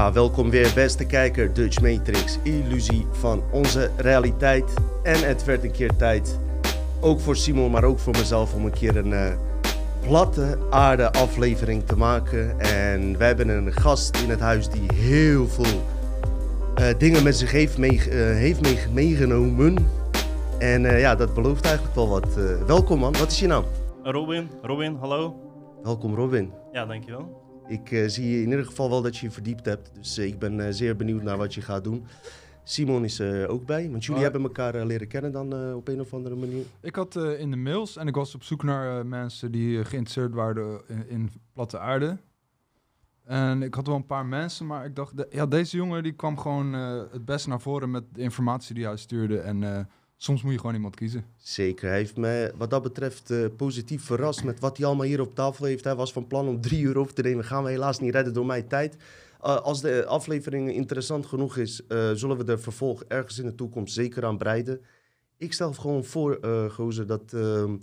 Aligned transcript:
Ja, 0.00 0.12
welkom 0.12 0.50
weer 0.50 0.72
beste 0.74 1.06
kijker, 1.06 1.52
Dutch 1.52 1.80
Matrix, 1.80 2.38
illusie 2.42 3.06
van 3.10 3.42
onze 3.50 3.90
realiteit. 3.96 4.74
En 5.02 5.28
het 5.28 5.44
werd 5.44 5.64
een 5.64 5.70
keer 5.70 5.96
tijd, 5.96 6.38
ook 7.00 7.20
voor 7.20 7.36
Simon, 7.36 7.70
maar 7.70 7.84
ook 7.84 7.98
voor 7.98 8.12
mezelf, 8.12 8.54
om 8.54 8.64
een 8.64 8.72
keer 8.72 8.96
een 8.96 9.10
uh, 9.10 9.26
platte 10.06 10.58
aarde 10.70 11.12
aflevering 11.12 11.86
te 11.86 11.96
maken. 11.96 12.60
En 12.60 13.18
we 13.18 13.24
hebben 13.24 13.48
een 13.48 13.72
gast 13.72 14.16
in 14.16 14.30
het 14.30 14.40
huis 14.40 14.68
die 14.68 14.94
heel 14.94 15.48
veel 15.48 15.82
uh, 16.78 16.84
dingen 16.98 17.22
met 17.22 17.36
zich 17.36 17.50
heeft, 17.50 17.78
mee, 17.78 17.96
uh, 17.96 18.04
heeft 18.14 18.60
mee, 18.60 18.78
meegenomen. 18.92 19.76
En 20.58 20.82
ja, 20.82 21.14
dat 21.14 21.34
belooft 21.34 21.64
eigenlijk 21.64 21.94
wel 21.94 22.08
wat. 22.08 22.34
welkom 22.66 22.98
man, 22.98 23.12
wat 23.18 23.30
is 23.30 23.40
je 23.40 23.46
naam? 23.46 23.64
Robin, 24.02 24.50
Robin, 24.62 24.96
hallo. 25.00 25.34
Welkom 25.82 26.14
Robin. 26.14 26.52
Ja, 26.72 26.86
dankjewel. 26.86 27.49
Ik 27.70 27.90
uh, 27.90 28.08
zie 28.08 28.42
in 28.42 28.48
ieder 28.48 28.64
geval 28.64 28.90
wel 28.90 29.02
dat 29.02 29.16
je 29.16 29.26
je 29.26 29.32
verdiept 29.32 29.64
hebt. 29.64 29.90
Dus 29.94 30.18
uh, 30.18 30.26
ik 30.26 30.38
ben 30.38 30.58
uh, 30.58 30.66
zeer 30.70 30.96
benieuwd 30.96 31.22
naar 31.22 31.36
wat 31.36 31.54
je 31.54 31.60
gaat 31.60 31.84
doen. 31.84 32.06
Simon 32.64 33.04
is 33.04 33.18
er 33.18 33.48
ook 33.48 33.66
bij, 33.66 33.90
want 33.90 34.04
jullie 34.04 34.22
hebben 34.22 34.42
elkaar 34.42 34.86
leren 34.86 35.08
kennen 35.08 35.32
dan 35.32 35.74
op 35.74 35.88
een 35.88 36.00
of 36.00 36.14
andere 36.14 36.36
manier. 36.36 36.64
Ik 36.80 36.94
had 36.94 37.16
in 37.16 37.50
de 37.50 37.56
mails 37.56 37.96
en 37.96 38.06
ik 38.06 38.14
was 38.14 38.34
op 38.34 38.42
zoek 38.42 38.62
naar 38.62 39.06
mensen 39.06 39.52
die 39.52 39.84
geïnteresseerd 39.84 40.34
waren 40.34 40.80
in, 40.86 41.08
in, 41.08 41.30
platte 41.52 41.78
aarde. 41.78 42.18
En 43.24 43.62
ik 43.62 43.74
had 43.74 43.86
wel 43.86 43.96
een 43.96 44.06
paar 44.06 44.26
mensen, 44.26 44.66
maar 44.66 44.84
ik 44.84 44.96
dacht, 44.96 45.16
de, 45.16 45.26
ja, 45.30 45.46
deze 45.46 45.76
jongen 45.76 46.02
die 46.02 46.12
kwam 46.12 46.38
gewoon 46.38 46.72
het 46.72 47.24
best 47.24 47.46
naar 47.46 47.60
voren 47.60 47.90
met 47.90 48.04
de 48.12 48.20
informatie 48.20 48.74
die 48.74 48.86
hij 48.86 48.96
stuurde. 48.96 49.38
En 49.38 49.88
soms 50.22 50.42
moet 50.42 50.52
je 50.52 50.58
gewoon 50.58 50.74
iemand 50.74 50.96
kiezen. 50.96 51.24
Zeker. 51.36 51.88
Hij 51.88 51.98
heeft 51.98 52.16
me 52.16 52.52
wat 52.56 52.70
dat 52.70 52.82
betreft 52.82 53.30
uh, 53.30 53.46
positief 53.56 54.04
verrast 54.04 54.44
met 54.44 54.60
wat 54.60 54.76
hij 54.76 54.86
allemaal 54.86 55.06
hier 55.06 55.20
op 55.20 55.34
tafel 55.34 55.64
heeft. 55.64 55.84
Hij 55.84 55.94
was 55.94 56.12
van 56.12 56.26
plan 56.26 56.48
om 56.48 56.60
drie 56.60 56.80
uur 56.80 56.98
op 56.98 57.10
te 57.10 57.22
nemen. 57.22 57.44
Gaan 57.44 57.64
we 57.64 57.70
helaas 57.70 58.00
niet 58.00 58.14
redden 58.14 58.32
door 58.32 58.46
mijn 58.46 58.68
tijd. 58.68 58.94
Uh, 58.94 59.56
als 59.56 59.80
de 59.80 60.06
aflevering 60.06 60.72
interessant 60.72 61.26
genoeg 61.26 61.56
is, 61.56 61.80
uh, 61.88 62.10
zullen 62.12 62.36
we 62.36 62.52
er 62.52 62.60
vervolg 62.60 63.04
ergens 63.04 63.38
in 63.38 63.44
de 63.44 63.54
toekomst 63.54 63.94
zeker 63.94 64.24
aan 64.24 64.38
breiden. 64.38 64.80
Ik 65.36 65.52
stel 65.52 65.72
gewoon 65.72 66.04
voor, 66.04 66.38
Gozer, 66.70 67.06
dat, 67.06 67.32
ehm, 67.32 67.76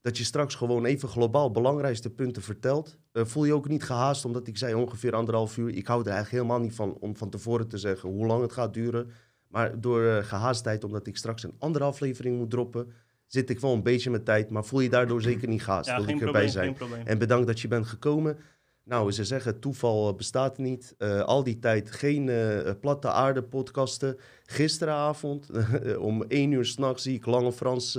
dat 0.00 0.18
je 0.18 0.24
straks 0.24 0.54
gewoon 0.54 0.84
even 0.84 1.08
globaal 1.08 1.50
belangrijkste 1.50 2.10
punten 2.10 2.42
vertelt. 2.42 2.98
voel 3.12 3.44
je 3.44 3.54
ook 3.54 3.68
niet 3.68 3.82
gehaast, 3.82 4.24
omdat 4.24 4.46
ik 4.46 4.56
zei 4.56 4.74
ongeveer 4.74 5.14
anderhalf 5.14 5.56
uur. 5.56 5.68
Ik 5.68 5.86
hou 5.86 6.00
er 6.00 6.10
eigenlijk 6.10 6.42
helemaal 6.42 6.66
niet 6.66 6.74
van 6.74 6.96
om 7.00 7.16
van 7.16 7.30
tevoren 7.30 7.68
te 7.68 7.78
zeggen 7.78 8.08
hoe 8.08 8.26
lang 8.26 8.42
het 8.42 8.52
gaat 8.52 8.74
duren. 8.74 9.10
Maar 9.52 9.80
door 9.80 10.02
uh, 10.02 10.24
gehaastheid, 10.24 10.84
omdat 10.84 11.06
ik 11.06 11.16
straks 11.16 11.42
een 11.42 11.54
andere 11.58 11.84
aflevering 11.84 12.38
moet 12.38 12.50
droppen, 12.50 12.92
zit 13.26 13.50
ik 13.50 13.60
wel 13.60 13.72
een 13.72 13.82
beetje 13.82 14.10
met 14.10 14.24
tijd. 14.24 14.50
Maar 14.50 14.64
voel 14.64 14.80
je 14.80 14.88
daardoor 14.88 15.22
zeker 15.22 15.48
niet 15.48 15.62
gehaast. 15.62 15.88
Ja, 15.88 16.04
wil 16.04 16.14
ik 16.14 16.20
erbij 16.20 16.48
zijn. 16.48 16.76
En 17.04 17.18
bedankt 17.18 17.46
dat 17.46 17.60
je 17.60 17.68
bent 17.68 17.86
gekomen. 17.86 18.38
Nou, 18.84 19.12
ze 19.12 19.24
zeggen 19.24 19.58
toeval 19.60 20.08
eh, 20.08 20.16
bestaat 20.16 20.58
niet. 20.58 20.94
Uh, 20.98 21.20
al 21.20 21.42
die 21.42 21.58
tijd 21.58 21.90
geen 21.90 22.26
uh, 22.26 22.70
platte 22.80 23.10
aarde 23.10 23.42
podcasten. 23.42 24.16
Gisteravond 24.44 25.50
om 25.98 26.22
één 26.22 26.52
uur 26.52 26.64
s'nachts 26.64 27.02
zie 27.02 27.14
ik 27.14 27.26
Lange 27.26 27.52
Frans, 27.52 27.98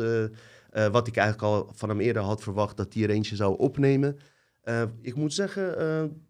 wat 0.91 1.07
ik 1.07 1.17
eigenlijk 1.17 1.41
al 1.41 1.71
van 1.73 1.89
hem 1.89 1.99
eerder 1.99 2.21
had 2.21 2.43
verwacht, 2.43 2.77
dat 2.77 2.93
hij 2.93 3.03
er 3.03 3.09
eentje 3.09 3.35
zou 3.35 3.57
opnemen. 3.57 4.17
ik 5.01 5.15
moet 5.15 5.33
zeggen 5.33 5.75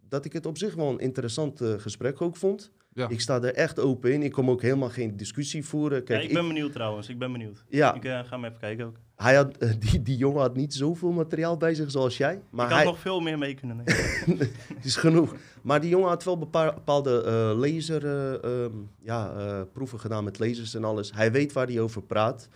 dat 0.08 0.24
ik 0.24 0.32
het 0.32 0.46
op 0.46 0.58
zich 0.58 0.74
wel 0.74 0.90
een 0.90 0.98
interessant 0.98 1.60
gesprek 1.76 2.20
ook 2.20 2.36
vond. 2.36 2.72
Ja. 2.94 3.08
Ik 3.08 3.20
sta 3.20 3.42
er 3.42 3.54
echt 3.54 3.80
open 3.80 4.12
in. 4.12 4.22
Ik 4.22 4.32
kom 4.32 4.50
ook 4.50 4.62
helemaal 4.62 4.88
geen 4.88 5.16
discussie 5.16 5.64
voeren. 5.64 6.04
Kijk, 6.04 6.22
ja, 6.22 6.28
ik 6.28 6.34
ben 6.34 6.46
benieuwd 6.46 6.72
trouwens. 6.72 7.08
Ik 7.08 7.18
ben 7.18 7.32
benieuwd. 7.32 7.64
Ja. 7.68 7.94
Ik 7.94 8.04
uh, 8.04 8.18
ga 8.18 8.24
hem 8.28 8.44
even 8.44 8.58
kijken 8.58 8.84
ook. 8.86 8.96
Hij 9.16 9.34
had, 9.34 9.62
uh, 9.62 9.70
die, 9.78 10.02
die 10.02 10.16
jongen 10.16 10.40
had 10.40 10.56
niet 10.56 10.74
zoveel 10.74 11.10
materiaal 11.10 11.56
bij 11.56 11.74
zich 11.74 11.90
zoals 11.90 12.16
jij. 12.16 12.40
Maar 12.50 12.64
ik 12.64 12.70
had 12.70 12.80
hij... 12.80 12.90
nog 12.90 12.98
veel 12.98 13.20
meer 13.20 13.38
mee 13.38 13.54
kunnen 13.54 13.76
nemen. 13.76 14.38
Het 14.74 14.84
is 14.84 14.96
genoeg. 14.96 15.34
Maar 15.62 15.80
die 15.80 15.90
jongen 15.90 16.08
had 16.08 16.24
wel 16.24 16.38
bepaalde 16.38 17.22
uh, 17.26 17.60
laser, 17.60 18.04
um, 18.44 18.90
ja, 19.02 19.32
proeven 19.72 20.00
gedaan 20.00 20.24
met 20.24 20.38
lasers 20.38 20.74
en 20.74 20.84
alles. 20.84 21.12
Hij 21.12 21.32
weet 21.32 21.52
waar 21.52 21.66
hij 21.66 21.80
over 21.80 22.02
praat. 22.02 22.48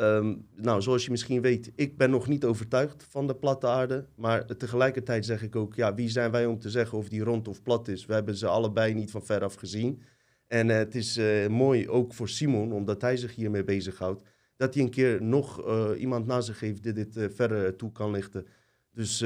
Um, 0.00 0.46
nou, 0.54 0.82
zoals 0.82 1.04
je 1.04 1.10
misschien 1.10 1.42
weet, 1.42 1.72
ik 1.74 1.96
ben 1.96 2.10
nog 2.10 2.28
niet 2.28 2.44
overtuigd 2.44 3.06
van 3.08 3.26
de 3.26 3.34
platte 3.34 3.66
aarde. 3.66 4.06
Maar 4.14 4.56
tegelijkertijd 4.56 5.24
zeg 5.24 5.42
ik 5.42 5.56
ook, 5.56 5.74
ja, 5.74 5.94
wie 5.94 6.08
zijn 6.08 6.30
wij 6.30 6.46
om 6.46 6.58
te 6.58 6.70
zeggen 6.70 6.98
of 6.98 7.08
die 7.08 7.22
rond 7.22 7.48
of 7.48 7.62
plat 7.62 7.88
is? 7.88 8.06
We 8.06 8.14
hebben 8.14 8.36
ze 8.36 8.46
allebei 8.46 8.94
niet 8.94 9.10
van 9.10 9.24
veraf 9.24 9.54
gezien. 9.54 10.02
En 10.46 10.68
uh, 10.68 10.76
het 10.76 10.94
is 10.94 11.18
uh, 11.18 11.46
mooi 11.46 11.88
ook 11.88 12.14
voor 12.14 12.28
Simon, 12.28 12.72
omdat 12.72 13.00
hij 13.00 13.16
zich 13.16 13.34
hiermee 13.34 13.64
bezighoudt, 13.64 14.22
dat 14.56 14.74
hij 14.74 14.82
een 14.82 14.90
keer 14.90 15.22
nog 15.22 15.66
uh, 15.66 15.90
iemand 15.96 16.26
na 16.26 16.40
zich 16.40 16.60
heeft 16.60 16.82
die 16.82 16.92
dit 16.92 17.18
verder 17.34 17.76
toe 17.76 17.92
kan 17.92 18.10
lichten. 18.10 18.46
Dus 18.92 19.18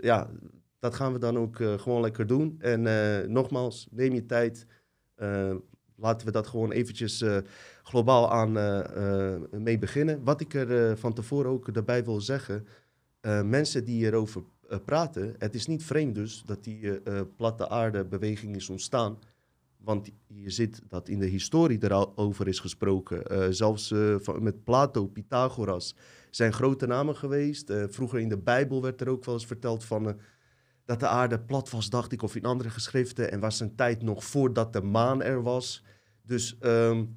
ja, 0.00 0.30
dat 0.78 0.94
gaan 0.94 1.12
we 1.12 1.18
dan 1.18 1.38
ook 1.38 1.56
gewoon 1.56 2.00
lekker 2.00 2.26
doen. 2.26 2.56
En 2.58 2.82
nogmaals, 3.32 3.88
neem 3.90 4.14
je 4.14 4.26
tijd. 4.26 4.66
laten 5.96 6.26
we 6.26 6.32
dat 6.32 6.46
gewoon 6.46 6.72
eventjes 6.72 7.24
globaal 7.88 8.30
aan 8.32 8.56
uh, 8.56 9.34
mee 9.50 9.78
beginnen. 9.78 10.24
Wat 10.24 10.40
ik 10.40 10.54
er 10.54 10.98
van 10.98 11.12
tevoren 11.12 11.50
ook 11.50 11.74
daarbij 11.74 12.04
wil 12.04 12.20
zeggen, 12.20 12.66
mensen 13.44 13.84
die 13.84 14.04
erover 14.04 14.42
praten, 14.84 15.34
het 15.38 15.54
is 15.54 15.66
niet 15.66 15.84
vreemd 15.84 16.14
dus 16.14 16.42
dat 16.46 16.64
die 16.64 17.00
platte 17.36 17.68
aarde 17.68 18.04
beweging 18.04 18.56
is 18.56 18.68
ontstaan. 18.68 19.18
Want 19.76 20.10
je 20.26 20.50
ziet 20.50 20.82
dat 20.88 21.08
in 21.08 21.18
de 21.18 21.26
historie 21.26 21.78
erover 21.80 22.48
is 22.48 22.60
gesproken. 22.60 23.54
zelfs 23.54 23.94
met 24.40 24.64
Plato, 24.64 25.06
Pythagoras 25.06 25.94
zijn 26.30 26.52
grote 26.52 26.86
namen 26.86 27.16
geweest. 27.16 27.72
vroeger 27.88 28.18
in 28.18 28.28
de 28.28 28.38
Bijbel 28.38 28.82
werd 28.82 29.00
er 29.00 29.08
ook 29.08 29.24
wel 29.24 29.34
eens 29.34 29.46
verteld 29.46 29.84
van 29.84 30.16
dat 30.84 31.00
de 31.00 31.08
aarde 31.08 31.40
plat 31.40 31.70
was, 31.70 31.90
dacht 31.90 32.12
ik, 32.12 32.22
of 32.22 32.36
in 32.36 32.44
andere 32.44 32.70
geschriften. 32.70 33.30
En 33.30 33.40
was 33.40 33.60
een 33.60 33.74
tijd 33.74 34.02
nog 34.02 34.24
voordat 34.24 34.72
de 34.72 34.82
maan 34.82 35.22
er 35.22 35.42
was. 35.42 35.84
Dus 36.22 36.56
um, 36.60 37.16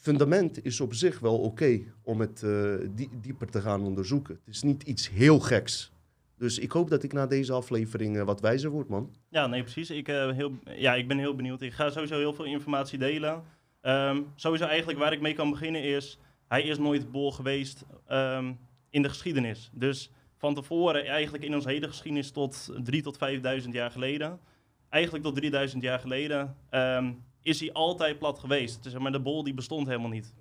fundament 0.00 0.64
is 0.64 0.80
op 0.80 0.94
zich 0.94 1.18
wel 1.18 1.38
oké 1.38 1.80
om 2.02 2.20
het 2.20 2.42
uh, 2.44 2.74
dieper 3.20 3.50
te 3.50 3.60
gaan 3.60 3.82
onderzoeken. 3.82 4.34
Het 4.44 4.54
is 4.54 4.62
niet 4.62 4.82
iets 4.82 5.10
heel 5.10 5.40
geks. 5.40 5.92
Dus 6.36 6.58
ik 6.58 6.72
hoop 6.72 6.90
dat 6.90 7.02
ik 7.02 7.12
na 7.12 7.26
deze 7.26 7.52
aflevering 7.52 8.16
uh, 8.16 8.22
wat 8.22 8.40
wijzer 8.40 8.70
word, 8.70 8.88
man. 8.88 9.14
Ja, 9.28 9.46
nee, 9.46 9.62
precies. 9.62 9.90
Ik, 9.90 10.08
uh, 10.08 10.30
heel, 10.30 10.52
ja, 10.64 10.94
ik 10.94 11.08
ben 11.08 11.18
heel 11.18 11.34
benieuwd. 11.34 11.62
Ik 11.62 11.72
ga 11.72 11.90
sowieso 11.90 12.18
heel 12.18 12.32
veel 12.32 12.44
informatie 12.44 12.98
delen. 12.98 13.42
Um, 13.82 14.26
sowieso 14.34 14.64
eigenlijk 14.64 14.98
waar 14.98 15.12
ik 15.12 15.20
mee 15.20 15.34
kan 15.34 15.50
beginnen 15.50 15.82
is... 15.82 16.18
Hij 16.48 16.62
is 16.62 16.78
nooit 16.78 17.10
bol 17.10 17.32
geweest 17.32 17.84
um, 18.10 18.58
in 18.90 19.02
de 19.02 19.08
geschiedenis. 19.08 19.70
Dus 19.72 20.12
van 20.36 20.54
tevoren, 20.54 21.06
eigenlijk 21.06 21.44
in 21.44 21.54
onze 21.54 21.68
hele 21.68 21.88
geschiedenis 21.88 22.30
tot 22.30 22.72
3 22.82 23.02
tot 23.02 23.16
5000 23.16 23.74
jaar 23.74 23.90
geleden... 23.90 24.40
Eigenlijk 24.88 25.24
tot 25.24 25.34
3000 25.34 25.82
jaar 25.82 25.98
geleden... 25.98 26.56
Um, 26.70 27.22
is 27.42 27.60
hij 27.60 27.72
altijd 27.72 28.18
plat 28.18 28.38
geweest. 28.38 28.82
Dus, 28.82 28.98
maar 28.98 29.12
de 29.12 29.20
bol 29.20 29.44
die 29.44 29.54
bestond 29.54 29.86
helemaal 29.86 30.10
niet. 30.10 30.34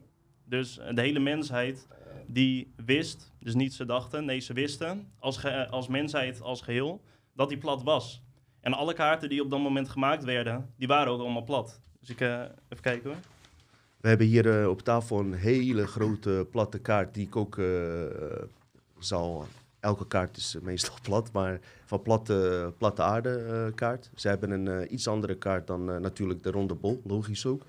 Dus 0.46 0.78
eh, 0.78 0.96
de 0.96 1.02
hele 1.02 1.20
mensheid 1.20 1.88
die 2.28 2.74
wist, 2.86 3.32
dus 3.40 3.56
niet 3.56 3.74
ze 3.74 3.86
dachten, 3.86 4.26
nee 4.26 4.40
ze 4.40 4.54
wisten, 4.54 5.12
als, 5.20 5.46
als 5.70 5.88
mensheid 5.88 6.42
als 6.42 6.62
geheel, 6.62 7.02
dat 7.34 7.50
hij 7.50 7.58
plat 7.58 7.84
was. 7.84 8.22
En 8.62 8.74
alle 8.74 8.94
kaarten 8.94 9.30
die 9.30 9.44
op 9.44 9.50
dat 9.50 9.60
moment 9.60 9.90
gemaakt 9.90 10.24
werden, 10.24 10.74
die 10.78 10.88
waren 10.88 11.12
ook 11.12 11.20
allemaal 11.20 11.44
plat. 11.44 11.82
Dus 12.00 12.10
ik, 12.10 12.22
uh, 12.22 12.42
even 12.70 12.84
kijken 12.84 13.10
hoor. 13.10 13.20
We 14.02 14.08
hebben 14.08 14.28
hier 14.28 14.70
op 14.70 14.82
tafel 14.82 15.20
een 15.20 15.34
hele 15.34 15.88
grote 15.88 16.48
platte 16.52 16.80
kaart 16.80 17.14
die 17.14 17.26
ik 17.26 17.36
ook 17.36 17.62
zal 19.00 19.48
elke 19.80 20.08
kaart 20.08 20.38
is 20.38 20.56
eh, 20.56 20.62
meestal 20.62 20.96
plat, 21.08 21.32
maar 21.32 21.60
van 21.86 22.02
platte, 22.02 22.74
platte 22.78 23.02
aarde 23.02 23.46
uh, 23.50 23.76
kaart. 23.76 24.10
Ze 24.16 24.28
hebben 24.28 24.52
een 24.52 24.66
uh, 24.66 24.92
iets 24.92 25.08
andere 25.08 25.36
kaart 25.36 25.68
dan 25.68 25.86
natuurlijk 26.02 26.44
de 26.44 26.52
ronde 26.52 26.76
bol, 26.76 27.02
logisch 27.06 27.46
ook. 27.46 27.64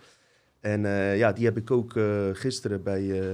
En 0.61 0.81
ja, 1.17 1.33
die 1.33 1.45
heb 1.45 1.57
ik 1.57 1.71
ook 1.71 1.93
gisteren 2.33 2.83
bij 2.83 3.33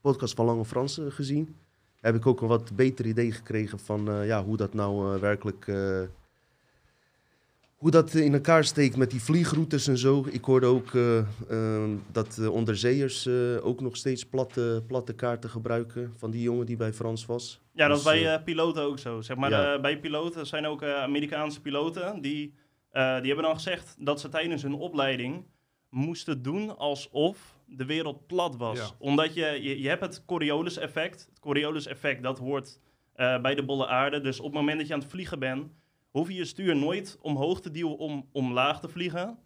podcast 0.00 0.34
van 0.34 0.46
Lange 0.46 0.64
Fransen 0.64 1.12
gezien. 1.12 1.56
Heb 2.00 2.14
ik 2.14 2.26
ook 2.26 2.40
een 2.40 2.48
wat 2.48 2.76
beter 2.76 3.06
idee 3.06 3.32
gekregen 3.32 3.78
van 3.78 4.24
ja, 4.24 4.44
hoe 4.44 4.56
dat 4.56 4.74
nou 4.74 5.20
werkelijk 5.20 5.66
hoe 7.76 7.90
dat 7.90 8.14
in 8.14 8.34
elkaar 8.34 8.64
steekt 8.64 8.96
met 8.96 9.10
die 9.10 9.22
vliegroutes 9.22 9.86
en 9.88 9.98
zo. 9.98 10.26
Ik 10.30 10.44
hoorde 10.44 10.66
ook 10.66 10.92
uh, 10.92 11.18
uh, 11.50 11.84
dat 12.12 12.36
uh, 12.40 12.50
onderzeeërs 12.50 13.28
ook 13.62 13.80
nog 13.80 13.96
steeds 13.96 14.24
platte, 14.24 14.84
platte 14.86 15.14
kaarten 15.14 15.50
gebruiken. 15.50 16.12
Van 16.16 16.30
die 16.30 16.42
jongen 16.42 16.66
die 16.66 16.76
bij 16.76 16.92
Frans 16.92 17.26
was. 17.26 17.60
Ja, 17.72 17.88
dat 17.88 17.96
is 17.98 18.04
dus, 18.04 18.12
bij 18.22 18.42
piloten 18.42 18.82
ook 18.82 18.98
zo. 18.98 19.20
Zeg 19.20 19.36
maar, 19.36 19.50
ja. 19.50 19.80
bij 19.80 20.00
piloten 20.00 20.46
zijn 20.46 20.66
ook 20.66 20.84
Amerikaanse 20.84 21.60
piloten. 21.60 22.20
Die, 22.20 22.54
die 22.92 23.02
hebben 23.02 23.42
dan 23.42 23.54
gezegd 23.54 23.96
dat 23.98 24.20
ze 24.20 24.28
tijdens 24.28 24.62
hun 24.62 24.74
opleiding 24.74 25.44
moesten 25.90 26.42
doen 26.42 26.76
alsof 26.78 27.58
de 27.66 27.84
wereld 27.84 28.26
plat 28.26 28.56
was. 28.56 28.78
Ja. 28.78 28.90
Omdat 28.98 29.34
je, 29.34 29.58
je, 29.62 29.80
je 29.80 29.88
hebt 29.88 30.02
het 30.02 30.24
Coriolis 30.24 30.76
effect. 30.76 31.26
Het 31.30 31.40
Coriolis 31.40 31.86
effect, 31.86 32.22
dat 32.22 32.38
hoort 32.38 32.80
bij 33.14 33.54
de 33.54 33.64
bolle 33.64 33.86
aarde. 33.86 34.20
Dus 34.20 34.38
op 34.38 34.44
het 34.44 34.54
moment 34.54 34.78
dat 34.78 34.86
je 34.86 34.94
aan 34.94 35.00
het 35.00 35.10
vliegen 35.10 35.38
bent 35.38 35.72
hoef 36.16 36.28
je 36.28 36.34
je 36.34 36.44
stuur 36.44 36.76
nooit 36.76 37.18
omhoog 37.20 37.60
te 37.60 37.70
duwen 37.70 37.98
om 37.98 38.28
omlaag 38.32 38.80
te 38.80 38.88
vliegen. 38.88 39.38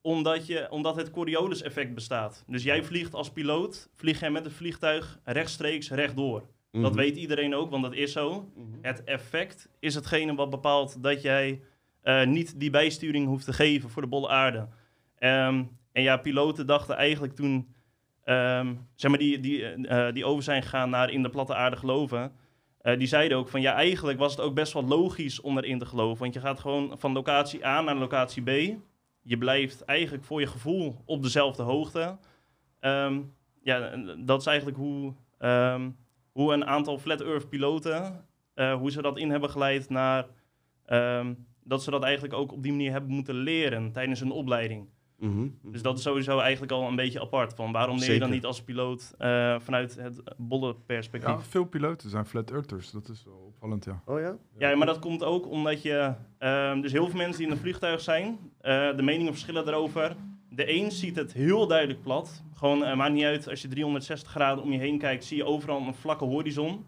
Omdat, 0.00 0.46
je, 0.46 0.70
omdat 0.70 0.96
het 0.96 1.10
Coriolis-effect 1.10 1.94
bestaat. 1.94 2.44
Dus 2.46 2.62
jij 2.62 2.84
vliegt 2.84 3.14
als 3.14 3.32
piloot, 3.32 3.88
vlieg 3.94 4.20
jij 4.20 4.30
met 4.30 4.44
het 4.44 4.54
vliegtuig 4.54 5.20
rechtstreeks 5.24 5.90
rechtdoor. 5.90 6.48
Mm 6.70 6.82
Dat 6.82 6.94
weet 6.94 7.16
iedereen 7.16 7.54
ook, 7.54 7.70
want 7.70 7.82
dat 7.82 7.94
is 7.94 8.12
zo. 8.12 8.52
Mhm. 8.54 8.66
Het 8.82 9.04
effect 9.04 9.68
is 9.78 9.94
hetgene 9.94 10.34
wat 10.34 10.50
bepaalt 10.50 11.02
dat 11.02 11.22
jij 11.22 11.60
eh, 12.02 12.26
niet 12.26 12.60
die 12.60 12.70
bijsturing 12.70 13.26
hoeft 13.26 13.44
te 13.44 13.52
geven 13.52 13.90
voor 13.90 14.02
de 14.02 14.08
bolle 14.08 14.28
aarde. 14.28 14.68
Ehm, 15.18 15.64
en 15.92 16.02
ja, 16.02 16.16
piloten 16.16 16.66
dachten 16.66 16.96
eigenlijk 16.96 17.34
toen, 17.34 17.74
ehm, 18.24 18.74
zeg 18.94 19.10
maar, 19.10 19.20
die, 19.20 19.40
die, 19.40 19.64
eh, 19.64 20.12
die 20.12 20.24
over 20.24 20.42
zijn 20.42 20.62
gegaan 20.62 20.90
naar 20.90 21.10
in 21.10 21.22
de 21.22 21.30
platte 21.30 21.54
aarde 21.54 21.76
geloven. 21.76 22.32
Eh, 22.84 22.98
die 22.98 23.06
zeiden 23.06 23.38
ook 23.38 23.48
van 23.48 23.60
ja, 23.60 23.72
eigenlijk 23.72 24.18
was 24.18 24.30
het 24.30 24.40
ook 24.40 24.54
best 24.54 24.72
wel 24.72 24.84
logisch 24.84 25.40
om 25.40 25.58
erin 25.58 25.78
te 25.78 25.86
geloven. 25.86 26.22
Want 26.22 26.34
je 26.34 26.40
gaat 26.40 26.60
gewoon 26.60 26.94
van 26.98 27.12
locatie 27.12 27.66
A 27.66 27.80
naar 27.80 27.94
locatie 27.94 28.42
B. 28.42 28.78
Je 29.22 29.38
blijft 29.38 29.84
eigenlijk 29.84 30.24
voor 30.24 30.40
je 30.40 30.46
gevoel 30.46 31.02
op 31.04 31.22
dezelfde 31.22 31.62
hoogte. 31.62 32.18
Ehm, 32.80 33.20
ja, 33.62 33.96
dat 34.18 34.40
is 34.40 34.46
eigenlijk 34.46 34.78
hoe, 34.78 35.14
ehm, 35.38 35.90
hoe 36.32 36.52
een 36.52 36.66
aantal 36.66 36.98
Flat 36.98 37.20
Earth 37.20 37.48
piloten, 37.48 38.26
eh, 38.54 38.74
hoe 38.74 38.90
ze 38.90 39.02
dat 39.02 39.18
in 39.18 39.30
hebben 39.30 39.50
geleid 39.50 39.88
naar 39.88 40.26
ehm, 40.84 41.34
dat 41.62 41.82
ze 41.82 41.90
dat 41.90 42.02
eigenlijk 42.02 42.34
ook 42.34 42.52
op 42.52 42.62
die 42.62 42.72
manier 42.72 42.90
hebben 42.90 43.10
moeten 43.10 43.34
leren 43.34 43.92
tijdens 43.92 44.20
hun 44.20 44.30
opleiding. 44.30 44.88
Mhm. 45.18 45.48
Dus 45.62 45.82
dat 45.82 45.96
is 45.96 46.02
sowieso 46.02 46.38
eigenlijk 46.38 46.72
al 46.72 46.88
een 46.88 46.96
beetje 46.96 47.20
apart. 47.20 47.54
Van 47.54 47.72
waarom 47.72 47.98
leer 47.98 48.12
je 48.12 48.18
dan 48.18 48.30
niet 48.30 48.44
als 48.44 48.62
piloot 48.62 49.14
eh, 49.18 49.56
vanuit 49.60 49.96
het 49.96 50.22
bolle 50.36 50.74
perspectief? 50.86 51.30
Ja, 51.30 51.40
veel 51.40 51.64
piloten 51.64 52.10
zijn 52.10 52.26
flat 52.26 52.50
earthers. 52.50 52.90
Dat 52.90 53.08
is 53.08 53.24
wel 53.24 53.44
opvallend, 53.46 53.84
ja. 53.84 54.02
Oh 54.04 54.20
ja? 54.20 54.36
Ja, 54.58 54.76
maar 54.76 54.86
dat 54.86 54.98
komt 54.98 55.22
ook 55.24 55.48
omdat 55.50 55.82
je... 55.82 56.12
ehm, 56.38 56.80
dus 56.80 56.92
heel 56.92 57.08
veel 57.08 57.16
mensen 57.18 57.36
die 57.38 57.46
in 57.46 57.52
een 57.52 57.58
vliegtuig 57.58 58.00
zijn, 58.00 58.38
eh, 58.60 58.96
de 58.96 59.02
meningen 59.02 59.32
verschillen 59.32 59.64
daarover. 59.64 60.16
De 60.50 60.72
een 60.74 60.90
ziet 60.90 61.16
het 61.16 61.32
heel 61.32 61.66
duidelijk 61.66 62.02
plat. 62.02 62.42
Gewoon, 62.54 62.84
eh, 62.84 62.96
maakt 62.96 63.12
niet 63.12 63.24
uit, 63.24 63.48
als 63.48 63.62
je 63.62 63.68
360 63.68 64.30
graden 64.30 64.64
om 64.64 64.72
je 64.72 64.78
heen 64.78 64.98
kijkt, 64.98 65.24
zie 65.24 65.36
je 65.36 65.44
overal 65.44 65.80
een 65.86 65.94
vlakke 65.94 66.24
horizon. 66.24 66.84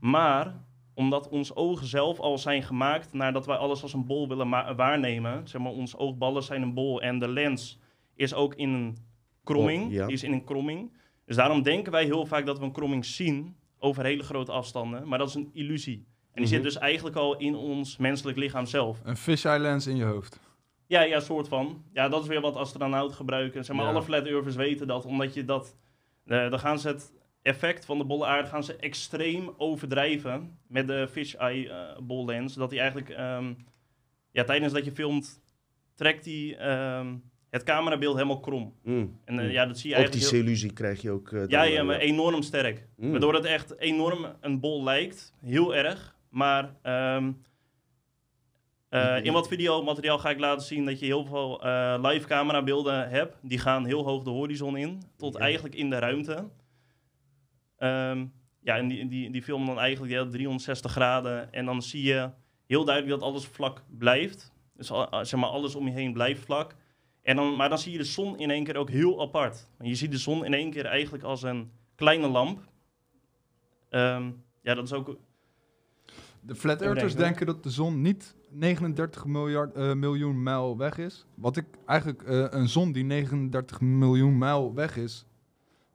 Maar 0.00 0.54
omdat 1.00 1.28
onze 1.28 1.56
ogen 1.56 1.86
zelf 1.86 2.18
al 2.20 2.38
zijn 2.38 2.62
gemaakt 2.62 3.12
nadat 3.12 3.46
wij 3.46 3.56
alles 3.56 3.82
als 3.82 3.92
een 3.92 4.06
bol 4.06 4.28
willen 4.28 4.48
waarnemen. 4.76 5.48
Zeg 5.48 5.60
maar, 5.60 5.72
onze 5.72 5.98
oogballen 5.98 6.42
zijn 6.42 6.62
een 6.62 6.74
bol 6.74 7.02
en 7.02 7.18
de 7.18 7.28
lens 7.28 7.78
is 8.14 8.34
ook 8.34 8.54
in 8.54 8.68
een 8.68 8.96
kromming. 9.44 9.84
Oh, 9.86 9.92
ja. 9.92 10.04
Die 10.06 10.14
is 10.14 10.22
in 10.22 10.32
een 10.32 10.44
kromming. 10.44 10.92
Dus 11.26 11.36
daarom 11.36 11.62
denken 11.62 11.92
wij 11.92 12.04
heel 12.04 12.26
vaak 12.26 12.46
dat 12.46 12.58
we 12.58 12.64
een 12.64 12.72
kromming 12.72 13.04
zien 13.04 13.56
over 13.78 14.04
hele 14.04 14.22
grote 14.22 14.52
afstanden. 14.52 15.08
Maar 15.08 15.18
dat 15.18 15.28
is 15.28 15.34
een 15.34 15.50
illusie. 15.52 15.96
En 15.96 16.42
die 16.42 16.44
Mhm. 16.44 16.54
zit 16.54 16.62
dus 16.62 16.78
eigenlijk 16.78 17.16
al 17.16 17.36
in 17.36 17.54
ons 17.54 17.96
menselijk 17.96 18.38
lichaam 18.38 18.66
zelf. 18.66 19.00
Een 19.04 19.16
fisheye 19.16 19.58
lens 19.58 19.86
in 19.86 19.96
je 19.96 20.04
hoofd. 20.04 20.40
Ja, 20.86 21.00
ja, 21.02 21.20
soort 21.20 21.48
van. 21.48 21.82
Ja, 21.92 22.08
dat 22.08 22.22
is 22.22 22.28
weer 22.28 22.40
wat 22.40 22.56
astronauten 22.56 23.16
gebruiken. 23.16 23.64
Zeg 23.64 23.76
maar, 23.76 23.84
Ja. 23.84 23.90
alle 23.90 24.02
flat 24.02 24.26
earthers 24.26 24.56
weten 24.56 24.86
dat, 24.86 25.04
omdat 25.06 25.34
je 25.34 25.44
dat... 25.44 25.76
eh, 26.26 26.50
dan 26.50 26.58
gaan 26.58 26.78
ze 26.78 26.88
het 26.88 27.12
effect 27.42 27.84
van 27.84 27.98
de 27.98 28.04
bolle 28.04 28.26
aarde 28.26 28.48
gaan 28.48 28.64
ze 28.64 28.76
extreem 28.76 29.50
overdrijven 29.56 30.58
met 30.66 30.86
de 30.86 31.08
fisheye 31.10 31.68
eh 31.70 31.98
ball 32.02 32.24
lens. 32.24 32.54
Dat 32.54 32.70
hij 32.70 32.80
eigenlijk, 32.80 33.08
ehm, 33.10 33.52
ja, 34.32 34.44
tijdens 34.44 34.72
dat 34.72 34.84
je 34.84 34.92
filmt, 34.92 35.40
trekt 35.94 36.24
hij 36.24 36.56
ehm, 36.58 37.14
het 37.50 37.62
camerabeeld 37.62 38.14
helemaal 38.14 38.40
krom. 38.40 38.74
Mm. 38.82 39.18
En 39.24 39.38
eh, 39.38 39.44
Mm. 39.44 39.50
ja, 39.50 39.66
dat 39.66 39.78
zie 39.78 39.90
je 39.90 39.96
Ook 39.96 40.02
die 40.02 40.10
eigenlijk... 40.10 40.36
heel- 40.36 40.46
illusie 40.46 40.72
krijg 40.72 41.02
je 41.02 41.10
ook. 41.10 41.32
eh, 41.32 41.46
ja, 41.48 41.62
ja, 41.62 41.82
maar 41.82 41.98
enorm 41.98 42.42
sterk. 42.42 42.88
Mm. 42.96 43.10
Waardoor 43.10 43.34
het 43.34 43.44
echt 43.44 43.78
enorm 43.78 44.26
een 44.40 44.60
bol 44.60 44.82
lijkt. 44.84 45.32
Heel 45.44 45.74
erg. 45.74 46.16
Maar 46.28 46.74
ehm, 46.82 47.32
eh, 48.88 49.24
in 49.24 49.32
wat 49.32 49.48
videomateriaal 49.48 50.18
ga 50.18 50.30
ik 50.30 50.38
laten 50.38 50.66
zien 50.66 50.84
dat 50.86 50.98
je 51.00 51.06
heel 51.06 51.24
veel 51.24 51.60
live 52.00 52.26
camerabeelden 52.26 53.08
hebt. 53.08 53.36
Die 53.42 53.58
gaan 53.58 53.84
heel 53.86 54.04
hoog 54.04 54.22
de 54.22 54.30
horizon 54.30 54.76
in. 54.76 55.02
Tot 55.16 55.34
Ja. 55.34 55.40
eigenlijk 55.40 55.74
in 55.74 55.90
de 55.90 55.98
ruimte. 55.98 56.48
Ehm, 57.80 58.26
ja, 58.62 58.76
en 58.76 58.88
die, 58.88 59.08
die, 59.08 59.30
die 59.30 59.42
filmen 59.42 59.66
dan 59.66 59.78
eigenlijk 59.78 60.12
die 60.12 60.20
hele 60.20 60.30
360 60.30 60.90
graden. 60.92 61.52
En 61.52 61.64
dan 61.64 61.82
zie 61.82 62.02
je 62.02 62.30
heel 62.66 62.84
duidelijk 62.84 63.20
dat 63.20 63.28
alles 63.28 63.44
vlak 63.46 63.82
blijft. 63.98 64.52
Dus 64.76 64.90
al- 64.90 65.24
zeg 65.26 65.40
maar, 65.40 65.48
alles 65.48 65.74
om 65.74 65.86
je 65.86 65.92
heen 65.92 66.12
blijft 66.12 66.44
vlak. 66.44 66.74
En 67.22 67.36
dan, 67.36 67.56
maar 67.56 67.68
dan 67.68 67.78
zie 67.78 67.92
je 67.92 67.98
de 67.98 68.04
zon 68.04 68.38
in 68.38 68.50
één 68.50 68.64
keer 68.64 68.76
ook 68.76 68.90
heel 68.90 69.20
apart. 69.20 69.68
Je 69.80 69.94
ziet 69.94 70.10
de 70.10 70.18
zon 70.18 70.44
in 70.44 70.54
één 70.54 70.70
keer 70.70 70.84
eigenlijk 70.84 71.24
als 71.24 71.42
een 71.42 71.70
kleine 71.94 72.28
lamp. 72.28 72.60
Ehm, 73.88 74.30
ja, 74.62 74.74
dat 74.74 74.84
is 74.84 74.92
ook... 74.92 75.16
De 76.40 76.54
flat 76.54 76.82
earthers 76.82 77.14
denken 77.14 77.46
dat 77.46 77.62
de 77.62 77.70
zon 77.70 78.00
niet 78.00 78.34
39 78.50 79.24
miljard, 79.24 79.74
eh, 79.74 79.92
miljoen 79.92 80.42
mijl 80.42 80.76
weg 80.76 80.98
is. 80.98 81.26
Wat 81.34 81.56
ik 81.56 81.66
eigenlijk, 81.86 82.22
eh, 82.22 82.46
een 82.50 82.68
zon 82.68 82.92
die 82.92 83.04
39 83.04 83.80
miljoen 83.80 84.38
mijl 84.38 84.74
weg 84.74 84.96
is, 84.96 85.24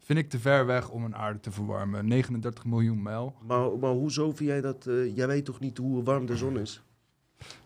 vind 0.05 0.19
ik 0.19 0.29
te 0.29 0.39
ver 0.39 0.65
weg 0.65 0.89
om 0.89 1.03
een 1.03 1.15
aarde 1.15 1.39
te 1.39 1.51
verwarmen. 1.51 2.07
39 2.07 2.65
miljoen 2.65 3.01
mijl. 3.01 3.35
Maar, 3.47 3.77
maar 3.77 3.91
hoezo 3.91 4.25
vind 4.31 4.49
jij 4.49 4.61
dat? 4.61 4.85
eh, 4.87 5.15
jij 5.15 5.27
weet 5.27 5.45
toch 5.45 5.59
niet 5.59 5.77
hoe 5.77 6.03
warm 6.03 6.25
de 6.25 6.37
zon 6.37 6.59
is? 6.59 6.81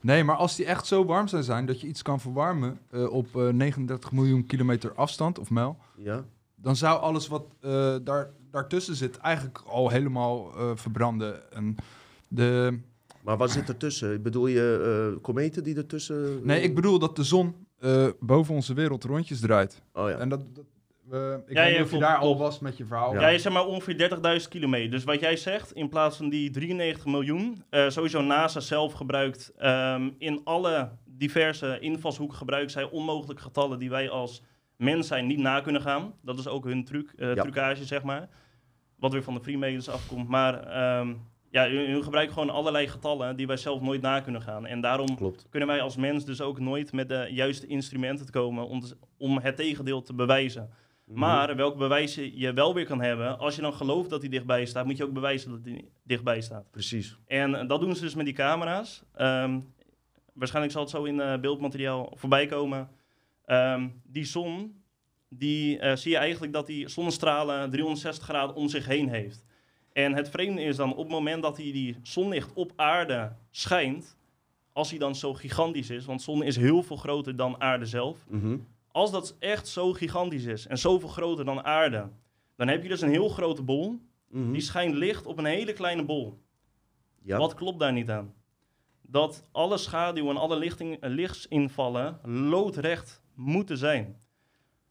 Nee, 0.02 0.24
maar 0.24 0.36
als 0.36 0.56
die 0.56 0.66
echt 0.66 0.86
zo 0.86 1.06
warm 1.06 1.28
zou 1.28 1.44
zijn 1.44 1.66
dat 1.66 1.82
je 1.82 1.88
iets 1.88 2.02
kan 2.02 2.20
verwarmen 2.20 2.80
eh, 2.92 3.12
op 3.12 3.36
eh, 3.36 3.48
39 3.48 4.12
miljoen 4.12 4.46
kilometer 4.46 4.94
afstand 4.94 5.40
of 5.40 5.50
mijl, 5.50 5.78
Ja? 5.98 6.26
dan 6.56 6.76
zou 6.76 7.00
alles 7.02 7.28
wat 7.28 7.46
eh, 7.62 7.96
daar, 8.04 8.30
daartussen 8.52 8.96
zit 8.96 9.18
eigenlijk 9.18 9.62
al 9.68 9.90
helemaal 9.90 10.56
eh, 10.58 10.72
verbranden. 10.76 11.52
En 11.52 11.76
de, 12.28 12.80
Maar 13.24 13.38
wat 13.38 13.52
zit 13.52 13.68
ertussen? 13.70 14.22
Bedoel 14.22 14.48
je 14.48 15.12
eh, 15.16 15.22
kometen 15.22 15.64
die 15.64 15.76
ertussen... 15.76 16.40
nee, 16.46 16.62
ik 16.62 16.76
bedoel 16.76 17.00
dat 17.00 17.16
de 17.16 17.24
zon 17.24 17.56
eh, 17.80 18.08
boven 18.20 18.56
onze 18.56 18.74
wereld 18.74 19.04
rondjes 19.04 19.40
draait. 19.40 19.82
Oh 19.94 20.10
ja. 20.10 20.18
En 20.18 20.30
dat, 20.30 20.56
dat 20.56 20.66
eh, 21.12 21.34
ik 21.48 21.56
Ja, 21.56 21.64
weet 21.64 21.72
ja, 21.72 21.78
niet 21.78 21.82
of 21.82 21.92
je 21.92 21.98
daar 21.98 22.18
al 22.18 22.38
was 22.38 22.60
met 22.60 22.78
je 22.78 22.86
verhaal. 22.86 23.14
Ja, 23.14 23.28
je 23.28 23.40
zeg 23.40 23.54
maar 23.54 23.66
ongeveer 23.66 23.98
30.000 24.42 24.48
kilometer. 24.50 24.92
Dus 24.92 25.04
wat 25.04 25.20
jij 25.20 25.36
zegt, 25.38 25.74
in 25.74 25.90
plaats 25.90 26.18
van 26.18 26.30
die 26.30 26.50
93 26.50 27.06
miljoen, 27.06 27.64
eh, 27.70 27.90
sowieso 27.90 28.22
NASA 28.22 28.60
zelf 28.60 28.94
gebruikt 28.94 29.52
ehm, 29.57 30.10
in 30.18 30.42
alle 30.44 30.90
diverse 31.06 31.78
invalshoeken 31.80 32.38
gebruiken 32.38 32.72
zij 32.72 32.83
onmogelijke 32.83 33.42
getallen 33.42 33.80
die 33.80 33.90
wij 33.90 34.10
als 34.10 34.44
mens 34.76 35.07
zijn 35.07 35.28
niet 35.28 35.40
na 35.40 35.60
kunnen 35.62 35.81
gaan. 35.81 36.14
Dat 36.22 36.40
is 36.40 36.48
ook 36.48 36.64
hun 36.66 36.86
truc, 36.86 37.14
eh, 37.18 37.36
Ja. 37.36 37.42
trucage, 37.42 37.86
zeg 37.86 38.04
maar. 38.04 38.30
Wat 38.98 39.12
weer 39.14 39.24
van 39.24 39.33
de 39.33 39.40
Freemasons 39.42 39.90
afkomt. 39.90 40.28
Maar 40.28 40.64
ehm, 40.64 41.14
ja, 41.52 41.69
hun, 41.69 41.90
hun 41.90 42.04
gebruiken 42.04 42.33
gewoon 42.33 42.50
allerlei 42.50 42.88
getallen 42.88 43.36
die 43.36 43.48
wij 43.48 43.57
zelf 43.57 43.81
nooit 43.81 44.02
na 44.02 44.19
kunnen 44.19 44.42
gaan. 44.42 44.66
En 44.66 44.81
daarom 44.81 45.16
Klopt. 45.16 45.48
kunnen 45.50 45.69
wij 45.69 45.81
als 45.81 45.95
mens 45.95 46.26
dus 46.26 46.42
ook 46.42 46.60
nooit 46.60 46.92
met 46.94 47.10
de 47.10 47.28
juiste 47.31 47.68
instrumenten 47.68 48.26
te 48.26 48.31
komen 48.31 48.68
om, 48.68 48.80
te- 48.80 48.98
om 49.18 49.38
het 49.38 49.56
tegendeel 49.56 50.02
te 50.02 50.14
bewijzen. 50.14 50.69
Mhm. 51.09 51.19
Maar 51.19 51.56
welke 51.56 51.78
bewijzen 51.78 52.37
je 52.37 52.54
wel 52.54 52.73
weer 52.73 52.85
kan 52.85 53.01
hebben, 53.01 53.39
als 53.39 53.56
je 53.56 53.61
dan 53.61 53.73
gelooft 53.73 54.09
dat 54.09 54.21
hij 54.21 54.30
dichtbij 54.30 54.66
staat, 54.66 54.85
moet 54.85 54.97
je 54.97 55.04
ook 55.04 55.13
bewijzen 55.13 55.51
dat 55.51 55.59
hij 55.63 55.85
dichtbij 56.04 56.42
staat. 56.42 56.71
Precies. 56.71 57.18
En 57.28 57.56
eh, 57.56 57.68
dat 57.68 57.81
doen 57.81 57.95
ze 57.95 58.01
dus 58.01 58.16
met 58.16 58.25
die 58.25 58.33
camera's. 58.33 59.04
Ehm, 59.13 59.59
waarschijnlijk 60.33 60.73
zal 60.73 60.81
het 60.83 60.92
zo 60.92 61.04
in 61.04 61.19
eh, 61.21 61.39
beeldmateriaal 61.39 62.11
voorbij 62.16 62.45
komen. 62.45 62.89
Ehm, 63.45 63.87
die 64.04 64.25
zon, 64.25 64.81
die 65.30 65.80
eh, 65.80 65.95
zie 65.95 66.11
je 66.11 66.18
eigenlijk 66.18 66.54
dat 66.54 66.68
die 66.68 66.89
zonnestralen 66.89 67.69
360 67.69 68.23
graden 68.23 68.56
om 68.56 68.69
zich 68.69 68.85
heen 68.85 69.09
heeft. 69.09 69.45
En 69.94 70.13
het 70.13 70.30
vreemde 70.30 70.61
is 70.61 70.75
dan, 70.75 70.92
op 70.92 70.97
het 70.97 71.09
moment 71.09 71.44
dat 71.44 71.57
hij 71.57 71.71
die 71.71 71.97
zonlicht 72.04 72.54
op 72.54 72.71
aarde 72.75 73.31
schijnt, 73.51 74.18
als 74.73 74.89
hij 74.89 74.99
dan 74.99 75.16
zo 75.16 75.33
gigantisch 75.33 75.89
is, 75.89 76.06
want 76.06 76.21
zon 76.21 76.44
is 76.44 76.56
heel 76.56 76.83
veel 76.83 76.95
groter 76.95 77.35
dan 77.35 77.61
aarde 77.61 77.85
zelf, 77.85 78.18
Mhm. 78.28 78.57
Als 79.00 79.12
dat 79.12 79.36
echt 79.40 79.68
zo 79.68 79.94
gigantisch 79.94 80.46
is 80.46 80.68
en 80.68 80.78
zoveel 80.78 81.10
groter 81.10 81.46
dan 81.46 81.64
aarde, 81.64 82.10
dan 82.56 82.68
heb 82.68 82.84
je 82.84 82.90
dus 82.90 83.02
een 83.02 83.10
heel 83.10 83.30
grote 83.30 83.64
bol. 83.64 84.00
Mhm. 84.28 84.52
Die 84.52 84.62
schijnt 84.62 84.96
licht 84.96 85.26
op 85.26 85.38
een 85.38 85.46
hele 85.46 85.74
kleine 85.74 86.06
bol. 86.06 86.44
Ja. 87.22 87.38
Wat 87.38 87.54
klopt 87.54 87.80
daar 87.80 87.94
niet 87.94 88.10
aan? 88.10 88.34
Dat 89.02 89.48
alle 89.52 89.78
schaduwen 89.78 90.30
en 90.30 90.42
alle 90.42 90.58
lichting, 90.58 91.00
eh, 91.00 91.10
lichtsinvallen 91.10 92.20
loodrecht 92.24 93.22
moeten 93.36 93.78
zijn. 93.78 94.22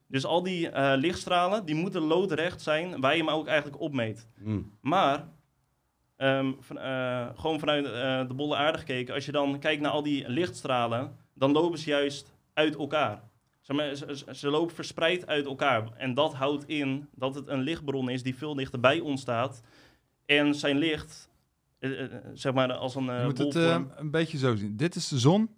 Dus 0.06 0.24
al 0.24 0.42
die 0.42 0.70
eh, 0.70 0.92
lichtstralen, 0.96 1.64
die 1.64 1.74
moeten 1.74 2.02
loodrecht 2.02 2.62
zijn 2.62 3.00
waar 3.00 3.16
je 3.16 3.22
hem 3.24 3.32
ook 3.32 3.46
eigenlijk 3.46 3.80
opmeet. 3.80 4.28
Mm. 4.38 4.78
Maar, 4.80 5.28
ehm, 6.16 6.52
van, 6.60 6.78
eh, 6.78 7.28
gewoon 7.34 7.58
vanuit 7.58 7.84
de 8.28 8.34
bolle 8.34 8.56
aarde 8.56 8.78
gekeken, 8.78 9.14
als 9.14 9.26
je 9.26 9.32
dan 9.32 9.58
kijkt 9.58 9.82
naar 9.82 9.92
al 9.92 10.02
die 10.02 10.28
lichtstralen, 10.28 11.16
dan 11.34 11.52
lopen 11.52 11.78
ze 11.78 11.90
juist 11.90 12.34
uit 12.52 12.76
elkaar. 12.76 13.27
Zeg 13.68 13.76
maar, 13.76 14.34
ze, 14.34 14.48
lopen 14.50 14.74
verspreid 14.74 15.26
uit 15.26 15.46
elkaar. 15.46 15.92
En 15.96 16.14
dat 16.14 16.34
houdt 16.34 16.64
in 16.68 17.08
dat 17.14 17.34
het 17.34 17.48
een 17.48 17.60
lichtbron 17.60 18.08
is 18.08 18.22
die 18.22 18.34
veel 18.36 18.54
dichterbij 18.54 19.00
ons 19.00 19.20
staat. 19.20 19.62
En 20.26 20.54
zijn 20.54 20.78
licht, 20.78 21.30
eh, 21.78 22.04
eh, 22.04 22.10
zeg 22.34 22.52
maar 22.54 22.72
als 22.72 22.94
een 22.94 23.08
eh 23.08 23.18
je 23.18 23.24
moet 23.24 23.38
het 23.38 23.56
eh, 23.56 23.80
een 23.96 24.10
beetje 24.10 24.38
zo 24.38 24.56
zien. 24.56 24.76
Dit 24.76 24.94
is 24.94 25.08
de 25.08 25.18
zon 25.18 25.50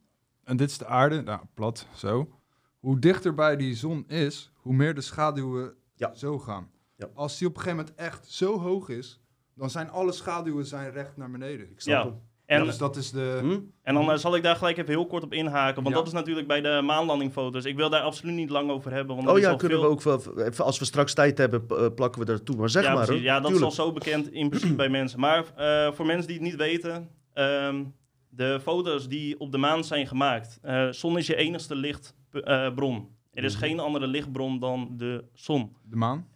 en 0.44 0.56
dit 0.56 0.70
is 0.70 0.78
de 0.78 0.86
aarde. 0.86 1.22
Nou, 1.22 1.40
plat, 1.54 1.86
zo. 1.96 2.30
Hoe 2.78 2.98
dichter 2.98 3.34
bij 3.34 3.56
die 3.56 3.74
zon 3.74 4.08
is, 4.08 4.50
hoe 4.54 4.74
meer 4.74 4.94
de 4.94 5.00
schaduwen 5.00 5.74
Ja. 5.94 6.14
zo 6.14 6.38
gaan. 6.38 6.70
Ja. 6.96 7.08
Als 7.14 7.38
die 7.38 7.48
op 7.48 7.54
een 7.56 7.60
gegeven 7.60 7.84
moment 7.84 7.98
echt 7.98 8.30
zo 8.30 8.58
hoog 8.58 8.88
is, 8.88 9.20
dan 9.54 9.70
zijn 9.70 9.90
alle 9.90 10.12
schaduwen 10.12 10.66
zijn 10.66 10.90
recht 10.92 11.16
naar 11.16 11.30
beneden. 11.30 11.70
Ik 11.70 11.80
snap 11.80 12.04
Ja. 12.04 12.10
hem. 12.10 12.20
En, 12.58 12.64
dus 12.64 12.78
dat 12.78 12.96
is 12.96 13.10
de... 13.10 13.38
Hm? 13.42 13.58
en 13.82 13.94
dan 13.94 14.10
eh, 14.10 14.16
zal 14.16 14.36
ik 14.36 14.42
daar 14.42 14.56
gelijk 14.56 14.76
even 14.76 14.90
heel 14.90 15.06
kort 15.06 15.22
op 15.22 15.32
inhaken. 15.32 15.74
Want 15.82 15.88
Ja. 15.88 15.94
dat 15.94 16.06
is 16.06 16.12
natuurlijk 16.12 16.46
bij 16.46 16.60
de 16.60 16.80
maanlandingfoto's. 16.84 17.64
Ik 17.64 17.76
wil 17.76 17.90
daar 17.90 18.00
absoluut 18.02 18.34
niet 18.34 18.50
lang 18.50 18.70
over 18.70 18.92
hebben. 18.92 19.14
Want 19.14 19.26
dat 19.28 19.36
Oh 19.36 19.42
ja, 19.42 19.54
kunnen 19.54 19.78
veel... 19.78 19.86
we 19.86 19.92
ook 19.92 20.02
wel... 20.02 20.22
Als 20.56 20.78
we 20.78 20.84
straks 20.84 21.14
tijd 21.14 21.38
hebben, 21.38 21.64
eh, 21.68 21.86
plakken 21.94 22.26
we 22.26 22.32
er 22.32 22.42
toe. 22.42 22.56
Maar 22.56 22.70
zeg 22.70 22.84
ja, 22.84 22.94
maar 22.94 23.06
hoor. 23.08 23.16
Ja, 23.20 23.40
dat 23.40 23.50
Tuurlijk. 23.50 23.70
is 23.72 23.78
al 23.78 23.84
zo 23.86 23.92
bekend 23.92 24.32
in 24.32 24.48
principe 24.48 24.74
bij 24.74 24.88
mensen. 24.88 25.20
Maar 25.20 25.44
eh, 25.56 25.92
voor 25.92 26.06
mensen 26.06 26.26
die 26.26 26.36
het 26.36 26.46
niet 26.46 26.56
weten, 26.56 27.08
ehm, 27.32 27.84
de 28.28 28.60
foto's 28.62 29.08
die 29.08 29.40
op 29.40 29.52
de 29.52 29.58
maan 29.58 29.84
zijn 29.84 30.06
gemaakt. 30.06 30.58
eh 30.62 30.88
zon 30.90 31.18
is 31.18 31.26
je 31.26 31.36
enigste 31.36 31.74
lichtbron. 31.74 33.08
er 33.32 33.44
is 33.44 33.54
Mhm. 33.56 33.64
geen 33.64 33.80
andere 33.80 34.06
lichtbron 34.06 34.58
dan 34.58 34.88
de 34.96 35.24
zon. 35.34 35.76
De 35.82 35.96
maan? 35.96 36.26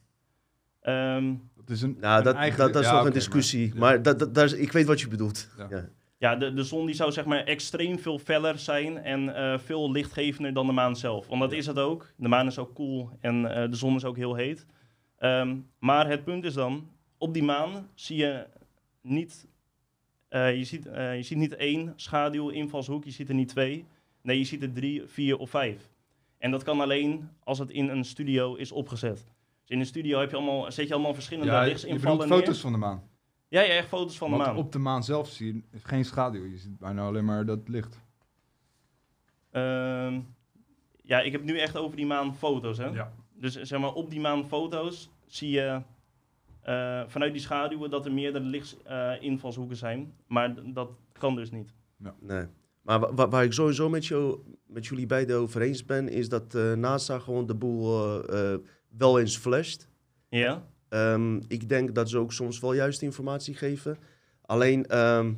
Ehm, 0.80 1.34
Dat 1.56 1.70
is 1.76 1.82
een, 1.82 1.96
Nou, 2.00 2.18
een 2.18 2.24
dat, 2.24 2.34
eigen- 2.34 2.58
dat, 2.58 2.72
dat 2.72 2.82
is 2.82 2.88
ja, 2.88 2.94
nog 2.96 3.06
een 3.06 3.12
discussie. 3.12 3.66
ja. 3.72 3.78
Maar, 3.80 4.02
dat, 4.02 4.18
dat, 4.18 4.34
daar 4.34 4.44
is, 4.44 4.52
ik 4.52 4.72
weet 4.72 4.86
wat 4.86 5.00
je 5.00 5.08
bedoelt. 5.08 5.48
Ja. 5.70 5.88
Ja. 6.24 6.36
de, 6.36 6.52
de 6.52 6.62
zon 6.64 6.86
die 6.86 6.94
zou 6.94 7.12
zeg 7.12 7.24
maar 7.24 7.44
extreem 7.44 7.98
veel 7.98 8.18
feller 8.18 8.58
zijn 8.58 8.98
en 8.98 9.34
eh, 9.36 9.58
veel 9.58 9.90
lichtgevender 9.90 10.52
dan 10.52 10.66
de 10.66 10.72
maan 10.72 10.96
zelf. 10.96 11.26
Want 11.26 11.40
dat 11.40 11.52
is 11.52 11.66
het 11.66 11.78
ook. 11.78 12.12
De 12.16 12.28
maan 12.28 12.46
is 12.46 12.58
ook 12.58 12.74
koel 12.74 13.10
en 13.20 13.54
eh, 13.54 13.70
de 13.70 13.76
zon 13.76 13.96
is 13.96 14.04
ook 14.04 14.16
heel 14.16 14.34
heet. 14.34 14.66
Ehm, 15.18 15.56
maar 15.78 16.08
het 16.08 16.24
punt 16.24 16.44
is 16.44 16.54
dan, 16.54 16.88
op 17.18 17.34
die 17.34 17.42
maan 17.42 17.88
zie 17.94 18.16
je 18.16 18.46
niet, 19.00 19.46
eh, 20.28 20.56
je 20.56 20.64
ziet, 20.64 20.84
je 20.94 21.22
ziet 21.22 21.38
niet 21.38 21.54
één 21.54 21.92
schaduw, 21.96 22.48
invalshoek, 22.48 23.04
je 23.04 23.10
ziet 23.10 23.28
er 23.28 23.34
niet 23.34 23.48
twee. 23.48 23.84
Nee, 24.22 24.38
je 24.38 24.44
ziet 24.44 24.62
er 24.62 24.72
drie, 24.72 25.02
vier 25.06 25.38
of 25.38 25.50
vijf. 25.50 25.88
En 26.38 26.50
dat 26.50 26.62
kan 26.62 26.80
alleen 26.80 27.28
als 27.44 27.58
het 27.58 27.70
in 27.70 27.88
een 27.88 28.04
studio 28.04 28.54
is 28.54 28.72
opgezet. 28.72 29.24
Dus 29.60 29.70
in 29.70 29.78
een 29.80 29.86
studio 29.86 30.20
heb 30.20 30.30
je 30.30 30.36
allemaal, 30.36 30.72
zet 30.72 30.88
je 30.88 30.94
allemaal 30.94 31.14
verschillende 31.14 31.52
Ja, 31.52 31.62
je 31.62 31.68
lichtsinvallen 31.68 32.18
bedoelt 32.18 32.40
foto's 32.40 32.52
neer. 32.52 32.62
van 32.62 32.72
de 32.72 32.78
maan. 32.78 33.02
Ja, 33.48 33.60
ja, 33.60 33.68
echt 33.72 33.88
foto's 33.88 34.18
van 34.18 34.30
de 34.30 34.36
Want 34.36 34.48
maan. 34.48 34.56
op 34.56 34.72
de 34.72 34.78
maan 34.78 35.04
zelf 35.04 35.28
zie 35.28 35.54
je 35.54 35.78
geen 35.82 36.04
schaduw. 36.04 36.44
Je 36.44 36.58
ziet 36.58 36.78
bijna 36.78 37.02
alleen 37.06 37.24
maar 37.24 37.44
dat 37.46 37.68
licht. 37.68 38.00
Ehm, 39.50 40.20
ja, 41.02 41.20
ik 41.20 41.32
heb 41.32 41.42
nu 41.44 41.58
echt 41.58 41.76
over 41.76 41.96
die 41.96 42.06
maanfoto's. 42.06 42.78
Hè? 42.78 42.86
Ja. 42.86 43.12
Dus 43.32 43.60
zeg 43.62 43.80
maar, 43.80 43.92
op 43.92 44.10
die 44.10 44.20
maanfoto's 44.20 45.10
zie 45.26 45.50
je 45.50 45.80
eh, 46.62 47.02
vanuit 47.06 47.32
die 47.32 47.40
schaduwen 47.42 47.90
dat 47.90 48.06
er 48.06 48.12
meerdere 48.12 48.44
lichtsinvalshoeken 48.44 49.76
zijn. 49.76 50.12
Maar 50.26 50.54
d- 50.54 50.60
dat 50.74 50.90
kan 51.12 51.34
dus 51.34 51.50
niet. 51.50 51.72
Nee. 52.20 52.46
Maar 52.82 53.00
wa- 53.00 53.14
wa- 53.14 53.28
waar 53.28 53.44
ik 53.44 53.52
sowieso 53.52 53.88
met, 53.88 54.06
jou, 54.06 54.38
met 54.66 54.86
jullie 54.86 55.06
beiden 55.06 55.36
over 55.36 55.60
eens 55.62 55.84
ben, 55.84 56.08
is 56.08 56.28
dat 56.28 56.54
eh, 56.54 56.72
NASA 56.72 57.18
gewoon 57.18 57.46
de 57.46 57.54
boel 57.54 58.04
eh, 58.28 58.52
eh, 58.52 58.60
wel 58.88 59.20
eens 59.20 59.36
flasht. 59.36 59.88
Ja? 60.28 60.66
Ehm, 60.94 61.40
ik 61.48 61.68
denk 61.68 61.94
dat 61.94 62.10
ze 62.10 62.18
ook 62.18 62.32
soms 62.32 62.60
wel 62.60 62.72
juist 62.72 63.02
informatie 63.02 63.54
geven. 63.54 63.98
Alleen, 64.46 64.86
ehm, 64.86 65.32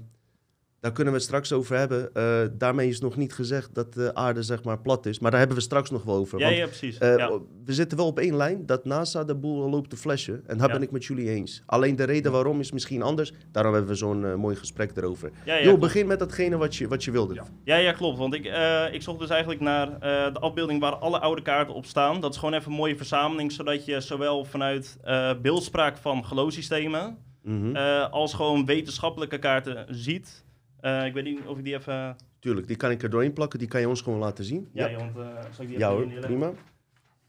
daar 0.86 0.94
kunnen 0.94 1.12
we 1.12 1.18
het 1.18 1.28
straks 1.28 1.52
over 1.52 1.76
hebben. 1.76 2.14
Eh, 2.14 2.40
daarmee 2.52 2.88
is 2.88 3.00
nog 3.00 3.16
niet 3.16 3.32
gezegd 3.32 3.74
dat 3.74 3.92
de 3.94 4.14
aarde 4.14 4.42
zeg 4.42 4.62
maar 4.64 4.78
plat 4.78 5.06
is. 5.06 5.18
Maar 5.18 5.30
daar 5.30 5.38
hebben 5.40 5.56
we 5.58 5.62
straks 5.62 5.90
nog 5.90 6.02
wel 6.02 6.14
over. 6.14 6.38
Ja, 6.38 6.44
Want, 6.44 6.56
ja, 6.56 6.66
precies. 6.66 6.98
eh, 6.98 7.16
ja. 7.16 7.30
We 7.64 7.72
zitten 7.72 7.98
wel 7.98 8.06
op 8.06 8.18
één 8.18 8.36
lijn 8.36 8.66
dat 8.66 8.84
NASA 8.84 9.24
de 9.24 9.34
boel 9.34 9.70
loopt 9.70 9.90
te 9.90 9.96
flashen. 9.96 10.42
En 10.46 10.58
daar 10.58 10.66
Ja. 10.66 10.72
ben 10.72 10.82
ik 10.82 10.90
met 10.90 11.04
jullie 11.04 11.30
eens. 11.30 11.62
Alleen 11.66 11.96
de 11.96 12.04
reden 12.04 12.32
waarom 12.32 12.60
is 12.60 12.72
misschien 12.72 13.02
anders. 13.02 13.32
Daarom 13.52 13.72
hebben 13.72 13.90
we 13.90 13.96
zo'n 13.96 14.24
eh, 14.26 14.34
mooi 14.34 14.56
gesprek 14.56 14.96
erover. 14.96 15.30
Ja, 15.44 15.76
begin 15.76 16.06
met 16.06 16.18
datgene 16.18 16.56
wat 16.56 16.76
je, 16.76 16.88
wat 16.88 17.04
je 17.04 17.10
wilde. 17.10 17.34
Ja. 17.64 17.76
Ja, 17.76 17.92
klopt. 17.92 18.18
Want 18.18 18.34
ik, 18.34 18.44
ik 18.92 19.02
zocht 19.02 19.18
dus 19.18 19.28
eigenlijk 19.30 19.60
naar 19.60 20.00
de 20.32 20.38
afbeelding 20.40 20.80
waar 20.80 20.96
alle 20.96 21.18
oude 21.20 21.42
kaarten 21.42 21.74
op 21.74 21.84
staan. 21.84 22.20
Dat 22.20 22.32
is 22.32 22.38
gewoon 22.38 22.54
even 22.54 22.70
een 22.70 22.76
mooie 22.76 22.96
verzameling, 22.96 23.52
zodat 23.52 23.84
je 23.84 24.00
zowel 24.00 24.44
vanuit 24.44 24.96
beeldspraak 25.42 25.96
van 25.96 26.24
geloofssystemen 26.24 27.18
Mhm. 27.42 27.76
als 28.10 28.34
gewoon 28.34 28.64
wetenschappelijke 28.66 29.38
kaarten 29.38 29.86
ziet. 29.88 30.44
Eh, 30.86 31.06
ik 31.06 31.12
weet 31.12 31.24
niet 31.24 31.46
of 31.46 31.58
ik 31.58 31.64
die 31.64 31.74
even... 31.74 32.16
Tuurlijk, 32.38 32.66
die 32.66 32.76
kan 32.76 32.90
ik 32.90 33.02
er 33.02 33.10
doorheen 33.10 33.32
plakken. 33.32 33.58
Die 33.58 33.68
kan 33.68 33.80
je 33.80 33.88
ons 33.88 34.00
gewoon 34.00 34.18
laten 34.18 34.44
zien. 34.44 34.68
Ja, 34.72 34.86
ja. 34.86 34.96
want 34.98 35.16
eh, 35.16 35.24
zal 35.52 35.64
ik 35.64 35.68
die 35.68 35.78
Ja 35.78 35.92
even 35.92 36.10
hoor, 36.12 36.20
prima. 36.20 36.52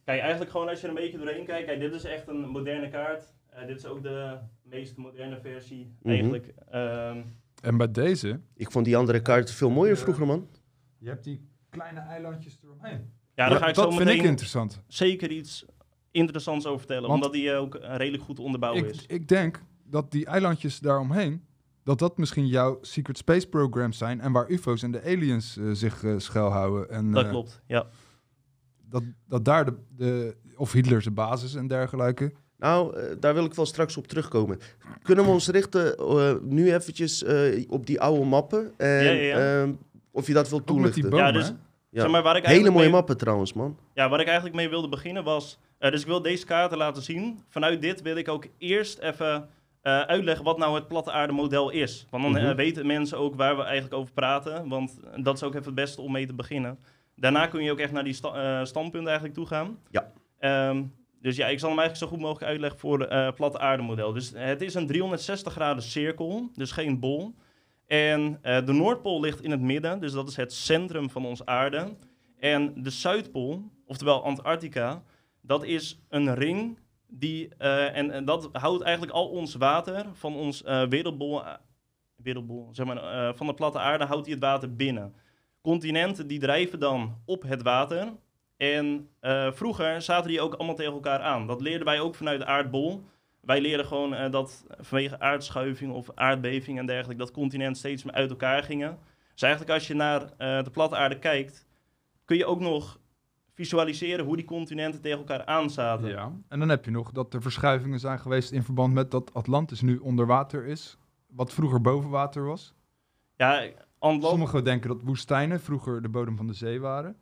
Kijk, 0.03 0.19
eigenlijk 0.21 0.51
gewoon 0.51 0.69
als 0.69 0.77
je 0.81 0.87
er 0.87 0.89
een 0.95 0.99
beetje 1.01 1.17
doorheen 1.17 1.45
kijkt. 1.45 1.65
Kijk, 1.67 1.79
dit 1.79 1.93
is 1.93 2.03
echt 2.03 2.27
een 2.27 2.39
moderne 2.49 2.89
kaart. 2.89 3.33
Eh, 3.49 3.67
dit 3.67 3.77
is 3.77 3.85
ook 3.85 4.03
de 4.03 4.37
meest 4.63 4.97
moderne 4.97 5.39
versie 5.41 5.91
Mhm. 6.01 6.13
eigenlijk. 6.13 6.53
Ehm, 6.71 7.21
En 7.61 7.77
bij 7.77 7.91
deze, 7.91 8.39
Ik 8.55 8.71
vond 8.71 8.85
die 8.85 8.97
andere 8.97 9.21
kaart 9.21 9.51
veel 9.51 9.69
mooier 9.69 9.97
vroeger, 9.97 10.25
man. 10.25 10.47
je 10.97 11.09
hebt 11.09 11.23
die 11.23 11.47
kleine 11.69 11.99
eilandjes 11.99 12.59
eromheen. 12.63 13.11
ja, 13.35 13.49
daar 13.49 13.59
ga 13.59 13.67
ik 13.67 13.75
dat 13.75 13.91
zo 13.91 13.97
vind 13.97 14.09
ik 14.09 14.21
interessant. 14.21 14.81
zeker 14.87 15.31
iets 15.31 15.65
interessants 16.11 16.65
over 16.65 16.79
vertellen. 16.79 17.01
Want- 17.09 17.13
omdat 17.13 17.33
die 17.33 17.53
ook 17.53 17.77
redelijk 17.81 18.23
goed 18.23 18.39
onderbouwd 18.39 18.77
Ik, 18.77 18.85
is. 18.85 19.05
ik 19.05 19.27
denk 19.27 19.61
dat 19.83 20.11
die 20.11 20.25
eilandjes 20.25 20.79
daaromheen, 20.79 21.45
dat 21.88 22.00
dat 22.00 22.17
misschien 22.17 22.48
jouw 22.48 22.77
secret 22.82 23.17
space 23.17 23.48
programs 23.48 23.98
zijn 23.98 24.22
en 24.22 24.32
waar 24.32 24.50
UFO's 24.50 24.84
en 24.84 24.91
de 24.91 25.03
aliens 25.03 25.58
eh, 25.58 25.65
zich 25.72 26.03
eh, 26.03 26.13
schuilhouden. 26.17 26.89
En, 26.89 27.12
Dat 27.12 27.24
eh, 27.24 27.29
klopt, 27.29 27.62
ja. 27.67 27.86
Dat, 28.89 29.03
dat 29.27 29.46
daar 29.46 29.65
de, 29.65 29.74
de, 29.96 30.36
of 30.56 30.72
Hitler 30.72 31.01
zijn 31.01 31.13
basis 31.13 31.56
en 31.56 31.67
dergelijke. 31.67 32.32
Nou, 32.58 32.98
daar 33.20 33.34
wil 33.34 33.46
ik 33.46 33.53
wel 33.53 33.65
straks 33.65 33.98
op 33.98 34.08
terugkomen. 34.08 34.60
Kunnen 35.01 35.25
we 35.25 35.32
ons 35.32 35.48
richten 35.48 35.98
eh, 35.98 36.34
nu 36.41 36.74
eventjes 36.74 37.24
eh, 37.24 37.63
op 37.70 37.86
die 37.86 38.01
oude 38.01 38.25
mappen? 38.25 38.74
En, 38.77 38.88
Ja, 39.03 39.12
ja, 39.12 39.12
ja. 39.12 39.62
ehm, 39.62 39.74
of 40.12 40.27
je 40.27 40.34
dat 40.34 40.50
wil 40.50 40.60
Ook 40.60 40.65
met 40.65 40.94
die 40.94 41.03
toelichten? 41.03 41.10
bomen. 41.10 41.25
Ja, 41.25 41.32
dus-. 41.32 41.53
Zeg 41.91 42.10
maar, 42.12 42.24
waar 42.24 42.38
ik 42.38 42.46
Hele 42.46 42.70
mooie 42.70 42.84
mee- 42.84 42.89
mappen 42.94 43.17
trouwens, 43.17 43.53
man. 43.53 43.77
Ja, 43.94 44.10
waar 44.10 44.20
ik 44.20 44.25
eigenlijk 44.25 44.56
mee 44.56 44.70
wilde 44.70 44.89
beginnen 44.89 45.24
was... 45.24 45.60
eh, 45.77 45.91
dus 45.91 46.01
ik 46.01 46.08
wil 46.08 46.22
deze 46.22 46.46
kaarten 46.46 46.77
laten 46.77 47.03
zien. 47.03 47.39
Vanuit 47.50 47.82
dit 47.82 48.01
wil 48.01 48.15
ik 48.15 48.27
ook 48.27 48.46
eerst 48.58 48.98
even 49.00 49.50
eh, 49.88 50.01
uitleggen 50.01 50.46
wat 50.46 50.58
nou 50.58 50.75
het 50.75 50.88
platte 50.88 51.12
aarde 51.12 51.34
model 51.34 51.70
is. 51.70 52.06
Want 52.10 52.24
dan 52.24 52.38
eh, 52.38 52.44
Mhm. 52.44 52.56
weten 52.56 52.86
mensen 52.86 53.17
ook 53.17 53.36
waar 53.36 53.58
we 53.58 53.63
eigenlijk 53.63 53.94
over 53.94 54.13
praten. 54.13 54.67
Want 54.67 55.00
dat 55.15 55.36
is 55.36 55.44
ook 55.44 55.53
even 55.53 55.65
het 55.65 55.75
beste 55.75 56.01
om 56.01 56.12
mee 56.12 56.25
te 56.25 56.34
beginnen. 56.34 56.79
Daarna 57.15 57.48
kun 57.48 57.63
je 57.63 57.72
ook 57.72 57.79
echt 57.79 57.91
naar 57.91 58.03
die 58.03 58.13
sta- 58.13 58.60
eh, 58.60 58.65
standpunten 58.65 59.08
eigenlijk 59.08 59.38
toe 59.38 59.46
gaan. 59.48 59.77
Ja. 59.89 60.12
Ehm, 60.39 60.84
dus 61.22 61.36
ja, 61.36 61.48
ik 61.48 61.60
zal 61.60 61.70
hem 61.70 61.79
eigenlijk 61.79 62.10
zo 62.10 62.15
goed 62.17 62.25
mogelijk 62.25 62.51
uitleggen 62.51 62.79
voor 62.79 63.00
het 63.00 63.10
eh 63.10 63.32
platte 63.32 63.60
aardemodel. 63.60 64.13
Dus 64.13 64.32
het 64.36 64.62
is 64.62 64.74
een 64.74 64.88
360 64.88 65.53
graden 65.53 65.84
cirkel, 65.84 66.50
dus 66.53 66.72
geen 66.72 67.00
bol. 67.00 67.34
En 67.88 68.39
eh, 68.41 68.65
de 68.65 68.72
Noordpool 68.74 69.20
ligt 69.20 69.41
in 69.44 69.51
het 69.51 69.62
midden, 69.62 70.00
dus 70.00 70.12
dat 70.12 70.27
is 70.29 70.36
het 70.36 70.53
centrum 70.53 71.10
van 71.10 71.25
onze 71.25 71.46
aarde. 71.46 71.88
En 72.39 72.74
de 72.84 72.89
Zuidpool, 72.89 73.63
oftewel 73.86 74.24
Antarctica, 74.24 75.03
dat 75.41 75.63
is 75.63 76.00
een 76.10 76.36
ring 76.36 76.77
die, 77.07 77.55
eh, 77.57 77.97
en, 77.97 78.25
dat 78.25 78.49
houdt 78.51 78.83
eigenlijk 78.83 79.15
al 79.15 79.27
ons 79.27 79.55
water 79.55 80.05
van 80.13 80.35
ons 80.35 80.63
eh, 80.63 80.83
wereldbol, 80.83 81.45
eh, 81.45 81.53
wereldbol 82.15 82.69
zeg 82.71 82.85
maar, 82.85 83.35
van 83.35 83.47
de 83.47 83.53
platte 83.53 83.79
aarde, 83.79 84.05
houdt 84.05 84.25
hij 84.25 84.35
het 84.35 84.43
water 84.43 84.75
binnen. 84.75 85.15
Continenten 85.61 86.27
die 86.27 86.39
drijven 86.39 86.79
dan 86.79 87.21
op 87.25 87.41
het 87.41 87.61
water. 87.61 88.13
En 88.57 89.09
vroeger 89.53 90.01
zaten 90.01 90.29
die 90.29 90.41
ook 90.41 90.53
allemaal 90.53 90.75
tegen 90.75 90.93
elkaar 90.93 91.19
aan. 91.19 91.47
Dat 91.47 91.61
leerden 91.61 91.85
wij 91.85 91.99
ook 91.99 92.15
vanuit 92.15 92.39
de 92.39 92.45
aardbol. 92.45 93.03
Wij 93.41 93.61
leerden 93.61 93.85
gewoon 93.85 94.31
dat 94.31 94.65
vanwege 94.79 95.19
aardschuiving 95.19 95.93
of 95.93 96.11
aardbeving 96.15 96.79
en 96.79 96.85
dergelijke, 96.85 97.23
dat 97.23 97.31
continenten 97.31 97.77
steeds 97.77 98.03
meer 98.03 98.13
uit 98.13 98.29
elkaar 98.29 98.63
gingen. 98.63 98.99
Dus 99.33 99.41
eigenlijk 99.41 99.73
als 99.73 99.87
je 99.87 99.93
naar 99.93 100.19
de 100.37 100.69
platte 100.71 100.95
aarde 100.95 101.19
kijkt, 101.19 101.67
kun 102.25 102.37
je 102.37 102.45
ook 102.45 102.59
nog 102.59 102.99
visualiseren 103.57 104.25
hoe 104.25 104.35
die 104.35 104.45
continenten 104.45 105.01
tegen 105.01 105.17
elkaar 105.17 105.45
aanzaten. 105.45 106.09
Ja. 106.09 106.31
En 106.47 106.59
dan 106.59 106.69
heb 106.69 106.85
je 106.85 106.91
nog 106.91 107.11
dat 107.11 107.33
er 107.33 107.41
verschuivingen 107.41 107.99
zijn 107.99 108.19
geweest 108.19 108.51
in 108.51 108.63
verband 108.63 108.93
met 108.93 109.11
dat 109.11 109.33
Atlantis 109.33 109.81
nu 109.81 109.97
onder 109.97 110.25
water 110.25 110.65
is. 110.65 110.97
Wat 111.27 111.53
vroeger 111.53 111.81
boven 111.81 112.09
water 112.09 112.45
was. 112.45 112.73
Ja, 113.35 113.69
Sommigen 113.99 114.63
denken 114.63 114.89
dat 114.89 115.01
woestijnen 115.03 115.61
vroeger 115.61 116.01
de 116.01 116.09
bodem 116.09 116.37
van 116.37 116.47
de 116.47 116.53
zee 116.53 116.79
waren. 116.79 117.15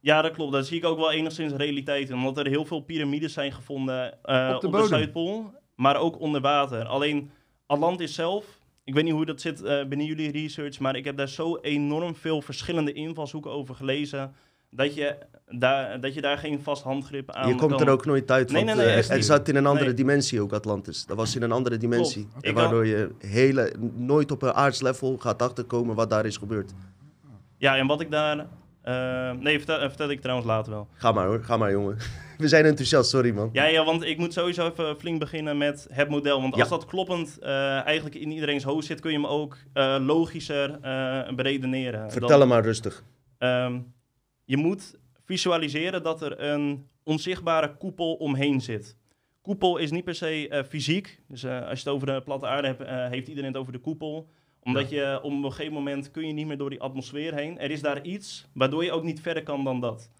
ja, 0.00 0.22
dat 0.22 0.32
klopt. 0.32 0.52
Daar 0.52 0.62
zie 0.64 0.76
ik 0.78 0.84
ook 0.84 0.96
wel 0.98 1.12
enigszins 1.12 1.52
realiteit 1.52 2.08
in. 2.08 2.14
Omdat 2.14 2.38
er 2.38 2.46
heel 2.46 2.64
veel 2.64 2.80
piramides 2.80 3.32
zijn 3.32 3.52
gevonden 3.52 4.22
eh, 4.22 4.52
Op 4.56 4.64
op 4.64 4.72
de. 4.72 4.86
Zuidpool, 4.86 5.52
maar 5.76 5.96
ook 5.96 6.20
onder 6.20 6.40
water. 6.40 6.84
Alleen 6.84 7.30
Atlantis 7.66 8.14
zelf, 8.14 8.58
ik 8.84 8.94
weet 8.94 9.04
niet 9.04 9.12
hoe 9.12 9.24
dat 9.24 9.40
zit 9.40 9.62
eh, 9.62 9.84
binnen 9.86 10.06
jullie 10.06 10.30
research, 10.30 10.78
maar 10.78 10.96
ik 10.96 11.04
heb 11.04 11.16
daar 11.16 11.28
zo 11.28 11.56
enorm 11.56 12.14
veel 12.14 12.42
verschillende 12.42 12.92
invalshoeken 12.92 13.50
over 13.50 13.74
gelezen. 13.74 14.34
Dat 14.76 14.94
je 14.94 15.16
daar, 15.48 16.00
dat 16.00 16.14
je 16.14 16.20
daar 16.20 16.38
geen 16.38 16.60
vast 16.62 16.82
handgrip 16.82 17.30
aan 17.30 17.48
je 17.48 17.54
komt 17.54 17.70
kan. 17.72 17.80
er 17.86 17.92
ook 17.92 18.06
nooit 18.06 18.30
uit, 18.30 18.50
Nee, 18.52 18.64
want 18.64 18.76
nee, 18.76 18.84
nee, 18.86 18.94
eh, 18.94 18.98
echt 19.00 19.08
het 19.08 19.24
zat 19.24 19.48
in 19.48 19.56
een 19.56 19.66
andere 19.66 19.86
Nee. 19.86 19.94
dimensie 19.94 20.40
ook, 20.40 20.52
Atlantis. 20.52 21.06
Dat 21.06 21.16
was 21.16 21.36
in 21.36 21.42
een 21.42 21.52
andere 21.52 21.76
dimensie. 21.76 22.28
Waardoor 22.54 22.86
je 22.86 23.10
hele, 23.18 23.72
nooit 23.94 24.30
op 24.30 24.42
een 24.42 24.52
aardslevel 24.52 25.16
gaat 25.18 25.42
achterkomen 25.42 25.94
wat 25.94 26.10
daar 26.10 26.26
is 26.26 26.36
gebeurd. 26.36 26.72
Ja, 27.58 27.76
en 27.76 27.86
wat 27.86 28.00
ik 28.00 28.10
daar... 28.10 28.46
eh, 28.82 29.30
nee, 29.30 29.56
vertel, 29.58 29.78
eh, 29.78 29.88
vertel 29.88 30.08
ik 30.10 30.20
trouwens 30.20 30.48
later 30.48 30.72
wel. 30.72 30.88
Ga 30.94 31.12
maar 31.12 31.26
hoor, 31.26 31.42
ga 31.44 31.56
maar 31.56 31.70
jongen. 31.70 31.96
We 32.38 32.48
zijn 32.48 32.64
enthousiast, 32.64 33.10
sorry 33.10 33.30
man. 33.34 33.48
Ja, 33.52 33.64
ja, 33.64 33.84
want 33.84 34.02
ik 34.04 34.18
moet 34.18 34.32
sowieso 34.32 34.66
even 34.68 34.96
flink 34.98 35.18
beginnen 35.20 35.58
met 35.58 35.86
het 35.92 36.08
model. 36.08 36.40
Want 36.40 36.54
als 36.54 36.62
Ja. 36.62 36.68
dat 36.68 36.84
kloppend 36.84 37.38
eigenlijk 37.40 38.14
in 38.14 38.30
iedereen's 38.30 38.62
hoofd 38.64 38.86
zit, 38.86 39.00
kun 39.00 39.10
je 39.10 39.16
hem 39.16 39.26
ook 39.26 39.56
logischer 40.00 40.78
beredeneren. 41.34 42.10
Vertel 42.10 42.28
Dan- 42.28 42.40
hem 42.40 42.48
maar 42.48 42.62
rustig. 42.64 43.02
Ehm, 43.38 43.78
je 44.44 44.56
moet 44.56 44.98
visualiseren 45.24 46.02
dat 46.02 46.22
er 46.22 46.40
een 46.40 46.86
onzichtbare 47.02 47.76
koepel 47.76 48.14
omheen 48.14 48.60
zit. 48.60 48.96
Koepel 49.42 49.76
is 49.76 49.90
niet 49.90 50.04
per 50.04 50.14
se 50.14 50.48
eh, 50.48 50.64
fysiek. 50.64 51.20
Dus 51.28 51.42
eh, 51.42 51.52
als 51.68 51.80
je 51.82 51.88
het 51.88 51.94
over 51.94 52.06
de 52.06 52.22
platte 52.22 52.46
aarde 52.46 52.66
hebt, 52.66 52.80
eh, 52.80 53.08
heeft 53.08 53.28
iedereen 53.28 53.50
het 53.50 53.60
over 53.60 53.72
de 53.72 53.78
koepel. 53.78 54.28
Omdat 54.62 54.90
je 54.90 55.18
op 55.22 55.30
een 55.30 55.42
gegeven 55.52 55.72
moment 55.72 56.10
kun 56.10 56.26
je 56.26 56.32
niet 56.32 56.46
meer 56.46 56.56
door 56.56 56.70
die 56.70 56.80
atmosfeer 56.80 57.34
heen. 57.34 57.58
Er 57.58 57.70
is 57.70 57.80
daar 57.82 58.02
iets 58.02 58.48
waardoor 58.52 58.84
je 58.84 58.92
ook 58.92 59.02
niet 59.02 59.20
verder 59.20 59.42
kan 59.42 59.64
dan 59.64 59.80
dat. 59.80 60.10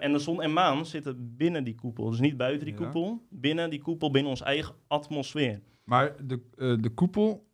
En 0.00 0.12
de 0.12 0.18
zon 0.18 0.42
en 0.42 0.52
maan 0.52 0.86
zitten 0.86 1.36
binnen 1.36 1.64
die 1.64 1.74
koepel. 1.74 2.10
Dus 2.10 2.20
niet 2.20 2.36
buiten 2.36 2.64
die 2.66 2.74
Ja. 2.78 2.82
koepel. 2.84 3.22
Binnen 3.30 3.70
die 3.70 3.82
koepel, 3.82 4.10
binnen 4.10 4.30
onze 4.30 4.44
eigen 4.44 4.74
atmosfeer. 4.86 5.60
Maar 5.84 6.14
de, 6.26 6.40
de 6.80 6.90
koepel 6.94 7.46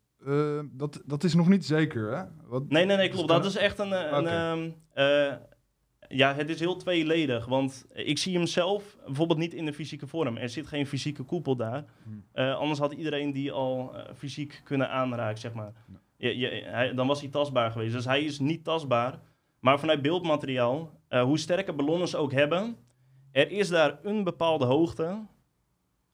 dat, 0.72 1.02
dat 1.06 1.24
is 1.24 1.34
nog 1.34 1.48
niet 1.48 1.64
zeker, 1.64 2.16
hè? 2.16 2.24
Wat, 2.48 2.68
Nee, 2.68 2.84
nee, 2.84 2.96
nee, 2.96 3.08
klopt. 3.08 3.28
Dat 3.28 3.44
is 3.44 3.56
echt 3.56 3.78
een... 3.78 3.92
een 4.26 4.74
ja, 6.12 6.34
het 6.34 6.48
is 6.48 6.60
heel 6.60 6.76
tweeledig. 6.76 7.46
Want 7.46 7.86
ik 7.92 8.18
zie 8.18 8.34
hem 8.34 8.46
zelf 8.46 8.96
bijvoorbeeld 9.06 9.38
niet 9.38 9.54
in 9.54 9.64
de 9.64 9.72
fysieke 9.72 10.06
vorm. 10.06 10.36
Er 10.36 10.48
zit 10.48 10.66
geen 10.66 10.86
fysieke 10.86 11.22
koepel 11.22 11.56
daar. 11.56 11.84
Hmm. 12.02 12.24
Eh, 12.32 12.56
anders 12.56 12.78
had 12.78 12.92
iedereen 12.92 13.32
die 13.32 13.52
al 13.52 13.94
eh, 13.94 14.14
fysiek 14.16 14.60
kunnen 14.64 14.90
aanraken, 14.90 15.38
zeg 15.38 15.52
maar. 15.52 15.72
Je, 16.16 16.38
je, 16.38 16.48
hij, 16.48 16.94
dan 16.94 17.06
was 17.06 17.20
hij 17.20 17.30
tastbaar 17.30 17.70
geweest. 17.70 17.92
Dus 17.92 18.04
hij 18.04 18.24
is 18.24 18.38
niet 18.38 18.64
tastbaar. 18.64 19.18
Maar 19.60 19.78
vanuit 19.78 20.02
beeldmateriaal, 20.02 20.90
eh, 21.08 21.22
hoe 21.22 21.38
sterke 21.38 21.72
ballonnen 21.72 22.08
ze 22.08 22.16
ook 22.16 22.32
hebben... 22.32 22.76
Er 23.32 23.50
is 23.50 23.68
daar 23.68 23.98
een 24.02 24.24
bepaalde 24.24 24.64
hoogte... 24.64 25.18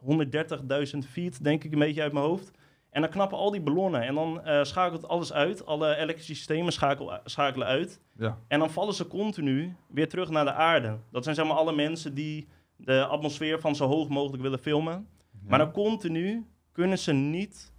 130.000 0.05 0.99
feet, 1.11 1.45
denk 1.45 1.65
ik 1.65 1.73
een 1.73 1.79
beetje 1.79 2.03
uit 2.03 2.13
mijn 2.13 2.25
hoofd. 2.25 2.51
En 2.99 3.05
dan 3.05 3.13
knappen 3.13 3.39
al 3.39 3.51
die 3.51 3.61
ballonnen 3.61 4.03
en 4.03 4.15
dan 4.15 4.43
eh, 4.43 4.65
schakelt 4.65 5.09
alles 5.09 5.33
uit. 5.33 5.67
Alle 5.67 5.97
elektrische 5.97 6.35
systemen 6.35 6.73
schakel, 6.73 7.21
schakelen 7.25 7.67
uit. 7.67 8.01
Ja. 8.17 8.39
En 8.49 8.59
dan 8.59 8.71
vallen 8.71 8.95
ze 8.95 9.07
continu 9.07 9.77
weer 9.87 10.09
terug 10.09 10.31
naar 10.31 10.45
de 10.45 10.53
aarde. 10.53 10.99
Dat 11.11 11.25
zijn 11.25 11.35
zeg 11.35 11.47
maar 11.47 11.57
alle 11.57 11.73
mensen 11.73 12.15
die 12.15 12.49
de 12.77 13.07
atmosfeer 13.07 13.61
van 13.61 13.77
zo 13.77 13.87
hoog 13.87 14.09
mogelijk 14.09 14.43
willen 14.43 14.59
filmen. 14.59 15.09
Maar 15.47 15.59
dan 15.59 15.73
continu 15.73 16.47
kunnen 16.73 16.99
ze 16.99 17.13
niet 17.13 17.73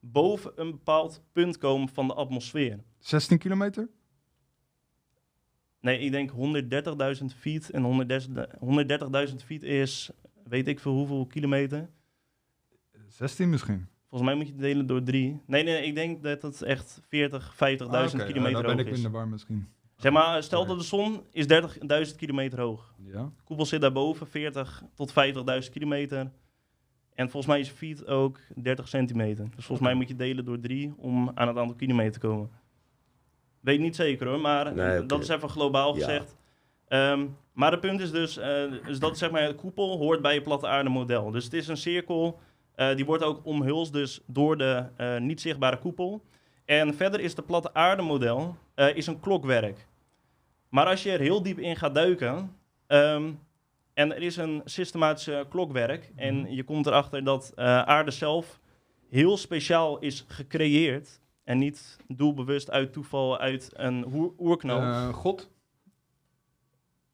boven 0.00 0.52
een 0.54 0.70
bepaald 0.70 1.22
punt 1.32 1.58
komen 1.58 1.88
van 1.88 2.06
de 2.06 2.14
atmosfeer. 2.14 2.78
16 2.98 3.38
kilometer? 3.38 3.88
Nee, 5.80 5.98
ik 5.98 6.10
denk 6.10 6.30
130.000 7.20 7.24
feet. 7.38 7.70
En 7.70 8.08
130.000 9.28 9.34
feet 9.44 9.62
is, 9.62 10.10
weet 10.44 10.68
ik 10.68 10.80
veel 10.80 10.92
hoeveel 10.92 11.26
kilometer. 11.26 11.90
16 13.08 13.50
misschien. 13.50 13.88
Volgens 14.10 14.30
mij 14.30 14.34
moet 14.38 14.46
je 14.46 14.52
het 14.52 14.62
delen 14.62 14.86
door 14.86 15.02
drie. 15.02 15.40
Nee, 15.46 15.62
nee, 15.62 15.82
ik 15.86 15.94
denk 15.94 16.22
dat 16.22 16.42
het 16.42 16.62
echt 16.62 17.00
40, 17.08 17.52
50.000 17.54 17.58
Ah, 17.58 18.04
oké. 18.06 18.16
Ja, 18.16 18.24
kilometer 18.24 18.52
dan 18.52 18.62
ben 18.62 18.70
hoog 18.70 18.80
ik 18.80 18.86
is. 18.92 18.96
in 18.96 19.02
de 19.02 19.10
war 19.10 19.28
misschien. 19.28 19.68
Zeg 19.96 20.12
maar, 20.12 20.42
stel 20.42 20.66
dat 20.66 20.78
de 20.78 20.84
zon 20.84 21.22
is 21.32 21.46
30.000 22.10 22.16
kilometer 22.16 22.60
hoog. 22.60 22.94
Ja. 23.04 23.22
De 23.22 23.42
koepel 23.44 23.66
zit 23.66 23.80
daarboven, 23.80 24.26
40 24.26 24.82
tot 24.94 25.12
50.000 25.12 25.70
kilometer. 25.72 26.30
En 27.14 27.30
volgens 27.30 27.46
mij 27.46 27.60
is 27.60 27.68
feet 27.68 28.06
ook 28.06 28.38
30 28.62 28.88
centimeter. 28.88 29.44
Dus 29.56 29.64
volgens 29.64 29.88
mij 29.88 29.96
moet 29.96 30.08
je 30.08 30.16
delen 30.16 30.44
door 30.44 30.60
drie 30.60 30.92
om 30.96 31.30
aan 31.34 31.48
het 31.48 31.56
aantal 31.56 31.76
kilometer 31.76 32.12
te 32.12 32.18
komen. 32.18 32.50
Weet 33.60 33.80
niet 33.80 33.96
zeker 33.96 34.26
hoor, 34.28 34.40
maar 34.40 34.74
Nee, 34.74 35.06
dat 35.06 35.22
is 35.22 35.28
even 35.28 35.48
globaal 35.48 35.96
Ja. 35.96 36.04
gezegd. 36.04 36.36
Ehm, 36.88 37.26
maar 37.52 37.70
het 37.70 37.80
punt 37.80 38.00
is 38.00 38.10
dus, 38.10 38.36
eh, 38.36 38.62
dus 38.86 38.98
dat 38.98 39.18
zeg 39.18 39.30
maar, 39.30 39.48
de 39.48 39.54
koepel 39.54 39.98
hoort 39.98 40.22
bij 40.22 40.34
je 40.34 40.40
platte 40.42 40.66
aarde 40.66 40.90
model. 40.90 41.30
Dus 41.30 41.44
het 41.44 41.52
is 41.52 41.68
een 41.68 41.76
cirkel, 41.76 42.38
eh, 42.80 42.96
die 42.96 43.04
wordt 43.04 43.22
ook 43.24 43.40
omhulst 43.46 43.92
dus 43.92 44.20
door 44.26 44.56
de 44.58 44.84
eh, 44.96 45.16
niet 45.18 45.40
zichtbare 45.40 45.78
koepel. 45.78 46.22
En 46.64 46.94
verder 46.94 47.20
is 47.20 47.34
de 47.34 47.42
platte 47.42 47.74
aarde 47.74 48.02
model 48.02 48.56
eh, 48.74 48.96
is 48.96 49.06
een 49.06 49.20
klokwerk. 49.20 49.86
Maar 50.68 50.86
als 50.86 51.02
je 51.02 51.10
er 51.10 51.20
heel 51.20 51.42
diep 51.42 51.58
in 51.58 51.76
gaat 51.76 51.94
duiken, 51.94 52.56
ehm, 52.86 53.30
en 53.94 54.14
er 54.14 54.22
is 54.22 54.36
een 54.36 54.62
systematische 54.64 55.46
klokwerk, 55.48 56.10
Mhm. 56.14 56.22
en 56.22 56.54
je 56.54 56.62
komt 56.62 56.86
erachter 56.86 57.24
dat 57.24 57.52
aarde 57.56 58.10
zelf 58.10 58.60
heel 59.10 59.36
speciaal 59.36 59.98
is 59.98 60.24
gecreëerd. 60.28 61.20
En 61.44 61.58
niet 61.58 61.98
doelbewust 62.08 62.70
uit 62.70 62.92
toeval, 62.92 63.38
uit 63.38 63.70
een 63.72 64.04
oer- 64.14 64.32
oerknal. 64.38 65.12
God? 65.12 65.50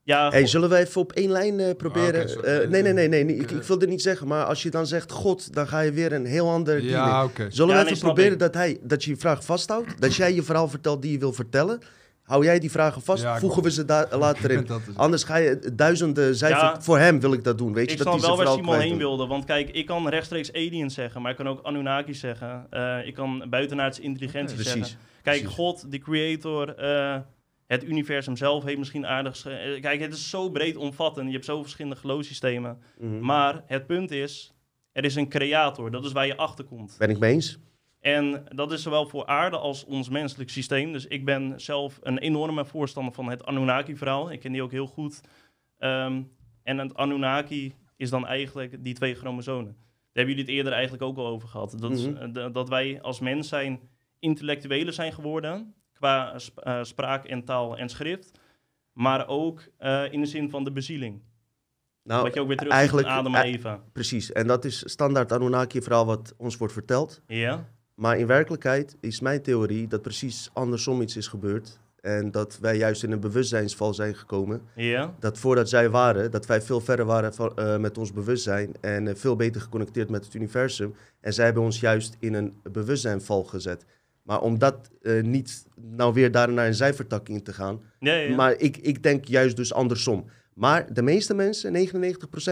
Ja, 0.07 0.31
Hey, 0.31 0.47
zullen 0.47 0.69
we 0.69 0.77
even 0.77 1.01
op 1.01 1.12
één 1.12 1.31
lijn 1.31 1.61
eh, 1.61 1.77
proberen? 1.77 2.27
Ah. 2.27 2.62
Eh, 2.62 2.69
nee, 2.69 2.83
nee, 2.83 2.92
nee, 2.92 3.09
nee, 3.09 3.25
nee, 3.25 3.37
Ik, 3.37 3.51
Eh, 3.51 3.57
ik 3.57 3.62
wilde 3.62 3.87
niet 3.87 4.03
zeggen, 4.03 4.27
maar 4.27 4.45
als 4.45 4.62
je 4.62 4.71
dan 4.71 4.87
zegt 4.87 5.11
God, 5.12 5.55
dan 5.55 5.69
ga 5.69 5.81
je 5.81 5.92
weer 5.92 6.12
een 6.12 6.27
heel 6.27 6.51
ander. 6.51 6.83
Ja, 6.83 7.25
oké. 7.25 7.47
Zullen 7.51 7.77
Ja, 7.77 7.85
we 7.85 7.90
even 7.90 8.01
proberen 8.01 8.38
dat, 8.38 8.55
hij, 8.55 8.79
dat 8.83 9.05
je 9.05 9.11
je 9.11 9.16
vraag 9.16 9.45
vasthoudt? 9.45 10.01
Dat 10.01 10.14
jij 10.14 10.35
je 10.35 10.42
verhaal 10.42 10.69
vertelt 10.69 11.03
die 11.03 11.12
je 11.12 11.19
wil 11.19 11.33
vertellen? 11.33 11.79
Hou 12.23 12.45
jij 12.45 12.59
die 12.59 12.71
vragen 12.71 13.03
vast? 13.03 13.23
Ja, 13.23 13.38
Voegen 13.38 13.62
we 13.62 13.71
ze 13.71 13.85
daar 13.85 14.16
later 14.19 14.51
in? 14.51 14.69
Anders 14.97 15.25
ga 15.25 15.37
je 15.37 15.73
duizenden 15.75 16.37
cijfers... 16.37 16.62
Ja. 16.62 16.83
voor 16.83 16.99
hem 16.99 17.21
wil 17.21 17.33
ik 17.33 17.45
dat 17.45 17.59
doen, 17.59 17.73
weet 17.73 17.87
je? 17.90 17.97
ik 17.97 18.05
dat 18.05 18.21
snap 18.21 18.37
wel 18.37 18.45
waar 18.45 18.55
Simon 18.55 18.79
heen 18.79 18.99
wilde. 18.99 19.27
Want 19.27 19.45
kijk, 19.45 19.71
ik 19.71 19.87
kan 19.87 20.09
rechtstreeks 20.09 20.53
aliens 20.53 20.95
zeggen, 20.95 21.23
maar 21.23 21.31
ik 21.31 21.37
kan 21.37 21.49
ook 21.49 21.61
Anunnaki 21.62 22.14
zeggen. 22.14 22.66
Eh, 22.71 23.07
ik 23.07 23.14
kan 23.14 23.45
buitenaardse 23.51 24.03
intelligentie 24.03 24.57
zeggen. 24.57 24.81
Precies. 24.81 24.97
Kijk, 25.23 25.38
precies. 25.40 25.57
God, 25.57 25.90
de 25.90 25.99
creator, 25.99 26.75
eh, 26.75 27.16
het 27.66 27.85
universum 27.85 28.37
zelf 28.37 28.64
heeft 28.64 28.79
misschien 28.79 29.07
aardig... 29.07 29.46
eh, 29.46 29.81
Kijk, 29.81 30.00
het 30.00 30.12
is 30.12 30.31
zo 30.31 30.50
breed 30.50 30.76
omvattend. 30.76 31.26
Je 31.26 31.33
hebt 31.33 31.44
zo 31.44 31.62
verschillende 31.62 31.96
geloofssystemen. 31.96 32.79
Mhm. 32.98 33.20
Maar 33.20 33.62
het 33.66 33.87
punt 33.87 34.11
is, 34.11 34.55
er 34.92 35.05
is 35.05 35.14
een 35.14 35.29
creator. 35.29 35.90
Dat 35.90 36.05
is 36.05 36.12
waar 36.12 36.26
je 36.26 36.37
achter 36.37 36.64
komt. 36.64 36.94
Ben 36.98 37.11
ik 37.11 37.18
mee 37.18 37.33
eens? 37.33 37.59
En 38.00 38.44
dat 38.55 38.72
is 38.72 38.83
zowel 38.83 39.07
voor 39.07 39.26
aarde 39.26 39.59
als 39.59 39.85
ons 39.85 40.09
menselijk 40.09 40.50
systeem. 40.50 40.92
Dus 40.92 41.07
ik 41.07 41.24
ben 41.24 41.61
zelf 41.61 41.98
een 42.02 42.18
enorme 42.18 42.64
voorstander 42.64 43.14
van 43.14 43.31
het 43.31 43.44
Anunnaki-verhaal. 43.44 44.33
Ik 44.33 44.40
ken 44.40 44.52
die 44.52 44.62
ook 44.62 44.70
heel 44.70 44.87
goed. 44.87 45.20
Ehm, 45.79 46.22
en 46.62 46.79
het 46.79 46.94
Anunnaki 46.94 47.74
is 47.96 48.11
dan 48.11 48.26
eigenlijk 48.26 48.85
die 48.85 48.94
twee 48.94 49.14
chromosomen. 49.14 49.64
Daar 49.76 50.24
hebben 50.24 50.35
jullie 50.35 50.44
het 50.50 50.55
eerder 50.59 50.72
eigenlijk 50.72 51.02
ook 51.02 51.16
al 51.16 51.26
over 51.26 51.48
gehad. 51.48 51.74
Dat, 51.79 51.90
is, 51.92 52.07
Mhm. 52.07 52.37
eh, 52.37 52.52
dat 52.52 52.68
wij 52.68 53.00
als 53.02 53.20
mens 53.20 53.48
zijn 53.48 53.81
intellectuelen 54.18 54.94
zijn 54.94 55.12
geworden. 55.12 55.74
Qua 55.96 56.38
eh, 56.56 56.78
spraak 56.82 57.24
en 57.24 57.44
taal 57.44 57.76
en 57.76 57.88
schrift. 57.88 58.30
Maar 58.92 59.28
ook 59.28 59.62
eh, 59.78 60.12
in 60.12 60.20
de 60.20 60.26
zin 60.26 60.50
van 60.50 60.64
de 60.64 60.72
bezieling. 60.72 61.22
Nou, 62.02 62.22
wat 62.22 62.35
je 62.35 62.40
ook 62.40 62.46
weer 62.46 62.56
terug 62.56 62.72
eigenlijk- 62.72 63.09
Adam 63.09 63.35
en 63.35 63.42
eh, 63.42 63.52
Eva. 63.52 63.80
precies. 63.92 64.32
En 64.32 64.46
dat 64.46 64.64
is 64.64 64.82
standaard 64.87 65.32
Anunnaki-verhaal 65.32 66.06
wat 66.06 66.35
ons 66.37 66.56
wordt 66.56 66.72
verteld. 66.72 67.20
Ja? 67.26 67.68
Maar 67.94 68.18
in 68.18 68.26
werkelijkheid 68.26 68.96
is 69.00 69.20
mijn 69.20 69.42
theorie 69.42 69.88
dat 69.88 70.02
precies 70.02 70.50
andersom 70.52 71.00
iets 71.00 71.16
is 71.16 71.28
gebeurd. 71.28 71.78
En 72.00 72.30
dat 72.30 72.59
wij 72.59 72.76
juist 72.76 73.02
in 73.02 73.12
een 73.12 73.20
bewustzijnsval 73.20 73.94
zijn 73.94 74.14
gekomen. 74.14 74.62
Ja? 74.74 75.14
Dat 75.18 75.38
voordat 75.38 75.68
zij 75.68 75.90
waren, 75.90 76.30
dat 76.30 76.46
wij 76.46 76.62
veel 76.62 76.80
verder 76.80 77.04
waren 77.04 77.35
van, 77.35 77.80
met 77.80 77.98
ons 77.98 78.12
bewustzijn. 78.12 78.74
En 78.80 79.16
veel 79.16 79.37
beter 79.37 79.61
geconnecteerd 79.61 80.11
met 80.11 80.24
het 80.24 80.35
universum. 80.35 80.94
En 81.20 81.32
zij 81.32 81.44
hebben 81.44 81.62
ons 81.62 81.80
juist 81.80 82.16
in 82.18 82.35
een 82.35 82.61
bewustzijnval 82.62 83.44
gezet. 83.44 83.85
Maar 84.27 84.41
om 84.41 84.59
dat 84.59 84.91
eh, 85.03 85.23
niet 85.23 85.67
nou 85.75 86.12
weer 86.15 86.31
daar 86.31 86.53
naar 86.53 86.67
een 86.67 86.75
zijvertakking 86.75 87.45
te 87.45 87.53
gaan. 87.53 87.81
Ja, 87.99 88.12
ja, 88.15 88.29
ja. 88.29 88.35
Maar 88.35 88.53
ik, 88.53 88.77
ik 88.77 89.03
denk 89.03 89.25
juist 89.25 89.57
dus 89.57 89.73
andersom. 89.73 90.25
Maar 90.55 90.93
de 90.93 91.03
meeste 91.03 91.35
mensen, 91.35 91.89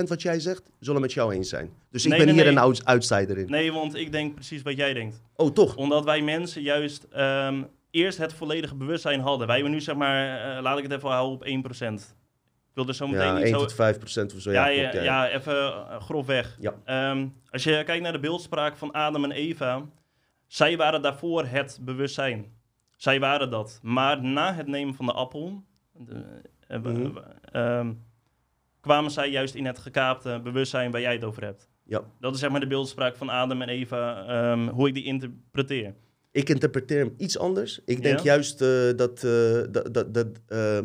99% 0.03 0.09
wat 0.09 0.23
jij 0.23 0.41
zegt, 0.41 0.63
zullen 0.81 1.01
met 1.01 1.13
jou 1.13 1.33
eens 1.35 1.49
zijn. 1.49 1.71
Dus 1.91 2.05
ik 2.05 2.09
Nee, 2.11 2.19
ben 2.19 2.27
nee, 2.27 2.37
hier 2.37 2.45
nee. 2.45 2.53
een 2.55 2.61
outs- 2.61 2.85
outsider 2.85 3.39
in. 3.39 3.47
Nee, 3.51 3.73
want 3.73 3.95
ik 3.95 4.13
denk 4.13 4.35
precies 4.35 4.63
wat 4.63 4.77
jij 4.77 4.93
denkt. 4.95 5.23
Oh, 5.37 5.51
toch? 5.51 5.77
Omdat 5.77 6.05
wij 6.05 6.23
mensen 6.23 6.63
juist 6.63 7.07
ehm, 7.13 7.63
eerst 7.91 8.19
het 8.19 8.33
volledige 8.33 8.75
bewustzijn 8.75 9.21
hadden. 9.21 9.47
Wij 9.47 9.57
hebben 9.57 9.73
nu 9.75 9.81
zeg 9.81 9.95
maar, 9.97 10.57
eh, 10.57 10.63
laat 10.63 10.77
ik 10.79 10.83
het 10.83 10.93
even 10.93 11.09
houden 11.09 11.35
op 11.35 11.45
1%. 11.47 12.17
Ik 12.69 12.75
wil 12.75 12.89
er 12.89 12.95
zo 12.95 13.07
meteen 13.07 13.27
Ja, 13.27 13.35
niet 13.35 13.45
1 13.45 13.53
zo... 13.53 13.59
tot 13.59 13.73
5% 14.33 14.35
of 14.35 14.41
zo. 14.41 14.51
ja, 14.53 14.67
Ja, 14.67 14.83
ja, 14.83 14.89
klopt, 14.91 15.05
ja, 15.05 15.29
even 15.31 15.55
uh, 15.55 16.01
grofweg. 16.01 16.57
Ja. 16.61 16.75
Ehm, 16.85 17.27
als 17.51 17.65
je 17.65 17.83
kijkt 17.85 18.03
naar 18.03 18.13
de 18.13 18.19
beeldspraak 18.21 18.77
van 18.77 18.93
Adam 18.93 19.25
en 19.25 19.33
Eva, 19.33 19.83
zij 20.47 20.77
waren 20.77 21.03
daarvoor 21.03 21.45
het 21.45 21.79
bewustzijn. 21.83 22.53
Zij 22.97 23.21
waren 23.21 23.51
dat. 23.51 23.79
Maar 23.83 24.23
na 24.23 24.55
het 24.55 24.67
nemen 24.67 24.95
van 24.95 25.07
de 25.07 25.13
appel, 25.13 25.65
de, 25.93 26.41
eh, 26.69 26.81
Mhm. 26.83 27.17
ehm, 27.53 27.93
kwamen 28.81 29.11
zij 29.11 29.31
juist 29.31 29.55
in 29.55 29.67
het 29.67 29.79
gekaapte 29.79 30.41
bewustzijn 30.43 30.91
waar 30.91 31.01
jij 31.01 31.13
het 31.13 31.25
over 31.25 31.45
hebt. 31.45 31.69
Ja. 31.83 32.03
Dat 32.21 32.35
is 32.35 32.41
zeg 32.41 32.51
maar 32.51 32.61
de 32.61 32.67
beeldspraak 32.67 33.17
van 33.17 33.29
Adam 33.29 33.63
en 33.63 33.69
Eva, 33.69 34.27
ehm, 34.27 34.69
hoe 34.69 34.89
ik 34.89 34.95
die 34.95 35.05
interpreteer. 35.05 35.95
Ik 36.31 36.49
interpreteer 36.49 37.05
hem 37.05 37.15
iets 37.17 37.39
anders. 37.39 37.81
Ik 37.85 38.03
denk 38.03 38.19
Ja? 38.19 38.25
juist 38.25 38.61
eh, 38.61 38.69
dat... 38.97 39.25
eh, 39.25 39.63
dat, 39.71 39.95
dat, 39.95 40.15
dat 40.15 40.41
eh, 40.47 40.81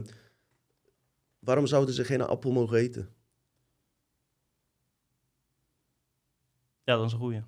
waarom 1.40 1.68
zouden 1.68 1.94
ze 1.94 2.04
geen 2.04 2.22
appel 2.22 2.52
mogen 2.52 2.78
eten? 2.78 3.10
Ja, 6.84 6.96
dat 6.96 7.06
is 7.06 7.12
een 7.14 7.20
goeie. 7.20 7.42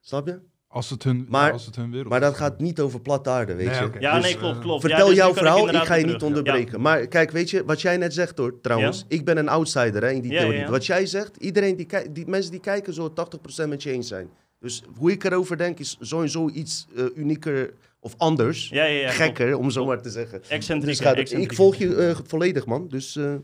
Snap 0.00 0.26
je? 0.26 0.40
Als 0.72 0.90
het 0.90 1.02
hun, 1.04 1.26
Maar- 1.28 1.46
ja, 1.46 1.52
als 1.52 1.66
het 1.66 1.76
hun 1.76 1.90
wereld 1.90 2.08
Maar 2.10 2.20
dat 2.20 2.32
is. 2.32 2.38
gaat 2.38 2.60
niet 2.60 2.80
over 2.80 3.00
platte 3.00 3.30
aarde, 3.30 3.54
weet 3.54 3.66
Nee, 3.66 3.74
je. 3.74 3.90
Ja, 4.00 4.14
Dus, 4.14 4.24
nee, 4.24 4.36
klopt, 4.36 4.58
klopt. 4.58 4.82
Ja, 4.82 4.88
Vertel 4.88 5.06
dus 5.06 5.14
nu 5.14 5.20
jouw 5.20 5.30
ik 5.30 5.36
verhaal, 5.36 5.68
ik, 5.68 5.74
ga 5.76 5.94
je 5.94 6.04
niet 6.04 6.22
onderbreken. 6.22 6.80
Maar 6.80 7.06
kijk, 7.06 7.30
weet 7.30 7.50
je, 7.50 7.64
wat 7.64 7.80
jij 7.80 7.96
net 7.96 8.14
zegt 8.14 8.38
hoor, 8.38 8.60
trouwens. 8.60 8.98
Ja? 8.98 9.04
Ik 9.16 9.24
ben 9.24 9.36
een 9.36 9.48
outsider 9.48 10.02
hè, 10.02 10.10
in 10.10 10.20
die 10.20 10.32
Ja, 10.32 10.38
theorie. 10.38 10.58
ja, 10.58 10.64
ja. 10.64 10.70
Wat 10.70 10.86
jij 10.86 11.06
zegt, 11.06 11.36
iedereen 11.36 11.76
die, 11.76 11.86
kijkt, 11.86 12.14
die 12.14 12.26
mensen 12.26 12.50
die 12.50 12.60
kijken 12.60 12.94
zullen 12.94 13.12
80% 13.14 13.68
met 13.68 13.82
je 13.82 13.90
eens 13.90 14.08
zijn. 14.08 14.28
Dus 14.60 14.82
hoe 14.96 15.10
ik 15.10 15.24
erover 15.24 15.56
denk 15.56 15.78
is 15.78 15.96
sowieso 16.00 16.48
iets 16.48 16.86
eh, 16.96 17.04
unieker 17.14 17.74
of 18.00 18.14
anders. 18.16 18.68
Ja, 18.68 18.84
ja, 18.84 18.90
ja. 18.90 19.00
klopt. 19.00 19.14
Gekker, 19.16 19.56
om 19.56 19.70
zo 19.70 19.84
maar 19.84 20.02
te 20.02 20.10
zeggen. 20.10 20.42
Excentriek. 20.48 20.96
Dus 20.98 21.00
ga- 21.30 21.36
ik 21.38 21.52
volg 21.54 21.74
je 21.76 21.94
eh, 21.96 22.16
volledig, 22.26 22.66
man. 22.66 22.88
Dus 22.88 23.16
eh, 23.16 23.34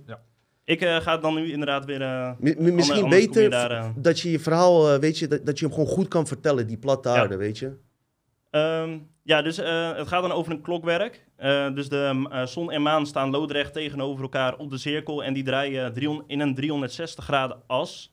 Ik 0.67 0.81
eh, 0.81 0.97
ga 0.97 1.17
dan 1.17 1.35
nu 1.35 1.51
inderdaad 1.53 1.85
weer... 1.85 2.35
mi- 2.39 2.71
misschien 2.73 3.09
beter 3.09 3.51
daar, 3.51 3.71
eh, 3.71 3.89
dat 3.97 4.21
je 4.21 4.31
je 4.31 4.39
verhaal, 4.41 4.99
weet 4.99 5.19
je, 5.19 5.29
dat, 5.29 5.47
dat 5.47 5.59
je 5.59 5.65
hem 5.65 5.75
gewoon 5.75 5.89
goed 5.91 6.09
kan 6.09 6.27
vertellen, 6.27 6.67
die 6.67 6.77
platte 6.77 7.09
Ja. 7.09 7.15
aarde, 7.17 7.37
weet 7.37 7.59
je. 7.59 7.73
Ehm, 8.51 8.99
ja, 9.23 9.43
dus 9.43 9.57
het 9.57 10.09
gaat 10.09 10.23
dan 10.23 10.33
over 10.33 10.53
een 10.53 10.61
klokwerk. 10.61 11.25
Dus 11.75 11.89
de 11.89 12.43
zon 12.45 12.71
en 12.71 12.83
maan 12.83 13.07
staan 13.07 13.31
loodrecht 13.31 13.73
tegenover 13.73 14.23
elkaar 14.23 14.57
op 14.57 14.71
de 14.71 14.79
cirkel 14.79 15.25
en 15.25 15.33
die 15.35 15.43
draaien 15.45 15.93
300 15.93 16.29
in 16.31 16.41
een 16.41 16.55
360 16.55 17.25
graden 17.25 17.63
as. 17.67 18.13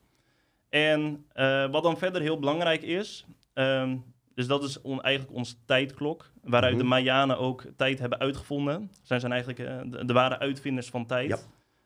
En 0.68 1.24
wat 1.70 1.82
dan 1.82 1.98
verder 1.98 2.22
heel 2.22 2.38
belangrijk 2.38 2.82
is, 2.82 3.26
ehm, 3.54 3.96
Dus 4.34 4.46
dat 4.46 4.62
is 4.64 4.80
on, 4.82 5.02
eigenlijk 5.02 5.36
onze 5.36 5.54
tijdklok, 5.66 6.30
waaruit 6.44 6.72
Mhm. 6.74 6.82
de 6.82 6.88
Mayanen 6.88 7.38
ook 7.38 7.64
tijd 7.76 7.98
hebben 7.98 8.18
uitgevonden. 8.18 8.90
Zij 9.02 9.18
zijn 9.18 9.32
eigenlijk 9.32 9.90
de, 9.92 10.04
de 10.04 10.12
ware 10.12 10.38
uitvinders 10.38 10.88
van 10.88 11.06
tijd. 11.06 11.28
Ja. 11.28 11.38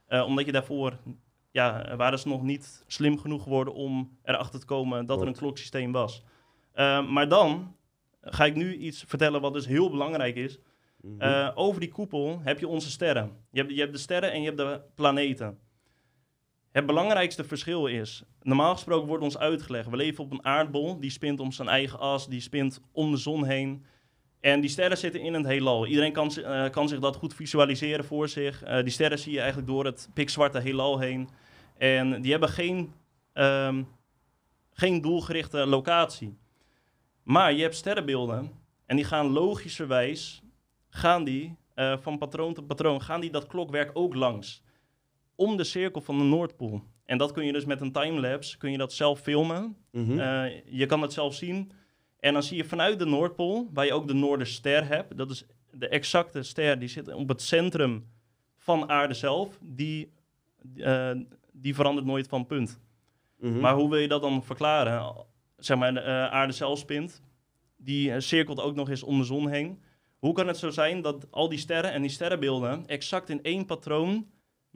Eh, 0.09 0.25
omdat 0.25 0.47
je 0.47 0.53
daarvoor, 0.53 0.99
ja, 1.51 1.97
waren 1.97 2.19
ze 2.19 2.29
nog 2.29 2.43
niet 2.43 2.85
slim 2.87 3.19
genoeg 3.19 3.43
geworden 3.43 3.75
om 3.75 4.19
erachter 4.23 4.61
te 4.61 4.67
komen 4.67 5.07
dat 5.07 5.21
er 5.21 5.27
een 5.27 5.37
kloksysteem 5.37 5.93
was. 5.93 6.25
Eh, 6.73 7.09
maar 7.09 7.29
dan 7.29 7.77
ga 8.21 8.45
ik 8.45 8.55
nu 8.55 8.77
iets 8.77 9.05
vertellen 9.07 9.41
wat 9.41 9.53
dus 9.53 9.67
heel 9.67 9.91
belangrijk 9.91 10.37
is. 10.37 10.59
Mhm. 11.01 11.21
Eh, 11.21 11.51
over 11.55 11.81
die 11.81 11.91
koepel 11.91 12.41
heb 12.43 12.59
je 12.59 12.69
onze 12.69 12.91
sterren. 12.91 13.37
Je 13.51 13.61
hebt, 13.61 13.73
je 13.73 13.81
hebt 13.81 13.93
de 13.93 13.99
sterren 13.99 14.33
en 14.33 14.41
je 14.41 14.47
hebt 14.47 14.59
de 14.59 14.81
planeten. 14.95 15.59
Het 16.71 16.87
belangrijkste 16.87 17.45
verschil 17.45 17.87
is, 17.87 18.23
normaal 18.43 18.73
gesproken 18.73 19.09
wordt 19.09 19.25
ons 19.25 19.39
uitgelegd, 19.39 19.91
we 19.91 19.97
leven 19.97 20.25
op 20.25 20.33
een 20.33 20.45
aardbol, 20.45 21.01
die 21.01 21.11
spint 21.11 21.41
om 21.41 21.53
zijn 21.53 21.69
eigen 21.69 21.99
as, 21.99 22.29
die 22.29 22.41
spint 22.41 22.81
om 22.93 23.11
de 23.11 23.17
zon 23.17 23.45
heen. 23.45 23.85
En 24.41 24.61
die 24.61 24.71
sterren 24.71 24.99
zitten 24.99 25.21
in 25.21 25.35
het 25.35 25.47
heelal. 25.47 25.87
Iedereen 25.87 26.13
kan, 26.13 26.31
eh, 26.31 26.71
kan 26.71 26.89
zich 26.89 26.99
dat 26.99 27.17
goed 27.17 27.35
visualiseren 27.35 28.05
voor 28.05 28.29
zich. 28.29 28.63
Eh, 28.63 28.83
die 28.83 28.93
sterren 28.93 29.19
zie 29.19 29.33
je 29.33 29.39
eigenlijk 29.39 29.69
door 29.69 29.85
het 29.85 30.09
pikzwarte 30.15 30.61
heelal 30.61 30.99
heen. 30.99 31.29
En 31.79 32.23
die 32.23 32.31
hebben 32.31 32.49
geen, 32.49 32.93
ehm, 33.33 33.83
geen 34.73 35.01
doelgerichte 35.01 35.67
locatie. 35.67 36.39
Maar 37.23 37.53
je 37.53 37.63
hebt 37.63 37.75
sterrenbeelden 37.75 38.51
en 38.87 38.97
die 38.97 39.05
gaan 39.05 39.27
logischerwijs 39.27 40.43
gaan 40.89 41.25
die 41.25 41.57
eh, 41.75 41.97
van 41.99 42.19
patroon 42.19 42.55
tot 42.55 42.67
patroon, 42.67 43.03
gaan 43.03 43.21
die 43.21 43.31
dat 43.31 43.47
klokwerk 43.47 43.91
ook 43.93 44.15
langs. 44.15 44.63
Om 45.35 45.57
de 45.57 45.65
cirkel 45.65 46.01
van 46.01 46.19
de 46.19 46.25
Noordpool. 46.25 46.83
En 47.05 47.19
dat 47.19 47.33
kun 47.33 47.45
je 47.45 47.53
dus 47.53 47.65
met 47.65 47.81
een 47.81 47.93
timelapse, 47.93 48.59
kun 48.59 48.71
je 48.71 48.79
dat 48.79 48.93
zelf 48.93 49.21
filmen. 49.21 49.77
Mhm. 49.91 50.51
Je 50.65 50.87
kan 50.87 51.03
het 51.03 51.13
zelf 51.13 51.35
zien. 51.35 51.73
En 52.21 52.33
dan 52.33 52.43
zie 52.43 52.57
je 52.57 52.65
vanuit 52.65 52.99
de 52.99 53.05
Noordpool, 53.05 53.69
waar 53.73 53.87
je 53.87 53.93
ook 53.93 54.07
de 54.07 54.15
Noorderster 54.15 54.87
hebt. 54.87 55.17
Dat 55.17 55.31
is 55.31 55.45
de 55.71 55.89
exacte 55.89 56.43
ster, 56.43 56.79
die 56.79 56.89
zit 56.89 57.13
op 57.13 57.29
het 57.29 57.43
centrum 57.43 58.07
van 58.57 58.89
aarde 58.89 59.15
zelf. 59.15 59.59
Die, 59.63 60.13
eh, 60.77 61.11
die 61.53 61.75
verandert 61.75 62.07
nooit 62.07 62.29
van 62.29 62.47
punt. 62.47 62.81
Mhm. 63.39 63.61
Maar 63.61 63.75
hoe 63.75 63.91
wil 63.91 63.99
je 63.99 64.09
dat 64.09 64.23
dan 64.23 64.45
verklaren? 64.45 65.15
Zeg 65.57 65.79
maar, 65.79 65.95
de 65.95 66.01
eh, 66.01 66.27
aarde 66.27 66.53
zelf 66.53 66.79
spint. 66.79 67.23
Die 67.77 68.13
eh, 68.13 68.21
cirkelt 68.21 68.61
ook 68.61 68.75
nog 68.75 68.89
eens 68.89 69.03
om 69.03 69.19
de 69.19 69.25
zon 69.25 69.49
heen. 69.49 69.83
Hoe 70.19 70.35
kan 70.35 70.47
het 70.47 70.57
zo 70.57 70.71
zijn 70.71 71.03
dat 71.03 71.27
al 71.31 71.49
die 71.49 71.59
sterren 71.59 71.93
en 71.93 72.03
die 72.03 72.11
sterrenbeelden 72.11 72.87
exact 72.87 73.29
in 73.29 73.43
één 73.43 73.67
patroon 73.67 74.27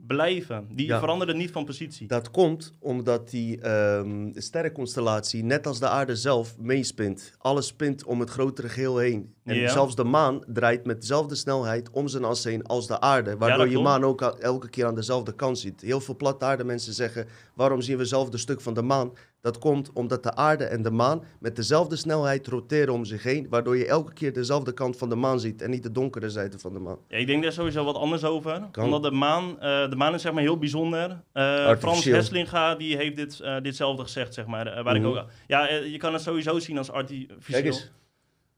blijven? 0.07 0.67
Die 0.71 0.85
Ja. 0.85 0.99
veranderen 0.99 1.37
niet 1.37 1.51
van 1.51 1.65
positie. 1.65 2.07
Dat 2.07 2.31
komt 2.31 2.73
omdat 2.79 3.29
die 3.29 3.61
ehm, 3.61 4.31
sterrenconstellatie, 4.33 5.43
net 5.43 5.67
als 5.67 5.79
de 5.79 5.87
aarde 5.87 6.15
zelf, 6.15 6.55
meespint. 6.59 7.33
Alles 7.37 7.67
spint 7.67 8.03
om 8.03 8.19
het 8.19 8.29
grotere 8.29 8.69
geheel 8.69 8.97
heen. 8.97 9.33
En 9.43 9.55
Ja. 9.55 9.69
zelfs 9.71 9.95
de 9.95 10.03
maan 10.03 10.43
draait 10.47 10.85
met 10.85 11.01
dezelfde 11.01 11.35
snelheid 11.35 11.89
om 11.89 12.07
zijn 12.07 12.23
as 12.23 12.43
heen 12.43 12.63
als 12.63 12.87
de 12.87 12.99
aarde. 12.99 13.37
Waardoor 13.37 13.69
je 13.69 13.79
maan 13.79 14.03
ook 14.03 14.21
elke 14.21 14.69
keer 14.69 14.85
aan 14.85 14.95
dezelfde 14.95 15.33
kant 15.35 15.59
ziet. 15.59 15.81
Heel 15.81 16.01
veel 16.01 16.15
platte 16.15 16.45
aarde 16.45 16.63
mensen 16.63 16.93
zeggen, 16.93 17.27
waarom 17.53 17.81
zien 17.81 17.95
we 17.95 18.01
hetzelfde 18.01 18.37
stuk 18.37 18.61
van 18.61 18.73
de 18.73 18.81
maan? 18.81 19.11
Dat 19.43 19.57
komt 19.57 19.91
omdat 19.93 20.23
de 20.23 20.35
aarde 20.35 20.63
en 20.63 20.81
de 20.81 20.91
maan 20.91 21.23
met 21.39 21.55
dezelfde 21.55 21.95
snelheid 21.95 22.47
roteren 22.47 22.93
om 22.93 23.05
zich 23.05 23.23
heen. 23.23 23.47
Waardoor 23.49 23.77
je 23.77 23.85
elke 23.87 24.13
keer 24.13 24.33
dezelfde 24.33 24.73
kant 24.73 24.97
van 24.97 25.09
de 25.09 25.15
maan 25.15 25.39
ziet 25.39 25.61
en 25.61 25.69
niet 25.69 25.83
de 25.83 25.91
donkere 25.91 26.29
zijde 26.29 26.59
van 26.59 26.73
de 26.73 26.79
maan. 26.79 26.97
Ja, 27.07 27.17
ik 27.17 27.27
denk 27.27 27.43
daar 27.43 27.51
sowieso 27.51 27.83
wat 27.85 27.95
anders 27.95 28.23
over. 28.23 28.67
Kan. 28.71 28.83
Omdat 28.85 29.03
de 29.03 29.11
maan, 29.11 29.59
eh, 29.59 29.89
de 29.89 29.95
maan 29.95 30.13
is 30.13 30.21
zeg 30.21 30.33
maar 30.33 30.41
heel 30.41 30.57
bijzonder. 30.57 31.21
Eh, 31.33 31.75
Frans. 31.77 32.05
Heslinga 32.05 32.75
die 32.75 32.95
heeft 32.97 33.15
dit, 33.15 33.39
eh, 33.39 33.61
ditzelfde 33.61 34.03
gezegd, 34.03 34.33
zeg 34.33 34.45
maar. 34.45 34.83
waar 34.83 34.95
Mhm. 34.99 35.05
ik 35.09 35.15
ook, 35.17 35.25
ja, 35.47 35.69
je 35.73 35.97
kan 35.97 36.13
het 36.13 36.21
sowieso 36.21 36.59
zien 36.59 36.77
als 36.77 36.91
artificieel. 36.91 37.37
Kijk 37.47 37.65
eens. 37.65 37.91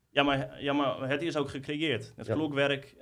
Ja 0.10 0.24
maar, 0.24 0.50
ja, 0.60 0.74
maar 0.74 1.10
het 1.10 1.21
is 1.21 1.36
ook 1.38 1.50
gecreëerd. 1.50 2.13
Het 2.15 2.28
Ja. 2.28 2.34
klokwerk 2.34 2.95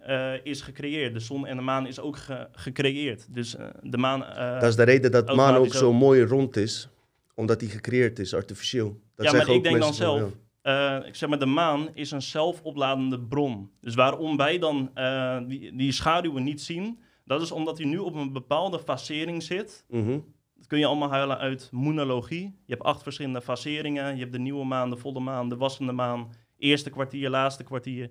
is 0.43 0.61
gecreëerd. 0.61 1.13
De 1.13 1.19
zon 1.19 1.47
en 1.47 1.55
de 1.55 1.61
maan 1.61 1.87
is 1.87 1.99
ook 1.99 2.17
ge- 2.17 2.47
gecreëerd. 2.51 3.25
Dus 3.33 3.55
de 3.81 3.97
maan... 3.97 4.19
Dat 4.59 4.69
is 4.69 4.75
de 4.75 4.83
reden 4.83 5.11
dat 5.11 5.27
de 5.27 5.33
maan 5.35 5.55
ook 5.55 5.73
zo 5.73 5.93
mooi 5.93 6.23
rond 6.25 6.55
is. 6.57 6.87
Omdat 7.33 7.59
die 7.59 7.69
gecreëerd 7.69 8.19
is, 8.19 8.33
artificieel. 8.33 8.99
Dat 9.15 9.25
Ja, 9.25 9.31
maar 9.31 9.49
ik 9.49 9.63
denk 9.63 9.75
dan 9.79 9.83
van, 9.85 9.93
zelf, 9.93 10.31
eh, 10.61 10.99
ik 11.07 11.15
zeg 11.15 11.29
maar, 11.29 11.39
de 11.39 11.45
maan 11.45 11.89
is 11.93 12.11
een 12.11 12.21
zelfopladende 12.21 13.19
bron. 13.19 13.71
Dus 13.81 13.95
waarom 13.95 14.37
wij 14.37 14.59
dan 14.59 14.91
eh, 14.93 15.37
die, 15.47 15.75
die 15.75 15.91
schaduwen 15.91 16.43
niet 16.43 16.61
zien, 16.61 16.99
dat 17.25 17.41
is 17.41 17.51
omdat 17.51 17.77
hij 17.77 17.87
nu 17.87 17.97
op 17.97 18.15
een 18.15 18.33
bepaalde 18.33 18.79
fasering 18.79 19.43
zit. 19.43 19.85
Mhm. 19.89 20.19
Dat 20.55 20.67
kun 20.67 20.79
je 20.79 20.85
allemaal 20.85 21.09
halen 21.09 21.37
uit 21.37 21.69
moenologie. 21.71 22.43
Je 22.65 22.73
hebt 22.73 22.83
acht 22.85 23.03
verschillende 23.03 23.41
faseringen. 23.41 24.13
Je 24.15 24.19
hebt 24.19 24.31
de 24.31 24.39
nieuwe 24.39 24.65
maan, 24.65 24.89
de 24.89 24.97
volle 24.97 25.19
maan, 25.19 25.49
de 25.49 25.57
wassende 25.57 25.91
maan, 25.91 26.31
eerste 26.57 26.89
kwartier, 26.89 27.29
laatste 27.29 27.63
kwartier. 27.63 28.09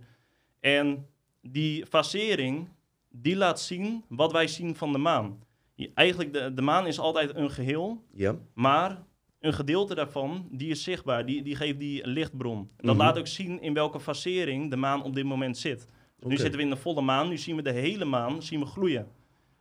En 0.61 1.07
die 1.41 1.87
fasering, 1.87 2.69
die 3.11 3.37
laat 3.37 3.61
zien 3.61 4.05
wat 4.09 4.33
wij 4.33 4.47
zien 4.47 4.77
van 4.77 4.93
de 4.93 4.99
maan. 4.99 5.39
Je- 5.75 5.91
Eigenlijk, 5.95 6.33
de, 6.33 6.55
de 6.55 6.63
maan 6.63 6.87
is 6.87 6.99
altijd 6.99 7.35
een 7.35 7.51
geheel, 7.51 8.03
Ja. 8.13 8.37
maar 8.55 9.03
een 9.43 9.53
gedeelte 9.53 9.95
daarvan, 9.95 10.49
die 10.51 10.71
is 10.71 10.83
zichtbaar. 10.83 11.27
Die, 11.27 11.43
die 11.43 11.57
geeft 11.57 11.79
die 11.79 12.07
lichtbron. 12.07 12.71
Dat 12.77 12.85
Mhm. 12.95 13.05
laat 13.05 13.19
ook 13.19 13.27
zien 13.27 13.61
in 13.61 13.75
welke 13.75 14.01
fasering 14.01 14.71
de 14.71 14.77
maan 14.77 15.03
op 15.03 15.15
dit 15.15 15.25
moment 15.25 15.57
zit. 15.59 15.87
Nu 16.19 16.37
zitten 16.37 16.57
we 16.57 16.65
in 16.65 16.71
de 16.71 16.77
volle 16.77 17.01
maan, 17.01 17.29
nu 17.29 17.39
zien 17.39 17.57
we 17.57 17.63
de 17.63 17.73
hele 17.73 18.05
maan 18.05 18.43
zien 18.43 18.61
we 18.61 18.67
gloeien. 18.67 19.09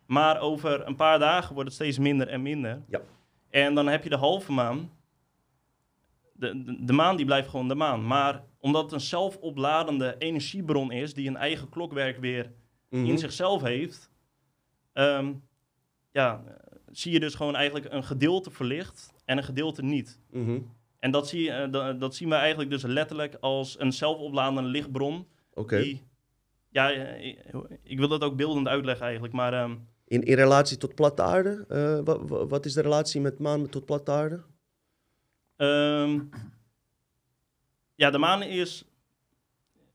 Maar 0.06 0.40
over 0.40 0.88
een 0.88 0.96
paar 0.96 1.20
dagen 1.20 1.54
wordt 1.54 1.70
het 1.70 1.78
steeds 1.80 1.98
minder 2.00 2.28
en 2.28 2.42
minder. 2.42 2.82
Ja. 2.90 3.02
En 3.50 3.76
dan 3.76 3.88
heb 3.88 4.04
je 4.04 4.10
de 4.10 4.16
halve 4.18 4.52
maan. 4.52 4.92
De, 6.34 6.64
de, 6.64 6.86
de 6.86 6.94
maan 6.94 7.16
die 7.16 7.26
blijft 7.26 7.50
gewoon 7.50 7.68
de 7.68 7.76
maan. 7.76 8.08
Maar 8.08 8.44
omdat 8.60 8.84
het 8.84 8.92
een 8.92 9.00
zelfopladende 9.02 10.16
energiebron 10.18 10.92
is, 10.92 11.14
die 11.14 11.28
een 11.28 11.38
eigen 11.38 11.70
klokwerk 11.70 12.18
weer 12.20 12.52
Mhm. 12.90 13.06
in 13.06 13.18
zichzelf 13.18 13.62
heeft, 13.62 14.10
ehm, 14.94 15.34
ja, 16.12 16.44
zie 16.92 17.12
je 17.12 17.20
dus 17.20 17.36
gewoon 17.36 17.56
eigenlijk 17.56 17.94
een 17.94 18.04
gedeelte 18.04 18.52
verlicht 18.52 19.14
en 19.26 19.38
een 19.38 19.44
gedeelte 19.44 19.84
niet. 19.84 20.20
Mhm. 20.32 20.60
En 21.00 21.12
dat, 21.12 21.28
zie, 21.28 21.52
eh, 21.52 21.72
dat, 21.72 22.00
dat 22.00 22.16
zien 22.16 22.30
we 22.30 22.36
eigenlijk 22.36 22.70
dus 22.70 22.84
letterlijk 22.84 23.36
als 23.40 23.80
een 23.80 23.94
zelfopladende 23.94 24.70
lichtbron. 24.70 25.28
Oké. 25.54 25.82
Die, 25.82 26.04
ja, 26.70 26.92
eh, 26.92 27.26
ik, 27.28 27.40
ik 27.84 27.98
wil 28.00 28.08
dat 28.08 28.24
ook 28.24 28.36
beeldend 28.36 28.68
uitleggen 28.68 29.04
eigenlijk, 29.06 29.34
maar 29.34 29.54
ehm, 29.54 29.76
In, 30.06 30.24
in 30.24 30.36
relatie 30.36 30.78
tot 30.78 30.96
platte 30.96 31.22
aarde, 31.22 31.66
eh, 31.70 32.00
wa- 32.04 32.26
wa- 32.26 32.46
wat 32.48 32.66
is 32.66 32.74
de 32.74 32.82
relatie 32.82 33.22
met 33.22 33.40
maan 33.40 33.70
tot 33.70 33.86
platte 33.86 34.12
aarde? 34.12 34.44
ehm, 35.56 36.20
ja, 37.96 38.10
de 38.12 38.18
maan 38.18 38.44
is, 38.44 38.86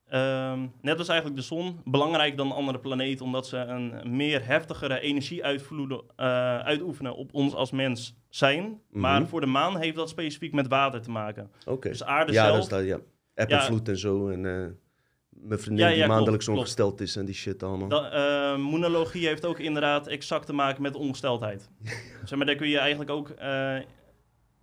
ehm, 0.09 0.66
net 0.81 0.99
als 0.99 1.09
eigenlijk 1.09 1.38
de 1.40 1.47
zon, 1.47 1.81
belangrijk 1.85 2.37
dan 2.37 2.53
andere 2.53 2.79
planeten, 2.79 3.25
omdat 3.25 3.47
ze 3.47 3.57
een 3.57 4.16
meer 4.16 4.47
heftigere 4.47 5.01
energie 5.01 5.45
uitvloeden, 5.45 6.03
eh, 6.16 6.27
uitoefenen 6.59 7.16
op 7.16 7.35
ons 7.35 7.55
als 7.55 7.71
mens 7.71 8.16
zijn. 8.29 8.81
Maar 8.90 9.21
Mhm. 9.21 9.29
voor 9.29 9.40
de 9.40 9.47
maan 9.47 9.79
heeft 9.79 9.97
dat 9.97 10.09
specifiek 10.09 10.53
met 10.53 10.69
water 10.69 11.01
te 11.03 11.11
maken. 11.11 11.51
Oké. 11.66 11.88
Dus 11.88 12.05
aarde 12.05 12.33
Ja, 12.33 12.45
zelf, 12.45 12.55
dat 12.69 12.81
is 12.81 12.88
dat, 13.35 13.49
ja. 13.49 13.62
Vloed 13.62 13.88
en 13.88 13.99
zo. 13.99 14.29
En 14.29 14.47
eh, 14.47 14.66
mijn 15.29 15.61
vriendin 15.61 15.85
Ja, 15.85 15.90
die 15.90 16.01
ja, 16.01 16.07
maandelijks 16.07 16.45
klopt. 16.45 16.59
ongesteld 16.61 17.01
is 17.01 17.16
en 17.16 17.25
die 17.25 17.35
shit 17.35 17.62
allemaal. 17.62 17.88
Dat, 17.88 18.12
eh, 18.12 18.57
moenologie 18.57 19.27
heeft 19.27 19.45
ook 19.47 19.59
inderdaad 19.59 20.07
exact 20.07 20.47
te 20.47 20.53
maken 20.53 20.83
met 20.83 20.95
ongesteldheid. 20.97 21.71
zeg 22.25 22.38
maar, 22.38 22.47
daar 22.47 22.55
kun 22.57 22.69
je 22.69 22.79
eigenlijk 22.79 23.11
ook... 23.11 23.31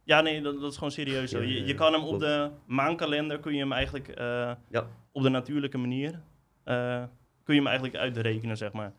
ja, 0.03 0.21
nee, 0.21 0.41
dat, 0.41 0.59
dat 0.61 0.71
is 0.71 0.77
gewoon 0.77 0.91
serieus 0.91 1.31
zo. 1.31 1.39
Ja, 1.41 1.47
Je, 1.47 1.65
je 1.65 1.75
kan 1.75 1.93
hem 1.93 2.03
op 2.03 2.19
de 2.19 2.49
maankalender, 2.65 3.39
kun 3.39 3.53
je 3.53 3.59
hem 3.59 3.71
eigenlijk 3.71 4.07
eh, 4.07 4.51
Ja. 4.69 4.87
op 5.11 5.23
de 5.23 5.29
natuurlijke 5.29 5.77
manier, 5.77 6.21
eh, 6.63 7.03
kun 7.43 7.53
je 7.53 7.59
hem 7.59 7.67
eigenlijk 7.67 7.95
uitrekenen, 7.97 8.57
zeg 8.57 8.71
maar. 8.71 8.93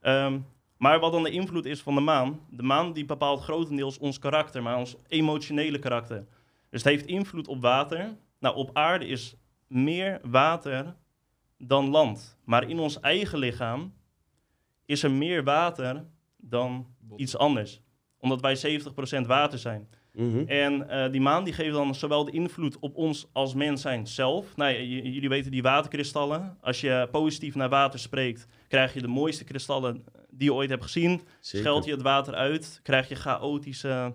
Ehm, 0.00 0.38
maar 0.76 1.00
wat 1.00 1.12
dan 1.12 1.22
de 1.22 1.30
invloed 1.30 1.64
is 1.64 1.80
van 1.82 1.94
de 1.94 2.00
maan, 2.00 2.40
de 2.50 2.62
maan 2.62 2.92
die 2.92 3.04
bepaalt 3.04 3.40
grotendeels 3.40 3.98
ons 3.98 4.18
karakter, 4.18 4.62
maar 4.62 4.76
ons 4.76 4.96
emotionele 5.08 5.78
karakter. 5.78 6.26
Dus 6.70 6.82
het 6.82 6.92
heeft 6.92 7.06
invloed 7.06 7.48
op 7.48 7.60
water. 7.60 8.16
Nou, 8.38 8.56
op 8.56 8.70
aarde 8.72 9.06
is 9.06 9.36
meer 9.66 10.20
water 10.22 10.94
dan 11.58 11.88
land. 11.90 12.38
Maar 12.44 12.68
in 12.68 12.78
ons 12.78 13.00
eigen 13.00 13.38
lichaam 13.38 13.94
is 14.86 15.02
er 15.02 15.10
meer 15.10 15.44
water 15.44 16.04
dan 16.36 16.86
iets 17.16 17.36
anders. 17.36 17.80
Omdat 18.18 18.40
wij 18.40 18.56
70% 18.56 19.26
water 19.26 19.58
zijn. 19.58 19.88
Mhm. 20.14 20.38
En 20.46 20.88
eh, 20.88 21.10
die 21.12 21.20
maan 21.20 21.44
die 21.44 21.52
geeft 21.52 21.72
dan 21.72 21.94
zowel 21.94 22.24
de 22.24 22.30
invloed 22.30 22.78
op 22.78 22.96
ons 22.96 23.26
als 23.32 23.54
mens 23.54 23.80
zijn 23.80 24.06
zelf. 24.06 24.56
Nou, 24.56 24.82
jullie 24.82 25.28
weten 25.28 25.50
die 25.50 25.62
waterkristallen. 25.62 26.56
Als 26.60 26.80
je 26.80 27.08
positief 27.10 27.54
naar 27.54 27.68
water 27.68 27.98
spreekt, 27.98 28.46
krijg 28.68 28.94
je 28.94 29.00
de 29.00 29.08
mooiste 29.08 29.44
kristallen 29.44 30.04
die 30.30 30.48
je 30.48 30.54
ooit 30.54 30.70
hebt 30.70 30.82
gezien. 30.82 31.20
Zeker. 31.40 31.66
Scheld 31.66 31.84
je 31.84 31.90
het 31.90 32.02
water 32.02 32.34
uit, 32.34 32.80
krijg 32.82 33.08
je 33.08 33.14
chaotische, 33.14 34.14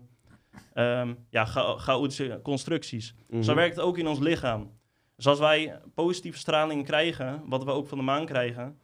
ehm, 0.73 1.13
ja, 1.29 1.45
cha- 1.45 1.77
chaotische 1.77 2.39
constructies. 2.43 3.15
Mhm. 3.29 3.41
Zo 3.41 3.53
werkt 3.55 3.75
het 3.75 3.85
ook 3.85 3.97
in 3.97 4.07
ons 4.07 4.19
lichaam. 4.19 4.71
Dus 5.15 5.27
als 5.27 5.39
wij 5.39 5.79
positieve 5.93 6.37
straling 6.37 6.85
krijgen, 6.85 7.41
wat 7.45 7.63
we 7.63 7.71
ook 7.71 7.87
van 7.87 7.97
de 7.97 8.03
maan 8.03 8.25
krijgen, 8.25 8.77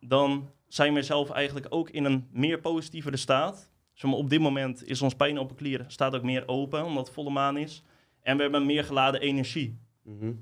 dan 0.00 0.50
zijn 0.68 0.94
we 0.94 1.02
zelf 1.02 1.30
eigenlijk 1.30 1.66
ook 1.68 1.90
in 1.90 2.04
een 2.04 2.28
meer 2.32 2.60
positievere 2.60 3.16
staat. 3.16 3.69
Zeg 4.00 4.10
maar, 4.10 4.18
op 4.18 4.30
dit 4.30 4.40
moment 4.40 4.84
is 4.88 5.02
ons 5.02 5.14
pijnopenklier 5.14 5.84
staat 5.86 6.14
ook 6.14 6.22
meer 6.22 6.42
open, 6.48 6.84
omdat 6.84 7.06
het 7.06 7.14
volle 7.14 7.30
maan 7.30 7.56
is. 7.56 7.82
En 8.22 8.36
we 8.36 8.42
hebben 8.42 8.66
meer 8.66 8.84
geladen 8.84 9.20
energie. 9.20 9.78
Mhm. 10.02 10.32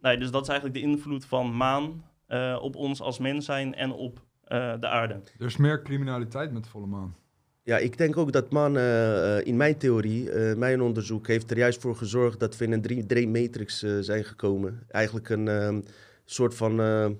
Nee, 0.00 0.18
dus 0.18 0.30
dat 0.30 0.42
is 0.42 0.48
eigenlijk 0.48 0.80
de 0.80 0.90
invloed 0.90 1.24
van 1.24 1.56
maan 1.56 2.04
eh, 2.26 2.58
op 2.62 2.76
ons 2.76 3.00
als 3.00 3.18
mens 3.18 3.44
zijn 3.44 3.74
en 3.74 3.92
op 3.92 4.24
eh, 4.44 4.74
de 4.80 4.88
aarde. 4.88 5.20
Er 5.38 5.46
is 5.46 5.56
meer 5.56 5.82
criminaliteit 5.82 6.52
met 6.52 6.68
volle 6.68 6.86
maan. 6.86 7.16
Ja, 7.62 7.78
ik 7.78 7.98
denk 7.98 8.16
ook 8.16 8.32
dat 8.32 8.52
man, 8.52 8.76
eh, 8.76 9.46
in 9.46 9.56
mijn 9.56 9.76
theorie, 9.78 10.30
eh, 10.30 10.56
mijn 10.56 10.82
onderzoek, 10.82 11.26
heeft 11.26 11.50
er 11.50 11.56
juist 11.56 11.80
voor 11.80 11.96
gezorgd 11.96 12.40
dat 12.40 12.56
we 12.56 12.64
in 12.64 12.72
een 12.72 12.82
3D-matrix 12.82 13.82
eh, 13.82 13.96
zijn 14.00 14.24
gekomen. 14.24 14.82
Eigenlijk 14.88 15.28
een 15.28 15.48
ehm, 15.48 15.80
soort 16.24 16.54
van, 16.54 16.80
eh, 16.80 17.10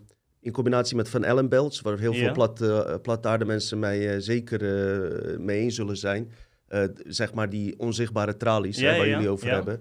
in 0.42 0.52
combinatie 0.52 0.96
met 0.96 1.08
Van 1.08 1.24
Allen 1.24 1.48
belts, 1.48 1.80
waar 1.80 1.98
heel 1.98 2.14
veel 2.14 2.32
plat, 2.32 2.60
eh, 2.60 2.94
plataarde 3.02 3.44
mensen 3.44 3.78
mij 3.78 4.14
eh, 4.14 4.20
zeker 4.20 4.60
eh, 4.62 5.38
mee 5.38 5.60
eens 5.60 5.74
zullen 5.74 5.96
zijn. 5.96 6.30
Zeg 7.06 7.34
maar 7.34 7.48
die 7.48 7.78
onzichtbare 7.78 8.36
tralies 8.36 8.80
hè, 8.80 8.96
waar 8.96 9.08
jullie 9.08 9.28
over 9.28 9.50
hebben. 9.50 9.80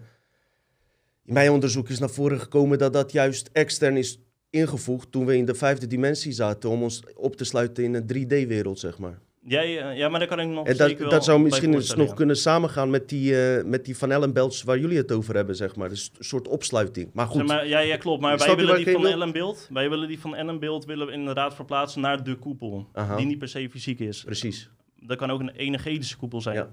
In 1.25 1.33
mijn 1.33 1.51
onderzoek 1.51 1.89
is 1.89 1.99
naar 1.99 2.09
voren 2.09 2.39
gekomen 2.39 2.77
dat 2.77 2.93
dat 2.93 3.11
juist 3.11 3.49
extern 3.51 3.97
is 3.97 4.21
ingevoegd 4.49 5.11
toen 5.11 5.25
we 5.25 5.37
in 5.37 5.45
de 5.45 5.55
vijfde 5.55 5.87
dimensie 5.87 6.31
zaten 6.31 6.69
om 6.69 6.83
ons 6.83 7.03
op 7.15 7.35
te 7.35 7.43
sluiten 7.43 7.83
in 7.83 7.93
een 7.93 8.07
3D-wereld, 8.13 8.79
zeg 8.79 8.97
maar. 8.97 9.19
Jij, 9.43 9.81
eh, 9.81 9.97
ja, 9.97 10.09
maar 10.09 10.19
daar 10.19 10.27
kan 10.27 10.39
ik 10.39 10.47
nog 10.47 10.67
En 10.67 10.77
dat, 10.77 10.97
dat 10.97 11.23
zou 11.23 11.41
misschien 11.41 11.73
eens 11.73 11.95
nog 11.95 12.13
kunnen 12.13 12.37
samengaan 12.37 12.89
met 12.89 13.09
die, 13.09 13.41
eh, 13.41 13.63
met 13.63 13.85
die 13.85 13.97
Van 13.97 14.11
Allen 14.11 14.33
belts 14.33 14.63
waar 14.63 14.79
jullie 14.79 14.97
het 14.97 15.11
over 15.11 15.35
hebben, 15.35 15.55
zeg 15.55 15.75
maar. 15.75 15.89
Dus 15.89 16.11
een 16.17 16.23
soort 16.23 16.47
opsluiting. 16.47 17.09
Maar 17.13 17.25
ja. 17.25 17.31
goed, 17.31 17.39
Zeg 17.39 17.49
maar, 17.49 17.67
ja, 17.67 17.79
ja, 17.79 17.97
klopt. 17.97 18.21
Maar 18.21 18.37
wij 18.37 18.55
willen 18.55 18.75
die 18.75 18.93
van? 18.93 19.07
Ellenbeeld, 19.07 19.67
wij 19.71 19.89
willen 19.89 20.07
die 20.07 20.19
van 20.19 20.35
Ellenbeeld 20.35 20.85
willen 20.85 21.07
we 21.07 21.13
inderdaad 21.13 21.55
verplaatsen 21.55 22.01
naar 22.01 22.23
de 22.23 22.35
koepel. 22.35 22.87
Aha. 22.93 23.15
Die 23.15 23.25
niet 23.25 23.39
per 23.39 23.47
se 23.47 23.69
fysiek 23.69 23.99
is. 23.99 24.23
precies. 24.23 24.69
Dat 24.95 25.17
kan 25.17 25.31
ook 25.31 25.39
een 25.39 25.49
energetische 25.49 26.17
koepel 26.17 26.41
zijn. 26.41 26.55
Ja. 26.55 26.69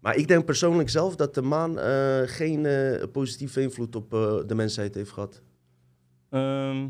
Maar 0.00 0.16
ik 0.16 0.28
denk 0.28 0.44
persoonlijk 0.44 0.90
zelf 0.90 1.16
dat 1.16 1.34
de 1.34 1.42
maan 1.42 1.78
eh, 1.78 2.20
geen 2.24 2.66
eh, 2.66 3.02
positieve 3.12 3.62
invloed 3.62 3.96
op 3.96 4.10
de 4.46 4.54
mensheid 4.54 4.94
heeft 4.94 5.10
gehad. 5.10 5.42
Ehm, 6.30 6.86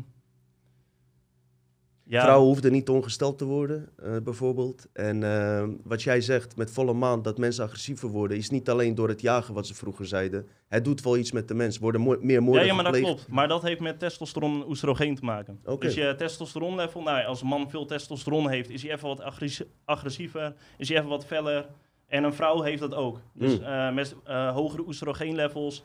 ja. 2.11 2.21
Vrouwen 2.21 2.47
hoefden 2.47 2.71
niet 2.71 2.89
ongesteld 2.89 3.37
te 3.37 3.45
worden, 3.45 3.89
eh, 4.03 4.17
bijvoorbeeld. 4.23 4.87
En 4.93 5.23
eh, 5.23 5.67
wat 5.83 6.03
jij 6.03 6.21
zegt 6.21 6.55
met 6.55 6.71
volle 6.71 6.93
maan, 6.93 7.21
dat 7.21 7.37
mensen 7.37 7.63
agressiever 7.63 8.09
worden, 8.09 8.37
is 8.37 8.49
niet 8.49 8.69
alleen 8.69 8.95
door 8.95 9.07
het 9.07 9.21
jagen 9.21 9.53
wat 9.53 9.67
ze 9.67 9.73
vroeger 9.75 10.05
zeiden. 10.05 10.47
Het 10.67 10.85
doet 10.85 11.01
wel 11.01 11.17
iets 11.17 11.31
met 11.31 11.47
de 11.47 11.53
mens. 11.53 11.77
Worden 11.77 12.01
mo- 12.01 12.17
meer 12.21 12.43
moorden 12.43 12.65
ja, 12.65 12.73
maar 12.73 12.83
dat 12.83 12.97
klopt. 12.99 13.27
Maar 13.27 13.47
dat 13.47 13.61
heeft 13.61 13.79
met 13.79 13.99
testosteron 13.99 14.61
en 14.61 14.67
oestrogeen 14.67 15.15
te 15.15 15.25
maken. 15.25 15.59
Dus 15.79 15.93
je 15.93 16.15
testosteronlevel, 16.17 17.01
nou, 17.01 17.25
als 17.25 17.41
een 17.41 17.47
man 17.47 17.69
veel 17.69 17.85
testosteron 17.85 18.49
heeft, 18.49 18.69
is 18.69 18.81
hij 18.83 18.91
even 18.91 19.07
wat 19.07 19.21
agressi- 19.21 19.65
agressiever, 19.85 20.53
is 20.77 20.87
hij 20.89 20.97
even 20.97 21.09
wat 21.09 21.25
feller. 21.25 21.67
En 22.07 22.23
een 22.23 22.33
vrouw 22.33 22.61
heeft 22.61 22.79
dat 22.81 22.93
ook. 22.95 23.19
Dus 23.33 23.59
Mm. 23.59 23.65
eh, 23.65 23.93
met 23.93 24.15
eh, 24.23 24.53
hogere 24.53 24.83
oestrogeenlevels 24.87 25.83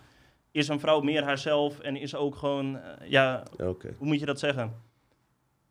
is 0.50 0.68
een 0.68 0.80
vrouw 0.80 1.00
meer 1.00 1.22
haarzelf 1.24 1.78
en 1.80 1.96
is 1.96 2.14
ook 2.14 2.34
gewoon, 2.36 2.76
eh, 2.76 3.10
ja, 3.10 3.42
hoe 3.98 4.06
moet 4.06 4.20
je 4.20 4.26
dat 4.26 4.38
zeggen? 4.38 4.72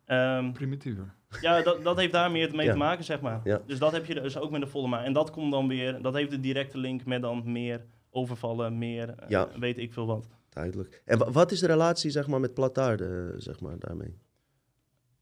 Ehm, 0.06 0.52
Primitiever. 0.52 1.14
ja, 1.40 1.62
dat, 1.62 1.84
dat 1.84 1.96
heeft 1.96 2.12
daar 2.12 2.30
meer 2.30 2.54
mee 2.56 2.66
Ja. 2.66 2.72
te 2.72 2.78
maken, 2.78 3.04
zeg 3.04 3.20
maar. 3.20 3.40
Ja. 3.44 3.60
Dus 3.66 3.78
dat 3.78 3.92
heb 3.92 4.06
je 4.06 4.14
dus 4.14 4.38
ook 4.38 4.50
met 4.50 4.60
de 4.60 4.66
volle 4.66 4.88
maan. 4.88 5.04
En 5.04 5.12
dat 5.12 5.30
komt 5.30 5.52
dan 5.52 5.68
weer, 5.68 6.02
dat 6.02 6.14
heeft 6.14 6.30
de 6.30 6.40
directe 6.40 6.78
link 6.78 7.04
met 7.04 7.22
dan 7.22 7.52
meer 7.52 7.84
overvallen, 8.10 8.78
meer, 8.78 9.08
eh, 9.10 9.28
Ja. 9.28 9.48
weet 9.58 9.78
ik 9.78 9.92
veel 9.92 10.06
wat. 10.06 10.28
Duidelijk. 10.48 11.02
En 11.04 11.18
wa- 11.18 11.30
wat 11.30 11.52
is 11.52 11.60
de 11.60 11.66
relatie 11.66 12.10
zeg 12.10 12.26
maar, 12.26 12.40
met 12.40 12.54
plataarde, 12.54 13.04
eh, 13.34 13.40
zeg 13.40 13.60
maar, 13.60 13.78
daarmee? 13.78 14.18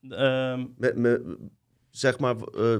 Ehm, 0.09 0.65
Met, 0.77 0.97
me, 0.97 1.37
zeg 1.91 2.19
maar, 2.19 2.37
eh, 2.37 2.77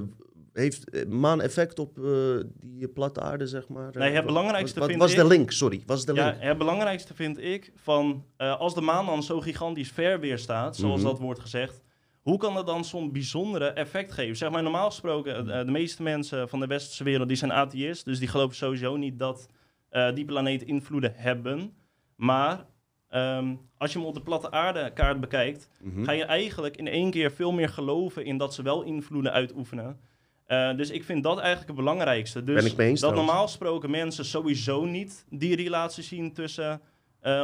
heeft 0.53 1.07
maan 1.07 1.41
effect 1.41 1.79
op 1.79 1.97
eh, 1.99 2.37
die 2.61 2.87
platte 2.87 3.21
aarde, 3.21 3.47
zeg 3.47 3.67
maar? 3.67 3.89
Nee, 3.97 4.11
het 4.13 4.25
belangrijkste 4.25 4.79
wat, 4.79 4.87
vind 4.89 5.01
was 5.01 5.11
ik- 5.11 5.17
de 5.17 5.27
link, 5.27 5.51
sorry. 5.51 5.83
Was 5.85 6.05
de 6.05 6.13
Ja, 6.13 6.29
link? 6.29 6.41
het 6.41 6.57
belangrijkste 6.57 7.13
vind 7.13 7.37
ik 7.39 7.71
van 7.75 8.25
eh, 8.37 8.59
als 8.59 8.73
de 8.75 8.81
maan 8.81 9.05
dan 9.05 9.23
zo 9.23 9.39
gigantisch 9.41 9.91
ver 9.91 10.19
weer 10.19 10.37
staat, 10.37 10.75
zoals 10.75 11.01
Mhm. 11.01 11.09
dat 11.09 11.19
wordt 11.19 11.39
gezegd, 11.39 11.81
hoe 12.25 12.37
kan 12.37 12.53
dat 12.53 12.65
dan 12.65 12.85
zo'n 12.85 13.11
bijzondere 13.11 13.65
effect 13.67 14.11
geven? 14.11 14.35
Zeg 14.37 14.49
maar 14.51 14.63
normaal 14.63 14.89
gesproken, 14.89 15.49
eh, 15.51 15.65
de 15.65 15.71
meeste 15.71 16.03
mensen 16.03 16.49
van 16.49 16.59
de 16.59 16.67
westerse 16.67 17.03
wereld 17.03 17.27
die 17.27 17.37
zijn 17.37 17.53
atheïst, 17.53 18.05
dus 18.05 18.19
die 18.19 18.27
geloven 18.27 18.55
sowieso 18.55 18.95
niet 18.97 19.19
dat 19.19 19.47
eh, 19.89 20.13
die 20.13 20.25
planeten 20.25 20.67
invloeden 20.67 21.13
hebben. 21.15 21.73
Maar 22.15 22.65
ehm, 23.09 23.55
als 23.77 23.93
je 23.93 23.97
hem 23.99 24.07
op 24.07 24.13
de 24.13 24.21
platte 24.21 24.51
aardekaart 24.51 25.19
bekijkt, 25.19 25.69
Mhm. 25.81 26.03
ga 26.03 26.11
je 26.11 26.23
eigenlijk 26.23 26.77
in 26.77 26.87
één 26.87 27.11
keer 27.11 27.31
veel 27.31 27.51
meer 27.51 27.69
geloven 27.69 28.25
in 28.25 28.37
dat 28.37 28.53
ze 28.53 28.61
wel 28.63 28.81
invloeden 28.83 29.31
uitoefenen. 29.31 29.99
Eh, 30.45 30.75
dus 30.75 30.89
ik 30.89 31.03
vind 31.03 31.23
dat 31.23 31.37
eigenlijk 31.37 31.67
het 31.67 31.75
belangrijkste. 31.77 32.43
Dus 32.43 32.55
Ben 32.63 32.71
ik 32.71 32.77
mee 32.77 32.87
eens 32.89 32.99
dat 32.99 33.15
normaal 33.15 33.43
gesproken 33.45 33.89
mensen 33.89 34.25
sowieso 34.25 34.85
niet 34.85 35.25
die 35.29 35.55
relatie 35.55 36.03
zien 36.03 36.33
tussen 36.33 36.81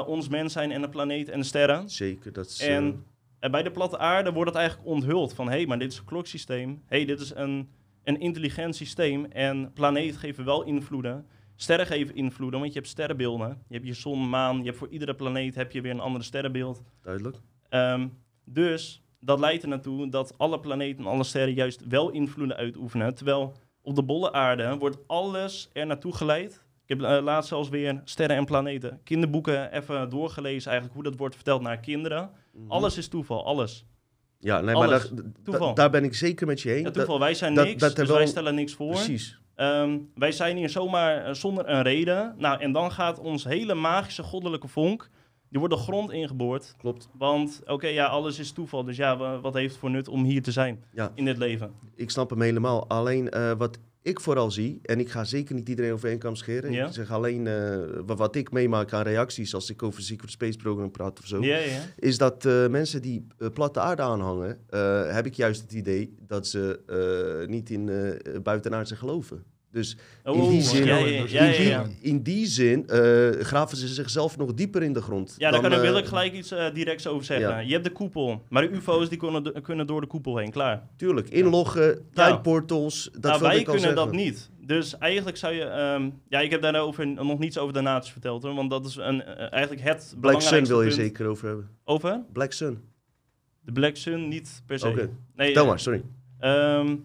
ons 0.07 0.27
mens 0.29 0.53
zijn 0.53 0.71
en 0.71 0.81
de 0.81 0.89
planeet 0.89 1.29
en 1.29 1.39
de 1.39 1.45
sterren. 1.45 1.89
Zeker, 1.89 2.33
dat 2.33 2.45
is... 2.45 2.59
eh, 2.59 2.67
En 3.41 3.51
bij 3.51 3.63
de 3.63 3.71
platte 3.71 3.97
aarde 3.97 4.31
wordt 4.31 4.49
het 4.49 4.59
eigenlijk 4.59 4.89
onthuld 4.89 5.33
van 5.33 5.45
hé, 5.49 5.55
hey, 5.55 5.65
maar 5.65 5.79
dit 5.79 5.91
is 5.91 5.97
een 5.97 6.05
kloksysteem. 6.05 6.69
Hé, 6.69 6.97
hey, 6.97 7.05
dit 7.05 7.19
is 7.19 7.35
een, 7.35 7.69
een 8.03 8.19
intelligent 8.19 8.75
systeem. 8.75 9.25
En 9.25 9.73
planeten 9.73 10.19
geven 10.19 10.45
wel 10.45 10.63
invloeden. 10.63 11.25
Sterren 11.55 11.85
geven 11.85 12.15
invloeden, 12.15 12.59
want 12.59 12.73
je 12.73 12.79
hebt 12.79 12.91
sterrenbeelden. 12.91 13.63
Je 13.67 13.75
hebt 13.75 13.87
je 13.87 13.93
zon, 13.93 14.29
maan. 14.29 14.57
Je 14.57 14.63
hebt 14.63 14.77
voor 14.77 14.89
iedere 14.89 15.15
planeet 15.15 15.55
heb 15.55 15.71
je 15.71 15.81
weer 15.81 15.91
een 15.91 15.99
andere 15.99 16.23
sterrenbeeld. 16.23 16.81
duidelijk. 17.01 17.37
Ehm, 17.69 18.07
dus 18.45 19.03
dat 19.19 19.39
leidt 19.39 19.63
er 19.63 19.69
naartoe 19.69 20.09
dat 20.09 20.37
alle 20.37 20.59
planeten 20.59 21.03
en 21.03 21.11
alle 21.11 21.23
sterren 21.23 21.53
juist 21.53 21.87
wel 21.87 22.09
invloeden 22.09 22.57
uitoefenen. 22.57 23.15
Terwijl 23.15 23.53
op 23.81 23.95
de 23.95 24.03
bolle 24.03 24.31
aarde 24.31 24.77
wordt 24.77 24.97
alles 25.07 25.69
er 25.73 25.85
naartoe 25.85 26.15
geleid. 26.15 26.65
Ik 26.85 26.99
heb 26.99 27.01
eh, 27.01 27.23
laatst 27.23 27.49
zelfs 27.49 27.69
weer 27.69 28.01
sterren 28.03 28.35
en 28.35 28.45
planeten. 28.45 28.99
Kinderboeken 29.03 29.71
even 29.71 30.09
doorgelezen 30.09 30.71
eigenlijk 30.71 30.93
hoe 30.93 31.09
dat 31.09 31.19
wordt 31.19 31.35
verteld 31.35 31.61
naar 31.61 31.79
kinderen. 31.79 32.29
Mhm. 32.53 32.71
Alles 32.71 32.97
is 32.97 33.07
toeval, 33.07 33.45
alles. 33.45 33.85
Ja, 34.39 34.61
nee, 34.61 34.75
maar 34.75 34.87
daar, 34.87 35.07
da- 35.43 35.73
daar 35.73 35.89
ben 35.89 36.03
ik 36.03 36.15
zeker 36.15 36.47
met 36.47 36.61
je 36.61 36.69
heen. 36.69 36.83
Ja, 36.83 36.91
toeval, 36.91 37.19
wij 37.19 37.33
zijn 37.33 37.53
niks, 37.53 37.93
dus 37.93 38.07
wel- 38.07 38.17
wij 38.17 38.25
stellen 38.27 38.55
niks 38.55 38.73
voor. 38.73 38.91
Precies. 38.91 39.39
Ehm, 39.55 39.97
wij 40.15 40.31
zijn 40.31 40.57
hier 40.57 40.69
zomaar 40.69 41.25
eh, 41.25 41.33
zonder 41.33 41.69
een 41.69 41.81
reden. 41.81 42.35
Nou, 42.37 42.59
en 42.61 42.71
dan 42.71 42.91
gaat 42.91 43.19
ons 43.19 43.43
hele 43.43 43.73
magische 43.73 44.23
goddelijke 44.23 44.67
vonk, 44.67 45.09
die 45.49 45.59
wordt 45.59 45.75
de 45.75 45.79
grond 45.81 46.11
ingeboord. 46.11 46.75
Klopt. 46.77 47.09
Want, 47.17 47.61
oké, 47.65 47.87
ja, 47.87 48.05
alles 48.05 48.39
is 48.39 48.51
toeval. 48.51 48.83
Dus 48.83 48.97
ja, 48.97 49.17
wa- 49.17 49.39
wat 49.39 49.53
heeft 49.53 49.69
het 49.71 49.79
voor 49.79 49.89
nut 49.89 50.07
om 50.07 50.23
hier 50.23 50.41
te 50.43 50.51
zijn 50.51 50.83
Ja. 50.93 51.11
in 51.15 51.25
dit 51.25 51.37
leven? 51.37 51.73
Ik 51.95 52.09
snap 52.09 52.29
hem 52.29 52.41
helemaal. 52.41 52.87
Alleen 52.89 53.29
eh, 53.29 53.51
wat 53.57 53.77
ik 54.03 54.19
vooral 54.19 54.51
zie, 54.51 54.79
en 54.83 54.99
ik 54.99 55.09
ga 55.09 55.23
zeker 55.23 55.55
niet 55.55 55.69
iedereen 55.69 55.93
over 55.93 56.09
één 56.09 56.19
kam 56.19 56.35
scheren. 56.35 56.71
Ja. 56.71 56.87
Ik 56.87 56.93
zeg 56.93 57.11
alleen 57.11 57.47
eh, 57.47 57.77
wa- 58.05 58.15
wat 58.15 58.35
ik 58.35 58.51
meemaak 58.51 58.93
aan 58.93 59.03
reacties 59.03 59.53
als 59.53 59.69
ik 59.69 59.83
over 59.83 60.01
Secret 60.01 60.31
Space 60.31 60.57
Program 60.57 60.91
praat 60.91 61.19
of 61.19 61.25
zo. 61.27 61.43
Ja, 61.43 61.57
ja. 61.57 61.81
Is 61.95 62.17
dat 62.17 62.45
eh, 62.45 62.67
mensen 62.67 63.01
die 63.01 63.27
eh, 63.37 63.47
platte 63.53 63.79
aarde 63.79 64.01
aanhangen, 64.01 64.59
heb 65.13 65.25
ik 65.25 65.33
juist 65.33 65.61
het 65.61 65.73
idee 65.73 66.15
dat 66.27 66.47
ze 66.47 66.79
niet 67.47 67.69
in 67.69 67.89
buitenaardse 68.43 68.95
geloven. 68.95 69.43
Dus 69.71 69.97
in 70.23 70.49
die 70.49 70.61
zin, 70.61 70.85
ja, 70.85 70.97
ja, 70.97 71.05
in 71.05 71.29
ja, 71.29 71.43
ja, 71.43 71.57
die, 71.57 71.67
ja. 71.67 71.85
in 72.01 72.23
die 72.23 72.45
zin 72.45 72.83
graven 73.39 73.77
ze 73.77 73.87
zichzelf 73.87 74.37
nog 74.37 74.53
dieper 74.53 74.83
in 74.83 74.93
de 74.93 75.01
grond. 75.01 75.35
Ja, 75.37 75.51
daar 75.51 75.61
dan, 75.61 75.69
kan 75.69 75.79
ik, 75.79 75.85
wil 75.85 75.95
eh, 75.95 76.01
ik 76.01 76.07
gelijk 76.07 76.33
iets 76.33 76.51
eh, 76.51 76.73
directs 76.73 77.07
over 77.07 77.25
zeggen. 77.25 77.49
ja. 77.49 77.59
Je 77.59 77.71
hebt 77.71 77.83
de 77.83 77.91
koepel, 77.91 78.45
maar 78.49 78.61
de 78.61 78.75
UFO's 78.75 79.09
die 79.09 79.17
kunnen, 79.17 79.61
kunnen 79.61 79.87
door 79.87 80.01
de 80.01 80.07
koepel 80.07 80.37
heen, 80.37 80.51
klaar. 80.51 80.87
Tuurlijk, 80.95 81.29
inloggen, 81.29 82.09
time 82.13 82.41
portals, 82.41 83.09
dat 83.11 83.21
nou, 83.23 83.41
wij 83.41 83.57
ik 83.57 83.63
kunnen 83.63 83.81
zeggen. 83.81 84.05
dat 84.05 84.11
niet. 84.11 84.49
Dus 84.59 84.97
eigenlijk 84.97 85.37
zou 85.37 85.53
je... 85.53 85.63
ehm, 85.63 86.09
ja, 86.27 86.39
ik 86.39 86.51
heb 86.51 86.61
daarover 86.61 87.07
nog 87.07 87.39
niets 87.39 87.57
over 87.57 87.73
de 87.73 87.81
naties 87.81 88.11
verteld, 88.11 88.43
hoor, 88.43 88.55
want 88.55 88.69
dat 88.69 88.85
is 88.85 88.95
een, 88.95 89.23
eh, 89.23 89.51
eigenlijk 89.51 89.83
het 89.83 90.15
Black 90.19 90.41
Sun 90.41 90.65
wil 90.65 90.81
je 90.81 90.87
punt. 90.87 90.99
zeker 90.99 91.27
over 91.27 91.47
hebben. 91.47 91.69
Over? 91.83 92.21
Black 92.33 92.51
Sun. 92.51 92.79
De 93.61 93.71
Black 93.71 93.95
Sun 93.95 94.27
niet 94.27 94.63
per 94.65 94.79
se. 94.79 94.87
Oké. 94.87 95.09
Nee, 95.35 95.63
maar, 95.63 95.79
sorry. 95.79 96.01
ehm, 96.39 96.95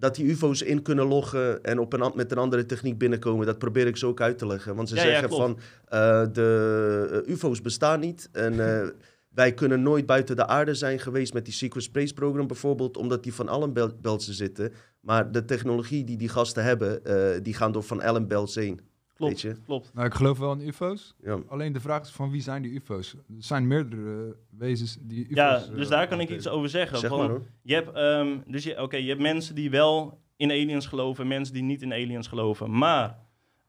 Dat 0.00 0.14
die 0.14 0.30
UFO's 0.30 0.62
in 0.62 0.82
kunnen 0.82 1.06
loggen 1.06 1.62
en 1.62 1.78
op 1.78 1.92
een, 1.92 2.12
met 2.14 2.32
een 2.32 2.38
andere 2.38 2.66
techniek 2.66 2.98
binnenkomen, 2.98 3.46
dat 3.46 3.58
probeer 3.58 3.86
ik 3.86 3.96
zo 3.96 4.08
ook 4.08 4.20
uit 4.20 4.38
te 4.38 4.46
leggen. 4.46 4.74
Want 4.74 4.88
ze 4.88 4.94
Ja, 4.94 5.00
zeggen 5.00 5.28
van 5.28 5.58
eh, 5.88 6.26
de 6.32 7.22
eh, 7.26 7.32
UFO's 7.32 7.60
bestaan 7.60 8.00
niet 8.00 8.28
en 8.32 8.80
eh, 8.80 8.88
wij 9.40 9.54
kunnen 9.54 9.82
nooit 9.82 10.06
buiten 10.06 10.36
de 10.36 10.46
aarde 10.46 10.74
zijn 10.74 10.98
geweest 10.98 11.34
met 11.34 11.44
die 11.44 11.54
Secret 11.54 11.82
Space 11.82 12.14
Program 12.14 12.46
bijvoorbeeld, 12.46 12.96
omdat 12.96 13.22
die 13.22 13.34
van 13.34 13.48
Allen 13.48 13.72
Beltsen 14.00 14.34
zitten. 14.34 14.72
Maar 15.00 15.32
de 15.32 15.44
technologie 15.44 16.04
die 16.04 16.16
die 16.16 16.28
gasten 16.28 16.64
hebben, 16.64 17.02
die 17.42 17.54
gaan 17.54 17.72
door 17.72 17.82
van 17.82 18.02
Allen 18.02 18.28
Belts 18.28 18.54
heen. 18.54 18.80
Klopt, 19.20 19.42
Weet 19.42 19.54
je? 19.54 19.60
klopt. 19.64 19.90
Nou, 19.94 20.06
ik 20.06 20.14
geloof 20.14 20.38
wel 20.38 20.52
in 20.52 20.68
UFO's. 20.68 21.14
Ja. 21.22 21.38
Alleen 21.48 21.72
de 21.72 21.80
vraag 21.80 22.02
is 22.02 22.10
van 22.10 22.30
wie 22.30 22.42
zijn 22.42 22.62
die 22.62 22.72
UFO's? 22.72 23.14
Er 23.14 23.20
zijn 23.38 23.66
meerdere 23.66 24.26
eh, 24.26 24.58
wezens 24.58 24.96
die 25.00 25.24
UFO's... 25.24 25.36
Ja, 25.36 25.56
eh, 25.56 25.74
dus 25.74 25.88
daar 25.88 26.08
kan 26.08 26.20
ik 26.20 26.30
iets 26.30 26.48
over 26.48 26.68
zeggen. 26.68 26.98
Zeg 26.98 27.10
Van, 27.10 27.18
maar 27.18 27.28
hoor. 27.28 27.42
Je 27.62 27.74
hebt, 27.74 27.92
ehm, 27.92 28.38
dus 28.46 28.64
je, 28.64 28.82
oké, 28.82 28.96
je 28.96 29.08
hebt 29.08 29.20
mensen 29.20 29.54
die 29.54 29.70
wel 29.70 30.20
in 30.36 30.50
aliens 30.50 30.86
geloven, 30.86 31.26
mensen 31.26 31.54
die 31.54 31.62
niet 31.62 31.82
in 31.82 31.92
aliens 31.92 32.26
geloven. 32.28 32.78
Maar 32.78 33.18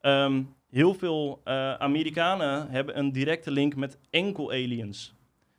ehm, 0.01 0.43
heel 0.69 0.93
veel 0.93 1.41
eh, 1.43 1.73
Amerikanen 1.73 2.69
hebben 2.69 2.97
een 2.97 3.11
directe 3.11 3.51
link 3.51 3.75
met 3.75 3.97
enkel 4.09 4.51
aliens. 4.51 5.15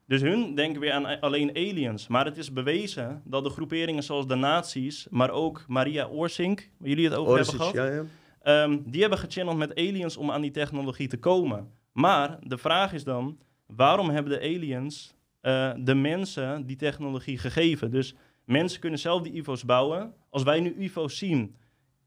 Dus 0.07 0.21
hun 0.21 0.55
denken 0.55 0.81
weer 0.81 0.93
aan 0.93 1.21
alleen 1.21 1.51
aliens. 1.51 2.07
Maar 2.07 2.25
het 2.25 2.37
is 2.37 2.53
bewezen 2.53 3.23
dat 3.25 3.45
de 3.45 3.51
groeperingen 3.51 4.03
zoals 4.03 4.27
de 4.27 4.35
nazi's, 4.35 5.07
maar 5.11 5.31
ook 5.31 5.65
Maria 5.69 6.07
Orsink, 6.09 6.71
waar 6.79 6.89
jullie 6.89 7.05
het 7.05 7.15
over 7.15 7.37
hebben 7.37 7.55
gehad, 7.55 7.73
ja, 7.73 7.87
ja. 7.87 8.05
Ehm, 8.43 8.79
die 8.85 9.01
hebben 9.01 9.19
gechanneld 9.19 9.57
met 9.59 9.75
aliens 9.75 10.17
om 10.17 10.31
aan 10.31 10.41
die 10.41 10.51
technologie 10.51 11.09
te 11.09 11.17
komen. 11.19 11.71
Maar 11.93 12.39
de 12.43 12.59
vraag 12.59 12.93
is 12.93 13.05
dan, 13.05 13.39
waarom 13.67 14.11
hebben 14.11 14.33
de 14.33 14.41
aliens 14.41 15.15
eh, 15.41 15.73
de 15.79 15.95
mensen 15.95 16.67
die 16.67 16.77
technologie 16.77 17.39
gegeven? 17.39 17.91
Dus 17.91 18.15
mensen 18.45 18.81
kunnen 18.81 18.99
zelf 18.99 19.23
die 19.23 19.33
UFO's 19.35 19.65
bouwen. 19.65 20.15
Als 20.31 20.43
wij 20.43 20.61
nu 20.61 20.75
UFO's 20.79 21.19
zien, 21.19 21.57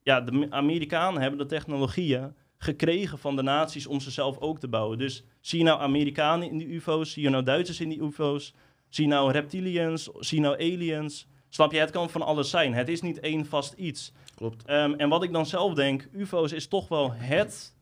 ja, 0.03 0.21
de 0.21 0.31
Me- 0.31 0.47
Amerikanen 0.49 1.21
hebben 1.21 1.39
de 1.39 1.45
technologieën 1.45 2.33
gekregen 2.57 3.17
van 3.17 3.35
de 3.35 3.41
naties 3.41 3.87
om 3.87 3.99
ze 3.99 4.11
zelf 4.11 4.37
ook 4.37 4.59
te 4.59 4.67
bouwen. 4.67 4.97
Dus 4.97 5.23
zie 5.41 5.59
je 5.59 5.65
nou 5.65 5.79
Amerikanen 5.81 6.49
in 6.49 6.57
die 6.57 6.67
UFO's? 6.67 7.11
Zie 7.11 7.23
je 7.23 7.29
nou 7.29 7.43
Duitsers 7.43 7.79
in 7.79 7.89
die 7.89 8.01
UFO's? 8.01 8.53
Zie 8.89 9.03
je 9.07 9.09
nou 9.13 9.31
reptilians? 9.31 10.09
Zie 10.19 10.37
je 10.37 10.43
nou 10.43 10.55
aliens? 10.59 11.27
Snap 11.49 11.71
je, 11.71 11.79
het 11.79 11.91
kan 11.91 12.09
van 12.09 12.21
alles 12.21 12.49
zijn. 12.49 12.73
Het 12.73 12.89
is 12.89 13.01
niet 13.01 13.19
één 13.19 13.45
vast 13.45 13.73
iets. 13.73 14.13
Klopt. 14.35 14.65
Ehm, 14.65 14.93
en 14.93 15.09
wat 15.09 15.23
ik 15.23 15.31
dan 15.33 15.45
zelf 15.45 15.73
denk, 15.73 16.07
UFO's 16.11 16.51
is 16.51 16.67
toch 16.67 16.87
wel 16.87 17.11
het. 17.13 17.75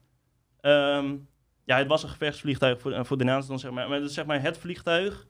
ehm, 0.61 1.15
ja, 1.65 1.77
het 1.77 1.87
was 1.87 2.03
een 2.03 2.09
gevechtsvliegtuig 2.09 2.81
voor, 2.81 2.91
eh, 2.91 3.03
voor 3.03 3.17
de 3.17 3.23
naast 3.23 3.47
dan 3.47 3.59
zeg 3.59 3.71
maar. 3.71 3.87
Maar 3.89 3.97
het 3.99 4.09
is 4.09 4.13
zeg 4.13 4.25
maar 4.25 4.41
het 4.41 4.57
vliegtuig 4.57 5.27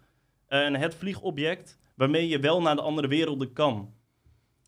eh, 0.47 0.65
en 0.65 0.75
het 0.75 0.95
vliegobject 0.95 1.79
waarmee 1.95 2.27
je 2.27 2.39
wel 2.39 2.61
naar 2.61 2.75
de 2.75 2.81
andere 2.81 3.07
werelden 3.07 3.53
kan. 3.53 3.93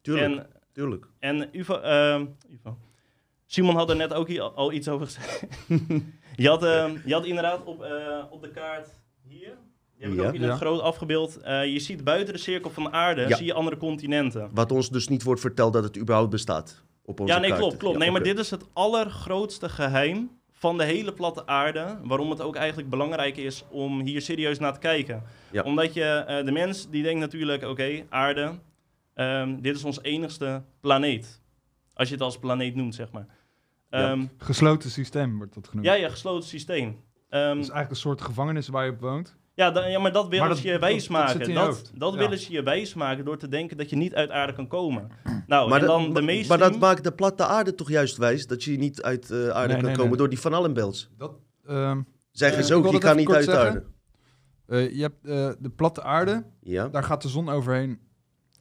Tuurlijk, 0.01 0.35
En, 0.35 0.47
tuurlijk. 0.71 1.07
en 1.19 1.49
UFO, 1.51 1.79
ehm, 1.79 2.25
UFO. 2.49 2.77
Simon 3.45 3.75
had 3.75 3.89
er 3.89 3.95
net 3.95 4.13
ook 4.13 4.37
al, 4.39 4.71
iets 4.71 4.87
over 4.87 5.05
gezegd. 5.05 5.39
je, 6.35 6.47
had, 6.47 6.61
je 7.05 7.13
had 7.13 7.25
inderdaad 7.25 7.63
op, 7.63 7.83
eh, 7.83 8.23
op 8.29 8.41
de 8.41 8.51
kaart 8.51 8.87
hier. 9.27 9.57
Die 9.97 10.03
heb 10.05 10.13
ik 10.13 10.19
Ja. 10.21 10.27
ook 10.27 10.33
in 10.33 10.41
het 10.41 10.49
Ja. 10.51 10.55
groot 10.57 10.79
afgebeeld. 10.81 11.37
Eh, 11.41 11.65
je 11.73 11.79
ziet 11.79 12.03
buiten 12.03 12.33
de 12.33 12.39
cirkel 12.39 12.69
van 12.69 12.83
de 12.83 12.91
aarde 12.91 13.21
Ja. 13.27 13.35
zie 13.35 13.45
je 13.45 13.53
andere 13.53 13.77
continenten. 13.77 14.49
Wat 14.53 14.71
ons 14.71 14.89
dus 14.89 15.07
niet 15.07 15.23
wordt 15.23 15.41
verteld 15.41 15.73
dat 15.73 15.83
het 15.83 15.97
überhaupt 15.97 16.29
bestaat. 16.29 16.83
Op 17.05 17.19
onze 17.19 17.33
Ja, 17.33 17.39
nee, 17.39 17.49
kaarten. 17.49 17.67
klopt, 17.67 17.81
klopt. 17.81 17.97
Ja, 17.97 18.01
nee, 18.03 18.11
maar 18.11 18.23
dit 18.23 18.39
is 18.39 18.49
het 18.51 18.65
allergrootste 18.73 19.69
geheim 19.69 20.29
van 20.51 20.77
de 20.77 20.83
hele 20.83 21.13
platte 21.13 21.47
aarde. 21.47 21.99
Waarom 22.03 22.29
het 22.29 22.41
ook 22.41 22.55
eigenlijk 22.55 22.89
belangrijk 22.89 23.37
is 23.37 23.63
om 23.69 24.01
hier 24.01 24.21
serieus 24.21 24.59
naar 24.59 24.73
te 24.73 24.79
kijken. 24.79 25.23
Ja. 25.51 25.63
Omdat 25.63 25.93
je, 25.93 26.03
eh, 26.03 26.45
de 26.45 26.51
mens 26.51 26.89
die 26.89 27.03
denkt 27.03 27.19
natuurlijk, 27.19 27.63
oké, 27.63 28.03
aarde, 28.09 28.59
ehm, 29.13 29.61
dit 29.61 29.75
is 29.75 29.83
ons 29.83 30.01
enigste 30.01 30.63
planeet. 30.81 31.41
Als 31.93 32.07
je 32.07 32.13
het 32.13 32.23
als 32.23 32.39
planeet 32.39 32.75
noemt, 32.75 32.95
zeg 32.95 33.11
maar. 33.11 33.25
Ja. 33.89 34.09
Ehm, 34.11 34.25
Gesloten 34.37 34.89
systeem 34.89 35.37
wordt 35.37 35.53
dat 35.53 35.67
genoemd. 35.67 35.87
ja, 35.87 35.93
ja, 35.93 36.09
gesloten 36.09 36.47
systeem. 36.49 36.87
Ehm, 37.29 37.41
Het 37.41 37.51
is 37.51 37.57
eigenlijk 37.57 37.89
een 37.89 37.95
soort 37.95 38.21
gevangenis 38.21 38.67
waar 38.67 38.85
je 38.85 38.91
op 38.91 38.99
woont. 38.99 39.37
Ja, 39.55 39.71
da- 39.71 39.85
ja, 39.87 39.99
maar 39.99 40.11
dat 40.11 40.23
willen 40.23 40.39
Maar 40.39 40.49
dat- 40.49 40.57
ze 40.57 40.63
je 40.65 40.71
dat- 40.71 40.81
dat 40.81 40.89
wijsmaken. 40.89 41.37
zit 41.37 41.47
in 41.47 41.53
Dat, 41.53 41.89
je 41.93 41.99
dat. 41.99 42.13
Ja. 42.13 42.19
willen 42.19 42.37
ze 42.39 42.51
je 42.51 42.63
wijsmaken 42.63 43.25
door 43.25 43.37
te 43.37 43.47
denken 43.47 43.77
dat 43.77 43.89
je 43.89 43.95
niet 43.95 44.15
uit 44.15 44.29
aarde 44.31 44.53
kan 44.53 44.67
komen. 44.67 45.09
Nou, 45.47 45.69
Maar, 45.69 45.79
en 45.81 45.85
dat- 45.87 45.95
dan 45.97 46.05
de 46.07 46.11
maar- 46.13 46.23
meeste... 46.23 46.47
maar 46.47 46.57
dat 46.69 46.79
maakt 46.79 47.03
de 47.03 47.11
platte 47.11 47.45
aarde 47.45 47.75
toch 47.75 47.89
juist 47.89 48.17
wijs 48.17 48.47
dat 48.47 48.63
je 48.63 48.77
niet 48.77 49.01
uit 49.01 49.31
eh, 49.31 49.37
aarde 49.37 49.67
Nee, 49.67 49.75
kan 49.75 49.85
nee, 49.85 49.91
komen 49.93 50.07
nee. 50.09 50.17
door 50.17 50.29
die 50.29 50.39
Van 50.39 50.53
Allenbels. 50.53 51.09
Dat, 51.17 51.33
ehm, 51.67 52.01
Zeggen 52.31 52.59
Eh, 52.59 52.65
ze 52.65 52.73
ook, 52.75 52.91
je 52.91 52.97
kan 52.97 53.15
niet 53.15 53.31
uit 53.33 53.43
zeggen. 53.45 53.65
aarde. 53.67 53.83
eh, 54.67 54.95
je 54.95 55.01
hebt 55.01 55.25
eh, 55.25 55.49
de 55.59 55.69
platte 55.69 56.03
aarde, 56.03 56.43
Ja. 56.61 56.87
daar 56.87 57.03
gaat 57.03 57.21
de 57.21 57.27
zon 57.27 57.49
overheen 57.49 57.99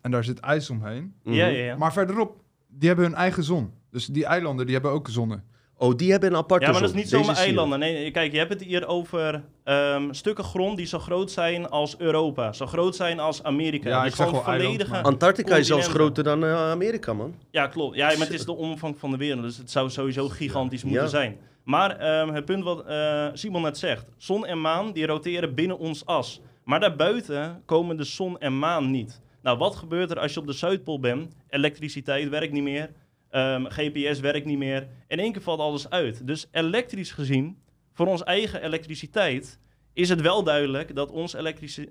en 0.00 0.11
daar 0.11 0.24
zit 0.24 0.40
ijs 0.40 0.70
omheen. 0.70 1.14
Mhm. 1.22 1.35
Ja, 1.35 1.46
ja, 1.46 1.64
ja. 1.64 1.76
Maar 1.76 1.92
verderop, 1.92 2.40
die 2.68 2.88
hebben 2.88 3.07
hun 3.07 3.14
eigen 3.14 3.44
zon. 3.44 3.72
Dus 3.90 4.07
die 4.07 4.24
eilanden, 4.26 4.64
die 4.66 4.74
hebben 4.74 4.92
ook 4.92 5.09
zonnen. 5.09 5.44
Oh, 5.79 5.97
die 5.97 6.11
hebben 6.11 6.31
een 6.31 6.37
aparte 6.37 6.67
Ja, 6.67 6.73
maar 6.73 6.81
dat 6.81 6.91
is 6.91 6.97
niet 6.97 7.09
zomaar 7.09 7.37
eilanden. 7.37 7.79
Nee, 7.79 8.11
kijk, 8.11 8.33
je 8.33 8.39
hebt 8.39 8.53
het 8.53 8.63
hier 8.63 8.87
over 8.87 9.43
ehm, 9.65 10.13
stukken 10.13 10.45
grond 10.45 10.77
die 10.77 10.87
zo 10.87 10.99
groot 10.99 11.31
zijn 11.31 11.69
als 11.71 11.99
Europa. 11.99 12.53
Zo 12.53 12.67
groot 12.67 12.97
zijn 12.97 13.21
als 13.21 13.43
Amerika. 13.43 13.89
Ja, 13.89 14.03
dus 14.03 14.11
ik 14.11 14.17
zeg 14.17 14.27
gewoon 14.27 14.41
wel 14.43 14.51
eiland, 14.53 14.71
volledige... 14.73 14.95
maar- 14.95 15.03
Antarctica 15.13 15.57
is 15.57 15.67
zelfs 15.67 15.87
groter 15.89 16.25
dan 16.25 16.45
eh, 16.45 16.71
Amerika, 16.71 17.13
man. 17.13 17.35
Ja, 17.51 17.67
klopt. 17.67 17.97
Ja, 17.97 18.07
maar 18.07 18.17
het 18.27 18.31
is 18.33 18.45
de 18.45 18.53
omvang 18.57 18.99
van 18.99 19.11
de 19.11 19.17
wereld. 19.17 19.43
Dus 19.43 19.57
het 19.57 19.71
zou 19.71 19.91
sowieso 19.91 20.29
gigantisch 20.29 20.83
Ja. 20.83 20.89
moeten 20.89 21.09
zijn. 21.09 21.37
Maar 21.65 21.97
ehm, 21.99 22.29
het 22.35 22.45
punt 22.45 22.65
wat 22.65 22.87
eh, 22.87 23.27
Simon 23.33 23.63
net 23.63 23.79
zegt. 23.79 24.05
Zon 24.17 24.47
en 24.47 24.61
maan 24.61 24.93
die 24.93 25.07
roteren 25.07 25.55
binnen 25.55 25.79
ons 25.79 26.07
as. 26.07 26.41
Maar 26.65 26.81
daarbuiten 26.81 27.63
komen 27.67 27.97
de 27.97 28.05
zon 28.05 28.39
en 28.41 28.59
maan 28.59 28.91
niet. 28.91 29.21
Nou, 29.43 29.59
wat 29.59 29.77
gebeurt 29.77 30.11
er 30.11 30.19
als 30.19 30.35
je 30.35 30.41
op 30.41 30.47
de 30.47 30.53
Zuidpool 30.53 31.01
bent? 31.01 31.35
Elektriciteit 31.49 32.29
werkt 32.29 32.53
niet 32.53 32.63
meer. 32.63 32.91
Ehm, 33.35 33.64
GPS 33.64 34.20
werkt 34.20 34.47
niet 34.47 34.59
meer. 34.59 34.88
In 35.09 35.18
één 35.18 35.33
keer 35.33 35.42
valt 35.42 35.61
alles 35.61 35.90
uit. 35.90 36.27
Dus 36.27 36.49
elektrisch 36.53 37.11
gezien, 37.11 37.59
voor 37.92 38.07
onze 38.07 38.25
eigen 38.25 38.62
elektriciteit, 38.62 39.59
is 39.92 40.09
het 40.09 40.20
wel 40.20 40.42
duidelijk 40.42 40.94
dat 40.94 41.11
onze 41.11 41.38
elektrische 41.38 41.88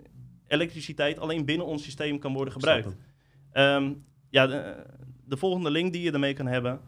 elektriciteit 0.47 1.19
alleen 1.19 1.45
binnen 1.45 1.65
ons 1.67 1.83
systeem 1.83 2.19
kan 2.19 2.33
worden 2.33 2.53
gebruikt. 2.53 2.87
Ehm, 3.51 3.93
ja, 4.29 4.47
de, 4.47 4.75
de 5.25 5.37
volgende 5.37 5.71
link 5.71 5.93
die 5.93 6.01
je 6.01 6.11
ermee 6.11 6.33
kan 6.33 6.47
hebben. 6.47 6.79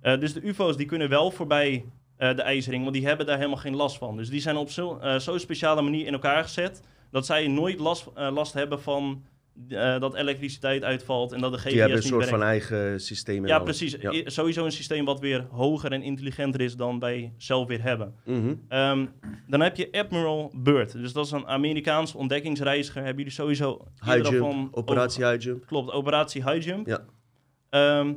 eh, 0.00 0.20
dus 0.20 0.32
de 0.32 0.40
UFO's 0.42 0.76
die 0.76 0.86
kunnen 0.86 1.08
wel 1.08 1.30
voorbij 1.30 1.84
eh, 2.16 2.36
de 2.36 2.42
ijzering, 2.42 2.82
want 2.82 2.94
die 2.94 3.06
hebben 3.06 3.26
daar 3.26 3.36
helemaal 3.36 3.56
geen 3.58 3.76
last 3.76 3.98
van. 3.98 4.16
Dus 4.16 4.28
die 4.28 4.40
zijn 4.40 4.56
op 4.56 4.70
zo- 4.70 4.98
eh, 4.98 5.18
zo'n 5.18 5.38
speciale 5.38 5.82
manier 5.82 6.06
in 6.06 6.12
elkaar 6.12 6.42
gezet 6.42 6.82
dat 7.10 7.26
zij 7.26 7.46
nooit 7.48 7.78
last, 7.78 8.08
last 8.14 8.52
hebben 8.52 8.82
van 8.82 9.24
eh, 9.68 10.00
dat 10.00 10.14
elektriciteit 10.14 10.82
uitvalt 10.82 11.32
en 11.32 11.40
dat 11.40 11.52
de 11.52 11.58
GPS 11.58 11.68
Die 11.70 11.78
hebben 11.80 11.96
een 11.98 12.02
niet 12.04 12.12
soort 12.12 12.28
van 12.28 12.42
eigen 12.42 13.00
systeem. 13.00 13.46
Ja, 13.46 13.56
alles. 13.56 13.64
precies. 13.78 13.96
Ja. 14.00 14.30
Sowieso 14.30 14.64
een 14.64 14.72
systeem 14.72 15.04
wat 15.04 15.20
weer 15.20 15.46
hoger 15.50 15.92
en 15.92 16.02
intelligenter 16.02 16.60
is 16.60 16.76
dan 16.76 16.98
wij 16.98 17.32
zelf 17.36 17.68
weer 17.68 17.82
hebben. 17.82 18.14
Mhm. 18.24 18.54
Ehm, 18.68 19.06
dan 19.46 19.60
heb 19.60 19.76
je 19.76 19.88
Admiral 19.92 20.52
Byrd. 20.56 20.92
Dus 20.92 21.12
dat 21.12 21.24
is 21.26 21.30
een 21.30 21.46
Amerikaans 21.46 22.14
ontdekkingsreiziger. 22.14 23.00
Hebben 23.02 23.16
jullie 23.18 23.32
sowieso 23.38 23.86
High 24.04 24.16
jump, 24.30 24.38
van 24.38 24.68
operatie 24.72 25.26
high 25.26 25.42
jump. 25.42 25.66
Klopt, 25.66 25.90
operatie 25.92 26.50
High 26.50 26.66
Jump. 26.66 26.86
Ja. 26.86 27.04
Ehm, 27.70 28.14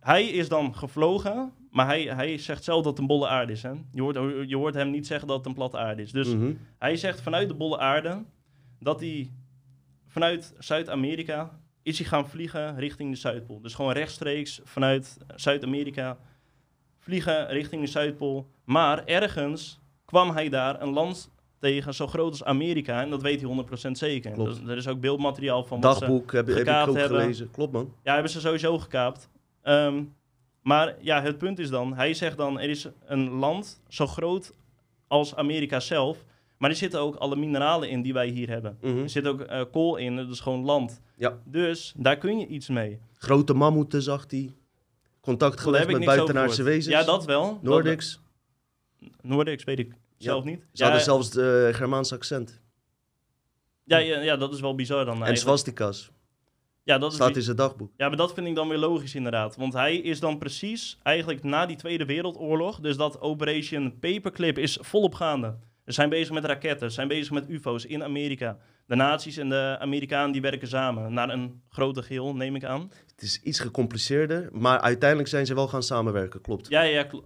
hij 0.00 0.24
is 0.24 0.48
dan 0.48 0.74
gevlogen, 0.74 1.52
maar 1.70 1.86
hij, 1.86 2.02
hij 2.02 2.38
zegt 2.38 2.64
zelf 2.64 2.82
dat 2.82 2.90
het 2.92 3.00
een 3.00 3.06
bolle 3.06 3.28
aarde 3.28 3.52
is. 3.52 3.62
Hè? 3.62 3.70
Je, 3.92 4.02
hoort, 4.02 4.48
je 4.48 4.56
hoort 4.56 4.74
hem 4.74 4.90
niet 4.90 5.06
zeggen 5.06 5.28
dat 5.28 5.36
het 5.36 5.46
een 5.46 5.54
platte 5.54 5.78
aarde 5.78 6.02
is. 6.02 6.12
Dus 6.12 6.34
Mhm. 6.34 6.52
hij 6.78 6.96
zegt 6.96 7.20
vanuit 7.20 7.48
de 7.48 7.54
bolle 7.54 7.78
aarde 7.78 8.22
dat 8.80 9.00
hij 9.00 9.30
vanuit 10.14 10.54
Zuid-Amerika 10.58 11.58
is 11.82 11.98
hij 11.98 12.06
gaan 12.06 12.28
vliegen 12.28 12.78
richting 12.78 13.10
de 13.10 13.16
Zuidpool. 13.16 13.60
Dus 13.60 13.74
gewoon 13.74 13.92
rechtstreeks 13.92 14.60
vanuit 14.64 15.16
Zuid-Amerika 15.34 16.18
vliegen 16.98 17.48
richting 17.48 17.82
de 17.82 17.90
Zuidpool. 17.90 18.46
Maar 18.64 19.04
ergens 19.04 19.80
kwam 20.04 20.30
hij 20.30 20.48
daar 20.48 20.82
een 20.82 20.92
land 20.92 21.30
tegen 21.58 21.94
zo 21.94 22.06
groot 22.06 22.30
als 22.30 22.44
Amerika. 22.44 23.02
En 23.02 23.10
dat 23.10 23.22
weet 23.22 23.40
hij 23.40 23.64
100% 23.88 23.90
zeker. 23.90 24.32
Klopt. 24.32 24.50
Dus 24.50 24.70
er 24.70 24.76
is 24.76 24.88
ook 24.88 25.00
beeldmateriaal 25.00 25.64
van 25.64 25.80
wat 25.80 25.94
ze 25.94 26.00
Dagboek 26.00 26.32
heb, 26.32 26.46
heb 26.46 26.56
ik 26.56 26.68
ook 26.68 26.96
hebben. 26.96 27.20
gelezen. 27.20 27.50
Klopt, 27.50 27.72
man. 27.72 27.92
ja, 28.02 28.12
hebben 28.12 28.30
ze 28.30 28.40
sowieso 28.40 28.78
gekaapt. 28.78 29.28
Ehm, 29.62 30.02
maar 30.62 30.94
ja, 31.00 31.22
het 31.22 31.38
punt 31.38 31.58
is 31.58 31.68
dan, 31.68 31.94
hij 31.94 32.14
zegt 32.14 32.36
dan, 32.36 32.60
er 32.60 32.70
is 32.70 32.88
een 33.04 33.28
land 33.30 33.82
zo 33.88 34.06
groot 34.06 34.54
als 35.06 35.36
Amerika 35.36 35.80
zelf, 35.80 36.24
maar 36.64 36.72
er 36.72 36.78
zitten 36.78 37.00
ook 37.00 37.14
alle 37.16 37.36
mineralen 37.36 37.88
in 37.88 38.02
die 38.02 38.12
wij 38.12 38.28
hier 38.28 38.48
hebben. 38.48 38.78
Mhm. 38.80 38.98
Er 38.98 39.08
zit 39.10 39.26
ook 39.26 39.40
eh, 39.40 39.62
kool 39.72 39.96
in, 39.96 40.16
dat 40.16 40.28
is 40.30 40.40
gewoon 40.40 40.64
land. 40.64 41.00
Ja. 41.16 41.38
Dus 41.44 41.92
daar 41.96 42.16
kun 42.18 42.38
je 42.38 42.46
iets 42.46 42.68
mee. 42.68 42.98
Grote 43.18 43.54
mammoeten 43.54 44.02
zag 44.02 44.24
hij. 44.28 44.52
Contact 45.20 45.60
gelegd 45.60 45.90
met 45.92 46.04
buitenaardse 46.04 46.62
wezens. 46.62 46.86
Ja, 46.94 47.02
dat 47.02 47.24
wel. 47.24 47.58
Nordics. 47.62 48.20
Dat, 49.00 49.10
Nordics 49.22 49.64
weet 49.64 49.78
ik 49.78 49.92
zelf 50.18 50.44
niet. 50.44 50.58
Ze 50.60 50.66
Ja, 50.72 50.84
hadden 50.84 51.02
zelfs 51.04 51.26
het 51.34 51.36
eh, 51.36 51.74
Germaans 51.78 52.12
accent. 52.12 52.60
ja, 53.84 53.98
ja, 53.98 54.20
ja, 54.20 54.36
dat 54.36 54.52
is 54.54 54.60
wel 54.60 54.74
bizar 54.74 55.04
dan 55.04 55.14
En 55.14 55.22
eigenlijk. 55.22 55.40
swastika's. 55.40 56.10
Ja, 56.82 56.98
dat 56.98 57.08
is 57.10 57.16
Staat 57.16 57.32
bi- 57.32 57.36
in 57.38 57.42
zijn 57.42 57.56
dagboek. 57.56 57.90
Ja, 57.96 58.08
maar 58.08 58.16
dat 58.16 58.34
vind 58.34 58.46
ik 58.46 58.54
dan 58.54 58.68
weer 58.68 58.78
logisch 58.78 59.14
inderdaad. 59.14 59.56
Want 59.56 59.72
hij 59.72 59.96
is 59.96 60.20
dan 60.20 60.38
precies 60.38 60.98
eigenlijk 61.02 61.42
na 61.42 61.66
die 61.66 61.76
Tweede 61.76 62.04
Wereldoorlog. 62.04 62.80
Dus 62.80 62.96
dat 62.96 63.20
Operation 63.20 63.98
Paperclip 63.98 64.58
is 64.58 64.78
volop 64.80 65.14
gaande. 65.14 65.54
Ze 65.84 65.92
zijn 65.92 66.08
bezig 66.08 66.34
met 66.34 66.44
raketten, 66.44 66.88
ze 66.88 66.94
zijn 66.94 67.08
bezig 67.08 67.30
met 67.32 67.48
UFO's 67.48 67.84
in 67.84 68.02
Amerika. 68.04 68.56
De 68.86 68.94
nazi's 68.94 69.36
en 69.36 69.48
de 69.48 69.76
Amerikanen 69.80 70.32
die 70.32 70.40
werken 70.40 70.68
samen 70.68 71.12
naar 71.12 71.28
een 71.30 71.62
grote 71.68 72.02
geheel, 72.02 72.34
neem 72.34 72.54
ik 72.56 72.64
aan. 72.64 72.90
Het 73.10 73.22
is 73.22 73.40
iets 73.42 73.60
gecompliceerder, 73.60 74.48
maar 74.52 74.80
uiteindelijk 74.80 75.28
zijn 75.28 75.46
ze 75.46 75.54
wel 75.54 75.68
gaan 75.68 75.82
samenwerken, 75.82 76.40
klopt. 76.40 76.68
Ja, 76.68 76.82
ja, 76.82 77.02
kl- 77.02 77.16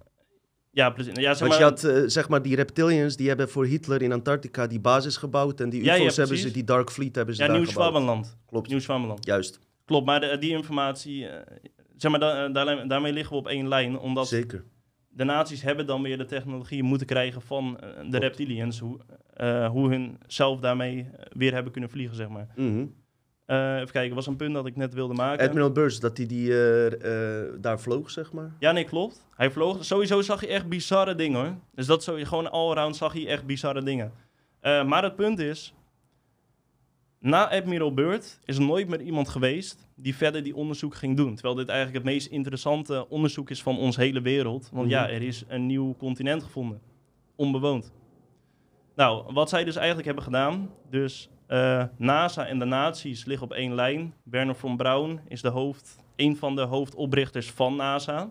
ja. 0.70 0.94
Ja, 0.96 1.04
zeg 1.04 1.38
Want 1.38 1.38
maar, 1.50 1.58
je 1.58 1.64
had, 1.64 1.84
eh, 1.84 2.02
zeg 2.06 2.28
maar, 2.28 2.42
die 2.42 2.56
reptilians, 2.56 3.16
die 3.16 3.28
hebben 3.28 3.48
voor 3.48 3.66
Hitler 3.66 4.02
in 4.02 4.12
Antarctica 4.12 4.66
die 4.66 4.80
basis 4.80 5.16
gebouwd. 5.16 5.60
En 5.60 5.70
die 5.70 5.84
Ja, 5.84 5.94
ja, 5.94 6.00
UFO's 6.02 6.16
hebben 6.16 6.38
ze, 6.38 6.50
die 6.50 6.64
Dark 6.64 6.90
Fleet 6.90 7.14
hebben 7.16 7.34
ze 7.34 7.42
ja, 7.42 7.48
daar 7.48 7.56
Nieuw 7.58 7.66
gebouwd. 7.66 7.86
Schwabenland. 7.88 8.36
Klopt, 8.46 8.68
Nieuw 8.68 8.78
Schwabenland. 8.80 9.24
juist. 9.26 9.58
Klopt, 9.84 10.06
maar 10.06 10.20
de- 10.20 10.38
die 10.38 10.50
informatie, 10.50 11.26
eh, 11.28 11.56
zeg 11.96 12.10
maar, 12.10 12.20
da- 12.20 12.48
daar- 12.48 12.88
daarmee 12.88 13.12
liggen 13.12 13.32
we 13.32 13.38
op 13.38 13.46
één 13.48 13.68
lijn. 13.68 13.98
Omdat 13.98 14.28
Zeker. 14.28 14.64
De 15.18 15.24
nazi's 15.24 15.62
hebben 15.62 15.86
dan 15.86 16.02
weer 16.02 16.18
de 16.18 16.24
technologie 16.24 16.82
moeten 16.82 17.06
krijgen 17.06 17.42
van 17.42 17.78
eh, 17.80 18.10
de 18.10 18.18
reptilians. 18.18 18.78
Hoe, 18.78 18.98
eh, 19.34 19.68
hoe 19.68 19.90
hun 19.90 20.18
zelf 20.26 20.60
daarmee 20.60 21.00
eh, 21.00 21.26
weer 21.32 21.54
hebben 21.54 21.72
kunnen 21.72 21.90
vliegen, 21.90 22.16
zeg 22.16 22.28
maar. 22.28 22.48
Mhm. 22.56 22.86
Even 23.46 23.92
kijken, 23.92 24.14
was 24.14 24.26
een 24.26 24.36
punt 24.36 24.54
dat 24.54 24.66
ik 24.66 24.76
net 24.76 24.94
wilde 24.94 25.14
maken. 25.14 25.46
Admiral 25.46 25.72
Burst, 25.72 26.00
dat 26.00 26.16
hij 26.16 26.26
die, 26.26 26.48
daar 27.60 27.80
vloog, 27.80 28.10
zeg 28.10 28.32
maar. 28.32 28.52
Ja, 28.58 28.72
nee, 28.72 28.84
klopt. 28.84 29.26
Hij 29.36 29.50
vloog. 29.50 29.84
Sowieso 29.84 30.22
zag 30.22 30.40
je 30.40 30.46
echt 30.46 30.68
bizarre 30.68 31.14
dingen, 31.14 31.40
hoor. 31.40 31.54
Dus 31.74 31.86
dat 31.86 32.02
zo, 32.02 32.16
gewoon 32.22 32.50
allround 32.50 32.96
zag 32.96 33.14
je 33.14 33.26
echt 33.26 33.46
bizarre 33.46 33.82
dingen. 33.82 34.12
Maar 34.62 35.02
het 35.02 35.16
punt 35.16 35.38
is... 35.38 35.74
Na 37.20 37.50
Admiral 37.50 37.94
Byrd 37.94 38.40
is 38.44 38.56
er 38.56 38.62
nooit 38.64 38.88
meer 38.88 39.00
iemand 39.00 39.28
geweest 39.28 39.88
die 39.96 40.16
verder 40.16 40.42
die 40.42 40.56
onderzoek 40.56 40.94
ging 40.94 41.16
doen. 41.16 41.34
Terwijl 41.34 41.54
dit 41.54 41.68
eigenlijk 41.68 42.04
het 42.04 42.12
meest 42.14 42.26
interessante 42.26 43.08
onderzoek 43.08 43.50
is 43.50 43.62
van 43.62 43.78
ons 43.78 43.96
hele 43.96 44.20
wereld. 44.20 44.68
Want 44.72 44.90
ja, 44.90 45.02
Mhm. 45.02 45.12
er 45.12 45.22
is 45.22 45.44
een 45.48 45.66
nieuw 45.66 45.96
continent 45.96 46.42
gevonden. 46.42 46.80
Onbewoond. 47.36 47.92
Nou, 48.96 49.32
wat 49.32 49.48
zij 49.48 49.64
dus 49.64 49.76
eigenlijk 49.76 50.06
hebben 50.06 50.24
gedaan. 50.24 50.70
Dus 50.90 51.30
eh, 51.46 51.84
NASA 51.96 52.46
en 52.46 52.58
de 52.58 52.64
nazi's 52.64 53.24
liggen 53.24 53.46
op 53.46 53.52
één 53.52 53.74
lijn. 53.74 54.14
Werner 54.22 54.54
von 54.54 54.76
Braun 54.76 55.20
is 55.28 55.42
de 55.42 55.48
hoofd, 55.48 55.96
een 56.16 56.36
van 56.36 56.56
de 56.56 56.62
hoofdoprichters 56.62 57.50
van 57.50 57.76
NASA. 57.76 58.30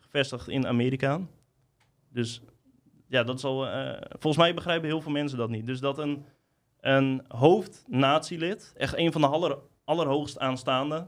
Gevestigd 0.00 0.48
in 0.48 0.66
Amerika. 0.66 1.20
Dus 2.12 2.42
ja, 3.08 3.22
dat 3.22 3.36
is 3.38 3.44
al. 3.44 3.66
eh, 3.66 4.00
volgens 4.08 4.36
mij 4.36 4.54
begrijpen 4.54 4.88
heel 4.88 5.00
veel 5.00 5.12
mensen 5.12 5.38
dat 5.38 5.50
niet. 5.50 5.66
Dus 5.66 5.80
dat 5.80 5.98
een, 5.98 6.24
een 6.86 7.22
hoofd-nazi-lid, 7.28 8.72
echt 8.76 8.96
een 8.96 9.12
van 9.12 9.20
de 9.20 9.26
aller, 9.26 9.58
allerhoogst 9.84 10.38
aanstaande, 10.38 11.06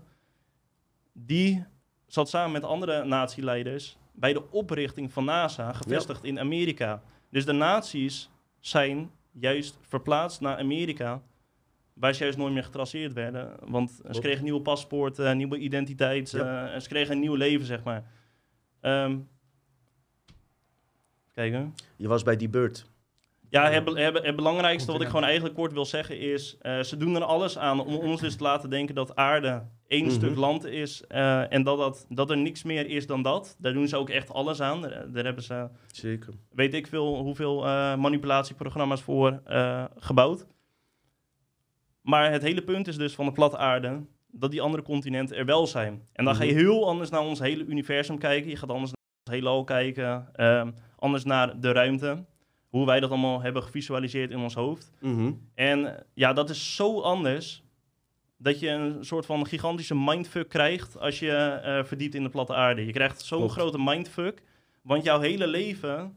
die 1.12 1.64
zat 2.06 2.28
samen 2.28 2.52
met 2.52 2.64
andere 2.64 3.04
nazi-leiders 3.04 3.96
bij 4.12 4.32
de 4.32 4.50
oprichting 4.50 5.12
van 5.12 5.24
NASA, 5.24 5.72
gevestigd 5.72 6.24
in 6.24 6.38
Amerika. 6.38 7.02
Dus 7.30 7.44
de 7.44 7.52
nazi's 7.52 8.30
zijn 8.60 9.10
juist 9.32 9.78
verplaatst 9.80 10.40
naar 10.40 10.58
Amerika, 10.58 11.22
waar 11.92 12.14
ze 12.14 12.22
juist 12.22 12.38
nooit 12.38 12.52
meer 12.52 12.64
getraceerd 12.64 13.12
werden. 13.12 13.56
Want 13.64 14.00
ze 14.12 14.20
kregen 14.20 14.44
nieuwe 14.44 14.60
paspoorten, 14.60 15.36
nieuwe 15.36 15.58
identiteit, 15.58 16.30
Ja. 16.30 16.72
eh, 16.72 16.80
ze 16.80 16.88
kregen 16.88 17.14
een 17.14 17.20
nieuw 17.20 17.34
leven, 17.34 17.66
zeg 17.66 17.82
maar. 17.82 18.04
Ehm 18.80 19.18
kijken. 21.34 21.74
Je 21.96 22.08
was 22.08 22.22
bij 22.22 22.36
die 22.36 22.48
beurt. 22.48 22.86
Ja, 23.50 23.70
het, 23.70 23.84
be- 23.84 24.00
het, 24.00 24.24
het 24.26 24.36
belangrijkste 24.36 24.92
wat 24.92 25.00
ik 25.00 25.06
gewoon 25.06 25.24
eigenlijk 25.24 25.54
kort 25.54 25.72
wil 25.72 25.84
zeggen 25.84 26.18
is... 26.20 26.56
eh, 26.60 26.80
ze 26.80 26.96
doen 26.96 27.14
er 27.14 27.24
alles 27.24 27.58
aan 27.58 27.80
om 27.80 27.94
ons 27.94 28.20
dus 28.20 28.36
te 28.36 28.42
laten 28.42 28.70
denken 28.70 28.94
dat 28.94 29.16
aarde 29.16 29.62
één 29.86 30.04
Mhm. 30.04 30.14
stuk 30.14 30.36
land 30.36 30.64
is... 30.64 31.04
eh, 31.06 31.52
en 31.52 31.62
dat, 31.62 31.78
dat, 31.78 32.06
dat 32.08 32.30
er 32.30 32.36
niks 32.36 32.62
meer 32.62 32.86
is 32.86 33.06
dan 33.06 33.22
dat. 33.22 33.56
Daar 33.58 33.72
doen 33.72 33.88
ze 33.88 33.96
ook 33.96 34.10
echt 34.10 34.30
alles 34.32 34.60
aan. 34.60 34.80
Daar, 34.82 35.12
daar 35.12 35.24
hebben 35.24 35.42
ze, 35.42 35.68
Zeker. 35.92 36.34
weet 36.50 36.74
ik 36.74 36.86
veel, 36.86 37.16
hoeveel 37.16 37.66
eh, 37.66 37.96
manipulatieprogramma's 37.96 39.02
voor 39.02 39.42
gebouwd. 39.96 40.46
Maar 42.02 42.32
het 42.32 42.42
hele 42.42 42.62
punt 42.64 42.88
is 42.88 42.96
dus 42.96 43.14
van 43.14 43.24
de 43.26 43.32
platte 43.32 43.56
aarde... 43.56 44.06
dat 44.30 44.50
die 44.50 44.62
andere 44.62 44.82
continenten 44.82 45.36
er 45.36 45.44
wel 45.44 45.66
zijn. 45.66 46.02
En 46.12 46.24
dan 46.24 46.34
ga 46.34 46.42
je 46.44 46.52
Mhm. 46.52 46.60
heel 46.60 46.88
anders 46.88 47.10
naar 47.10 47.20
ons 47.20 47.38
hele 47.38 47.64
universum 47.64 48.18
kijken. 48.18 48.50
Je 48.50 48.56
gaat 48.56 48.70
anders 48.70 48.90
naar 48.90 49.00
het 49.24 49.34
heelal 49.34 49.64
kijken. 49.64 50.28
ehm, 50.32 50.70
anders 50.96 51.24
naar 51.24 51.60
de 51.60 51.72
ruimte. 51.72 52.24
Hoe 52.68 52.86
wij 52.86 53.00
dat 53.00 53.10
allemaal 53.10 53.40
hebben 53.40 53.62
gevisualiseerd 53.62 54.30
in 54.30 54.38
ons 54.38 54.54
hoofd. 54.54 54.92
Mhm. 55.00 55.32
En 55.54 56.06
ja, 56.14 56.32
dat 56.32 56.50
is 56.50 56.76
zo 56.76 57.00
anders 57.00 57.62
dat 58.36 58.60
je 58.60 58.68
een 58.68 59.04
soort 59.04 59.26
van 59.26 59.46
gigantische 59.46 59.94
mindfuck 59.94 60.48
krijgt 60.48 60.98
als 60.98 61.18
je 61.18 61.32
eh, 61.32 61.84
verdiept 61.84 62.14
in 62.14 62.22
de 62.22 62.28
platte 62.28 62.54
aarde. 62.54 62.86
Je 62.86 62.92
krijgt 62.92 63.22
zo'n 63.22 63.50
grote 63.50 63.78
mindfuck, 63.80 64.42
want 64.82 65.04
jouw 65.04 65.20
hele 65.20 65.46
leven, 65.46 66.16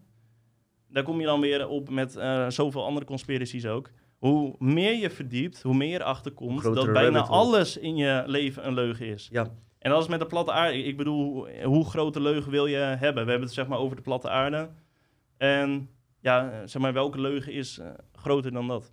daar 0.88 1.04
kom 1.04 1.20
je 1.20 1.26
dan 1.26 1.42
weer 1.42 1.68
op 1.68 1.90
met 1.90 2.16
eh, 2.16 2.50
zoveel 2.50 2.86
andere 2.86 3.06
conspiracies 3.06 3.66
ook. 3.66 3.90
Hoe 4.18 4.56
meer 4.60 4.94
je 4.94 5.10
verdiept, 5.10 5.62
hoe 5.62 5.76
meer 5.76 5.90
je 5.90 6.00
erachter 6.00 6.32
komt 6.32 6.52
Hoe 6.52 6.60
groter 6.60 6.84
dat 6.84 6.94
bijna 6.94 7.22
alles 7.22 7.78
in 7.78 7.96
je 7.96 8.24
leven 8.26 8.68
een 8.68 8.74
leugen 8.74 9.06
is. 9.06 9.30
Ja. 9.32 9.48
En 9.80 9.92
dat 9.92 10.02
is 10.02 10.08
met 10.08 10.20
de 10.20 10.26
platte 10.26 10.52
aarde. 10.52 10.84
Ik 10.84 10.98
bedoel, 10.98 11.48
hoe 11.64 11.86
grote 11.86 12.22
leugen 12.22 12.52
wil 12.52 12.66
je 12.66 12.78
hebben? 12.78 13.24
We 13.24 13.30
hebben 13.30 13.42
het 13.48 13.54
zeg 13.54 13.68
maar 13.68 13.78
over 13.78 13.96
de 13.96 14.02
platte 14.02 14.30
aarde. 14.30 14.70
En 15.38 15.90
ja, 16.22 16.52
eh, 16.52 16.60
zeg 16.66 16.82
maar, 16.82 16.94
welke 16.94 17.22
leugen 17.22 17.54
is 17.54 17.78
eh, 17.78 17.88
groter 18.14 18.52
dan 18.52 18.68
dat? 18.68 18.92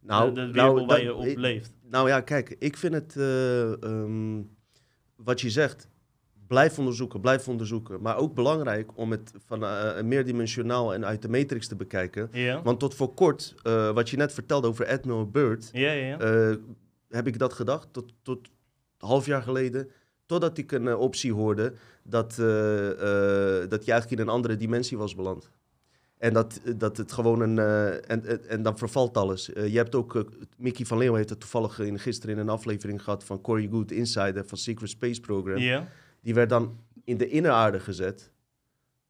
Nou, 0.00 0.34
de, 0.34 0.46
de 0.46 0.52
nou, 0.52 0.72
wereld 0.72 0.90
waar 0.90 1.02
je 1.02 1.14
op 1.14 1.36
leeft. 1.36 1.72
Nou 1.90 2.08
ja, 2.08 2.20
kijk, 2.20 2.56
ik 2.58 2.76
vind 2.76 2.94
het, 2.94 3.16
eh, 3.16 3.82
ehm, 3.82 4.42
wat 5.16 5.40
je 5.40 5.50
zegt, 5.50 5.88
blijf 6.46 6.78
onderzoeken, 6.78 7.20
blijf 7.20 7.48
onderzoeken. 7.48 8.02
Maar 8.02 8.16
ook 8.16 8.34
belangrijk 8.34 8.90
om 8.98 9.10
het 9.10 9.32
van 9.46 9.64
eh, 9.64 10.02
meerdimensionaal 10.02 10.94
en 10.94 11.04
uit 11.04 11.22
de 11.22 11.28
matrix 11.28 11.68
te 11.68 11.76
bekijken. 11.76 12.30
Want 12.62 12.80
tot 12.80 12.94
voor 12.94 13.14
kort, 13.14 13.54
wat 13.94 14.10
je 14.10 14.16
net 14.16 14.32
vertelde 14.32 14.68
over 14.68 14.86
Admiral 14.86 15.30
eh, 15.32 16.54
heb 17.08 17.26
ik 17.26 17.38
dat 17.38 17.52
gedacht, 17.52 17.92
tot, 17.92 18.12
tot 18.22 18.48
een 18.98 19.08
half 19.08 19.26
jaar 19.26 19.42
geleden. 19.42 19.90
Totdat 20.26 20.58
ik 20.58 20.72
een 20.72 20.96
optie 20.96 21.32
hoorde 21.32 21.72
dat, 22.02 22.36
dat 23.70 23.84
je 23.84 23.92
eigenlijk 23.92 24.10
in 24.10 24.18
een 24.18 24.28
andere 24.28 24.56
dimensie 24.56 24.98
was 24.98 25.14
beland. 25.14 25.50
En 26.20 26.32
dat, 26.32 26.60
dat 26.76 26.96
het 26.96 27.12
gewoon 27.12 27.40
een. 27.40 27.58
eh, 27.58 28.10
en, 28.10 28.24
en, 28.26 28.48
en 28.48 28.62
dan 28.62 28.78
vervalt 28.78 29.16
alles. 29.16 29.52
Eh, 29.52 29.68
je 29.68 29.76
hebt 29.76 29.94
ook. 29.94 30.16
eh, 30.16 30.22
Mickey 30.56 30.84
van 30.86 30.98
Leeuwen 30.98 31.16
heeft 31.16 31.30
het 31.30 31.40
toevallig 31.40 31.78
in, 31.78 31.98
gisteren 31.98 32.34
in 32.34 32.40
een 32.40 32.48
aflevering 32.48 33.02
gehad 33.02 33.24
van 33.24 33.40
Corey 33.40 33.68
Good, 33.70 33.90
Insider 33.92 34.44
van 34.46 34.58
Secret 34.58 34.90
Space 34.90 35.20
Program. 35.20 35.58
Die 36.20 36.34
werd 36.34 36.48
dan 36.48 36.78
in 37.04 37.16
de 37.16 37.28
inneraarde 37.28 37.80
gezet. 37.80 38.30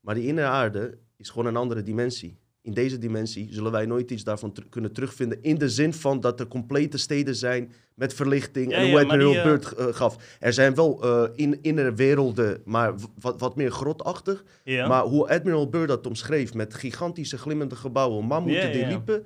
Maar 0.00 0.14
die 0.14 0.26
inneraarde 0.26 0.98
is 1.16 1.28
gewoon 1.30 1.46
een 1.46 1.56
andere 1.56 1.82
dimensie. 1.82 2.38
In 2.62 2.72
deze 2.74 2.98
dimensie 2.98 3.48
zullen 3.50 3.72
wij 3.72 3.86
nooit 3.86 4.10
iets 4.10 4.24
daarvan 4.24 4.52
ter- 4.52 4.66
kunnen 4.68 4.92
terugvinden. 4.92 5.38
In 5.42 5.58
de 5.58 5.68
zin 5.68 5.92
van 5.94 6.20
dat 6.20 6.40
er 6.40 6.46
complete 6.48 6.98
steden 6.98 7.36
zijn 7.36 7.72
met 7.94 8.14
verlichting. 8.14 8.70
Ja, 8.70 8.76
en 8.76 8.82
hoe 8.84 8.92
maar 8.92 9.02
Admiral 9.04 9.34
eh, 9.34 9.42
Byrd 9.44 9.72
eh, 9.72 9.86
gaf. 9.90 10.16
Er 10.40 10.52
zijn 10.52 10.74
wel 10.74 11.02
eh 11.02 11.28
in, 11.34 11.58
innerwerelden, 11.62 12.60
maar 12.64 12.98
w- 12.98 13.04
wat, 13.20 13.40
wat 13.40 13.56
meer 13.56 13.70
grotachtig. 13.70 14.44
ja. 14.64 14.88
Maar 14.88 15.02
hoe 15.02 15.28
Admiral 15.28 15.68
Byrd 15.68 15.88
dat 15.88 16.06
omschreef 16.06 16.54
met 16.54 16.74
gigantische 16.74 17.38
glimmende 17.38 17.76
gebouwen, 17.76 18.24
mammoeten 18.24 18.66
Ja, 18.66 18.72
die 18.72 18.86
liepen. 18.86 19.24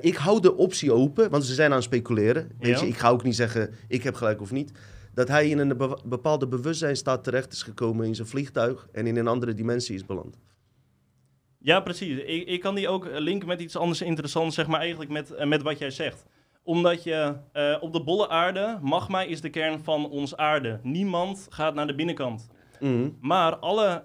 Ik 0.00 0.16
hou 0.16 0.40
de 0.40 0.56
optie 0.56 0.92
open, 0.92 1.30
want 1.30 1.44
ze 1.44 1.54
zijn 1.54 1.70
aan 1.70 1.76
het 1.76 1.84
speculeren. 1.84 2.50
Weet 2.60 2.80
je, 2.80 2.86
ik 2.86 2.96
ga 2.98 3.08
ook 3.10 3.22
niet 3.22 3.36
zeggen, 3.36 3.70
ik 3.88 4.02
heb 4.02 4.14
gelijk 4.14 4.40
of 4.40 4.50
niet. 4.52 4.72
Dat 5.14 5.28
hij 5.28 5.48
in 5.48 5.58
een 5.58 5.76
be- 5.76 5.98
bepaalde 6.04 6.46
bewustzijnstaat 6.48 7.24
terecht 7.24 7.52
is 7.52 7.62
gekomen 7.62 8.06
in 8.06 8.14
zijn 8.14 8.28
vliegtuig 8.28 8.88
en 8.92 9.06
in 9.06 9.16
een 9.16 9.26
andere 9.26 9.54
dimensie 9.54 9.94
is 9.94 10.06
beland. 10.06 10.36
Ja, 11.62 11.80
precies. 11.80 12.18
Ik, 12.18 12.48
ik 12.48 12.60
kan 12.60 12.74
die 12.74 12.88
ook 12.88 13.06
eh, 13.06 13.20
linken 13.20 13.48
met 13.48 13.60
iets 13.60 13.76
anders 13.76 14.02
interessants, 14.02 14.54
zeg 14.54 14.66
maar 14.66 14.80
eigenlijk 14.80 15.10
met, 15.10 15.30
eh, 15.34 15.46
met 15.46 15.62
wat 15.62 15.78
jij 15.78 15.90
zegt. 15.90 16.26
Omdat 16.62 17.02
je 17.02 17.34
eh, 17.52 17.76
op 17.80 17.92
de 17.92 18.02
bolle 18.02 18.28
aarde, 18.28 18.78
magma 18.82 19.22
is 19.22 19.40
de 19.40 19.50
kern 19.50 19.80
van 19.80 20.10
ons 20.10 20.36
aarde. 20.36 20.80
Niemand 20.82 21.46
gaat 21.50 21.74
naar 21.74 21.86
de 21.86 21.94
binnenkant. 21.94 22.48
Mhm. 22.80 23.08
Maar 23.20 23.56
alle 23.56 24.04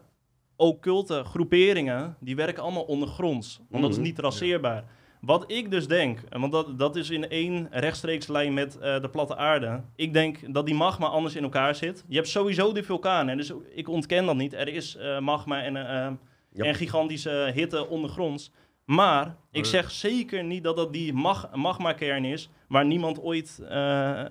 occulte 0.56 1.24
groeperingen, 1.24 2.16
die 2.20 2.36
werken 2.36 2.64
allemaal 2.64 2.84
ondergronds. 2.84 3.62
Want 3.70 3.82
dat 3.82 3.92
is 3.92 3.98
Mhm. 3.98 4.06
niet 4.06 4.16
traceerbaar. 4.16 4.84
Wat 5.22 5.52
ik 5.52 5.72
dus 5.72 5.88
denk, 5.88 6.20
en 6.30 6.40
want 6.40 6.52
dat, 6.52 6.80
dat 6.80 6.96
is 6.96 7.10
in 7.10 7.30
één 7.30 7.68
rechtstreeks 7.72 8.28
lijn 8.28 8.54
met 8.54 8.74
de 8.82 9.10
platte 9.12 9.36
aarde. 9.36 9.82
Ik 9.96 10.14
denk 10.14 10.54
dat 10.54 10.66
die 10.66 10.76
magma 10.76 11.08
anders 11.08 11.36
in 11.36 11.44
elkaar 11.44 11.76
zit. 11.76 12.06
Je 12.08 12.16
hebt 12.16 12.28
sowieso 12.28 12.74
die 12.74 12.84
vulkanen, 12.84 13.38
dus 13.38 13.54
ik 13.74 13.90
ontken 13.90 14.26
dat 14.26 14.36
niet. 14.36 14.54
Er 14.54 14.68
is 14.68 14.98
magma 15.20 15.62
en, 15.64 16.20
en 16.66 16.76
gigantische 16.76 17.52
hitte 17.54 17.88
ondergronds. 17.88 18.52
Maar 18.86 19.36
ik 19.52 19.66
zeg 19.66 19.92
zeker 19.92 20.44
niet 20.44 20.64
dat 20.64 20.76
dat 20.78 20.94
die 20.94 21.14
mag, 21.14 21.56
magma-kern 21.56 22.26
is 22.26 22.50
waar 22.68 22.86
niemand 22.86 23.20
ooit 23.22 23.60
eh, 23.64 23.70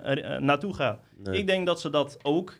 er, 0.07 0.23
eh, 0.23 0.39
naartoe 0.39 0.73
gaat. 0.73 0.99
Nee. 1.17 1.37
Ik 1.39 1.47
denk 1.47 1.65
dat 1.65 1.81
ze 1.81 1.89
dat 1.89 2.19
ook 2.21 2.59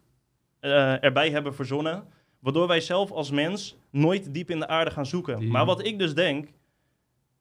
eh, 0.59 1.03
erbij 1.03 1.29
hebben 1.29 1.55
verzonnen. 1.55 2.03
Waardoor 2.39 2.67
wij 2.67 2.81
zelf 2.81 3.11
als 3.11 3.31
mens 3.31 3.77
nooit 3.91 4.33
diep 4.33 4.49
in 4.49 4.59
de 4.59 4.67
aarde 4.67 4.91
gaan 4.91 5.05
zoeken. 5.05 5.39
Die- 5.39 5.49
Maar 5.49 5.65
wat 5.65 5.85
ik 5.85 5.99
dus 5.99 6.13
denk, 6.13 6.47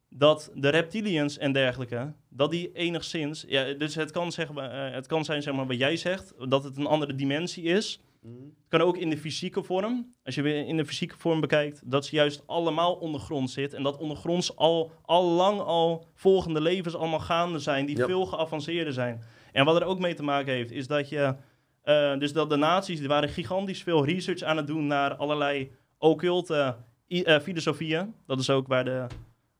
dat 0.08 0.50
de 0.54 0.68
reptilians 0.68 1.38
en 1.38 1.52
dergelijke, 1.52 2.12
dat 2.28 2.50
die 2.50 2.72
enigszins... 2.72 3.44
Ja, 3.48 3.72
dus 3.72 3.94
het 3.94 4.10
kan, 4.10 4.32
zeg 4.32 4.52
maar, 4.52 4.92
het 4.92 5.06
kan 5.06 5.24
zijn 5.24 5.42
zeg 5.42 5.54
maar, 5.54 5.66
wat 5.66 5.78
jij 5.78 5.96
zegt, 5.96 6.34
dat 6.48 6.64
het 6.64 6.76
een 6.76 6.86
andere 6.86 7.14
dimensie 7.14 7.64
is. 7.64 8.00
Het 8.34 8.68
kan 8.68 8.80
ook 8.80 8.96
in 8.96 9.10
de 9.10 9.16
fysieke 9.18 9.62
vorm. 9.62 10.14
Als 10.24 10.34
je 10.34 10.42
weer 10.42 10.66
in 10.66 10.76
de 10.76 10.84
fysieke 10.86 11.18
vorm 11.18 11.40
bekijkt, 11.40 11.90
dat 11.90 12.06
ze 12.06 12.14
juist 12.14 12.42
allemaal 12.46 12.94
ondergrond 12.94 13.50
zit. 13.50 13.74
En 13.74 13.82
dat 13.82 13.96
ondergronds 13.98 14.56
al, 14.56 14.90
al 15.02 15.24
lang 15.24 15.60
al 15.60 16.06
volgende 16.14 16.60
levens 16.60 16.94
allemaal 16.96 17.20
gaande 17.20 17.58
zijn, 17.58 17.86
die 17.86 17.96
Ja. 17.96 18.06
veel 18.06 18.26
geavanceerder 18.26 18.92
zijn. 18.92 19.22
En 19.52 19.64
wat 19.64 19.76
er 19.80 19.84
ook 19.86 19.98
mee 19.98 20.14
te 20.14 20.22
maken 20.22 20.52
heeft, 20.52 20.70
is 20.70 20.86
dat 20.86 21.08
je. 21.08 21.34
eh, 21.82 22.18
dus 22.18 22.32
dat 22.32 22.50
de 22.50 22.56
naties, 22.56 22.98
die 22.98 23.08
waren 23.08 23.28
gigantisch 23.28 23.82
veel 23.82 24.04
research 24.04 24.42
aan 24.42 24.56
het 24.56 24.66
doen 24.66 24.86
naar 24.86 25.14
allerlei 25.14 25.70
occulte 25.98 26.76
eh, 27.08 27.38
filosofieën. 27.38 28.14
Dat 28.26 28.40
is 28.40 28.50
ook 28.50 28.66
waar 28.66 28.84
de, 28.84 29.06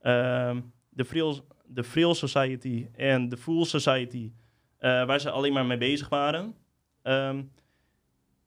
ehm, 0.01 0.61
de, 0.89 1.05
Frill, 1.05 1.41
de 1.67 1.85
Frill 1.85 2.15
Society 2.15 2.87
en 2.97 3.29
de 3.29 3.37
Fool 3.37 3.65
Society, 3.65 4.33
eh, 4.79 5.07
waar 5.07 5.21
ze 5.21 5.31
alleen 5.31 5.53
maar 5.53 5.67
mee 5.67 5.79
bezig 5.79 6.09
waren. 6.09 6.55
Ehm, 7.03 7.43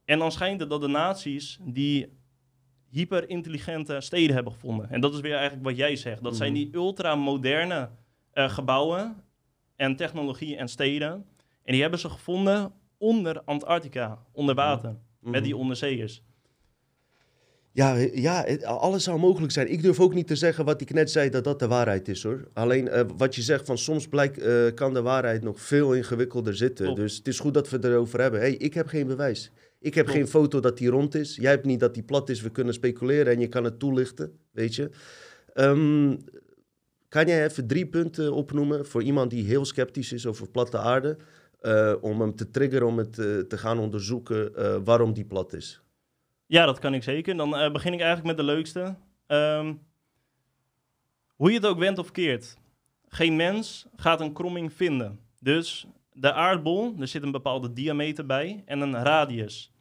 en 0.09 0.19
dan 0.19 0.31
schijnt 0.31 0.59
het 0.59 0.69
dat 0.69 0.81
de 0.81 0.87
naties 0.87 1.59
die 1.65 2.17
hyperintelligente 2.89 4.01
steden 4.01 4.35
hebben 4.35 4.53
gevonden. 4.53 4.89
En 4.89 5.01
dat 5.01 5.13
is 5.13 5.19
weer 5.19 5.33
eigenlijk 5.35 5.63
wat 5.63 5.77
jij 5.77 5.95
zegt. 5.95 6.23
Dat 6.23 6.35
zijn 6.35 6.51
Mhm. 6.53 6.61
die 6.61 6.73
ultramoderne 6.75 7.89
eh 8.33 8.49
gebouwen 8.49 9.15
en 9.75 9.95
technologie 9.95 10.55
en 10.57 10.67
steden. 10.67 11.11
En 11.63 11.71
die 11.73 11.81
hebben 11.81 11.99
ze 11.99 12.09
gevonden 12.09 12.71
onder 12.97 13.41
Antarctica, 13.45 14.19
onder 14.31 14.55
water, 14.55 14.95
met 15.19 15.33
Mhm. 15.33 15.43
die 15.43 15.55
onderzeeërs. 15.57 16.23
Ja, 17.71 17.95
ja, 18.13 18.41
alles 18.63 19.03
zou 19.03 19.19
mogelijk 19.19 19.51
zijn. 19.51 19.71
Ik 19.71 19.81
durf 19.81 19.99
ook 19.99 20.13
niet 20.13 20.27
te 20.27 20.35
zeggen 20.35 20.65
wat 20.65 20.81
ik 20.81 20.93
net 20.93 21.11
zei, 21.11 21.29
dat 21.29 21.43
dat 21.43 21.59
de 21.59 21.67
waarheid 21.67 22.07
is 22.07 22.23
hoor. 22.23 22.47
Alleen 22.53 22.87
eh, 22.87 23.03
wat 23.17 23.35
je 23.35 23.41
zegt, 23.41 23.65
van 23.65 23.77
soms 23.77 24.07
blijkt, 24.07 24.37
eh, 24.37 24.73
kan 24.75 24.93
de 24.93 25.01
waarheid 25.01 25.43
nog 25.43 25.61
veel 25.61 25.93
ingewikkelder 25.93 26.55
zitten. 26.55 26.95
Dus 26.95 27.17
het 27.17 27.27
is 27.27 27.39
goed 27.39 27.53
dat 27.53 27.69
we 27.69 27.75
het 27.75 27.85
erover 27.85 28.21
hebben. 28.21 28.39
hey, 28.39 28.53
ik 28.53 28.73
heb 28.73 28.87
geen 28.87 29.07
bewijs. 29.07 29.51
Ik 29.79 29.93
heb 29.93 30.05
Klopt. 30.05 30.19
geen 30.19 30.27
foto 30.29 30.59
dat 30.59 30.77
die 30.77 30.89
rond 30.89 31.15
is. 31.15 31.35
Jij 31.35 31.51
hebt 31.51 31.65
niet 31.65 31.79
dat 31.79 31.93
die 31.93 32.03
plat 32.03 32.29
is. 32.29 32.41
We 32.41 32.49
kunnen 32.49 32.73
speculeren 32.73 33.33
en 33.33 33.39
je 33.39 33.47
kan 33.47 33.63
het 33.63 33.79
toelichten, 33.79 34.39
weet 34.51 34.75
je. 34.75 34.89
Ehm, 35.53 36.15
Kan 37.09 37.25
jij 37.27 37.43
even 37.45 37.67
drie 37.67 37.87
punten 37.87 38.33
opnoemen 38.33 38.85
voor 38.85 39.03
iemand 39.03 39.29
die 39.29 39.43
heel 39.45 39.65
sceptisch 39.65 40.11
is 40.13 40.25
over 40.25 40.49
platte 40.49 40.77
aarde, 40.77 41.17
eh, 41.61 41.95
om 42.01 42.21
hem 42.21 42.35
te 42.35 42.49
triggeren 42.51 42.87
om 42.87 42.97
het 42.97 43.19
eh, 43.19 43.37
te 43.39 43.57
gaan 43.57 43.79
onderzoeken 43.79 44.55
eh, 44.55 44.77
waarom 44.83 45.13
die 45.13 45.25
plat 45.25 45.53
is? 45.53 45.81
Ja, 46.45 46.65
dat 46.65 46.79
kan 46.79 46.93
ik 46.93 47.03
zeker. 47.03 47.37
Dan 47.37 47.49
begin 47.73 47.93
ik 47.93 47.99
eigenlijk 47.99 48.27
met 48.37 48.37
de 48.37 48.53
leukste. 48.53 48.95
Ehm, 49.27 49.73
hoe 51.35 51.49
je 51.49 51.55
het 51.55 51.65
ook 51.65 51.79
went 51.79 51.97
of 51.97 52.11
keert, 52.11 52.57
geen 53.07 53.35
mens 53.35 53.85
gaat 53.95 54.21
een 54.21 54.33
kromming 54.33 54.73
vinden. 54.73 55.19
Dus 55.39 55.87
de 56.19 56.33
aardbol, 56.33 56.95
er 56.99 57.07
zit 57.07 57.23
een 57.23 57.31
bepaalde 57.31 57.73
diameter 57.73 58.25
bij 58.25 58.63
en 58.65 58.81
een 58.81 59.03
radius. 59.03 59.71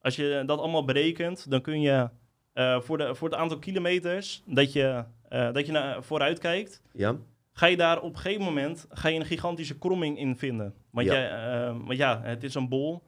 Als 0.00 0.16
je 0.16 0.42
dat 0.46 0.58
allemaal 0.58 0.84
berekent, 0.84 1.50
dan 1.50 1.60
kun 1.60 1.80
je 1.80 2.08
eh, 2.52 2.80
voor, 2.80 2.98
de, 2.98 3.14
voor 3.14 3.28
het 3.30 3.38
aantal 3.38 3.58
kilometers 3.58 4.42
dat 4.46 4.72
je, 4.72 5.04
eh, 5.28 5.52
dat 5.52 5.66
je 5.66 5.72
naar 5.72 6.02
vooruit 6.02 6.38
kijkt, 6.38 6.82
Ja? 6.92 7.16
ga 7.52 7.66
je 7.66 7.76
daar 7.76 8.00
op 8.00 8.14
een 8.14 8.18
gegeven 8.20 8.44
moment 8.44 8.86
ga 8.90 9.08
je 9.08 9.18
een 9.18 9.26
gigantische 9.26 9.78
kromming 9.78 10.18
in 10.18 10.36
vinden. 10.36 10.74
Want, 10.90 11.06
Ja. 11.06 11.12
jij, 11.12 11.30
eh, 11.30 11.76
want 11.84 11.98
ja, 11.98 12.20
het 12.22 12.42
is 12.42 12.54
een 12.54 12.68
bol. 12.68 13.02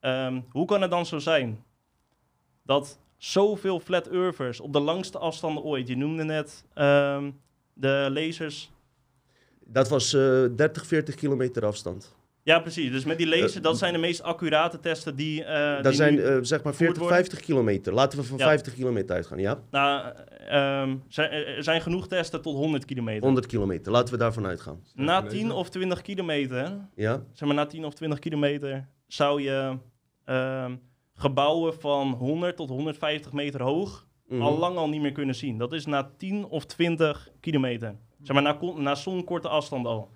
Ehm, 0.00 0.40
hoe 0.50 0.66
kan 0.66 0.80
het 0.82 0.90
dan 0.90 1.06
zo 1.06 1.18
zijn 1.18 1.64
dat 2.62 2.98
zoveel 3.16 3.80
flat 3.80 4.06
earthers 4.08 4.60
op 4.60 4.72
de 4.72 4.80
langste 4.80 5.18
afstanden 5.18 5.62
ooit, 5.62 5.88
je 5.88 5.96
noemde 5.96 6.24
net 6.24 6.64
ehm, 6.74 7.30
de 7.72 8.08
lasers. 8.12 8.70
Dat 9.68 9.88
was 9.88 10.14
eh 10.14 10.44
30, 10.56 10.86
40 10.86 11.14
kilometer 11.14 11.64
afstand. 11.66 12.14
Ja, 12.42 12.58
precies. 12.60 12.90
Dus 12.90 13.04
met 13.04 13.18
die 13.18 13.26
lasers, 13.28 13.54
Eh, 13.56 13.62
dat 13.62 13.78
zijn 13.78 13.92
de 13.92 13.98
meest 13.98 14.22
accurate 14.22 14.80
testen 14.80 15.16
die. 15.16 15.44
eh, 15.44 15.74
Dat 15.74 15.84
die 15.84 15.92
zijn 15.92 16.14
nu- 16.14 16.22
eh, 16.22 16.38
zeg 16.40 16.62
maar 16.62 16.74
40, 16.74 16.98
worden. 16.98 17.16
50 17.16 17.40
kilometer. 17.40 17.92
Laten 17.94 18.18
we 18.18 18.24
van 18.24 18.38
Ja. 18.38 18.44
50 18.46 18.74
kilometer 18.74 19.16
uitgaan, 19.16 19.38
ja? 19.38 19.62
nou, 19.70 20.12
ehm, 20.48 20.96
zijn, 21.08 21.30
er 21.30 21.62
zijn 21.62 21.80
genoeg 21.80 22.08
testen 22.08 22.42
tot 22.42 22.54
100 22.56 22.84
kilometer. 22.84 23.22
100 23.22 23.46
kilometer, 23.46 23.92
laten 23.92 24.12
we 24.12 24.18
daarvan 24.20 24.46
uitgaan. 24.46 24.80
Na 24.94 25.16
Gelezen. 25.16 25.38
10 25.38 25.50
of 25.52 25.68
20 25.70 26.02
kilometer 26.02 26.78
Ja? 26.94 27.22
zeg 27.32 27.48
maar 27.48 27.56
na 27.56 27.66
10 27.66 27.84
of 27.84 27.94
20 27.94 28.18
kilometer 28.18 28.88
zou 29.06 29.42
je 29.42 29.76
ehm, 30.24 30.74
gebouwen 31.14 31.74
van 31.80 32.12
100 32.12 32.56
tot 32.56 32.68
150 32.68 33.32
meter 33.32 33.62
hoog 33.62 34.06
Mhm. 34.28 34.42
al 34.42 34.58
lang 34.58 34.76
al 34.76 34.88
niet 34.88 35.00
meer 35.00 35.12
kunnen 35.12 35.34
zien. 35.34 35.58
Dat 35.58 35.72
is 35.72 35.86
na 35.86 36.10
10 36.16 36.44
of 36.44 36.64
20 36.66 37.28
kilometer. 37.40 37.94
Zeg 38.26 38.42
maar 38.42 38.42
na, 38.42 38.72
na 38.76 38.94
zo'n 38.94 39.24
korte 39.24 39.48
afstand 39.48 39.86
al. 39.86 40.10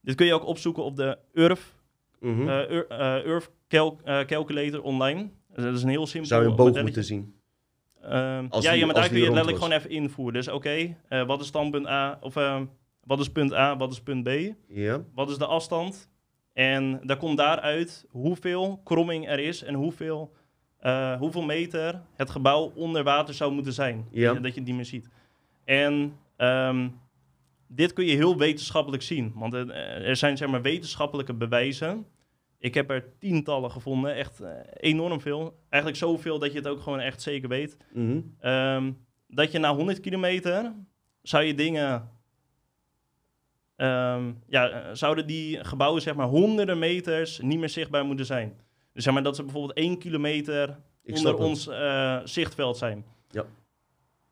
Dit 0.00 0.14
kun 0.14 0.26
je 0.26 0.34
ook 0.34 0.46
opzoeken 0.46 0.84
op 0.84 0.96
de 0.96 1.18
URF, 1.32 1.74
Mhm. 2.20 2.48
eh, 2.48 2.70
Ur- 2.70 2.86
eh, 2.88 3.24
URF 3.26 3.50
cal- 3.68 3.98
eh, 4.04 4.20
Calculator 4.20 4.82
online. 4.82 5.28
Dat 5.54 5.74
is 5.74 5.82
een 5.82 5.88
heel 5.88 6.06
simpel 6.06 6.28
Zou 6.28 6.42
je 6.42 6.48
een 6.48 6.56
boog 6.56 6.66
modelletje. 6.66 6.82
moeten 6.82 7.04
zien? 7.04 7.34
Ehm, 8.02 8.12
ja, 8.50 8.70
die- 8.70 8.78
ja, 8.78 8.86
maar 8.86 8.94
daar 8.94 9.04
kun 9.04 9.14
die 9.14 9.22
je 9.24 9.30
letterlijk 9.30 9.56
gewoon 9.62 9.78
even 9.78 9.90
invoeren. 9.90 10.34
Dus 10.34 10.48
oké, 10.48 10.96
wat 11.26 11.40
is 11.40 11.46
standpunt 11.46 11.86
A? 11.86 12.18
Of 12.20 12.36
ehm, 12.36 12.64
wat 13.04 13.20
is 13.20 13.28
punt 13.30 13.52
A, 13.54 13.76
wat 13.76 13.92
is 13.92 14.00
punt 14.00 14.22
B? 14.24 14.28
Ja? 14.68 15.02
wat 15.14 15.30
is 15.30 15.38
de 15.38 15.46
afstand? 15.46 16.08
En 16.52 17.00
daar 17.02 17.16
komt 17.16 17.36
daaruit 17.36 18.06
hoeveel 18.10 18.80
kromming 18.84 19.28
er 19.28 19.38
is 19.38 19.62
en 19.62 19.74
hoeveel, 19.74 20.32
hoeveel 21.18 21.42
meter 21.42 22.00
het 22.16 22.30
gebouw 22.30 22.72
onder 22.74 23.02
water 23.04 23.34
zou 23.34 23.52
moeten 23.52 23.72
zijn. 23.72 24.06
Ja. 24.10 24.34
Dat 24.34 24.54
je 24.54 24.60
niet 24.60 24.74
meer 24.74 24.84
ziet. 24.84 25.08
En 25.64 26.16
ehm, 26.36 26.88
dit 27.68 27.92
kun 27.92 28.04
je 28.04 28.14
heel 28.14 28.36
wetenschappelijk 28.36 29.02
zien. 29.02 29.32
Want 29.34 29.54
er, 29.54 30.16
zijn 30.16 30.36
zeg 30.36 30.48
maar 30.48 30.62
wetenschappelijke 30.62 31.34
bewijzen. 31.34 32.06
Ik 32.58 32.74
heb 32.74 32.90
er 32.90 33.18
tientallen 33.18 33.70
gevonden, 33.70 34.14
echt 34.14 34.40
eh, 34.40 34.50
enorm 34.76 35.20
veel. 35.20 35.58
Eigenlijk 35.68 36.02
zoveel 36.02 36.38
dat 36.38 36.52
je 36.52 36.58
het 36.58 36.68
ook 36.68 36.80
gewoon 36.80 37.00
echt 37.00 37.22
zeker 37.22 37.48
weet. 37.48 37.76
Mhm. 37.92 38.20
Ehm, 38.40 38.92
dat 39.28 39.52
je 39.52 39.58
na 39.58 39.74
100 39.74 40.00
kilometer 40.00 40.72
zou 41.22 41.44
je 41.44 41.54
dingen. 41.54 42.14
ehm, 43.76 44.32
ja, 44.46 44.68
eh, 44.68 44.94
zouden 44.94 45.26
die 45.26 45.64
gebouwen 45.64 46.02
zeg 46.02 46.14
maar 46.14 46.26
honderden 46.26 46.78
meters 46.78 47.40
niet 47.40 47.58
meer 47.58 47.68
zichtbaar 47.68 48.04
moeten 48.04 48.26
zijn. 48.26 48.60
Dus 48.92 49.04
zeg 49.04 49.14
maar 49.14 49.22
dat 49.22 49.36
ze 49.36 49.42
bijvoorbeeld 49.42 49.78
1 49.78 49.98
kilometer 49.98 50.78
Ik 51.02 51.16
onder 51.16 51.34
ons 51.36 51.68
eh, 51.68 52.20
zichtveld 52.24 52.76
zijn. 52.76 53.04
Ja. 53.30 53.44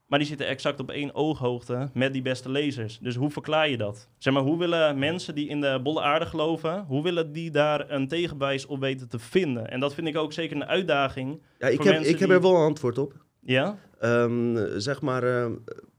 Maar 0.06 0.18
die 0.18 0.28
zitten 0.28 0.46
exact 0.46 0.80
op 0.80 0.90
één 0.90 1.14
ooghoogte 1.14 1.90
met 1.92 2.12
die 2.12 2.22
beste 2.22 2.50
lasers. 2.50 2.98
Dus 2.98 3.14
hoe 3.14 3.30
verklaar 3.30 3.68
je 3.68 3.76
dat? 3.76 4.08
Zeg 4.18 4.32
maar, 4.32 4.42
hoe 4.42 4.58
willen 4.58 4.98
mensen 4.98 5.34
die 5.34 5.48
in 5.48 5.60
de 5.60 5.80
bolle 5.82 6.00
aarde 6.02 6.26
geloven, 6.26 6.84
hoe 6.88 7.02
willen 7.02 7.32
die 7.32 7.50
daar 7.50 7.90
een 7.90 8.08
tegenbewijs 8.08 8.66
op 8.66 8.80
weten 8.80 9.08
te 9.08 9.18
vinden? 9.18 9.70
En 9.70 9.80
dat 9.80 9.94
vind 9.94 10.06
ik 10.06 10.16
ook 10.16 10.32
zeker 10.32 10.56
een 10.56 10.64
uitdaging. 10.64 11.42
Ja, 11.58 11.66
ik 11.68 11.82
heb, 11.82 12.02
ik 12.02 12.18
heb 12.18 12.30
er 12.30 12.40
wel 12.40 12.54
een 12.54 12.66
antwoord 12.66 12.98
op. 12.98 13.24
Ja? 13.40 13.78
Ehm, 13.98 14.78
zeg 14.80 15.00
maar, 15.00 15.22
eh, 15.22 15.50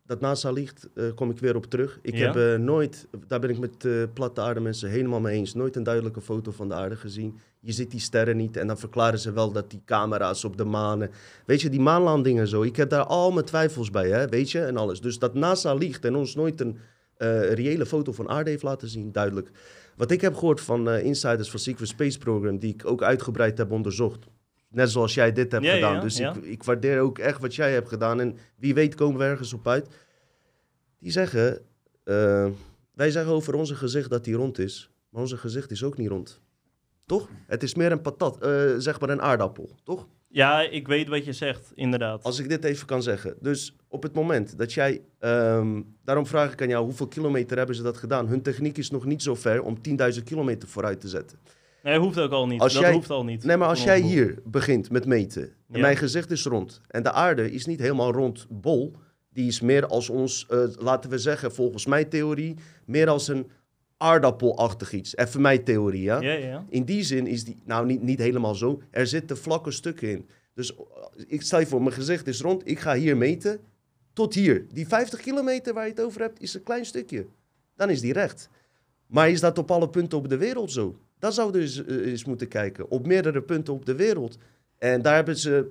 dat 0.06 0.22
NASA 0.22 0.52
ligt, 0.52 0.90
eh, 0.94 1.06
kom 1.16 1.30
ik 1.30 1.40
weer 1.40 1.56
op 1.56 1.66
terug. 1.66 2.00
Ik 2.02 2.16
Ja? 2.16 2.26
heb 2.26 2.36
eh, 2.36 2.64
nooit, 2.64 3.08
daar 3.28 3.40
ben 3.40 3.50
ik 3.50 3.60
met 3.60 3.86
eh, 3.86 3.92
platte 4.14 4.42
aarde 4.42 4.60
mensen 4.60 4.90
helemaal 4.90 5.20
mee 5.20 5.38
eens, 5.38 5.54
nooit 5.54 5.76
een 5.76 5.84
duidelijke 5.84 6.22
foto 6.22 6.52
van 6.52 6.68
de 6.68 6.74
aarde 6.74 6.96
gezien. 6.96 7.40
Je 7.60 7.72
ziet 7.72 7.92
die 7.92 8.00
sterren 8.00 8.38
niet 8.38 8.58
en 8.58 8.68
dan 8.68 8.78
verklaren 8.78 9.20
ze 9.20 9.32
wel 9.32 9.52
dat 9.52 9.70
die 9.70 9.82
camera's 9.86 10.44
op 10.44 10.58
de 10.58 10.64
maan... 10.64 11.08
Weet 11.46 11.62
je, 11.62 11.70
die 11.70 11.80
maanlandingen 11.80 12.42
en 12.42 12.48
zo, 12.48 12.62
ik 12.62 12.76
heb 12.76 12.90
daar 12.90 13.06
al 13.06 13.32
mijn 13.32 13.46
twijfels 13.46 13.90
bij, 13.90 14.10
hè, 14.10 14.28
weet 14.28 14.52
je, 14.52 14.60
en 14.60 14.78
alles. 14.78 15.02
Dus 15.02 15.20
dat 15.20 15.34
NASA 15.34 15.74
liegt 15.74 16.06
en 16.06 16.16
ons 16.16 16.36
nooit 16.36 16.62
een 16.62 16.78
reële 17.54 17.86
foto 17.86 18.12
van 18.12 18.30
aarde 18.30 18.50
heeft 18.50 18.64
laten 18.64 18.88
zien, 18.88 19.12
duidelijk. 19.12 19.52
Wat 19.96 20.12
ik 20.12 20.22
heb 20.22 20.34
gehoord 20.36 20.62
van 20.62 20.90
insiders 20.90 21.50
van 21.50 21.60
Secret 21.60 21.88
Space 21.88 22.18
Program, 22.18 22.58
die 22.60 22.74
ik 22.74 22.86
ook 22.86 23.04
uitgebreid 23.04 23.58
heb 23.58 23.72
onderzocht... 23.72 24.26
Net 24.76 24.90
zoals 24.90 25.14
jij 25.14 25.32
dit 25.32 25.52
hebt 25.52 25.64
Ja, 25.64 25.74
gedaan. 25.74 25.94
ja, 25.94 26.00
dus. 26.02 26.20
Ik, 26.20 26.36
ik 26.36 26.64
waardeer 26.64 27.00
ook 27.00 27.20
echt 27.20 27.42
wat 27.42 27.56
jij 27.56 27.72
hebt 27.74 27.90
gedaan. 27.90 28.20
En 28.20 28.38
wie 28.56 28.74
weet 28.74 28.96
komen 28.96 29.18
we 29.20 29.24
ergens 29.26 29.54
op 29.54 29.68
uit. 29.68 29.88
Die 31.00 31.12
zeggen, 31.12 31.62
eh, 32.04 32.48
wij 32.94 33.12
zeggen 33.12 33.34
over 33.34 33.54
onze 33.54 33.76
gezicht 33.76 34.10
dat 34.10 34.24
die 34.24 34.36
rond 34.36 34.60
is. 34.60 34.90
Maar 35.10 35.22
onze 35.22 35.38
gezicht 35.38 35.72
is 35.72 35.84
ook 35.84 35.98
niet 35.98 36.10
rond. 36.10 36.42
Toch? 37.06 37.30
Het 37.48 37.64
is 37.64 37.76
meer 37.76 37.92
een 37.92 38.02
patat, 38.02 38.42
eh, 38.44 38.74
zeg 38.78 39.00
maar 39.00 39.10
een 39.10 39.22
aardappel, 39.22 39.70
toch? 39.84 40.08
Ja, 40.28 40.62
ik 40.62 40.88
weet 40.88 41.08
wat 41.08 41.26
je 41.26 41.34
zegt, 41.34 41.72
inderdaad. 41.76 42.24
Als 42.24 42.40
ik 42.40 42.50
dit 42.50 42.64
even 42.64 42.88
kan 42.88 43.04
zeggen. 43.04 43.36
Dus 43.40 43.76
op 43.88 44.04
het 44.04 44.14
moment 44.14 44.58
dat 44.58 44.74
jij, 44.74 45.02
ehm, 45.20 45.82
daarom 46.04 46.26
vraag 46.26 46.52
ik 46.54 46.62
aan 46.62 46.68
jou, 46.68 46.86
hoeveel 46.86 47.08
kilometer 47.08 47.58
hebben 47.58 47.76
ze 47.76 47.82
dat 47.84 47.98
gedaan? 47.98 48.28
Hun 48.28 48.42
techniek 48.42 48.78
is 48.78 48.90
nog 48.90 49.06
niet 49.06 49.22
zo 49.22 49.36
ver 49.36 49.62
om 49.62 49.82
10.000 49.82 50.24
kilometer 50.26 50.70
vooruit 50.70 51.02
te 51.02 51.08
zetten. 51.08 51.40
Nee, 51.86 52.00
hoeft 52.00 52.20
ook 52.20 52.32
al 52.32 52.48
niet. 52.48 52.62
Als 52.62 52.74
dat 52.74 52.82
jij- 52.82 52.94
hoeft 52.94 53.10
al 53.10 53.24
niet. 53.24 53.44
Nee, 53.44 53.58
maar 53.58 53.68
als 53.68 53.84
jij 53.84 54.00
hier 54.00 54.40
begint 54.46 54.92
met 54.92 55.06
meten 55.06 55.44
en 55.44 55.52
Ja. 55.68 55.80
mijn 55.80 55.98
gezicht 55.98 56.32
is 56.32 56.44
rond 56.46 56.82
en 56.88 57.04
de 57.04 57.12
aarde 57.12 57.52
is 57.52 57.66
niet 57.66 57.80
helemaal 57.80 58.12
rond 58.12 58.46
bol, 58.50 58.94
die 59.30 59.48
is 59.48 59.62
meer 59.62 59.86
als 59.88 60.10
ons, 60.10 60.46
eh, 60.50 60.60
laten 60.78 61.10
we 61.10 61.18
zeggen, 61.18 61.54
volgens 61.54 61.86
mijn 61.86 62.10
theorie, 62.10 62.56
meer 62.86 63.08
als 63.10 63.28
een 63.28 63.50
aardappelachtig 63.98 64.92
iets. 64.94 65.16
Even 65.18 65.42
mijn 65.42 65.64
theorie, 65.64 66.02
ja? 66.02 66.20
Ja, 66.22 66.32
ja, 66.32 66.48
ja. 66.48 66.66
In 66.70 66.84
die 66.84 67.04
zin 67.04 67.28
is 67.28 67.44
die, 67.44 67.62
nou 67.66 67.86
niet, 67.86 68.02
niet 68.02 68.20
helemaal 68.20 68.56
zo, 68.56 68.82
er 68.92 69.08
zitten 69.08 69.38
vlakke 69.38 69.72
stukken 69.72 70.10
in. 70.10 70.28
Dus 70.54 70.76
eh, 70.76 70.82
ik 71.28 71.42
stel 71.42 71.60
je 71.60 71.66
voor, 71.66 71.82
mijn 71.82 71.96
gezicht 71.96 72.28
is 72.28 72.42
rond, 72.42 72.68
ik 72.70 72.80
ga 72.80 72.96
hier 72.96 73.18
meten, 73.18 73.60
tot 74.14 74.34
hier. 74.34 74.66
Die 74.74 74.88
50 74.88 75.20
kilometer 75.22 75.74
waar 75.74 75.84
je 75.86 75.90
het 75.90 76.02
over 76.02 76.22
hebt, 76.22 76.42
is 76.42 76.54
een 76.54 76.64
klein 76.64 76.86
stukje. 76.86 77.26
Dan 77.76 77.90
is 77.90 78.02
die 78.02 78.14
recht. 78.14 78.50
Maar 79.08 79.30
is 79.30 79.40
dat 79.40 79.58
op 79.58 79.72
alle 79.72 79.90
punten 79.90 80.18
op 80.18 80.30
de 80.30 80.38
wereld 80.38 80.72
zo? 80.72 80.98
Dat 81.26 81.34
zouden 81.34 81.62
we 81.62 81.68
eens, 81.68 81.86
eh, 81.86 82.12
eens 82.12 82.26
moeten 82.26 82.48
kijken. 82.48 82.90
Op 82.90 83.08
meerdere 83.08 83.42
punten 83.42 83.74
op 83.74 83.86
de 83.86 83.96
wereld. 83.96 84.38
En 84.78 85.02
daar 85.02 85.16
hebben 85.16 85.38
ze, 85.38 85.70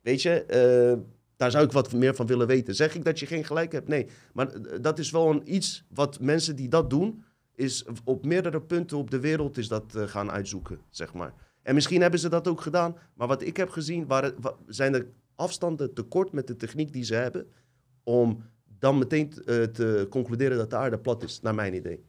weet 0.00 0.22
je, 0.22 0.42
eh, 0.44 0.98
daar 1.36 1.50
zou 1.50 1.64
ik 1.64 1.72
wat 1.72 1.92
meer 1.92 2.14
van 2.14 2.26
willen 2.26 2.46
weten. 2.46 2.74
Zeg 2.74 2.94
ik 2.94 3.04
dat 3.04 3.18
je 3.18 3.26
geen 3.26 3.44
gelijk 3.44 3.72
hebt? 3.72 3.88
Nee. 3.88 4.06
Maar 4.32 4.48
eh, 4.52 4.78
dat 4.80 4.98
is 4.98 5.10
wel 5.10 5.30
een 5.30 5.54
iets 5.54 5.84
wat 5.94 6.20
mensen 6.20 6.56
die 6.56 6.68
dat 6.68 6.90
doen, 6.90 7.24
is 7.54 7.84
op 8.04 8.26
meerdere 8.26 8.60
punten 8.60 8.96
op 8.96 9.10
de 9.10 9.20
wereld 9.20 9.58
is 9.58 9.68
dat 9.68 9.94
gaan 9.96 10.30
uitzoeken, 10.30 10.80
zeg 10.90 11.12
maar. 11.14 11.32
En 11.62 11.74
misschien 11.74 12.00
hebben 12.00 12.20
ze 12.20 12.28
dat 12.28 12.48
ook 12.48 12.60
gedaan. 12.60 12.96
Maar 13.14 13.28
wat 13.28 13.42
ik 13.42 13.56
heb 13.56 13.70
gezien, 13.70 14.06
waren, 14.06 14.34
wa- 14.40 14.56
zijn 14.66 14.92
de 14.92 15.06
afstanden 15.34 15.94
te 15.94 16.02
kort 16.02 16.32
met 16.32 16.46
de 16.46 16.56
techniek 16.56 16.92
die 16.92 17.04
ze 17.04 17.14
hebben. 17.14 17.46
Om 18.02 18.42
dan 18.78 18.98
meteen 18.98 19.28
te 19.72 20.06
concluderen 20.10 20.56
dat 20.56 20.70
de 20.70 20.76
aarde 20.76 20.98
plat 20.98 21.22
is, 21.22 21.40
naar 21.40 21.54
mijn 21.54 21.74
idee. 21.74 22.04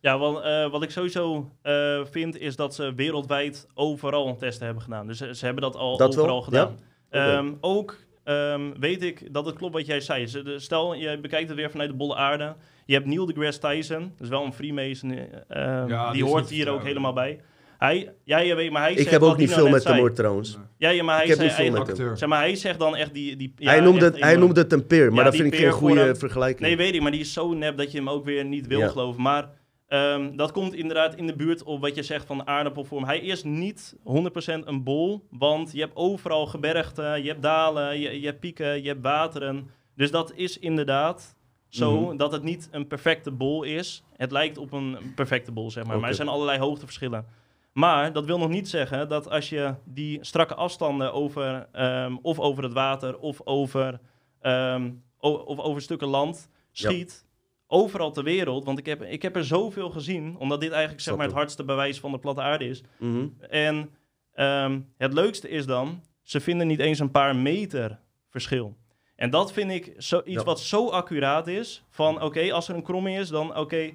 Ja, 0.00 0.18
wel, 0.18 0.44
eh, 0.44 0.70
wat 0.70 0.82
ik 0.82 0.90
sowieso 0.90 1.50
eh, 1.62 2.00
vind 2.10 2.38
is 2.38 2.56
dat 2.56 2.74
ze 2.74 2.94
wereldwijd 2.94 3.66
overal 3.74 4.36
testen 4.36 4.64
hebben 4.64 4.82
gedaan. 4.82 5.06
Dus 5.06 5.18
ze, 5.18 5.34
ze 5.34 5.44
hebben 5.44 5.62
dat 5.62 5.76
al 5.76 5.96
Dat 5.96 6.14
wel? 6.14 6.24
overal 6.24 6.42
gedaan. 6.42 6.76
Ja? 7.10 7.36
Ehm, 7.36 7.52
ook 7.60 7.96
ehm, 8.24 8.70
weet 8.78 9.02
ik 9.02 9.32
dat 9.34 9.46
het 9.46 9.56
klopt 9.56 9.74
wat 9.74 9.86
jij 9.86 10.00
zei. 10.00 10.26
Stel, 10.56 10.94
je 10.94 11.18
bekijkt 11.20 11.48
het 11.48 11.56
weer 11.56 11.70
vanuit 11.70 11.90
de 11.90 11.96
bolle 11.96 12.14
aarde. 12.16 12.54
Je 12.86 12.94
hebt 12.94 13.06
Neil 13.06 13.26
deGrasse 13.26 13.60
Tyson, 13.60 14.00
dat 14.00 14.20
is 14.20 14.28
wel 14.28 14.44
een 14.44 14.52
Freemason. 14.52 15.10
eh, 15.10 15.22
ehm, 15.48 15.88
Ja, 15.88 16.12
die 16.12 16.24
hoort 16.24 16.48
hier 16.50 16.68
ook 16.68 16.82
helemaal 16.82 17.12
bij. 17.12 17.40
Hij, 17.78 18.12
ja, 18.24 18.38
je 18.38 18.54
weet, 18.54 18.70
maar 18.70 18.82
hij 18.82 18.92
Ik 18.94 19.08
heb 19.08 19.22
ook 19.22 19.36
niet 19.36 19.48
Dino 19.48 19.60
veel 19.60 19.70
met 19.70 19.84
hem 19.84 19.96
hoor 19.98 20.12
trouwens. 20.12 20.58
Ja, 20.76 20.88
ja, 20.90 21.02
maar 21.02 21.14
hij 21.14 21.22
Ik 21.24 21.28
heb 21.30 21.38
zei 21.38 21.48
niet 21.48 21.56
veel 21.58 21.70
met 21.70 21.80
hem. 21.80 21.90
Acteur. 21.90 22.16
Zeg 22.18 22.28
maar, 22.28 22.38
hij 22.40 22.54
zegt 22.56 22.78
dan 22.78 22.96
echt 22.96 23.14
die... 23.14 23.36
die 23.36 23.52
ja, 23.56 23.70
hij, 23.70 23.80
noemde 23.80 24.04
echt 24.04 24.14
het, 24.14 24.22
hij 24.24 24.36
noemde 24.36 24.60
het 24.60 24.72
een 24.72 24.86
peer, 24.86 25.08
maar 25.08 25.18
Ja, 25.18 25.24
dat 25.24 25.34
vind 25.36 25.52
ik 25.52 25.58
geen 25.60 25.70
goede 25.70 26.14
vergelijking. 26.14 26.60
Nee, 26.60 26.76
weet 26.76 26.94
ik, 26.94 27.00
maar 27.00 27.10
die 27.10 27.20
is 27.20 27.32
zo 27.32 27.52
nep 27.54 27.76
dat 27.76 27.92
je 27.92 27.98
hem 27.98 28.08
ook 28.08 28.24
weer 28.24 28.44
niet 28.44 28.66
wil 28.66 28.78
Ja. 28.78 28.88
geloven. 28.88 29.22
Maar 29.22 29.48
ehm, 29.90 30.36
dat 30.36 30.52
komt 30.52 30.74
inderdaad 30.74 31.14
in 31.14 31.26
de 31.26 31.36
buurt 31.36 31.62
op 31.62 31.80
wat 31.80 31.94
je 31.94 32.02
zegt 32.02 32.26
van 32.26 32.46
aardappelvorm. 32.46 33.04
Hij 33.04 33.18
is 33.20 33.42
niet 33.42 33.96
100% 34.04 34.66
een 34.66 34.82
bol, 34.82 35.26
want 35.30 35.72
je 35.72 35.80
hebt 35.80 35.96
overal 35.96 36.46
gebergten, 36.46 37.22
je 37.22 37.28
hebt 37.28 37.42
dalen, 37.42 38.00
je, 38.00 38.20
je 38.20 38.26
hebt 38.26 38.40
pieken, 38.40 38.82
je 38.82 38.88
hebt 38.88 39.02
wateren. 39.02 39.70
Dus 39.96 40.10
dat 40.10 40.32
is 40.34 40.58
inderdaad 40.58 41.38
Zo 41.68 42.00
Mhm. 42.00 42.16
dat 42.16 42.32
het 42.32 42.42
niet 42.42 42.68
een 42.70 42.86
perfecte 42.86 43.30
bol 43.30 43.62
is. 43.62 44.02
Het 44.16 44.30
lijkt 44.32 44.58
op 44.58 44.72
een 44.72 45.12
perfecte 45.14 45.52
bol, 45.52 45.70
zeg 45.70 45.84
maar. 45.84 45.98
Maar 46.00 46.08
er 46.08 46.14
zijn 46.14 46.28
allerlei 46.28 46.58
hoogteverschillen. 46.58 47.26
Maar 47.72 48.12
dat 48.12 48.24
wil 48.24 48.38
nog 48.38 48.48
niet 48.48 48.68
zeggen 48.68 49.08
dat 49.08 49.30
als 49.30 49.48
je 49.48 49.74
die 49.84 50.18
strakke 50.20 50.54
afstanden 50.54 51.12
over, 51.12 51.68
ehm, 51.72 52.16
of 52.22 52.38
over 52.38 52.62
het 52.62 52.72
water 52.72 53.18
of 53.18 53.40
over, 53.44 54.00
ehm, 54.40 54.90
of 55.18 55.58
over 55.58 55.82
stukken 55.82 56.08
land 56.08 56.48
schiet, 56.72 57.26
overal 57.70 58.10
ter 58.12 58.24
wereld. 58.24 58.64
Want 58.64 58.78
ik 58.78 58.86
heb, 58.86 59.02
ik 59.02 59.22
heb 59.22 59.36
er 59.36 59.44
zoveel 59.44 59.90
gezien, 59.90 60.36
omdat 60.38 60.60
dit 60.60 60.70
eigenlijk 60.70 61.02
zeg 61.02 61.16
maar, 61.16 61.26
het 61.26 61.34
hardste 61.34 61.64
bewijs 61.64 62.00
van 62.00 62.10
de 62.12 62.18
platte 62.18 62.40
aarde 62.42 62.64
is. 62.68 62.82
Mhm. 62.98 63.26
En 63.48 63.90
ehm, 64.32 64.80
het 64.96 65.12
leukste 65.12 65.48
is 65.48 65.66
dan, 65.66 66.02
ze 66.22 66.40
vinden 66.40 66.66
niet 66.66 66.80
eens 66.80 66.98
een 66.98 67.10
paar 67.10 67.36
meter 67.36 67.98
verschil. 68.28 68.76
En 69.16 69.30
dat 69.30 69.52
vind 69.52 69.70
ik 69.70 69.94
zo, 69.98 70.18
iets 70.24 70.34
Ja. 70.38 70.44
wat 70.44 70.60
zo 70.60 70.88
accuraat 70.88 71.46
is. 71.46 71.84
Van 71.88 72.22
oké, 72.22 72.52
als 72.52 72.68
er 72.68 72.74
een 72.74 72.82
kromming 72.82 73.18
is, 73.18 73.28
dan 73.28 73.56
oké. 73.56 73.90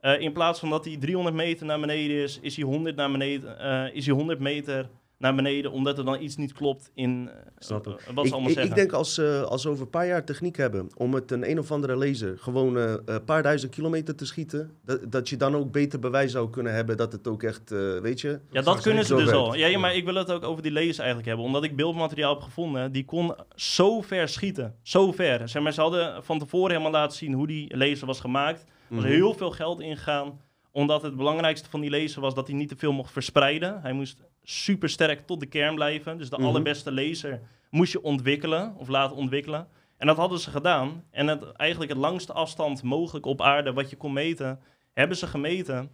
eh, 0.00 0.20
in 0.20 0.32
plaats 0.32 0.60
van 0.60 0.70
dat 0.70 0.84
hij 0.84 0.96
300 0.96 1.36
meter 1.36 1.66
naar 1.66 1.80
beneden 1.80 2.16
is, 2.16 2.38
is 2.40 2.56
hij 2.56 2.64
100, 2.64 2.96
naar 2.96 3.10
beneden, 3.10 3.58
eh, 3.58 3.94
is 3.94 4.06
hij 4.06 4.14
100 4.14 4.38
meter 4.40 4.88
naar 5.18 5.34
beneden, 5.34 5.70
omdat 5.72 5.98
er 5.98 6.04
dan 6.04 6.20
iets 6.22 6.36
niet 6.36 6.52
klopt 6.52 6.90
in 6.94 7.30
eh, 7.58 7.68
hem. 7.68 7.82
wat 7.82 7.94
ze 7.94 8.04
Ik, 8.04 8.14
allemaal 8.14 8.40
ik, 8.40 8.46
zeggen. 8.48 8.64
ik 8.64 8.74
denk 8.74 8.92
als, 8.92 9.18
eh, 9.18 9.42
als 9.42 9.64
we 9.64 9.70
over 9.70 9.82
een 9.84 9.90
paar 9.90 10.06
jaar 10.06 10.24
techniek 10.24 10.56
hebben 10.56 10.88
om 10.96 11.10
met 11.10 11.30
een 11.30 11.50
een 11.50 11.58
of 11.58 11.70
andere 11.72 11.96
laser 11.96 12.38
gewoon 12.38 12.78
eh, 12.78 12.94
een 13.04 13.24
paar 13.24 13.42
duizend 13.42 13.72
kilometer 13.74 14.14
te 14.14 14.26
schieten, 14.26 14.70
dat, 14.84 15.12
dat 15.12 15.28
je 15.28 15.36
dan 15.36 15.54
ook 15.56 15.72
beter 15.72 15.98
bewijs 15.98 16.32
zou 16.32 16.50
kunnen 16.50 16.74
hebben 16.74 16.96
dat 16.96 17.12
het 17.12 17.28
ook 17.28 17.42
echt, 17.42 17.72
eh, 17.72 17.98
weet 17.98 18.20
je... 18.20 18.40
Ja, 18.50 18.62
dat 18.62 18.80
kunnen 18.80 19.04
ze 19.04 19.14
dus 19.14 19.30
al. 19.30 19.54
Ja, 19.54 19.66
ja, 19.66 19.78
maar 19.78 19.94
ik 19.94 20.04
wil 20.04 20.14
het 20.14 20.30
ook 20.32 20.42
over 20.44 20.62
die 20.62 20.72
lasers 20.72 20.98
eigenlijk 20.98 21.28
hebben. 21.28 21.44
Omdat 21.46 21.64
ik 21.64 21.76
beeldmateriaal 21.76 22.34
heb 22.34 22.42
gevonden, 22.42 22.92
die 22.92 23.04
kon 23.04 23.34
zo 23.54 24.00
ver 24.00 24.28
schieten. 24.28 24.74
Zo 24.82 25.12
ver. 25.12 25.48
Zeg 25.48 25.62
maar, 25.62 25.72
ze 25.72 25.80
hadden 25.80 26.24
van 26.24 26.38
tevoren 26.38 26.70
helemaal 26.70 26.92
laten 26.92 27.16
zien 27.16 27.32
hoe 27.32 27.46
die 27.46 27.76
laser 27.76 28.06
was 28.06 28.20
gemaakt. 28.20 28.60
Er 28.60 28.94
was 28.94 29.04
Mhm. 29.04 29.12
heel 29.12 29.34
veel 29.34 29.50
geld 29.50 29.80
ingegaan. 29.80 30.40
Omdat 30.76 31.02
het 31.02 31.16
belangrijkste 31.16 31.70
van 31.70 31.80
die 31.80 31.90
laser 31.90 32.20
was 32.20 32.34
dat 32.34 32.46
hij 32.46 32.56
niet 32.56 32.68
te 32.68 32.76
veel 32.76 32.92
mocht 32.92 33.12
verspreiden. 33.12 33.80
Hij 33.82 33.92
moest 33.92 34.22
super 34.42 34.88
sterk 34.88 35.26
tot 35.26 35.40
de 35.40 35.46
kern 35.46 35.74
blijven. 35.74 36.18
Dus 36.18 36.30
de 36.30 36.36
Mhm. 36.36 36.46
allerbeste 36.46 36.92
laser 36.92 37.40
moest 37.70 37.92
je 37.92 38.02
ontwikkelen 38.02 38.74
of 38.76 38.88
laten 38.88 39.16
ontwikkelen. 39.16 39.68
En 39.96 40.06
dat 40.06 40.16
hadden 40.16 40.38
ze 40.38 40.50
gedaan. 40.50 41.04
En 41.10 41.26
het, 41.26 41.52
eigenlijk 41.52 41.90
het 41.90 42.00
langste 42.00 42.32
afstand 42.32 42.82
mogelijk 42.82 43.26
op 43.26 43.40
aarde 43.40 43.72
wat 43.72 43.90
je 43.90 43.96
kon 43.96 44.12
meten, 44.12 44.60
hebben 44.92 45.16
ze 45.16 45.26
gemeten 45.26 45.90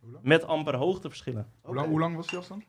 Hoe 0.00 0.10
lang? 0.12 0.24
met 0.24 0.44
amper 0.44 0.76
hoogteverschillen. 0.76 1.46
Hoe, 1.62 1.74
lang, 1.74 1.88
hoe 1.88 1.98
lang 2.00 2.16
was 2.16 2.26
die 2.26 2.38
afstand? 2.38 2.64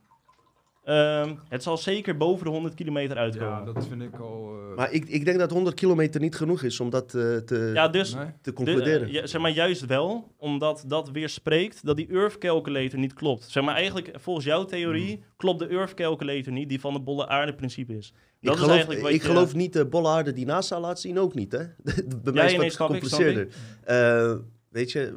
Ehm, 0.88 1.34
het 1.50 1.64
zal 1.64 1.78
zeker 1.78 2.18
boven 2.18 2.46
de 2.46 2.52
100 2.52 2.74
kilometer 2.74 3.18
uitkomen. 3.18 3.48
Ja, 3.54 3.64
dat 3.74 3.88
vind 3.88 4.02
ik 4.02 4.20
al... 4.20 4.50
eh, 4.70 4.76
Maar 4.76 4.92
ik, 4.92 5.06
ik 5.10 5.26
denk 5.26 5.40
dat 5.40 5.52
100 5.52 5.76
kilometer 5.76 6.22
niet 6.22 6.36
genoeg 6.36 6.64
is 6.64 6.80
om 6.80 6.90
dat 6.90 7.14
eh, 7.14 7.36
te, 7.38 7.72
Ja, 7.74 7.88
dus 7.88 8.14
nee? 8.16 8.26
te 8.26 8.32
de, 8.42 8.54
concluderen. 8.54 9.08
eh, 9.08 9.14
ja, 9.14 9.26
zeg 9.28 9.42
maar 9.42 9.52
juist 9.52 9.86
wel, 9.86 10.34
omdat 10.38 10.84
dat 10.88 11.10
weer 11.12 11.30
spreekt 11.30 11.86
dat 11.86 11.98
die 11.98 12.08
Earth 12.12 12.38
Calculator 12.38 13.00
niet 13.00 13.14
klopt. 13.14 13.44
Zeg 13.44 13.64
maar 13.64 13.76
eigenlijk, 13.76 14.12
volgens 14.16 14.46
jouw 14.46 14.66
theorie, 14.66 15.24
klopt 15.38 15.60
de 15.60 15.68
Earth 15.68 15.94
Calculator 15.94 16.54
niet, 16.54 16.70
die 16.70 16.80
van 16.80 16.94
de 16.94 17.00
bolle 17.00 17.28
aarde 17.28 17.54
principe 17.54 17.98
is. 17.98 18.08
ik 18.40 18.48
Dat 18.48 18.54
is 18.54 18.60
geloof, 18.60 18.72
eigenlijk 18.76 19.02
wat 19.02 19.12
ik 19.14 19.22
je- 19.22 19.28
geloof 19.28 19.54
niet 19.56 19.74
de 19.74 19.86
bolle 19.86 20.08
aarde 20.10 20.34
die 20.34 20.46
NASA 20.46 20.80
laat 20.80 21.00
zien, 21.00 21.20
ook 21.20 21.34
niet. 21.34 21.52
Hè? 21.52 21.58
Bij 22.24 22.34
mij 22.34 22.34
Ja, 22.34 22.44
is 22.44 22.54
het 22.54 22.62
ik, 22.62 22.72
snap 22.72 22.88
gecompliceerder. 22.88 23.48
Eh, 23.84 24.34
weet 24.78 24.92
je, 24.92 25.14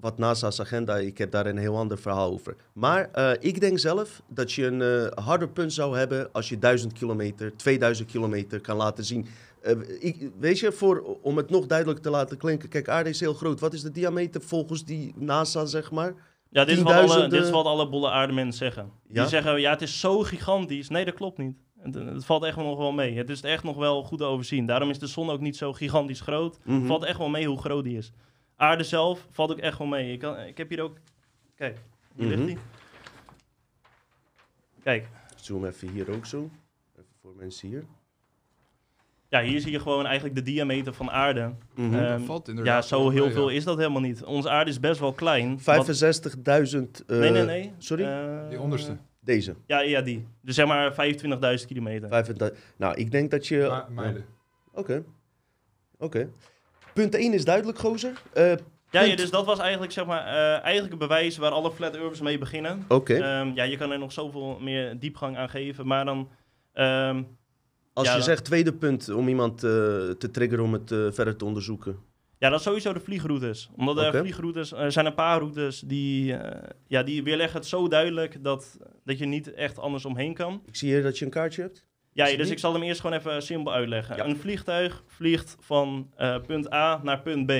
wat 0.00 0.18
NASA's 0.18 0.60
agenda, 0.60 0.96
ik 0.96 1.18
heb 1.18 1.30
daar 1.30 1.46
een 1.46 1.58
heel 1.58 1.76
ander 1.76 1.98
verhaal 1.98 2.32
over. 2.32 2.56
Maar 2.72 3.08
eh, 3.12 3.30
ik 3.40 3.60
denk 3.60 3.78
zelf 3.78 4.22
dat 4.28 4.52
je 4.52 4.66
een 4.66 4.82
eh, 4.82 5.24
harder 5.24 5.48
punt 5.48 5.72
zou 5.72 5.98
hebben 5.98 6.32
als 6.32 6.48
je 6.48 6.58
1000 6.58 6.92
kilometer, 6.92 7.56
2000 7.56 8.10
kilometer 8.10 8.60
kan 8.60 8.76
laten 8.76 9.04
zien. 9.04 9.26
Eh, 9.60 9.72
ik, 9.98 10.30
weet 10.38 10.58
je, 10.58 10.72
voor, 10.72 11.18
om 11.22 11.36
het 11.36 11.50
nog 11.50 11.66
duidelijk 11.66 12.00
te 12.00 12.10
laten 12.10 12.36
klinken. 12.36 12.68
Kijk, 12.68 12.88
aarde 12.88 13.10
is 13.10 13.20
heel 13.20 13.34
groot. 13.34 13.60
Wat 13.60 13.72
is 13.72 13.82
de 13.82 13.90
diameter 13.90 14.40
volgens 14.40 14.84
die 14.84 15.14
NASA, 15.16 15.64
zeg 15.64 15.90
maar? 15.90 16.14
Ja, 16.50 16.64
dit 16.64 16.76
is, 16.76 16.82
wat 16.82 16.92
alle, 16.92 17.28
dit 17.28 17.42
is 17.42 17.50
wat 17.50 17.66
alle 17.66 17.88
bolle 17.88 18.10
aarde 18.10 18.32
mensen 18.32 18.58
zeggen. 18.58 18.90
Ja? 19.08 19.20
Die 19.20 19.30
zeggen, 19.30 19.60
ja, 19.60 19.70
het 19.70 19.82
is 19.82 20.00
zo 20.00 20.18
gigantisch. 20.22 20.88
Nee, 20.88 21.04
dat 21.04 21.14
klopt 21.14 21.38
niet. 21.38 21.56
Het, 21.78 21.94
het 21.94 22.24
valt 22.24 22.44
echt 22.44 22.56
nog 22.56 22.78
wel 22.78 22.92
mee. 22.92 23.16
Het 23.16 23.30
is 23.30 23.40
echt 23.40 23.64
nog 23.64 23.76
wel 23.76 24.02
goed 24.02 24.18
te 24.18 24.24
overzien. 24.24 24.66
Daarom 24.66 24.90
is 24.90 24.98
de 24.98 25.06
zon 25.06 25.30
ook 25.30 25.40
niet 25.40 25.56
zo 25.56 25.72
gigantisch 25.72 26.20
groot. 26.20 26.58
Mhm. 26.64 26.86
Valt 26.86 27.04
echt 27.04 27.18
wel 27.18 27.28
mee 27.28 27.46
hoe 27.46 27.58
groot 27.58 27.84
die 27.84 27.96
is. 27.96 28.12
Aarde 28.56 28.84
zelf 28.84 29.26
valt 29.30 29.50
ook 29.50 29.58
echt 29.58 29.78
wel 29.78 29.86
mee. 29.86 30.12
Ik, 30.12 30.18
kan, 30.18 30.38
ik 30.38 30.58
heb 30.58 30.68
hier 30.68 30.82
ook... 30.82 30.96
Kijk, 31.54 31.78
hier 32.14 32.26
Mhm. 32.26 32.36
ligt 32.36 32.46
die. 32.46 32.58
Kijk, 34.82 35.06
Zoom 35.36 35.64
even 35.64 35.88
hier 35.88 36.10
ook 36.10 36.26
zo. 36.26 36.50
Even 36.92 37.10
voor 37.20 37.34
mensen 37.36 37.68
hier. 37.68 37.84
ja, 39.28 39.42
hier 39.42 39.60
zie 39.60 39.70
je 39.72 39.80
gewoon 39.80 40.04
eigenlijk 40.06 40.34
de 40.34 40.42
diameter 40.42 40.92
van 40.94 41.10
aarde. 41.10 41.54
Mhm. 41.74 41.94
Eh, 41.94 42.00
dat 42.00 42.10
Ehm, 42.10 42.24
valt 42.24 42.50
Ja, 42.62 42.82
zo 42.82 43.10
heel 43.10 43.24
mee, 43.24 43.32
veel 43.32 43.48
ja. 43.50 43.56
is 43.56 43.64
dat 43.64 43.76
helemaal 43.78 44.00
niet. 44.00 44.24
Onze 44.24 44.50
aarde 44.50 44.70
is 44.70 44.80
best 44.80 45.00
wel 45.00 45.12
klein. 45.12 45.50
Wat- 45.50 45.62
65.000. 45.62 47.04
eh, 47.06 47.18
nee, 47.18 47.30
nee, 47.30 47.44
nee. 47.44 47.72
Sorry? 47.78 48.04
Eh, 48.04 48.48
Die 48.48 48.60
onderste. 48.60 48.96
Deze. 49.20 49.54
Ja, 49.66 49.80
ja, 49.80 50.00
die. 50.00 50.26
Dus 50.40 50.54
zeg 50.54 50.66
maar 50.66 50.94
25.000 50.94 51.66
kilometer. 51.66 52.08
35. 52.08 52.58
Nou, 52.76 52.94
ik 52.96 53.10
denk 53.10 53.30
dat 53.30 53.46
je. 53.46 53.58
Ma- 53.68 53.88
mijlen. 53.90 54.24
Oké. 54.72 55.04
Oké. 55.98 56.30
Punt 56.96 57.14
1 57.14 57.32
is 57.32 57.44
duidelijk, 57.44 57.78
gozer. 57.78 58.12
Eh, 58.32 58.52
Ja, 58.90 59.02
ja, 59.02 59.16
dus 59.16 59.30
dat 59.30 59.44
was 59.46 59.58
eigenlijk, 59.58 59.92
zeg 59.92 60.06
maar, 60.06 60.26
eh, 60.26 60.62
eigenlijk 60.62 60.92
een 60.92 60.98
bewijs 60.98 61.36
waar 61.36 61.50
alle 61.50 61.72
flat 61.72 61.94
earthers 61.94 62.20
mee 62.20 62.38
beginnen. 62.38 62.84
Oké. 62.88 63.14
Ehm, 63.14 63.50
ja, 63.54 63.62
je 63.62 63.76
kan 63.76 63.92
er 63.92 63.98
nog 63.98 64.12
zoveel 64.12 64.58
meer 64.60 64.98
diepgang 64.98 65.36
aan 65.36 65.48
geven, 65.48 65.86
maar 65.86 66.04
dan... 66.04 66.28
ehm, 66.72 67.22
Als 67.92 68.06
ja, 68.06 68.12
je 68.12 68.18
dan- 68.18 68.26
zegt 68.26 68.44
tweede 68.44 68.72
punt 68.72 69.08
om 69.08 69.28
iemand 69.28 69.62
eh, 69.64 69.70
te 70.18 70.28
triggeren 70.32 70.64
om 70.64 70.72
het 70.72 70.88
verder 71.14 71.36
te 71.36 71.44
onderzoeken. 71.44 71.96
ja, 72.38 72.48
dat 72.48 72.58
is 72.58 72.64
sowieso 72.64 72.92
de 72.92 73.00
vliegroutes. 73.00 73.70
Omdat 73.76 73.96
er 73.98 74.14
vliegroutes... 74.20 74.72
Er 74.72 74.92
zijn 74.92 75.06
een 75.06 75.14
paar 75.14 75.38
routes 75.38 75.80
die... 75.80 76.34
ja, 76.86 77.02
die 77.02 77.22
weerleggen 77.22 77.58
het 77.58 77.68
zo 77.68 77.88
duidelijk 77.88 78.44
dat, 78.44 78.78
dat 79.04 79.18
je 79.18 79.26
niet 79.26 79.52
echt 79.54 79.78
anders 79.78 80.04
omheen 80.04 80.34
kan. 80.34 80.62
Ik 80.66 80.76
zie 80.76 80.88
hier 80.92 81.02
dat 81.02 81.18
je 81.18 81.24
een 81.24 81.30
kaartje 81.30 81.62
hebt. 81.62 81.84
Ja, 82.16 82.24
dus 82.24 82.36
niet? 82.36 82.50
ik 82.50 82.58
zal 82.58 82.72
hem 82.72 82.82
eerst 82.82 83.00
gewoon 83.00 83.18
even 83.18 83.42
simpel 83.42 83.72
uitleggen. 83.72 84.16
Ja. 84.16 84.24
Een 84.24 84.36
vliegtuig 84.36 85.02
vliegt 85.06 85.56
van 85.60 86.10
eh, 86.16 86.40
punt 86.46 86.72
A 86.72 87.00
naar 87.02 87.20
punt 87.20 87.46
B. 87.46 87.52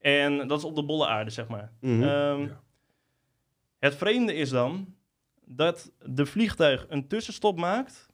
En 0.00 0.48
dat 0.48 0.58
is 0.58 0.64
op 0.64 0.74
de 0.74 0.84
bolle 0.84 1.06
aarde, 1.06 1.30
zeg 1.30 1.48
maar. 1.48 1.72
Mhm. 1.80 2.02
Ehm, 2.02 2.40
Ja. 2.40 2.60
Het 3.78 3.94
vreemde 3.96 4.34
is 4.34 4.50
dan 4.50 4.94
dat 5.44 5.92
de 5.98 6.26
vliegtuig 6.26 6.86
een 6.88 7.08
tussenstop 7.08 7.58
maakt. 7.58 8.10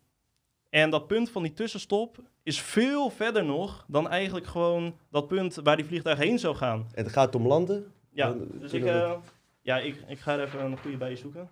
En 0.71 0.91
dat 0.91 1.07
punt 1.07 1.31
van 1.31 1.43
die 1.43 1.53
tussenstop 1.53 2.17
is 2.43 2.61
veel 2.61 3.11
verder 3.11 3.45
nog 3.45 3.85
dan 3.89 4.09
eigenlijk 4.09 4.47
gewoon 4.47 4.97
dat 5.11 5.29
punt 5.29 5.55
waar 5.55 5.77
die 5.77 5.85
vliegtuig 5.85 6.19
heen 6.19 6.39
zou 6.39 6.57
gaan. 6.57 6.87
En 6.95 7.05
het 7.05 7.13
gaat 7.13 7.35
om 7.35 7.47
landen. 7.47 7.93
Ja, 8.13 8.35
dus 8.61 8.73
ik, 8.73 8.85
eh, 8.85 9.13
ja, 9.63 9.79
ik, 9.79 10.03
ik 10.07 10.19
ga 10.19 10.33
er 10.33 10.45
even 10.45 10.65
een 10.65 10.79
goede 10.79 10.97
bij 10.97 11.17
zoeken. 11.17 11.49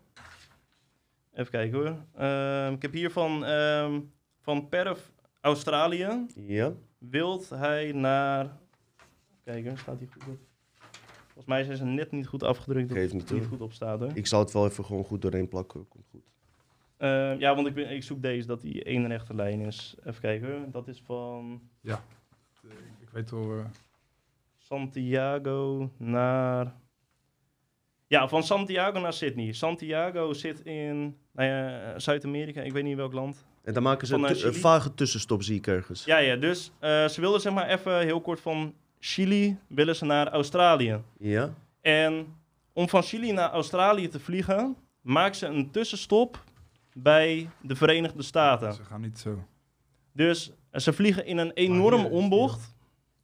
Even 1.36 1.50
kijken 1.50 1.78
hoor. 1.78 1.96
Ehm, 2.14 2.72
ik 2.72 2.82
heb 2.82 2.92
hier 2.92 3.10
van, 3.10 3.44
ehm, 3.44 4.00
van 4.40 4.68
Perth, 4.68 5.12
Australië. 5.40 6.26
Ja. 6.34 6.72
Wilt 6.98 7.48
hij 7.50 7.92
naar... 7.92 8.56
Kijken, 9.44 9.78
staat 9.78 9.98
hier 9.98 10.08
goed 10.12 10.22
op? 10.28 10.38
Volgens 11.24 11.46
mij 11.46 11.64
zijn 11.64 11.76
ze 11.76 11.84
net 11.84 12.10
niet 12.10 12.26
goed 12.26 12.42
afgedrukt. 12.42 12.88
Dat 12.88 12.98
Geeft 12.98 13.12
het 13.12 13.30
niet, 13.30 13.46
goed 13.46 13.60
op 13.60 13.72
staat 13.72 14.00
hoor. 14.00 14.10
Ik 14.14 14.26
zal 14.26 14.40
het 14.40 14.52
wel 14.52 14.66
even 14.66 14.84
gewoon 14.84 15.04
goed 15.04 15.22
doorheen 15.22 15.48
plakken. 15.48 15.88
Komt 15.88 16.06
goed. 16.10 16.24
Eh, 16.96 17.38
ja, 17.38 17.54
want 17.54 17.66
ik, 17.66 17.74
ben, 17.74 17.90
ik 17.90 18.02
zoek 18.02 18.22
deze, 18.22 18.46
dat 18.46 18.60
die 18.60 18.84
één 18.84 19.06
rechte 19.06 19.34
lijn 19.34 19.60
is. 19.60 19.96
Even 20.04 20.20
kijken 20.20 20.50
hoor. 20.50 20.70
Dat 20.70 20.88
is 20.88 21.00
van 21.00 21.60
Ik 23.00 23.08
weet 23.12 23.30
wel... 23.30 23.58
eh, 23.58 23.64
Santiago 24.56 25.90
naar... 25.96 26.74
Ja, 28.06 28.28
van 28.28 28.42
Santiago 28.42 29.00
naar 29.00 29.12
Sydney. 29.12 29.52
Santiago 29.52 30.32
zit 30.32 30.60
in 30.60 31.16
nou 31.32 31.48
ja, 31.48 31.98
Zuid-Amerika, 31.98 32.60
ik 32.60 32.72
weet 32.72 32.84
niet 32.84 32.96
welk 32.96 33.12
land. 33.12 33.44
En 33.62 33.74
dan 33.74 33.82
maken 33.82 34.06
ze 34.06 34.12
Van, 34.12 34.24
een, 34.24 34.36
eh, 34.36 34.42
een 34.44 34.54
vage 34.54 34.94
tussenstop, 34.94 35.42
zie 35.42 35.56
ik 35.56 35.66
ergens. 35.66 36.04
Ja, 36.04 36.18
ja, 36.18 36.36
dus 36.36 36.72
eh, 36.78 37.08
ze 37.08 37.20
wilden 37.20 37.40
zeg 37.40 37.52
maar 37.52 37.68
even 37.68 38.00
heel 38.00 38.20
kort 38.20 38.40
van 38.40 38.74
Chili 38.98 39.58
willen 39.66 39.96
ze 39.96 40.04
naar 40.04 40.28
Australië. 40.28 41.00
Ja. 41.18 41.54
En 41.80 42.26
om 42.72 42.88
van 42.88 43.02
Chili 43.02 43.32
naar 43.32 43.50
Australië 43.50 44.08
te 44.08 44.20
vliegen, 44.20 44.76
maakt 45.00 45.36
ze 45.36 45.46
een 45.46 45.70
tussenstop 45.70 46.44
bij 46.94 47.50
de 47.60 47.76
Verenigde 47.76 48.22
Staten. 48.22 48.74
Ze 48.74 48.84
gaan 48.84 49.00
niet 49.00 49.18
zo. 49.18 49.44
Dus 50.12 50.52
ze 50.72 50.92
vliegen 50.92 51.26
in 51.26 51.38
een 51.38 51.52
enorme 51.52 52.08
ombocht. 52.08 52.74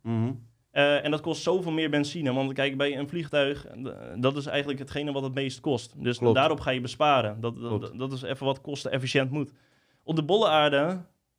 Mhm. 0.02 0.32
Eh, 0.72 1.04
en 1.04 1.10
dat 1.10 1.20
kost 1.20 1.42
zoveel 1.42 1.72
meer 1.72 1.90
benzine. 1.90 2.32
Want 2.32 2.52
kijk, 2.52 2.76
bij 2.76 2.98
een 2.98 3.08
vliegtuig, 3.08 3.66
eh, 3.66 3.92
dat 4.16 4.36
is 4.36 4.46
eigenlijk 4.46 4.78
hetgene 4.78 5.12
wat 5.12 5.22
het 5.22 5.34
meest 5.34 5.60
kost. 5.60 6.02
Dus 6.02 6.18
Klopt. 6.18 6.34
daarop 6.34 6.60
ga 6.60 6.70
je 6.70 6.80
besparen. 6.80 7.40
Dat, 7.40 7.54
dat, 7.98 8.12
is 8.12 8.22
even 8.22 8.46
wat 8.46 8.60
kostenefficiënt 8.60 9.30
moet. 9.30 9.52
Op 10.02 10.16
de 10.16 10.22
bolle 10.22 10.48
aarde 10.48 10.98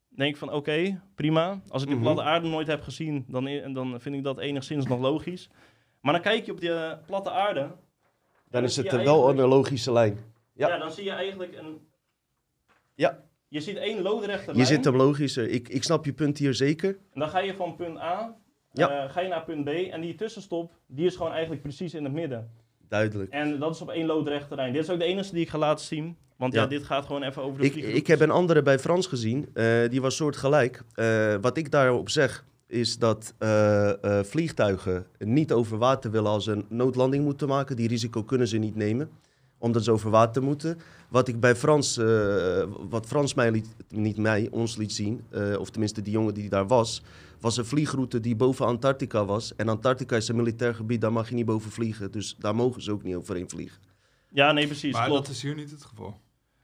denk 0.10 0.32
ik 0.32 0.38
van 0.38 0.52
oké, 0.52 1.02
prima. 1.16 1.62
Als 1.68 1.82
ik 1.82 1.88
de 1.88 1.94
Mhm. 1.94 2.04
platte 2.04 2.22
aarde 2.22 2.48
nooit 2.48 2.68
heb 2.68 2.82
gezien, 2.82 3.26
dan, 3.28 3.74
dan 3.74 4.02
vind 4.02 4.16
ik 4.16 4.24
dat 4.24 4.40
enigszins 4.40 4.86
nog 4.88 5.00
logisch. 5.00 5.50
Maar 6.02 6.14
dan 6.14 6.22
kijk 6.22 6.46
je 6.46 6.52
op 6.52 6.60
die 6.60 6.74
eh, 6.74 6.98
platte 7.06 7.32
aarde. 7.32 7.68
Dan 8.50 8.64
is 8.64 8.76
het 8.76 8.92
je 8.92 8.98
wel 9.04 9.30
een 9.30 9.36
logische 9.36 9.92
lijn. 9.92 10.18
Ja. 10.54 10.68
Ja. 10.68 10.78
dan 10.78 10.92
zie 10.92 11.04
je 11.04 11.12
eigenlijk 11.12 11.58
een... 11.58 11.88
Ja. 12.96 13.24
Je 13.48 13.62
ziet 13.62 13.76
één 13.76 14.02
loodrechte 14.02 14.50
Je 14.52 14.56
lijn. 14.56 14.68
zit 14.68 14.86
hem 14.86 14.96
logischer. 14.96 15.50
Ik, 15.50 15.70
ik 15.70 15.84
snap 15.84 16.06
je 16.06 16.14
punt 16.14 16.38
hier 16.38 16.54
zeker. 16.54 16.90
En 17.14 17.20
dan 17.20 17.30
ga 17.30 17.40
je 17.40 17.54
van 17.56 17.76
punt 17.76 17.98
A 17.98 18.36
Ja. 18.74 18.90
Eh, 19.04 19.12
ga 19.12 19.22
je 19.22 19.28
naar 19.28 19.44
punt 19.44 19.64
B 19.66 19.68
en 19.68 20.02
die 20.02 20.16
tussenstop, 20.16 20.72
die 20.88 21.06
is 21.06 21.16
gewoon 21.16 21.32
eigenlijk 21.32 21.62
precies 21.62 21.94
in 21.94 22.04
het 22.04 22.14
midden. 22.14 22.50
Duidelijk. 22.90 23.32
En 23.32 23.60
dat 23.60 23.76
is 23.76 23.82
op 23.82 23.90
één 23.90 24.06
loodrechte 24.06 24.48
terrein. 24.48 24.74
Dit 24.74 24.84
is 24.84 24.90
ook 24.90 25.00
de 25.00 25.06
enige 25.06 25.32
die 25.34 25.42
ik 25.42 25.50
ga 25.50 25.58
laten 25.58 25.86
zien. 25.86 26.18
Want 26.38 26.54
ja, 26.54 26.62
Ja. 26.62 26.68
dit 26.68 26.84
gaat 26.84 27.06
gewoon 27.06 27.24
even 27.24 27.42
over 27.44 27.60
de 27.62 27.66
Ik, 27.66 27.76
ik 27.76 28.08
heb 28.08 28.20
een 28.20 28.32
andere 28.32 28.62
bij 28.62 28.80
Frans 28.80 29.08
gezien, 29.08 29.50
eh, 29.54 29.90
die 29.90 30.02
was 30.02 30.16
soortgelijk. 30.16 30.84
Eh 30.94 31.36
wat 31.42 31.58
ik 31.58 31.72
daarop 31.72 32.10
zeg, 32.10 32.46
is 32.68 32.98
dat 32.98 33.34
vliegtuigen 34.24 35.06
niet 35.20 35.52
over 35.52 35.78
water 35.78 36.12
willen 36.12 36.32
als 36.32 36.44
ze 36.44 36.52
een 36.52 36.66
noodlanding 36.70 37.24
moeten 37.24 37.48
maken. 37.48 37.76
Die 37.76 37.88
risico 37.88 38.24
kunnen 38.24 38.48
ze 38.48 38.58
niet 38.58 38.76
nemen, 38.76 39.10
omdat 39.64 39.84
ze 39.84 39.92
over 39.92 40.10
water 40.10 40.44
moeten. 40.44 40.80
Wat 41.10 41.28
ik 41.28 41.40
bij 41.40 41.56
Frans, 41.56 41.98
eh, 41.98 42.64
wat 42.90 43.06
Frans 43.06 43.34
mij 43.34 43.52
liet, 43.52 43.68
niet 43.90 44.18
mij, 44.18 44.48
ons 44.52 44.76
liet 44.76 44.94
zien, 44.94 45.22
eh, 45.30 45.60
of 45.60 45.70
tenminste 45.70 46.02
die 46.02 46.14
jongen 46.14 46.34
die 46.34 46.50
daar 46.50 46.68
was, 46.68 47.02
was 47.40 47.58
een 47.58 47.66
vliegroute 47.66 48.20
die 48.20 48.36
boven 48.36 48.66
Antarctica 48.66 49.26
was. 49.26 49.56
En 49.56 49.70
Antarctica 49.70 50.16
is 50.16 50.28
een 50.28 50.36
militair 50.36 50.76
gebied, 50.76 51.02
daar 51.02 51.12
mag 51.12 51.30
je 51.30 51.36
niet 51.36 51.46
boven 51.46 51.72
vliegen. 51.72 52.12
Dus 52.12 52.36
daar 52.40 52.56
mogen 52.56 52.82
ze 52.82 52.92
ook 52.92 53.04
niet 53.04 53.16
overheen 53.16 53.50
vliegen. 53.50 53.82
Ja, 54.30 54.52
nee, 54.52 54.66
precies. 54.66 54.94
Maar 54.94 55.06
klopt. 55.06 55.26
dat 55.26 55.36
is 55.36 55.42
hier 55.42 55.56
niet 55.56 55.72
het 55.72 55.84
geval. 55.84 56.20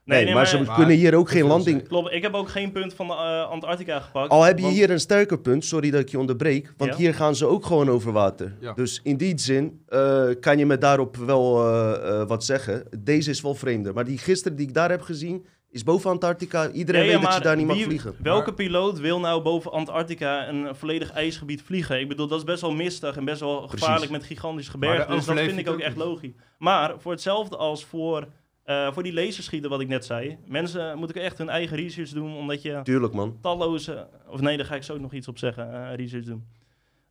Nee, 0.10 0.34
maar, 0.34 0.48
ze 0.48 0.62
maar- 0.64 0.76
kunnen 0.76 0.96
hier 0.96 1.16
ook 1.16 1.30
geen 1.30 1.46
landing... 1.46 1.88
Klopt, 1.88 2.12
ik 2.14 2.22
heb 2.22 2.34
ook 2.34 2.50
geen 2.50 2.72
punt 2.72 2.94
van 2.94 3.08
de, 3.08 3.14
eh, 3.14 3.50
Antarctica 3.50 4.00
gepakt. 4.00 4.30
Al 4.30 4.44
heb 4.44 4.58
je 4.58 4.64
want- 4.64 4.76
hier 4.76 4.90
een 4.90 5.00
sterker 5.00 5.40
punt, 5.40 5.66
sorry 5.66 5.92
dat 5.92 6.02
ik 6.02 6.10
je 6.10 6.20
onderbreek, 6.20 6.74
want 6.78 6.92
Ja. 6.92 6.98
hier 6.98 7.14
gaan 7.14 7.36
ze 7.36 7.46
ook 7.46 7.66
gewoon 7.66 7.90
over 7.90 8.12
water. 8.12 8.56
Ja. 8.60 8.74
Dus 8.74 9.00
in 9.04 9.18
die 9.18 9.40
zin 9.40 9.82
eh, 9.88 10.24
kan 10.40 10.58
je 10.58 10.66
me 10.66 10.78
daarop 10.78 11.16
wel 11.16 11.68
eh, 11.74 12.28
wat 12.28 12.44
zeggen. 12.44 12.84
Deze 13.00 13.30
is 13.30 13.42
wel 13.42 13.56
vreemder. 13.56 13.94
Maar 13.94 14.06
die 14.06 14.18
gisteren 14.18 14.58
die 14.58 14.68
ik 14.68 14.74
daar 14.74 14.90
heb 14.90 15.02
gezien, 15.02 15.46
is 15.72 15.84
boven 15.84 16.10
Antarctica. 16.10 16.70
Iedereen 16.72 17.02
Ja, 17.06 17.12
ja, 17.12 17.18
weet 17.18 17.26
dat 17.26 17.34
je 17.36 17.42
daar 17.44 17.56
niet 17.56 17.68
mag 17.68 17.82
vliegen. 17.82 18.16
Welke 18.24 18.46
Maar- 18.46 18.54
piloot 18.56 19.00
wil 19.00 19.20
nou 19.20 19.42
boven 19.42 19.72
Antarctica 19.72 20.48
een 20.48 20.76
volledig 20.76 21.12
ijsgebied 21.12 21.62
vliegen? 21.62 22.00
Ik 22.00 22.08
bedoel, 22.08 22.28
dat 22.28 22.38
is 22.38 22.44
best 22.44 22.62
wel 22.62 22.72
mistig 22.72 23.18
en 23.18 23.26
best 23.26 23.40
wel 23.40 23.68
gevaarlijk 23.68 23.80
Precies. 24.10 24.10
met 24.10 24.24
gigantisch 24.24 24.68
gebergte. 24.68 25.14
Dus 25.16 25.26
dat 25.26 25.40
vind 25.40 25.58
ik 25.60 25.68
ook 25.68 25.74
ook 25.74 25.80
echt 25.80 25.96
logisch. 25.98 26.32
Maar 26.58 26.94
voor 26.98 27.12
hetzelfde 27.12 27.58
als 27.58 27.86
voor, 27.86 28.28
eh, 28.70 28.94
voor 28.94 29.04
die 29.04 29.14
laserschieten 29.14 29.70
wat 29.70 29.82
ik 29.82 29.88
net 29.88 30.06
zei. 30.06 30.38
Mensen 30.46 30.98
moeten 30.98 31.22
echt 31.22 31.38
hun 31.38 31.50
eigen 31.50 31.78
research 31.78 32.10
doen, 32.10 32.36
omdat 32.36 32.62
je 32.62 32.80
Tuurlijk 32.84 33.14
man. 33.14 33.38
talloze... 33.42 34.08
Of 34.28 34.42
nee, 34.42 34.58
daar 34.58 34.66
ga 34.66 34.76
ik 34.76 34.84
zo 34.84 34.98
nog 34.98 35.14
iets 35.14 35.28
op 35.28 35.38
zeggen, 35.38 35.74
eh, 35.74 35.96
research 35.96 36.26
doen. 36.26 36.48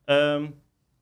Ehm, 0.04 0.46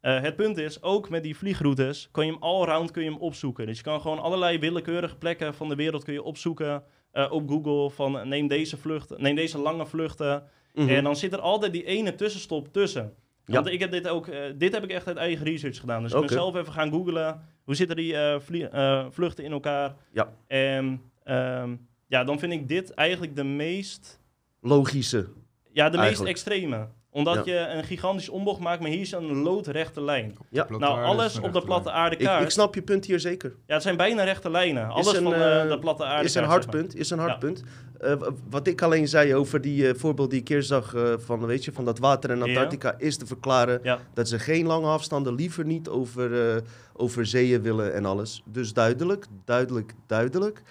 eh, 0.00 0.20
het 0.20 0.36
punt 0.36 0.58
is, 0.58 0.82
ook 0.82 1.08
met 1.08 1.22
die 1.22 1.36
vliegroutes 1.36 2.08
kun 2.12 2.26
je 2.26 2.32
hem 2.32 2.42
allround 2.42 2.90
kun 2.90 3.04
je 3.04 3.10
hem 3.10 3.18
opzoeken. 3.18 3.66
Dus 3.66 3.76
je 3.76 3.82
kan 3.82 4.00
gewoon 4.00 4.18
allerlei 4.18 4.58
willekeurige 4.58 5.16
plekken 5.16 5.54
van 5.54 5.68
de 5.68 5.74
wereld 5.74 6.04
kun 6.04 6.12
je 6.12 6.22
opzoeken 6.22 6.82
op 7.30 7.48
Google. 7.48 7.90
Van 7.90 8.28
neem 8.28 8.48
deze 8.48 8.76
vlucht, 8.76 9.18
neem 9.18 9.34
deze 9.34 9.58
lange 9.58 9.86
vluchten. 9.86 10.44
Mhm. 10.74 10.88
En 10.88 11.04
dan 11.04 11.16
zit 11.16 11.32
er 11.32 11.40
altijd 11.40 11.72
die 11.72 11.84
ene 11.84 12.14
tussenstop 12.14 12.72
tussen. 12.72 13.14
Ja. 13.46 13.54
Want 13.54 13.66
ik 13.66 13.80
heb 13.80 13.90
dit 13.90 14.08
ook, 14.08 14.26
eh, 14.28 14.40
dit 14.56 14.72
heb 14.72 14.84
ik 14.84 14.90
echt 14.90 15.06
uit 15.06 15.16
eigen 15.16 15.44
research 15.44 15.80
gedaan. 15.80 16.02
Dus 16.02 16.12
ik 16.12 16.20
ben 16.20 16.28
zelf 16.28 16.54
even 16.54 16.72
gaan 16.72 16.90
googlen. 16.90 17.40
Hoe 17.64 17.74
zitten 17.74 17.96
die 17.96 18.14
eh, 18.14 18.34
eh, 18.72 19.06
vluchten 19.10 19.44
in 19.44 19.52
elkaar? 19.52 19.94
Ja. 20.12 20.32
En 20.46 21.00
ehm, 21.24 21.76
ja, 22.06 22.24
dan 22.24 22.38
vind 22.38 22.52
ik 22.52 22.68
dit 22.68 22.90
eigenlijk 22.94 23.36
de 23.36 23.44
meest, 23.44 24.20
Logische. 24.60 25.28
ja, 25.72 25.84
de 25.84 25.90
meest 25.90 26.02
Eigenlijk. 26.02 26.30
extreme. 26.30 26.88
Omdat 27.16 27.44
Ja. 27.44 27.52
je 27.52 27.58
een 27.74 27.84
gigantische 27.84 28.32
ombocht 28.32 28.60
maakt, 28.60 28.80
maar 28.80 28.90
hier 28.90 29.00
is 29.00 29.12
een 29.12 29.36
loodrechte 29.42 30.02
lijn. 30.02 30.34
Ja. 30.50 30.66
Nou, 30.78 31.04
alles 31.04 31.40
op 31.40 31.52
de 31.52 31.62
platte 31.62 31.90
aarde 31.90 32.16
Ik, 32.16 32.24
kaart. 32.24 32.42
ik 32.42 32.50
snap 32.50 32.74
je 32.74 32.82
punt 32.82 33.04
hier 33.04 33.20
zeker. 33.20 33.54
Ja, 33.66 33.74
het 33.74 33.82
zijn 33.82 33.96
bijna 33.96 34.22
rechte 34.24 34.50
lijnen. 34.50 34.88
Alles 34.88 35.12
een, 35.14 35.22
van 35.22 35.34
eh, 35.34 35.62
eh, 35.62 35.68
de 35.70 35.78
platte 35.78 36.04
aarde 36.04 36.24
Is 36.24 36.34
een 36.34 36.44
hard 36.44 36.62
zeg 36.64 36.72
maar. 36.72 36.82
punt. 36.82 36.96
Is 36.96 37.10
een 37.10 37.18
hard 37.18 37.32
Ja. 37.32 37.38
punt. 37.38 37.62
Eh, 38.00 38.12
wat 38.50 38.66
ik 38.66 38.82
alleen 38.82 39.08
zei 39.08 39.34
over 39.34 39.60
die 39.60 39.94
voorbeeld 39.94 40.30
die 40.30 40.40
ik 40.40 40.48
eerst 40.48 40.68
zag 40.68 40.94
eh, 40.94 41.12
van, 41.18 41.46
weet 41.46 41.64
je, 41.64 41.72
van 41.72 41.84
dat 41.84 41.98
water 41.98 42.30
en 42.30 42.38
Ja. 42.38 42.44
Antarctica, 42.44 42.94
is 42.98 43.16
te 43.16 43.26
verklaren 43.26 43.80
Ja. 43.82 43.98
dat 44.14 44.28
ze 44.28 44.38
geen 44.38 44.66
lange 44.66 44.86
afstanden 44.86 45.34
liever 45.34 45.64
niet 45.64 45.88
over, 45.88 46.50
eh, 46.56 46.62
over 46.92 47.26
zeeën 47.26 47.62
willen 47.62 47.94
en 47.94 48.04
alles. 48.04 48.42
Dus 48.46 48.72
duidelijk, 48.72 49.26
duidelijk, 49.44 49.92
duidelijk. 50.06 50.62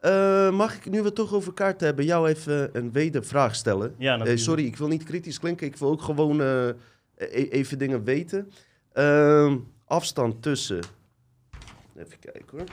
Eh, 0.00 0.50
mag 0.50 0.76
ik 0.76 0.90
nu 0.90 1.02
we 1.02 1.12
toch 1.12 1.32
over 1.34 1.52
kaart 1.52 1.80
hebben, 1.80 2.04
jou 2.04 2.28
even 2.28 2.76
een 2.76 2.92
wedervraag 2.92 3.54
stellen? 3.54 3.94
Ja, 3.98 4.18
Eh, 4.24 4.36
sorry, 4.36 4.64
ik 4.64 4.76
wil 4.76 4.88
niet 4.88 5.02
kritisch 5.04 5.38
klinken. 5.38 5.66
Ik 5.66 5.76
wil 5.76 5.90
ook 5.90 6.02
gewoon 6.02 6.40
eh, 6.40 6.68
e- 6.68 6.74
even 7.48 7.78
dingen 7.78 8.04
weten. 8.04 8.52
Ehm, 8.92 9.58
afstand 9.84 10.42
tussen. 10.42 10.80
Even 11.96 12.18
kijken 12.18 12.58
hoor. 12.58 12.66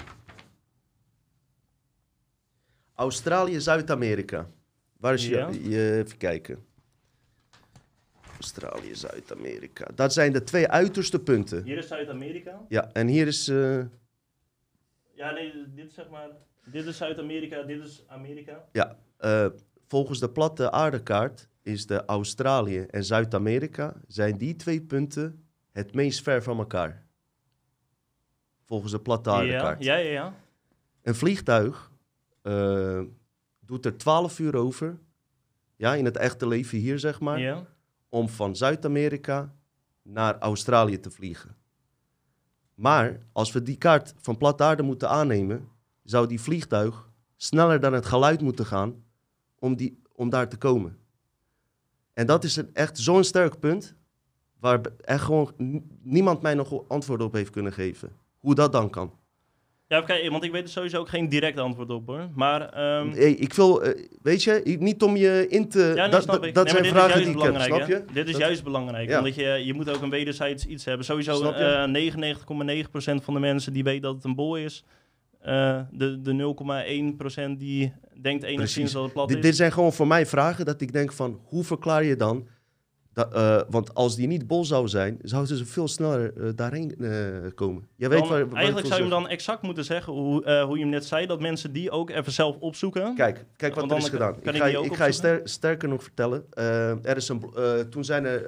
Australië, 2.96 3.60
Zuid-Amerika. 3.62 4.48
Waar 4.98 5.14
is 5.14 5.28
je, 5.28 5.36
Ja. 5.36 5.50
je? 5.50 6.04
Even 6.06 6.18
kijken. 6.18 6.66
Australië, 8.40 8.96
Zuid-Amerika. 8.96 9.88
Dat 9.96 10.14
zijn 10.14 10.34
de 10.34 10.44
twee 10.44 10.68
uiterste 10.68 11.20
punten. 11.20 11.64
Hier 11.64 11.78
is 11.78 11.88
Zuid-Amerika. 11.88 12.66
Ja, 12.70 12.90
en 12.94 13.08
hier 13.08 13.28
is. 13.28 13.46
Ja, 15.16 15.32
nee, 15.32 15.54
dit 15.76 15.86
is 15.88 15.94
zeg 15.94 16.10
maar... 16.10 16.30
Dit 16.66 16.86
is 16.86 16.98
Zuid-Amerika, 16.98 17.62
dit 17.62 17.84
is 17.84 18.04
Amerika. 18.08 18.66
Ja, 18.72 18.98
eh, 19.18 19.48
volgens 19.88 20.20
de 20.20 20.30
platte 20.30 20.72
aardekaart 20.72 21.50
is 21.62 21.86
de 21.86 22.06
Australië 22.06 22.80
en 22.80 23.04
Zuid-Amerika 23.04 23.96
zijn 24.08 24.38
die 24.38 24.56
twee 24.56 24.82
punten 24.82 25.46
het 25.72 25.94
meest 25.94 26.22
ver 26.22 26.44
van 26.44 26.58
elkaar. 26.58 27.06
Volgens 28.66 28.92
de 28.92 29.00
platte 29.00 29.30
aardekaart. 29.30 29.84
ja, 29.84 29.96
ja, 29.96 30.12
ja. 30.12 30.34
Een 31.02 31.16
vliegtuig 31.16 31.92
eh, 32.42 33.02
doet 33.60 33.86
er 33.86 33.98
12 33.98 34.40
uur 34.40 34.56
over, 34.56 35.00
ja, 35.76 35.96
in 35.96 36.06
het 36.06 36.18
echte 36.18 36.48
leven 36.48 36.78
hier 36.78 37.00
zeg 37.00 37.20
maar, 37.20 37.40
ja. 37.40 37.66
om 38.10 38.30
van 38.30 38.56
Zuid-Amerika 38.56 39.54
naar 40.02 40.38
Australië 40.38 41.00
te 41.00 41.12
vliegen. 41.12 41.56
Maar 42.74 43.20
als 43.32 43.52
we 43.52 43.64
die 43.64 43.78
kaart 43.78 44.14
van 44.18 44.38
platte 44.38 44.64
aarde 44.64 44.84
moeten 44.84 45.10
aannemen, 45.10 45.70
zou 46.04 46.28
die 46.28 46.42
vliegtuig 46.42 47.10
sneller 47.38 47.80
dan 47.80 47.94
het 47.94 48.06
geluid 48.06 48.42
moeten 48.42 48.66
gaan 48.66 49.04
om, 49.60 49.76
die, 49.76 50.02
om 50.16 50.30
daar 50.30 50.50
te 50.50 50.58
komen. 50.58 50.98
En 52.14 52.26
dat 52.26 52.44
is 52.44 52.56
een, 52.56 52.70
echt 52.74 52.98
zo'n 52.98 53.24
sterk 53.24 53.60
punt 53.60 53.96
waar 54.60 54.82
echt 55.02 55.24
gewoon 55.24 55.54
niemand 56.02 56.42
mij 56.42 56.54
nog 56.54 56.88
antwoord 56.88 57.22
op 57.22 57.34
heeft 57.34 57.50
kunnen 57.52 57.74
geven. 57.74 58.12
Hoe 58.40 58.56
dat 58.56 58.72
dan 58.72 58.90
kan. 58.90 59.14
Ja, 59.88 60.30
want 60.30 60.44
ik 60.44 60.52
weet 60.52 60.64
er 60.64 60.70
sowieso 60.70 61.00
ook 61.00 61.10
geen 61.10 61.30
direct 61.30 61.58
antwoord 61.60 61.90
op 61.90 62.08
hoor. 62.08 62.30
Maar 62.36 62.70
ehm, 62.70 63.10
Hey, 63.12 63.32
ik 63.32 63.54
wil, 63.54 63.82
eh, 63.84 64.06
weet 64.22 64.44
je, 64.44 64.76
niet 64.80 65.04
om 65.04 65.16
je 65.16 65.46
in 65.50 65.70
te... 65.70 65.80
ja, 65.96 66.02
nee, 66.02 66.10
dat 66.10 66.26
dat, 66.26 66.54
dat 66.54 66.64
Nee, 66.66 66.74
zijn 66.74 66.86
vragen 66.86 67.22
die 67.24 67.36
ik 67.36 67.42
heb, 67.42 67.62
snap 67.62 67.88
je? 67.88 68.06
Dit 68.14 68.26
is 68.26 68.32
Dat- 68.32 68.42
juist 68.42 68.64
belangrijk, 68.64 69.10
Ja. 69.10 69.18
omdat 69.18 69.36
je, 69.36 69.44
je 69.66 69.74
moet 69.74 69.90
ook 69.90 70.02
een 70.02 70.10
wederzijds 70.10 70.66
iets 70.66 70.86
hebben. 70.86 71.06
Sowieso 71.06 71.36
Snap 71.36 71.56
je? 71.56 71.64
eh 71.64 71.88
99,9% 73.18 73.24
van 73.24 73.34
de 73.34 73.40
mensen 73.40 73.74
die 73.74 73.84
weet 73.84 74.02
dat 74.02 74.16
het 74.16 74.24
een 74.24 74.36
bol 74.36 74.58
is. 74.58 74.84
Eh, 75.44 75.80
de 75.92 76.22
de 76.22 76.34
0,1% 76.34 77.58
die 77.60 77.94
denkt 78.22 78.44
enigszins 78.44 78.74
Precies. 78.74 78.92
dat 78.92 79.04
het 79.04 79.14
plat 79.14 79.28
Dit, 79.28 79.38
is. 79.38 79.44
dit 79.44 79.56
zijn 79.56 79.72
gewoon 79.72 79.94
voor 79.94 80.08
mij 80.08 80.26
vragen 80.26 80.66
dat 80.66 80.82
ik 80.82 80.94
denk 80.94 81.14
van, 81.14 81.40
hoe 81.44 81.64
verklaar 81.64 82.04
je 82.04 82.16
dan... 82.16 82.48
Dat, 83.14 83.34
eh, 83.34 83.62
want 83.70 83.94
als 83.94 84.16
die 84.16 84.28
niet 84.28 84.48
bol 84.48 84.66
zou 84.66 84.88
zijn, 84.88 85.18
zouden 85.22 85.58
ze 85.58 85.66
veel 85.66 85.88
sneller 85.88 86.34
eh, 86.38 86.50
daarheen 86.56 86.96
eh, 87.00 87.10
komen. 87.56 87.88
Jij 87.96 88.10
weet 88.10 88.20
Dan- 88.20 88.28
waar, 88.30 88.52
eigenlijk 88.54 88.88
zou 88.88 89.04
je 89.04 89.08
hem 89.10 89.22
dan 89.22 89.28
exact 89.30 89.62
moeten 89.62 89.86
zeggen, 89.86 90.14
hoe, 90.14 90.62
hoe 90.66 90.76
je 90.78 90.82
hem 90.82 90.92
net 90.92 91.06
zei, 91.06 91.26
dat 91.26 91.40
mensen 91.42 91.74
die 91.74 91.92
ook 91.92 92.10
even 92.10 92.32
zelf 92.32 92.58
opzoeken. 92.60 93.16
Kijk, 93.16 93.46
kijk 93.56 93.76
wat 93.76 93.92
er 93.92 93.98
is 93.98 94.10
gedaan. 94.10 94.40
kan 94.42 94.56
ik 94.56 94.62
ga, 94.62 94.68
ik 94.68 94.96
ga 94.96 95.06
je 95.06 95.12
ster- 95.12 95.42
sterker 95.44 95.90
nog 95.90 96.04
vertellen. 96.04 96.46
Er 97.04 97.18
is 97.18 97.30
een, 97.30 97.44
toen 97.90 98.04
zijn 98.04 98.26
er 98.26 98.44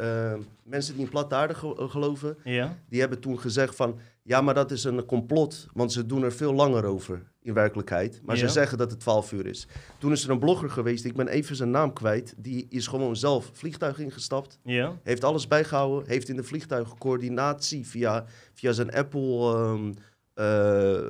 mensen 0.63 0.93
die 0.95 1.03
in 1.03 1.09
platte 1.09 1.35
aarde 1.35 1.53
ge- 1.53 1.75
geloven, 1.89 2.37
Ja, 2.43 2.77
die 2.89 2.99
hebben 2.99 3.19
toen 3.19 3.39
gezegd 3.39 3.75
van... 3.75 3.99
Ja, 4.23 4.41
maar 4.41 4.53
dat 4.53 4.71
is 4.71 4.83
een 4.83 5.05
complot, 5.05 5.67
want 5.73 5.91
ze 5.93 6.05
doen 6.05 6.23
er 6.23 6.33
veel 6.33 6.53
langer 6.53 6.85
over 6.85 7.21
in 7.45 7.53
werkelijkheid. 7.53 8.21
Maar 8.23 8.35
ze 8.37 8.45
zeggen 8.53 8.77
dat 8.77 8.91
het 8.91 8.99
12 8.99 9.31
uur 9.31 9.45
is. 9.45 9.67
Toen 9.97 10.11
is 10.11 10.23
er 10.23 10.29
een 10.29 10.39
blogger 10.39 10.69
geweest, 10.69 11.05
ik 11.05 11.15
ben 11.15 11.27
even 11.27 11.55
zijn 11.55 11.71
naam 11.71 11.93
kwijt. 11.93 12.33
Die 12.37 12.65
is 12.69 12.87
gewoon 12.87 13.15
zelf 13.15 13.49
vliegtuig 13.53 13.99
ingestapt. 13.99 14.59
ja. 14.63 14.97
Heeft 15.03 15.23
alles 15.23 15.47
bijgehouden. 15.47 16.07
Heeft 16.09 16.29
in 16.29 16.35
de 16.35 16.43
vliegtuig 16.43 16.93
coördinatie 16.97 17.87
via, 17.87 18.25
via 18.53 18.71
zijn 18.71 18.93
Apple 18.93 19.53
ehm, 19.53 19.91
eh, 20.33 21.07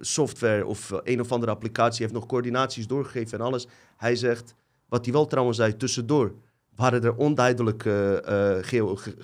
software 0.00 0.66
of 0.66 0.92
eh, 0.92 0.98
een 1.02 1.20
of 1.20 1.32
andere 1.32 1.52
applicatie. 1.52 2.02
Heeft 2.02 2.14
nog 2.14 2.26
coördinaties 2.26 2.86
doorgegeven 2.86 3.38
en 3.38 3.44
alles. 3.44 3.66
Hij 3.96 4.16
zegt, 4.16 4.54
wat 4.88 5.04
hij 5.04 5.14
wel 5.14 5.26
trouwens 5.26 5.56
zei, 5.56 5.76
tussendoor 5.76 6.34
waren 6.76 7.04
er 7.04 7.14
onduidelijk 7.16 7.84
eh, 7.84 8.56
eh, 8.56 8.64
geo- 8.64 8.96
ge- 8.96 9.14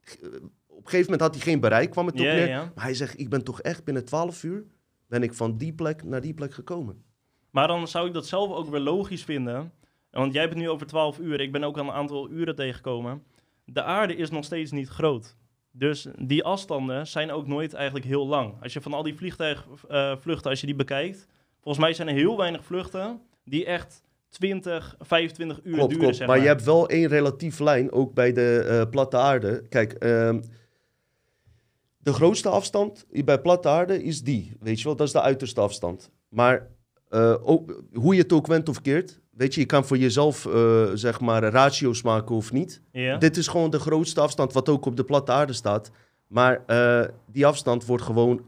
ge- 0.00 0.18
op 0.66 0.90
een 0.90 0.90
gegeven 0.90 1.12
moment 1.12 1.20
had 1.20 1.34
hij 1.34 1.44
geen 1.52 1.60
bereik, 1.60 1.90
kwam 1.90 2.06
het 2.06 2.14
op 2.14 2.20
neer. 2.34 2.48
Maar 2.74 2.84
hij 2.84 2.94
zegt, 2.94 3.18
ik 3.20 3.28
ben 3.28 3.44
toch 3.44 3.60
echt 3.60 3.84
binnen 3.84 4.04
12 4.04 4.42
uur 4.42 4.64
ben 5.14 5.22
ik 5.22 5.34
van 5.34 5.56
die 5.56 5.72
plek 5.72 6.04
naar 6.04 6.20
die 6.20 6.34
plek 6.34 6.54
gekomen. 6.54 7.02
Maar 7.50 7.66
dan 7.66 7.88
zou 7.88 8.06
ik 8.06 8.12
dat 8.12 8.26
zelf 8.26 8.50
ook 8.52 8.70
weer 8.70 8.80
logisch 8.80 9.24
vinden. 9.24 9.72
Want 10.10 10.32
jij 10.32 10.42
het 10.42 10.54
nu 10.54 10.68
over 10.68 10.86
12 10.86 11.18
uur. 11.18 11.40
Ik 11.40 11.52
ben 11.52 11.64
ook 11.64 11.78
al 11.78 11.84
een 11.84 11.92
aantal 11.92 12.30
uren 12.30 12.54
tegengekomen. 12.54 13.22
De 13.64 13.82
aarde 13.82 14.16
is 14.16 14.30
nog 14.30 14.44
steeds 14.44 14.70
niet 14.70 14.88
groot. 14.88 15.36
Dus 15.70 16.06
die 16.18 16.44
afstanden 16.44 17.06
zijn 17.06 17.30
ook 17.30 17.46
nooit 17.46 17.74
eigenlijk 17.74 18.06
heel 18.06 18.26
lang. 18.26 18.62
Als 18.62 18.72
je 18.72 18.80
van 18.80 18.92
al 18.92 19.02
die 19.02 19.14
vliegtuigvluchten, 19.14 20.50
als 20.50 20.60
je 20.60 20.66
die 20.66 20.76
bekijkt. 20.76 21.26
Volgens 21.60 21.84
mij 21.84 21.94
zijn 21.94 22.08
er 22.08 22.14
heel 22.14 22.36
weinig 22.36 22.64
vluchten 22.64 23.20
die 23.44 23.64
echt 23.64 24.02
20, 24.28 24.96
25 25.00 25.60
uur 25.64 25.74
Klopt, 25.74 25.88
duren, 25.88 25.98
klopt. 25.98 26.16
zeg 26.16 26.26
maar, 26.26 26.36
maar. 26.36 26.44
je 26.44 26.50
hebt 26.52 26.64
wel 26.64 26.88
één 26.88 27.08
relatief 27.08 27.58
lijn, 27.58 27.92
ook 27.92 28.14
bij 28.14 28.32
de 28.32 28.64
eh, 28.68 28.90
platte 28.90 29.16
aarde. 29.16 29.62
Kijk, 29.68 29.92
ehm, 29.92 30.40
de 32.04 32.12
grootste 32.12 32.48
afstand 32.48 33.06
bij 33.24 33.40
platte 33.40 33.68
aarde 33.68 34.02
is 34.02 34.22
die. 34.22 34.56
Weet 34.60 34.78
je 34.78 34.84
wel, 34.84 34.96
dat 34.96 35.06
is 35.06 35.12
de 35.12 35.20
uiterste 35.20 35.60
afstand. 35.60 36.10
Maar 36.28 36.66
eh, 37.08 37.34
ook, 37.42 37.82
hoe 37.94 38.14
je 38.14 38.22
het 38.22 38.32
ook 38.32 38.46
went 38.46 38.68
of 38.68 38.80
keert, 38.80 39.20
weet 39.30 39.54
je, 39.54 39.60
je 39.60 39.66
kan 39.66 39.84
voor 39.84 39.98
jezelf 39.98 40.46
eh, 40.46 40.84
zeg 40.94 41.20
maar 41.20 41.42
ratio's 41.42 42.02
maken 42.02 42.34
of 42.36 42.52
niet. 42.52 42.82
Dit 43.18 43.36
is 43.36 43.46
gewoon 43.48 43.70
de 43.70 43.78
grootste 43.78 44.20
afstand 44.20 44.52
wat 44.52 44.68
ook 44.68 44.86
op 44.86 44.96
de 44.96 45.04
platte 45.04 45.32
aarde 45.32 45.52
staat. 45.52 45.90
Maar 46.26 46.62
eh, 46.66 47.04
die 47.26 47.46
afstand 47.46 47.86
wordt 47.86 48.02
gewoon, 48.02 48.40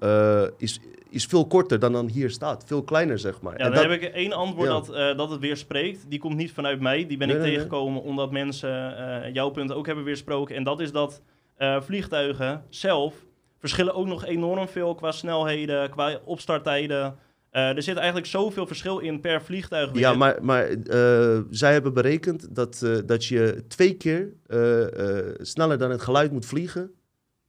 is, 0.59 0.81
is 1.11 1.25
veel 1.27 1.47
korter 1.47 1.79
dan 1.79 1.93
dan 1.93 2.09
hier 2.09 2.31
staat. 2.31 2.65
Veel 2.67 2.83
kleiner, 2.83 3.19
zeg 3.19 3.41
maar. 3.41 3.53
Ja, 3.53 3.59
En 3.59 3.73
dan 3.73 3.83
dat- 3.83 3.91
heb 3.91 4.03
ik 4.03 4.13
één 4.15 4.33
antwoord 4.33 4.69
Ja. 4.69 4.81
dat, 4.81 5.17
dat 5.17 5.31
het 5.31 5.41
weer 5.41 5.57
spreekt. 5.57 6.05
Die 6.11 6.19
komt 6.19 6.37
niet 6.37 6.53
vanuit 6.53 6.81
mij. 6.81 7.07
Die 7.07 7.17
ben 7.17 7.29
Nee, 7.29 7.37
ik 7.37 7.43
nee, 7.43 7.51
nee. 7.51 7.59
tegengekomen 7.61 8.03
omdat 8.03 8.31
mensen 8.31 9.33
jouw 9.33 9.51
punt 9.51 9.73
ook 9.73 9.87
hebben 9.87 10.05
weersproken. 10.05 10.57
En 10.57 10.65
dat 10.65 10.81
is 10.81 10.93
dat 10.93 11.23
vliegtuigen 11.81 12.65
zelf 12.69 13.15
verschillen 13.67 13.95
ook 13.95 14.07
nog 14.07 14.25
enorm 14.25 14.69
veel 14.69 14.95
qua 14.95 15.12
snelheden, 15.12 15.91
qua 15.91 16.19
opstarttijden. 16.25 17.17
Eh, 17.51 17.77
er 17.77 17.83
zit 17.83 17.97
eigenlijk 17.97 18.27
zoveel 18.27 18.67
verschil 18.67 18.99
in 18.99 19.21
per 19.21 19.43
vliegtuig. 19.43 19.91
weer. 19.91 20.01
Ja, 20.01 20.14
maar, 20.14 20.39
maar 20.45 20.64
eh, 20.69 21.41
zij 21.51 21.73
hebben 21.73 21.95
berekend 21.95 22.55
dat, 22.55 22.83
eh, 22.83 22.97
dat 23.07 23.25
je 23.25 23.64
twee 23.69 23.95
keer 23.95 24.33
sneller 25.41 25.79
dan 25.79 25.91
het 25.91 26.01
geluid 26.03 26.33
moet 26.33 26.47
vliegen 26.47 26.91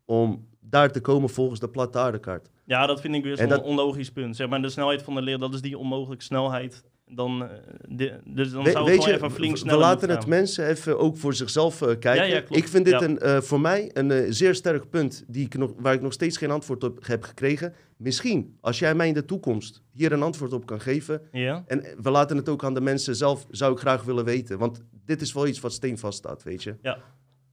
om 0.06 0.48
daar 0.60 0.92
te 0.92 1.02
komen 1.02 1.30
volgens 1.30 1.60
de 1.60 1.70
platte 1.70 1.98
aardekaart. 1.98 2.50
Ja, 2.66 2.86
dat 2.86 3.02
vind 3.02 3.16
ik 3.16 3.24
weer 3.24 3.32
En 3.32 3.38
zo'n 3.38 3.48
dat- 3.50 3.64
onlogisch 3.64 4.12
punt. 4.12 4.36
Zeg 4.36 4.50
maar, 4.50 4.62
de 4.62 4.70
snelheid 4.70 5.02
van 5.02 5.16
de 5.16 5.22
leer, 5.22 5.38
dat 5.40 5.54
is 5.54 5.62
die 5.62 5.78
onmogelijke 5.78 6.24
snelheid. 6.24 6.84
Dan, 7.10 7.44
eh, 7.44 7.50
de- 7.88 8.20
dus 8.26 8.52
dan 8.52 8.64
We- 8.64 8.72
zou 8.72 8.86
weet 8.86 9.04
je, 9.04 9.14
even 9.14 9.32
flink 9.32 9.52
we 9.52 9.58
sneller 9.58 9.80
laten 9.80 10.10
het 10.10 10.26
mensen 10.26 10.68
even 10.68 11.00
ook 11.00 11.18
voor 11.18 11.34
zichzelf 11.34 11.82
eh, 11.82 11.88
kijken. 11.88 12.16
Ja, 12.16 12.24
ja, 12.24 12.42
klopt. 12.42 12.56
ik 12.62 12.68
vind 12.68 12.86
dit 12.86 12.94
Ja. 13.00 13.02
een, 13.02 13.20
eh, 13.20 13.42
voor 13.42 13.62
mij 13.62 13.90
een 13.94 14.34
zeer 14.34 14.56
sterk 14.56 14.90
punt 14.90 15.24
die 15.28 15.46
ik 15.46 15.58
nog, 15.58 15.74
waar 15.78 15.94
ik 15.94 16.02
nog 16.02 16.14
steeds 16.14 16.38
geen 16.38 16.52
antwoord 16.52 16.84
op 16.84 17.06
heb 17.06 17.24
gekregen. 17.24 17.74
Misschien, 17.98 18.58
als 18.62 18.80
jij 18.80 18.96
mij 18.96 19.08
in 19.08 19.14
de 19.14 19.26
toekomst 19.26 19.84
hier 19.92 20.12
een 20.12 20.22
antwoord 20.22 20.54
op 20.54 20.66
kan 20.66 20.82
geven? 20.82 21.22
En 21.68 21.84
we 22.02 22.10
laten 22.10 22.38
het 22.38 22.50
ook 22.50 22.64
aan 22.64 22.74
de 22.74 22.82
mensen 22.82 23.16
zelf, 23.16 23.46
zou 23.50 23.74
ik 23.74 23.80
graag 23.80 24.04
willen 24.04 24.26
weten. 24.26 24.58
Want 24.58 24.82
dit 25.06 25.22
is 25.22 25.34
wel 25.34 25.48
iets 25.48 25.60
wat 25.60 25.72
steenvast 25.74 26.18
staat, 26.18 26.44
weet 26.44 26.64
je. 26.64 26.76
Ja. 26.82 26.98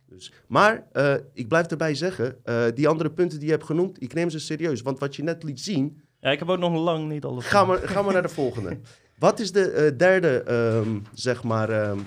Dus, 0.09 0.33
maar 0.49 0.87
ik 1.33 1.49
blijf 1.49 1.67
erbij 1.67 1.95
zeggen, 1.95 2.37
die 2.75 2.89
andere 2.89 3.11
punten 3.11 3.39
die 3.39 3.47
je 3.49 3.55
hebt 3.55 3.67
genoemd, 3.67 4.03
ik 4.03 4.15
neem 4.15 4.31
ze 4.31 4.39
serieus. 4.39 4.83
Want 4.83 4.99
wat 4.99 5.17
je 5.17 5.23
net 5.23 5.43
liet 5.43 5.61
zien, 5.61 6.01
ja, 6.21 6.31
ik 6.31 6.39
heb 6.39 6.49
ook 6.49 6.59
nog 6.59 6.75
lang 6.85 7.09
niet 7.09 7.25
alles. 7.25 7.47
ga 7.47 7.65
maar, 7.65 7.79
ga 7.79 8.03
maar 8.03 8.13
naar 8.13 8.23
de 8.23 8.29
volgende. 8.29 8.79
Wat 9.19 9.39
is 9.41 9.53
de 9.53 9.71
eh, 9.71 9.99
derde, 9.99 10.43
ehm, 10.43 10.99
zeg 11.13 11.43
maar, 11.43 11.71
ehm, 11.71 11.99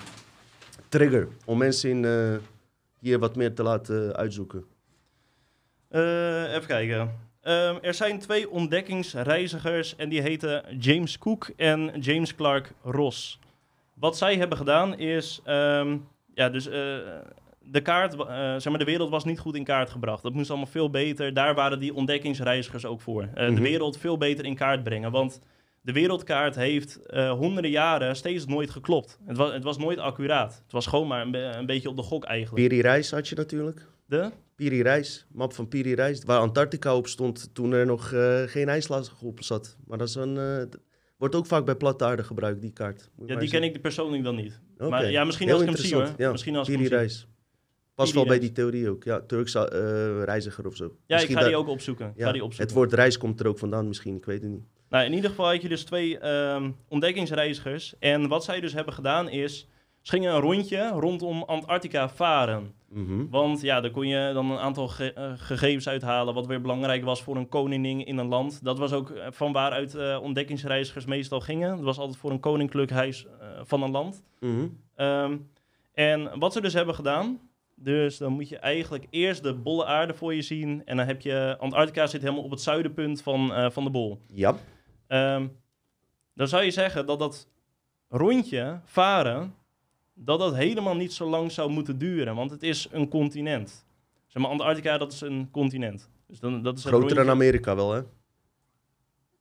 trigger 0.88 1.28
om 1.44 1.58
mensen 1.58 1.90
in, 1.90 2.04
eh, 2.04 2.36
hier 2.98 3.18
wat 3.18 3.36
meer 3.36 3.54
te 3.54 3.62
laten 3.62 4.16
uitzoeken? 4.16 4.64
Eh, 5.88 6.54
even 6.54 6.66
kijken. 6.66 7.14
Ehm, 7.40 7.76
er 7.82 7.94
zijn 7.94 8.18
twee 8.18 8.50
ontdekkingsreizigers 8.50 9.96
en 9.96 10.08
die 10.08 10.20
heten 10.20 10.62
James 10.78 11.18
Cook 11.18 11.50
en 11.56 12.00
James 12.00 12.34
Clark 12.34 12.72
Ross. 12.82 13.38
Wat 13.94 14.16
zij 14.18 14.36
hebben 14.36 14.58
gedaan 14.58 14.98
is, 14.98 15.40
ja, 16.34 16.48
dus 16.52 16.64
de 17.70 17.80
kaart, 17.82 18.12
zeg 18.62 18.68
maar, 18.68 18.78
de 18.78 18.84
wereld 18.84 19.10
was 19.10 19.24
niet 19.24 19.38
goed 19.38 19.54
in 19.56 19.64
kaart 19.64 19.90
gebracht. 19.90 20.22
Dat 20.22 20.32
moest 20.32 20.48
allemaal 20.50 20.68
veel 20.68 20.90
beter. 20.90 21.34
Daar 21.34 21.54
waren 21.54 21.78
die 21.80 21.94
ontdekkingsreizigers 21.94 22.84
ook 22.84 23.00
voor. 23.00 23.22
Eh, 23.34 23.46
Mhm. 23.46 23.54
De 23.54 23.60
wereld 23.60 23.98
veel 23.98 24.16
beter 24.18 24.44
in 24.44 24.54
kaart 24.54 24.82
brengen, 24.84 25.10
want 25.10 25.40
de 25.88 25.94
wereldkaart 25.94 26.54
heeft 26.54 27.06
eh, 27.06 27.30
honderden 27.30 27.70
jaren 27.70 28.16
steeds 28.16 28.46
nooit 28.46 28.70
geklopt. 28.70 29.18
Het 29.26 29.36
was, 29.36 29.52
het 29.52 29.62
was 29.64 29.78
nooit 29.78 29.98
accuraat. 29.98 30.60
Het 30.62 30.72
was 30.72 30.86
gewoon 30.86 31.06
maar 31.08 31.22
een, 31.22 31.30
be- 31.30 31.52
een 31.56 31.66
beetje 31.66 31.88
op 31.88 31.96
de 31.96 32.02
gok 32.02 32.24
eigenlijk. 32.24 32.68
Piri 32.68 32.80
Reis 32.82 33.10
had 33.10 33.28
je 33.28 33.34
natuurlijk. 33.34 33.86
De? 34.06 34.30
Piri 34.54 34.82
Reis, 34.82 35.26
map 35.32 35.52
van 35.52 35.68
Piri 35.68 35.94
Reis, 35.94 36.24
waar 36.24 36.38
Antarctica 36.38 36.96
op 36.96 37.06
stond 37.06 37.50
toen 37.54 37.72
er 37.72 37.86
nog 37.86 38.12
eh, 38.12 38.42
geen 38.42 38.68
ijslaag 38.68 39.22
op 39.22 39.42
zat. 39.42 39.76
Maar 39.86 39.98
dat 39.98 40.08
is 40.08 40.14
een, 40.14 40.36
eh, 40.38 40.78
wordt 41.16 41.34
ook 41.34 41.46
vaak 41.46 41.64
bij 41.64 41.74
platte 41.76 42.04
aarde 42.04 42.24
gebruikt, 42.24 42.60
die 42.60 42.72
kaart. 42.72 43.10
Moet 43.14 43.28
Ja, 43.28 43.36
die 43.36 43.48
ken 43.50 43.62
ik 43.62 43.80
persoonlijk 43.82 44.24
dan 44.24 44.34
niet. 44.34 44.60
Maar 44.78 45.10
ja, 45.10 45.24
misschien 45.24 45.46
Heel 45.48 45.56
als 45.56 45.64
ik 45.66 45.70
hem 45.72 45.84
zie 45.84 45.94
hoor. 45.94 46.08
ja. 46.16 46.30
Misschien 46.30 46.56
als 46.56 46.68
ik 46.68 46.76
Piri. 46.76 46.88
Reis. 46.88 47.26
Past 47.94 48.14
wel 48.14 48.26
bij 48.26 48.38
die 48.38 48.52
theorie 48.52 48.90
ook. 48.90 49.04
Ja, 49.04 49.20
Turkse 49.20 49.68
eh, 49.68 50.24
reiziger 50.24 50.66
of 50.66 50.76
zo. 50.76 50.96
Ja, 51.06 51.18
ik 51.18 51.30
ga 51.30 51.44
die 51.44 51.56
ook 51.56 51.68
opzoeken. 51.68 52.12
Ja, 52.16 52.26
ga 52.26 52.32
die 52.32 52.44
opzoeken. 52.44 52.66
Het 52.66 52.74
woord 52.74 52.92
reis 52.92 53.18
komt 53.18 53.40
er 53.40 53.46
ook 53.46 53.58
vandaan 53.58 53.88
misschien, 53.88 54.16
ik 54.16 54.24
weet 54.24 54.42
het 54.42 54.50
niet. 54.50 54.64
Nou, 54.88 55.04
in 55.04 55.12
ieder 55.12 55.30
geval 55.30 55.46
had 55.50 55.62
je 55.62 55.68
dus 55.68 55.84
twee 55.84 56.18
ehm, 56.18 56.70
ontdekkingsreizigers. 56.88 57.94
En 57.98 58.28
wat 58.28 58.44
zij 58.44 58.60
dus 58.60 58.72
hebben 58.72 58.94
gedaan 58.94 59.28
is... 59.28 59.68
Ze 60.02 60.14
gingen 60.14 60.34
een 60.34 60.40
rondje 60.40 60.88
rondom 60.88 61.42
Antarctica 61.42 62.08
varen. 62.08 62.72
Mhm. 62.88 63.28
Want 63.30 63.60
ja, 63.60 63.80
daar 63.80 63.90
kon 63.90 64.06
je 64.08 64.30
dan 64.34 64.50
een 64.50 64.58
aantal 64.58 64.88
ge- 64.88 65.12
eh, 65.12 65.32
gegevens 65.36 65.88
uithalen... 65.88 66.34
wat 66.34 66.46
weer 66.46 66.60
belangrijk 66.60 67.04
was 67.04 67.22
voor 67.22 67.36
een 67.36 67.48
koning 67.48 68.06
in 68.06 68.18
een 68.18 68.28
land. 68.28 68.64
Dat 68.64 68.78
was 68.78 68.92
ook 68.92 69.10
eh, 69.10 69.26
van 69.30 69.52
waaruit 69.52 69.94
eh, 69.94 70.18
ontdekkingsreizigers 70.22 71.04
meestal 71.04 71.40
gingen. 71.40 71.76
Dat 71.76 71.84
was 71.84 71.98
altijd 71.98 72.18
voor 72.18 72.30
een 72.30 72.40
koninklijk 72.40 72.90
huis 72.90 73.26
van 73.62 73.82
een 73.82 73.90
land. 73.90 74.22
Mhm. 74.40 74.66
Ehm, 74.94 75.36
en 75.94 76.38
wat 76.38 76.52
ze 76.52 76.60
dus 76.60 76.72
hebben 76.72 76.94
gedaan. 76.94 77.40
Dus 77.74 78.18
dan 78.18 78.32
moet 78.32 78.48
je 78.48 78.58
eigenlijk 78.58 79.06
eerst 79.10 79.42
de 79.42 79.54
bolle 79.54 79.84
aarde 79.84 80.14
voor 80.14 80.34
je 80.34 80.42
zien. 80.42 80.82
En 80.84 80.96
dan 80.96 81.06
heb 81.06 81.20
je. 81.20 81.56
Antarctica 81.58 82.06
zit 82.06 82.20
helemaal 82.22 82.42
op 82.42 82.50
het 82.50 82.60
zuidenpunt 82.60 83.22
van, 83.22 83.72
van 83.72 83.84
de 83.84 83.90
bol. 83.90 84.18
Ja, 84.26 84.56
Ehm, 85.08 85.46
dan 86.34 86.48
zou 86.48 86.62
je 86.62 86.70
zeggen 86.70 87.06
dat 87.06 87.18
dat 87.18 87.48
rondje 88.08 88.80
varen. 88.84 89.54
dat 90.20 90.38
dat 90.38 90.54
helemaal 90.54 90.96
niet 90.96 91.12
zo 91.12 91.28
lang 91.28 91.52
zou 91.52 91.70
moeten 91.70 91.98
duren. 91.98 92.34
Want 92.34 92.50
het 92.50 92.62
is 92.62 92.88
een 92.90 93.08
continent. 93.08 93.86
Zeg 94.26 94.42
maar, 94.42 94.50
Antarctica, 94.50 94.98
dat 94.98 95.12
is 95.12 95.20
een 95.20 95.48
continent. 95.50 96.08
Dus 96.26 96.40
dan, 96.40 96.62
dat 96.62 96.78
is 96.78 96.84
groter 96.84 97.16
dan 97.16 97.28
Amerika 97.28 97.76
wel, 97.76 97.92
hè? 97.92 98.02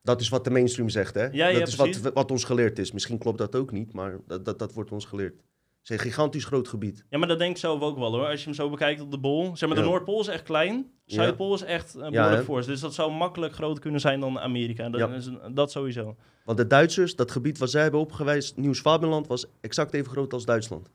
Dat 0.04 0.22
is 0.22 0.30
wat 0.30 0.44
de 0.44 0.50
mainstream 0.50 0.90
zegt, 0.90 1.16
hè? 1.16 1.24
Ja, 1.24 1.48
ja, 1.48 1.60
dat 1.60 1.68
is 1.68 1.76
wat, 1.76 2.00
wat 2.14 2.32
ons 2.32 2.44
geleerd 2.44 2.80
is. 2.80 2.92
Misschien 2.92 3.18
klopt 3.18 3.38
dat 3.38 3.56
ook 3.56 3.72
niet, 3.72 3.94
maar 3.94 4.20
dat, 4.28 4.46
dat, 4.46 4.60
dat 4.60 4.74
wordt 4.74 4.92
ons 4.92 5.06
geleerd. 5.06 5.42
Het 5.88 5.98
is 6.00 6.04
een 6.06 6.12
gigantisch 6.12 6.46
groot 6.46 6.68
gebied. 6.68 7.06
Ja, 7.10 7.18
maar 7.18 7.28
dat 7.28 7.40
denk 7.40 7.52
ik 7.52 7.58
zelf 7.58 7.82
ook 7.82 7.98
wel 7.98 8.12
hoor. 8.12 8.26
Als 8.28 8.40
je 8.40 8.46
hem 8.46 8.54
zo 8.54 8.70
bekijkt 8.70 9.02
op 9.02 9.12
de 9.12 9.18
bol. 9.18 9.58
Zeg 9.58 9.70
maar, 9.70 9.78
de 9.78 9.84
Ja. 9.84 9.90
Noordpool 9.90 10.20
is 10.20 10.28
echt 10.28 10.44
klein. 10.44 10.92
Zuidpool 11.06 11.54
is 11.54 11.62
echt 11.64 11.96
uh, 11.98 12.10
behoorlijk 12.10 12.44
fors. 12.44 12.66
Dus 12.66 12.80
dat 12.80 12.94
zou 12.94 13.12
makkelijk 13.12 13.54
groter 13.54 13.82
kunnen 13.82 14.00
zijn 14.02 14.20
dan 14.20 14.40
Amerika. 14.40 14.90
Dat, 14.90 15.10
is 15.12 15.30
dat 15.52 15.72
sowieso. 15.72 16.16
Want 16.46 16.58
de 16.58 16.68
Duitsers, 16.68 17.16
dat 17.16 17.32
gebied 17.32 17.58
wat 17.58 17.70
zij 17.70 17.82
hebben 17.82 18.00
opgewijst, 18.00 18.58
Nieuw-Swabenland, 18.58 19.28
was 19.28 19.46
exact 19.62 19.94
even 19.94 20.12
groot 20.12 20.34
als 20.34 20.46
Duitsland. 20.46 20.90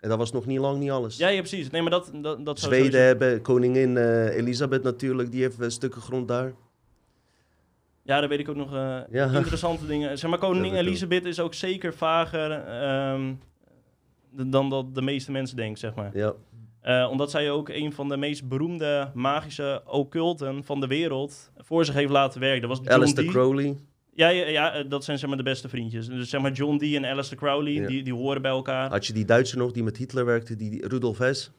En 0.00 0.08
dat 0.08 0.18
was 0.18 0.32
nog 0.32 0.46
niet 0.46 0.58
lang 0.58 0.78
niet 0.78 0.90
alles. 0.90 1.16
Ja, 1.16 1.28
ja, 1.28 1.38
precies. 1.38 1.70
Nee, 1.70 1.82
maar 1.82 1.90
dat, 1.90 2.10
dat, 2.14 2.44
dat 2.44 2.58
Zweden 2.60 2.84
sowieso- 2.86 3.06
hebben 3.06 3.42
koningin 3.42 3.96
eh, 3.96 4.36
Elisabeth 4.36 4.82
natuurlijk, 4.82 5.30
die 5.30 5.40
heeft 5.42 5.60
eh, 5.60 5.68
stukken 5.68 6.00
grond 6.02 6.28
daar. 6.28 6.52
Ja, 8.02 8.20
daar 8.20 8.28
weet 8.28 8.38
ik 8.40 8.48
ook 8.48 8.56
nog 8.56 8.72
Ja. 9.10 9.30
interessante 9.32 9.86
dingen. 9.86 10.18
Zeg 10.18 10.30
maar, 10.30 10.38
koningin. 10.38 10.74
Elisabeth 10.74 11.24
is 11.24 11.40
ook 11.40 11.54
zeker 11.54 11.94
vager 11.94 12.50
ehm, 12.50 13.32
dan 14.46 14.70
dat 14.70 14.94
de 14.94 15.02
meeste 15.02 15.32
mensen 15.32 15.56
denken, 15.56 15.78
zeg 15.78 15.94
maar. 15.94 16.10
Ja. 16.16 16.34
Eh, 16.80 17.08
omdat 17.10 17.30
zij 17.30 17.50
ook 17.50 17.68
een 17.68 17.92
van 17.92 18.08
de 18.08 18.16
meest 18.16 18.48
beroemde 18.48 19.10
magische 19.14 19.82
occulten 19.86 20.64
van 20.64 20.80
de 20.80 20.86
wereld 20.86 21.50
voor 21.56 21.84
zich 21.84 21.94
heeft 21.94 22.10
laten 22.10 22.40
werken. 22.40 22.60
Dat 22.60 22.70
was 22.70 22.78
John 22.86 22.92
Alistair. 23.00 23.26
Crowley. 23.28 23.76
Ja, 24.14 24.28
ja, 24.28 24.46
ja, 24.46 24.72
eh, 24.72 24.84
dat 24.90 25.04
zijn 25.04 25.18
zeg 25.18 25.28
maar 25.28 25.38
de 25.38 25.44
beste 25.44 25.68
vriendjes. 25.68 26.06
Dus 26.06 26.28
zeg 26.28 26.40
maar 26.40 26.52
John 26.52 26.76
Dee 26.76 26.96
en 26.96 27.04
Alistair 27.04 27.40
Crowley, 27.40 27.72
Ja. 27.72 27.86
die, 27.86 28.02
die 28.02 28.12
horen 28.14 28.42
bij 28.42 28.50
elkaar. 28.50 28.90
Had 28.90 29.06
je 29.06 29.12
die 29.12 29.24
Duitser 29.24 29.58
nog 29.58 29.72
die 29.72 29.82
met 29.82 29.96
Hitler 29.96 30.24
werkte, 30.24 30.56
die, 30.56 30.70
die 30.70 30.88
Rudolf 30.88 31.18
Hess. 31.18 31.50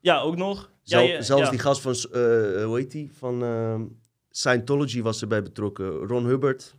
Ja, 0.00 0.20
ook 0.20 0.36
nog. 0.36 0.70
Ja, 0.82 1.22
zelfs 1.22 1.44
ja. 1.44 1.50
die 1.50 1.58
gast 1.58 1.80
van, 1.80 1.92
eh, 1.92 2.64
hoe 2.64 2.76
heet 2.76 2.90
die, 2.90 3.10
van 3.12 3.42
ehm, 3.42 3.82
Scientology 4.30 5.02
was 5.02 5.20
erbij 5.22 5.42
betrokken. 5.42 5.90
Ron 5.90 6.26
Hubbard. 6.26 6.74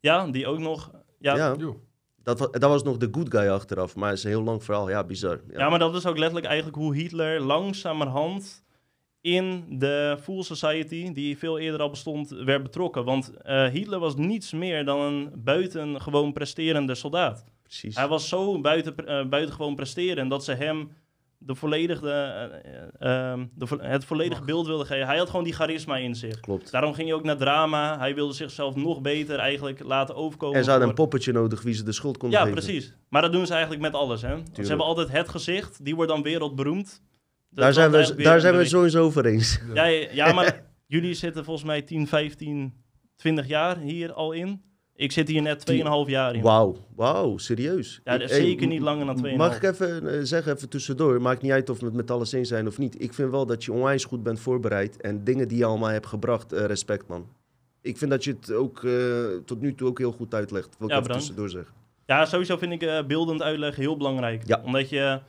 Ja, 0.00 0.26
die 0.26 0.46
ook 0.46 0.58
nog. 0.58 0.90
Ja, 1.18 1.36
ja. 1.36 1.46
Ja, 1.46 1.54
Jo. 1.58 1.80
Dat, 2.28 2.38
was, 2.38 2.50
dat 2.50 2.70
was 2.70 2.82
nog 2.82 2.96
de 2.96 3.08
good 3.10 3.30
guy 3.30 3.48
achteraf, 3.48 3.96
maar 3.96 4.08
het 4.08 4.18
is 4.18 4.24
een 4.24 4.30
heel 4.30 4.42
lang 4.42 4.64
verhaal. 4.64 4.88
Ja, 4.88 5.04
bizar. 5.04 5.40
Ja. 5.50 5.68
maar 5.68 5.78
dat 5.78 5.94
is 5.94 6.06
ook 6.06 6.18
letterlijk 6.18 6.46
eigenlijk 6.46 6.76
hoe 6.76 6.94
Hitler 6.94 7.40
langzamerhand 7.40 8.62
in 9.20 9.64
de 9.68 10.16
Fool 10.20 10.42
Society, 10.42 11.12
die 11.12 11.38
veel 11.38 11.58
eerder 11.58 11.80
al 11.80 11.90
bestond, 11.90 12.28
werd 12.28 12.62
betrokken. 12.62 13.04
Want 13.04 13.36
eh, 13.42 13.66
Hitler 13.66 13.98
was 13.98 14.16
niets 14.16 14.52
meer 14.52 14.84
dan 14.84 15.00
een 15.00 15.32
buitengewoon 15.34 16.32
presterende 16.32 16.94
soldaat. 16.94 17.44
Precies. 17.62 17.96
Hij 17.96 18.08
was 18.08 18.28
zo 18.28 18.60
buiten, 18.60 18.96
eh, 18.96 19.26
buitengewoon 19.26 19.74
presterend 19.74 20.30
dat 20.30 20.44
ze 20.44 20.52
hem 20.52 20.90
de 21.38 21.54
volledige, 21.54 22.10
eh, 22.10 23.30
ehm, 23.30 23.46
de, 23.54 23.66
vo- 23.66 23.78
het 23.80 24.04
volledige 24.04 24.44
beeld 24.44 24.66
wilden 24.66 24.86
geven. 24.86 25.06
Hij 25.06 25.18
had 25.18 25.28
gewoon 25.30 25.44
die 25.44 25.52
charisma 25.52 25.96
in 25.96 26.14
zich. 26.14 26.40
Klopt. 26.40 26.70
Daarom 26.70 26.94
ging 26.94 27.08
hij 27.08 27.16
ook 27.16 27.24
naar 27.24 27.36
drama. 27.36 27.98
Hij 27.98 28.14
wilde 28.14 28.34
zichzelf 28.34 28.74
nog 28.74 29.00
beter 29.00 29.38
eigenlijk 29.38 29.80
laten 29.84 30.14
overkomen. 30.14 30.56
En 30.56 30.64
ze 30.64 30.70
hadden 30.70 30.88
een 30.88 30.94
poppetje 30.94 31.32
nodig 31.32 31.62
wie 31.62 31.74
ze 31.74 31.82
de 31.82 31.92
schuld 31.92 32.16
konden 32.16 32.38
Ja, 32.38 32.44
geven. 32.46 32.62
precies. 32.62 32.94
Maar 33.08 33.22
dat 33.22 33.32
doen 33.32 33.46
ze 33.46 33.52
eigenlijk 33.52 33.82
met 33.82 33.94
alles. 33.94 34.22
Hè? 34.22 34.36
Ze 34.52 34.62
hebben 34.68 34.86
altijd 34.86 35.08
het 35.12 35.28
gezicht, 35.28 35.84
die 35.84 35.94
wordt 35.94 36.10
dan 36.10 36.22
wereldberoemd. 36.22 37.02
Dat 37.50 37.64
Daar 37.64 37.72
zijn, 37.72 37.90
we, 37.90 38.22
daar 38.22 38.40
zijn 38.40 38.54
we 38.54 38.60
het 38.60 38.68
sowieso 38.68 39.04
over 39.04 39.26
eens. 39.26 39.60
Ja, 39.74 39.84
ja, 39.84 40.08
ja, 40.12 40.32
maar 40.32 40.64
jullie 40.86 41.14
zitten 41.14 41.44
volgens 41.44 41.66
mij 41.66 41.82
10, 41.82 42.06
15, 42.06 42.72
20 43.16 43.46
jaar 43.46 43.78
hier 43.78 44.12
al 44.12 44.32
in. 44.32 44.62
Ik 44.98 45.12
zit 45.12 45.28
hier 45.28 45.42
net 45.42 45.66
Die- 45.66 45.84
2,5 45.84 46.08
jaar 46.10 46.34
in. 46.34 46.42
Wauw, 46.42 46.76
wauw, 46.96 47.36
serieus. 47.36 48.00
Ja, 48.04 48.12
dat 48.12 48.30
is 48.30 48.36
hey, 48.36 48.40
zeker 48.46 48.66
niet 48.66 48.80
langer 48.80 49.06
dan 49.06 49.16
2,5. 49.24 49.36
Mag 49.36 49.56
ik 49.56 49.62
even 49.62 50.12
eh, 50.12 50.18
zeggen, 50.22 50.54
even 50.54 50.68
tussendoor, 50.68 51.22
maakt 51.22 51.42
niet 51.42 51.52
uit 51.52 51.70
of 51.70 51.78
we 51.78 51.84
het 51.84 51.94
met 51.94 52.10
alles 52.10 52.32
eens 52.32 52.48
zijn 52.48 52.66
of 52.66 52.78
niet. 52.78 53.02
Ik 53.02 53.14
vind 53.14 53.30
wel 53.30 53.46
dat 53.46 53.64
je 53.64 53.72
onwijs 53.72 54.04
goed 54.04 54.22
bent 54.22 54.40
voorbereid 54.40 55.00
en 55.00 55.24
dingen 55.24 55.48
die 55.48 55.58
je 55.58 55.64
allemaal 55.64 55.88
hebt 55.88 56.06
gebracht, 56.06 56.52
eh, 56.52 56.64
respect 56.64 57.06
man. 57.08 57.28
Ik 57.80 57.98
vind 57.98 58.10
dat 58.10 58.24
je 58.24 58.36
het 58.40 58.52
ook 58.52 58.84
eh, 58.84 58.92
tot 59.44 59.60
nu 59.60 59.74
toe 59.74 59.88
ook 59.88 59.98
heel 59.98 60.12
goed 60.12 60.34
uitlegt. 60.34 60.76
Ik 60.80 60.90
Ja, 60.90 61.00
tussendoor 61.00 61.48
zeggen. 61.48 61.74
Ja, 62.06 62.24
sowieso 62.24 62.56
vind 62.56 62.82
ik 62.82 63.06
beeldend 63.06 63.42
uitleggen 63.42 63.82
heel 63.82 63.96
belangrijk. 63.96 64.42
Ja. 64.46 64.60
Omdat 64.64 64.88
je, 64.88 65.20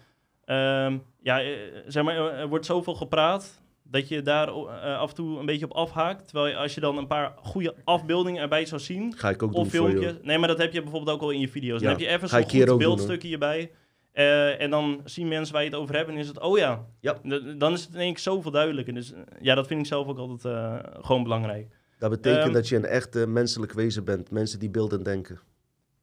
ehm, 0.45 0.97
ja, 1.21 1.41
zeg 1.87 2.03
maar, 2.03 2.15
er 2.15 2.47
wordt 2.47 2.65
zoveel 2.65 2.95
gepraat 2.95 3.58
dat 3.91 4.07
je 4.07 4.21
daar 4.21 4.47
eh, 4.47 4.99
af 4.99 5.09
en 5.09 5.15
toe 5.15 5.39
een 5.39 5.45
beetje 5.45 5.65
op 5.65 5.71
afhaakt. 5.71 6.27
Terwijl 6.27 6.47
je, 6.47 6.55
als 6.55 6.75
je 6.75 6.81
dan 6.81 6.97
een 6.97 7.07
paar 7.07 7.33
goede 7.35 7.75
afbeeldingen 7.83 8.41
erbij 8.41 8.65
zou 8.65 8.81
zien, 8.81 9.13
Ga 9.17 9.29
ik 9.29 9.43
ook 9.43 9.49
of 9.49 9.55
doen 9.55 9.71
voor 9.71 9.89
filmpjes. 9.89 10.11
je. 10.11 10.19
Nee, 10.21 10.37
maar 10.37 10.47
dat 10.47 10.57
heb 10.57 10.73
je 10.73 10.81
bijvoorbeeld 10.81 11.15
ook 11.15 11.21
al 11.21 11.31
in 11.31 11.39
je 11.39 11.49
video's. 11.49 11.81
Ja, 11.81 11.87
Dan 11.89 11.97
heb 11.97 12.07
je 12.07 12.15
even 12.15 12.29
zo'n 12.29 12.67
goed 12.67 12.77
beeldstukje 12.77 13.27
hierbij. 13.27 13.71
Eh, 14.11 14.61
en 14.61 14.69
dan 14.69 15.01
zien 15.05 15.27
mensen 15.27 15.53
waar 15.53 15.63
je 15.63 15.69
het 15.69 15.77
over 15.79 15.95
hebt 15.95 16.09
en 16.09 16.15
is 16.17 16.27
het, 16.27 16.39
oh 16.39 16.57
ja. 16.57 16.85
Ja. 16.99 17.17
Dan 17.57 17.73
is 17.73 17.83
het 17.83 17.93
in 17.93 17.99
één 17.99 18.13
keer 18.13 18.21
zoveel 18.21 18.51
duidelijker. 18.51 18.93
Dus 18.93 19.13
eh, 19.13 19.19
ja, 19.41 19.55
dat 19.55 19.67
vind 19.67 19.79
ik 19.79 19.85
zelf 19.85 20.07
ook 20.07 20.17
altijd 20.17 20.45
eh, 20.55 20.75
gewoon 21.01 21.23
belangrijk. 21.23 21.67
Dat 21.99 22.09
betekent 22.09 22.43
Ehm, 22.43 22.53
dat 22.53 22.67
je 22.67 22.75
een 22.75 22.85
echte 22.85 23.27
menselijk 23.27 23.73
wezen 23.73 24.03
bent. 24.03 24.31
Mensen 24.31 24.59
die 24.59 24.69
beelden 24.69 25.03
denken. 25.03 25.39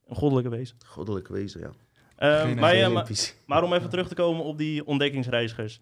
Een 0.06 0.16
goddelijke 0.16 0.50
wezen. 0.50 0.76
Goddelijk 0.86 1.28
wezen, 1.28 1.60
ja. 1.60 1.70
Eh, 2.16 2.40
Geen 2.40 2.58
maar, 2.58 2.76
ja. 2.76 3.04
Maar 3.46 3.62
om 3.62 3.72
even 3.72 3.88
terug 3.90 4.08
te 4.08 4.14
komen 4.14 4.44
op 4.44 4.58
die 4.58 4.86
ontdekkingsreizigers. 4.86 5.80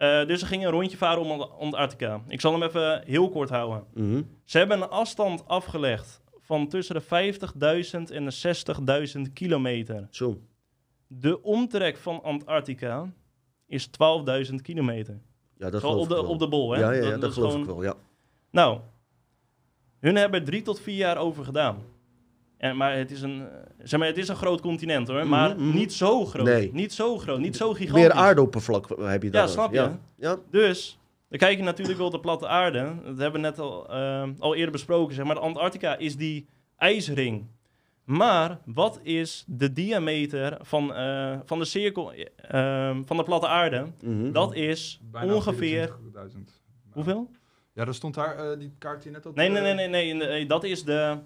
Eh, 0.00 0.26
dus 0.26 0.40
ze 0.40 0.46
gingen 0.46 0.66
een 0.66 0.72
rondje 0.72 0.96
varen 0.96 1.22
om 1.22 1.40
Antarctica. 1.40 2.22
Ik 2.28 2.40
zal 2.40 2.52
hem 2.52 2.62
even 2.62 3.02
heel 3.06 3.28
kort 3.30 3.48
houden. 3.50 3.84
Mhm. 3.94 4.22
Ze 4.44 4.58
hebben 4.58 4.82
een 4.82 4.88
afstand 4.88 5.48
afgelegd 5.48 6.20
van 6.40 6.68
tussen 6.68 6.94
de 6.94 7.00
50.000 7.02 8.10
en 8.10 8.24
de 8.24 8.30
60.000 9.26 9.32
kilometer. 9.32 10.06
Zo. 10.10 10.40
De 11.06 11.42
omtrek 11.42 11.96
van 11.96 12.22
Antarctica 12.22 13.12
is 13.66 13.86
12.000 14.50 14.54
kilometer. 14.62 15.20
Ja, 15.56 15.70
dat 15.70 15.80
geloof 15.80 16.02
op 16.02 16.08
de, 16.08 16.14
ik 16.14 16.20
wel. 16.20 16.30
op 16.30 16.38
de 16.38 16.48
bol, 16.48 16.70
hè? 16.72 16.80
ja, 16.80 16.90
ja, 16.92 17.08
ja, 17.08 17.16
dat, 17.16 17.32
geloof 17.32 17.50
gewoon- 17.50 17.66
ik 17.66 17.72
wel, 17.74 17.82
ja. 17.82 17.94
Nou, 18.50 18.78
hun 20.00 20.16
hebben 20.16 20.40
er 20.40 20.46
drie 20.46 20.62
tot 20.62 20.80
vier 20.80 20.96
jaar 20.96 21.16
over 21.16 21.44
gedaan. 21.44 21.82
En, 22.60 22.76
maar, 22.76 22.96
het 22.96 23.10
is 23.10 23.22
een, 23.22 23.40
eh, 23.40 23.46
zeg 23.82 23.98
maar 23.98 24.08
het 24.08 24.18
is 24.18 24.28
een 24.28 24.36
groot 24.36 24.60
continent 24.60 25.08
hoor, 25.08 25.26
maar 25.26 25.50
Mhm, 25.50 25.66
mhm. 25.66 25.76
niet 25.76 25.92
zo 25.92 26.24
groot. 26.24 26.46
Nee. 26.46 26.70
Niet 26.72 26.92
zo 26.92 27.18
groot, 27.18 27.38
niet 27.38 27.56
zo 27.56 27.72
gigantisch. 27.72 28.02
Meer 28.02 28.12
aardoppervlak 28.12 28.88
heb 28.98 29.22
je 29.22 29.30
daar. 29.30 29.42
Ja, 29.42 29.48
snap 29.48 29.70
je? 29.70 29.76
Ja. 29.76 29.98
ja. 30.16 30.36
Dus, 30.50 30.98
dan 31.28 31.38
kijk 31.38 31.56
je 31.58 31.62
natuurlijk 31.64 31.98
wel 31.98 32.06
op 32.06 32.12
de 32.12 32.20
platte 32.20 32.46
aarde. 32.48 32.94
Dat 33.04 33.18
hebben 33.18 33.40
we 33.40 33.46
net 33.46 33.58
al, 33.58 33.88
eh, 33.90 34.28
al 34.38 34.54
eerder 34.54 34.72
besproken. 34.72 35.14
Zeg 35.14 35.24
maar, 35.24 35.34
de 35.34 35.40
Antarctica 35.40 35.96
is 35.98 36.16
die 36.16 36.48
ijsring. 36.76 37.46
Maar 38.04 38.58
wat 38.64 39.00
is 39.02 39.44
de 39.46 39.72
diameter 39.72 40.58
van, 40.60 40.94
eh, 40.94 41.38
van 41.44 41.58
de 41.58 41.64
cirkel 41.64 42.12
van 43.04 43.16
de 43.16 43.22
platte 43.24 43.46
aarde? 43.46 43.86
Mhm. 44.04 44.32
Dat 44.32 44.54
is 44.54 45.00
Bijna 45.10 45.34
ongeveer... 45.34 45.88
24.000. 45.88 46.62
Hoeveel? 46.92 47.30
Ja, 47.72 47.86
er 47.86 47.94
stond 47.94 48.14
daar 48.14 48.36
eh, 48.36 48.58
die 48.58 48.72
kaart 48.78 49.02
die 49.02 49.12
net 49.12 49.26
al... 49.26 49.32
Nee, 49.34 49.48
nee, 49.48 49.62
nee, 49.62 49.74
nee, 49.74 49.88
nee, 49.88 50.14
nee, 50.14 50.46
dat 50.46 50.64
is 50.64 50.84
de... 50.84 51.18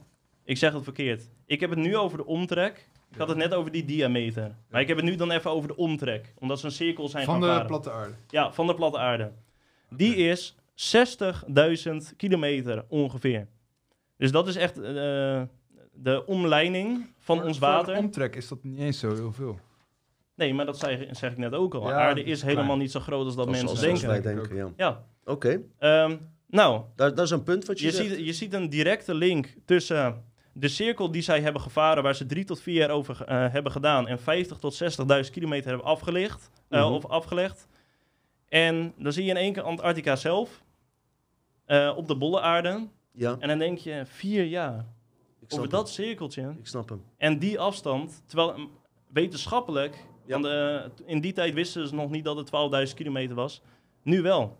Ik 0.44 0.56
zeg 0.56 0.72
het 0.72 0.82
verkeerd. 0.84 1.28
Ik 1.46 1.60
heb 1.60 1.70
het 1.70 1.78
nu 1.78 1.96
over 1.96 2.18
de 2.18 2.26
omtrek. 2.26 2.88
Ik 3.12 3.18
had 3.20 3.28
het 3.28 3.36
net 3.36 3.54
over 3.54 3.72
die 3.72 3.84
diameter. 3.84 4.54
Maar 4.70 4.80
ik 4.80 4.88
heb 4.88 4.96
het 4.96 5.06
nu 5.06 5.16
dan 5.16 5.30
even 5.30 5.50
over 5.50 5.68
de 5.68 5.76
omtrek. 5.76 6.32
Omdat 6.38 6.58
ze 6.60 6.66
een 6.66 6.72
cirkel 6.72 7.08
zijn 7.08 7.24
Van 7.24 7.34
gaan 7.34 7.42
de 7.42 7.48
varen. 7.48 7.66
platte 7.66 7.90
aarde. 7.90 8.14
Ja, 8.28 8.52
van 8.52 8.66
de 8.66 8.74
platte 8.74 8.98
aarde. 8.98 9.32
Die 9.90 10.14
is 10.16 10.54
60.000 10.74 12.16
kilometer 12.16 12.84
ongeveer. 12.88 13.46
Dus 14.16 14.30
dat 14.32 14.48
is 14.48 14.56
echt 14.56 14.76
eh, 14.80 15.42
de 15.92 16.22
omleiding 16.26 17.06
van 17.18 17.36
Voor- 17.36 17.46
ons 17.46 17.58
voor 17.58 17.68
water. 17.68 17.96
omtrek 17.96 18.36
is 18.36 18.48
dat 18.48 18.62
niet 18.64 18.78
eens 18.78 18.98
zo 18.98 19.14
heel 19.14 19.32
veel. 19.32 19.58
Nee, 20.34 20.54
maar 20.54 20.66
dat 20.66 20.78
zeg, 20.78 21.06
zeg 21.10 21.30
ik 21.32 21.38
net 21.38 21.52
ook 21.52 21.74
al. 21.74 21.88
Ja, 21.88 21.96
aarde 22.08 22.22
is 22.24 22.40
klein. 22.40 22.56
helemaal 22.56 22.76
niet 22.76 22.90
zo 22.90 23.00
groot 23.00 23.24
als 23.24 23.36
dat 23.36 23.46
Als- 23.46 23.54
mensen 23.56 23.70
als- 23.70 23.80
denken. 24.02 24.38
Als 24.38 24.48
ja. 24.54 24.68
Ja, 24.76 25.04
Oké, 25.24 25.60
ehm, 25.78 26.16
nou, 26.46 26.82
dat, 26.96 27.16
dat 27.16 27.24
is 27.24 27.30
een 27.30 27.42
punt 27.42 27.64
wat 27.64 27.78
je, 27.80 27.86
je 27.86 27.92
zegt. 27.92 28.08
ziet, 28.14 28.26
je 28.26 28.32
ziet 28.32 28.52
een 28.52 28.68
directe 28.68 29.14
link 29.14 29.54
tussen 29.64 30.24
de 30.56 30.68
cirkel 30.68 31.10
die 31.10 31.22
zij 31.22 31.40
hebben 31.40 31.62
gevaren, 31.62 32.02
waar 32.02 32.14
ze 32.14 32.26
drie 32.26 32.44
tot 32.44 32.60
vier 32.60 32.74
jaar 32.74 32.90
over 32.90 33.24
eh, 33.24 33.52
hebben 33.52 33.72
gedaan, 33.72 34.08
en 34.08 34.18
50 34.18 34.58
tot 34.58 34.74
60.000 34.74 35.30
kilometer 35.32 35.68
hebben 35.68 35.86
afgelicht, 35.86 36.50
eh, 36.68 36.84
Mhm. 36.84 36.92
of 36.94 37.06
afgelegd. 37.06 37.68
En 38.48 38.92
dan 38.98 39.12
zie 39.12 39.24
je 39.24 39.30
in 39.30 39.36
één 39.36 39.52
keer 39.52 39.62
Antarctica 39.62 40.16
zelf, 40.16 40.62
eh, 41.64 41.92
op 41.96 42.08
de 42.08 42.16
bolle 42.16 42.40
aarde. 42.40 42.88
Ja, 43.12 43.36
En 43.38 43.48
dan 43.48 43.58
denk 43.58 43.78
je, 43.78 44.02
vier 44.06 44.44
jaar, 44.44 44.78
ik 45.40 45.46
snap 45.50 45.58
over 45.58 45.70
dat 45.70 45.90
cirkeltje. 45.90 46.40
hem. 46.40 46.56
Ik 46.58 46.66
snap 46.66 46.88
hem. 46.88 47.04
En 47.16 47.38
die 47.38 47.58
afstand, 47.60 48.22
terwijl 48.26 48.58
mm, 48.58 48.70
wetenschappelijk, 49.08 50.04
Ja. 50.26 50.40
want, 50.40 51.02
in 51.06 51.20
die 51.20 51.32
tijd 51.32 51.54
wisten 51.54 51.88
ze 51.88 51.94
nog 51.94 52.10
niet 52.10 52.24
dat 52.24 52.36
het 52.36 52.46
12.000 52.46 52.96
kilometer 52.96 53.34
was. 53.34 53.62
Nu 54.02 54.22
wel. 54.22 54.58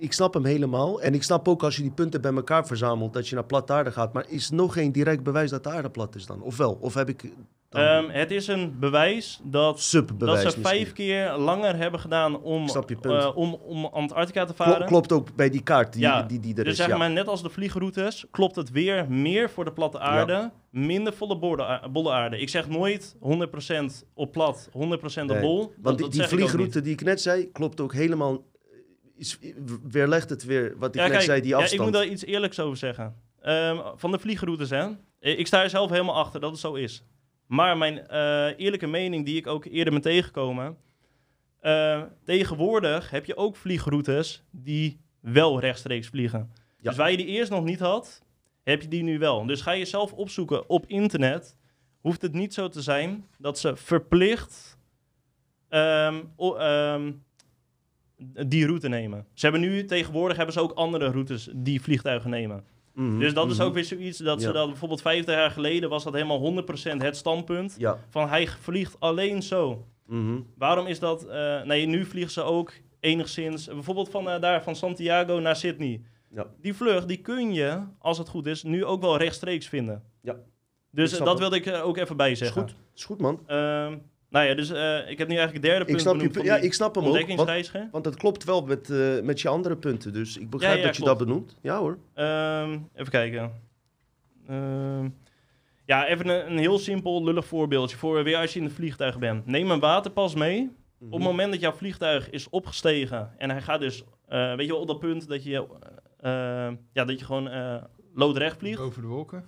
Ik 0.00 0.12
snap 0.12 0.34
hem 0.34 0.44
helemaal. 0.44 1.00
En 1.02 1.14
ik 1.14 1.22
snap 1.22 1.48
ook 1.48 1.62
als 1.62 1.76
je 1.76 1.82
die 1.82 1.90
punten 1.90 2.20
bij 2.20 2.32
elkaar 2.34 2.66
verzamelt, 2.66 3.12
dat 3.12 3.28
je 3.28 3.34
naar 3.34 3.44
platte 3.44 3.72
aarde 3.72 3.92
gaat. 3.92 4.12
Maar 4.12 4.24
is 4.28 4.50
nog 4.50 4.72
geen 4.72 4.92
direct 4.92 5.22
bewijs 5.22 5.50
dat 5.50 5.62
de 5.64 5.70
aarde 5.70 5.90
plat 5.90 6.14
is 6.14 6.26
dan? 6.26 6.42
Of 6.42 6.56
wel? 6.56 6.78
Of 6.80 6.94
heb 6.94 7.08
ik 7.08 7.32
dan 7.68 7.82
Ehm, 7.82 8.08
het 8.08 8.30
is 8.30 8.46
een 8.46 8.76
bewijs 8.78 9.40
dat 9.42 9.78
dat 10.18 10.38
ze 10.38 10.44
misschien? 10.44 10.62
vijf 10.62 10.92
keer 10.92 11.32
langer 11.36 11.76
hebben 11.76 12.00
gedaan 12.00 12.40
om, 12.42 12.68
eh, 13.02 13.30
om, 13.34 13.54
om 13.54 13.84
Antarctica 13.84 14.44
te 14.44 14.54
varen. 14.54 14.86
klopt 14.86 15.12
ook 15.12 15.34
bij 15.36 15.50
die 15.50 15.62
kaart 15.62 15.92
die, 15.92 16.02
Ja, 16.02 16.22
die, 16.22 16.40
die 16.40 16.54
er 16.56 16.64
dus 16.64 16.72
is. 16.72 16.78
zeg 16.78 16.88
ja. 16.88 16.96
maar, 16.96 17.10
net 17.10 17.28
als 17.28 17.42
de 17.42 17.50
vliegroutes, 17.50 18.26
klopt 18.30 18.56
het 18.56 18.70
weer 18.70 19.10
meer 19.10 19.50
voor 19.50 19.64
de 19.64 19.72
platte 19.72 19.98
aarde, 19.98 20.50
minder 20.70 21.14
a- 21.60 21.88
bolle 21.88 22.10
aarde. 22.12 22.38
Ik 22.38 22.48
zeg 22.48 22.68
nooit 22.68 23.16
100% 23.20 24.04
op 24.14 24.32
plat, 24.32 24.68
100% 24.72 25.30
op 25.30 25.36
Nee, 25.36 25.40
bol. 25.40 25.58
Dat- 25.60 25.70
Want 25.82 25.96
die, 25.98 26.06
dat 26.06 26.14
die 26.14 26.22
vliegroute 26.26 26.80
die 26.80 26.92
ik 26.92 27.02
net 27.02 27.20
zei, 27.20 27.50
klopt 27.52 27.80
ook 27.80 27.92
helemaal. 27.94 28.38
Is, 29.20 29.38
weerlegt 29.88 30.30
het 30.30 30.44
weer 30.44 30.74
wat 30.78 30.94
ik 30.94 31.00
Ja, 31.00 31.08
kijk, 31.08 31.20
zei, 31.20 31.40
die 31.40 31.50
ja, 31.50 31.56
afstand. 31.56 31.80
ik 31.80 31.86
moet 31.86 31.96
daar 31.96 32.06
iets 32.06 32.24
eerlijks 32.24 32.60
over 32.60 32.76
zeggen. 32.76 33.14
Ehm, 33.40 33.78
van 33.96 34.10
de 34.10 34.18
vliegroutes, 34.18 34.70
hè. 34.70 34.88
Ik 35.18 35.46
sta 35.46 35.62
er 35.62 35.70
zelf 35.70 35.90
helemaal 35.90 36.14
achter 36.14 36.40
dat 36.40 36.50
het 36.50 36.60
zo 36.60 36.74
is. 36.74 37.04
Maar 37.46 37.76
mijn 37.76 38.06
eh, 38.08 38.58
eerlijke 38.58 38.86
mening, 38.86 39.24
die 39.24 39.36
ik 39.36 39.46
ook 39.46 39.64
eerder 39.64 39.92
ben 39.92 40.02
tegengekomen... 40.02 40.76
eh, 41.60 42.02
tegenwoordig 42.24 43.10
heb 43.10 43.24
je 43.24 43.36
ook 43.36 43.56
vliegroutes 43.56 44.42
die 44.50 45.00
wel 45.20 45.60
rechtstreeks 45.60 46.08
vliegen. 46.08 46.50
Ja. 46.52 46.88
Dus 46.88 46.96
waar 46.96 47.10
je 47.10 47.16
die 47.16 47.26
eerst 47.26 47.50
nog 47.50 47.64
niet 47.64 47.80
had, 47.80 48.22
heb 48.62 48.82
je 48.82 48.88
die 48.88 49.02
nu 49.02 49.18
wel. 49.18 49.46
Dus 49.46 49.60
ga 49.60 49.70
je 49.72 49.84
zelf 49.84 50.12
opzoeken 50.12 50.68
op 50.68 50.86
internet... 50.86 51.56
hoeft 52.00 52.22
het 52.22 52.32
niet 52.32 52.54
zo 52.54 52.68
te 52.68 52.82
zijn 52.82 53.26
dat 53.38 53.58
ze 53.58 53.76
verplicht... 53.76 54.78
ehm, 55.68 57.12
die 58.46 58.66
route 58.66 58.88
nemen. 58.88 59.26
Ze 59.34 59.46
hebben 59.46 59.60
nu 59.60 59.84
tegenwoordig 59.84 60.36
hebben 60.36 60.54
ze 60.54 60.60
ook 60.60 60.72
andere 60.72 61.10
routes 61.10 61.48
die 61.54 61.82
vliegtuigen 61.82 62.30
nemen. 62.30 62.64
Mhm, 62.94 63.18
Dus 63.18 63.34
dat 63.34 63.50
is 63.50 63.56
mhm. 63.56 63.66
ook 63.66 63.74
weer 63.74 63.84
zoiets 63.84 64.18
dat 64.18 64.42
ze 64.42 64.52
dat 64.52 64.66
bijvoorbeeld 64.68 65.00
50 65.02 65.34
jaar 65.34 65.50
geleden 65.50 65.88
was 65.90 66.04
dat 66.04 66.12
helemaal 66.12 66.40
100% 66.40 67.02
het 67.02 67.16
standpunt 67.16 67.74
Ja. 67.78 67.98
van 68.08 68.28
hij 68.28 68.46
vliegt 68.46 68.96
alleen 69.00 69.42
zo. 69.42 69.86
mhm. 70.06 70.40
Waarom 70.56 70.86
is 70.86 70.98
dat? 70.98 71.26
eh, 71.26 71.62
nee, 71.62 71.86
nu 71.86 72.04
vliegen 72.04 72.32
ze 72.32 72.42
ook 72.42 72.72
enigszins 73.00 73.66
bijvoorbeeld 73.66 74.08
van 74.10 74.30
eh, 74.30 74.40
daar 74.40 74.62
van 74.62 74.76
Santiago 74.76 75.38
naar 75.40 75.56
Sydney. 75.56 76.00
Ja. 76.34 76.46
Die 76.60 76.74
vlucht 76.74 77.08
die 77.08 77.16
kun 77.16 77.52
je 77.52 77.80
als 77.98 78.18
het 78.18 78.28
goed 78.28 78.46
is 78.46 78.62
nu 78.62 78.84
ook 78.84 79.00
wel 79.00 79.16
rechtstreeks 79.16 79.68
vinden. 79.68 80.02
Ja. 80.22 80.36
Dus 80.90 81.18
eh, 81.18 81.24
dat 81.24 81.38
wilde 81.38 81.56
ik 81.56 81.66
er 81.66 81.82
ook 81.82 81.96
even 81.96 82.16
bij 82.16 82.30
Is 82.30 82.38
zeggen. 82.38 82.62
goed. 82.62 82.74
Is 82.94 83.04
goed, 83.04 83.20
man. 83.20 83.40
Ehm, 83.46 83.96
nou 84.30 84.46
ja, 84.46 84.54
dus 84.54 84.70
eh, 84.70 85.10
ik 85.10 85.18
heb 85.18 85.28
nu 85.28 85.36
eigenlijk 85.36 85.52
het 85.52 85.62
derde 85.62 85.84
punt 85.84 85.96
Ik 85.96 85.98
snap, 85.98 86.20
je, 86.20 86.32
van 86.32 86.44
ja, 86.44 86.56
ik 86.56 86.72
snap 86.74 86.94
hem 86.94 87.04
ook. 87.04 87.36
Want, 87.36 87.70
want 87.90 88.04
het 88.04 88.16
klopt 88.16 88.44
wel 88.44 88.62
met, 88.62 88.90
eh, 88.90 89.20
met 89.20 89.40
je 89.40 89.48
andere 89.48 89.76
punten. 89.76 90.12
Dus 90.12 90.36
ik 90.36 90.50
begrijp 90.50 90.74
Ja, 90.74 90.80
ja, 90.80 90.86
dat 90.86 90.96
je 90.96 91.04
dat 91.04 91.18
benoemt. 91.18 91.56
Ja 91.62 91.78
hoor. 91.78 91.98
Ehm, 92.14 92.78
even 92.94 93.10
kijken. 93.10 93.52
Ehm, 94.48 95.08
ja, 95.86 96.06
even 96.06 96.28
een, 96.28 96.50
een 96.50 96.58
heel 96.58 96.78
simpel 96.78 97.24
lullig 97.24 97.46
voorbeeldje 97.46 97.96
voor 97.96 98.24
weer 98.24 98.36
als 98.36 98.52
je 98.52 98.58
in 98.58 98.64
een 98.64 98.70
vliegtuig 98.70 99.18
bent. 99.18 99.46
Neem 99.46 99.70
een 99.70 99.80
waterpas 99.80 100.34
mee. 100.34 100.62
Op 100.62 101.06
Mhm. 101.06 101.14
het 101.14 101.22
moment 101.22 101.52
dat 101.52 101.60
jouw 101.60 101.72
vliegtuig 101.72 102.30
is 102.30 102.48
opgestegen 102.48 103.30
en 103.38 103.50
hij 103.50 103.62
gaat 103.62 103.80
dus, 103.80 104.04
eh, 104.28 104.54
weet 104.54 104.66
je 104.66 104.72
wel, 104.72 104.80
op 104.80 104.86
dat 104.86 104.98
punt 104.98 105.28
dat 105.28 105.44
je, 105.44 105.50
ja, 106.92 107.04
dat 107.04 107.18
je 107.18 107.24
gewoon 107.24 107.48
eh, 107.48 107.82
loodrecht 108.14 108.56
vliegt. 108.58 108.78
Boven 108.78 109.02
de 109.02 109.08
wolken. 109.08 109.44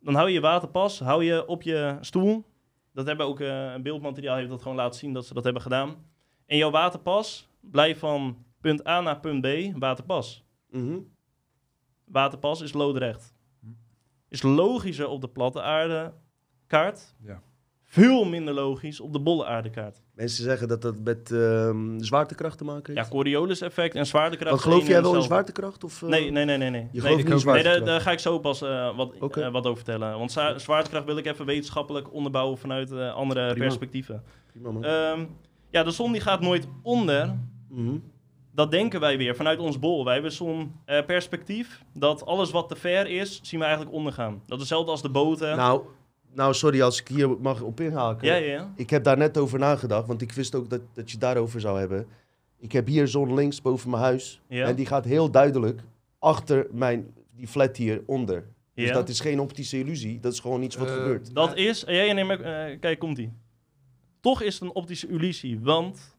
Dan 0.00 0.14
hou 0.14 0.28
je 0.28 0.34
je 0.34 0.40
waterpas, 0.40 0.98
hou 0.98 1.24
je 1.24 1.46
op 1.46 1.62
je 1.62 1.96
stoel. 2.00 2.44
Dat 2.92 3.06
hebben 3.06 3.26
ook 3.26 3.40
eh, 3.40 3.72
een 3.72 3.82
beeldmateriaal 3.82 4.36
heeft 4.36 4.48
dat 4.48 4.62
gewoon 4.62 4.76
laten 4.76 4.98
zien 4.98 5.12
dat 5.12 5.26
ze 5.26 5.34
dat 5.34 5.44
hebben 5.44 5.62
gedaan. 5.62 5.96
En 6.46 6.56
jouw 6.56 6.70
waterpas 6.70 7.48
blijft 7.60 7.98
van 7.98 8.44
punt 8.60 8.86
A 8.86 9.00
naar 9.00 9.20
punt 9.20 9.40
B 9.40 9.78
waterpas. 9.78 10.44
Mhm. 10.70 10.98
Waterpas 12.04 12.60
is 12.60 12.72
loodrecht. 12.72 13.34
Hm. 13.60 13.66
Is 14.28 14.42
logischer 14.42 15.08
op 15.08 15.20
de 15.20 15.28
platte 15.28 15.62
aarde 15.62 16.14
kaart. 16.66 17.14
Ja. 17.22 17.42
Veel 17.92 18.24
minder 18.24 18.54
logisch 18.54 19.00
op 19.00 19.12
de 19.12 19.20
bolle 19.20 19.46
aardekaart. 19.46 20.00
Mensen 20.14 20.44
zeggen 20.44 20.68
dat 20.68 20.82
dat 20.82 20.94
met 21.04 21.30
ehm, 21.32 21.98
zwaartekracht 22.00 22.58
te 22.58 22.64
maken 22.64 22.92
Ja, 22.94 22.98
heeft. 22.98 23.12
Coriolis 23.12 23.60
effect 23.60 23.94
en 23.94 24.06
zwaartekracht. 24.06 24.60
Zijn 24.60 24.72
geloof 24.72 24.88
jij 24.88 25.02
wel 25.02 25.14
in 25.14 25.22
zwaartekracht? 25.22 25.84
Of, 25.84 26.02
eh, 26.02 26.08
Nee, 26.08 26.30
nee, 26.30 26.44
nee, 26.44 26.56
nee. 26.58 26.70
nee. 26.70 26.80
Je 26.80 26.86
nee, 26.90 27.00
gelooft 27.00 27.16
niet 27.16 27.24
Nee, 27.26 27.32
daar, 27.34 27.40
zwaartekracht? 27.40 27.84
daar 27.86 28.00
ga 28.00 28.10
ik 28.10 28.18
zo 28.18 28.38
pas 28.38 28.62
eh, 28.62 28.96
wat, 28.96 29.12
eh, 29.36 29.50
wat 29.52 29.64
over 29.66 29.76
vertellen. 29.84 30.18
Want 30.18 30.32
zwa- 30.32 30.58
zwaartekracht 30.58 31.04
wil 31.04 31.16
ik 31.16 31.26
even 31.26 31.46
wetenschappelijk 31.46 32.12
onderbouwen 32.12 32.58
vanuit 32.58 32.92
andere 32.92 33.48
Prima. 33.50 33.64
perspectieven. 33.66 34.22
Prima, 34.52 34.70
man. 34.70 34.84
Ehm, 34.84 35.24
ja, 35.70 35.82
de 35.82 35.90
zon 35.90 36.12
die 36.12 36.20
gaat 36.20 36.40
nooit 36.40 36.66
onder. 36.82 37.38
Mhm. 37.68 37.96
Dat 38.54 38.70
denken 38.70 39.00
wij 39.00 39.16
weer 39.18 39.36
vanuit 39.36 39.58
ons 39.58 39.78
bol. 39.78 40.04
Wij 40.04 40.14
hebben 40.14 40.32
zo'n 40.32 40.74
perspectief 41.06 41.82
dat 41.94 42.26
alles 42.26 42.50
wat 42.50 42.68
te 42.68 42.76
ver 42.76 43.06
is, 43.06 43.40
zien 43.42 43.60
we 43.60 43.66
eigenlijk 43.66 43.94
ondergaan. 43.96 44.32
Dat 44.46 44.54
is 44.54 44.58
hetzelfde 44.58 44.90
als 44.90 45.02
de 45.02 45.08
boten. 45.10 45.56
Nou, 45.56 45.82
nou, 46.34 46.54
sorry 46.54 46.82
als 46.82 47.00
ik 47.00 47.08
hier 47.08 47.30
mag 47.40 47.60
op 47.60 47.80
inhaken. 47.80 48.26
ja, 48.28 48.34
ja, 48.34 48.52
ja. 48.52 48.72
Ik 48.76 48.90
heb 48.90 49.04
daar 49.04 49.16
net 49.16 49.38
over 49.38 49.58
nagedacht, 49.58 50.06
want 50.06 50.22
ik 50.22 50.32
wist 50.32 50.54
ook 50.54 50.70
dat, 50.70 50.80
dat 50.92 51.04
je 51.06 51.12
het 51.12 51.20
daarover 51.20 51.60
zou 51.60 51.78
hebben. 51.78 52.06
Ik 52.58 52.72
heb 52.72 52.86
hier 52.86 53.08
zon 53.08 53.34
links 53.34 53.62
boven 53.62 53.90
mijn 53.90 54.02
huis. 54.02 54.40
Ja. 54.48 54.66
En 54.66 54.74
die 54.76 54.86
gaat 54.86 55.04
heel 55.04 55.30
duidelijk 55.30 55.80
achter 56.18 56.66
mijn, 56.72 57.14
die 57.36 57.46
flat 57.48 57.76
hier 57.76 58.02
onder. 58.06 58.44
Dus 58.74 58.88
Ja. 58.88 58.94
dat 58.94 59.08
is 59.08 59.20
geen 59.20 59.40
optische 59.40 59.78
illusie, 59.78 60.20
dat 60.20 60.32
is 60.32 60.40
gewoon 60.40 60.62
iets 60.62 60.76
wat 60.76 60.88
Eh, 60.88 60.94
gebeurt. 60.94 61.34
Dat 61.34 61.56
is, 61.56 61.82
ja, 61.86 61.92
ja, 62.02 62.12
nee, 62.12 62.24
maar, 62.24 62.40
eh, 62.40 62.78
kijk, 62.80 62.98
komt 62.98 63.18
ie. 63.18 63.32
Toch 64.20 64.42
is 64.42 64.54
het 64.54 64.62
een 64.62 64.74
optische 64.74 65.08
illusie, 65.08 65.60
want 65.60 66.16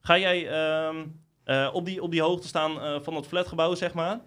ga 0.00 0.18
jij 0.18 0.48
ehm, 0.48 0.96
eh, 1.44 1.70
op, 1.72 1.84
die, 1.84 2.02
op 2.02 2.10
die 2.10 2.22
hoogte 2.22 2.46
staan 2.46 3.02
van 3.02 3.14
het 3.14 3.26
flatgebouw, 3.26 3.74
zeg 3.74 3.94
maar, 3.94 4.20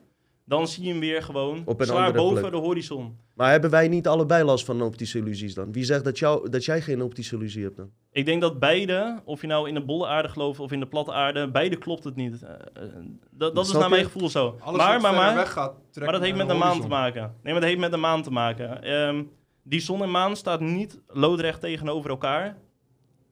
dan 0.48 0.68
zie 0.68 0.84
je 0.84 0.89
hem 0.89 1.00
weer 1.00 1.24
gewoon 1.24 1.62
Op 1.66 1.80
een 1.80 1.86
zwaar 1.86 2.14
boven 2.14 2.39
plek. 2.39 2.52
de 2.52 2.58
horizon. 2.58 3.18
Maar 3.34 3.52
hebben 3.52 3.70
wij 3.70 3.88
niet 3.88 4.08
allebei 4.08 4.43
last 4.43 4.66
van 4.66 4.82
optische 4.82 5.18
illusies 5.18 5.54
dan? 5.54 5.72
Wie 5.72 5.84
zegt 5.84 6.04
dat, 6.04 6.20
jou, 6.20 6.50
dat 6.50 6.66
jij 6.66 6.82
geen 6.82 7.02
optische 7.02 7.36
illusie 7.36 7.64
hebt 7.64 7.78
dan? 7.78 7.89
Ik 8.12 8.26
denk 8.26 8.41
dat 8.41 8.60
beide, 8.60 9.22
of 9.26 9.41
je 9.41 9.48
nou 9.48 9.68
in 9.68 9.74
de 9.74 9.86
bolle 9.86 10.08
aarde 10.08 10.30
gelooft 10.30 10.60
of 10.60 10.72
in 10.72 10.80
de 10.80 10.86
platte 10.86 11.14
aarde, 11.14 11.52
beide 11.52 11.76
klopt 11.76 12.04
het 12.04 12.16
niet. 12.16 12.43
Eh, 12.43 12.50
eh, 12.50 12.84
dat 13.32 13.56
dat 13.56 13.66
is 13.66 13.72
naar 13.74 13.89
mijn 13.89 14.04
gevoel 14.04 14.30
zo. 14.30 14.58
Alles 14.60 14.78
maar, 14.78 14.93
wat 14.93 15.02
maar, 15.02 15.14
maar, 15.14 15.36
weg 15.36 15.52
gaat, 15.52 15.74
trekt 15.91 16.00
Maar 16.00 16.20
dat 16.20 16.22
heeft 16.22 16.38
met 16.38 16.48
de 16.48 16.54
maan 16.54 16.82
te 16.82 16.88
maken. 16.88 17.22
Nee, 17.22 17.54
maar 17.54 17.62
dat 17.62 17.70
heeft 17.70 17.80
met 17.82 17.91
de 17.91 17.98
maan 17.98 18.24
te 18.24 18.32
maken. 18.32 18.84
Ehm, 18.84 19.24
die 19.64 19.80
zon 19.80 20.02
en 20.02 20.12
maan 20.12 20.36
staat 20.36 20.60
niet 20.60 21.00
loodrecht 21.08 21.62
tegenover 21.62 22.10
elkaar. 22.10 22.58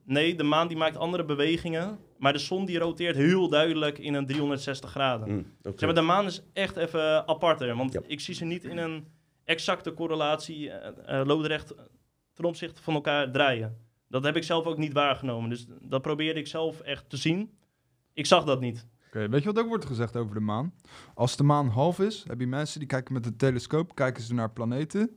Nee, 0.04 0.34
de 0.34 0.42
maan 0.42 0.68
die 0.68 0.76
maakt 0.76 0.96
andere 0.96 1.24
bewegingen. 1.24 1.98
Maar 2.18 2.32
de 2.32 2.38
zon 2.38 2.64
die 2.64 2.78
roteert 2.78 3.16
heel 3.16 3.48
duidelijk 3.48 3.98
in 3.98 4.14
een 4.14 4.26
360 4.26 4.90
graden. 4.90 5.38
Oké. 5.38 5.70
Zeg 5.78 5.80
maar, 5.80 5.94
de 5.94 6.00
maan 6.00 6.26
is 6.26 6.42
echt 6.52 6.76
even 6.76 7.28
aparter. 7.28 7.76
Want 7.76 7.92
Ja. 7.92 8.00
ik 8.06 8.20
zie 8.20 8.34
ze 8.34 8.44
niet 8.44 8.64
in 8.64 8.76
een 8.76 9.06
exacte 9.44 9.94
correlatie 9.94 10.70
eh, 10.70 11.20
eh, 11.20 11.26
loodrecht 11.26 11.74
ten 12.32 12.44
opzichte 12.44 12.82
van 12.82 12.94
elkaar 12.94 13.30
draaien. 13.32 13.76
Dat 14.08 14.24
heb 14.24 14.36
ik 14.36 14.42
zelf 14.42 14.64
ook 14.64 14.78
niet 14.78 14.92
waargenomen. 14.92 15.50
Dus 15.50 15.66
dat 15.80 16.02
probeerde 16.02 16.40
ik 16.40 16.46
zelf 16.46 16.80
echt 16.80 17.10
te 17.10 17.16
zien. 17.16 17.50
Ik 18.12 18.26
zag 18.26 18.44
dat 18.44 18.60
niet. 18.60 18.86
Oké, 19.06 19.28
weet 19.28 19.42
je 19.42 19.52
wat 19.52 19.58
ook 19.62 19.68
wordt 19.68 19.84
gezegd 19.84 20.16
over 20.16 20.34
de 20.34 20.40
maan? 20.40 20.74
Als 21.14 21.36
de 21.36 21.42
maan 21.42 21.68
half 21.68 22.00
is, 22.00 22.24
heb 22.28 22.40
je 22.40 22.46
mensen 22.46 22.78
die 22.78 22.88
kijken 22.88 23.12
met 23.14 23.26
een 23.26 23.36
telescoop, 23.36 23.94
kijken 23.94 24.22
ze 24.22 24.34
naar 24.34 24.50
planeten. 24.52 25.16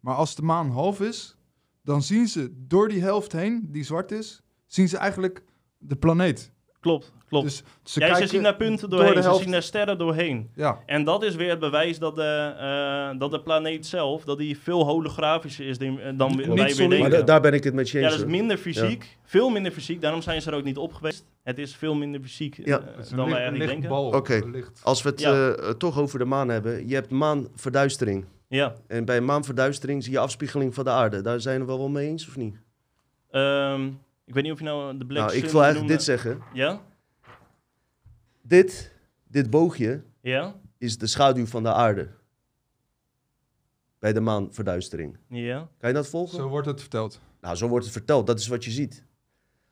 Maar 0.00 0.14
als 0.14 0.34
de 0.34 0.42
maan 0.42 0.70
half 0.70 1.00
is, 1.00 1.36
dan 1.82 2.02
zien 2.02 2.26
ze 2.28 2.52
door 2.66 2.88
die 2.88 3.00
helft 3.00 3.32
heen, 3.32 3.68
die 3.72 3.84
zwart 3.84 4.12
is, 4.12 4.42
zien 4.66 4.88
ze 4.88 4.96
eigenlijk 4.96 5.42
de 5.78 5.96
planeet. 5.96 6.54
Klopt, 6.80 7.12
klopt. 7.28 7.44
Dus 7.44 7.62
ze 7.82 8.00
ja, 8.00 8.14
ze 8.14 8.26
zien 8.26 8.42
naar 8.42 8.56
punten 8.56 8.90
door 8.90 8.98
doorheen. 8.98 9.22
de 9.22 9.22
ze 9.32 9.34
zien 9.42 9.50
naar 9.50 9.62
sterren 9.62 9.98
doorheen. 9.98 10.50
Ja, 10.54 10.78
En 10.86 11.04
dat 11.04 11.22
is 11.22 11.34
weer 11.34 11.50
het 11.50 11.58
bewijs 11.58 11.98
dat 11.98 12.14
de, 12.16 12.54
eh, 12.58 13.18
dat 13.18 13.30
de 13.30 13.40
planeet 13.42 13.86
zelf 13.86 14.24
dat 14.24 14.38
die 14.38 14.58
veel 14.58 14.84
holografischer 14.84 15.66
is 15.68 15.78
dan, 15.78 16.00
dan 16.16 16.36
Niet 16.36 16.46
wij 16.46 16.74
weer 16.74 16.98
Maar 17.00 17.10
da- 17.10 17.22
daar 17.22 17.40
ben 17.40 17.52
ik 17.54 17.64
het 17.64 17.74
met 17.74 17.90
je 17.90 17.98
ja, 17.98 18.04
eens. 18.04 18.16
dat 18.16 18.26
is 18.26 18.30
minder 18.32 18.56
fysiek. 18.56 19.18
Veel 19.24 19.48
minder 19.48 19.72
fysiek. 19.72 20.00
Daarom 20.00 20.22
zijn 20.22 20.42
ze 20.42 20.50
er 20.50 20.56
ook 20.56 20.64
niet 20.64 20.76
op 20.78 20.92
geweest. 20.92 21.24
Het 21.42 21.58
is 21.58 21.76
veel 21.76 21.94
minder 21.94 22.20
fysiek 22.20 22.56
Ja. 22.64 22.78
eh, 22.78 22.84
een 23.10 23.16
dan 23.16 23.28
wij 23.30 23.38
eigenlijk 23.40 23.70
denken. 23.70 23.90
Oké. 23.90 24.42
Als 24.82 25.02
we 25.02 25.08
het 25.08 25.20
Ja. 25.20 25.50
eh, 25.52 25.70
toch 25.70 25.98
over 25.98 26.18
de 26.18 26.24
maan 26.24 26.48
hebben. 26.48 26.88
Je 26.88 26.94
hebt 26.94 27.10
maanverduistering. 27.10 28.24
Ja. 28.48 28.74
En 28.86 29.04
bij 29.04 29.20
maanverduistering 29.20 30.02
zie 30.04 30.12
je 30.12 30.18
afspiegeling 30.18 30.74
van 30.74 30.84
de 30.84 30.90
aarde. 30.90 31.20
Daar 31.20 31.40
zijn 31.40 31.60
we 31.60 31.66
wel 31.66 31.78
wel 31.78 31.88
mee 31.88 32.06
eens 32.08 32.28
of 32.28 32.36
niet? 32.36 32.56
Ehm, 33.30 33.88
ik 34.26 34.34
weet 34.34 34.42
niet 34.42 34.52
of 34.52 34.58
je 34.58 34.64
nou 34.64 34.98
de 34.98 35.06
Black 35.06 35.26
nou, 35.26 35.36
ik 35.36 35.44
wil 35.50 35.62
eigenlijk 35.62 35.78
noemde. 35.78 35.92
dit 35.92 36.02
zeggen. 36.02 36.42
Ja? 36.52 36.80
Dit, 38.42 38.92
dit 39.28 39.50
boogje 39.50 40.02
Ja? 40.20 40.54
is 40.78 40.98
de 40.98 41.06
schaduw 41.06 41.46
van 41.46 41.62
de 41.62 41.72
aarde. 41.72 42.08
Bij 43.98 44.12
de 44.12 44.20
maanverduistering. 44.20 45.16
Ja? 45.28 45.68
Kan 45.78 45.88
je 45.88 45.94
dat 45.94 46.08
volgen? 46.08 46.36
Zo 46.36 46.48
wordt 46.48 46.66
het 46.66 46.80
verteld. 46.80 47.20
Nou, 47.40 47.56
zo 47.56 47.68
wordt 47.68 47.84
het 47.84 47.92
verteld. 47.94 48.26
Dat 48.26 48.38
is 48.38 48.46
wat 48.46 48.64
je 48.64 48.70
ziet. 48.70 49.04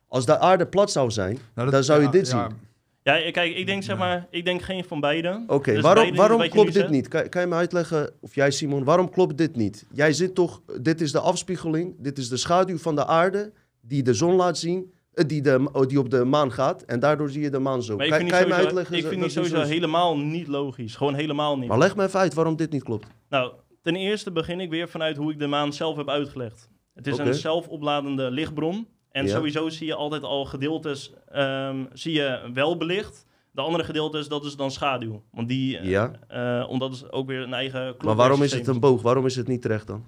Als 0.08 0.26
de 0.26 0.38
aarde 0.38 0.66
plat 0.66 0.90
zou 0.90 1.10
zijn, 1.10 1.34
Nou, 1.34 1.44
dat- 1.54 1.70
dan 1.70 1.84
zou 1.84 1.98
je 2.00 2.04
ja, 2.04 2.10
dit 2.10 2.28
ja, 2.28 2.48
zien. 2.48 2.56
Ja, 3.02 3.30
kijk, 3.30 3.56
ik 3.56 3.66
denk 3.66 3.82
zeg 3.82 3.98
maar, 3.98 4.26
ik 4.30 4.44
denk 4.44 4.62
geen 4.62 4.84
van 4.84 5.00
beide. 5.00 5.44
Oké, 5.46 5.72
Dus 5.72 5.82
waarom, 5.82 6.02
beide 6.02 6.18
waarom 6.18 6.48
klopt 6.48 6.66
dit 6.66 6.76
zegt. 6.76 6.90
niet? 6.90 7.08
Kan, 7.08 7.28
kan 7.28 7.40
je 7.40 7.46
me 7.46 7.54
uitleggen, 7.54 8.12
of 8.20 8.34
jij 8.34 8.50
Simon, 8.50 8.84
waarom 8.84 9.10
klopt 9.10 9.36
dit 9.38 9.56
niet? 9.56 9.86
Jij 9.92 10.12
zit 10.12 10.34
toch, 10.34 10.62
dit 10.80 11.00
is 11.00 11.12
de 11.12 11.20
afspiegeling, 11.20 11.94
dit 11.98 12.18
is 12.18 12.28
de 12.28 12.36
schaduw 12.36 12.78
van 12.78 12.94
de 12.94 13.06
aarde 13.06 13.52
die 13.86 14.02
de 14.02 14.14
zon 14.14 14.34
laat 14.34 14.58
zien, 14.58 14.92
eh, 15.12 15.24
die, 15.28 15.42
de, 15.42 15.68
oh, 15.72 15.86
die 15.86 15.98
op 15.98 16.10
de 16.10 16.24
maan 16.24 16.52
gaat 16.52 16.82
en 16.82 17.00
daardoor 17.00 17.30
zie 17.30 17.42
je 17.42 17.50
de 17.50 17.58
maan 17.58 17.82
zo. 17.82 17.96
Maar 17.96 18.04
ik 18.04 18.10
Kan, 18.10 18.20
vind 18.20 18.30
kan 18.32 18.40
die 18.40 18.48
je 18.48 18.52
sowieso, 18.54 18.76
uitleggen? 18.76 18.96
ik 19.04 19.06
vind 19.12 19.22
het 19.22 19.32
sowieso 19.32 19.60
is? 19.60 19.68
helemaal 19.68 20.18
niet 20.18 20.46
logisch. 20.48 20.96
Gewoon 20.96 21.14
helemaal 21.14 21.58
niet. 21.58 21.68
Maar 21.68 21.78
leg 21.78 21.96
me 21.96 22.04
even 22.04 22.20
uit 22.20 22.34
waarom 22.34 22.56
dit 22.56 22.70
niet 22.70 22.82
klopt. 22.82 23.06
Nou, 23.28 23.52
ten 23.82 23.96
eerste 23.96 24.32
begin 24.32 24.60
ik 24.60 24.70
weer 24.70 24.88
vanuit 24.88 25.16
hoe 25.16 25.32
ik 25.32 25.38
de 25.38 25.46
maan 25.46 25.72
zelf 25.72 25.96
heb 25.96 26.08
uitgelegd. 26.08 26.68
Het 26.94 27.06
is 27.06 27.18
een 27.18 27.34
zelfopladende 27.34 28.30
lichtbron. 28.30 28.86
En 29.10 29.26
Ja. 29.26 29.30
sowieso 29.30 29.68
zie 29.68 29.86
je 29.86 29.94
altijd 29.94 30.22
al 30.22 30.44
gedeeltes 30.44 31.12
ehm, 31.28 31.84
zie 31.92 32.12
je 32.12 32.50
wel 32.54 32.76
belicht. 32.76 33.26
De 33.50 33.60
andere 33.60 33.84
gedeeltes, 33.84 34.28
dat 34.28 34.44
is 34.44 34.56
dan 34.56 34.70
schaduw. 34.70 35.22
Want 35.32 35.48
die, 35.48 35.78
eh, 35.78 35.88
Ja, 35.90 36.12
eh, 36.28 36.68
omdat 36.70 36.90
het 36.92 37.12
ook 37.12 37.26
weer 37.26 37.40
een 37.40 37.54
eigen 37.54 37.94
maar 38.04 38.14
waarom 38.14 38.42
is 38.42 38.52
het 38.52 38.66
een 38.66 38.80
boog? 38.80 39.02
Waarom 39.02 39.26
is 39.26 39.36
het 39.36 39.48
niet 39.48 39.62
terecht 39.62 39.86
dan? 39.86 40.04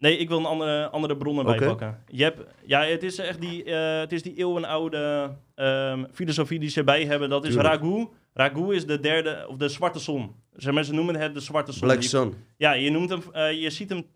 Nee, 0.00 0.16
ik 0.16 0.28
wil 0.28 0.38
een 0.38 0.44
andere, 0.44 0.88
andere 0.88 1.16
bronnen 1.16 1.46
Oké. 1.46 1.56
bijpakken. 1.58 2.02
Je 2.06 2.22
hebt, 2.22 2.40
ja, 2.66 2.84
het 2.84 3.02
is 3.02 3.18
echt 3.18 3.40
die, 3.40 3.64
eh, 3.64 3.98
het 3.98 4.12
is 4.12 4.22
die 4.22 4.34
eeuwenoude 4.36 5.30
ehm, 5.54 6.04
filosofie 6.12 6.58
die 6.58 6.68
ze 6.68 6.84
bij 6.84 7.04
hebben. 7.04 7.28
Dat 7.28 7.44
is 7.44 7.52
Tuurlijk. 7.52 7.74
Ragu. 7.74 8.08
Ragu 8.32 8.74
is 8.74 8.86
de 8.86 9.00
derde, 9.00 9.46
of 9.48 9.56
de 9.56 9.68
zwarte 9.68 9.98
zon. 9.98 10.34
Zeg 10.56 10.84
ze 10.84 10.94
noemen 10.94 11.16
het 11.16 11.34
de 11.34 11.40
zwarte 11.40 11.72
zon. 11.72 11.88
Black 11.88 12.02
Sun. 12.02 12.34
Ja, 12.56 12.72
je 12.72 12.90
noemt 12.90 13.10
hem, 13.10 13.22
eh, 13.32 13.62
je 13.62 13.70
ziet 13.70 13.88
hem, 13.88 14.06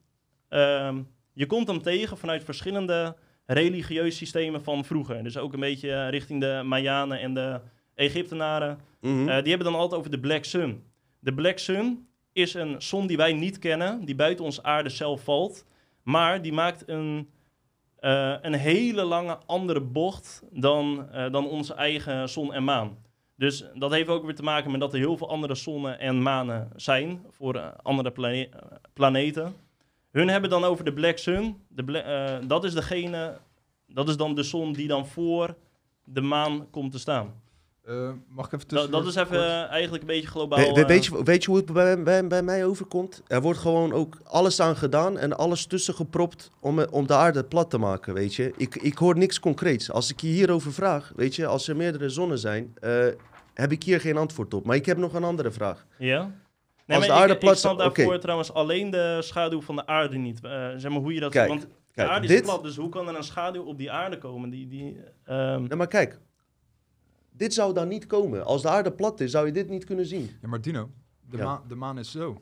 ehm, 0.48 1.02
je 1.32 1.46
komt 1.46 1.68
hem 1.68 1.82
tegen 1.82 2.18
vanuit 2.18 2.44
verschillende 2.44 3.16
religieuze 3.46 4.16
systemen 4.16 4.62
van 4.62 4.84
vroeger. 4.84 5.22
Dus 5.22 5.36
ook 5.36 5.52
een 5.52 5.60
beetje 5.60 5.92
eh, 5.92 6.08
richting 6.10 6.40
de 6.40 6.62
Mayanen 6.64 7.20
en 7.20 7.34
de 7.34 7.60
Egyptenaren. 7.94 8.78
Mhm. 9.00 9.24
Die 9.26 9.48
hebben 9.48 9.72
dan 9.72 9.74
altijd 9.74 9.98
over 10.00 10.10
de 10.10 10.20
Black 10.20 10.44
Sun. 10.44 10.82
De 11.18 11.34
Black 11.34 11.58
Sun 11.58 12.08
is 12.32 12.54
een 12.54 12.82
zon 12.82 13.06
die 13.06 13.16
wij 13.16 13.32
niet 13.32 13.58
kennen, 13.58 14.04
die 14.04 14.14
buiten 14.14 14.44
ons 14.44 14.62
aarde 14.62 14.88
zelf 14.88 15.24
valt. 15.24 15.64
Maar 16.04 16.42
die 16.42 16.52
maakt 16.52 16.88
een, 16.88 17.30
eh, 17.96 18.34
een 18.40 18.54
hele 18.54 19.04
lange 19.04 19.38
andere 19.46 19.80
bocht 19.80 20.42
dan, 20.50 21.08
eh, 21.10 21.32
dan 21.32 21.48
onze 21.48 21.74
eigen 21.74 22.28
zon 22.28 22.52
en 22.52 22.64
maan. 22.64 22.98
Dus 23.36 23.64
dat 23.74 23.90
heeft 23.90 24.08
ook 24.08 24.24
weer 24.24 24.34
te 24.34 24.42
maken 24.42 24.70
met 24.70 24.80
dat 24.80 24.92
er 24.92 24.98
heel 24.98 25.16
veel 25.16 25.28
andere 25.28 25.54
zonnen 25.54 25.98
en 25.98 26.22
manen 26.22 26.70
zijn 26.76 27.24
voor 27.30 27.54
eh, 27.54 27.68
andere 27.82 28.10
plane- 28.10 28.48
planeten. 28.92 29.54
Hun 30.10 30.28
hebben 30.28 30.50
dan 30.50 30.64
over 30.64 30.84
de 30.84 30.92
Black 30.92 31.18
Sun. 31.18 31.56
De 31.68 32.42
dat 32.46 32.64
is 32.64 32.74
degene, 32.74 33.38
dat 33.86 34.08
is 34.08 34.16
dan 34.16 34.34
de 34.34 34.42
zon 34.42 34.72
die 34.72 34.88
dan 34.88 35.06
voor 35.06 35.56
de 36.04 36.20
maan 36.20 36.70
komt 36.70 36.92
te 36.92 36.98
staan. 36.98 37.42
Eh, 37.84 38.10
mag 38.28 38.46
ik 38.46 38.52
even 38.52 38.68
Dat, 38.68 38.68
tussen? 38.68 38.90
dat 38.90 39.06
is 39.06 39.14
even 39.14 39.44
eh, 39.44 39.70
eigenlijk 39.70 40.02
een 40.02 40.08
beetje 40.08 40.28
globaal. 40.28 40.58
We- 40.58 40.72
we- 40.72 40.80
eh, 40.80 40.86
weet, 40.86 41.04
je, 41.04 41.22
weet 41.24 41.42
je 41.44 41.50
hoe 41.50 41.58
het 41.60 41.72
bij, 41.72 42.02
bij, 42.02 42.26
bij 42.26 42.42
mij 42.42 42.64
overkomt? 42.64 43.22
Er 43.26 43.40
wordt 43.40 43.58
gewoon 43.58 43.92
ook 43.92 44.18
alles 44.24 44.60
aan 44.60 44.76
gedaan 44.76 45.18
en 45.18 45.36
alles 45.36 45.66
tussen 45.66 45.94
gepropt 45.94 46.50
om, 46.60 46.80
om 46.80 47.06
de 47.06 47.14
aarde 47.14 47.44
plat 47.44 47.70
te 47.70 47.78
maken, 47.78 48.14
weet 48.14 48.34
je. 48.34 48.52
Ik, 48.56 48.74
ik 48.76 48.98
hoor 48.98 49.16
niks 49.18 49.40
concreets. 49.40 49.90
Als 49.90 50.10
ik 50.10 50.20
je 50.20 50.26
hierover 50.26 50.72
vraag, 50.72 51.12
weet 51.16 51.34
je, 51.36 51.46
als 51.46 51.68
er 51.68 51.76
meerdere 51.76 52.08
zonnen 52.08 52.38
zijn, 52.38 52.74
eh, 52.80 53.06
heb 53.54 53.72
ik 53.72 53.82
hier 53.82 54.00
geen 54.00 54.16
antwoord 54.16 54.54
op. 54.54 54.64
Maar 54.66 54.76
ik 54.76 54.86
heb 54.86 54.96
nog 54.96 55.14
een 55.14 55.24
andere 55.24 55.50
vraag. 55.50 55.86
Ja? 55.98 56.30
Als 56.86 57.06
de 57.06 57.12
aarde 57.12 57.32
ik, 57.32 57.38
plat 57.38 57.52
ik 57.52 57.58
snap 57.58 57.78
daarvoor 57.78 58.18
trouwens 58.18 58.52
alleen 58.52 58.90
de 58.90 59.18
schaduw 59.22 59.60
van 59.62 59.76
de 59.76 59.86
aarde 59.86 60.16
niet. 60.16 60.44
Eh, 60.44 60.68
zeg 60.76 60.90
maar 60.90 61.00
hoe 61.00 61.14
je 61.14 61.20
dat 61.20 61.30
Kijk, 61.32 61.48
Want 61.48 61.60
de 61.60 61.68
Kijk, 61.92 62.08
aarde 62.08 62.26
is 62.26 62.32
dit... 62.32 62.42
plat, 62.42 62.62
dus 62.62 62.76
hoe 62.76 62.88
kan 62.88 63.08
er 63.08 63.16
een 63.16 63.22
schaduw 63.24 63.62
op 63.64 63.78
die 63.78 63.90
aarde 63.90 64.18
komen? 64.18 64.50
Die, 64.50 64.68
die, 64.68 64.96
ehm, 65.24 65.64
Ja, 65.68 65.76
maar 65.76 65.86
kijk. 65.86 66.18
Dit 67.36 67.54
zou 67.54 67.74
dan 67.74 67.88
niet 67.88 68.06
komen. 68.06 68.44
Als 68.44 68.62
de 68.62 68.68
aarde 68.68 68.92
plat 68.92 69.20
is, 69.20 69.30
zou 69.30 69.46
je 69.46 69.52
dit 69.52 69.68
niet 69.68 69.84
kunnen 69.84 70.06
zien. 70.06 70.30
Ja, 70.42 70.48
maar 70.48 70.60
Dino, 70.60 70.90
de, 71.30 71.36
Ja. 71.36 71.44
maan, 71.44 71.62
de 71.68 71.74
maan 71.74 71.98
is 71.98 72.10
zo. 72.10 72.40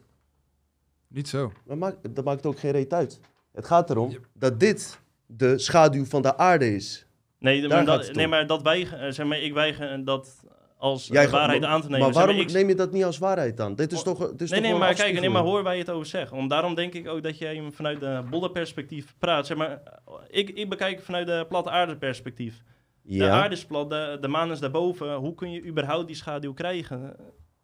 Niet 1.09 1.29
zo. 1.29 1.53
Dat 1.67 1.77
maakt, 1.77 2.15
dat 2.15 2.25
maakt 2.25 2.47
ook 2.47 2.59
geen 2.59 2.71
reet 2.73 2.93
uit. 2.93 3.21
Het 3.53 3.67
gaat 3.67 3.91
erom 3.91 4.11
Yep. 4.11 4.27
dat 4.35 4.61
dit 4.61 4.99
de 5.27 5.59
schaduw 5.59 6.05
van 6.05 6.23
de 6.23 6.37
aarde 6.37 6.75
is. 6.75 7.07
nee, 7.39 7.69
maar 7.69 7.85
dat, 7.85 8.13
nee, 8.13 8.25
om. 8.25 8.31
maar 8.31 8.47
dat 8.47 8.63
weigen, 8.63 9.01
eh, 9.01 9.11
zeg 9.13 9.27
maar, 9.27 9.39
ik 9.41 9.53
weiger 9.53 10.05
dat 10.05 10.45
als 10.77 11.09
eh, 11.09 11.15
Jij 11.15 11.23
gaat- 11.23 11.33
waarheid 11.33 11.61
maar- 11.61 11.71
aan 11.71 11.81
te 11.81 11.87
nemen. 11.87 12.01
Maar 12.01 12.13
Zeg 12.15 12.25
waarom 12.25 12.41
ik- 12.43 12.53
neem 12.53 12.69
je 12.69 12.75
dat 12.75 12.93
niet 12.93 13.05
als 13.05 13.19
waarheid 13.19 13.57
dan? 13.57 13.75
Dit 13.75 13.93
is 13.93 13.99
Oh, 13.99 14.05
toch, 14.05 14.19
dit 14.31 14.41
is 14.41 14.51
Nee, 14.51 14.61
toch 14.61 14.71
nee, 14.71 14.79
maar 14.79 14.95
kijk, 14.95 15.21
nee, 15.21 15.31
maar 15.31 15.43
hoor 15.43 15.63
waar 15.63 15.73
je 15.75 15.81
het 15.81 15.91
over 15.91 16.07
zegt. 16.07 16.31
Want 16.31 16.51
daarom 16.51 16.75
denk 16.75 16.93
ik 16.95 17.09
ook 17.09 17.23
dat 17.23 17.39
jij 17.39 17.55
hem 17.57 17.73
vanuit 17.73 18.01
de 18.01 18.23
bollenperspectief 18.31 19.15
praat. 19.19 19.47
Zeg 19.47 19.57
maar, 19.57 19.83
ik, 20.29 20.51
ik 20.51 20.69
bekijk 20.69 20.97
het 20.97 21.05
vanuit 21.05 21.27
de 21.27 21.45
platte 21.49 21.71
aarde 21.71 21.97
perspectief. 21.97 22.63
De 23.03 23.31
aarde 23.31 23.55
is 23.55 23.65
plat, 23.65 23.91
de, 23.91 24.19
de 24.21 24.29
maan 24.29 24.51
is 24.51 24.59
daarboven. 24.61 25.15
Hoe 25.15 25.35
kun 25.35 25.51
je 25.51 25.65
überhaupt 25.67 26.07
die 26.07 26.17
schaduw 26.17 26.53
krijgen? 26.53 27.17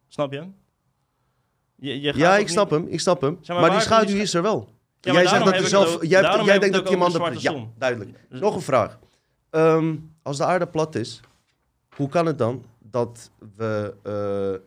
Snap 0.08 0.32
je? 0.32 0.42
je, 1.76 2.00
je 2.00 2.08
gaat 2.12 2.20
ja 2.20 2.36
ik 2.36 2.48
snap 2.48 2.70
niet- 2.70 2.80
hem, 2.80 2.88
ik 2.92 3.00
snap 3.00 3.20
hem. 3.20 3.38
maar 3.48 3.70
die 3.70 3.80
schaduw 3.80 4.06
die 4.06 4.22
is 4.22 4.34
er 4.34 4.42
wel. 4.42 4.68
Ja, 5.00 5.12
jij 5.12 5.26
zegt 5.26 5.44
dat 5.44 5.54
er 5.54 5.60
het 5.60 5.68
zelf... 5.68 5.94
ook- 5.94 6.04
Jij, 6.04 6.22
daarom 6.22 6.46
jij 6.46 6.58
denkt 6.58 6.74
dat 6.74 6.86
die 6.86 6.96
man... 6.96 7.10
zwarte 7.10 7.40
Ja, 7.40 7.50
zon. 7.52 7.72
duidelijk. 7.78 8.18
Dus- 8.28 8.40
Nog 8.40 8.54
een 8.54 8.60
vraag. 8.60 8.98
Ehm, 9.50 9.96
als 10.22 10.36
de 10.36 10.44
aarde 10.44 10.66
plat 10.66 10.94
is, 10.94 11.20
hoe 11.96 12.08
kan 12.08 12.26
het 12.26 12.38
dan 12.38 12.64
dat 12.78 13.30
we 13.56 13.94
eh, 14.02 14.60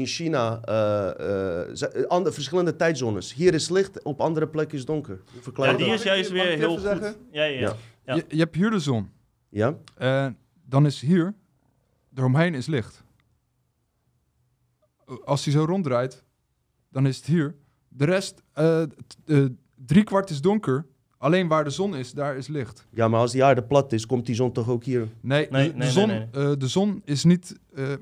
in 0.00 0.06
China 0.06 0.60
eh, 0.64 1.62
eh, 1.82 2.04
andere, 2.06 2.34
verschillende 2.34 2.76
tijdzones... 2.76 3.34
Hier 3.34 3.54
is 3.54 3.68
licht, 3.68 4.02
op 4.02 4.20
andere 4.20 4.46
plekken 4.48 4.78
is 4.78 4.84
donker. 4.84 5.20
Hoe 5.32 5.42
verklaar 5.42 5.66
Ja, 5.72 5.78
je 5.78 5.84
die 5.84 5.92
is 5.92 6.02
juist 6.02 6.30
weer 6.30 6.58
heel 6.58 6.78
goed. 6.78 7.16
Ja, 7.30 7.44
ja, 7.44 7.44
ja. 7.44 7.60
Ja. 7.60 7.76
Ja. 8.04 8.14
Je, 8.14 8.24
je 8.28 8.38
hebt 8.38 8.54
hier 8.54 8.70
de 8.70 8.78
zon. 8.78 9.10
Ja? 9.48 9.76
Dan 10.64 10.86
is 10.86 11.00
hier, 11.00 11.34
eromheen 12.14 12.54
is 12.54 12.66
licht. 12.66 13.02
Als 15.24 15.44
hij 15.44 15.52
zo 15.54 15.64
ronddraait, 15.64 16.24
dan 16.90 17.06
is 17.06 17.16
het 17.16 17.26
hier. 17.26 17.54
De 17.88 18.04
rest, 18.04 18.42
eh 18.52 18.82
t- 18.82 19.16
eh, 19.26 19.44
drie 19.74 20.04
kwart 20.04 20.30
is 20.30 20.40
donker. 20.40 20.86
Alleen 21.18 21.48
waar 21.48 21.64
de 21.64 21.70
zon 21.70 21.96
is, 21.96 22.12
daar 22.12 22.36
is 22.36 22.46
licht. 22.46 22.86
ja, 22.90 23.08
maar 23.08 23.20
als 23.20 23.32
die 23.32 23.44
aarde 23.44 23.62
plat 23.62 23.92
is, 23.92 24.06
komt 24.06 24.26
die 24.26 24.34
zon 24.34 24.52
toch 24.52 24.68
ook 24.68 24.84
hier... 24.84 25.08
Nee, 25.20 25.46
Nee, 25.50 25.66
de, 25.66 25.72
de 25.72 25.78
nee, 25.78 25.90
zon, 25.90 26.06
nee, 26.08 26.26
eh, 26.32 26.52
de 26.58 26.68
zon 26.68 27.02
is 27.04 27.24
niet... 27.24 27.54
eh, 27.74 27.92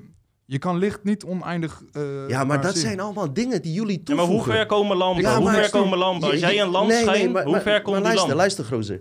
je 0.45 0.57
kan 0.59 0.77
licht 0.77 1.03
niet 1.03 1.23
oneindig 1.23 1.83
eh, 1.91 2.27
Ja, 2.29 2.43
maar 2.43 2.61
dat 2.61 2.71
zien. 2.73 2.81
zijn 2.81 2.99
allemaal 2.99 3.33
dingen 3.33 3.61
die 3.61 3.73
jullie 3.73 3.97
Ja, 3.97 4.03
toevoegen. 4.03 4.35
maar 4.35 4.45
hoe 4.45 4.53
ver 4.53 4.65
komen 4.65 4.97
lampen? 4.97 5.21
Ja, 5.23 5.37
hoe 5.39 5.49
ver 5.49 5.69
komen 5.69 5.97
lampen? 5.97 6.29
Als 6.31 6.39
jij 6.39 6.61
een 6.61 6.69
lamp 6.69 6.87
nee, 6.89 7.01
schijnt, 7.01 7.23
hoe 7.41 7.51
maar- 7.51 7.61
ver 7.61 7.81
komt 7.81 8.01
maar 8.03 8.13
die 8.15 8.25
luister, 8.25 8.27
lamp? 8.27 8.69
luister. 8.69 8.99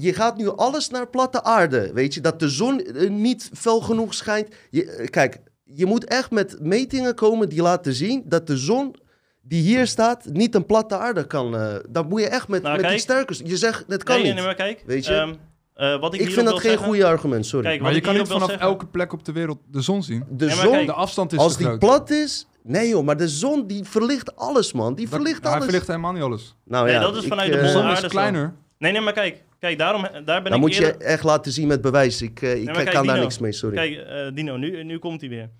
Je, 0.00 0.12
gaat 0.14 0.36
nu 0.36 0.48
alles 0.56 0.88
naar 0.88 1.08
platte 1.08 1.42
aarde, 1.42 1.90
weet 1.92 2.14
je? 2.14 2.20
Dat 2.20 2.38
de 2.40 2.48
zon 2.48 2.80
eh, 2.80 3.10
niet 3.10 3.50
fel 3.52 3.80
genoeg 3.80 4.14
schijnt. 4.14 4.48
Je, 4.70 4.84
eh, 4.90 5.08
kijk, 5.08 5.38
je 5.64 5.86
moet 5.86 6.04
echt 6.04 6.30
met 6.30 6.56
metingen 6.60 7.14
komen 7.14 7.48
die 7.48 7.62
laten 7.62 7.94
zien 7.94 8.22
dat 8.26 8.46
de 8.46 8.56
zon 8.56 8.94
die 9.42 9.62
hier 9.62 9.86
staat 9.86 10.24
niet 10.32 10.54
een 10.54 10.66
platte 10.66 10.96
aarde 10.96 11.26
kan. 11.26 11.56
eh 11.56 11.74
dat 11.88 12.08
moet 12.08 12.20
je 12.20 12.26
echt 12.28 12.48
met, 12.48 12.62
Nou, 12.62 12.72
met 12.74 12.80
die 12.82 12.90
kijk. 12.90 13.02
sterkers. 13.02 13.40
Je 13.44 13.56
zegt, 13.56 13.84
dat 13.88 14.02
kan 14.02 14.14
nee, 14.16 14.24
niet. 14.24 14.34
nee, 14.34 14.44
maar 14.44 14.54
kijk. 14.54 14.82
Weet 14.86 15.06
je? 15.06 15.14
ehm, 15.14 15.34
eh, 15.74 16.00
wat 16.00 16.14
ik 16.14 16.20
ik 16.20 16.30
vind 16.32 16.46
dat 16.46 16.60
geen 16.60 16.76
goede 16.76 17.06
argument, 17.06 17.46
sorry. 17.46 17.66
Kijk, 17.66 17.80
Maar 17.80 17.94
je 17.94 18.00
kan 18.00 18.14
niet 18.14 18.26
vanaf 18.28 18.48
zeggen- 18.48 18.66
elke 18.66 18.86
plek 18.86 19.12
op 19.12 19.24
de 19.24 19.32
wereld 19.32 19.58
de 19.70 19.80
zon 19.80 20.02
zien. 20.02 20.24
de 20.30 20.48
zon, 20.50 20.70
kijk, 20.72 20.86
De 20.86 20.92
afstand 20.92 21.32
is 21.32 21.38
als 21.38 21.56
die 21.56 21.66
groot. 21.66 21.78
plat 21.78 22.10
is... 22.10 22.46
Nee 22.62 22.88
joh, 22.88 23.04
maar 23.04 23.16
de 23.16 23.28
zon 23.28 23.66
die 23.66 23.84
verlicht 23.84 24.36
alles, 24.36 24.72
man. 24.72 24.94
Die 24.94 25.04
Dat- 25.08 25.14
verlicht 25.14 25.42
Hij 25.42 25.52
alles. 25.52 25.64
verlicht 25.64 25.86
helemaal 25.86 26.12
niet 26.12 26.22
alles. 26.22 26.54
Nou 26.64 26.84
Nee, 26.84 26.94
ja, 26.94 27.00
dat 27.00 27.16
is 27.16 27.22
ik, 27.22 27.28
vanuit 27.28 27.52
de 27.52 27.58
eh, 27.58 27.64
De 27.64 27.66
bolle 27.66 27.78
zon 27.78 27.86
aarde 27.86 27.96
is 27.96 28.02
zo. 28.02 28.08
kleiner. 28.08 28.54
Nee, 28.80 28.92
nee, 28.92 29.00
maar 29.00 29.12
kijk. 29.12 29.42
Kijk, 29.58 29.78
daarom, 29.78 30.02
daar 30.02 30.42
ben 30.42 30.44
Dan 30.44 30.52
ik 30.52 30.58
moet 30.58 30.74
je 30.74 30.96
echt 30.96 31.24
laten 31.24 31.52
zien 31.52 31.68
met 31.68 31.80
bewijs. 31.80 32.22
Ik, 32.22 32.42
eh, 32.42 32.60
ik 32.60 32.66
kijk, 32.66 32.90
kan 32.90 33.06
daar 33.06 33.18
niks 33.18 33.38
mee, 33.38 33.52
sorry. 33.52 33.76
Kijk, 33.76 34.06
eh, 34.06 34.34
Dino, 34.34 34.56
nu, 34.56 34.84
nu 34.84 34.98
komt 34.98 35.20
hij 35.20 35.30
weer. 35.30 35.50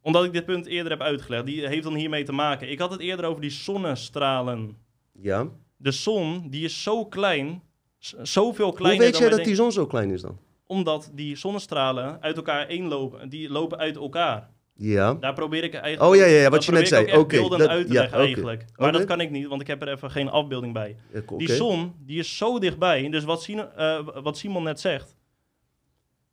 Omdat 0.00 0.24
ik 0.24 0.32
dit 0.32 0.44
punt 0.44 0.66
eerder 0.66 0.92
heb 0.92 1.00
uitgelegd. 1.00 1.46
Die 1.46 1.66
heeft 1.66 1.82
dan 1.82 1.94
hiermee 1.94 2.24
te 2.24 2.32
maken. 2.32 2.70
Ik 2.70 2.78
had 2.78 2.90
het 2.90 3.00
eerder 3.00 3.24
over 3.24 3.40
die 3.40 3.50
zonnestralen. 3.50 4.76
Ja. 5.12 5.48
De 5.76 5.90
zon, 5.90 6.50
die 6.50 6.64
is 6.64 6.82
zo 6.82 7.06
klein. 7.06 7.62
Zoveel 8.22 8.66
Hoe 8.66 8.74
kleiner 8.74 9.02
weet 9.02 9.12
dan 9.12 9.20
jij 9.20 9.30
dat 9.30 9.44
die 9.44 9.54
zon 9.54 9.72
zo 9.72 9.86
klein 9.86 10.10
is 10.10 10.20
dan? 10.20 10.38
Omdat 10.66 11.10
die 11.14 11.36
zonnestralen 11.36 12.22
uit 12.22 12.36
elkaar 12.36 12.66
eenlopen. 12.66 13.28
Die 13.28 13.50
lopen 13.50 13.78
uit 13.78 13.96
elkaar. 13.96 14.50
Ja. 14.82 15.14
Daar 15.14 15.34
probeer 15.34 15.64
ik 15.64 15.74
eigenlijk... 15.74 16.12
Oh 16.12 16.16
ja, 16.18 16.24
ja, 16.26 16.40
ja 16.40 16.50
wat 16.50 16.64
je 16.64 16.72
net 16.72 16.88
zei. 16.88 17.16
Oké. 17.16 17.48
dat- 17.48 17.66
uit 17.68 17.86
te 17.86 17.92
ja, 17.92 18.00
leggen 18.00 18.18
eigenlijk. 18.18 18.64
Maar 18.76 18.92
dat 18.92 19.04
kan 19.04 19.20
ik 19.20 19.30
niet, 19.30 19.46
want 19.46 19.60
ik 19.60 19.66
heb 19.66 19.82
er 19.82 19.88
even 19.88 20.10
geen 20.10 20.28
afbeelding 20.28 20.72
bij. 20.72 20.96
Die 21.36 21.52
zon, 21.52 21.94
die 21.98 22.18
is 22.18 22.36
zo 22.36 22.58
dichtbij. 22.58 23.08
Dus 23.10 23.24
wat, 23.24 23.42
Sino- 23.42 23.70
eh, 23.76 24.06
wat 24.22 24.38
Simon 24.38 24.62
net 24.62 24.80
zegt. 24.80 25.16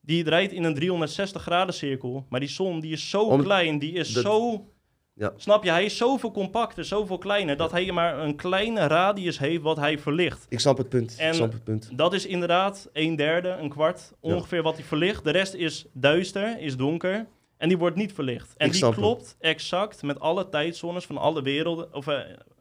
Die 0.02 0.24
draait 0.24 0.52
in 0.52 0.64
een 0.64 0.74
360 0.76 1.42
graden 1.42 1.74
cirkel. 1.74 2.26
Maar 2.30 2.40
die 2.40 2.50
zon, 2.50 2.80
die 2.80 2.92
is 2.92 3.10
zo 3.10 3.22
Om- 3.24 3.44
klein. 3.44 3.80
Die 3.80 3.94
is 3.94 4.14
dat- 4.14 4.24
zo... 4.24 4.66
Ja. 5.14 5.34
Snap 5.38 5.64
je? 5.64 5.70
Hij 5.70 5.86
is 5.86 5.98
zoveel 5.98 6.32
compacter, 6.32 6.86
zoveel 6.86 7.18
kleiner. 7.18 7.58
Dat 7.58 7.72
hij 7.72 7.92
maar 7.92 8.20
een 8.20 8.36
kleine 8.36 8.88
radius 8.88 9.40
heeft 9.40 9.62
wat 9.62 9.78
hij 9.78 10.00
verlicht. 10.00 10.46
Ik 10.50 10.60
snap 10.60 10.78
het 10.78 10.90
punt. 10.90 11.16
En- 11.18 11.28
ik 11.28 11.34
snap 11.34 11.52
het 11.52 11.64
punt. 11.64 11.90
Dat 11.94 12.14
is 12.14 12.26
inderdaad 12.26 12.90
een 12.94 13.16
derde, 13.16 13.50
een 13.50 13.70
kwart, 13.70 14.14
Ja. 14.22 14.34
ongeveer 14.36 14.62
wat 14.64 14.76
hij 14.76 14.84
verlicht. 14.86 15.24
De 15.24 15.32
rest 15.32 15.54
is 15.54 15.86
duister, 15.94 16.60
is 16.60 16.78
donker. 16.78 17.26
En 17.58 17.68
die 17.68 17.78
wordt 17.78 17.96
niet 17.96 18.14
verlicht. 18.14 18.54
En 18.58 18.68
Ik 18.68 18.74
die 18.74 18.92
klopt 18.94 19.36
exact 19.40 20.04
met 20.04 20.20
alle 20.20 20.50
tijdzones 20.50 21.06
van 21.06 21.18
alle 21.18 21.42
werelden. 21.42 21.94
Of 21.94 22.08
eh, 22.08 22.20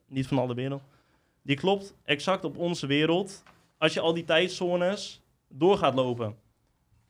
niet 0.09 0.27
van 0.27 0.39
alle 0.39 0.55
wereld. 0.55 0.82
Die 1.43 1.56
klopt 1.56 1.94
exact 2.05 2.44
op 2.44 2.56
onze 2.56 2.86
wereld. 2.86 3.43
Als 3.78 3.93
je 3.94 4.01
al 4.01 4.14
die 4.14 4.24
tijdzones 4.24 5.23
door 5.48 5.78
gaat 5.78 5.94
lopen. 5.94 6.36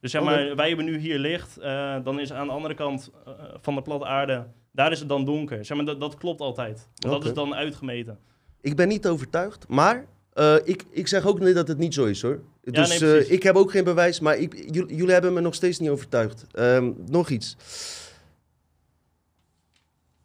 Dus 0.00 0.10
zeg 0.10 0.20
Oké. 0.22 0.30
maar, 0.30 0.56
wij 0.56 0.68
hebben 0.68 0.84
nu 0.84 0.98
hier 0.98 1.18
licht. 1.18 1.56
eh, 1.58 1.96
dan 2.04 2.20
is 2.20 2.32
aan 2.32 2.46
de 2.46 2.52
andere 2.52 2.74
kant 2.74 3.10
eh, 3.26 3.32
van 3.60 3.74
de 3.74 3.82
platte 3.82 4.06
aarde. 4.06 4.46
Daar 4.72 4.92
is 4.92 4.98
het 4.98 5.08
dan 5.08 5.24
donker. 5.24 5.64
Zeg 5.64 5.76
maar, 5.76 5.86
dat, 5.86 6.00
dat 6.00 6.14
klopt 6.16 6.40
altijd. 6.40 6.88
Want 6.96 7.14
dat 7.14 7.24
is 7.24 7.34
dan 7.34 7.54
uitgemeten. 7.54 8.18
Ik 8.60 8.76
ben 8.76 8.88
niet 8.88 9.06
overtuigd, 9.08 9.68
maar 9.68 10.06
eh, 10.36 10.56
ik, 10.64 10.84
ik 10.90 11.06
zeg 11.06 11.26
ook 11.26 11.40
niet 11.40 11.54
dat 11.54 11.68
het 11.68 11.78
niet 11.78 11.94
zo 11.94 12.04
is 12.04 12.22
hoor. 12.22 12.40
Dus 12.62 13.00
nee, 13.00 13.18
eh, 13.18 13.30
ik 13.30 13.42
heb 13.42 13.56
ook 13.56 13.70
geen 13.70 13.84
bewijs, 13.84 14.20
maar 14.20 14.36
ik, 14.36 14.54
jullie, 14.74 14.96
jullie 14.96 15.12
hebben 15.12 15.32
me 15.32 15.40
nog 15.40 15.54
steeds 15.54 15.78
niet 15.78 15.90
overtuigd. 15.90 16.44
Ehm, 16.52 16.92
nog 17.06 17.28
iets. 17.28 17.56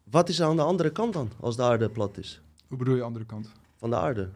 Wat 0.03 0.29
is 0.29 0.39
er 0.39 0.45
aan 0.45 0.55
de 0.55 0.61
andere 0.61 0.91
kant 0.91 1.13
dan, 1.13 1.31
als 1.39 1.55
de 1.55 1.63
aarde 1.63 1.89
plat 1.89 2.17
is? 2.17 2.41
Hoe 2.67 2.77
bedoel 2.77 2.95
je 2.95 3.01
andere 3.01 3.25
kant? 3.25 3.51
Van 3.77 3.89
de 3.89 3.95
aarde. 3.95 4.29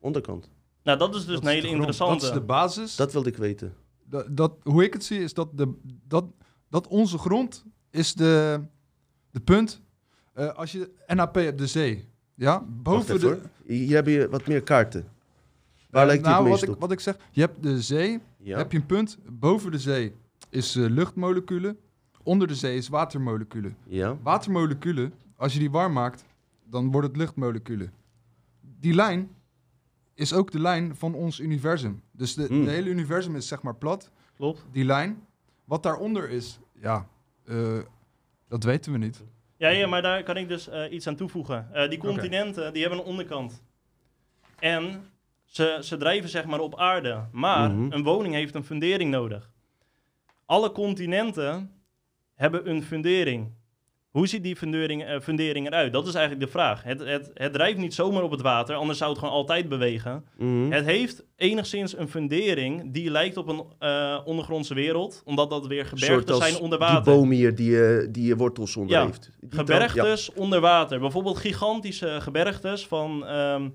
Onderkant. 0.00 0.48
Nou, 0.82 0.98
dat 0.98 1.14
is 1.14 1.24
dus 1.24 1.34
Dat 1.34 1.42
een 1.44 1.48
is 1.48 1.54
hele 1.54 1.68
interessante. 1.74 2.24
Dat 2.24 2.34
is 2.34 2.38
de 2.40 2.44
basis. 2.44 2.96
Dat 2.96 3.12
wilde 3.12 3.28
ik 3.28 3.36
weten. 3.36 3.74
Dat, 4.04 4.36
dat, 4.36 4.52
hoe 4.62 4.84
ik 4.84 4.92
het 4.92 5.04
zie, 5.04 5.18
is 5.20 5.34
dat, 5.34 5.48
de, 5.58 5.72
dat, 6.08 6.24
dat 6.70 6.86
onze 6.86 7.18
grond 7.18 7.64
is 7.90 8.14
de, 8.14 8.60
de 9.30 9.40
punt. 9.40 9.80
eh, 10.32 10.48
als 10.54 10.72
je 10.72 10.90
NAP 11.06 11.34
hebt, 11.34 11.58
de 11.58 11.66
zee. 11.66 12.08
Ja, 12.36 12.64
boven 12.82 13.20
de. 13.20 13.40
Hier 13.66 13.94
heb 13.94 14.06
je 14.06 14.28
wat 14.28 14.46
meer 14.46 14.62
kaarten. 14.62 15.08
Waar 15.90 16.00
eh, 16.02 16.08
lijkt 16.08 16.24
die 16.24 16.32
nou, 16.32 16.44
het 16.50 16.52
wat 16.60 16.62
ik, 16.68 16.74
op? 16.74 16.80
wat 16.80 16.92
ik 16.92 17.00
zeg, 17.00 17.16
je 17.30 17.40
hebt 17.40 17.62
de 17.62 17.80
zee, 17.82 18.20
Ja. 18.36 18.56
heb 18.56 18.72
je 18.72 18.78
een 18.78 18.86
punt. 18.86 19.18
Boven 19.30 19.70
de 19.70 19.78
zee 19.78 20.12
is 20.50 20.76
eh, 20.76 20.84
luchtmoleculen. 20.88 21.78
Onder 22.22 22.48
de 22.48 22.54
zee 22.54 22.76
is 22.76 22.88
watermoleculen. 22.88 23.76
ja. 23.86 24.16
Watermoleculen, 24.22 25.12
als 25.36 25.52
je 25.52 25.58
die 25.58 25.70
warm 25.70 25.92
maakt, 25.92 26.24
dan 26.64 26.90
wordt 26.90 27.06
het 27.06 27.16
luchtmoleculen. 27.16 27.92
Die 28.80 28.94
lijn 28.94 29.28
is 30.14 30.32
ook 30.32 30.50
de 30.50 30.60
lijn 30.60 30.96
van 30.96 31.14
ons 31.14 31.40
universum. 31.40 32.02
Dus 32.10 32.34
de, 32.34 32.46
Hmm. 32.46 32.64
de 32.64 32.70
hele 32.70 32.90
universum 32.90 33.36
is 33.36 33.48
zeg 33.48 33.62
maar 33.62 33.74
plat. 33.74 34.10
Klopt. 34.36 34.66
Die 34.72 34.84
lijn. 34.84 35.22
Wat 35.64 35.82
daaronder 35.82 36.30
is, 36.30 36.58
ja, 36.72 37.08
eh, 37.44 37.78
dat 38.48 38.64
weten 38.64 38.92
we 38.92 38.98
niet. 38.98 39.24
Ja, 39.56 39.68
ja, 39.68 39.86
maar 39.86 40.02
daar 40.02 40.22
kan 40.22 40.36
ik 40.36 40.48
dus 40.48 40.68
eh, 40.68 40.92
iets 40.92 41.06
aan 41.06 41.16
toevoegen. 41.16 41.68
Eh, 41.72 41.88
die 41.88 41.98
continenten, 41.98 42.72
die 42.72 42.82
hebben 42.82 43.00
een 43.00 43.06
onderkant. 43.06 43.62
En 44.58 45.10
ze, 45.44 45.78
ze 45.82 45.96
drijven 45.96 46.28
zeg 46.28 46.44
maar 46.44 46.60
op 46.60 46.78
aarde. 46.78 47.24
Maar 47.32 47.70
Mhm. 47.70 47.92
een 47.92 48.02
woning 48.02 48.34
heeft 48.34 48.54
een 48.54 48.64
fundering 48.64 49.10
nodig. 49.10 49.50
Alle 50.46 50.72
continenten 50.72 51.70
hebben 52.34 52.70
een 52.70 52.82
fundering. 52.82 53.52
Hoe 54.16 54.26
ziet 54.26 54.42
die 54.42 54.56
fundering, 54.56 55.04
eh, 55.04 55.20
fundering 55.20 55.66
eruit? 55.66 55.92
Dat 55.92 56.06
is 56.06 56.14
eigenlijk 56.14 56.46
de 56.46 56.50
vraag. 56.52 56.82
Het, 56.82 56.98
het, 57.04 57.30
het 57.34 57.52
drijft 57.52 57.78
niet 57.78 57.94
zomaar 57.94 58.22
op 58.22 58.30
het 58.30 58.40
water, 58.40 58.74
anders 58.76 58.98
zou 58.98 59.10
het 59.10 59.18
gewoon 59.18 59.34
altijd 59.34 59.68
bewegen. 59.68 60.24
Mhm. 60.38 60.70
Het 60.72 60.84
heeft 60.84 61.24
enigszins 61.36 61.96
een 61.98 62.08
fundering 62.08 62.92
die 62.92 63.10
lijkt 63.10 63.36
op 63.36 63.48
een 63.48 63.64
eh, 63.78 64.18
ondergrondse 64.24 64.74
wereld, 64.74 65.22
omdat 65.24 65.50
dat 65.50 65.66
weer 65.66 65.88
als 65.90 66.00
zijn 66.42 66.58
onder 66.58 66.78
Die 66.78 66.88
water. 66.88 67.12
boom 67.14 67.30
hier 67.30 67.54
die, 67.54 67.84
eh, 67.86 68.06
die 68.10 68.26
je 68.26 68.36
wortels 68.36 68.76
onder 68.76 68.96
Ja, 68.96 69.04
heeft. 69.04 69.30
Die 69.40 69.50
Gebergtes 69.58 70.32
onder 70.32 70.60
water. 70.60 71.00
Bijvoorbeeld 71.00 71.36
gigantische 71.38 72.16
gebergtes 72.20 72.86
van 72.86 73.26
ehm, 73.26 73.68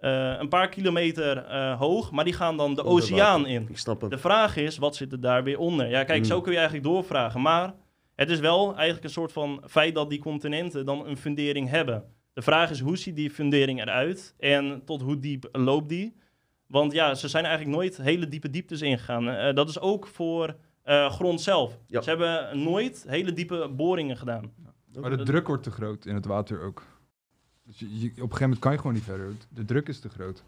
eh, 0.00 0.34
een 0.38 0.48
paar 0.48 0.68
kilometer 0.68 1.36
eh, 1.44 1.78
hoog, 1.78 2.10
maar 2.10 2.24
die 2.24 2.32
gaan 2.34 2.56
dan 2.56 2.74
de 2.74 2.84
Onder 2.84 3.02
oceaan 3.02 3.40
water. 3.40 3.54
in. 3.54 3.66
Ik 3.70 3.78
snap 3.78 4.00
hem. 4.00 4.10
De 4.10 4.18
vraag 4.18 4.56
is, 4.56 4.78
wat 4.78 4.96
zit 4.96 5.12
er 5.12 5.20
daar 5.20 5.44
weer 5.44 5.58
onder? 5.58 5.88
Ja, 5.88 6.04
kijk, 6.04 6.18
Mm. 6.18 6.24
zo 6.24 6.40
kun 6.40 6.50
je 6.52 6.58
eigenlijk 6.58 6.86
doorvragen. 6.86 7.40
Maar 7.40 7.74
het 8.14 8.30
is 8.30 8.40
wel 8.40 8.74
eigenlijk 8.74 9.04
een 9.04 9.10
soort 9.10 9.32
van 9.32 9.62
feit 9.66 9.94
dat 9.94 10.10
die 10.10 10.18
continenten 10.20 10.86
dan 10.86 11.06
een 11.06 11.16
fundering 11.16 11.68
hebben. 11.68 12.04
De 12.32 12.42
vraag 12.42 12.70
is, 12.70 12.80
hoe 12.80 12.96
ziet 12.96 13.16
die 13.16 13.30
fundering 13.30 13.80
eruit? 13.80 14.34
En 14.38 14.82
tot 14.84 15.02
hoe 15.02 15.18
diep 15.18 15.48
loopt 15.52 15.88
die? 15.88 16.16
Want 16.66 16.92
ja, 16.92 17.14
ze 17.14 17.28
zijn 17.28 17.44
eigenlijk 17.44 17.76
nooit 17.76 17.96
hele 17.96 18.28
diepe 18.28 18.50
dieptes 18.50 18.80
ingegaan. 18.82 19.28
Eh, 19.28 19.54
dat 19.54 19.68
is 19.68 19.80
ook 19.80 20.06
voor 20.06 20.56
eh, 20.82 21.10
grond 21.10 21.40
zelf. 21.40 21.78
Ja. 21.86 22.00
Ze 22.00 22.08
hebben 22.08 22.62
nooit 22.62 23.04
hele 23.08 23.32
diepe 23.32 23.68
boringen 23.76 24.16
gedaan. 24.16 24.52
Maar 25.00 25.16
de 25.16 25.22
druk 25.22 25.46
wordt 25.46 25.62
te 25.62 25.70
groot 25.70 26.06
in 26.06 26.14
het 26.14 26.24
water 26.26 26.60
ook. 26.60 26.82
Dus 27.64 27.78
je, 27.78 27.86
je- 28.00 28.06
op 28.06 28.10
een 28.10 28.14
gegeven 28.16 28.40
moment 28.42 28.58
kan 28.58 28.72
je 28.72 28.78
gewoon 28.78 28.92
niet 28.94 29.02
verder. 29.04 29.32
De 29.48 29.64
druk 29.64 29.88
is 29.88 30.00
te 30.00 30.08
groot. 30.08 30.44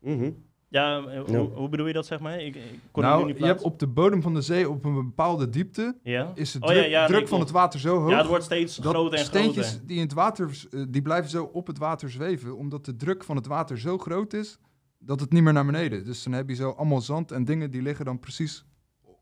Mhm. 0.00 0.30
Ja, 0.70 0.98
eh, 1.06 1.20
hoe, 1.24 1.32
Ja. 1.36 1.38
hoe 1.44 1.68
bedoel 1.68 1.86
je 1.86 1.92
dat, 1.92 2.06
zeg 2.06 2.20
maar? 2.20 2.40
Ik, 2.40 2.54
ik 2.56 2.62
kon 2.90 3.02
nu 3.02 3.08
Nou, 3.08 3.26
niet 3.26 3.38
je 3.38 3.44
hebt 3.44 3.62
op 3.62 3.78
de 3.78 3.86
bodem 3.86 4.22
van 4.22 4.34
de 4.34 4.40
zee 4.40 4.68
op 4.70 4.84
een 4.84 4.94
bepaalde 4.94 5.48
diepte 5.48 5.96
Ja? 6.02 6.32
is 6.34 6.52
de 6.52 6.60
Oh, 6.60 6.66
druk, 6.68 6.82
ja, 6.82 6.88
ja, 6.88 6.98
nee, 7.00 7.08
druk 7.16 7.28
van 7.28 7.40
het 7.40 7.50
water 7.50 7.80
zo 7.80 7.98
hoog. 8.00 8.10
ja, 8.10 8.16
het 8.18 8.26
wordt 8.26 8.44
steeds 8.44 8.76
dat 8.76 8.92
groter 8.94 9.18
en 9.18 9.24
steentjes 9.24 9.68
groter. 9.68 9.86
die 9.86 9.96
in 9.96 10.02
het 10.02 10.12
water 10.12 10.66
eh, 10.70 10.82
die 10.88 11.02
blijven 11.02 11.30
zo 11.30 11.44
op 11.52 11.66
het 11.66 11.78
water 11.78 12.10
zweven, 12.10 12.56
omdat 12.56 12.84
de 12.84 12.96
druk 12.96 13.24
van 13.24 13.36
het 13.36 13.46
water 13.46 13.78
zo 13.78 13.98
groot 13.98 14.32
is 14.32 14.58
dat 14.98 15.20
het 15.20 15.32
niet 15.32 15.42
meer 15.42 15.52
naar 15.52 15.66
beneden. 15.66 16.04
Dus 16.04 16.22
dan 16.22 16.32
heb 16.32 16.48
je 16.48 16.54
zo 16.54 16.70
allemaal 16.70 17.00
zand 17.00 17.32
en 17.32 17.44
dingen 17.44 17.70
die 17.70 17.82
liggen 17.82 18.04
dan 18.04 18.18
precies 18.18 18.64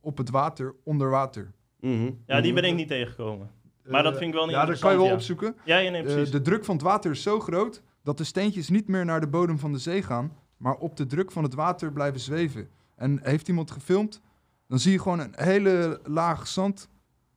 op 0.00 0.18
het 0.18 0.30
water 0.30 0.74
onder 0.84 1.10
water. 1.10 1.52
Mhm. 1.80 2.10
Ja, 2.26 2.40
die 2.40 2.52
Mhm. 2.52 2.60
ben 2.60 2.70
ik 2.70 2.76
niet 2.76 2.88
tegengekomen. 2.88 3.50
Maar 3.84 4.02
dat 4.02 4.12
Eh, 4.12 4.18
vind 4.18 4.30
ik 4.30 4.36
wel 4.36 4.44
een 4.46 4.50
Ja, 4.54 4.64
dat 4.64 4.78
kan 4.78 4.92
je 4.92 4.98
wel 4.98 5.12
opzoeken. 5.12 5.56
Ja, 5.64 5.76
ja, 5.78 5.90
nee, 5.90 6.02
Eh, 6.02 6.06
precies. 6.12 6.30
de 6.30 6.40
druk 6.40 6.64
van 6.64 6.74
het 6.74 6.84
water 6.84 7.10
is 7.10 7.22
zo 7.22 7.40
groot 7.40 7.82
dat 8.02 8.18
de 8.18 8.24
steentjes 8.24 8.68
niet 8.68 8.88
meer 8.88 9.04
naar 9.04 9.20
de 9.20 9.28
bodem 9.28 9.58
van 9.58 9.72
de 9.72 9.78
zee 9.78 10.02
gaan, 10.02 10.32
maar 10.56 10.74
op 10.74 10.96
de 10.96 11.06
druk 11.06 11.32
van 11.32 11.42
het 11.42 11.54
water 11.54 11.92
blijven 11.92 12.20
zweven. 12.20 12.68
En 12.96 13.20
heeft 13.22 13.48
iemand 13.48 13.70
gefilmd, 13.70 14.20
dan 14.68 14.78
zie 14.78 14.92
je 14.92 15.00
gewoon 15.00 15.18
een 15.20 15.32
hele 15.36 16.00
laag 16.04 16.46
zand 16.46 16.88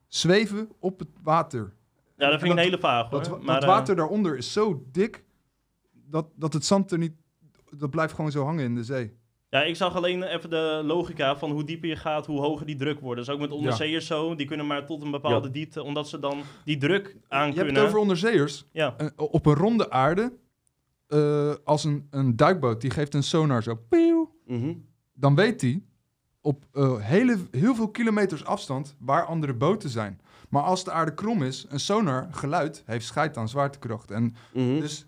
zweven 0.07 0.69
op 0.79 0.99
het 0.99 1.09
water. 1.23 1.73
ja, 2.17 2.29
dat 2.29 2.39
vind 2.39 2.43
ik 2.43 2.49
een 2.49 2.55
dat- 2.55 2.65
hele 2.65 2.79
vaag, 2.79 3.09
hoor. 3.09 3.23
Dat, 3.23 3.41
maar, 3.41 3.53
dat 3.59 3.63
eh, 3.63 3.69
water 3.75 3.95
daaronder 3.95 4.37
is 4.37 4.53
zo 4.53 4.83
dik 4.91 5.23
dat, 5.91 6.27
dat 6.35 6.53
het 6.53 6.65
zand 6.65 6.91
er 6.91 6.97
niet. 6.97 7.13
Dat 7.77 7.89
blijft 7.89 8.13
gewoon 8.13 8.31
zo 8.31 8.43
hangen 8.45 8.63
in 8.63 8.75
de 8.75 8.83
zee. 8.83 9.17
Ja, 9.49 9.63
ik 9.63 9.75
zag 9.75 9.95
alleen 9.95 10.23
even 10.23 10.49
de 10.49 10.81
logica 10.85 11.37
van 11.37 11.51
hoe 11.51 11.63
dieper 11.63 11.89
je 11.89 11.95
gaat, 11.95 12.25
hoe 12.25 12.39
hoger 12.39 12.65
die 12.65 12.75
druk 12.75 12.99
wordt. 12.99 13.19
Dus 13.19 13.29
ook 13.29 13.39
met 13.39 13.51
onderzeeërs 13.51 14.05
zo, 14.07 14.35
die 14.35 14.47
kunnen 14.47 14.67
maar 14.67 14.85
tot 14.85 15.01
een 15.03 15.11
bepaalde 15.11 15.47
Ja. 15.47 15.53
diepte, 15.53 15.83
omdat 15.83 16.09
ze 16.09 16.19
dan 16.19 16.41
die 16.65 16.77
druk 16.77 17.17
aan 17.27 17.39
Je 17.39 17.53
hebt 17.53 17.55
kunnen. 17.55 17.75
het 17.75 17.83
over 17.85 17.97
onderzeeërs. 17.99 18.65
Ja, 18.71 18.95
Eh, 18.97 19.07
op 19.15 19.45
een 19.45 19.53
ronde 19.55 19.89
aarde, 19.91 20.33
eh, 21.09 21.53
als 21.63 21.83
een, 21.83 22.07
een 22.09 22.35
duikboot, 22.35 22.81
die 22.81 22.89
geeft 22.91 23.13
een 23.13 23.23
sonar 23.23 23.63
zo. 23.63 23.75
pieuw, 23.89 24.37
Mhm. 24.45 24.73
dan 25.13 25.35
weet 25.35 25.61
hij 25.61 25.83
op 26.41 26.65
eh, 26.71 26.95
hele, 26.99 27.37
heel 27.51 27.75
veel 27.75 27.89
kilometers 27.89 28.45
afstand 28.45 28.95
waar 28.99 29.25
andere 29.25 29.53
boten 29.53 29.89
zijn. 29.89 30.21
Maar 30.49 30.63
als 30.63 30.83
de 30.83 30.91
aarde 30.91 31.13
krom 31.13 31.43
is, 31.43 31.65
een 31.69 31.79
sonar, 31.79 32.27
geluid, 32.31 32.83
heeft 32.85 33.05
scheid 33.05 33.37
aan 33.37 33.49
zwaartekracht. 33.49 34.11
En 34.11 34.35
Mhm. 34.53 34.79
dus 34.79 35.05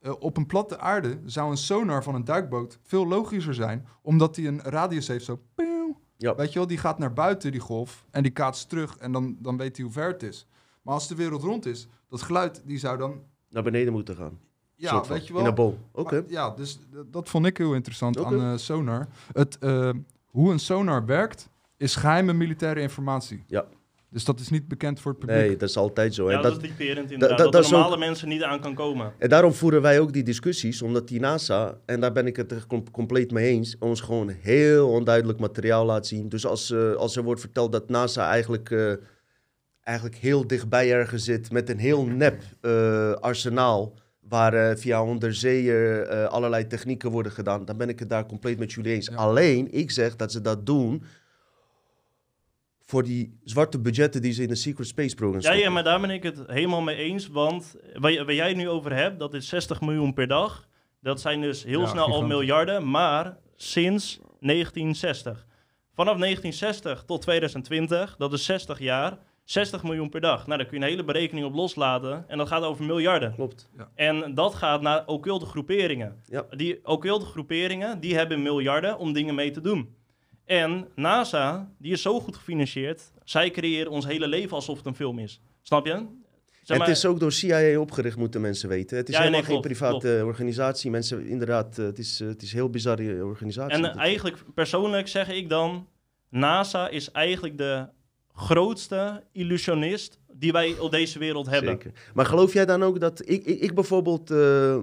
eh, 0.00 0.12
op 0.18 0.36
een 0.36 0.46
platte 0.46 0.78
aarde 0.78 1.18
zou 1.24 1.50
een 1.50 1.56
sonar 1.56 2.02
van 2.02 2.14
een 2.14 2.24
duikboot 2.24 2.78
veel 2.82 3.06
logischer 3.06 3.54
zijn, 3.54 3.86
omdat 4.02 4.34
die 4.34 4.48
een 4.48 4.60
radius 4.62 5.08
heeft 5.08 5.24
zo. 5.24 5.40
pieuw. 5.54 6.00
Ja. 6.16 6.34
Weet 6.34 6.52
je 6.52 6.58
wel, 6.58 6.68
die 6.68 6.78
gaat 6.78 6.98
naar 6.98 7.12
buiten, 7.12 7.50
die 7.52 7.60
golf, 7.60 8.04
en 8.10 8.22
die 8.22 8.32
kaatst 8.32 8.68
terug 8.68 8.96
en 8.96 9.12
dan, 9.12 9.36
dan 9.40 9.56
weet 9.56 9.76
hij 9.76 9.84
hoe 9.84 9.94
ver 9.94 10.08
het 10.08 10.22
is. 10.22 10.46
Maar 10.82 10.94
als 10.94 11.08
de 11.08 11.14
wereld 11.14 11.42
rond 11.42 11.66
is, 11.66 11.88
dat 12.08 12.22
geluid, 12.22 12.62
die 12.66 12.78
zou 12.78 12.98
dan... 12.98 13.22
Naar 13.50 13.62
beneden 13.62 13.92
moeten 13.92 14.16
gaan. 14.16 14.38
Ja, 14.84 14.90
soort 14.90 15.06
van. 15.06 15.16
weet 15.16 15.26
je 15.26 15.32
In 15.32 15.38
een 15.38 15.44
wel. 15.44 15.52
boom. 15.54 15.78
Oké. 15.92 16.24
Ja, 16.28 16.50
dus 16.50 16.78
dat 17.10 17.28
vond 17.28 17.46
ik 17.46 17.58
heel 17.58 17.74
interessant 17.74 18.24
aan 18.24 18.40
eh, 18.40 18.56
sonar. 18.56 19.06
Het, 19.32 19.58
eh, 19.58 19.90
hoe 20.26 20.52
een 20.52 20.58
sonar 20.58 21.06
werkt, 21.06 21.48
is 21.76 21.96
geheime 21.96 22.32
militaire 22.32 22.80
informatie. 22.80 23.44
Ja. 23.46 23.64
Dus 24.10 24.24
dat 24.24 24.40
is 24.40 24.48
niet 24.50 24.68
bekend 24.68 25.00
voor 25.00 25.10
het 25.10 25.20
publiek. 25.20 25.36
Nee, 25.38 25.56
dat 25.56 25.68
is 25.68 25.76
altijd 25.76 26.14
zo. 26.14 26.30
ja 26.30 26.36
En, 26.36 26.42
dat, 26.42 26.52
dat, 26.54 26.62
is 26.62 26.68
typerend 26.68 27.10
inderdaad. 27.10 27.28
dat- 27.38 27.38
Dat, 27.38 27.52
dat 27.52 27.60
is 27.64 27.66
ook- 27.66 27.72
normale 27.78 27.96
mensen 27.98 28.28
niet 28.28 28.42
aan 28.42 28.60
kan 28.60 28.74
komen. 28.74 29.12
en 29.18 29.28
daarom 29.28 29.52
voeren 29.52 29.82
wij 29.82 30.00
ook 30.00 30.12
die 30.12 30.22
discussies, 30.22 30.82
omdat 30.82 31.08
die 31.08 31.20
NASA, 31.20 31.78
en 31.86 32.00
daar 32.00 32.12
ben 32.12 32.26
ik 32.26 32.36
het 32.36 32.50
er 32.52 32.66
com- 32.66 32.90
compleet 32.90 33.30
mee 33.30 33.48
eens, 33.50 33.76
ons 33.78 34.00
gewoon 34.00 34.28
heel 34.28 34.88
onduidelijk 34.88 35.38
materiaal 35.40 35.84
laat 35.84 36.06
zien. 36.06 36.28
Dus 36.28 36.46
als, 36.46 36.70
eh, 36.70 36.92
als 36.94 37.16
er 37.16 37.22
wordt 37.22 37.40
verteld 37.40 37.72
dat 37.72 37.88
NASA 37.88 38.28
eigenlijk, 38.30 38.70
eh, 38.70 38.92
eigenlijk 39.80 40.16
heel 40.18 40.46
dichtbij 40.46 40.92
ergens 40.92 41.24
zit 41.24 41.52
met 41.52 41.68
een 41.70 41.78
heel 41.78 42.04
nep 42.06 42.42
eh, 42.60 43.12
arsenaal, 43.12 43.94
waar 44.28 44.54
eh, 44.54 44.76
via 44.76 45.04
onderzeeër 45.04 46.02
eh, 46.02 46.24
allerlei 46.24 46.66
technieken 46.66 47.10
worden 47.10 47.32
gedaan, 47.32 47.64
dan 47.64 47.76
ben 47.76 47.88
ik 47.88 47.98
het 47.98 48.08
daar 48.08 48.26
compleet 48.26 48.58
met 48.58 48.72
jullie 48.72 48.92
eens. 48.92 49.06
Ja. 49.06 49.14
Alleen, 49.16 49.72
ik 49.72 49.90
zeg 49.90 50.16
dat 50.16 50.32
ze 50.32 50.40
dat 50.40 50.66
doen 50.66 51.02
voor 52.86 53.02
die 53.04 53.38
zwarte 53.44 53.78
budgetten 53.78 54.22
die 54.22 54.32
ze 54.32 54.42
in 54.42 54.48
de 54.48 54.54
Secret 54.54 54.86
Space 54.86 55.14
Program 55.14 55.36
Ja, 55.36 55.40
stoppen. 55.42 55.62
ja, 55.62 55.70
maar 55.70 55.84
daar 55.84 56.00
ben 56.00 56.10
ik 56.10 56.22
het 56.22 56.38
helemaal 56.46 56.80
mee 56.82 56.96
eens. 56.96 57.28
Want 57.28 57.74
waar, 57.94 58.24
waar 58.24 58.34
jij 58.34 58.48
het 58.48 58.56
nu 58.56 58.68
over 58.68 58.94
hebt, 58.94 59.18
dat 59.18 59.34
is 59.34 59.48
60 59.48 59.80
miljoen 59.80 60.14
per 60.14 60.26
dag. 60.26 60.68
Dat 61.00 61.20
zijn 61.20 61.40
dus 61.40 61.64
heel 61.64 61.80
Ja, 61.80 61.86
snel 61.86 62.06
al 62.06 62.26
miljarden, 62.26 62.90
maar 62.90 63.36
sinds 63.56 64.18
1960. 64.40 65.46
Vanaf 65.94 66.16
1960 66.18 67.04
tot 67.06 67.22
2020, 67.22 68.16
dat 68.16 68.32
is 68.32 68.44
60 68.44 68.78
jaar, 68.78 69.18
60 69.44 69.82
miljoen 69.82 70.08
per 70.08 70.20
dag. 70.20 70.46
Nou, 70.46 70.58
daar 70.58 70.68
kun 70.68 70.78
je 70.78 70.84
een 70.84 70.90
hele 70.90 71.04
berekening 71.04 71.46
op 71.46 71.54
loslaten. 71.54 72.24
En 72.28 72.38
dat 72.38 72.48
gaat 72.48 72.62
over 72.62 72.84
miljarden. 72.84 73.34
Klopt. 73.34 73.68
En 73.94 74.34
dat 74.34 74.54
gaat 74.54 74.80
naar 74.80 75.06
occulte 75.06 75.46
groeperingen. 75.46 76.22
Ja. 76.26 76.46
Die 76.50 76.86
occulte 76.86 77.26
groeperingen, 77.26 78.00
die 78.00 78.14
hebben 78.14 78.42
miljarden 78.42 78.98
om 78.98 79.12
dingen 79.12 79.34
mee 79.34 79.50
te 79.50 79.60
doen. 79.60 79.94
En 80.44 80.88
NASA, 80.94 81.72
die 81.78 81.92
is 81.92 82.02
zo 82.02 82.20
goed 82.20 82.36
gefinancierd, 82.36 83.12
zij 83.24 83.50
creëren 83.50 83.90
ons 83.90 84.06
hele 84.06 84.26
leven 84.26 84.56
alsof 84.56 84.76
het 84.76 84.86
een 84.86 84.94
film 84.94 85.18
is. 85.18 85.40
Snap 85.62 85.86
je? 85.86 86.06
Zeg 86.62 86.78
maar- 86.78 86.86
het 86.86 86.96
is 86.96 87.06
ook 87.06 87.20
door 87.20 87.32
CIA 87.32 87.78
opgericht, 87.80 88.16
moeten 88.16 88.40
mensen 88.40 88.68
weten. 88.68 88.96
Het 88.96 89.08
is 89.08 89.14
Ja, 89.14 89.20
helemaal 89.20 89.40
nee, 89.40 89.50
geen 89.50 89.60
klopt, 89.60 89.78
private 89.78 90.22
organisatie. 90.24 90.90
Mensen, 90.90 91.26
inderdaad, 91.26 91.78
eh, 91.78 91.84
het 91.84 91.98
is, 91.98 92.20
eh, 92.20 92.28
het 92.28 92.42
is 92.42 92.50
een 92.52 92.58
heel 92.58 92.70
bizarre 92.70 93.24
organisatie. 93.24 93.76
En 93.76 93.90
eh, 93.90 93.96
eigenlijk, 93.96 94.44
persoonlijk 94.54 95.08
zeg 95.08 95.28
ik 95.28 95.48
dan, 95.48 95.88
NASA 96.28 96.88
is 96.88 97.10
eigenlijk 97.10 97.58
de 97.58 97.88
grootste 98.34 99.22
illusionist 99.32 100.18
die 100.36 100.52
wij 100.52 100.78
op 100.78 100.90
deze 100.90 101.18
wereld 101.18 101.46
hebben. 101.50 101.70
Zeker. 101.70 101.92
Maar 102.14 102.26
geloof 102.26 102.52
jij 102.52 102.66
dan 102.66 102.82
ook 102.82 103.00
dat... 103.00 103.20
Ik, 103.28 103.44
ik, 103.44 103.60
ik 103.60 103.74
bijvoorbeeld 103.74 104.30
eh, 104.30 104.74
eh, 104.74 104.82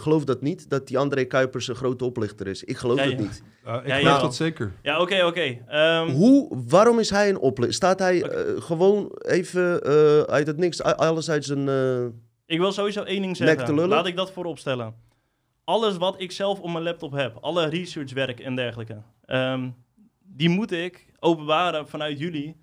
geloof 0.00 0.24
dat 0.24 0.42
niet, 0.42 0.70
dat 0.70 0.86
die 0.86 0.98
André 0.98 1.24
Kuipers 1.24 1.68
een 1.68 1.74
grote 1.74 2.04
oplichter 2.04 2.46
is. 2.46 2.64
Ik 2.64 2.76
geloof 2.76 2.98
Ja, 2.98 3.04
dat 3.04 3.12
ja. 3.12 3.18
niet. 3.20 3.42
Uh, 3.66 3.74
ik 3.74 3.86
Ja, 3.86 3.96
geloof 3.96 4.16
ja. 4.16 4.20
dat 4.20 4.34
zeker. 4.34 4.72
Ja, 4.82 5.00
oké, 5.00 5.24
oké. 5.24 5.58
Ehm, 5.66 6.08
Hoe, 6.10 6.62
waarom 6.68 6.98
is 6.98 7.10
hij 7.10 7.28
een 7.28 7.38
oplichter? 7.38 7.74
Staat 7.76 7.98
hij 7.98 8.22
eh, 8.22 8.62
gewoon 8.62 9.10
even 9.18 9.82
eh, 9.82 10.20
uit 10.20 10.46
het 10.46 10.56
niks, 10.56 10.82
alles 10.82 11.30
uit 11.30 11.44
zijn... 11.44 11.68
eh, 11.68 12.04
Ik 12.46 12.58
wil 12.58 12.72
sowieso 12.72 13.02
één 13.02 13.22
ding 13.22 13.36
zeggen. 13.36 13.88
Laat 13.88 14.06
ik 14.06 14.16
dat 14.16 14.32
voorop 14.32 14.58
stellen. 14.58 14.94
Alles 15.64 15.96
wat 15.96 16.14
ik 16.20 16.32
zelf 16.32 16.60
op 16.60 16.70
mijn 16.70 16.84
laptop 16.84 17.12
heb, 17.12 17.36
alle 17.40 17.68
researchwerk 17.68 18.40
en 18.40 18.56
dergelijke, 18.56 19.02
ehm, 19.24 19.68
die 20.24 20.48
moet 20.48 20.72
ik 20.72 21.06
openbaren 21.18 21.88
vanuit 21.88 22.18
jullie. 22.18 22.56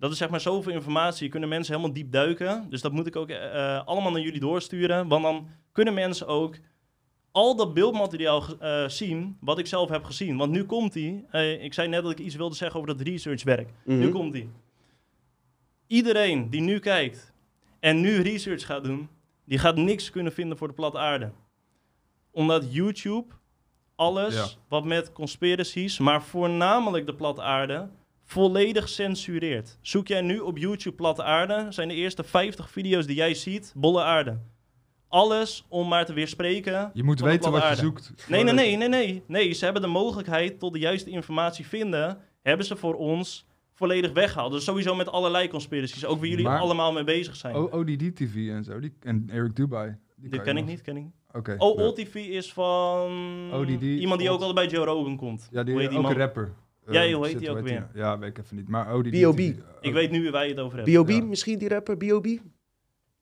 Dat 0.00 0.10
is 0.10 0.18
zeg 0.18 0.30
maar 0.30 0.40
zoveel 0.40 0.72
informatie, 0.72 1.28
kunnen 1.28 1.48
mensen 1.48 1.74
helemaal 1.74 1.94
diep 1.94 2.12
duiken. 2.12 2.66
Dus 2.70 2.80
dat 2.80 2.92
moet 2.92 3.06
ik 3.06 3.16
ook 3.16 3.28
eh, 3.28 3.86
allemaal 3.86 4.10
naar 4.12 4.20
jullie 4.20 4.40
doorsturen. 4.40 5.08
Want 5.08 5.22
dan 5.22 5.48
kunnen 5.72 5.94
mensen 5.94 6.26
ook 6.26 6.56
al 7.32 7.56
dat 7.56 7.74
beeldmateriaal 7.74 8.44
eh, 8.58 8.88
zien 8.88 9.36
wat 9.40 9.58
ik 9.58 9.66
zelf 9.66 9.88
heb 9.88 10.04
gezien. 10.04 10.36
Want 10.36 10.52
nu 10.52 10.64
komt 10.64 10.92
die. 10.92 11.24
eh, 11.30 11.64
ik 11.64 11.74
zei 11.74 11.88
net 11.88 12.02
dat 12.02 12.12
ik 12.12 12.18
iets 12.18 12.34
wilde 12.34 12.54
zeggen 12.54 12.80
over 12.80 12.96
dat 12.96 13.06
researchwerk. 13.06 13.68
Nu 13.84 13.96
mhm. 14.04 14.10
komt 14.12 14.32
die. 14.32 14.50
Iedereen 15.86 16.50
die 16.50 16.60
nu 16.60 16.78
kijkt 16.78 17.32
en 17.80 18.00
nu 18.00 18.20
research 18.22 18.66
gaat 18.66 18.84
doen, 18.84 19.08
die 19.44 19.58
gaat 19.58 19.76
niks 19.76 20.10
kunnen 20.10 20.32
vinden 20.32 20.58
voor 20.58 20.68
de 20.68 20.74
platte 20.74 20.98
aarde. 20.98 21.30
Omdat 22.30 22.72
YouTube 22.74 23.34
alles 23.94 24.34
Ja. 24.34 24.46
wat 24.68 24.84
met 24.84 25.12
conspiracies, 25.12 25.98
maar 25.98 26.22
voornamelijk 26.22 27.06
de 27.06 27.14
platte 27.14 27.42
aarde, 27.42 27.88
volledig 28.30 28.88
censureert. 28.88 29.78
Zoek 29.80 30.08
jij 30.08 30.20
nu 30.20 30.38
op 30.38 30.58
YouTube 30.58 30.96
platte 30.96 31.22
aarde, 31.22 31.66
zijn 31.68 31.88
de 31.88 31.94
eerste 31.94 32.24
50 32.24 32.70
video's 32.70 33.06
die 33.06 33.16
jij 33.16 33.34
ziet, 33.34 33.72
bolle 33.76 34.02
aarde. 34.02 34.38
Alles 35.08 35.64
om 35.68 35.88
maar 35.88 36.04
te 36.06 36.12
weerspreken. 36.12 36.90
Je 36.94 37.02
moet 37.04 37.20
weten 37.20 37.50
wat 37.52 37.60
je 37.60 37.66
aarde. 37.66 37.80
zoekt. 37.80 38.12
Nee, 38.28 38.42
nee, 38.44 38.52
nee, 38.54 38.76
nee, 38.76 38.88
nee. 38.88 39.22
Nee, 39.26 39.52
ze 39.52 39.64
hebben 39.64 39.82
de 39.82 39.88
mogelijkheid 39.88 40.58
tot 40.58 40.72
de 40.72 40.78
juiste 40.78 41.10
informatie 41.10 41.66
vinden, 41.66 42.18
hebben 42.42 42.66
ze 42.66 42.76
voor 42.76 42.94
ons 42.94 43.46
volledig 43.74 44.12
weggehaald. 44.12 44.52
Dus 44.52 44.64
sowieso 44.64 44.94
met 44.94 45.08
allerlei 45.08 45.48
conspiracies, 45.48 46.04
ook 46.04 46.18
waar 46.18 46.28
jullie 46.28 46.44
Maar- 46.44 46.60
allemaal 46.60 46.92
mee 46.92 47.04
bezig 47.04 47.36
zijn. 47.36 47.54
O- 47.54 47.68
ODD 47.72 48.16
TV 48.16 48.48
en 48.48 48.64
zo. 48.64 48.80
Die, 48.80 48.92
en 49.02 49.28
Eric 49.32 49.56
Dubai. 49.56 49.96
Die 50.16 50.40
ken 50.40 50.56
ik 50.56 50.62
nog. 50.62 50.70
niet, 50.70 50.82
ken 50.82 50.96
ik. 50.96 51.06
Oké. 51.32 51.54
Oh, 51.58 51.78
ja. 51.78 51.84
OTV 51.86 52.14
is 52.14 52.52
van 52.52 53.10
ODD, 53.52 53.82
iemand 53.82 54.20
die 54.20 54.30
ook 54.30 54.40
altijd 54.42 54.54
bij 54.54 54.66
Joe 54.78 54.84
Rogan 54.84 55.16
komt. 55.16 55.48
Ja, 55.52 55.62
die 55.62 55.72
Hoe 55.72 55.80
heet 55.82 55.90
die 55.90 55.98
ook 55.98 56.04
man? 56.04 56.12
een 56.14 56.18
rapper. 56.18 56.52
Ja, 56.92 57.04
Eh, 57.04 57.14
hoe 57.14 57.26
heet 57.26 57.38
die 57.38 57.50
ook 57.50 57.60
weer? 57.60 57.86
Ja, 57.94 58.18
weet 58.18 58.28
ik 58.30 58.38
even 58.44 58.56
niet. 58.56 58.68
Maar 58.68 58.94
ODD 58.94 59.10
B.O.B.. 59.10 59.36
TV, 59.36 59.52
Ik 59.80 59.92
weet 59.92 60.10
nu 60.10 60.30
waar 60.30 60.44
je 60.44 60.50
het 60.50 60.60
over 60.60 60.78
hebt. 60.78 60.92
B.O.B. 60.92 61.08
Ja. 61.10 61.22
misschien 61.22 61.58
die 61.58 61.68
rapper, 61.68 61.96
B.O.B.? 61.96 62.26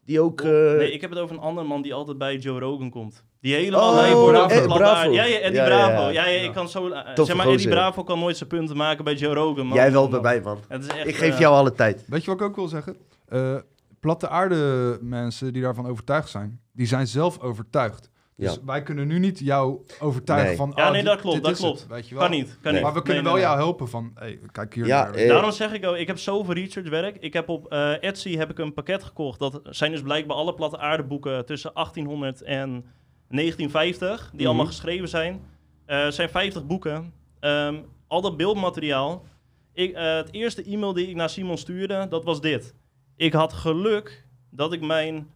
Die 0.05 0.21
ook... 0.21 0.41
eh, 0.41 0.51
Nee, 0.51 0.93
ik 0.93 1.01
heb 1.01 1.11
het 1.11 1.19
over 1.19 1.37
een 1.37 1.43
andere 1.43 1.67
man 1.67 1.83
die 1.83 1.95
altijd 1.95 2.19
bij 2.19 2.37
Joe 2.37 2.59
Rogan 2.61 2.91
komt. 2.91 3.25
Die 3.41 3.55
helemaal 3.55 3.89
Oh, 4.25 4.29
Bravo. 4.29 4.55
eh, 4.55 4.75
Bravo. 4.77 5.11
Ja, 5.13 5.25
ja, 5.25 5.39
Eddie 5.39 5.61
Ja, 5.61 5.67
Bravo. 5.67 5.91
ja. 6.03 6.09
Ja, 6.11 6.27
ja, 6.27 6.31
Ja. 6.41 6.43
ik 6.49 6.53
kan 6.53 6.69
zo... 6.69 6.89
eh, 6.89 7.25
zeg 7.25 7.37
maar, 7.37 7.49
Eddie. 7.49 7.69
Bravo 7.69 8.05
kan 8.05 8.19
nooit 8.19 8.37
zijn 8.37 8.49
punten 8.49 8.77
maken 8.77 9.05
bij 9.05 9.15
Joe 9.15 9.35
Rogan. 9.35 9.67
man. 9.67 9.77
Jij 9.77 9.93
wel 9.93 10.09
bij 10.09 10.21
mij, 10.21 10.41
man. 10.41 10.59
Het 10.69 10.83
is 10.83 10.89
echt, 10.89 11.07
Ik 11.07 11.17
geef 11.17 11.33
eh, 11.35 11.39
jou 11.39 11.55
alle 11.55 11.73
tijd. 11.73 12.05
Weet 12.07 12.25
je 12.25 12.31
wat 12.31 12.41
ik 12.41 12.47
ook 12.47 12.57
wil 12.57 12.69
zeggen? 12.69 12.97
Eh, 13.29 13.57
platte 14.01 14.29
aarde 14.29 14.99
mensen 15.03 15.53
die 15.53 15.63
daarvan 15.63 15.87
overtuigd 15.87 16.29
zijn, 16.29 16.61
die 16.73 16.87
zijn 16.87 17.07
zelf 17.07 17.41
overtuigd. 17.41 18.11
Dus 18.39 18.55
Ja. 18.55 18.59
wij 18.65 18.83
kunnen 18.83 19.07
nu 19.07 19.19
niet 19.19 19.39
jou 19.39 19.79
overtuigen 20.01 20.49
Nee. 20.49 20.57
van... 20.57 20.73
Ja, 20.77 20.85
ah, 20.85 20.93
nee, 20.93 21.03
dit- 21.03 21.11
dat 21.11 21.21
klopt, 21.21 21.37
dat 21.43 21.47
het, 21.51 21.59
klopt. 21.61 21.87
weet 21.87 22.09
je 22.09 22.15
wel. 22.15 22.23
Kan 22.29 22.33
niet, 22.37 22.47
kan 22.49 22.57
Nee. 22.63 22.73
niet. 22.73 22.83
Maar 22.83 22.93
we 22.95 23.03
kunnen 23.03 23.23
Nee, 23.23 23.33
wel 23.33 23.41
nee, 23.41 23.51
jou 23.51 23.59
helpen 23.59 23.89
van... 23.89 24.11
Hey, 24.15 24.39
kijk 24.53 24.75
hier 24.75 24.87
Ja, 24.87 25.03
naar- 25.05 25.15
eh, 25.15 25.29
Daarom 25.29 25.51
zeg 25.53 25.73
ik 25.73 25.87
ook, 25.87 25.97
ik 25.97 26.07
heb 26.07 26.19
zoveel 26.19 26.55
researchwerk. 26.55 27.17
Ik 27.21 27.33
heb 27.33 27.49
op 27.49 27.67
eh, 27.73 28.03
Etsy 28.03 28.37
heb 28.37 28.51
ik 28.51 28.59
een 28.59 28.73
pakket 28.73 29.05
gekocht. 29.05 29.39
Dat 29.39 29.61
zijn 29.65 29.91
dus 29.93 30.03
blijkbaar 30.03 30.37
alle 30.37 30.55
platte 30.55 30.79
aardeboeken 30.79 31.47
tussen 31.47 31.71
1800 31.75 32.43
en 32.43 32.85
1950. 33.29 34.29
Die 34.31 34.39
Mhm. 34.39 34.47
allemaal 34.47 34.67
geschreven 34.67 35.09
zijn. 35.09 35.41
Eh, 35.87 36.03
Het 36.05 36.15
zijn 36.15 36.29
50 36.29 36.67
boeken. 36.67 37.13
Ehm, 37.41 37.77
al 38.07 38.21
dat 38.21 38.37
beeldmateriaal. 38.37 39.25
Ik, 39.73 39.93
eh, 39.95 40.15
het 40.17 40.33
eerste 40.33 40.63
e-mail 40.65 40.93
die 40.93 41.09
ik 41.09 41.15
naar 41.17 41.31
Simon 41.31 41.59
stuurde, 41.59 42.07
dat 42.09 42.25
was 42.25 42.41
dit. 42.41 42.75
Ik 43.17 43.33
had 43.33 43.53
geluk 43.53 44.27
dat 44.51 44.73
ik 44.73 44.81
mijn 44.81 45.29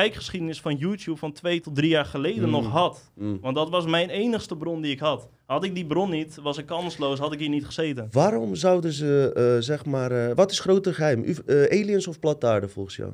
kijkgeschiedenis 0.00 0.60
van 0.60 0.74
YouTube 0.76 1.16
van 1.18 1.32
twee 1.32 1.60
tot 1.60 1.74
drie 1.74 1.88
jaar 1.88 2.04
geleden 2.04 2.44
Mm. 2.44 2.50
nog 2.50 2.66
had. 2.70 3.10
Mm. 3.14 3.38
Want 3.40 3.54
dat 3.56 3.70
was 3.70 3.86
mijn 3.86 4.10
enigste 4.10 4.56
bron 4.56 4.80
die 4.80 4.92
ik 4.92 4.98
had. 4.98 5.28
Had 5.46 5.64
ik 5.64 5.74
die 5.74 5.86
bron 5.86 6.10
niet, 6.10 6.38
was 6.42 6.58
ik 6.58 6.66
kansloos, 6.66 7.18
had 7.18 7.32
ik 7.32 7.38
hier 7.38 7.48
niet 7.48 7.66
gezeten. 7.66 8.08
Waarom 8.10 8.54
zouden 8.54 8.92
ze, 8.92 9.32
eh, 9.34 9.62
zeg 9.62 9.84
maar, 9.84 10.10
eh, 10.10 10.34
wat 10.34 10.50
is 10.50 10.60
groter 10.60 10.94
geheim? 10.94 11.24
Eh, 11.24 11.62
aliens 11.62 12.06
of 12.06 12.18
platte 12.18 12.46
aarde 12.46 12.68
volgens 12.68 12.96
jou? 12.96 13.12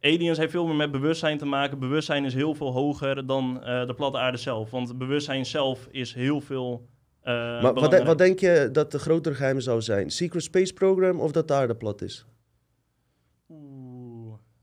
Aliens 0.00 0.38
heeft 0.38 0.50
veel 0.50 0.66
meer 0.66 0.76
met 0.76 0.90
bewustzijn 0.90 1.38
te 1.38 1.46
maken. 1.46 1.78
Bewustzijn 1.78 2.24
is 2.24 2.34
heel 2.34 2.54
veel 2.54 2.72
hoger 2.72 3.26
dan 3.26 3.54
de 3.64 3.94
platte 3.96 4.18
aarde 4.18 4.38
zelf. 4.38 4.70
Want 4.70 4.98
bewustzijn 4.98 5.46
zelf 5.46 5.88
is 5.90 6.14
heel 6.14 6.40
veel. 6.40 6.86
maar 7.24 7.74
wat, 7.74 8.02
wat 8.02 8.18
denk 8.18 8.38
je 8.40 8.68
dat 8.72 8.92
de 8.92 8.98
grotere 8.98 9.34
geheim 9.34 9.60
zou 9.60 9.80
zijn? 9.80 10.10
Secret 10.10 10.42
Space 10.42 10.72
Program 10.72 11.20
of 11.20 11.32
dat 11.32 11.48
de 11.48 11.54
aarde 11.54 11.74
plat 11.74 12.02
is? 12.02 12.26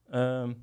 Ehm, 0.09 0.53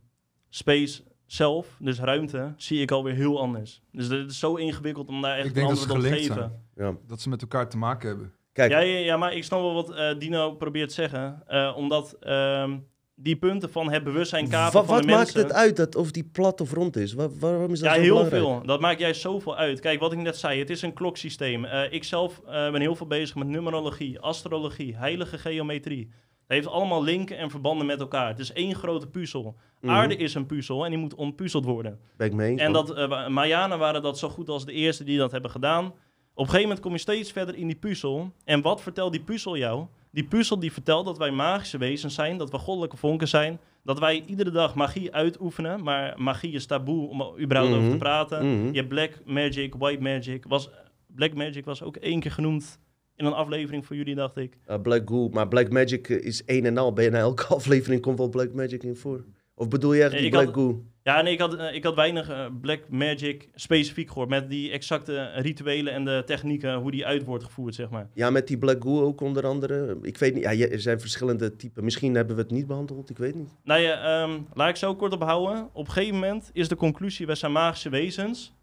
space 0.49 1.03
zelf, 1.27 1.77
dus 1.81 1.99
ruimte, 1.99 2.53
zie 2.57 2.81
ik 2.81 2.91
alweer 2.91 3.15
heel 3.15 3.41
anders. 3.41 3.83
Dus 3.93 4.07
het 4.09 4.31
is 4.31 4.39
zo 4.39 4.55
ingewikkeld 4.55 5.09
om 5.09 5.23
daar 5.23 5.37
echt 5.37 5.47
Ik 5.47 5.55
denk 5.55 5.69
een 5.69 5.75
dat 5.75 5.83
ze 5.83 5.93
antwoord 5.93 6.05
op 6.05 6.11
te 6.13 6.17
gelinkt 6.19 6.35
geven. 6.43 6.63
zijn. 6.77 6.93
Ja. 6.93 6.99
Dat 7.07 7.21
ze 7.21 7.29
met 7.29 7.43
elkaar 7.43 7.69
te 7.69 7.77
maken 7.77 8.09
hebben. 8.09 8.33
Kijk, 8.53 8.71
Ja, 8.71 8.79
ja, 8.79 8.99
ja, 8.99 9.17
maar 9.17 9.33
ik 9.35 9.45
snap 9.45 9.61
wel 9.61 9.75
wat 9.75 9.91
eh, 9.95 10.19
Dino 10.19 10.53
probeert 10.55 10.89
te 10.89 10.95
zeggen. 10.95 11.43
Eh, 11.47 11.73
omdat 11.77 12.17
ehm, 12.21 12.79
die 13.15 13.37
punten 13.37 13.71
van 13.71 13.91
het 13.93 14.05
bewustzijn 14.05 14.49
kapen 14.49 14.73
wa- 14.81 14.85
van 14.85 14.95
wat 14.95 15.05
de 15.05 15.09
maakt 15.11 15.19
mensen... 15.35 15.41
het 15.43 15.53
uit 15.53 15.77
dat 15.77 15.97
of 15.97 16.11
die 16.11 16.25
plat 16.33 16.61
of 16.61 16.73
rond 16.73 16.97
is? 16.97 17.13
Wa- 17.13 17.29
waarom 17.39 17.73
is 17.73 17.79
dat 17.81 17.89
Ja, 17.89 17.95
zo 17.95 18.01
heel 18.01 18.15
belangrijk? 18.15 18.43
veel. 18.45 18.63
Dat 18.67 18.81
maakt 18.81 19.01
juist 19.01 19.21
zoveel 19.21 19.57
uit. 19.57 19.81
Kijk, 19.81 20.01
wat 20.01 20.13
ik 20.13 20.19
net 20.19 20.37
zei, 20.37 20.59
het 20.59 20.71
is 20.71 20.83
een 20.83 20.93
kloksysteem. 20.93 21.65
Eh 21.65 21.93
ik 21.93 22.05
zelf 22.05 22.41
eh, 22.47 22.71
ben 22.71 22.81
heel 22.81 22.95
veel 22.97 23.07
bezig 23.07 23.35
met 23.37 23.47
numerologie, 23.49 24.21
astrologie, 24.21 24.97
heilige 24.97 25.39
geometrie. 25.39 26.11
Het 26.47 26.57
heeft 26.57 26.67
allemaal 26.67 27.03
linken 27.05 27.39
en 27.39 27.51
verbanden 27.51 27.87
met 27.87 28.01
elkaar. 28.01 28.29
Het 28.29 28.39
is 28.39 28.53
één 28.53 28.75
grote 28.75 29.07
puzzel. 29.07 29.55
Mhm. 29.81 29.93
Aarde 29.93 30.17
is 30.17 30.35
een 30.35 30.47
puzzel 30.47 30.85
en 30.85 30.91
die 30.91 30.99
moet 31.01 31.15
ontpuzzeld 31.15 31.65
worden. 31.65 31.99
Ben 32.17 32.27
ik 32.27 32.33
mee 32.33 32.51
eens, 32.51 32.61
En 32.61 32.73
dat, 32.73 32.95
eh, 32.95 33.09
wa- 33.09 33.29
Mayanen 33.29 33.79
waren 33.79 34.03
dat 34.03 34.19
zo 34.19 34.29
goed 34.29 34.49
als 34.49 34.65
de 34.65 34.73
eerste 34.73 35.05
die 35.05 35.19
dat 35.19 35.31
hebben 35.33 35.51
gedaan. 35.51 35.85
Op 35.87 35.93
een 36.35 36.45
gegeven 36.45 36.63
moment 36.63 36.81
kom 36.81 36.93
je 36.93 36.99
steeds 36.99 37.33
verder 37.33 37.55
in 37.57 37.67
die 37.67 37.77
puzzel. 37.77 38.33
En 38.45 38.63
wat 38.63 38.83
vertelt 38.83 39.13
die 39.13 39.21
puzzel 39.23 39.57
jou? 39.57 39.87
Die 40.11 40.25
puzzel 40.25 40.59
die 40.59 40.73
vertelt 40.73 41.05
dat 41.07 41.19
wij 41.19 41.31
magische 41.31 41.79
wezens 41.79 42.15
zijn, 42.15 42.37
dat 42.39 42.51
we 42.51 42.59
goddelijke 42.59 42.97
vonken 42.97 43.29
zijn. 43.29 43.61
Dat 43.85 43.99
wij 43.99 44.23
iedere 44.27 44.51
dag 44.51 44.75
magie 44.75 45.13
uitoefenen. 45.15 45.83
Maar 45.83 46.15
magie 46.17 46.53
is 46.53 46.67
taboe 46.67 47.09
om 47.09 47.21
er 47.21 47.41
überhaupt 47.41 47.73
over 47.73 47.83
Mhm. 47.85 47.93
te 47.93 47.99
praten. 47.99 48.47
Mhm. 48.59 48.67
Je 48.73 48.77
hebt 48.77 48.89
black 48.89 49.11
magic, 49.25 49.75
white 49.75 50.03
magic. 50.03 50.45
Was, 50.49 50.71
black 51.07 51.35
magic 51.35 51.65
was 51.65 51.83
ook 51.83 51.97
één 51.97 52.21
keer 52.21 52.31
genoemd 52.33 52.79
in 53.17 53.25
een 53.25 53.33
aflevering 53.33 53.87
voor 53.87 53.97
jullie, 53.97 54.15
dacht 54.15 54.37
ik. 54.37 54.59
Uh, 54.71 54.81
Black 54.81 55.09
Goo, 55.09 55.29
maar 55.29 55.49
Black 55.49 55.71
Magic 55.71 56.09
eh, 56.09 56.25
is 56.25 56.43
een 56.47 56.65
en 56.65 56.79
al. 56.79 56.93
Bijna 56.93 57.19
elke 57.19 57.45
aflevering 57.55 58.01
komt 58.01 58.19
wel 58.19 58.29
Black 58.29 58.53
Magic 58.53 58.83
in 58.83 58.97
voor. 58.97 59.25
Of 59.55 59.69
bedoel 59.69 59.93
je 59.93 60.03
echt 60.03 60.13
Eh, 60.13 60.17
die 60.17 60.27
ik 60.27 60.33
Black 60.33 60.45
had- 60.45 60.55
Goo? 60.55 60.85
Ja, 61.03 61.23
nee, 61.23 61.33
ik 61.33 61.41
had, 61.41 61.55
eh, 61.57 61.75
ik 61.75 61.85
had 61.85 61.95
weinig 61.95 62.29
eh, 62.29 62.47
black 62.61 62.89
magic 62.89 63.49
specifiek 63.55 64.09
gehoord. 64.09 64.29
Met 64.29 64.51
die 64.51 64.71
exacte 64.71 65.31
rituelen 65.35 65.93
en 65.93 66.05
de 66.05 66.23
technieken, 66.27 66.75
hoe 66.75 66.91
die 66.91 67.07
uit 67.07 67.25
wordt 67.25 67.45
gevoerd, 67.45 67.75
zeg 67.75 67.91
maar. 67.91 68.11
Ja, 68.15 68.31
met 68.31 68.47
die 68.49 68.59
Black 68.59 68.83
Goo 68.83 69.03
ook 69.03 69.21
onder 69.21 69.47
andere. 69.47 69.99
Ik 70.03 70.19
weet 70.19 70.35
niet, 70.35 70.43
ja, 70.43 70.67
er 70.69 70.81
zijn 70.81 71.01
verschillende 71.01 71.57
typen. 71.57 71.85
Misschien 71.85 72.15
hebben 72.15 72.37
we 72.37 72.43
het 72.43 72.51
niet 72.51 72.67
behandeld, 72.67 73.11
ik 73.11 73.19
weet 73.19 73.35
niet. 73.35 73.49
Nou 73.65 73.81
ja, 73.81 74.23
ehm, 74.23 74.41
laat 74.55 74.69
ik 74.69 74.77
zo 74.77 74.95
kort 74.97 75.13
op 75.13 75.23
houden. 75.23 75.69
Op 75.73 75.87
een 75.87 75.93
gegeven 75.93 76.15
moment 76.19 76.51
is 76.53 76.69
de 76.69 76.77
conclusie, 76.77 77.27
wij 77.27 77.35
zijn 77.35 77.53
magische 77.53 77.89
wezens. 77.89 78.55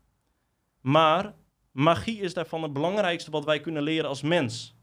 Maar 0.81 1.33
magie 1.71 2.19
is 2.21 2.33
daarvan 2.33 2.63
het 2.63 2.73
belangrijkste 2.73 3.31
wat 3.31 3.45
wij 3.45 3.59
kunnen 3.59 3.83
leren 3.83 4.09
als 4.09 4.21
mens. 4.21 4.75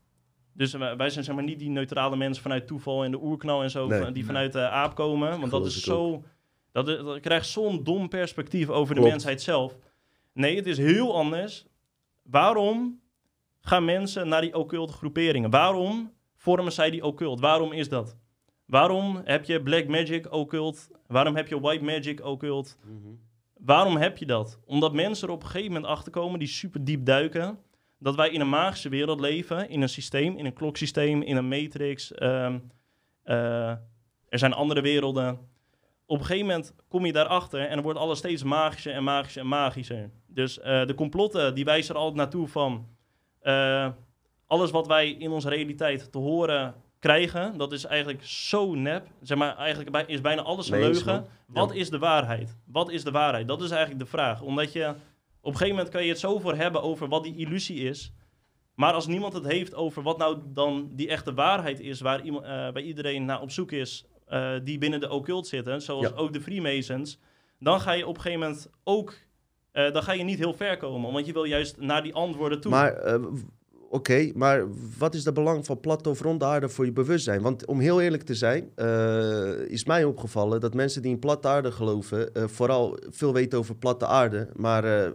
Dus 0.52 0.73
wij, 0.73 1.10
zijn 1.10 1.24
zeg 1.24 1.35
maar 1.35 1.44
niet 1.44 1.59
die 1.59 1.70
neutrale 1.70 2.16
mensen 2.16 2.43
vanuit 2.43 2.66
toeval 2.66 3.05
en 3.05 3.10
de 3.10 3.23
oerknal 3.23 3.62
en 3.62 3.70
zo, 3.70 3.86
Nee. 3.86 4.12
die 4.12 4.24
vanuit 4.24 4.52
de 4.52 4.69
aap 4.69 4.94
komen. 4.94 5.39
Want 5.40 5.51
dat 5.51 5.66
is 5.66 5.82
zo, 5.82 6.23
dat, 6.73 6.86
dat 6.86 7.20
krijgt 7.20 7.47
zo'n 7.47 7.85
dom 7.85 8.09
perspectief 8.09 8.69
over 8.69 8.94
de 8.94 9.01
mensheid 9.01 9.43
zelf. 9.43 9.77
Nee, 10.32 10.56
het 10.56 10.66
is 10.66 10.78
heel 10.78 11.15
anders. 11.16 11.66
Waarom 12.23 13.01
gaan 13.60 13.85
mensen 13.85 14.28
naar 14.28 14.40
die 14.40 14.56
occulte 14.56 14.93
groeperingen? 14.93 15.51
Waarom 15.51 16.12
vormen 16.36 16.73
zij 16.73 16.90
die 16.90 17.05
occult? 17.05 17.40
Waarom 17.40 17.73
is 17.73 17.89
dat? 17.89 18.16
Waarom 18.66 19.20
heb 19.24 19.44
je 19.44 19.62
black 19.62 19.86
magic 19.86 20.32
occult? 20.32 20.89
Waarom 21.06 21.36
heb 21.36 21.48
je 21.48 21.60
white 21.60 21.85
magic 21.85 22.24
occult? 22.24 22.78
Waarom 23.59 23.97
heb 23.97 24.18
je 24.18 24.26
dat? 24.26 24.59
Omdat 24.64 24.93
mensen 24.93 25.28
er 25.28 25.35
op 25.35 25.43
een 25.43 25.48
gegeven 25.48 25.72
moment 25.72 25.90
achterkomen 25.93 26.39
die 26.39 26.48
super 26.48 26.85
diep 26.85 27.05
duiken. 27.05 27.59
Dat 27.98 28.14
wij 28.14 28.30
in 28.30 28.40
een 28.40 28.48
magische 28.48 28.89
wereld 28.89 29.20
leven, 29.20 29.68
in 29.68 29.82
een 29.82 29.89
systeem, 29.89 30.36
in 30.36 30.47
een 30.47 30.52
kloksysteem, 30.52 31.22
in 31.22 31.36
een 31.36 31.48
matrix. 31.48 32.14
ehm, 32.14 32.59
eh, 33.22 33.68
er 34.28 34.39
zijn 34.39 34.52
andere 34.52 34.80
werelden. 34.80 35.39
Op 36.06 36.18
een 36.18 36.24
gegeven 36.24 36.47
moment 36.47 36.74
kom 36.89 37.06
je 37.06 37.12
daarachter 37.12 37.60
en 37.60 37.74
dan 37.74 37.82
wordt 37.82 37.98
alles 37.98 38.18
steeds 38.18 38.43
magischer 38.43 38.93
en 38.93 39.05
magischer 39.05 39.43
en 39.43 39.48
magischer. 39.48 40.10
Dus 40.26 40.60
eh, 40.60 40.86
de 40.86 40.94
complotten 40.94 41.55
die 41.55 41.64
wijzen 41.64 41.94
er 41.94 42.01
altijd 42.01 42.16
naartoe 42.16 42.48
van... 42.48 42.89
eh, 43.40 43.89
alles 44.47 44.70
wat 44.70 44.86
wij 44.86 45.10
in 45.10 45.30
onze 45.30 45.48
realiteit 45.48 46.12
te 46.12 46.18
horen 46.18 46.74
krijgen, 46.98 47.56
dat 47.58 47.72
is 47.72 47.84
eigenlijk 47.84 48.24
zo 48.24 48.74
nep. 48.74 49.06
Zeg 49.22 49.38
maar, 49.38 49.56
eigenlijk 49.56 49.90
bij- 49.90 50.04
is 50.06 50.20
bijna 50.20 50.42
alles 50.42 50.70
een 50.70 50.78
leugen. 50.80 51.26
Wat 51.46 51.74
is 51.74 51.90
de 51.90 51.98
waarheid? 51.98 52.56
Wat 52.64 52.90
is 52.90 53.04
de 53.04 53.10
waarheid? 53.10 53.48
Dat 53.48 53.62
is 53.62 53.70
eigenlijk 53.70 54.00
de 54.00 54.10
vraag. 54.10 54.40
Omdat 54.42 54.72
je 54.72 54.88
op 55.40 55.52
een 55.52 55.58
gegeven 55.58 55.74
moment 55.74 55.88
kan 55.88 56.02
je 56.02 56.08
het 56.08 56.18
zo 56.18 56.38
voor 56.38 56.54
hebben 56.54 56.82
over 56.82 57.08
wat 57.08 57.22
die 57.24 57.36
illusie 57.36 57.78
is. 57.88 58.12
Maar 58.74 58.92
als 58.92 59.06
niemand 59.06 59.32
het 59.32 59.46
heeft 59.46 59.74
over 59.74 60.02
wat 60.02 60.18
nou 60.18 60.38
dan 60.46 60.90
die 60.92 61.08
echte 61.08 61.34
waarheid 61.34 61.80
is, 61.80 62.00
waar, 62.00 62.22
iemand, 62.22 62.44
eh, 62.44 62.50
waar 62.50 62.80
iedereen 62.80 63.24
naar 63.24 63.40
op 63.40 63.50
zoek 63.50 63.72
is, 63.72 64.04
eh, 64.26 64.52
die 64.64 64.78
binnen 64.78 65.00
de 65.00 65.10
occult 65.10 65.46
zitten, 65.46 65.82
zoals 65.82 66.06
Ja. 66.08 66.12
ook 66.14 66.32
de 66.32 66.40
Freemasons, 66.40 67.18
dan 67.58 67.80
ga 67.80 67.92
je 67.92 68.06
op 68.06 68.14
een 68.16 68.20
gegeven 68.22 68.46
moment 68.46 68.70
ook, 68.84 69.14
eh, 69.72 69.92
dan 69.92 70.02
ga 70.02 70.12
je 70.12 70.22
niet 70.24 70.38
heel 70.38 70.54
ver 70.54 70.76
komen, 70.76 71.12
want 71.12 71.26
je 71.26 71.32
wil 71.32 71.44
juist 71.44 71.76
naar 71.80 72.02
die 72.02 72.14
antwoorden 72.14 72.60
toe. 72.60 72.70
Maar, 72.70 73.20
oké, 73.90 74.31
maar 74.35 74.65
wat 74.98 75.15
is 75.15 75.24
de 75.24 75.32
belang 75.32 75.66
van 75.66 75.81
platte 75.81 76.09
of 76.09 76.20
ronde 76.20 76.44
aarde 76.44 76.69
voor 76.69 76.85
je 76.85 76.93
bewustzijn? 76.93 77.43
Want 77.43 77.66
om 77.66 77.81
heel 77.81 78.01
eerlijk 78.01 78.23
te 78.23 78.35
zijn, 78.35 78.70
eh, 78.74 79.52
is 79.69 79.85
mij 79.85 80.05
opgevallen 80.05 80.60
dat 80.60 80.74
mensen 80.74 81.02
die 81.02 81.10
in 81.10 81.19
platte 81.19 81.48
aarde 81.48 81.73
geloven, 81.73 82.35
eh, 82.35 82.43
vooral 82.47 82.98
veel 83.10 83.32
weten 83.32 83.59
over 83.59 83.74
platte 83.77 84.06
aarde, 84.06 84.48
maar 84.56 84.85
eh, 84.85 85.10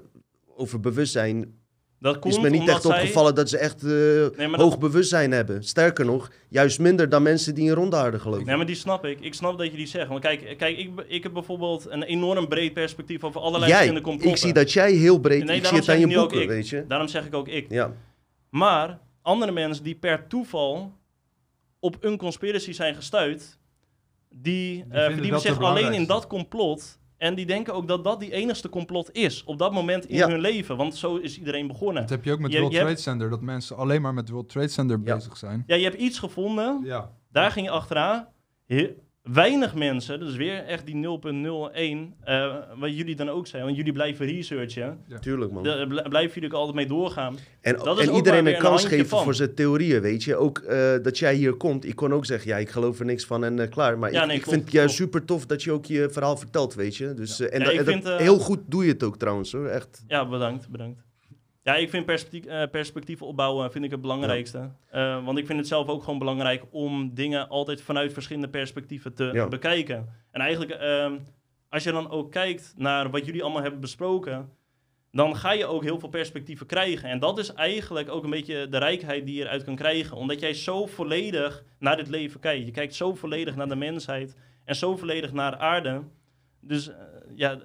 over 0.55 0.79
bewustzijn 0.79 1.61
dat 1.99 2.19
komt 2.19 2.33
is 2.33 2.39
me 2.41 2.49
niet 2.49 2.67
echt 2.69 2.81
zij- 2.81 2.91
opgevallen 2.91 3.35
dat 3.35 3.49
ze 3.49 3.57
echt 3.57 3.83
maar 3.83 4.59
hoog 4.59 4.69
dat- 4.69 4.79
bewustzijn 4.79 5.31
hebben. 5.31 5.63
Sterker 5.63 6.05
nog, 6.05 6.31
juist 6.49 6.79
minder 6.79 7.09
dan 7.09 7.23
mensen 7.23 7.55
die 7.55 7.67
in 7.67 7.73
ronde 7.73 7.95
aarde 7.95 8.19
geloven. 8.19 8.45
Nee, 8.45 8.55
maar 8.55 8.65
die 8.65 8.75
snap 8.75 9.05
ik. 9.05 9.19
Ik 9.21 9.33
snap 9.33 9.57
dat 9.57 9.71
je 9.71 9.77
die 9.77 9.87
zegt. 9.87 10.07
Want 10.07 10.19
kijk, 10.21 10.55
kijk 10.57 10.77
ik, 10.77 10.89
ik 11.07 11.23
heb 11.23 11.33
bijvoorbeeld 11.33 11.85
een 11.89 12.03
enorm 12.03 12.47
breed 12.47 12.73
perspectief 12.73 13.23
over 13.23 13.41
allerlei 13.41 13.71
Jij, 13.71 13.71
verschillende 13.77 14.07
complotten. 14.09 14.31
ik 14.31 14.37
zie 14.43 14.53
dat 14.53 14.71
jij 14.71 14.91
heel 14.91 15.19
breed, 15.19 15.43
Nee, 15.43 15.47
ik 15.47 15.53
zie 15.53 15.61
daarom 15.61 15.79
het 15.79 15.89
aan 15.89 15.99
je 15.99 16.15
boeken, 16.17 16.47
weet 16.47 16.69
je. 16.69 16.85
Daarom 16.87 17.07
zeg 17.07 17.25
ik 17.25 17.33
ook 17.35 17.47
ik. 17.47 17.65
Ja, 17.69 17.93
Maar 18.53 18.99
andere 19.21 19.51
mensen 19.51 19.83
die 19.83 19.95
per 19.95 20.27
toeval 20.27 20.93
op 21.79 21.97
een 21.99 22.17
conspiracy 22.17 22.71
zijn 22.71 22.95
gestuurd, 22.95 23.57
die, 24.29 24.85
eh, 24.89 25.05
verdiepen 25.05 25.39
zich 25.39 25.59
alleen 25.61 25.93
in 25.93 26.05
dat 26.05 26.27
complot. 26.27 26.99
En 27.17 27.35
die 27.35 27.45
denken 27.45 27.73
ook 27.73 27.87
dat 27.87 28.03
dat 28.03 28.19
die 28.19 28.31
enigste 28.31 28.69
complot 28.69 29.11
is 29.11 29.43
op 29.43 29.57
dat 29.57 29.73
moment 29.73 30.05
in 30.05 30.15
Ja. 30.15 30.27
hun 30.27 30.39
leven. 30.39 30.77
Want 30.77 30.95
zo 30.95 31.15
is 31.15 31.37
iedereen 31.37 31.67
begonnen. 31.67 32.01
Dat 32.01 32.09
heb 32.11 32.23
je 32.23 32.31
ook 32.31 32.39
met 32.39 32.51
Je- 32.51 32.57
World 32.57 32.71
je 32.73 32.77
hebt- 32.77 32.89
Trade 32.89 33.03
Center, 33.09 33.29
dat 33.29 33.41
mensen 33.41 33.77
alleen 33.77 34.01
maar 34.01 34.13
met 34.13 34.29
World 34.29 34.49
Trade 34.49 34.67
Center 34.67 34.99
Ja. 35.03 35.15
bezig 35.15 35.37
zijn. 35.37 35.63
Ja, 35.67 35.75
je 35.75 35.83
hebt 35.83 35.95
iets 36.01 36.19
gevonden, 36.19 36.81
Ja. 36.83 37.11
daar 37.31 37.51
ging 37.51 37.65
je 37.65 37.71
achteraan. 37.71 38.27
He- 38.65 38.93
weinig 39.31 39.75
mensen, 39.75 40.19
dus 40.19 40.35
weer 40.35 40.63
echt 40.65 40.85
die 40.85 40.95
0.01, 40.95 42.13
eh, 42.23 42.55
wat 42.79 42.95
jullie 42.97 43.15
dan 43.15 43.29
ook 43.29 43.47
zijn, 43.47 43.63
want 43.63 43.75
jullie 43.75 43.93
blijven 43.93 44.25
researchen. 44.25 44.99
tuurlijk 45.21 45.51
man. 45.51 45.63
Daar 45.63 45.87
bl- 45.87 46.09
blijven 46.09 46.33
jullie 46.33 46.49
ook 46.49 46.55
altijd 46.55 46.75
mee 46.75 46.87
doorgaan. 46.87 47.37
En, 47.61 47.75
Dat 47.83 47.97
is 47.99 48.03
en 48.03 48.09
ook 48.11 48.15
iedereen 48.17 48.45
een 48.45 48.57
kans 48.57 48.85
geven 48.85 49.07
van. 49.07 49.23
voor 49.23 49.33
zijn 49.35 49.53
theorieën, 49.53 50.01
weet 50.01 50.23
je. 50.23 50.35
Ook 50.35 50.57
eh, 50.57 50.93
dat 51.01 51.17
jij 51.17 51.35
hier 51.35 51.53
komt. 51.53 51.85
Ik 51.85 51.95
kon 51.95 52.13
ook 52.13 52.25
zeggen, 52.25 52.49
ja, 52.49 52.57
ik 52.57 52.69
geloof 52.69 52.99
er 52.99 53.05
niks 53.05 53.25
van 53.25 53.43
en 53.43 53.59
eh, 53.59 53.69
klaar. 53.69 53.97
Maar 53.99 54.11
Ja, 54.11 54.21
ik, 54.21 54.27
nee, 54.27 54.35
ik 54.35 54.41
klopt, 54.41 54.55
vind 54.57 54.67
het 54.69 54.77
juist 54.79 54.95
super 54.95 55.25
tof 55.25 55.45
dat 55.45 55.63
je 55.63 55.71
ook 55.71 55.85
je 55.85 56.09
verhaal 56.09 56.37
vertelt, 56.37 56.73
weet 56.73 56.95
je. 56.97 57.13
Dus, 57.13 57.39
eh, 57.39 57.53
en 57.61 57.73
Ja, 57.75 57.83
vind, 57.83 58.05
eh, 58.05 58.17
heel 58.17 58.37
goed 58.39 58.59
doe 58.65 58.85
je 58.85 58.91
het 58.91 59.03
ook 59.03 59.17
trouwens, 59.17 59.51
hoor. 59.51 59.65
Echt. 59.67 60.03
Ja, 60.07 60.27
bedankt, 60.27 60.69
bedankt. 60.69 61.01
Ja, 61.63 61.75
ik 61.75 61.89
vind 61.89 62.05
perspectief, 62.71 63.21
eh, 63.21 63.27
opbouwen 63.27 63.71
vind 63.71 63.85
ik 63.85 63.91
het 63.91 64.01
belangrijkste. 64.01 64.71
Eh, 64.89 65.25
want 65.25 65.37
ik 65.37 65.45
vind 65.45 65.59
het 65.59 65.67
zelf 65.67 65.87
ook 65.87 66.03
gewoon 66.03 66.19
belangrijk 66.19 66.63
om 66.71 67.13
dingen 67.13 67.49
altijd 67.49 67.81
vanuit 67.81 68.13
verschillende 68.13 68.49
perspectieven 68.49 69.13
te 69.13 69.29
Ja. 69.33 69.47
bekijken. 69.47 70.09
En 70.31 70.41
eigenlijk, 70.41 70.71
ehm, 70.71 71.17
als 71.69 71.83
je 71.83 71.91
dan 71.91 72.09
ook 72.09 72.31
kijkt 72.31 72.73
naar 72.77 73.09
wat 73.09 73.25
jullie 73.25 73.43
allemaal 73.43 73.61
hebben 73.61 73.79
besproken, 73.79 74.49
dan 75.11 75.35
ga 75.35 75.51
je 75.51 75.65
ook 75.65 75.83
heel 75.83 75.99
veel 75.99 76.09
perspectieven 76.09 76.65
krijgen. 76.65 77.09
En 77.09 77.19
dat 77.19 77.37
is 77.39 77.53
eigenlijk 77.53 78.09
ook 78.09 78.23
een 78.23 78.29
beetje 78.29 78.67
de 78.69 78.77
rijkheid 78.77 79.25
die 79.25 79.35
je 79.35 79.43
eruit 79.43 79.63
kan 79.63 79.75
krijgen. 79.75 80.17
Omdat 80.17 80.39
jij 80.39 80.53
zo 80.53 80.85
volledig 80.85 81.63
naar 81.79 81.95
dit 81.97 82.07
leven 82.09 82.39
kijkt. 82.39 82.65
Je 82.65 82.71
kijkt 82.71 82.95
zo 82.95 83.13
volledig 83.15 83.55
naar 83.55 83.67
de 83.67 83.75
mensheid 83.75 84.35
en 84.65 84.75
zo 84.75 84.95
volledig 84.97 85.33
naar 85.33 85.51
de 85.51 85.57
aarde. 85.57 86.01
Dus 86.59 86.87
eh, 86.89 86.95
ja, 87.35 87.59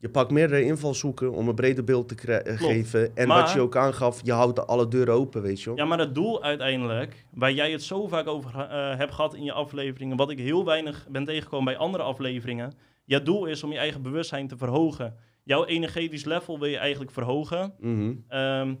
Je 0.00 0.08
pakt 0.08 0.30
meerdere 0.30 0.62
invalshoeken 0.64 1.32
om 1.32 1.48
een 1.48 1.54
breder 1.54 1.84
beeld 1.84 2.08
te 2.08 2.32
eh, 2.32 2.56
Klopt. 2.56 2.72
geven. 2.72 3.16
En 3.16 3.28
Maar- 3.28 3.40
wat 3.40 3.52
je 3.52 3.60
ook 3.60 3.76
aangaf, 3.76 4.20
je 4.24 4.32
houdt 4.32 4.66
alle 4.66 4.88
deuren 4.88 5.14
open, 5.14 5.42
weet 5.42 5.60
je 5.60 5.66
wel. 5.68 5.76
Ja, 5.78 5.84
maar 5.84 5.98
het 5.98 6.14
doel 6.14 6.42
uiteindelijk, 6.42 7.24
waar 7.34 7.52
jij 7.52 7.70
het 7.72 7.82
zo 7.82 8.08
vaak 8.08 8.26
over 8.26 8.50
eh, 8.60 8.96
hebt 8.96 9.12
gehad 9.12 9.34
in 9.34 9.44
je 9.44 9.52
afleveringen, 9.52 10.16
wat 10.16 10.30
ik 10.30 10.38
heel 10.38 10.64
weinig 10.64 11.06
ben 11.10 11.24
tegengekomen 11.24 11.64
bij 11.64 11.76
andere 11.76 12.02
afleveringen. 12.02 12.72
Je 13.04 13.22
doel 13.22 13.46
is 13.46 13.62
om 13.62 13.72
je 13.72 13.78
eigen 13.78 14.02
bewustzijn 14.02 14.48
te 14.48 14.56
verhogen. 14.56 15.14
Jouw 15.44 15.64
energetisch 15.64 16.24
level 16.24 16.58
wil 16.58 16.68
je 16.68 16.76
eigenlijk 16.78 17.10
verhogen. 17.10 17.74
Mhm. 17.80 18.14
Ehm, 18.28 18.74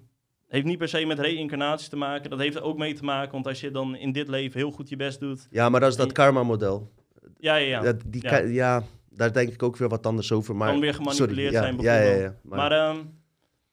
heeft 0.48 0.64
niet 0.64 0.78
per 0.78 0.88
se 0.88 1.04
met 1.06 1.18
reïncarnatie 1.18 1.88
te 1.90 1.96
maken. 1.96 2.30
Dat 2.30 2.38
heeft 2.38 2.56
er 2.56 2.62
ook 2.62 2.78
mee 2.78 2.94
te 2.94 3.04
maken, 3.04 3.32
want 3.32 3.46
als 3.46 3.60
je 3.60 3.70
dan 3.70 3.96
in 3.96 4.12
dit 4.12 4.28
leven 4.28 4.58
heel 4.60 4.70
goed 4.70 4.88
je 4.88 4.96
best 4.96 5.20
doet. 5.20 5.46
Ja, 5.50 5.68
maar 5.68 5.80
dat 5.80 5.90
is 5.90 5.96
dat 5.96 6.12
karma-model. 6.12 6.90
Ja, 7.38 7.56
ja, 7.56 7.66
ja. 7.68 7.80
Dat, 7.80 7.96
die 8.06 8.22
Ja. 8.22 8.38
ja, 8.38 8.82
daar 9.18 9.32
denk 9.32 9.52
ik 9.52 9.62
ook 9.62 9.76
weer 9.76 9.88
wat 9.88 10.06
anders 10.06 10.32
over. 10.32 10.56
Maar, 10.56 10.70
kan 10.70 10.80
weer 10.80 10.94
gemanipuleerd 10.94 11.52
sorry, 11.52 11.52
ja, 11.52 11.60
zijn 11.62 11.80
ja, 11.80 12.10
ja, 12.10 12.14
ja, 12.22 12.34
maar, 12.42 12.58
Maar, 12.58 12.72
ehm, 12.72 13.04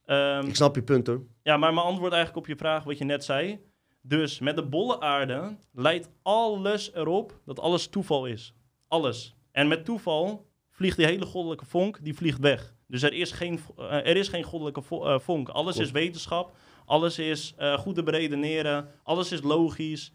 ehm, 0.06 0.48
ik 0.48 0.56
snap 0.56 0.76
je 0.76 0.84
punt 0.84 1.08
hoor. 1.08 1.22
Ja, 1.44 1.58
maar 1.58 1.74
mijn 1.74 1.86
antwoord 1.86 2.14
eigenlijk 2.14 2.46
op 2.46 2.52
je 2.52 2.58
vraag, 2.58 2.84
wat 2.84 2.98
je 2.98 3.04
net 3.04 3.24
zei. 3.24 3.60
Dus 4.02 4.40
met 4.40 4.56
de 4.56 4.64
bolle 4.64 5.00
aarde 5.00 5.58
leidt 5.72 6.10
alles 6.22 6.94
erop 6.94 7.40
dat 7.46 7.60
alles 7.60 7.88
toeval 7.88 8.26
is. 8.26 8.54
Alles. 8.88 9.36
En 9.52 9.68
met 9.68 9.86
toeval 9.86 10.46
vliegt 10.70 10.98
die 10.98 11.06
hele 11.06 11.26
goddelijke 11.26 11.66
vonk, 11.66 11.98
die 12.04 12.16
vliegt 12.16 12.40
weg. 12.40 12.74
Dus 12.88 13.02
er 13.02 13.14
is 13.14 13.32
geen, 13.32 13.60
eh, 13.78 13.92
er 13.92 14.18
is 14.18 14.28
geen 14.28 14.44
goddelijke 14.44 14.82
vo- 14.82 15.06
eh, 15.06 15.20
vonk. 15.20 15.50
Alles 15.50 15.74
Klopt. 15.76 15.88
is 15.88 15.94
wetenschap, 15.94 16.56
alles 16.86 17.20
is 17.20 17.54
eh, 17.58 17.78
goed 17.78 17.96
te 17.96 18.04
beredeneren, 18.04 18.88
alles 19.04 19.32
is 19.32 19.42
logisch. 19.42 20.12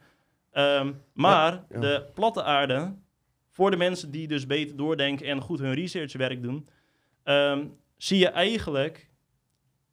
Ehm, 0.50 0.92
maar 1.12 1.64
ja. 1.68 1.80
de 1.80 2.04
platte 2.14 2.42
aarde, 2.42 2.94
voor 3.50 3.70
de 3.70 3.76
mensen 3.76 4.10
die 4.10 4.28
dus 4.28 4.46
beter 4.46 4.76
doordenken 4.76 5.26
en 5.26 5.40
goed 5.40 5.58
hun 5.58 5.74
researchwerk 5.74 6.42
doen, 6.42 6.68
ehm, 7.22 7.66
zie 7.96 8.18
je 8.18 8.28
eigenlijk 8.28 9.08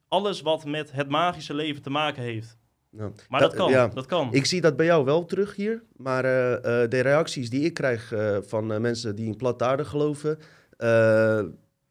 alles 0.07 0.41
wat 0.41 0.65
met 0.65 0.91
het 0.91 1.09
magische 1.09 1.53
leven 1.53 1.81
te 1.81 1.89
maken 1.89 2.23
heeft. 2.23 2.57
Ja. 2.89 3.11
Maar 3.29 3.39
dat, 3.39 3.53
kan, 3.53 3.69
ja. 3.69 3.87
dat 3.87 4.05
kan. 4.05 4.33
Ik 4.33 4.45
zie 4.45 4.61
dat 4.61 4.75
bij 4.75 4.85
jou 4.85 5.05
wel 5.05 5.25
terug 5.25 5.55
hier. 5.55 5.83
Maar 5.95 6.25
eh, 6.25 6.53
eh, 6.83 6.89
de 6.89 6.99
reacties 6.99 7.49
die 7.49 7.61
ik 7.61 7.73
krijg 7.73 8.11
eh, 8.11 8.37
van 8.41 8.71
eh, 8.73 8.79
mensen 8.79 9.15
die 9.15 9.25
in 9.25 9.35
platte 9.35 9.63
aarde 9.65 9.85
geloven... 9.85 10.39
eh, 10.77 11.43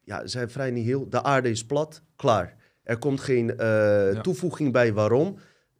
ja, 0.05 0.27
zijn 0.27 0.51
vrij 0.51 0.71
niet 0.71 0.85
heel... 0.85 1.09
De 1.09 1.23
aarde 1.23 1.51
is 1.51 1.67
plat, 1.67 2.03
klaar. 2.17 2.57
Er 2.83 2.99
komt 2.99 3.21
geen 3.21 3.57
eh, 3.59 4.21
toevoeging 4.21 4.73
bij 4.73 4.93
waarom. 4.93 5.39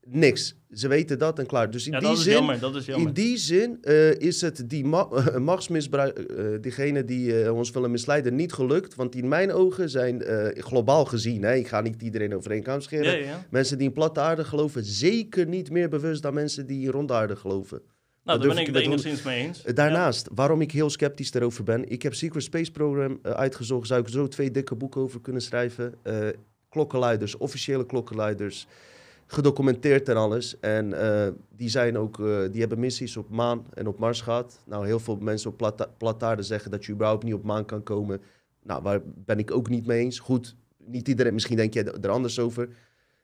Niks. 0.09 0.55
Ze 0.73 0.89
weten 0.89 1.19
dat 1.19 1.39
en 1.39 1.47
klaar. 1.47 1.71
Dus 1.71 1.87
in 1.87 1.93
ja, 1.93 1.99
die 1.99 2.09
dat 2.09 2.19
is 2.19 2.23
zin... 2.23 2.33
jammer. 2.33 2.97
In 2.97 3.13
die 3.13 3.37
zin 3.37 3.79
eh, 3.83 4.11
is 4.11 4.41
het 4.41 4.71
die 4.71 4.85
ma 4.85 5.09
machtsmisbruik, 5.39 6.19
eh, 6.19 6.45
diegene 6.61 7.05
die 7.05 7.43
eh, 7.43 7.55
ons 7.55 7.71
willen 7.71 7.91
misleiden, 7.91 8.35
niet 8.35 8.53
gelukt. 8.53 8.95
Want 8.95 9.15
in 9.15 9.29
mijn 9.29 9.53
ogen 9.53 9.91
zijn 9.91 10.23
globaal 10.57 11.05
gezien, 11.05 11.43
hè, 11.43 11.55
ik 11.55 11.69
ga 11.69 11.81
niet 11.81 12.03
iedereen 12.03 12.35
over 12.35 12.51
één 12.51 12.63
kam 12.63 12.81
scheren. 12.81 13.13
ja, 13.13 13.13
ja, 13.13 13.25
ja. 13.25 13.47
Mensen 13.51 13.79
die 13.79 13.87
in 13.87 13.93
platte 13.93 14.21
aarde 14.21 14.45
geloven, 14.45 14.85
zeker 14.85 15.47
niet 15.47 15.71
meer 15.71 15.89
bewust 15.89 16.23
dan 16.23 16.35
mensen 16.35 16.67
die 16.67 16.85
in 16.85 16.91
ronde 16.91 17.13
aarde 17.13 17.37
geloven. 17.37 17.83
Nou, 18.25 18.39
daar 18.39 18.49
ben 18.49 18.59
ik 18.59 18.67
het 18.67 18.77
enigszins 18.77 19.23
mee 19.23 19.47
eens. 19.47 19.63
Daarnaast, 19.63 20.29
waarom 20.35 20.61
ik 20.61 20.73
heel 20.73 20.91
sceptisch 20.91 21.35
erover 21.35 21.65
ben. 21.65 21.91
Ik 21.91 22.03
heb 22.03 22.15
Secret 22.15 22.43
Space 22.43 22.71
Program 22.71 23.19
uitgezocht. 23.23 23.87
Zou 23.87 24.01
ik 24.01 24.09
zo 24.09 24.29
twee 24.29 24.51
dikke 24.51 24.75
boeken 24.75 25.01
over 25.01 25.21
kunnen 25.21 25.43
schrijven. 25.43 25.95
Klokkenluiders, 26.69 27.37
officiële 27.37 27.87
klokkenluiders. 27.87 28.67
Gedocumenteerd 29.27 30.09
en 30.09 30.17
alles. 30.17 30.61
En 30.61 30.93
eh, 30.93 31.33
die, 31.57 31.69
zijn 31.69 31.99
ook, 31.99 32.21
eh, 32.21 32.39
die 32.51 32.61
hebben 32.61 32.79
missies 32.79 33.17
op 33.17 33.31
maan 33.31 33.67
en 33.75 33.87
op 33.87 33.99
Mars 33.99 34.21
gehad. 34.21 34.63
Nou, 34.67 34.87
heel 34.87 34.99
veel 34.99 35.17
mensen 35.17 35.51
op 35.51 35.57
platte, 35.97 36.25
aarde 36.25 36.43
zeggen 36.43 36.71
dat 36.71 36.85
je 36.85 36.93
überhaupt 36.93 37.25
niet 37.25 37.35
op 37.35 37.45
maan 37.45 37.65
kan 37.65 37.83
komen. 37.83 38.21
Nou, 38.63 38.83
waar 38.83 39.01
ben 39.05 39.39
ik 39.39 39.51
ook 39.51 39.69
niet 39.69 39.87
mee 39.87 40.01
eens. 40.01 40.19
Goed, 40.19 40.57
niet 40.85 41.09
iedereen, 41.09 41.35
misschien 41.35 41.57
denk 41.57 41.75
je 41.75 41.85
er 41.85 42.11
anders 42.11 42.39
over. 42.39 42.69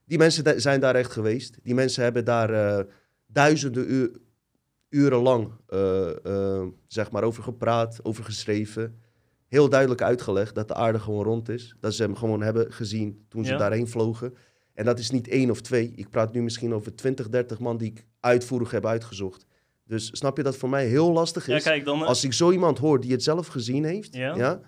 Die 0.04 0.18
mensen 0.18 0.60
zijn 0.60 0.80
daar 0.80 0.94
echt 0.94 1.12
geweest. 1.12 1.58
Die 1.62 1.74
mensen 1.74 2.02
hebben 2.02 2.24
daar 2.24 2.50
eh, 2.50 2.84
duizenden 3.26 3.92
uur, 3.92 4.10
uren 4.88 5.18
lang 5.18 5.50
zeg 6.86 7.10
maar 7.10 7.22
over 7.22 7.42
gepraat, 7.42 8.00
over 8.02 8.24
geschreven. 8.24 9.00
Heel 9.48 9.68
duidelijk 9.68 10.02
uitgelegd 10.02 10.54
dat 10.54 10.68
de 10.68 10.74
aarde 10.74 10.98
gewoon 10.98 11.24
rond 11.24 11.48
is. 11.48 11.76
Dat 11.80 11.94
ze 11.94 12.02
hem 12.02 12.16
gewoon 12.16 12.42
hebben 12.42 12.72
gezien 12.72 13.24
toen 13.28 13.44
ze 13.44 13.52
Ja. 13.52 13.58
daarheen 13.58 13.88
vlogen. 13.88 14.34
En 14.74 14.84
dat 14.84 14.98
is 14.98 15.10
niet 15.10 15.28
één 15.28 15.50
of 15.50 15.60
twee. 15.60 15.92
Ik 15.96 16.08
praat 16.10 16.32
nu 16.32 16.42
misschien 16.42 16.74
over 16.74 16.94
20, 16.94 17.28
30 17.28 17.58
man 17.58 17.76
die 17.76 17.90
ik 17.90 18.04
uitvoerig 18.20 18.70
heb 18.70 18.86
uitgezocht. 18.86 19.46
Dus 19.84 20.10
snap 20.12 20.36
je 20.36 20.42
dat 20.42 20.56
voor 20.56 20.68
mij 20.68 20.86
heel 20.86 21.12
lastig 21.12 21.46
Ja, 21.46 21.56
is? 21.56 21.62
kijk, 21.62 21.84
dan... 21.84 22.00
eh, 22.02 22.06
Als 22.06 22.24
ik 22.24 22.32
zo 22.32 22.50
iemand 22.52 22.78
hoor 22.78 23.00
die 23.00 23.12
het 23.12 23.22
zelf 23.22 23.46
gezien 23.46 23.84
heeft, 23.84 24.14
Ja. 24.14 24.34
ja. 24.34 24.60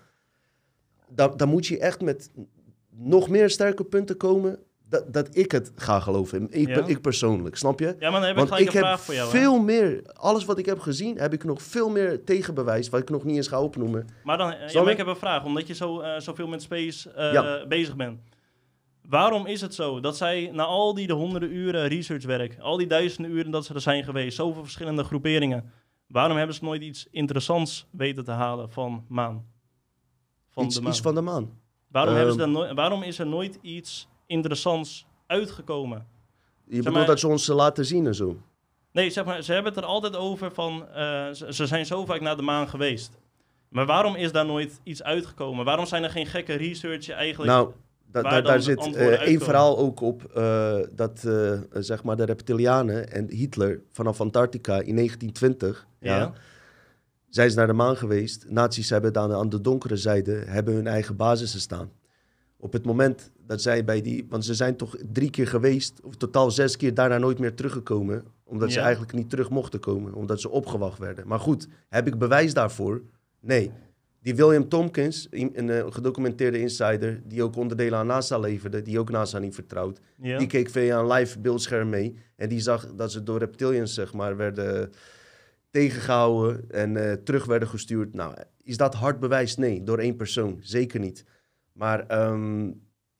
dan, 1.09 1.37
dan 1.37 1.49
moet 1.49 1.67
je 1.67 1.79
echt 1.79 2.01
met 2.01 2.31
nog 2.89 3.29
meer 3.29 3.49
sterke 3.49 3.83
punten 3.83 4.17
komen 4.17 4.59
dat, 4.89 5.13
dat 5.13 5.35
ik 5.37 5.51
het 5.51 5.71
ga 5.75 5.99
geloven. 5.99 6.47
Ik, 6.51 6.67
Ja. 6.67 6.85
ik 6.85 7.01
persoonlijk, 7.01 7.55
snap 7.57 7.79
je? 7.79 7.95
ja, 7.99 8.09
maar 8.11 8.11
dan 8.11 8.21
heb 8.21 8.29
ik 8.29 8.35
Want 8.37 8.47
gelijk 8.47 8.67
ik 8.67 8.73
een 8.73 8.75
heb 8.75 8.85
vraag 8.85 9.01
voor 9.01 9.13
jou. 9.13 9.31
hè. 9.31 9.37
veel 9.39 9.59
meer, 9.59 10.01
alles 10.13 10.45
wat 10.45 10.57
ik 10.57 10.65
heb 10.65 10.79
gezien, 10.79 11.17
heb 11.17 11.33
ik 11.33 11.43
nog 11.43 11.61
veel 11.61 11.89
meer 11.89 12.23
tegenbewijs, 12.23 12.89
wat 12.89 13.01
ik 13.01 13.09
nog 13.09 13.23
niet 13.23 13.35
eens 13.35 13.47
ga 13.47 13.61
opnoemen. 13.61 14.07
Maar, 14.23 14.37
dan, 14.37 14.47
ja, 14.47 14.57
maar 14.73 14.83
je? 14.85 14.91
ik 14.91 14.97
heb 14.97 15.07
een 15.07 15.15
vraag, 15.15 15.43
omdat 15.45 15.67
je 15.67 15.73
zo, 15.73 15.99
eh, 15.99 16.19
zoveel 16.19 16.47
met 16.47 16.61
space 16.61 17.11
eh, 17.11 17.33
Ja. 17.33 17.65
bezig 17.67 17.95
bent. 17.95 18.19
Waarom 19.09 19.45
is 19.45 19.61
het 19.61 19.73
zo 19.73 19.99
dat 19.99 20.17
zij 20.17 20.49
na 20.53 20.63
al 20.63 20.93
die 20.93 21.07
de 21.07 21.13
honderden 21.13 21.51
uren 21.55 21.87
researchwerk, 21.87 22.59
al 22.59 22.77
die 22.77 22.87
duizenden 22.87 23.31
uren 23.31 23.51
dat 23.51 23.65
ze 23.65 23.73
er 23.73 23.81
zijn 23.81 24.03
geweest, 24.03 24.35
zoveel 24.35 24.63
verschillende 24.63 25.03
groeperingen, 25.03 25.71
waarom 26.07 26.37
hebben 26.37 26.55
ze 26.55 26.63
nooit 26.63 26.81
iets 26.81 27.07
interessants 27.11 27.85
weten 27.91 28.23
te 28.23 28.31
halen 28.31 28.71
van 28.71 29.05
maan? 29.07 29.45
Van 30.49 30.65
Iets, 30.65 30.75
de 30.75 30.81
maan. 30.81 30.91
iets 30.91 31.01
van 31.01 31.15
de 31.15 31.21
maan. 31.21 31.59
waarom, 31.87 32.15
hebben 32.15 32.33
ze 32.33 32.41
Ehm. 32.41 32.51
dan 32.51 32.61
nooit- 32.61 32.73
waarom 32.75 33.03
is 33.03 33.19
er 33.19 33.27
nooit 33.27 33.59
iets 33.61 34.07
interessants 34.25 35.05
uitgekomen? 35.27 36.07
Je 36.67 36.75
bedoelt 36.77 36.95
maar- 36.95 37.05
dat 37.05 37.19
ze 37.19 37.27
ons 37.27 37.47
laten 37.47 37.85
zien 37.85 38.05
en 38.05 38.15
zo. 38.15 38.37
Nee, 38.91 39.09
zeg 39.09 39.25
maar, 39.25 39.41
ze 39.41 39.53
hebben 39.53 39.73
het 39.73 39.81
er 39.83 39.87
altijd 39.87 40.15
over 40.15 40.51
van, 40.53 40.87
eh, 40.87 40.95
ze, 41.31 41.45
ze 41.53 41.65
zijn 41.67 41.85
zo 41.85 42.05
vaak 42.05 42.21
naar 42.21 42.35
de 42.35 42.41
maan 42.41 42.67
geweest. 42.69 43.19
Maar 43.69 43.85
waarom 43.85 44.15
is 44.15 44.31
daar 44.31 44.45
nooit 44.45 44.79
iets 44.83 45.03
uitgekomen? 45.03 45.65
Waarom 45.65 45.85
zijn 45.85 46.03
er 46.03 46.09
geen 46.09 46.25
gekke 46.25 46.53
research 46.53 47.09
eigenlijk? 47.09 47.51
Nou, 47.51 47.71
da- 48.11 48.41
daar- 48.41 48.61
zit 48.61 48.95
eh, 48.95 49.07
één 49.07 49.39
verhaal 49.41 49.77
ook 49.77 50.01
op 50.01 50.23
eh, 50.23 50.77
dat 50.91 51.23
eh, 51.23 51.59
zeg 51.73 52.03
maar 52.03 52.15
de 52.15 52.23
reptilianen 52.25 53.11
en 53.11 53.29
Hitler 53.29 53.81
vanaf 53.91 54.21
Antarctica 54.21 54.73
in 54.81 54.95
1920 54.95 55.87
ja. 55.99 56.17
Ja. 56.17 56.33
zijn 57.29 57.49
ze 57.49 57.57
naar 57.57 57.67
de 57.67 57.73
maan 57.73 57.97
geweest. 57.97 58.45
Nazi's 58.49 58.89
hebben 58.89 59.13
dan 59.13 59.31
aan 59.33 59.49
de 59.49 59.61
donkere 59.61 59.95
zijde 59.97 60.31
hebben 60.31 60.73
hun 60.73 60.87
eigen 60.87 61.15
basissen 61.15 61.59
staan. 61.59 61.91
Op 62.57 62.73
het 62.73 62.85
moment 62.85 63.31
dat 63.47 63.61
zij 63.61 63.83
bij 63.83 64.01
die, 64.01 64.25
want 64.29 64.45
ze 64.45 64.53
zijn 64.53 64.75
toch 64.75 64.95
drie 65.11 65.29
keer 65.29 65.47
geweest, 65.47 65.99
of 66.03 66.15
totaal 66.15 66.51
zes 66.51 66.77
keer 66.77 66.93
daarna 66.93 67.17
nooit 67.17 67.39
meer 67.39 67.53
teruggekomen, 67.55 68.23
omdat 68.43 68.71
ze 68.71 68.79
eigenlijk 68.79 69.13
niet 69.13 69.29
terug 69.29 69.49
mochten 69.49 69.79
komen, 69.79 70.13
omdat 70.13 70.41
ze 70.41 70.49
opgewacht 70.49 70.97
werden. 70.99 71.27
Maar 71.27 71.39
goed, 71.39 71.67
heb 71.89 72.07
ik 72.07 72.17
bewijs 72.17 72.53
daarvoor? 72.53 73.01
Nee. 73.39 73.71
Die 74.25 74.35
William 74.35 74.69
Tompkins, 74.69 75.27
in- 75.29 75.51
een 75.55 75.69
eh, 75.69 75.85
gedocumenteerde 75.89 76.59
insider, 76.59 77.21
die 77.25 77.43
ook 77.43 77.55
onderdelen 77.55 77.99
aan 77.99 78.07
NASA 78.07 78.37
leverde, 78.37 78.81
die 78.81 78.99
ook 78.99 79.09
NASA 79.09 79.39
niet 79.39 79.53
vertrouwt, 79.55 79.99
die 80.37 80.47
keek 80.47 80.69
via 80.69 80.99
een 80.99 81.07
live 81.11 81.39
beeldscherm 81.39 81.89
mee. 81.89 82.15
En 82.35 82.49
die 82.49 82.59
zag 82.59 82.87
dat 82.95 83.11
ze 83.11 83.23
door 83.23 83.39
reptilians, 83.39 83.93
zeg 83.93 84.13
maar, 84.13 84.37
werden 84.37 84.91
tegengehouden 85.69 86.69
en 86.71 86.97
eh, 86.97 87.13
terug 87.13 87.45
werden 87.45 87.67
gestuurd. 87.67 88.13
Nou, 88.13 88.35
is 88.63 88.77
dat 88.77 88.93
hard 88.93 89.19
bewijs? 89.19 89.55
Nee, 89.57 89.83
door 89.83 89.97
één 89.99 90.15
persoon. 90.15 90.57
Zeker 90.61 90.99
niet. 90.99 91.25
Maar 91.73 92.07
ehm, 92.07 92.71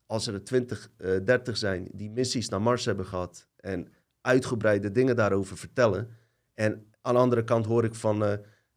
als 0.06 0.28
er 0.28 0.44
20, 0.44 0.90
eh 0.98 1.10
30 1.26 1.58
zijn 1.58 1.88
die 1.92 2.10
missies 2.10 2.50
naar 2.50 2.62
Mars 2.62 2.86
hebben 2.86 3.06
gehad 3.06 3.48
en 3.56 3.88
uitgebreide 4.22 4.92
dingen 4.92 5.16
daarover 5.16 5.58
vertellen. 5.58 6.08
En 6.54 6.86
aan 7.02 7.14
de 7.14 7.20
andere 7.20 7.44
kant 7.44 7.66
hoor 7.66 7.84
ik 7.84 7.96
van, 7.96 8.24
eh, 8.26 8.34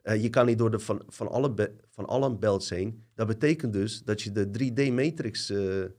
eh, 0.08 0.22
je 0.22 0.28
kan 0.30 0.46
niet 0.46 0.58
door 0.58 0.70
de 0.70 0.78
van, 0.78 1.02
van, 1.08 1.28
alle 1.28 1.50
be- 1.50 1.74
van 1.90 2.06
alle 2.06 2.34
belts 2.36 2.70
heen. 2.70 3.04
Dat 3.14 3.26
betekent 3.26 3.72
dus 3.72 4.02
dat 4.02 4.22
je 4.22 4.32
de 4.32 4.46
3D-matrix, 4.50 5.50
eh, 5.50 5.82
eh, 5.82 5.90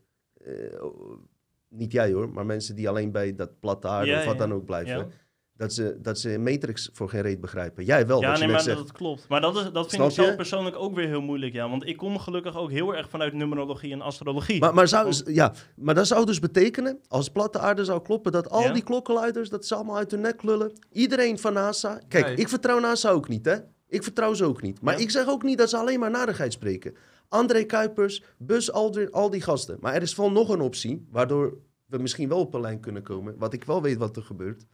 niet 1.69 1.91
jij 1.91 2.11
hoor, 2.13 2.29
maar 2.29 2.45
mensen 2.45 2.75
die 2.75 2.89
alleen 2.89 3.11
bij 3.11 3.35
dat 3.35 3.59
platte 3.59 3.87
aarde 3.87 4.09
Ja, 4.11 4.19
of 4.19 4.25
wat 4.25 4.33
ja. 4.33 4.39
dan 4.39 4.53
ook 4.53 4.65
blijven, 4.65 4.97
Ja, 4.97 5.07
dat, 5.53 5.73
ze, 5.73 5.97
dat 6.01 6.19
ze 6.19 6.37
Matrix 6.37 6.89
voor 6.93 7.09
geen 7.09 7.21
reet 7.21 7.41
begrijpen. 7.41 7.83
Jij 7.85 8.07
wel, 8.07 8.21
ja 8.21 8.27
wat 8.29 8.37
je 8.39 8.43
nee, 8.45 8.53
net 8.55 8.65
maar 8.65 8.75
zegt. 8.75 8.87
dat 8.87 8.97
klopt. 8.97 9.27
Maar 9.27 9.41
dat, 9.41 9.55
is, 9.55 9.61
dat 9.63 9.73
vind 9.73 9.91
Snap 9.91 10.07
ik 10.07 10.13
zelf 10.13 10.29
je? 10.29 10.35
persoonlijk 10.35 10.75
ook 10.75 10.95
weer 10.95 11.07
heel 11.07 11.21
moeilijk, 11.21 11.53
ja. 11.53 11.69
Want 11.69 11.87
ik 11.87 11.97
kom 11.97 12.19
gelukkig 12.19 12.57
ook 12.57 12.71
heel 12.71 12.95
erg 12.95 13.09
vanuit 13.09 13.33
numerologie 13.33 13.91
en 13.91 14.01
astrologie. 14.01 14.59
Maar, 14.59 14.73
maar, 14.73 14.87
zou, 14.87 15.13
ja, 15.25 15.53
maar 15.75 15.95
dat 15.95 16.07
zou 16.07 16.25
dus 16.25 16.39
betekenen, 16.39 16.99
als 17.07 17.29
platte 17.29 17.59
aarde 17.59 17.85
zou 17.85 18.01
kloppen, 18.01 18.31
dat 18.31 18.49
al 18.49 18.61
Ja. 18.61 18.71
die 18.73 18.83
klokkenluiders, 18.83 19.49
dat 19.49 19.65
ze 19.65 19.75
allemaal 19.75 19.97
uit 19.97 20.11
hun 20.11 20.21
nek 20.21 20.43
lullen. 20.43 20.71
Iedereen 20.91 21.39
van 21.39 21.53
NASA. 21.53 22.01
Kijk, 22.07 22.25
Nee. 22.25 22.35
ik 22.35 22.49
vertrouw 22.49 22.79
NASA 22.79 23.09
ook 23.09 23.27
niet, 23.27 23.45
hè? 23.45 23.55
Ik 23.89 24.03
vertrouw 24.03 24.33
ze 24.33 24.45
ook 24.45 24.61
niet. 24.61 24.81
Maar 24.81 24.93
Ja. 24.93 24.99
ik 24.99 25.09
zeg 25.09 25.27
ook 25.27 25.43
niet 25.43 25.57
dat 25.57 25.69
ze 25.69 25.77
alleen 25.77 25.99
maar 25.99 26.09
narigheid 26.11 26.53
spreken. 26.53 26.95
André 27.27 27.63
Kuipers, 27.63 28.23
Bus 28.37 28.71
Aldrin, 28.71 29.11
al 29.11 29.29
die 29.29 29.41
gasten. 29.41 29.77
Maar 29.79 29.93
er 29.93 30.01
is 30.01 30.15
wel 30.15 30.31
nog 30.31 30.49
een 30.49 30.61
optie, 30.61 31.07
waardoor 31.11 31.57
we 31.85 31.97
misschien 31.97 32.29
wel 32.29 32.39
op 32.39 32.53
een 32.53 32.61
lijn 32.61 32.79
kunnen 32.79 33.01
komen. 33.03 33.37
Wat 33.37 33.53
ik 33.53 33.63
wel 33.63 33.81
weet 33.81 33.97
wat 33.97 34.15
er 34.17 34.23
gebeurt. 34.23 34.65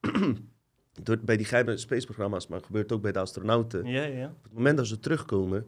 Door, 1.02 1.18
bij 1.24 1.36
die 1.36 1.46
geheime 1.46 1.76
spaceprogramma's, 1.76 2.46
maar 2.46 2.60
gebeurt 2.60 2.92
ook 2.92 3.02
bij 3.02 3.12
de 3.12 3.18
astronauten. 3.18 3.84
Ja, 3.86 4.02
ja. 4.04 4.26
Op 4.26 4.42
het 4.42 4.52
moment 4.52 4.76
dat 4.76 4.86
ze 4.86 4.98
terugkomen, 5.00 5.66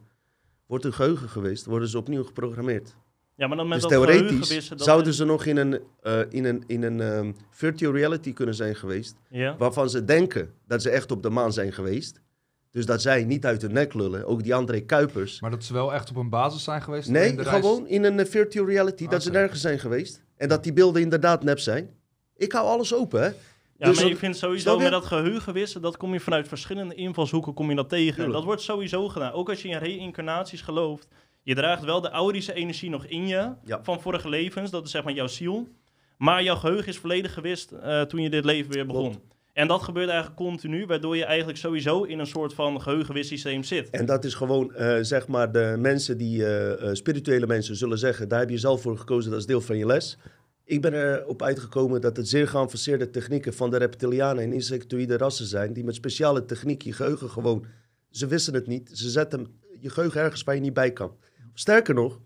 wordt 0.66 0.84
hun 0.84 0.92
geheugen 0.92 1.28
geweest, 1.28 1.64
worden 1.64 1.88
ze 1.88 1.98
opnieuw 1.98 2.24
geprogrammeerd. 2.24 2.96
Ja, 3.34 3.46
maar 3.46 3.56
dan 3.56 3.68
met 3.68 3.80
dus 3.80 3.90
dat 3.90 4.06
theoretisch 4.06 4.68
dat 4.68 4.80
zouden 4.82 5.14
ze 5.14 5.24
nog 5.24 5.44
in 5.44 5.56
een, 5.56 5.80
eh, 6.00 6.20
in 6.28 6.44
een, 6.44 6.64
in 6.66 6.82
een 6.82 7.00
ehm, 7.00 7.32
virtual 7.50 7.92
reality 7.92 8.32
kunnen 8.32 8.54
zijn 8.54 8.74
geweest, 8.76 9.16
Ja. 9.28 9.56
waarvan 9.56 9.90
ze 9.90 10.04
denken 10.04 10.54
dat 10.66 10.82
ze 10.82 10.90
echt 10.90 11.10
op 11.10 11.22
de 11.22 11.30
maan 11.30 11.52
zijn 11.52 11.72
geweest. 11.72 12.20
Dus 12.72 12.86
dat 12.86 13.02
zij 13.02 13.24
niet 13.24 13.46
uit 13.46 13.62
hun 13.62 13.72
nek 13.72 13.94
lullen, 13.94 14.26
ook 14.26 14.42
die 14.42 14.54
André 14.54 14.80
Kuipers. 14.80 15.40
Maar 15.40 15.50
dat 15.50 15.64
ze 15.64 15.72
wel 15.72 15.94
echt 15.94 16.10
op 16.10 16.16
een 16.16 16.28
basis 16.28 16.64
zijn 16.64 16.82
geweest? 16.82 17.08
Nee, 17.08 17.34
de 17.36 17.42
reis- 17.42 17.54
gewoon 17.60 17.86
in 17.86 18.04
een 18.04 18.18
eh, 18.20 18.26
virtual 18.26 18.66
reality, 18.66 19.06
dat 19.08 19.22
ze 19.22 19.28
Oké. 19.28 19.38
nergens 19.38 19.60
zijn 19.60 19.78
geweest. 19.78 20.22
En 20.36 20.48
dat 20.48 20.62
die 20.62 20.72
beelden 20.72 21.02
inderdaad 21.02 21.42
nep 21.44 21.58
zijn. 21.58 21.90
Ik 22.36 22.52
hou 22.52 22.66
alles 22.66 22.94
open, 22.94 23.20
hè. 23.20 23.26
Ja, 23.26 23.34
Dus 23.88 23.94
maar 23.96 24.04
dat- 24.04 24.12
ik 24.12 24.18
vind 24.18 24.36
sowieso 24.36 24.78
met 24.78 24.90
dat 24.90 25.04
geheugenwissen, 25.04 25.82
dat 25.82 25.96
kom 25.96 26.12
je 26.12 26.20
vanuit 26.20 26.48
verschillende 26.48 26.94
invalshoeken 26.94 27.54
kom 27.54 27.70
je 27.70 27.76
dat 27.76 27.88
tegen. 27.88 28.14
Tuurlijk. 28.14 28.32
Dat 28.34 28.44
wordt 28.44 28.60
sowieso 28.62 29.08
gedaan. 29.08 29.32
Ook 29.32 29.48
als 29.50 29.62
je 29.62 29.68
in 29.68 29.76
reïncarnaties 29.78 30.60
gelooft. 30.60 31.08
Je 31.42 31.54
draagt 31.54 31.84
wel 31.84 32.00
de 32.00 32.10
Aurische 32.10 32.52
energie 32.54 32.90
nog 32.90 33.04
in 33.06 33.26
je 33.28 33.52
Ja. 33.64 33.80
van 33.82 34.00
vorige 34.00 34.28
levens. 34.28 34.70
Dat 34.70 34.84
is 34.84 34.90
zeg 34.90 35.04
maar 35.04 35.12
jouw 35.12 35.26
ziel. 35.26 35.68
Maar 36.18 36.42
jouw 36.42 36.56
geheugen 36.56 36.86
is 36.86 36.98
volledig 36.98 37.32
gewist 37.32 37.72
eh, 37.72 38.00
toen 38.02 38.20
je 38.22 38.30
dit 38.30 38.44
leven 38.44 38.72
weer 38.72 38.86
begon. 38.86 39.10
Klopt. 39.10 39.31
En 39.52 39.68
dat 39.68 39.82
gebeurt 39.82 40.08
eigenlijk 40.08 40.38
continu, 40.38 40.86
waardoor 40.86 41.16
je 41.16 41.24
eigenlijk 41.24 41.58
sowieso 41.58 42.02
in 42.02 42.18
een 42.18 42.26
soort 42.26 42.54
van 42.54 42.80
geheugenwissysteem 42.80 43.62
zit. 43.62 43.90
En 43.90 44.06
dat 44.06 44.24
is 44.24 44.34
gewoon, 44.34 44.74
eh, 44.74 44.98
zeg 45.00 45.28
maar, 45.28 45.52
de 45.52 45.76
mensen 45.78 46.18
die, 46.18 46.44
eh, 46.44 46.88
eh, 46.88 46.94
spirituele 46.94 47.46
mensen 47.46 47.76
zullen 47.76 47.98
zeggen, 47.98 48.28
daar 48.28 48.40
heb 48.40 48.50
je 48.50 48.58
zelf 48.58 48.82
voor 48.82 48.98
gekozen, 48.98 49.30
dat 49.30 49.40
is 49.40 49.46
deel 49.46 49.60
van 49.60 49.78
je 49.78 49.86
les. 49.86 50.18
Ik 50.64 50.80
ben 50.80 50.94
erop 50.94 51.42
uitgekomen 51.42 52.00
dat 52.00 52.16
het 52.16 52.28
zeer 52.28 52.48
geavanceerde 52.48 53.10
technieken 53.10 53.54
van 53.54 53.70
de 53.70 53.76
reptilianen 53.76 54.42
en 54.42 54.52
insectoïde 54.52 55.16
rassen 55.16 55.46
zijn, 55.46 55.72
die 55.72 55.84
met 55.84 55.94
speciale 55.94 56.44
techniek 56.44 56.82
je 56.82 56.92
geheugen 56.92 57.30
gewoon, 57.30 57.66
ze 58.10 58.26
wisten 58.26 58.54
het 58.54 58.66
niet, 58.66 58.90
ze 58.92 59.10
zetten 59.10 59.46
je 59.78 59.90
geheugen 59.90 60.20
ergens 60.20 60.44
waar 60.44 60.54
je 60.54 60.60
niet 60.60 60.74
bij 60.74 60.92
kan. 60.92 61.16
Sterker 61.54 61.94
nog, 61.94 62.20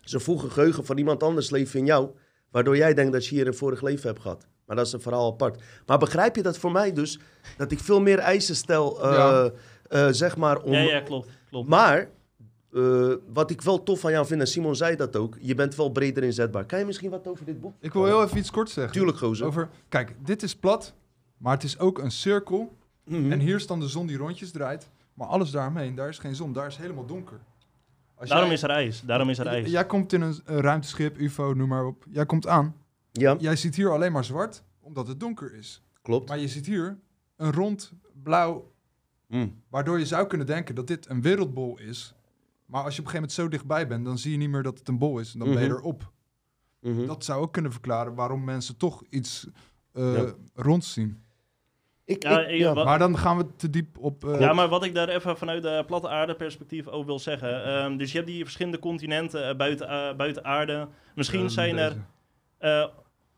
ze 0.00 0.20
voegen 0.20 0.50
geheugen 0.50 0.84
van 0.84 0.98
iemand 0.98 1.22
anders 1.22 1.50
leven 1.50 1.78
in 1.78 1.86
jou, 1.86 2.10
waardoor 2.50 2.76
jij 2.76 2.94
denkt 2.94 3.12
dat 3.12 3.26
je 3.26 3.34
hier 3.34 3.46
een 3.46 3.54
vorig 3.54 3.82
leven 3.82 4.08
hebt 4.08 4.20
gehad. 4.20 4.46
Maar 4.66 4.76
dat 4.76 4.86
is 4.86 4.92
een 4.92 5.00
verhaal 5.00 5.32
apart. 5.32 5.62
Maar 5.86 5.98
begrijp 5.98 6.36
je 6.36 6.42
dat 6.42 6.58
voor 6.58 6.72
mij 6.72 6.92
dus, 6.92 7.18
dat 7.56 7.72
ik 7.72 7.78
veel 7.78 8.00
meer 8.00 8.18
eisen 8.18 8.56
stel, 8.56 9.02
eh, 9.04 9.12
Ja. 9.12 9.50
eh, 9.88 10.08
zeg 10.10 10.36
maar, 10.36 10.58
om, 10.60 10.72
Ja, 10.72 10.78
ja, 10.80 11.00
klopt. 11.00 11.28
klopt. 11.50 11.68
maar 11.68 12.08
eh, 12.74 13.12
wat 13.32 13.50
ik 13.50 13.62
wel 13.62 13.82
tof 13.82 14.00
van 14.00 14.12
jou 14.12 14.26
vind, 14.26 14.40
en 14.40 14.46
Simon 14.46 14.76
zei 14.76 14.96
dat 14.96 15.16
ook, 15.16 15.36
je 15.40 15.54
bent 15.54 15.74
wel 15.74 15.90
breder 15.90 16.22
inzetbaar. 16.24 16.64
Kan 16.64 16.78
je 16.78 16.84
misschien 16.84 17.10
wat 17.10 17.26
over 17.26 17.44
dit 17.44 17.60
boek? 17.60 17.72
Ik 17.80 17.92
wil 17.92 18.04
heel 18.04 18.22
even 18.24 18.38
iets 18.38 18.50
kort 18.50 18.70
zeggen. 18.70 18.92
Tuurlijk, 18.92 19.18
gozer. 19.18 19.46
Over, 19.46 19.68
kijk, 19.88 20.14
dit 20.24 20.42
is 20.42 20.56
plat, 20.56 20.92
maar 21.36 21.52
het 21.52 21.62
is 21.62 21.78
ook 21.78 21.98
een 21.98 22.10
cirkel. 22.10 22.72
Mhm. 23.04 23.32
En 23.32 23.38
hier 23.40 23.54
is 23.56 23.66
dan 23.66 23.80
de 23.80 23.88
zon 23.88 24.06
die 24.06 24.16
rondjes 24.16 24.50
draait. 24.50 24.88
Maar 25.14 25.26
alles 25.28 25.50
daaromheen, 25.50 25.94
daar 25.94 26.08
is 26.08 26.18
geen 26.18 26.34
zon, 26.34 26.52
daar 26.52 26.66
is 26.66 26.76
helemaal 26.76 27.06
donker. 27.06 27.38
Als 28.14 28.28
Daarom 28.28 28.46
jij- 28.46 28.56
is 28.56 28.62
er 28.62 28.70
ijs. 28.70 29.02
Daarom 29.06 29.28
is 29.30 29.38
er 29.38 29.46
ijs. 29.46 29.70
Jij 29.70 29.86
komt 29.86 30.12
in 30.12 30.20
een, 30.20 30.40
een 30.44 30.60
ruimteschip, 30.60 31.18
UFO, 31.18 31.52
noem 31.52 31.68
maar 31.68 31.84
op. 31.86 32.04
Jij 32.10 32.26
komt 32.26 32.46
aan. 32.46 32.74
Ja, 33.20 33.36
Jij 33.38 33.56
ziet 33.56 33.74
hier 33.76 33.90
alleen 33.92 34.12
maar 34.12 34.24
zwart, 34.24 34.62
omdat 34.80 35.08
het 35.08 35.20
donker 35.20 35.54
is. 35.54 35.82
klopt. 36.02 36.28
Maar 36.28 36.38
je 36.38 36.48
ziet 36.48 36.66
hier 36.66 36.98
een 37.36 37.52
rond 37.52 37.92
blauw, 38.22 38.72
Mm. 39.28 39.62
waardoor 39.68 39.98
je 39.98 40.06
zou 40.06 40.26
kunnen 40.26 40.46
denken 40.46 40.74
dat 40.74 40.86
dit 40.86 41.08
een 41.08 41.22
wereldbol 41.22 41.78
is. 41.78 42.14
Maar 42.66 42.84
als 42.84 42.94
je 42.94 43.00
op 43.00 43.06
een 43.06 43.12
gegeven 43.12 43.14
moment 43.14 43.32
zo 43.32 43.48
dichtbij 43.48 43.86
bent, 43.86 44.04
dan 44.04 44.18
zie 44.18 44.32
je 44.32 44.36
niet 44.38 44.48
meer 44.50 44.62
dat 44.62 44.78
het 44.78 44.88
een 44.88 44.98
bol 44.98 45.18
is. 45.18 45.32
En 45.32 45.38
dan 45.38 45.48
ben 45.52 45.62
je 45.62 45.68
Mhm. 45.68 45.76
erop. 45.78 46.10
Mhm. 46.80 47.06
Dat 47.06 47.24
zou 47.24 47.42
ook 47.42 47.52
kunnen 47.52 47.72
verklaren 47.72 48.14
waarom 48.14 48.44
mensen 48.44 48.76
toch 48.76 49.02
iets 49.10 49.46
eh 49.92 50.14
Ja. 50.16 50.32
ronds 50.54 50.92
zien. 50.92 51.22
Ik, 52.04 52.22
Ja, 52.22 52.40
ik- 52.46 52.58
ja. 52.58 52.74
wat- 52.74 52.84
Maar 52.84 52.98
dan 52.98 53.18
gaan 53.18 53.36
we 53.36 53.46
te 53.56 53.70
diep 53.70 53.98
op... 53.98 54.24
eh, 54.24 54.40
Ja, 54.40 54.52
maar 54.52 54.68
wat 54.68 54.84
ik 54.84 54.94
daar 54.94 55.08
even 55.08 55.36
vanuit 55.36 55.62
de 55.62 55.82
platte 55.86 56.08
aarde 56.08 56.34
perspectief 56.34 56.86
ook 56.88 57.06
wil 57.06 57.18
zeggen. 57.18 57.64
ehm, 57.64 57.96
dus 57.96 58.10
je 58.12 58.16
hebt 58.18 58.30
die 58.30 58.42
verschillende 58.44 58.78
continenten 58.78 59.48
eh, 59.48 59.56
buiten, 59.56 59.88
eh, 59.88 60.16
buiten 60.16 60.44
aarde. 60.44 60.88
Misschien 61.14 61.44
eh, 61.44 61.48
zijn 61.48 61.76
er 61.76 61.88
deze. 61.90 62.00
eh, 62.58 62.88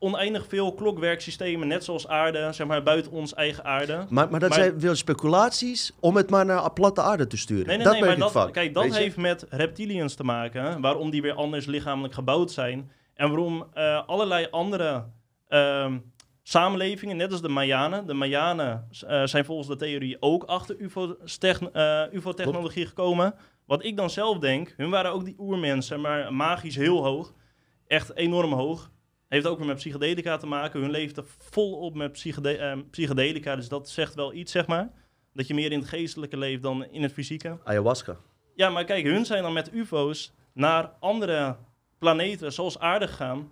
oneindig 0.07 0.47
veel 0.49 0.75
klokwerksystemen, 0.75 1.69
net 1.69 1.85
zoals 1.85 2.09
aarde, 2.09 2.53
zeg 2.53 2.67
maar 2.67 2.83
buiten 2.83 3.13
ons 3.13 3.35
eigen 3.35 3.65
aarde. 3.65 4.07
Maar, 4.09 4.31
maar 4.31 4.41
dat 4.41 4.49
Maar- 4.49 4.59
zijn 4.59 4.81
wel 4.81 4.95
speculaties 4.95 5.93
om 6.01 6.17
het 6.17 6.31
maar 6.31 6.45
naar 6.45 6.73
platte 6.73 7.01
aarde 7.01 7.27
te 7.27 7.37
sturen. 7.37 7.67
Nee, 7.67 7.77
nee, 7.77 7.85
dat 7.85 7.93
nee, 7.93 8.03
maar 8.05 8.33
dat, 8.33 8.51
kijk, 8.51 8.75
dat 8.75 8.97
heeft 8.97 9.17
met 9.17 9.47
reptilians 9.49 10.15
te 10.15 10.25
maken. 10.25 10.81
Waarom 10.81 11.11
die 11.11 11.23
weer 11.23 11.35
anders 11.35 11.67
lichamelijk 11.67 12.15
gebouwd 12.15 12.51
zijn. 12.51 12.91
En 13.15 13.29
waarom 13.29 13.67
eh, 13.73 14.07
allerlei 14.07 14.47
andere 14.51 15.05
ehm, 15.49 15.99
samenlevingen, 16.43 17.17
net 17.17 17.33
als 17.33 17.43
de 17.43 17.49
Mayanen. 17.49 18.07
De 18.07 18.15
Mayanen 18.15 18.89
eh, 19.07 19.25
zijn 19.25 19.45
volgens 19.45 19.69
de 19.69 19.77
theorie 19.77 20.17
ook 20.21 20.45
achter 20.45 20.77
UFO-technologie 20.79 22.19
UFO-technologie 22.19 22.87
gekomen. 22.87 23.35
Wat 23.67 23.85
ik 23.85 23.97
dan 23.97 24.11
zelf 24.11 24.39
denk, 24.39 24.75
hun 24.77 24.91
waren 24.91 25.13
ook 25.13 25.25
die 25.25 25.35
oermensen, 25.39 26.01
maar 26.01 26.35
magisch 26.35 26.77
heel 26.77 27.05
hoog. 27.05 27.33
Echt 27.87 28.17
enorm 28.17 28.53
hoog. 28.53 28.91
Heeft 29.29 29.47
ook 29.47 29.59
weer 29.59 29.67
met 29.67 29.77
psychedelica 29.77 30.37
te 30.37 30.47
maken. 30.47 30.81
Hun 30.81 30.91
leefden 30.91 31.25
volop 31.27 31.95
met 31.95 32.13
psychede 32.13 32.57
eh, 32.57 32.79
psychedelica, 32.91 33.57
dus 33.57 33.69
dat 33.69 33.89
zegt 33.89 34.15
wel 34.15 34.33
iets, 34.33 34.53
zeg 34.53 34.67
maar. 34.67 34.91
Dat 35.33 35.47
je 35.47 35.55
meer 35.55 35.73
in 35.73 35.79
het 35.79 35.89
geestelijke 35.89 36.37
leeft 36.37 36.63
dan 36.63 36.85
in 36.85 37.03
het 37.03 37.13
fysieke. 37.13 37.59
Ayahuasca. 37.65 38.17
Ja, 38.55 38.71
maar 38.71 38.85
kijk, 38.85 39.05
hun 39.05 39.25
zijn 39.25 39.43
dan 39.43 39.53
met 39.53 39.73
UFO's 39.73 40.33
naar 40.53 40.93
andere 41.01 41.57
planeten 41.99 42.53
zoals 42.53 42.79
aarde 42.79 43.09
gegaan. 43.09 43.51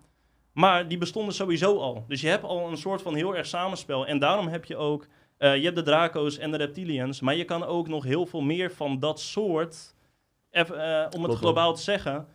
Maar 0.53 0.89
die 0.89 0.99
bestonden 0.99 1.35
sowieso 1.35 1.79
al. 1.79 2.05
Dus 2.09 2.21
je 2.21 2.29
hebt 2.29 2.45
al 2.45 2.71
een 2.71 2.77
soort 2.77 3.03
van 3.03 3.15
heel 3.15 3.37
erg 3.37 3.47
samenspel. 3.47 4.07
En 4.07 4.19
daarom 4.19 4.49
heb 4.49 4.65
je 4.65 4.77
ook, 4.77 5.07
eh, 5.37 5.57
je 5.57 5.63
hebt 5.63 5.77
de 5.77 5.83
Draco's 5.83 6.39
en 6.39 6.51
de 6.51 6.57
Reptilians. 6.57 7.21
Maar 7.21 7.35
je 7.35 7.45
kan 7.45 7.65
ook 7.65 7.89
nog 7.89 8.05
heel 8.05 8.27
veel 8.27 8.41
meer 8.41 8.73
van 8.73 8.99
dat 8.99 9.21
soort, 9.21 9.95
even, 10.51 10.77
eh, 10.77 11.01
om 11.01 11.05
het 11.05 11.25
Klopt, 11.25 11.39
globaal 11.39 11.75
te 11.75 11.83
zeggen, 11.83 12.29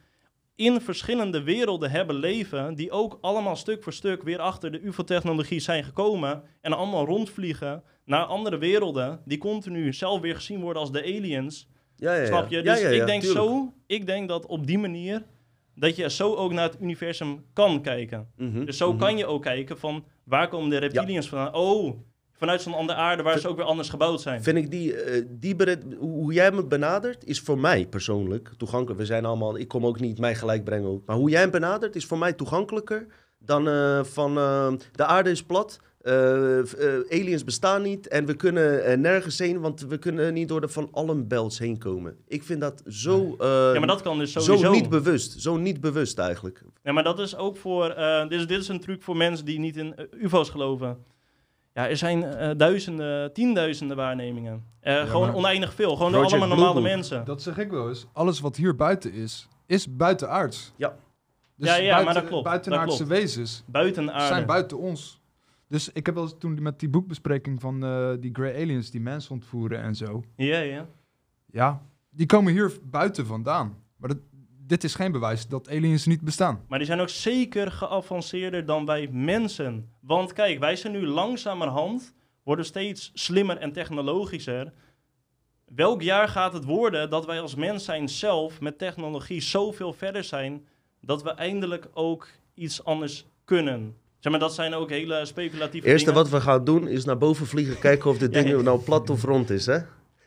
in 0.60 0.81
verschillende 0.81 1.44
werelden 1.44 1.91
hebben 1.91 2.15
leven. 2.15 2.76
Die 2.76 2.91
ook 2.91 3.18
allemaal 3.22 3.56
stuk 3.56 3.84
voor 3.84 3.94
stuk 3.94 4.23
weer 4.23 4.40
achter 4.40 4.72
de 4.72 4.81
UFO-technologie 4.81 5.60
zijn 5.60 5.84
gekomen. 5.84 6.44
En 6.61 6.73
allemaal 6.73 7.06
rondvliegen 7.06 7.84
naar 8.06 8.23
andere 8.23 8.57
werelden. 8.57 9.22
Die 9.26 9.38
continu 9.38 9.94
zelf 9.94 10.22
weer 10.22 10.36
gezien 10.36 10.61
worden 10.61 10.81
als 10.81 10.91
de 10.91 11.02
aliens. 11.02 11.69
Ja, 11.95 12.14
ja, 12.14 12.19
ja. 12.19 12.26
Snap 12.26 12.49
je? 12.49 12.61
Dus 12.61 12.81
ik 12.81 13.06
denk 13.06 13.22
tuurlijk. 13.22 13.45
zo, 13.45 13.73
ik 13.88 14.06
denk 14.06 14.27
dat 14.27 14.45
op 14.45 14.68
die 14.68 14.77
manier 14.77 15.26
dat 15.76 15.95
je 15.95 16.10
zo 16.10 16.36
ook 16.36 16.52
naar 16.52 16.69
het 16.69 16.81
universum 16.81 17.45
kan 17.53 17.81
kijken. 17.81 18.27
Mhm, 18.38 18.65
Dus 18.65 18.77
zo 18.77 18.90
mhm. 18.90 18.99
kan 18.99 19.18
je 19.18 19.26
ook 19.26 19.41
kijken 19.41 19.80
van 19.80 20.06
waar 20.23 20.48
komen 20.48 20.69
de 20.69 20.77
reptilians 20.77 21.30
vandaan? 21.30 21.53
Oh, 21.53 21.98
vanuit 22.39 22.61
zo'n 22.61 22.73
andere 22.73 22.99
aarde 22.99 23.23
waar 23.23 23.39
ze 23.39 23.47
ook 23.47 23.55
weer 23.55 23.65
anders 23.65 23.89
gebouwd 23.89 24.21
zijn. 24.21 24.43
Vind 24.43 24.57
ik 24.57 24.71
die, 24.71 24.95
eh, 24.95 25.25
die 25.29 25.55
hoe 25.97 26.33
jij 26.33 26.51
me 26.51 26.63
benadert, 26.63 27.25
is 27.25 27.39
voor 27.39 27.59
mij 27.59 27.85
persoonlijk 27.85 28.51
toegankelijk. 28.57 28.99
We 28.99 29.05
zijn 29.05 29.25
allemaal, 29.25 29.57
ik 29.57 29.67
kom 29.67 29.85
ook 29.85 29.99
niet 29.99 30.19
mij 30.19 30.35
gelijk 30.35 30.63
brengen 30.63 30.89
ook. 30.89 31.05
Maar 31.05 31.15
hoe 31.15 31.29
jij 31.29 31.41
hem 31.41 31.51
benadert, 31.51 31.95
is 31.95 32.05
voor 32.05 32.17
mij 32.17 32.33
toegankelijker 32.33 33.05
dan 33.39 33.67
eh, 33.67 34.03
van 34.03 34.37
eh, 34.37 34.71
de 34.91 35.05
aarde 35.05 35.29
is 35.29 35.43
plat. 35.43 35.79
aliens 37.09 37.43
bestaan 37.43 37.81
niet 37.81 38.07
en 38.07 38.25
we 38.25 38.33
kunnen 38.33 39.01
nergens 39.01 39.39
heen, 39.39 39.59
want 39.59 39.81
we 39.81 39.97
kunnen 39.97 40.33
niet 40.33 40.47
door 40.47 40.61
de 40.61 40.67
Van 40.67 40.87
Allenbels 40.91 41.59
heen 41.59 41.77
komen. 41.77 42.17
Ik 42.27 42.43
vind 42.43 42.61
dat 42.61 42.83
zo, 42.87 43.35
Ja, 43.73 43.79
maar 43.79 43.87
dat 43.87 44.01
kan 44.01 44.19
dus 44.19 44.31
sowieso. 44.31 44.57
zo 44.63 44.71
niet 44.71 44.89
bewust. 44.89 45.41
Zo 45.41 45.57
niet 45.57 45.81
bewust 45.81 46.19
eigenlijk. 46.19 46.61
Ja, 46.83 46.91
maar 46.91 47.03
dat 47.03 47.19
is 47.19 47.35
ook 47.35 47.57
voor. 47.57 47.95
dit, 48.29 48.39
is, 48.39 48.47
dit 48.47 48.59
is 48.59 48.67
een 48.67 48.79
truc 48.79 49.01
voor 49.03 49.17
mensen 49.17 49.45
die 49.45 49.59
niet 49.59 49.77
in 49.77 49.95
UFO's 50.11 50.49
geloven. 50.49 50.97
Ja, 51.80 51.89
er 51.89 51.97
zijn 51.97 52.23
eh, 52.23 52.51
duizenden, 52.57 53.34
tienduizenden 53.34 53.97
waarnemingen. 53.97 54.65
Eh, 54.80 55.10
gewoon 55.10 55.34
oneindig 55.34 55.73
veel. 55.73 55.95
Gewoon 55.95 56.11
Project 56.11 56.31
allemaal 56.31 56.47
normale 56.57 56.80
Blue 56.80 56.84
mensen. 56.84 57.26
Dat 57.26 57.41
zeg 57.41 57.57
ik 57.57 57.72
wel 57.72 57.89
eens. 57.89 58.07
Alles 58.14 58.39
wat 58.39 58.56
hier 58.56 58.76
buiten 58.76 59.14
is, 59.14 59.47
is 59.65 59.95
buitenaards. 59.95 60.73
Ja. 60.76 60.95
Dus 61.56 61.68
Ja, 61.68 61.76
ja, 61.76 62.01
maar 62.01 62.14
dat 62.14 62.26
klopt, 62.26 62.34
dat 62.34 62.43
Buitenaardse 62.43 62.97
klopt. 62.97 63.11
wezens 63.11 63.64
zijn 64.18 64.45
buiten 64.45 64.77
ons. 64.77 65.22
Dus 65.68 65.91
ik 65.91 66.06
heb 66.06 66.15
wel 66.15 66.23
eens 66.23 66.35
toen 66.39 66.61
met 66.61 66.80
die 66.80 66.89
boekbespreking 66.89 67.61
van 67.61 67.84
eh, 67.84 68.11
die 68.19 68.30
Grey 68.34 68.61
Aliens 68.61 68.91
die 68.91 69.01
mensen 69.01 69.31
ontvoeren 69.31 69.81
en 69.81 69.95
zo. 69.95 70.23
Ja, 70.35 70.60
ja. 70.60 70.85
Ja, 71.45 71.81
die 72.10 72.26
komen 72.26 72.51
hier 72.53 72.72
buiten 72.84 73.26
vandaan. 73.26 73.77
Maar 73.97 74.10
dat, 74.10 74.18
dit 74.69 74.83
is 74.83 74.95
geen 74.95 75.11
bewijs 75.11 75.47
dat 75.47 75.69
aliens 75.69 76.05
niet 76.05 76.21
bestaan. 76.21 76.65
Maar 76.67 76.77
die 76.79 76.87
zijn 76.87 76.99
ook 76.99 77.09
zeker 77.09 77.71
geavanceerder 77.71 78.65
dan 78.65 78.85
wij 78.85 79.07
mensen. 79.11 79.89
Want 79.99 80.33
kijk, 80.33 80.59
wij 80.59 80.75
zijn 80.75 80.93
nu 80.93 81.07
langzamerhand, 81.07 82.13
worden 82.43 82.65
steeds 82.65 83.11
slimmer 83.13 83.57
en 83.57 83.71
technologischer. 83.71 84.73
Welk 85.75 86.01
jaar 86.01 86.27
gaat 86.27 86.53
het 86.53 86.65
worden 86.65 87.09
dat 87.09 87.25
wij 87.25 87.41
als 87.41 87.55
mens 87.55 87.83
zijn 87.85 88.09
zelf 88.09 88.61
met 88.61 88.77
technologie 88.77 89.41
zoveel 89.41 89.93
verder 89.93 90.23
zijn, 90.23 90.65
dat 91.01 91.23
we 91.23 91.29
eindelijk 91.29 91.87
ook 91.93 92.27
iets 92.53 92.83
anders 92.83 93.25
kunnen? 93.45 93.95
Zeg 94.19 94.31
maar, 94.31 94.41
dat 94.41 94.53
zijn 94.53 94.73
ook 94.73 94.89
hele 94.89 95.25
speculatieve 95.25 95.85
Het 95.87 95.95
eerste 95.95 96.09
dingen. 96.11 96.23
wat 96.23 96.31
we 96.31 96.41
gaan 96.41 96.63
doen 96.63 96.87
is 96.87 97.05
naar 97.05 97.17
boven 97.17 97.47
vliegen, 97.47 97.79
kijken 97.79 98.09
of 98.09 98.17
dit 98.17 98.33
Ja, 98.33 98.41
ding 98.41 98.55
ja. 98.55 98.61
nou 98.61 98.79
plat 98.79 99.09
of 99.09 99.23
rond 99.23 99.49
is, 99.49 99.65
hè? 99.65 99.79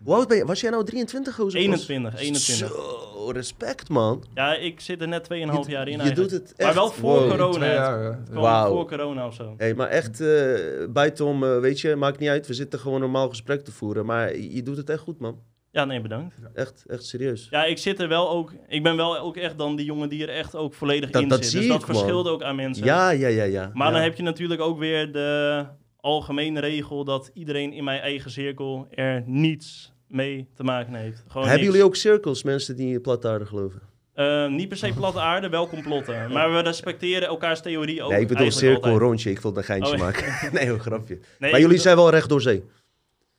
Hoe 0.04 0.14
oud 0.14 0.28
ben 0.28 0.36
je? 0.36 0.44
Was 0.44 0.60
jij 0.60 0.70
nou 0.70 0.84
23, 0.84 1.34
gozer? 1.34 1.60
21, 1.60 2.20
21. 2.20 2.68
Zo, 2.68 3.30
respect, 3.30 3.88
man. 3.88 4.24
Ja, 4.34 4.54
ik 4.56 4.80
zit 4.80 5.00
er 5.00 5.08
net 5.08 5.22
2,5 5.24 5.28
jaar 5.30 5.42
in 5.48 5.66
Je 5.68 5.98
eigenlijk. 5.98 6.14
doet 6.14 6.30
het 6.30 6.52
echt. 6.56 6.62
Maar 6.66 6.74
wel 6.74 6.90
voor 6.90 7.18
wow. 7.18 7.30
corona. 7.30 8.18
Wauw. 8.30 8.70
voor 8.74 8.86
corona 8.88 9.26
of 9.26 9.34
zo. 9.34 9.54
Hey, 9.56 9.74
maar 9.74 9.88
echt, 9.88 10.20
eh 10.20 10.54
buitenom, 10.90 11.44
eh, 11.44 11.58
weet 11.58 11.80
je, 11.80 11.96
maakt 11.96 12.18
niet 12.18 12.28
uit. 12.28 12.46
We 12.46 12.54
zitten 12.54 12.78
gewoon 12.78 13.00
normaal 13.00 13.28
gesprek 13.28 13.64
te 13.64 13.72
voeren. 13.72 14.06
Maar 14.06 14.36
je 14.36 14.62
doet 14.62 14.76
het 14.76 14.90
echt 14.90 15.00
goed, 15.00 15.18
man. 15.18 15.38
Ja, 15.70 15.84
nee, 15.84 16.00
bedankt. 16.00 16.34
Echt, 16.54 16.84
echt 16.86 17.04
serieus. 17.04 17.46
Ja, 17.50 17.64
ik 17.64 17.78
zit 17.78 18.00
er 18.00 18.08
wel 18.08 18.30
ook. 18.30 18.52
Ik 18.68 18.82
ben 18.82 18.96
wel 18.96 19.18
ook 19.18 19.36
echt 19.36 19.58
dan 19.58 19.76
die 19.76 19.86
jongen 19.86 20.08
die 20.08 20.22
er 20.22 20.34
echt 20.34 20.56
ook 20.56 20.74
volledig 20.74 21.10
Dat- 21.10 21.22
in 21.22 21.28
dat 21.28 21.38
zit. 21.42 21.50
zie 21.50 21.60
dus 21.60 21.68
dat 21.68 21.80
ik, 21.80 21.86
man. 21.86 21.96
verschilt 21.96 22.28
ook 22.28 22.42
aan 22.42 22.56
mensen. 22.56 22.84
Ja, 22.84 23.10
ja, 23.10 23.28
ja, 23.28 23.44
ja. 23.44 23.70
Maar 23.74 23.86
ja. 23.86 23.92
dan 23.92 24.02
heb 24.02 24.16
je 24.16 24.22
natuurlijk 24.22 24.60
ook 24.60 24.78
weer 24.78 25.12
de 25.12 25.64
algemene 26.00 26.60
regel 26.60 27.04
dat 27.04 27.30
iedereen 27.34 27.72
in 27.72 27.84
mijn 27.84 28.00
eigen 28.00 28.30
cirkel 28.30 28.86
er 28.90 29.22
niets 29.26 29.91
mee 30.12 30.48
te 30.54 30.62
maken 30.64 30.94
heeft. 30.94 31.16
Gewoon 31.26 31.42
Hebben 31.48 31.52
niks. 31.52 31.72
jullie 31.72 31.84
ook 31.84 31.96
cirkels, 31.96 32.42
mensen 32.42 32.76
die 32.76 32.92
in 32.94 33.00
plattaarde 33.00 33.46
geloven? 33.46 33.80
Eh, 34.12 34.48
niet 34.48 34.68
per 34.68 34.76
se 34.76 34.92
platte 34.94 35.20
aarde, 35.20 35.48
wel 35.48 35.68
complotten. 35.68 36.32
Maar 36.32 36.52
we 36.52 36.58
respecteren 36.60 37.28
elkaars 37.28 37.60
theorie 37.60 38.02
ook. 38.02 38.10
nee, 38.10 38.20
ik 38.20 38.28
bedoel 38.28 38.50
cirkel, 38.50 38.82
altijd. 38.82 38.98
rondje. 39.02 39.30
Ik 39.30 39.38
wil 39.40 39.56
een 39.56 39.64
geintje 39.64 39.92
Oh, 39.92 39.98
ja. 39.98 40.04
maken. 40.04 40.24
nee, 40.58 40.68
een 40.68 40.80
grapje. 40.80 41.14
Nee, 41.14 41.22
maar 41.38 41.50
jullie 41.50 41.66
bedoel- 41.66 41.78
zijn 41.82 41.96
wel 41.96 42.10
recht 42.10 42.28
door 42.28 42.40
zee. 42.40 42.64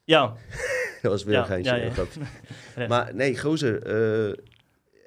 Ja, 0.04 0.34
Dat 1.02 1.12
was 1.12 1.24
weer 1.24 1.34
Ja, 1.34 1.40
een 1.40 1.46
geintje. 1.46 1.72
ja, 1.72 1.78
ja. 1.78 1.86
een 1.86 1.92
grapje. 1.94 2.20
Recht. 2.76 2.90
Maar 2.90 3.16
nee, 3.16 3.40
gozer. 3.40 3.84
eh, 3.84 4.34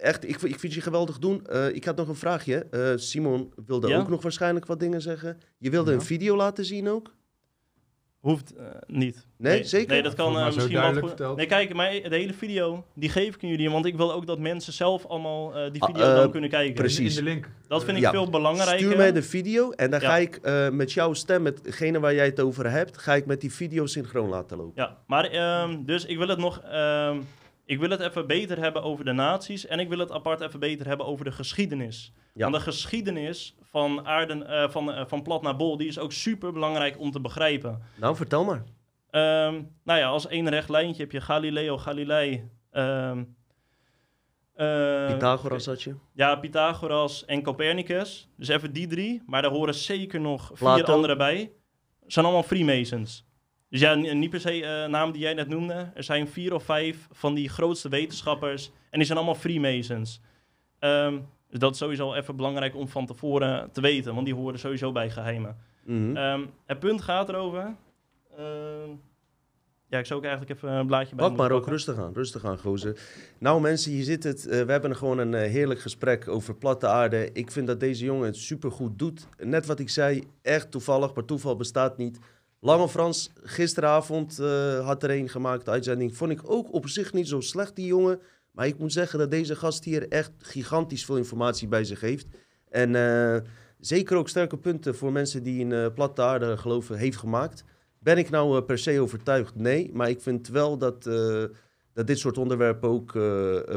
echt, 0.01 0.29
ik, 0.29 0.43
ik 0.43 0.59
vind 0.61 0.75
je 0.75 0.81
geweldig 0.81 1.19
doen. 1.19 1.47
Eh, 1.47 1.69
ik 1.75 1.85
had 1.85 1.97
nog 1.97 2.09
een 2.09 2.15
vraagje. 2.15 2.67
Eh, 2.71 2.93
Simon 2.97 3.53
wilde 3.67 3.89
Ja? 3.89 3.99
ook 3.99 4.09
nog 4.09 4.23
waarschijnlijk 4.23 4.67
wat 4.67 4.81
dingen 4.81 5.03
zeggen. 5.03 5.41
Je 5.59 5.71
wilde 5.71 5.91
Ja. 5.91 5.97
een 5.97 6.03
video 6.03 6.37
laten 6.37 6.65
zien 6.65 6.89
ook? 6.89 7.15
Hoeft 8.27 8.55
eh, 8.57 8.65
niet. 8.87 9.27
Nee, 9.37 9.65
zeker? 9.65 9.89
Nee, 9.93 10.03
dat 10.03 10.15
kan 10.15 10.39
eh, 10.39 10.45
misschien 10.55 10.81
wel 10.81 10.93
verteld. 10.95 11.37
Nee, 11.37 11.47
kijk, 11.47 11.75
maar 11.75 11.91
de 11.91 12.09
hele 12.11 12.33
video, 12.33 12.85
die 12.95 13.09
geef 13.09 13.35
ik 13.35 13.43
aan 13.43 13.49
jullie. 13.49 13.71
Want 13.71 13.87
ik 13.87 13.97
wil 13.97 14.13
ook 14.13 14.27
dat 14.27 14.39
mensen 14.39 14.73
zelf 14.73 15.07
allemaal 15.07 15.55
eh, 15.57 15.73
die 15.73 15.83
Ah, 15.83 15.89
video 15.89 16.05
eh, 16.11 16.15
dan 16.17 16.31
kunnen 16.31 16.51
kijken. 16.51 16.75
precies. 16.75 17.17
In 17.17 17.25
de 17.25 17.31
link. 17.31 17.49
Dat 17.69 17.85
vind 17.85 17.97
ik 17.97 18.03
Ja. 18.03 18.11
veel 18.11 18.31
belangrijker. 18.31 18.79
Stuur 18.79 18.97
mij 18.97 19.13
de 19.13 19.23
video 19.23 19.71
en 19.71 19.91
dan 19.91 20.01
Ja. 20.01 20.09
ga 20.09 20.17
ik 20.17 20.37
eh, 20.37 20.69
met 20.69 20.93
jouw 20.93 21.13
stem, 21.13 21.43
met 21.43 21.65
degene 21.65 22.01
waar 22.01 22.15
jij 22.15 22.25
het 22.27 22.41
over 22.41 22.71
hebt, 22.71 22.99
ga 22.99 23.15
ik 23.15 23.27
met 23.27 23.41
die 23.41 23.53
video 23.53 23.87
synchroon 23.87 24.29
laten 24.29 24.57
lopen. 24.57 24.73
Ja, 24.83 24.97
maar 25.07 25.25
ehm, 25.25 25.85
dus 25.85 26.05
ik 26.05 26.19
wil 26.19 26.29
het 26.29 26.39
nog. 26.39 26.61
Ik 27.67 27.79
wil 27.79 27.91
het 27.91 28.01
even 28.01 28.27
beter 28.27 28.59
hebben 28.59 28.83
over 28.83 29.05
de 29.05 29.13
naties. 29.13 29.67
En 29.67 29.79
ik 29.81 29.89
wil 29.89 29.99
het 29.99 30.11
apart 30.11 30.41
even 30.41 30.61
beter 30.61 30.87
hebben 30.87 31.07
over 31.07 31.25
de 31.25 31.33
geschiedenis. 31.33 32.13
Ja. 32.35 32.43
Want 32.43 32.55
de 32.55 32.71
geschiedenis 32.71 33.57
van, 33.63 34.07
aarden, 34.07 34.47
eh, 34.47 34.69
van, 34.69 34.93
eh, 34.93 35.07
van 35.07 35.23
plat 35.23 35.43
naar 35.43 35.57
bol, 35.57 35.77
die 35.77 35.89
is 35.89 35.99
ook 35.99 36.13
super 36.13 36.53
belangrijk 36.53 36.99
om 36.99 37.11
te 37.11 37.21
begrijpen. 37.21 37.83
Nou, 37.95 38.17
vertel 38.17 38.45
maar. 38.45 38.65
Ehm, 39.11 39.63
nou 39.85 39.99
ja, 39.99 40.07
als 40.07 40.27
één 40.27 40.49
recht 40.49 40.69
lijntje 40.69 41.03
heb 41.03 41.13
je 41.13 41.21
Galileo 41.21 41.79
Galilei. 41.79 42.51
ehm, 42.71 43.25
eh, 44.55 45.07
Pythagoras 45.07 45.67
had 45.67 45.83
je. 45.83 45.95
Ja, 46.13 46.37
Pythagoras 46.37 47.25
en 47.25 47.43
Copernicus. 47.43 48.29
Dus 48.37 48.49
even 48.49 48.73
die 48.73 48.87
drie. 48.87 49.23
Maar 49.27 49.43
daar 49.43 49.51
horen 49.51 49.75
zeker 49.75 50.21
nog 50.21 50.51
vier 50.55 50.85
andere 50.85 51.17
bij. 51.17 51.53
zijn 52.07 52.25
allemaal 52.25 52.43
Freemasons. 52.43 53.26
Dus 53.77 53.85
ja, 53.85 53.95
ni- 53.95 54.15
niet 54.15 54.31
per 54.31 54.41
se 54.41 54.63
eh 54.65 54.89
namen 54.89 55.13
die 55.13 55.23
jij 55.23 55.35
net 55.35 55.49
noemde. 55.49 55.91
Er 55.95 56.03
zijn 56.03 56.29
vier 56.29 56.55
of 56.55 56.63
vijf 56.65 57.09
van 57.13 57.35
die 57.35 57.49
grootste 57.49 57.89
wetenschappers. 57.89 58.71
En 58.91 58.99
die 58.99 59.05
zijn 59.07 59.19
allemaal 59.19 59.35
Freemasons. 59.37 60.21
Ehm, 60.79 61.19
dus 61.51 61.59
dat 61.59 61.73
is 61.73 61.79
sowieso 61.79 62.15
even 62.15 62.37
belangrijk 62.37 62.77
om 62.77 62.89
van 62.89 63.07
tevoren 63.07 63.71
te 63.73 63.81
weten. 63.81 64.15
Want 64.15 64.27
die 64.27 64.35
horen 64.35 64.59
sowieso 64.59 64.93
bij 64.93 65.11
geheimen. 65.11 65.57
Ehm, 66.17 66.41
het 66.67 66.79
punt 66.79 67.03
gaat 67.03 67.29
erover. 67.29 67.75
ehm, 68.37 68.91
ja, 69.89 69.99
ik 69.99 70.07
zou 70.07 70.19
ook 70.21 70.27
eigenlijk 70.27 70.57
even 70.57 70.71
een 70.73 70.87
blaadje 70.87 71.15
bij 71.15 71.29
Pak 71.29 71.37
maar 71.37 71.51
ook 71.51 71.67
rustig 71.69 71.99
aan, 71.99 72.13
rustig 72.13 72.45
aan, 72.45 72.59
gozer. 72.59 73.01
Nou 73.39 73.61
mensen, 73.61 73.93
hier 73.93 74.05
zit 74.05 74.23
het. 74.25 74.47
Eh, 74.47 74.63
we 74.63 74.73
hebben 74.73 74.97
gewoon 74.97 75.19
een 75.19 75.35
eh, 75.35 75.51
heerlijk 75.51 75.81
gesprek 75.81 76.29
over 76.29 76.55
platte 76.55 76.87
aarde. 76.87 77.31
Ik 77.33 77.51
vind 77.51 77.67
dat 77.67 77.81
deze 77.81 78.05
jongen 78.05 78.27
het 78.27 78.37
supergoed 78.37 78.99
doet. 78.99 79.27
Net 79.39 79.67
wat 79.67 79.79
ik 79.79 79.89
zei, 79.91 80.25
echt 80.43 80.71
toevallig, 80.71 81.15
maar 81.15 81.25
toeval 81.25 81.57
bestaat 81.57 81.97
niet. 81.97 82.19
Lange 82.67 82.89
Frans, 82.89 83.31
gisteravond 83.43 84.39
eh, 84.39 84.87
had 84.87 85.03
er 85.03 85.11
een 85.11 85.29
gemaakt, 85.29 85.65
de 85.65 85.71
uitzending. 85.71 86.17
Vond 86.17 86.31
ik 86.31 86.41
ook 86.45 86.73
op 86.73 86.89
zich 86.89 87.13
niet 87.13 87.29
zo 87.29 87.41
slecht, 87.41 87.77
die 87.77 87.87
jongen. 87.87 88.21
Maar 88.51 88.67
ik 88.67 88.79
moet 88.79 88.93
zeggen 88.93 89.19
dat 89.19 89.31
deze 89.31 89.57
gast 89.57 89.85
hier 89.85 90.09
echt 90.09 90.31
gigantisch 90.39 91.05
veel 91.05 91.17
informatie 91.17 91.69
bij 91.69 91.85
zich 91.85 92.01
heeft. 92.01 92.27
En 92.69 92.95
eh, 92.95 93.41
zeker 93.79 94.17
ook 94.17 94.29
sterke 94.29 94.59
punten 94.59 94.97
voor 94.97 95.13
mensen 95.13 95.43
die 95.43 95.61
in 95.61 95.73
eh, 95.73 95.87
platte 95.95 96.23
aarde 96.23 96.57
geloven 96.57 96.97
heeft 96.97 97.17
gemaakt. 97.17 97.65
Ben 97.99 98.19
ik 98.19 98.31
nou 98.31 98.63
per 98.63 98.79
se 98.79 99.01
overtuigd? 99.01 99.55
Nee, 99.55 99.91
maar 99.93 100.09
ik 100.09 100.21
vind 100.21 100.49
wel 100.49 100.79
dat, 100.79 101.03
dat 101.93 102.07
dit 102.07 102.19
soort 102.19 102.39
onderwerpen 102.39 102.89
ook 102.89 103.13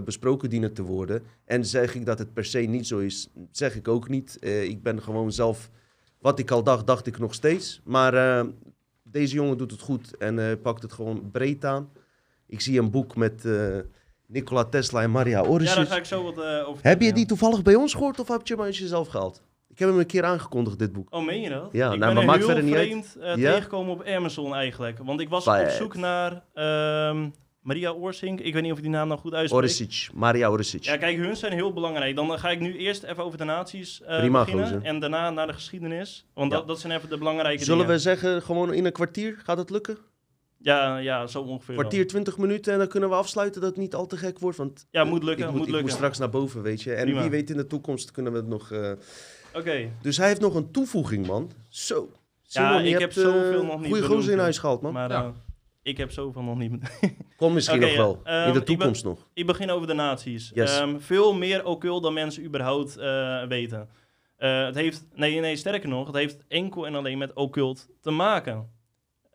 besproken 0.05 0.49
dienen 0.49 0.73
te 0.73 0.83
worden. 0.83 1.23
En 1.45 1.65
zeg 1.65 1.95
ik 1.95 2.05
dat 2.05 2.19
het 2.19 2.33
per 2.33 2.45
se 2.45 2.59
niet 2.59 2.87
zo 2.87 2.97
is, 2.97 3.29
zeg 3.51 3.75
ik 3.75 3.87
ook 3.87 4.09
niet. 4.09 4.37
Ik 4.45 4.83
ben 4.83 5.01
gewoon 5.01 5.31
zelf, 5.31 5.69
wat 6.19 6.39
ik 6.39 6.51
al 6.51 6.63
dacht, 6.63 6.87
dacht 6.87 7.07
ik 7.07 7.19
nog 7.19 7.33
steeds. 7.33 7.81
Maar 7.83 8.45
deze 9.11 9.36
jongen 9.36 9.57
doet 9.57 9.72
het 9.72 9.81
goed 9.81 10.18
en 10.18 10.40
eh, 10.49 10.61
pakt 10.61 10.81
het 10.81 10.94
gewoon 10.94 11.31
breed 11.31 11.65
aan. 11.65 11.90
Ik 12.48 12.61
zie 12.61 12.80
een 12.80 12.91
boek 12.91 13.15
met 13.15 13.45
eh, 13.45 13.77
Nikola 14.26 14.64
Tesla 14.64 15.02
en 15.02 15.11
Maria 15.11 15.41
Ja, 15.41 15.48
Orsic. 15.48 15.76
daar 15.76 15.86
ga 15.86 15.95
ik 15.95 16.06
zo 16.06 16.23
wat 16.23 16.38
eh, 16.38 16.68
over 16.68 16.84
Heb 16.84 17.02
je 17.02 17.14
die 17.14 17.26
toevallig 17.26 17.61
bij 17.61 17.76
ons 17.76 17.94
gehoord 17.94 18.19
of 18.19 18.27
heb 18.27 18.48
je 18.48 18.53
hem 18.56 18.64
uit 18.64 18.77
jezelf 18.77 19.07
gehaald? 19.07 19.41
Ik 19.68 19.80
heb 19.80 19.90
hem 19.90 19.99
een 19.99 20.06
keer 20.06 20.23
aangekondigd, 20.23 20.80
dit 20.80 20.94
boek. 20.94 21.14
Oh, 21.14 21.26
meen 21.26 21.41
je 21.41 21.49
dat? 21.49 21.69
Ja, 21.72 21.91
ik 21.94 21.99
nou, 21.99 22.15
ben 22.15 22.26
maar 22.26 22.36
er 22.36 22.40
heel 22.41 22.45
verder 22.49 22.64
niet 22.64 22.76
uit. 22.76 22.88
vreemd 22.88 23.15
Ja? 23.19 23.36
tegengekomen 23.36 23.94
op 23.94 24.03
Amazon 24.06 24.56
eigenlijk. 24.56 24.98
Want 25.03 25.19
ik 25.19 25.30
was 25.30 25.48
op 25.48 25.68
zoek 25.69 25.95
naar 25.95 26.44
ehm, 26.53 27.30
Maria 27.69 27.91
Orsink. 27.91 28.39
Ik 28.39 28.53
weet 28.53 28.61
niet 28.63 28.71
of 28.71 28.77
ik 28.77 28.83
die 28.83 28.91
naam 28.93 29.07
nou 29.07 29.19
goed 29.19 29.33
uitspreek. 29.33 29.61
Orsic, 29.61 30.09
Maria 30.13 30.51
Orsic. 30.51 30.83
Ja, 30.83 30.97
kijk, 30.97 31.17
hun 31.17 31.35
zijn 31.35 31.53
heel 31.53 31.73
belangrijk. 31.73 32.15
Dan 32.15 32.39
ga 32.39 32.49
ik 32.49 32.59
nu 32.59 32.77
eerst 32.77 33.03
even 33.03 33.23
over 33.23 33.37
de 33.37 33.43
naties 33.43 34.01
eh, 34.01 34.19
Prima, 34.19 34.39
beginnen. 34.39 34.65
gozer. 34.65 34.83
En 34.83 34.99
daarna 34.99 35.29
naar 35.29 35.47
de 35.47 35.53
geschiedenis. 35.53 36.25
Want 36.33 36.51
Ja. 36.51 36.57
dat, 36.57 36.67
dat 36.67 36.79
zijn 36.79 36.93
even 36.93 37.09
de 37.09 37.17
belangrijke 37.17 37.63
Zullen 37.63 37.79
dingen. 37.79 37.93
we 37.95 38.01
zeggen, 38.01 38.41
gewoon 38.41 38.73
in 38.73 38.85
een 38.85 38.91
kwartier? 38.91 39.41
Gaat 39.43 39.57
het 39.57 39.69
lukken? 39.69 39.97
Ja, 40.57 40.97
ja, 40.97 41.27
zo 41.27 41.41
ongeveer 41.41 41.75
wel. 41.75 41.83
Kwartier, 41.83 42.07
20 42.07 42.37
minuten 42.37 42.73
en 42.73 42.79
dan 42.79 42.87
kunnen 42.87 43.09
we 43.09 43.15
afsluiten 43.15 43.61
dat 43.61 43.69
het 43.69 43.79
niet 43.79 43.95
al 43.95 44.05
te 44.07 44.17
gek 44.17 44.39
wordt. 44.39 44.57
Want 44.57 44.87
Ja, 44.91 45.03
moet 45.03 45.23
lukken, 45.23 45.45
ik 45.45 45.51
moet 45.51 45.59
ik 45.59 45.65
lukken. 45.65 45.83
moet 45.85 45.95
straks 45.95 46.17
naar 46.17 46.29
boven, 46.29 46.61
weet 46.61 46.81
je. 46.81 46.93
En 46.93 47.03
Prima. 47.05 47.21
wie 47.21 47.29
weet 47.29 47.49
in 47.49 47.57
de 47.57 47.67
toekomst 47.67 48.11
kunnen 48.11 48.31
we 48.31 48.37
het 48.37 48.47
nog... 48.47 48.71
eh, 48.71 48.91
Oké. 49.53 49.89
Dus 50.01 50.17
hij 50.17 50.27
heeft 50.27 50.41
nog 50.41 50.55
een 50.55 50.71
toevoeging, 50.71 51.27
man. 51.27 51.51
Zo. 51.69 52.09
Simon, 52.43 52.69
Ja, 52.71 52.79
je 52.79 52.85
ik 52.93 52.99
hebt 52.99 53.15
heb 53.15 53.23
zoveel 53.25 53.41
eh, 53.61 53.67
nog 53.67 53.77
niet 53.79 53.87
goede 53.87 53.89
benoemd, 53.89 54.05
gozer 54.05 54.31
in 54.33 54.39
huis 54.39 54.57
gehaald, 54.57 54.81
man. 54.81 54.93
Maar 54.93 55.09
Ja. 55.09 55.33
Ik 55.81 55.97
heb 55.97 56.11
zoveel 56.11 56.41
nog 56.41 56.57
niet... 56.57 56.99
Kom 57.38 57.53
misschien 57.53 57.80
nog 57.80 57.95
wel. 57.95 58.22
ja, 58.23 58.45
in 58.45 58.45
de 58.45 58.49
ehm, 58.49 58.57
ik 58.57 58.65
toekomst 58.65 59.03
nog. 59.03 59.27
Ik 59.34 59.45
begin 59.45 59.69
over 59.69 59.88
de 59.88 59.93
naties. 59.93 60.51
Yes. 60.53 60.80
Ehm, 60.80 60.99
veel 60.99 61.34
meer 61.34 61.65
occult 61.65 62.03
dan 62.03 62.14
mensen 62.14 62.43
überhaupt 62.43 62.97
eh, 62.97 63.43
weten. 63.43 63.89
Eh, 64.38 64.65
het 64.65 64.76
heeft, 64.76 65.07
nee, 65.15 65.39
nee, 65.39 65.56
sterker 65.56 65.89
nog, 65.89 66.07
het 66.07 66.15
heeft 66.15 66.43
enkel 66.47 66.85
en 66.85 66.95
alleen 66.95 67.18
met 67.18 67.34
occult 67.34 67.89
te 68.01 68.11
maken. 68.11 68.69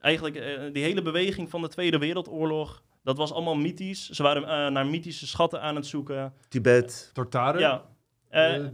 Eigenlijk, 0.00 0.36
eh, 0.36 0.72
die 0.72 0.82
hele 0.82 1.02
beweging 1.02 1.50
van 1.50 1.62
de 1.62 1.68
Tweede 1.68 1.98
Wereldoorlog, 1.98 2.82
dat 3.02 3.16
was 3.16 3.32
allemaal 3.32 3.56
mythisch. 3.56 4.10
Ze 4.10 4.22
waren 4.22 4.42
eh, 4.42 4.72
naar 4.72 4.86
mythische 4.86 5.26
schatten 5.26 5.60
aan 5.60 5.74
het 5.76 5.86
zoeken. 5.86 6.32
Tibet. 6.48 7.10
Tartaren. 7.12 7.60
Ja, 7.60 7.84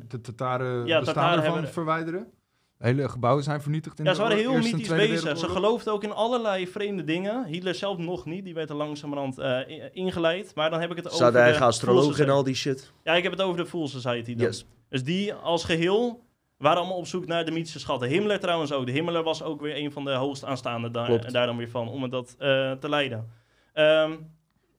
de 0.09 0.21
Tataren 0.21 0.87
ja, 0.87 0.99
bestaan 0.99 1.39
ervan 1.39 1.53
hebben- 1.53 1.73
verwijderen. 1.73 2.33
Hele 2.81 3.09
gebouwen 3.09 3.45
zijn 3.45 3.61
vernietigd 3.63 3.99
in 3.99 4.05
ja, 4.05 4.11
de 4.11 4.17
ze 4.17 4.23
waren 4.23 4.37
heel 4.37 4.53
mythisch 4.57 4.89
bezig. 4.89 5.39
Ze 5.39 5.49
geloofden 5.49 5.93
ook 5.93 6.03
in 6.05 6.13
allerlei 6.13 6.67
vreemde 6.69 7.05
dingen. 7.05 7.45
Hitler 7.45 7.75
zelf 7.75 7.99
nog 7.99 8.25
niet, 8.25 8.45
die 8.45 8.55
werd 8.55 8.71
er 8.71 8.77
langzamerhand 8.77 9.39
eh, 9.39 9.59
i- 9.69 9.89
ingeleid. 9.93 10.55
Maar 10.55 10.71
dan 10.71 10.81
heb 10.81 10.91
ik 10.91 10.97
het 10.97 11.05
Ze 11.05 11.11
over 11.13 11.23
hadden 11.25 11.41
de 11.43 11.47
eigen 11.49 11.67
astrologen 11.67 12.25
en 12.25 12.31
al 12.31 12.43
die 12.43 12.55
shit. 12.55 12.93
Ja, 13.05 13.15
ik 13.15 13.23
heb 13.23 13.33
het 13.33 13.43
over 13.43 13.57
de 13.57 13.67
Full 13.67 13.87
Society 13.87 14.35
dan. 14.35 14.47
Yes. 14.47 14.67
Dus 14.89 15.05
die 15.05 15.35
als 15.35 15.65
geheel 15.65 16.25
waren 16.59 16.79
allemaal 16.79 16.97
op 16.97 17.07
zoek 17.07 17.27
naar 17.27 17.45
de 17.45 17.51
mythische 17.51 17.79
schatten. 17.79 18.09
Himmler 18.09 18.41
trouwens 18.41 18.73
ook. 18.73 18.87
De 18.87 18.93
Himmler 18.93 19.23
was 19.23 19.43
ook 19.43 19.61
weer 19.61 19.77
een 19.77 19.93
van 19.93 20.05
de 20.05 20.13
hoogst 20.13 20.45
aanstaande 20.45 20.91
daar, 20.91 21.33
daar 21.33 21.47
dan 21.47 21.57
weer 21.57 21.71
van, 21.71 21.89
om 21.89 22.03
het 22.03 22.11
dat 22.11 22.35
eh, 22.39 22.73
te 22.73 22.89
leiden. 22.89 23.29
Ehm 23.73 24.13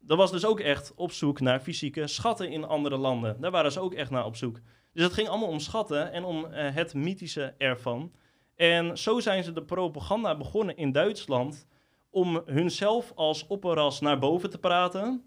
dat 0.03 0.17
was 0.17 0.31
dus 0.31 0.45
ook 0.45 0.59
echt 0.59 0.93
op 0.95 1.11
zoek 1.11 1.39
naar 1.39 1.59
fysieke 1.59 2.07
schatten 2.07 2.51
in 2.51 2.63
andere 2.65 2.97
landen. 2.97 3.37
Daar 3.39 3.51
waren 3.51 3.71
ze 3.71 3.79
ook 3.79 3.93
echt 3.93 4.09
naar 4.11 4.25
op 4.25 4.35
zoek. 4.35 4.59
Dus 4.93 5.03
het 5.03 5.13
ging 5.13 5.27
allemaal 5.27 5.47
om 5.47 5.59
schatten 5.59 6.11
en 6.11 6.23
om 6.23 6.45
eh, 6.45 6.75
het 6.75 6.93
mythische 6.93 7.53
ervan. 7.57 8.11
En 8.55 8.97
zo 8.97 9.19
zijn 9.19 9.43
ze 9.43 9.51
de 9.53 9.63
propaganda 9.63 10.37
begonnen 10.37 10.77
in 10.77 10.91
Duitsland 10.91 11.67
om 12.09 12.41
hunzelf 12.45 13.11
als 13.15 13.47
opperras 13.47 13.99
naar 14.01 14.19
boven 14.19 14.49
te 14.49 14.57
praten. 14.57 15.23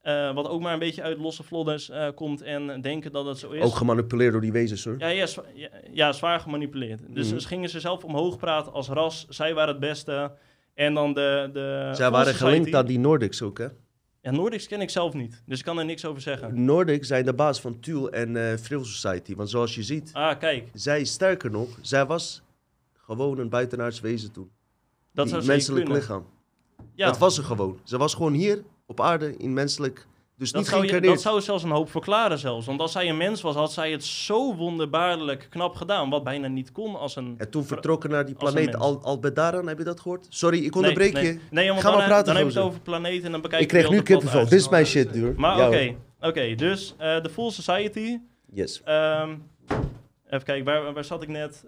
Eh, 0.00 0.34
wat 0.34 0.48
ook 0.48 0.60
maar 0.60 0.72
een 0.72 0.78
beetje 0.78 1.02
uit 1.02 1.18
losse 1.18 1.42
vlodders 1.42 1.90
eh, 1.90 2.08
komt 2.14 2.42
en 2.42 2.80
denken 2.80 3.12
dat 3.12 3.26
het 3.26 3.38
zo 3.38 3.50
is. 3.50 3.62
Ook 3.62 3.74
gemanipuleerd 3.74 4.32
door 4.32 4.40
die 4.40 4.52
wezens, 4.52 4.84
hoor. 4.84 4.94
Ja, 4.98 5.08
ja, 5.08 5.26
zwa- 5.26 5.44
ja, 5.54 5.68
ja, 5.92 6.12
zwaar 6.12 6.40
gemanipuleerd. 6.40 7.00
Dus 7.14 7.30
Mhm. 7.32 7.40
gingen 7.40 7.68
ze 7.68 7.80
zelf 7.80 8.04
omhoog 8.04 8.36
praten 8.36 8.72
als 8.72 8.88
ras. 8.88 9.26
Zij 9.28 9.54
waren 9.54 9.70
het 9.70 9.80
beste. 9.80 10.32
En 10.74 10.94
dan 10.94 11.14
de... 11.14 11.50
de 11.52 11.90
Zij 11.92 12.10
waren 12.10 12.34
gelinkt 12.34 12.74
aan 12.74 12.86
die 12.86 12.98
Nordics 12.98 13.42
ook, 13.42 13.58
hè? 13.58 13.66
Ja, 14.26 14.32
Nordics 14.32 14.66
ken 14.66 14.80
ik 14.80 14.90
zelf 14.90 15.12
niet. 15.14 15.42
Dus 15.44 15.58
ik 15.58 15.64
kan 15.64 15.78
er 15.78 15.84
niks 15.84 16.04
over 16.04 16.22
zeggen. 16.22 16.64
Nordics 16.64 17.06
zijn 17.08 17.24
de 17.24 17.34
baas 17.34 17.60
van 17.60 17.80
Tuul 17.80 18.10
en 18.10 18.36
eh 18.50 18.56
Frill 18.58 18.84
Society. 18.84 19.34
Want 19.34 19.50
zoals 19.50 19.74
je 19.74 19.82
ziet, 19.82 20.10
Ah, 20.12 20.38
kijk. 20.38 20.68
zij, 20.74 21.04
sterker 21.04 21.50
nog, 21.50 21.78
zij 21.80 22.06
was 22.06 22.42
gewoon 22.94 23.38
een 23.38 23.48
buitenaards 23.48 24.00
wezen 24.00 24.32
toen. 24.32 24.50
Dat 25.12 25.24
die 25.26 25.34
zou 25.34 25.46
menselijk 25.46 25.88
lichaam. 25.88 26.26
Ja, 26.94 27.06
Dat 27.06 27.18
was 27.18 27.34
ze 27.34 27.42
gewoon. 27.42 27.78
Ze 27.84 27.96
was 27.98 28.14
gewoon 28.14 28.32
hier 28.32 28.62
op 28.86 29.00
aarde 29.00 29.36
in 29.36 29.52
menselijk 29.52 30.06
Dus 30.38 30.52
Dat 30.52 30.60
niet 30.60 30.70
zou, 30.70 30.86
je, 30.86 31.00
dat 31.00 31.20
zou 31.20 31.40
zelfs 31.40 31.62
een 31.62 31.70
hoop 31.70 31.90
verklaren 31.90 32.38
zelfs. 32.38 32.66
Want 32.66 32.80
als 32.80 32.92
zij 32.92 33.08
een 33.08 33.16
mens 33.16 33.40
was, 33.40 33.54
had 33.54 33.72
zij 33.72 33.90
het 33.90 34.04
zo 34.04 34.54
wonderbaarlijk 34.54 35.46
knap 35.50 35.74
gedaan. 35.74 36.10
Wat 36.10 36.24
bijna 36.24 36.48
niet 36.48 36.72
kon 36.72 36.96
als 36.96 37.16
een... 37.16 37.34
En 37.38 37.50
toen 37.50 37.64
vertrokken 37.64 38.10
naar 38.10 38.26
die 38.26 38.34
planeet. 38.34 38.76
Al 38.76 39.02
Albedaran, 39.02 39.68
heb 39.68 39.78
je 39.78 39.84
dat 39.84 40.00
gehoord? 40.00 40.26
Sorry, 40.28 40.64
ik 40.64 40.76
onderbreek 40.76 41.12
nee, 41.12 41.24
je. 41.24 41.28
Nee, 41.28 41.40
nee 41.50 41.68
want 41.68 41.80
Ga 41.80 41.88
dan, 41.88 41.98
maar 41.98 42.06
praten, 42.06 42.26
dan 42.26 42.36
heb 42.36 42.52
je 42.52 42.58
het 42.58 42.68
over 42.68 42.80
planeten 42.80 43.24
en 43.24 43.32
dan 43.32 43.40
bekijk 43.40 43.62
Ik 43.62 43.70
je 43.70 43.78
kreeg 43.78 43.90
nu 43.90 44.02
kippenvel. 44.02 44.42
Dit 44.42 44.52
is 44.52 44.68
mijn 44.68 44.86
shit, 44.86 45.12
duur. 45.12 45.34
Maar 45.36 45.66
oké, 45.66 45.94
oké. 46.20 46.54
dus 46.54 46.94
eh, 46.98 47.22
de 47.22 47.30
Full 47.30 47.50
Society. 47.50 48.18
Yes. 48.52 48.82
ehm, 48.84 49.34
even 50.26 50.44
kijken, 50.44 50.64
waar, 50.64 50.92
waar 50.92 51.04
zat 51.04 51.22
ik 51.22 51.28
net? 51.28 51.64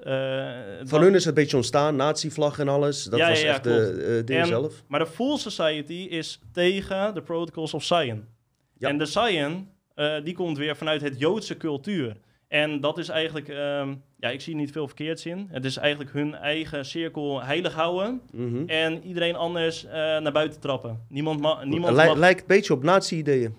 Het 0.78 0.88
Van 0.88 1.00
hun 1.00 1.14
is 1.14 1.24
het 1.24 1.26
een 1.26 1.42
beetje 1.42 1.56
ontstaan, 1.56 1.96
nazi-vlag 1.96 2.58
en 2.58 2.68
alles. 2.68 3.04
Dat 3.04 3.18
Ja, 3.18 3.28
was 3.28 3.40
ja, 3.40 3.46
ja, 3.46 3.52
echt 3.52 3.64
de 3.64 4.16
eh, 4.18 4.26
ding 4.26 4.46
zelf. 4.46 4.82
Maar 4.88 5.00
de 5.00 5.06
Full 5.06 5.36
Society 5.36 6.06
is 6.10 6.40
tegen 6.52 7.14
de 7.14 7.22
Protocols 7.22 7.74
of 7.74 7.84
Zion. 7.84 8.36
Ja. 8.78 8.88
En 8.88 8.98
de 8.98 9.06
Zion, 9.06 9.68
eh, 9.94 10.14
die 10.24 10.34
komt 10.34 10.58
weer 10.58 10.76
vanuit 10.76 11.00
het 11.00 11.18
Joodse 11.18 11.56
cultuur. 11.56 12.16
En 12.48 12.80
dat 12.80 12.98
is 12.98 13.08
eigenlijk, 13.08 13.48
ehm, 13.48 13.94
ja, 14.16 14.28
ik 14.28 14.40
zie 14.40 14.54
niet 14.54 14.72
veel 14.72 14.86
verkeerds 14.86 15.26
in. 15.26 15.48
Het 15.50 15.64
is 15.64 15.76
eigenlijk 15.76 16.12
hun 16.12 16.34
eigen 16.34 16.84
cirkel 16.84 17.42
heilig 17.42 17.74
houden. 17.74 18.20
Mhm. 18.32 18.68
En 18.68 19.02
iedereen 19.02 19.36
anders 19.36 19.84
eh, 19.84 19.92
naar 19.92 20.32
buiten 20.32 20.60
trappen. 20.60 21.04
Niemand, 21.08 21.40
ma 21.40 21.64
niemand 21.64 21.96
Lij- 21.96 22.06
mag... 22.06 22.16
Lijkt 22.16 22.40
een 22.40 22.46
beetje 22.46 22.72
op 22.72 22.82
nazi-ideeën. 22.82 23.56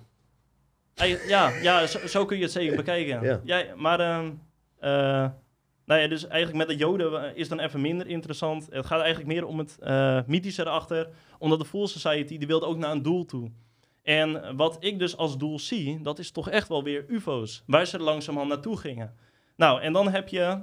Ja, 1.27 1.51
ja 1.61 1.87
zo, 1.87 2.07
zo 2.07 2.25
kun 2.25 2.37
je 2.37 2.43
het 2.43 2.51
zeker 2.51 2.75
bekijken. 2.75 3.41
Ja. 3.45 3.63
maar 3.75 3.99
eh, 3.99 5.29
nou 5.85 6.01
ja, 6.01 6.07
dus 6.07 6.27
eigenlijk 6.27 6.67
met 6.67 6.77
de 6.77 6.83
Joden 6.83 7.35
is 7.35 7.47
dan 7.47 7.59
even 7.59 7.81
minder 7.81 8.07
interessant. 8.07 8.67
Het 8.71 8.85
gaat 8.85 8.99
eigenlijk 8.99 9.33
meer 9.33 9.45
om 9.45 9.57
het 9.57 9.77
mythische 10.27 10.61
erachter. 10.61 11.09
Omdat 11.37 11.59
de 11.59 11.65
Full 11.65 11.87
Society, 11.87 12.37
die 12.37 12.47
wilde 12.47 12.65
ook 12.65 12.77
naar 12.77 12.91
een 12.91 13.01
doel 13.01 13.25
toe. 13.25 13.51
En 14.01 14.55
wat 14.55 14.77
ik 14.79 14.99
dus 14.99 15.17
als 15.17 15.37
doel 15.37 15.59
zie, 15.59 16.01
dat 16.01 16.19
is 16.19 16.31
toch 16.31 16.49
echt 16.49 16.67
wel 16.67 16.83
weer 16.83 17.05
UFO's. 17.07 17.63
Waar 17.65 17.85
ze 17.85 17.99
langzamerhand 17.99 18.53
naartoe 18.53 18.77
gingen. 18.77 19.15
Nou, 19.55 19.81
en 19.81 19.93
dan 19.93 20.09
heb 20.09 20.27
je 20.27 20.59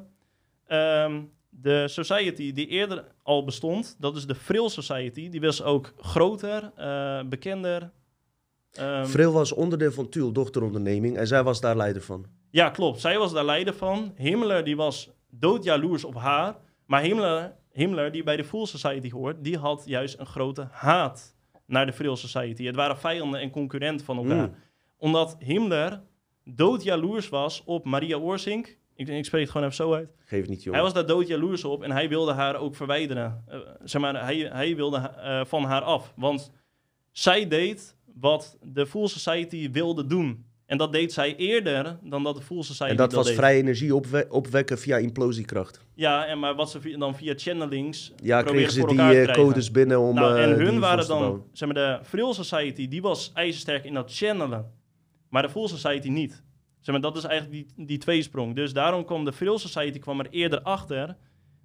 ehm, 0.67 1.23
de 1.49 1.89
Society 1.89 2.53
die 2.53 2.67
eerder 2.67 3.05
al 3.23 3.45
bestond. 3.45 3.97
Dat 3.99 4.17
is 4.17 4.27
de 4.27 4.35
Frill 4.35 4.69
Society. 4.69 5.29
Die 5.29 5.41
was 5.41 5.63
ook 5.63 5.95
groter, 5.99 6.73
eh, 6.77 7.21
bekender. 7.23 7.91
Ehm, 8.73 9.07
Vril 9.07 9.33
was 9.33 9.53
onderdeel 9.53 9.93
van 9.93 10.09
Tuul, 10.09 10.33
dochteronderneming. 10.33 11.17
En 11.17 11.27
zij 11.27 11.43
was 11.43 11.61
daar 11.61 11.77
leider 11.77 12.03
van. 12.03 12.27
Ja, 12.51 12.71
klopt. 12.71 13.01
Zij 13.01 13.19
was 13.19 13.33
daar 13.33 13.45
leider 13.45 13.75
van. 13.75 14.13
Himmler 14.17 14.65
die 14.65 14.77
was 14.77 15.11
doodjaloers 15.31 16.05
op 16.05 16.15
haar. 16.15 16.57
Maar 16.87 17.03
Himmler, 17.03 17.55
Himmler, 17.73 18.13
die 18.13 18.23
bij 18.23 18.37
de 18.37 18.45
Full 18.45 18.67
Society 18.67 19.11
hoort, 19.11 19.45
die 19.45 19.59
had 19.59 19.83
juist 19.87 20.19
een 20.19 20.27
grote 20.27 20.69
haat 20.71 21.36
naar 21.67 21.87
de 21.87 21.93
Frill 21.93 22.17
Society. 22.17 22.65
Het 22.65 22.77
waren 22.77 22.99
vijanden 22.99 23.41
en 23.41 23.51
concurrenten 23.51 24.07
van 24.07 24.17
elkaar. 24.17 24.49
Mm. 24.49 24.55
Omdat 24.97 25.37
Himmler 25.39 26.03
doodjaloers 26.45 27.29
was 27.29 27.63
op 27.65 27.85
Maria 27.85 28.17
Orsink. 28.17 28.79
Ik, 28.95 29.09
ik 29.09 29.25
spreek 29.25 29.41
het 29.41 29.51
gewoon 29.51 29.67
even 29.67 29.85
zo 29.85 29.95
uit. 29.95 30.15
Geef 30.25 30.41
het 30.41 30.51
niet, 30.51 30.63
jongen. 30.63 30.81
Hij 30.81 30.83
was 30.83 30.95
daar 30.95 31.07
doodjaloers 31.07 31.65
op 31.65 31.83
en 31.83 31.91
hij 31.91 32.09
wilde 32.09 32.33
haar 32.33 32.57
ook 32.57 32.77
verwijderen. 32.77 33.45
Eh, 33.49 33.59
zeg 33.85 34.01
maar, 34.01 34.25
hij, 34.25 34.37
hij 34.37 34.77
wilde 34.77 34.97
eh, 34.97 35.45
van 35.45 35.65
haar 35.65 35.83
af. 35.83 36.13
Want 36.17 36.53
zij 37.11 37.49
deed 37.49 37.97
wat 38.15 38.59
de 38.63 38.87
Full 38.87 39.07
Society 39.07 39.71
wilde 39.71 40.07
doen. 40.07 40.46
En 40.67 40.79
dat 40.79 40.93
deed 40.93 41.13
zij 41.13 41.37
eerder 41.37 41.99
dan 42.03 42.23
dat 42.23 42.37
de 42.37 42.43
Full 42.43 42.63
Society 42.63 42.91
en 42.91 42.97
dat 42.97 43.13
was 43.13 43.27
deed. 43.27 43.35
vrij 43.37 43.57
energie 43.57 43.95
opwe- 43.95 44.27
opwekken 44.29 44.79
via 44.79 44.97
implosiekracht. 44.97 45.81
Ja, 45.95 46.27
en 46.27 46.39
maar 46.39 46.55
wat 46.55 46.71
ze 46.71 46.97
dan 46.99 47.15
via 47.15 47.35
channelings 47.37 48.13
Ja, 48.23 48.43
probeerden 48.43 48.71
kregen 48.73 48.73
ze 48.73 48.97
die 48.97 49.21
eh, 49.27 49.35
codes 49.35 49.71
binnen 49.71 50.01
om 50.01 50.15
Nou, 50.15 50.37
eh, 50.37 50.43
en 50.43 50.55
die 50.57 50.67
hun 50.67 50.79
waren 50.81 51.07
dan, 51.07 51.45
zeg 51.53 51.73
maar, 51.73 51.99
de 52.01 52.05
Frill 52.05 52.33
Society, 52.33 52.89
die 52.89 53.03
was 53.03 53.31
ijzersterk 53.35 53.85
in 53.85 53.95
dat 53.95 54.15
channelen. 54.15 54.73
Maar 55.29 55.43
de 55.43 55.49
Full 55.49 55.67
Society 55.69 56.09
niet. 56.09 56.43
Zeg 56.81 56.95
maar, 56.95 57.01
dat 57.01 57.17
is 57.17 57.25
eigenlijk 57.25 57.67
die, 57.77 57.87
die 57.87 57.99
tweesprong. 57.99 58.55
Dus 58.55 58.73
daarom 58.73 59.05
kwam 59.05 59.25
de 59.25 59.33
Frill 59.33 59.59
Society 59.59 59.99
kwam 59.99 60.21
er 60.21 60.27
eerder 60.31 60.61
achter. 60.63 61.17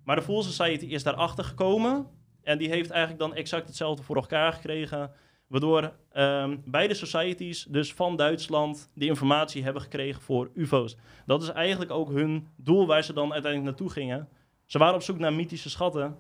Maar 0.04 0.16
de 0.16 0.22
Full 0.22 0.42
Society 0.42 0.86
is 0.86 1.04
daarachter 1.04 1.44
gekomen. 1.44 2.08
En 2.44 2.58
die 2.58 2.70
heeft 2.70 2.90
eigenlijk 2.90 3.20
dan 3.22 3.36
exact 3.36 3.68
hetzelfde 3.68 4.04
voor 4.04 4.16
elkaar 4.16 4.54
gekregen. 4.54 5.12
Waardoor 5.52 5.94
ehm, 6.12 6.58
beide 6.66 6.94
societies, 6.94 7.66
dus 7.70 7.94
van 7.94 8.16
Duitsland, 8.16 8.90
die 8.96 9.08
informatie 9.10 9.64
hebben 9.64 9.82
gekregen 9.82 10.22
voor 10.22 10.50
UFO's. 10.54 10.96
Dat 11.26 11.42
is 11.42 11.50
eigenlijk 11.50 11.92
ook 11.92 12.10
hun 12.10 12.48
doel 12.56 12.88
waar 12.88 13.04
ze 13.04 13.14
dan 13.14 13.34
uiteindelijk 13.34 13.64
naartoe 13.72 13.90
gingen. 13.90 14.28
Ze 14.66 14.78
waren 14.78 14.96
op 14.96 15.02
zoek 15.02 15.20
naar 15.20 15.34
mythische 15.34 15.70
schatten. 15.70 16.16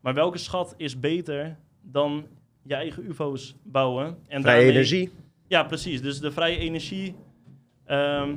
Maar 0.00 0.14
welke 0.14 0.38
schat 0.38 0.74
is 0.76 1.00
beter 1.00 1.58
dan 1.82 2.26
je 2.62 2.74
eigen 2.74 3.04
UFO's 3.10 3.56
bouwen? 3.62 4.06
En 4.06 4.42
Vrije 4.42 4.42
daarmee- 4.42 4.70
energie. 4.70 5.10
Ja, 5.48 5.62
precies. 5.64 6.02
Dus 6.02 6.20
de 6.20 6.32
vrije 6.32 6.58
energie. 6.58 7.14
Ehm, 7.86 8.36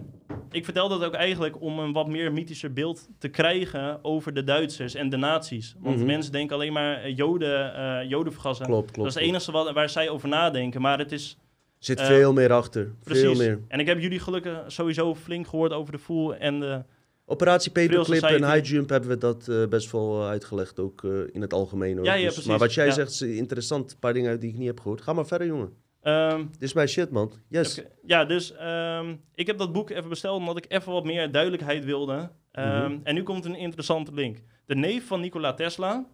ik 0.51 0.63
vertel 0.65 0.89
dat 0.89 1.03
ook 1.03 1.13
eigenlijk 1.13 1.61
om 1.61 1.79
een 1.79 1.93
wat 1.93 2.07
meer 2.07 2.31
mythischer 2.33 2.73
beeld 2.73 3.07
te 3.17 3.27
krijgen 3.27 3.99
over 4.03 4.33
de 4.33 4.43
Duitsers 4.43 4.93
en 4.95 5.09
de 5.09 5.17
nazi's. 5.17 5.75
Want 5.79 5.95
Mhm. 5.97 6.05
mensen 6.05 6.31
denken 6.31 6.55
alleen 6.55 6.73
maar 6.73 6.95
eh, 7.03 7.15
Joden, 7.15 7.73
eh 7.75 8.09
Joden 8.09 8.33
vergassen. 8.33 8.65
Klopt, 8.65 8.91
klopt. 8.91 8.97
dat 8.97 9.07
is 9.07 9.13
het 9.13 9.23
enige 9.23 9.51
wat, 9.51 9.71
waar 9.73 9.89
zij 9.89 10.09
over 10.09 10.27
nadenken. 10.29 10.81
Maar 10.81 10.99
het 10.99 11.11
is 11.11 11.37
zit 11.77 11.99
eh, 11.99 12.05
veel 12.05 12.33
meer 12.33 12.51
achter. 12.53 12.83
Veel 12.83 12.93
precies. 13.21 13.37
meer. 13.37 13.59
En 13.67 13.79
ik 13.79 13.87
heb 13.87 13.99
jullie 13.99 14.19
gelukkig 14.19 14.63
sowieso 14.67 15.15
flink 15.15 15.47
gehoord 15.47 15.71
over 15.71 15.91
de 15.91 15.99
Fool 15.99 16.35
en 16.35 16.59
de... 16.59 16.83
Operatie 17.29 17.71
Paperclip 17.71 18.23
en. 18.23 18.51
High 18.53 18.65
Jump 18.69 18.89
hebben 18.89 19.09
we 19.09 19.17
dat 19.17 19.69
best 19.69 19.91
wel 19.91 20.25
uitgelegd, 20.25 20.79
ook 20.79 21.03
in 21.31 21.41
het 21.41 21.53
algemeen. 21.53 21.95
Hoor. 21.97 22.05
Ja, 22.05 22.13
ja, 22.13 22.29
Dus-. 22.29 22.45
Maar 22.45 22.57
wat 22.57 22.73
jij 22.73 22.85
Ja. 22.85 22.91
zegt 22.91 23.09
is 23.11 23.21
interessant. 23.21 23.91
Een 23.91 23.99
paar 23.99 24.13
dingen 24.13 24.39
die 24.39 24.49
ik 24.49 24.57
niet 24.57 24.67
heb 24.67 24.79
gehoord. 24.79 25.01
Ga 25.01 25.13
maar 25.13 25.25
verder, 25.27 25.47
jongen. 25.47 25.73
Ehm, 26.11 26.45
Dit 26.51 26.61
is 26.61 26.73
mijn 26.73 26.87
shit, 26.87 27.09
man. 27.11 27.31
Yes. 27.49 27.81
Ja, 28.05 28.25
dus 28.25 28.53
ehm, 28.55 29.15
ik 29.35 29.47
heb 29.47 29.57
dat 29.57 29.71
boek 29.71 29.89
even 29.89 30.09
besteld 30.09 30.37
omdat 30.39 30.57
ik 30.57 30.65
even 30.67 30.91
wat 30.91 31.03
meer 31.03 31.31
duidelijkheid 31.31 31.85
wilde. 31.85 32.31
Ehm, 32.51 32.91
Mhm. 32.91 32.99
En 33.03 33.13
nu 33.15 33.23
komt 33.23 33.45
een 33.45 33.55
interessante 33.55 34.13
link. 34.13 34.37
De 34.65 34.75
neef 34.75 35.07
van 35.07 35.19
Nikola 35.19 35.53
Tesla, 35.53 36.05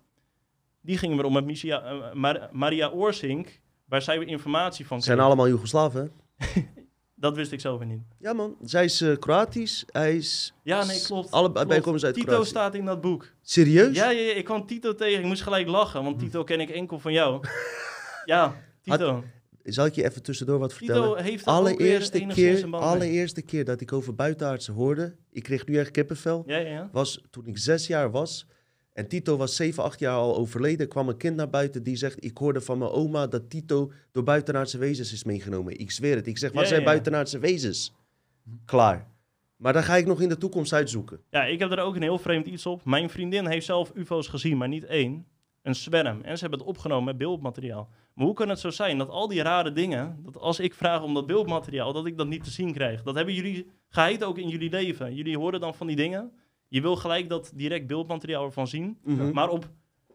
die 0.82 0.98
ging 0.98 1.16
weer 1.16 1.26
om 1.26 1.34
met 1.34 1.46
Misia, 1.46 1.82
eh, 1.84 2.14
Mar- 2.14 2.50
Maria 2.52 2.90
Orsink, 2.90 3.60
waar 3.86 4.02
zij 4.02 4.20
weer 4.20 4.28
informatie 4.28 4.86
van 4.88 4.96
Het 4.98 5.06
zijn 5.06 5.18
kreeg. 5.18 5.30
allemaal 5.30 5.48
Joegoslaven? 5.50 6.12
Dat 7.16 7.36
wist 7.36 7.52
ik 7.52 7.60
zelf 7.60 7.78
weer 7.78 7.88
niet. 7.88 8.02
Ja, 8.20 8.34
man. 8.34 8.56
Zij 8.64 8.84
is 8.84 9.02
eh, 9.02 9.18
Kroatisch. 9.20 9.84
Hij 9.92 10.16
is... 10.16 10.54
Ja, 10.64 10.86
nee, 10.86 11.02
klopt. 11.02 11.32
Allebei 11.32 11.66
Klopt. 11.66 11.82
komen 11.82 12.00
ze 12.00 12.06
uit 12.06 12.16
Tito 12.16 12.28
Kroatië. 12.28 12.48
staat 12.50 12.76
in 12.76 12.86
dat 12.86 13.02
boek. 13.02 13.32
Serieus? 13.42 13.96
Ja, 13.96 14.10
ja, 14.10 14.20
ja, 14.22 14.34
ik 14.34 14.46
kwam 14.46 14.66
Tito 14.66 14.96
tegen. 14.96 15.20
Ik 15.20 15.26
moest 15.26 15.42
gelijk 15.42 15.68
lachen, 15.68 16.04
want 16.04 16.20
Tito 16.20 16.44
ken 16.44 16.60
ik 16.60 16.70
enkel 16.70 17.00
van 17.00 17.14
jou. 17.14 17.44
ja, 18.26 18.56
Tito. 18.82 19.24
Zal 19.64 19.86
ik 19.86 19.94
je 19.96 20.04
even 20.04 20.24
tussendoor 20.24 20.60
wat 20.60 20.74
vertellen? 20.74 21.10
Tito 21.10 21.22
heeft 21.22 21.46
er 21.46 21.52
allereerste 21.52 22.26
keer, 22.26 22.76
allereerste 22.76 23.42
keer 23.42 23.66
dat 23.66 23.82
ik 23.82 23.94
over 23.94 24.16
buitenaardsen 24.16 24.74
hoorde, 24.74 25.16
ik 25.32 25.44
kreeg 25.44 25.66
nu 25.66 25.78
echt 25.78 25.92
kippenvel, 25.92 26.44
Ja, 26.46 26.58
ja, 26.58 26.90
was 26.92 27.24
toen 27.30 27.46
ik 27.46 27.58
zes 27.58 27.88
jaar 27.88 28.12
was. 28.12 28.48
En 28.94 29.08
Tito 29.08 29.38
was 29.38 29.56
zeven, 29.56 29.84
acht 29.84 30.00
jaar 30.00 30.16
al 30.16 30.38
overleden. 30.38 30.80
Er 30.80 30.88
kwam 30.88 31.10
een 31.10 31.18
kind 31.18 31.36
naar 31.36 31.50
buiten 31.50 31.84
die 31.84 31.96
zegt, 31.96 32.24
ik 32.24 32.38
hoorde 32.38 32.62
van 32.62 32.78
mijn 32.78 32.92
oma 32.92 33.28
dat 33.28 33.50
Tito 33.50 33.92
door 34.12 34.24
buitenaardse 34.24 34.78
wezens 34.78 35.14
is 35.14 35.24
meegenomen. 35.24 35.80
Ik 35.80 35.92
zweer 35.92 36.16
het. 36.16 36.28
Ik 36.28 36.38
zeg, 36.38 36.52
wat 36.52 36.62
Ja, 36.64 36.68
zijn 36.68 36.84
buitenaardse 36.84 37.40
wezens? 37.40 37.94
Klaar. 38.66 39.12
Maar 39.56 39.74
dan 39.74 39.84
ga 39.84 39.96
ik 39.96 40.06
nog 40.06 40.22
in 40.22 40.30
de 40.30 40.38
toekomst 40.38 40.74
uitzoeken. 40.74 41.20
Ja, 41.30 41.44
ik 41.44 41.60
heb 41.60 41.72
er 41.72 41.80
ook 41.80 41.96
een 41.96 42.02
heel 42.02 42.18
vreemd 42.18 42.48
iets 42.48 42.66
op. 42.66 42.86
Mijn 42.86 43.10
vriendin 43.10 43.48
heeft 43.48 43.66
zelf 43.66 43.92
UFO's 43.96 44.28
gezien, 44.28 44.58
maar 44.58 44.68
niet 44.68 44.86
één. 44.86 45.26
Een 45.64 45.76
zwerm. 45.76 46.22
En 46.22 46.36
ze 46.36 46.42
hebben 46.42 46.60
het 46.60 46.68
opgenomen 46.68 47.04
met 47.04 47.18
beeldmateriaal. 47.18 47.90
Maar 48.14 48.26
hoe 48.26 48.36
kan 48.36 48.50
het 48.50 48.60
zo 48.60 48.70
zijn 48.70 48.98
dat 48.98 49.10
al 49.10 49.28
die 49.28 49.42
rare 49.42 49.72
dingen, 49.72 50.20
dat 50.24 50.38
als 50.38 50.60
ik 50.60 50.74
vraag 50.74 51.04
om 51.04 51.14
dat 51.14 51.26
beeldmateriaal, 51.26 51.94
dat 51.94 52.06
ik 52.06 52.18
dat 52.18 52.28
niet 52.28 52.44
te 52.44 52.50
zien 52.50 52.74
krijg? 52.74 53.04
Dat 53.04 53.16
hebben 53.16 53.34
jullie 53.34 53.68
geheid 53.90 54.24
ook 54.24 54.38
in 54.38 54.50
jullie 54.50 54.70
leven. 54.70 55.16
Jullie 55.16 55.38
horen 55.38 55.60
dan 55.60 55.76
van 55.76 55.88
die 55.88 55.96
dingen. 55.96 56.32
Je 56.68 56.82
wil 56.82 56.96
gelijk 56.96 57.30
dat 57.30 57.52
direct 57.56 57.88
beeldmateriaal 57.88 58.46
ervan 58.46 58.68
zien. 58.68 58.98
Mhm. 59.04 59.32
Maar 59.32 59.50
op 59.50 59.70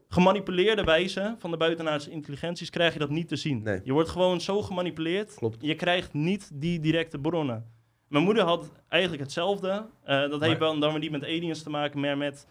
gemanipuleerde 0.08 0.84
wijze 0.84 1.34
van 1.38 1.50
de 1.50 1.56
buitenaardse 1.56 2.10
intelligenties 2.10 2.70
krijg 2.70 2.92
je 2.92 2.98
dat 2.98 3.10
niet 3.10 3.28
te 3.28 3.36
zien. 3.36 3.62
Nee. 3.62 3.80
Je 3.84 3.92
wordt 3.92 4.08
gewoon 4.08 4.40
zo 4.40 4.62
gemanipuleerd. 4.62 5.34
Klopt. 5.34 5.56
Je 5.60 5.74
krijgt 5.74 6.12
niet 6.12 6.50
die 6.54 6.80
directe 6.80 7.18
bronnen. 7.18 7.76
Mijn 8.08 8.24
moeder 8.24 8.44
had 8.44 8.72
eigenlijk 8.88 9.22
hetzelfde. 9.22 9.86
Eh, 10.04 10.30
dat 10.30 10.40
heeft 10.40 10.58
wel 10.58 10.78
dan 10.78 10.90
weer 10.90 11.00
niet 11.00 11.10
met 11.10 11.22
aliens 11.24 11.62
te 11.62 11.70
maken, 11.70 12.00
maar 12.00 12.16
met 12.16 12.46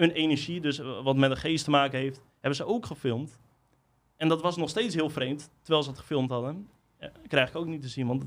een 0.00 0.10
energie, 0.10 0.60
dus 0.60 0.78
eh, 0.78 1.02
wat 1.02 1.16
met 1.16 1.30
een 1.30 1.36
geest 1.36 1.64
te 1.64 1.70
maken 1.70 1.98
heeft. 1.98 2.22
Hebben 2.32 2.56
ze 2.56 2.64
ook 2.64 2.86
gefilmd. 2.86 3.38
En 4.16 4.28
dat 4.28 4.42
was 4.42 4.56
nog 4.56 4.68
steeds 4.68 4.94
heel 4.94 5.10
vreemd, 5.10 5.50
terwijl 5.62 5.82
ze 5.84 5.90
het 5.90 5.98
gefilmd 5.98 6.30
hadden. 6.30 6.68
Ja, 7.00 7.12
krijg 7.28 7.48
ik 7.48 7.56
ook 7.56 7.66
niet 7.66 7.82
te 7.82 7.88
zien, 7.88 8.06
want 8.06 8.24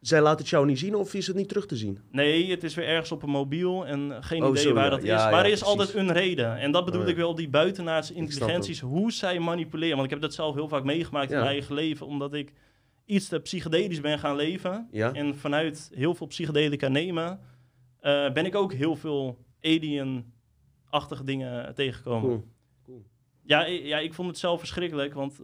Zij 0.00 0.20
laat 0.20 0.38
het 0.38 0.48
jou 0.48 0.66
niet 0.66 0.78
zien 0.78 0.94
of 0.94 1.14
is 1.14 1.26
het 1.26 1.36
niet 1.36 1.48
terug 1.48 1.66
te 1.66 1.76
zien? 1.76 1.98
nee, 2.10 2.50
het 2.50 2.64
is 2.64 2.74
weer 2.74 2.86
ergens 2.86 3.12
op 3.12 3.22
een 3.22 3.30
mobiel 3.30 3.86
en 3.86 4.24
geen 4.24 4.42
Oh, 4.44 4.50
idee 4.50 4.72
waar 4.72 4.84
ja. 4.84 4.90
dat 4.90 5.02
is. 5.02 5.06
Ja, 5.08 5.30
maar 5.30 5.44
er 5.44 5.50
is 5.50 5.58
precies. 5.60 5.78
altijd 5.78 5.94
een 5.94 6.12
reden. 6.12 6.56
En 6.58 6.72
dat 6.72 6.84
bedoel 6.84 7.02
Oh, 7.02 7.08
ik 7.08 7.16
wel, 7.16 7.34
die 7.34 7.48
buitenaardse 7.48 8.14
intelligenties, 8.14 8.80
hoe 8.80 9.12
zij 9.12 9.38
manipuleren. 9.38 9.94
Want 9.94 10.04
ik 10.04 10.10
heb 10.12 10.20
dat 10.20 10.34
zelf 10.34 10.54
heel 10.54 10.68
vaak 10.68 10.84
meegemaakt 10.84 11.30
in 11.30 11.36
mijn 11.36 11.48
eigen 11.48 11.74
leven, 11.74 12.06
omdat 12.06 12.34
ik 12.34 12.52
iets 13.04 13.28
te 13.28 13.40
psychedelisch 13.40 14.00
ben 14.00 14.18
gaan 14.18 14.36
leven. 14.36 14.88
Ja? 14.90 15.12
En 15.12 15.36
vanuit 15.36 15.90
heel 15.94 16.14
veel 16.14 16.26
psychedelica 16.26 16.88
nemen, 16.88 17.40
eh, 18.00 18.32
ben 18.32 18.46
ik 18.46 18.54
ook 18.54 18.72
heel 18.72 18.96
veel 18.96 19.38
alien-achtige 20.94 21.24
dingen 21.24 21.74
tegengekomen. 21.74 22.20
Cool. 22.28 22.44
Cool. 22.84 23.02
Ja, 23.42 23.68
i- 23.68 23.86
ja, 23.86 23.98
ik 23.98 24.14
vond 24.14 24.28
het 24.28 24.38
zelf 24.38 24.58
verschrikkelijk, 24.58 25.14
want 25.14 25.40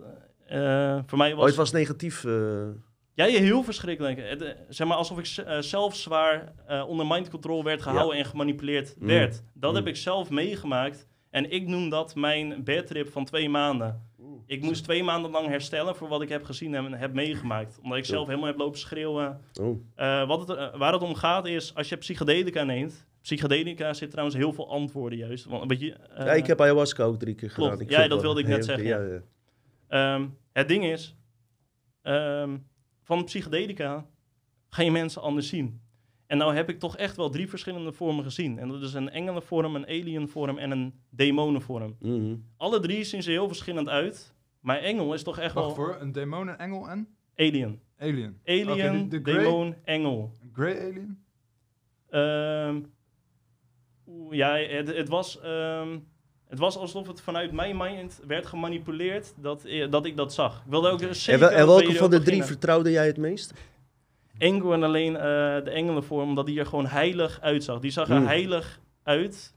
eh, 0.47 0.94
eh, 0.97 1.02
voor 1.06 1.18
mij 1.18 1.31
was... 1.35 1.40
Oh, 1.40 1.47
het 1.47 1.56
was 1.56 1.72
negatief. 1.72 2.24
eh, 2.24 2.68
Ja, 3.14 3.24
heel 3.27 3.62
verschrikkelijk. 3.62 4.18
Het, 4.18 4.43
eh, 4.43 4.51
zeg 4.68 4.86
maar 4.86 4.97
alsof 4.97 5.18
ik 5.18 5.44
eh, 5.47 5.59
zelf 5.59 5.97
zwaar 5.97 6.52
eh, 6.66 6.85
onder 6.89 7.06
mind 7.06 7.31
control 7.31 7.64
werd 7.64 7.82
gehouden 7.82 8.18
en 8.18 8.24
gemanipuleerd 8.24 8.97
Mm. 8.98 9.06
werd. 9.06 9.43
Dat 9.55 9.70
Mm. 9.70 9.77
heb 9.77 9.86
ik 9.86 9.97
zelf 9.97 10.31
meegemaakt. 10.31 11.06
En 11.31 11.51
ik 11.51 11.66
noem 11.66 11.89
dat 11.89 12.14
mijn 12.14 12.64
bedtrip 12.64 13.09
van 13.12 13.24
twee 13.24 13.48
maanden. 13.48 14.09
Ik 14.47 14.62
moest 14.62 14.85
twee 14.85 15.02
maanden 15.05 15.31
lang 15.31 15.47
herstellen 15.48 15.97
voor 15.97 16.09
wat 16.09 16.22
ik 16.22 16.28
heb 16.28 16.44
gezien 16.44 16.74
en 16.74 16.93
heb 16.93 17.12
meegemaakt. 17.12 17.78
Omdat 17.82 17.98
ik 17.98 18.05
zelf 18.05 18.27
helemaal 18.27 18.48
heb 18.48 18.59
lopen 18.59 18.78
schreeuwen. 18.78 19.40
Oh. 19.60 19.78
Eh, 19.94 20.27
wat 20.27 20.48
het, 20.48 20.59
eh, 20.59 20.77
waar 20.78 20.93
het 20.93 21.02
om 21.02 21.14
gaat 21.14 21.47
is, 21.47 21.74
als 21.74 21.89
je 21.89 21.97
psychedelica 21.97 22.62
neemt... 22.62 23.06
Psychedelica 23.35 23.93
zit 23.93 24.11
trouwens 24.11 24.36
heel 24.36 24.52
veel 24.52 24.70
antwoorden 24.70 25.19
juist. 25.19 25.44
Want, 25.44 25.69
weet 25.70 25.81
je, 25.81 25.93
eh, 25.93 26.27
ja, 26.27 26.32
ik 26.32 26.47
heb 26.47 26.61
ayahuasca 26.61 27.05
ook 27.05 27.19
drie 27.19 27.35
keer 27.35 27.48
klopt. 27.52 27.70
gedaan. 27.70 27.86
Ik 27.86 27.90
Ja, 27.93 28.09
dat 28.09 28.20
wilde 28.23 28.40
ik 28.40 28.47
net 28.47 28.65
zeggen, 28.65 28.86
Ja, 28.86 29.01
ja. 29.01 29.20
Ehm, 29.89 30.27
het 30.52 30.69
ding 30.69 30.85
is, 30.85 31.16
ehm, 32.02 32.57
van 33.02 33.24
psychedelica 33.24 34.07
ga 34.69 34.82
je 34.82 34.90
mensen 34.90 35.23
anders 35.23 35.48
zien. 35.48 35.81
En 36.27 36.39
nou 36.39 36.55
heb 36.55 36.69
ik 36.69 36.78
toch 36.78 36.97
echt 36.97 37.16
wel 37.16 37.31
drie 37.31 37.48
verschillende 37.48 37.93
vormen 37.93 38.24
gezien. 38.24 38.59
En 38.59 38.69
dat 38.69 38.82
is 38.82 38.94
een 38.94 39.11
engelenvorm, 39.11 39.74
een 39.74 39.86
alienvorm 39.86 40.59
en 40.59 40.70
een 40.70 40.94
demonenvorm. 41.11 41.97
Mhm. 42.01 42.35
Alle 42.57 42.81
drie 42.81 43.05
zien 43.05 43.23
ze 43.23 43.31
heel 43.31 43.47
verschillend 43.48 43.89
uit. 43.89 44.35
Maar 44.61 44.78
engel 44.78 45.15
is 45.15 45.23
toch 45.23 45.39
echt 45.39 45.55
Wacht 45.55 45.66
wel 45.66 45.74
voor, 45.74 45.97
een 46.01 46.12
demon, 46.12 46.48
een 46.48 46.57
engel 46.59 46.89
en 46.89 47.09
alien. 47.36 47.81
alien. 47.98 48.40
Alien, 48.44 49.09
de- 49.09 49.20
de 49.20 49.31
grey- 49.32 49.43
demon, 49.44 49.74
engel. 49.85 50.32
Grey 50.52 50.81
alien? 50.81 51.24
Ehm, 52.11 52.81
oeh, 54.10 54.34
ja, 54.36 54.56
het, 54.56 54.96
het, 54.96 55.08
was, 55.08 55.40
ehm, 55.40 55.98
het 56.48 56.58
was 56.58 56.76
alsof 56.76 57.06
het 57.06 57.20
vanuit 57.20 57.52
mijn 57.52 57.76
mind 57.76 58.20
werd 58.26 58.46
gemanipuleerd 58.46 59.32
dat, 59.36 59.64
eh, 59.64 59.90
dat 59.90 60.06
ik 60.06 60.16
dat 60.16 60.32
zag. 60.34 60.56
Ik 60.64 60.70
wilde 60.70 60.88
ook 60.88 61.00
En, 61.00 61.16
zeker 61.16 61.40
wel- 61.40 61.50
en 61.50 61.66
welke 61.66 61.82
van 61.94 62.10
de 62.10 62.16
drie 62.16 62.18
beginnen. 62.24 62.46
vertrouwde 62.46 62.90
jij 62.90 63.06
het 63.06 63.16
meest? 63.16 63.54
enkel 64.38 64.72
en 64.72 64.82
alleen 64.82 65.16
eh, 65.16 65.22
de 65.64 65.70
engelenvorm, 65.70 66.28
omdat 66.28 66.46
die 66.46 66.58
er 66.58 66.66
gewoon 66.66 66.86
heilig 66.86 67.40
uitzag. 67.40 67.78
Die 67.80 67.90
zag 67.90 68.08
er 68.08 68.16
Hmm. 68.16 68.26
heilig 68.26 68.80
uit. 69.02 69.54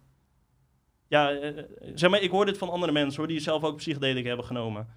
Ja, 1.07 1.31
eh, 1.31 1.63
zeg 1.95 2.09
maar, 2.09 2.21
ik 2.21 2.29
hoor 2.31 2.45
dit 2.45 2.57
van 2.57 2.69
andere 2.69 2.91
mensen 2.91 3.19
hoor, 3.19 3.27
die 3.27 3.39
zelf 3.39 3.63
ook 3.63 3.77
psychedelica 3.77 4.27
hebben 4.27 4.45
genomen. 4.45 4.87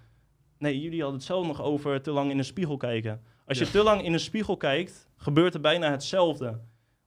Nee, 0.57 0.81
jullie 0.81 0.99
hadden 1.01 1.17
het 1.17 1.27
zelf 1.27 1.47
nog 1.47 1.61
over 1.61 2.01
te 2.01 2.11
lang 2.11 2.31
in 2.31 2.37
de 2.37 2.43
spiegel 2.43 2.77
kijken. 2.77 3.21
Als 3.45 3.57
je 3.57 3.65
Ja. 3.65 3.71
te 3.71 3.83
lang 3.83 4.03
in 4.03 4.11
de 4.11 4.17
spiegel 4.17 4.57
kijkt, 4.57 5.07
gebeurt 5.17 5.53
er 5.53 5.61
bijna 5.61 5.91
hetzelfde. 5.91 6.59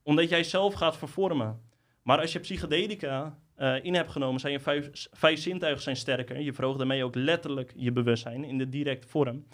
Omdat 0.03 0.29
jij 0.29 0.43
zelf 0.45 0.75
gaat 0.75 0.97
vervormen. 0.97 1.61
Maar 2.03 2.21
als 2.21 2.33
je 2.33 2.39
psychedelica 2.39 3.39
eh, 3.55 3.85
in 3.85 3.95
hebt 3.95 4.11
genomen, 4.11 4.41
zijn 4.41 4.53
je 4.53 4.61
vijf, 4.61 4.91
vijf 5.13 5.41
zintuigen 5.41 5.83
zijn 5.83 5.97
sterker. 5.97 6.41
Je 6.41 6.53
verhoogt 6.53 6.79
daarmee 6.79 7.05
ook 7.05 7.15
letterlijk 7.15 7.73
je 7.77 7.93
bewustzijn 7.93 8.45
in 8.45 8.59
de 8.59 8.69
directe 8.69 9.09
vorm. 9.09 9.47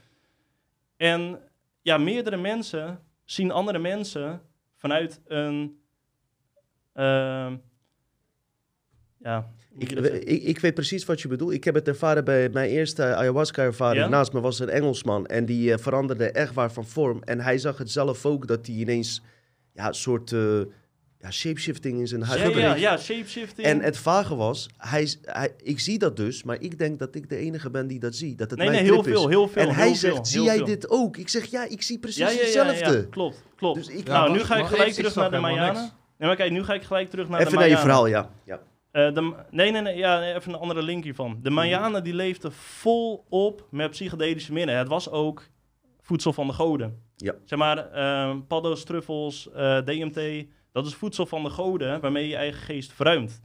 En 0.96 1.38
ja, 1.82 1.98
meerdere 1.98 2.36
mensen 2.36 3.00
zien 3.24 3.50
andere 3.50 3.78
mensen 3.78 4.42
vanuit 4.76 5.20
een. 5.26 5.80
ehm, 6.92 7.56
ja, 9.18 9.50
Ik, 9.78 9.90
ik, 9.90 10.42
ik 10.42 10.58
weet 10.58 10.74
precies 10.74 11.04
wat 11.04 11.20
je 11.20 11.28
bedoelt. 11.28 11.52
Ik 11.52 11.64
heb 11.64 11.74
het 11.74 11.88
ervaren 11.88 12.24
bij 12.24 12.48
mijn 12.48 12.70
eerste 12.70 13.02
ayahuasca-ervaring. 13.14 14.02
Ja? 14.02 14.08
Naast 14.08 14.32
me 14.32 14.40
was 14.40 14.58
een 14.58 14.68
Engelsman 14.68 15.26
en 15.26 15.44
die 15.44 15.72
eh, 15.72 15.78
veranderde 15.78 16.30
echt 16.30 16.54
waar 16.54 16.72
van 16.72 16.86
vorm. 16.86 17.22
En 17.22 17.40
hij 17.40 17.58
zag 17.58 17.78
het 17.78 17.90
zelf 17.90 18.26
ook, 18.26 18.46
dat 18.46 18.66
hij 18.66 18.76
ineens 18.76 19.22
ja, 19.72 19.86
een 19.86 19.94
soort 19.94 20.32
eh, 20.32 20.60
ja, 21.20 21.30
shapeshifting 21.30 21.98
in 21.98 22.06
zijn 22.08 22.22
huid 22.22 22.54
ja, 22.54 22.74
ja, 22.74 22.96
shapeshifting. 22.98 23.66
En 23.66 23.80
het 23.80 23.98
vage 23.98 24.34
was, 24.36 24.68
hij, 24.76 25.08
hij, 25.22 25.54
ik 25.62 25.80
zie 25.80 25.98
dat 25.98 26.16
dus, 26.16 26.42
maar 26.42 26.60
ik 26.60 26.78
denk 26.78 26.98
dat 26.98 27.14
ik 27.14 27.28
de 27.28 27.36
enige 27.36 27.70
ben 27.70 27.86
die 27.86 27.98
dat 27.98 28.14
zie. 28.14 28.34
Dat 28.34 28.50
het 28.50 28.58
nee, 28.58 28.68
mijn 28.68 28.82
nee, 28.82 28.92
heel 28.92 29.02
trip 29.02 29.14
is. 29.14 29.20
veel, 29.20 29.28
heel 29.30 29.48
veel. 29.48 29.62
En 29.62 29.74
hij 29.74 29.94
zegt, 29.94 30.14
veel, 30.14 30.24
zie 30.24 30.42
jij 30.42 30.56
veel. 30.56 30.66
dit 30.66 30.90
ook? 30.90 31.16
Ik 31.16 31.28
zeg, 31.28 31.44
ja, 31.44 31.64
ik 31.68 31.82
zie 31.82 31.98
precies 31.98 32.18
Ja, 32.20 32.28
ja, 32.28 32.34
ja, 32.34 32.40
hetzelfde. 32.42 32.96
ja, 32.96 33.06
klopt, 33.10 33.42
klopt. 33.56 33.76
Dus 33.78 33.88
ik, 33.88 34.06
Ja, 34.06 34.12
nou, 34.12 34.32
nu 34.32 34.38
ga 34.38 34.56
ik 34.56 34.66
gelijk 34.66 34.88
ik- 34.88 34.94
terug 34.94 35.10
ik 35.10 35.16
naar 35.16 35.30
de 35.30 35.38
Mayanen. 35.38 35.90
Nee, 36.18 36.28
maar 36.28 36.36
kijk, 36.36 36.50
nu 36.50 36.64
ga 36.64 36.74
ik 36.74 36.82
gelijk 36.82 37.10
terug 37.10 37.28
naar 37.28 37.40
even 37.40 37.52
de 37.52 37.58
naar 37.58 37.68
je 37.68 37.78
verhaal, 37.78 38.06
ja. 38.06 38.30
ja. 38.44 38.60
Eh, 38.90 39.14
de, 39.14 39.34
nee, 39.50 39.70
nee, 39.70 39.82
nee, 39.82 39.96
ja, 39.96 40.34
even 40.34 40.52
een 40.52 40.58
andere 40.58 40.82
link 40.82 41.04
hiervan. 41.04 41.38
De 41.42 41.50
Mayanen 41.50 42.04
die 42.04 42.14
leefden 42.14 42.52
volop 42.52 43.66
met 43.70 43.90
psychedelische 43.90 44.52
middelen. 44.52 44.78
Het 44.78 44.88
was 44.88 45.10
ook 45.10 45.42
voedsel 46.00 46.32
van 46.32 46.46
de 46.46 46.52
goden. 46.52 47.02
Ja. 47.16 47.34
Zeg 47.44 47.58
maar, 47.58 47.78
eh, 47.92 48.36
paddo's, 48.48 48.84
truffels, 48.84 49.50
eh, 49.52 49.78
DMT, 49.84 50.46
dat 50.76 50.86
is 50.86 50.94
voedsel 50.94 51.26
van 51.26 51.42
de 51.42 51.50
goden 51.50 52.00
waarmee 52.00 52.22
je 52.22 52.28
je 52.28 52.36
eigen 52.36 52.60
geest 52.62 52.92
verruimt. 52.92 53.40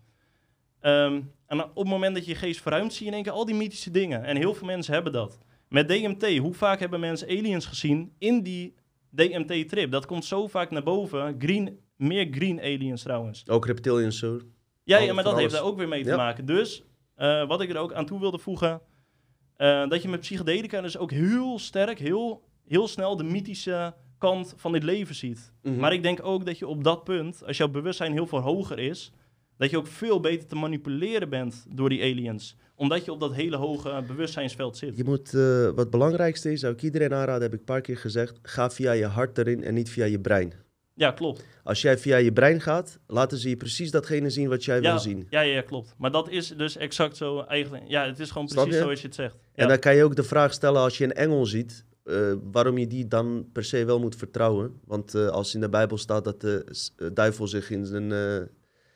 Ehm, 0.80 1.22
en 1.48 1.64
op 1.64 1.76
het 1.76 1.88
moment 1.88 2.16
dat 2.16 2.26
je 2.26 2.32
je 2.32 2.38
geest 2.38 2.62
verruimt, 2.62 2.94
zie 2.94 3.02
je 3.06 3.08
in 3.08 3.14
één 3.16 3.24
keer 3.24 3.34
al 3.34 3.46
die 3.46 3.56
mythische 3.56 3.92
dingen. 3.92 4.24
En 4.24 4.36
heel 4.36 4.54
veel 4.54 4.68
mensen 4.68 4.94
hebben 4.94 5.12
dat. 5.14 5.38
Met 5.68 5.88
DMT, 5.88 6.38
hoe 6.38 6.54
vaak 6.54 6.80
hebben 6.80 7.00
mensen 7.00 7.28
aliens 7.28 7.66
gezien 7.66 8.14
in 8.18 8.44
die 8.44 8.76
DMT-trip? 9.10 9.92
Dat 9.92 10.06
komt 10.06 10.26
zo 10.26 10.48
vaak 10.48 10.72
naar 10.72 10.84
boven. 10.84 11.36
Green, 11.40 11.80
meer 11.96 12.28
green 12.32 12.60
aliens 12.60 13.02
trouwens. 13.02 13.50
Ook 13.50 13.66
reptilians 13.66 14.20
zo. 14.20 14.40
Ja, 14.84 15.14
maar 15.14 15.24
dat 15.24 15.38
heeft 15.38 15.54
daar 15.54 15.64
ook 15.64 15.78
weer 15.78 15.88
mee 15.88 16.04
te 16.04 16.10
Ja. 16.10 16.16
maken. 16.16 16.46
Dus 16.46 16.84
eh, 17.16 17.48
wat 17.48 17.62
ik 17.62 17.70
er 17.70 17.78
ook 17.78 17.94
aan 17.94 18.06
toe 18.06 18.20
wilde 18.20 18.40
voegen, 18.40 18.82
eh, 19.56 19.88
dat 19.90 20.02
je 20.02 20.10
met 20.10 20.20
psychedelica 20.20 20.82
dus 20.82 20.98
ook 20.98 21.12
heel 21.12 21.60
sterk, 21.60 22.00
heel, 22.00 22.44
heel 22.68 22.88
snel 22.88 23.16
de 23.18 23.24
mythische 23.24 23.94
kant 24.22 24.54
van 24.58 24.72
dit 24.72 24.84
leven 24.84 25.16
ziet. 25.16 25.52
Mhm. 25.62 25.76
Maar 25.80 25.94
ik 25.94 26.04
denk 26.04 26.20
ook 26.24 26.46
dat 26.46 26.58
je 26.58 26.68
op 26.68 26.84
dat 26.84 27.04
punt, 27.04 27.44
als 27.46 27.58
jouw 27.58 27.68
bewustzijn 27.68 28.12
heel 28.12 28.28
veel 28.28 28.40
hoger 28.40 28.80
is, 28.80 29.12
dat 29.58 29.70
je 29.70 29.78
ook 29.78 29.88
veel 29.88 30.20
beter 30.20 30.48
te 30.48 30.56
manipuleren 30.56 31.30
bent 31.30 31.66
door 31.70 31.90
die 31.90 32.02
aliens. 32.02 32.56
Omdat 32.76 33.06
je 33.06 33.12
op 33.12 33.20
dat 33.20 33.34
hele 33.34 33.56
hoge 33.56 34.04
bewustzijnsveld 34.08 34.78
zit. 34.78 34.98
Je 34.98 35.04
moet, 35.04 35.34
eh, 35.34 35.64
wat 35.66 35.78
het 35.78 35.90
belangrijkste 35.90 36.52
is, 36.52 36.60
zou 36.60 36.74
ik 36.74 36.82
iedereen 36.82 37.14
aanraden, 37.14 37.42
heb 37.42 37.54
ik 37.54 37.60
een 37.60 37.66
paar 37.66 37.82
keer 37.82 37.98
gezegd, 37.98 38.40
ga 38.42 38.70
via 38.70 38.92
je 38.92 39.06
hart 39.06 39.38
erin 39.38 39.64
en 39.64 39.74
niet 39.74 39.90
via 39.90 40.06
je 40.06 40.20
brein. 40.20 40.54
Ja, 40.94 41.12
klopt. 41.12 41.46
Als 41.64 41.82
jij 41.82 41.98
via 41.98 42.18
je 42.18 42.34
brein 42.34 42.62
gaat, 42.62 43.00
laten 43.08 43.38
ze 43.38 43.50
je 43.50 43.58
precies 43.58 43.92
datgene 43.92 44.30
zien 44.30 44.50
wat 44.50 44.66
jij 44.66 44.82
Ja, 44.82 44.92
wil 44.92 45.00
zien. 45.00 45.28
ja, 45.30 45.42
ja, 45.42 45.62
klopt. 45.62 45.94
Maar 45.98 46.12
dat 46.12 46.30
is 46.30 46.48
dus 46.48 46.78
exact 46.78 47.18
zo 47.18 47.40
eigenlijk. 47.42 47.84
Ja, 47.88 48.06
het 48.06 48.20
is 48.20 48.32
gewoon 48.32 48.48
precies 48.48 48.78
zoals 48.78 49.02
je 49.02 49.08
het 49.08 49.16
zegt. 49.16 49.36
En 49.56 49.68
dan 49.68 49.80
kan 49.80 49.96
je 49.96 50.04
ook 50.04 50.16
de 50.16 50.24
vraag 50.24 50.54
stellen 50.54 50.82
als 50.82 50.98
je 50.98 51.04
een 51.04 51.14
engel 51.14 51.46
ziet, 51.46 51.86
eh, 52.04 52.34
waarom 52.52 52.78
je 52.78 52.88
die 52.88 53.08
dan 53.08 53.46
per 53.54 53.64
se 53.64 53.86
wel 53.86 54.00
moet 54.00 54.16
vertrouwen. 54.16 54.80
Want 54.86 55.16
eh, 55.16 55.28
als 55.28 55.54
in 55.56 55.62
de 55.62 55.70
Bijbel 55.70 55.98
staat 55.98 56.24
dat 56.24 56.42
de 56.42 56.66
eh, 56.98 57.08
duivel 57.14 57.48
zich 57.48 57.70
in, 57.70 57.86
zijn, 57.86 58.12
eh, 58.12 58.42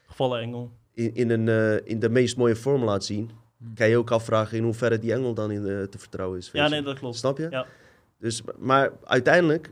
Gevallen 0.08 0.42
engel. 0.42 0.72
in, 0.94 1.14
in, 1.16 1.30
een, 1.30 1.82
in 1.86 2.00
de 2.00 2.10
meest 2.10 2.38
mooie 2.38 2.56
vorm 2.56 2.84
laat 2.84 3.04
zien, 3.06 3.30
kan 3.76 3.90
je 3.90 3.98
ook 3.98 4.12
afvragen 4.12 4.58
in 4.58 4.64
hoeverre 4.64 5.00
die 5.00 5.14
engel 5.14 5.34
dan 5.34 5.52
in, 5.52 5.64
te 5.90 5.98
vertrouwen 5.98 6.38
is. 6.38 6.50
Ja, 6.54 6.68
nee, 6.68 6.82
dat 6.82 7.00
klopt. 7.00 7.16
Snap 7.16 7.38
je? 7.38 7.48
Ja. 7.50 7.66
Dus, 8.20 8.42
maar 8.58 8.92
uiteindelijk, 9.04 9.70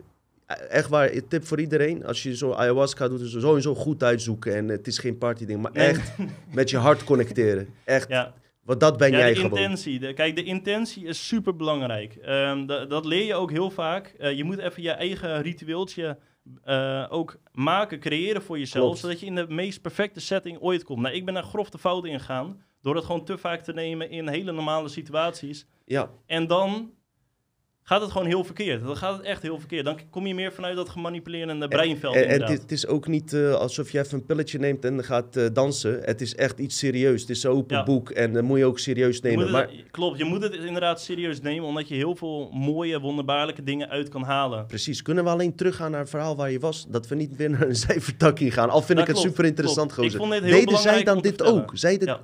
echt 0.70 0.90
waar, 0.90 1.12
een 1.12 1.28
tip 1.28 1.46
voor 1.46 1.60
iedereen, 1.60 2.06
als 2.06 2.24
je 2.24 2.36
zo 2.36 2.52
ayahuasca 2.52 3.08
doet, 3.08 3.22
sowieso 3.30 3.76
goed 3.76 4.04
uitzoeken. 4.04 4.56
En 4.56 4.68
het 4.68 4.88
is 4.88 4.98
geen 4.98 5.18
partyding, 5.18 5.62
maar 5.62 5.72
Nee. 5.72 5.88
echt 5.88 6.12
met 6.54 6.70
je 6.70 6.78
hart 6.78 7.04
connecteren. 7.04 7.68
Echt, 7.84 8.08
Ja, 8.10 8.34
want 8.64 8.80
dat 8.80 8.98
ben 8.98 9.12
ja, 9.12 9.18
jij 9.18 9.34
de 9.34 9.40
gewoon. 9.40 9.58
intentie. 9.58 10.00
De, 10.00 10.14
kijk, 10.14 10.36
de 10.36 10.44
intentie 10.44 11.06
is 11.06 11.28
super 11.28 11.56
belangrijk. 11.56 12.24
dat 12.90 13.06
leer 13.06 13.26
je 13.26 13.36
ook 13.36 13.52
heel 13.52 13.70
vaak. 13.72 14.08
Eh, 14.08 14.38
je 14.38 14.44
moet 14.44 14.58
even 14.58 14.82
je 14.84 14.92
eigen 14.92 15.42
ritueeltje 15.42 16.18
eh, 16.64 17.06
ook 17.10 17.40
maken, 17.52 18.00
creëren 18.00 18.42
voor 18.42 18.60
jezelf. 18.60 18.84
Klopt. 18.86 19.00
Zodat 19.00 19.20
je 19.20 19.26
in 19.26 19.36
de 19.36 19.46
meest 19.50 19.82
perfecte 19.82 20.20
setting 20.20 20.60
ooit 20.60 20.84
komt. 20.84 21.02
Nou, 21.02 21.16
ik 21.16 21.26
ben 21.26 21.34
daar 21.34 21.44
grof 21.44 21.70
de 21.70 21.78
fout 21.78 22.06
in 22.06 22.20
gegaan. 22.20 22.62
Door 22.82 22.96
het 22.96 23.06
gewoon 23.06 23.26
te 23.26 23.38
vaak 23.38 23.62
te 23.62 23.74
nemen 23.74 24.10
in 24.10 24.28
hele 24.28 24.52
normale 24.52 24.90
situaties. 24.90 25.66
Ja, 25.86 26.12
En 26.26 26.48
dan 26.48 26.92
gaat 27.84 28.02
het 28.02 28.12
gewoon 28.12 28.28
heel 28.28 28.44
verkeerd. 28.44 28.84
Dan 28.86 28.98
gaat 28.98 29.18
het 29.18 29.26
echt 29.26 29.42
heel 29.42 29.60
verkeerd. 29.60 29.86
Dan 29.86 30.00
kom 30.10 30.28
je 30.28 30.34
meer 30.36 30.54
vanuit 30.54 30.76
dat 30.76 30.90
gemanipulerende 30.90 31.68
breinveld 31.68 32.16
En, 32.16 32.28
en 32.28 32.42
het, 32.44 32.72
is, 32.72 32.88
ook 32.88 33.08
niet 33.08 33.34
eh, 33.34 33.54
alsof 33.54 33.92
je 33.92 34.00
even 34.00 34.14
een 34.18 34.26
pilletje 34.26 34.60
neemt 34.60 34.86
en 34.86 35.04
gaat 35.04 35.36
eh, 35.36 35.46
dansen. 35.54 36.00
Het 36.04 36.22
is 36.22 36.36
echt 36.36 36.60
iets 36.60 36.78
serieus. 36.78 37.22
Het 37.22 37.30
is 37.30 37.44
een 37.44 37.52
open 37.52 37.78
Ja. 37.78 37.84
boek 37.84 38.10
en 38.10 38.34
dat 38.34 38.44
moet 38.44 38.58
je 38.58 38.66
ook 38.66 38.80
serieus 38.80 39.22
nemen. 39.22 39.52
Maar 39.52 39.62
het- 39.62 39.92
klopt, 39.92 40.18
je 40.18 40.24
moet 40.24 40.42
het 40.44 40.54
inderdaad 40.54 41.02
serieus 41.02 41.42
nemen, 41.42 41.68
omdat 41.68 41.88
je 41.88 41.96
heel 41.96 42.16
veel 42.16 42.50
mooie, 42.54 43.00
wonderbaarlijke 43.00 43.64
dingen 43.64 43.90
uit 43.90 44.10
kan 44.10 44.24
halen. 44.24 44.66
precies, 44.66 45.02
kunnen 45.02 45.24
we 45.24 45.30
alleen 45.30 45.56
teruggaan 45.56 45.92
naar 45.92 46.00
het 46.00 46.10
verhaal 46.10 46.36
waar 46.36 46.52
je 46.52 46.60
was? 46.60 46.86
Dat 46.90 47.08
we 47.08 47.16
niet 47.16 47.36
weer 47.36 47.50
naar 47.50 47.62
een 47.68 47.76
zijvertakking 47.88 48.54
gaan. 48.54 48.70
Al 48.70 48.82
vind 48.82 49.00
ik 49.00 49.08
het 49.08 49.18
super 49.18 49.46
interessant, 49.46 49.94
gozer. 49.94 50.20
vond 50.20 50.32
dit 50.32 50.44
heel 50.44 50.52
Deden 50.52 50.78
zij 50.78 51.04
dan 51.04 51.20
dit 51.22 51.42
ook? 51.42 51.72
Zeiden, 51.74 52.08
Ja. 52.08 52.20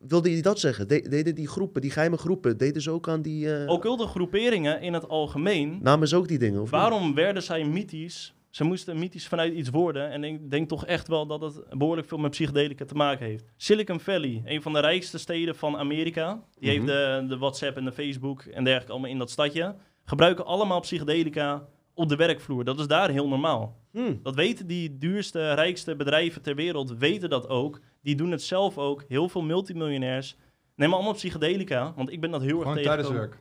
Wilde 0.00 0.36
je 0.36 0.42
dat 0.42 0.60
zeggen? 0.60 0.88
De- 0.88 1.08
deden 1.08 1.34
die 1.34 1.48
groepen, 1.48 1.80
die 1.80 1.90
geheime 1.90 2.16
groepen, 2.16 2.56
deden 2.56 2.82
ze 2.82 2.90
ook 2.90 3.08
aan 3.08 3.22
die... 3.22 3.54
eh 3.56 3.68
Occulte 3.70 4.06
groeperingen 4.06 4.80
in 4.80 4.92
het 4.92 5.08
algemeen, 5.08 5.78
Namen 5.82 6.08
ze 6.08 6.16
ook 6.16 6.28
die 6.28 6.38
dingen? 6.38 6.56
Of 6.60 6.62
niet? 6.62 6.80
waarom 6.80 7.14
werden 7.14 7.42
zij 7.42 7.64
mythisch? 7.64 8.34
Ze 8.50 8.64
moesten 8.64 8.98
mythisch 8.98 9.26
vanuit 9.28 9.54
iets 9.54 9.70
worden. 9.70 10.10
En 10.10 10.24
ik 10.24 10.50
denk 10.50 10.68
toch 10.68 10.86
echt 10.86 11.08
wel 11.08 11.26
dat 11.26 11.40
het 11.40 11.64
behoorlijk 11.78 12.08
veel 12.08 12.18
met 12.18 12.30
psychedelica 12.30 12.84
te 12.84 12.94
maken 12.94 13.26
heeft. 13.26 13.44
Silicon 13.56 14.00
Valley, 14.00 14.42
een 14.44 14.62
van 14.62 14.72
de 14.72 14.80
rijkste 14.80 15.18
steden 15.18 15.56
van 15.56 15.76
Amerika. 15.76 16.42
Die 16.58 16.70
Mhm. 16.70 16.70
heeft 16.70 16.86
de, 16.86 17.24
de 17.28 17.38
WhatsApp 17.38 17.76
en 17.76 17.84
de 17.84 17.92
Facebook 17.92 18.42
en 18.42 18.64
dergelijke 18.64 18.92
allemaal 18.92 19.10
in 19.10 19.18
dat 19.18 19.30
stadje. 19.30 19.74
Gebruiken 20.04 20.44
allemaal 20.46 20.80
psychedelica 20.80 21.66
op 21.94 22.08
de 22.08 22.16
werkvloer. 22.16 22.64
Dat 22.64 22.78
is 22.78 22.86
daar 22.86 23.10
heel 23.10 23.28
normaal. 23.28 23.76
Hmm. 23.90 24.20
Dat 24.22 24.34
weten 24.34 24.66
die 24.66 24.98
duurste, 24.98 25.52
rijkste 25.52 25.96
bedrijven 25.96 26.42
ter 26.42 26.54
wereld, 26.54 26.96
weten 26.98 27.30
dat 27.30 27.48
ook. 27.48 27.80
Die 28.02 28.16
doen 28.16 28.30
het 28.30 28.42
zelf 28.42 28.78
ook. 28.78 29.04
Heel 29.08 29.28
veel 29.28 29.42
multimiljonairs 29.42 30.36
nemen 30.74 30.94
allemaal 30.94 31.14
psychedelica, 31.14 31.92
want 31.96 32.12
ik 32.12 32.20
ben 32.20 32.30
dat 32.30 32.42
heel 32.42 32.58
erg 32.60 32.68
Gewoon 32.68 32.82
tijdens 32.82 33.08
werk. 33.08 33.38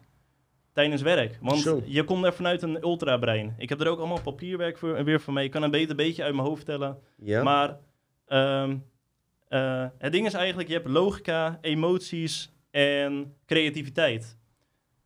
tijdens 0.73 1.01
werk. 1.01 1.37
Want 1.41 1.63
je 1.85 2.03
komt 2.03 2.25
er 2.25 2.33
vanuit 2.33 2.61
een 2.61 2.83
ultrabrein. 2.83 3.55
Ik 3.57 3.69
heb 3.69 3.81
er 3.81 3.87
ook 3.87 3.99
allemaal 3.99 4.21
papierwerk 4.21 4.77
voor, 4.77 5.03
weer 5.03 5.21
voor 5.21 5.33
mee. 5.33 5.45
Ik 5.45 5.51
kan 5.51 5.63
een 5.63 5.71
beter 5.71 5.95
beetje 5.95 6.23
uit 6.23 6.35
mijn 6.35 6.47
hoofd 6.47 6.65
tellen. 6.65 6.97
Ja? 7.17 7.43
Maar 7.43 7.77
eh, 8.25 9.85
het 9.97 10.11
ding 10.11 10.25
is 10.25 10.33
eigenlijk, 10.33 10.67
je 10.67 10.73
hebt 10.73 10.87
logica, 10.87 11.57
emoties 11.61 12.51
en 12.71 13.35
creativiteit. 13.45 14.37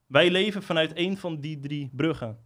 Wij 0.06 0.32
leven 0.32 0.64
vanuit 0.64 0.94
één 0.94 1.18
van 1.18 1.40
die 1.40 1.60
drie 1.60 1.90
bruggen. 1.94 2.38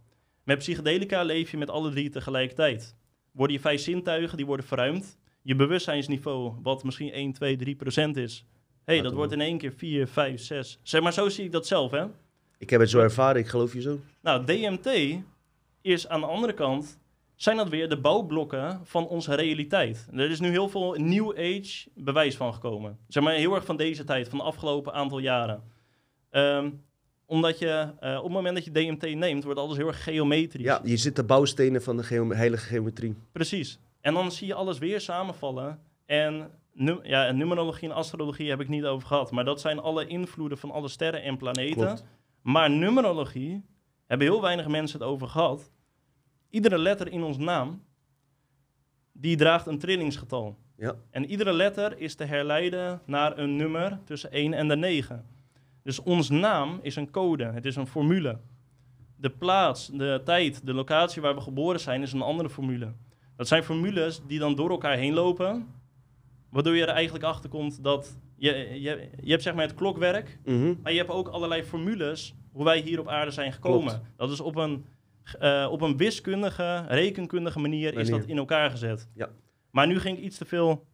Met 0.44 0.58
psychedelica 0.58 1.22
leef 1.22 1.50
je 1.50 1.56
met 1.56 1.70
alle 1.70 1.90
drie 1.90 2.10
tegelijkertijd. 2.10 2.96
Worden 3.32 3.56
je 3.56 3.62
vijf 3.62 3.80
zintuigen, 3.80 4.36
die 4.36 4.46
worden 4.46 4.66
verruimd. 4.66 5.18
Je 5.42 5.56
bewustzijnsniveau, 5.56 6.52
wat 6.62 6.84
misschien 6.84 7.12
1, 7.12 7.32
2, 7.32 7.56
3 7.56 7.76
procent 7.76 8.16
is. 8.16 8.46
hey, 8.84 9.00
dat 9.00 9.12
wordt 9.12 9.32
in 9.32 9.40
één 9.40 9.58
keer 9.58 9.72
4, 9.72 10.06
5, 10.06 10.40
6. 10.40 10.80
Zeg 10.82 11.02
maar, 11.02 11.12
zo 11.12 11.28
zie 11.28 11.44
ik 11.44 11.52
dat 11.52 11.66
zelf, 11.66 11.90
hè. 11.90 12.04
Ik 12.58 12.70
heb 12.70 12.80
het 12.80 12.90
zo 12.90 13.00
ervaren, 13.00 13.40
ik 13.40 13.46
geloof 13.46 13.72
je 13.72 13.80
zo. 13.80 14.00
Nou, 14.20 14.44
DMT 14.44 15.18
is 15.80 16.08
aan 16.08 16.20
de 16.20 16.26
andere 16.26 16.54
kant, 16.54 16.98
zijn 17.34 17.56
dat 17.56 17.68
weer 17.68 17.88
de 17.88 18.00
bouwblokken 18.00 18.80
van 18.84 19.06
onze 19.06 19.34
realiteit. 19.34 20.08
Er 20.12 20.30
is 20.30 20.40
nu 20.40 20.50
heel 20.50 20.68
veel 20.68 20.94
New 20.94 21.30
Age 21.30 21.88
bewijs 21.94 22.36
van 22.36 22.54
gekomen. 22.54 22.98
Zeg 23.08 23.22
maar 23.22 23.34
heel 23.34 23.54
erg 23.54 23.64
van 23.64 23.76
deze 23.76 24.04
tijd, 24.04 24.28
van 24.28 24.38
de 24.38 24.44
afgelopen 24.44 24.92
aantal 24.92 25.18
jaren. 25.18 25.62
Ehm, 26.30 26.70
omdat 27.32 27.58
je, 27.58 27.92
eh, 28.00 28.16
op 28.16 28.22
het 28.22 28.32
moment 28.32 28.54
dat 28.54 28.64
je 28.64 28.70
DMT 28.70 29.14
neemt, 29.14 29.44
wordt 29.44 29.58
alles 29.58 29.76
heel 29.76 29.86
erg 29.86 30.02
geometrisch. 30.02 30.64
Ja, 30.64 30.80
je 30.84 30.96
zit 30.96 31.16
de 31.16 31.24
bouwstenen 31.24 31.82
van 31.82 31.96
de 31.96 32.34
heilige 32.34 32.66
geometrie. 32.66 33.14
Precies. 33.32 33.78
En 34.00 34.14
dan 34.14 34.32
zie 34.32 34.46
je 34.46 34.54
alles 34.54 34.78
weer 34.78 35.00
samenvallen. 35.00 35.80
En, 36.06 36.50
ja, 37.02 37.26
en 37.26 37.36
numerologie 37.36 37.88
en 37.88 37.94
astrologie 37.94 38.50
heb 38.50 38.60
ik 38.60 38.68
niet 38.68 38.84
over 38.84 39.06
gehad. 39.06 39.30
Maar 39.30 39.44
dat 39.44 39.60
zijn 39.60 39.78
alle 39.78 40.06
invloeden 40.06 40.58
van 40.58 40.70
alle 40.70 40.88
sterren 40.88 41.22
en 41.22 41.36
planeten. 41.36 41.76
Klopt. 41.76 42.04
Maar 42.42 42.70
numerologie 42.70 43.64
hebben 44.06 44.26
heel 44.26 44.40
weinig 44.40 44.68
mensen 44.68 44.98
het 44.98 45.08
over 45.08 45.28
gehad. 45.28 45.70
Iedere 46.50 46.78
letter 46.78 47.12
in 47.12 47.22
ons 47.22 47.36
naam, 47.38 47.82
die 49.12 49.36
draagt 49.36 49.66
een 49.66 49.78
trillingsgetal. 49.78 50.58
Ja. 50.76 50.94
En 51.10 51.24
iedere 51.24 51.52
letter 51.52 51.98
is 51.98 52.14
te 52.14 52.24
herleiden 52.24 53.00
naar 53.06 53.38
een 53.38 53.56
nummer 53.56 53.98
tussen 54.04 54.32
1 54.32 54.52
en 54.52 54.68
de 54.68 54.76
9. 54.76 55.26
Dus 55.82 56.02
ons 56.02 56.28
naam 56.30 56.78
is 56.82 56.96
een 56.96 57.10
code, 57.10 57.44
het 57.44 57.64
is 57.64 57.76
een 57.76 57.86
formule. 57.86 58.38
De 59.16 59.30
plaats, 59.30 59.86
de 59.88 60.20
tijd, 60.24 60.66
de 60.66 60.72
locatie 60.74 61.22
waar 61.22 61.34
we 61.34 61.40
geboren 61.40 61.80
zijn 61.80 62.02
is 62.02 62.12
een 62.12 62.22
andere 62.22 62.50
formule. 62.50 62.92
Dat 63.36 63.48
zijn 63.48 63.62
formules 63.62 64.20
die 64.26 64.38
dan 64.38 64.54
door 64.54 64.70
elkaar 64.70 64.96
heen 64.96 65.12
lopen, 65.14 65.66
waardoor 66.50 66.76
je 66.76 66.82
er 66.82 66.88
eigenlijk 66.88 67.24
achter 67.24 67.50
komt 67.50 67.82
dat 67.84 68.18
je, 68.36 68.50
je, 68.80 69.08
je 69.22 69.30
hebt 69.30 69.42
zeg 69.42 69.54
maar 69.54 69.66
het 69.66 69.74
klokwerk, 69.74 70.38
Mhm. 70.44 70.74
maar 70.82 70.92
je 70.92 70.98
hebt 70.98 71.10
ook 71.10 71.28
allerlei 71.28 71.62
formules 71.64 72.34
hoe 72.52 72.64
wij 72.64 72.78
hier 72.80 73.00
op 73.00 73.08
aarde 73.08 73.30
zijn 73.30 73.52
gekomen. 73.52 73.92
Klopt. 73.92 74.10
Dat 74.16 74.30
is 74.30 74.40
op 74.40 74.56
een, 74.56 74.84
eh, 75.38 75.68
op 75.70 75.80
een 75.80 75.96
wiskundige, 75.96 76.84
rekenkundige 76.88 77.58
manier, 77.58 77.88
is 77.88 77.94
Manier. 77.94 78.10
dat 78.10 78.24
in 78.24 78.36
elkaar 78.38 78.70
gezet. 78.70 79.08
Ja. 79.14 79.28
Maar 79.70 79.86
nu 79.86 79.98
ging 80.00 80.18
ik 80.18 80.24
iets 80.24 80.38
te 80.38 80.44
veel. 80.44 80.86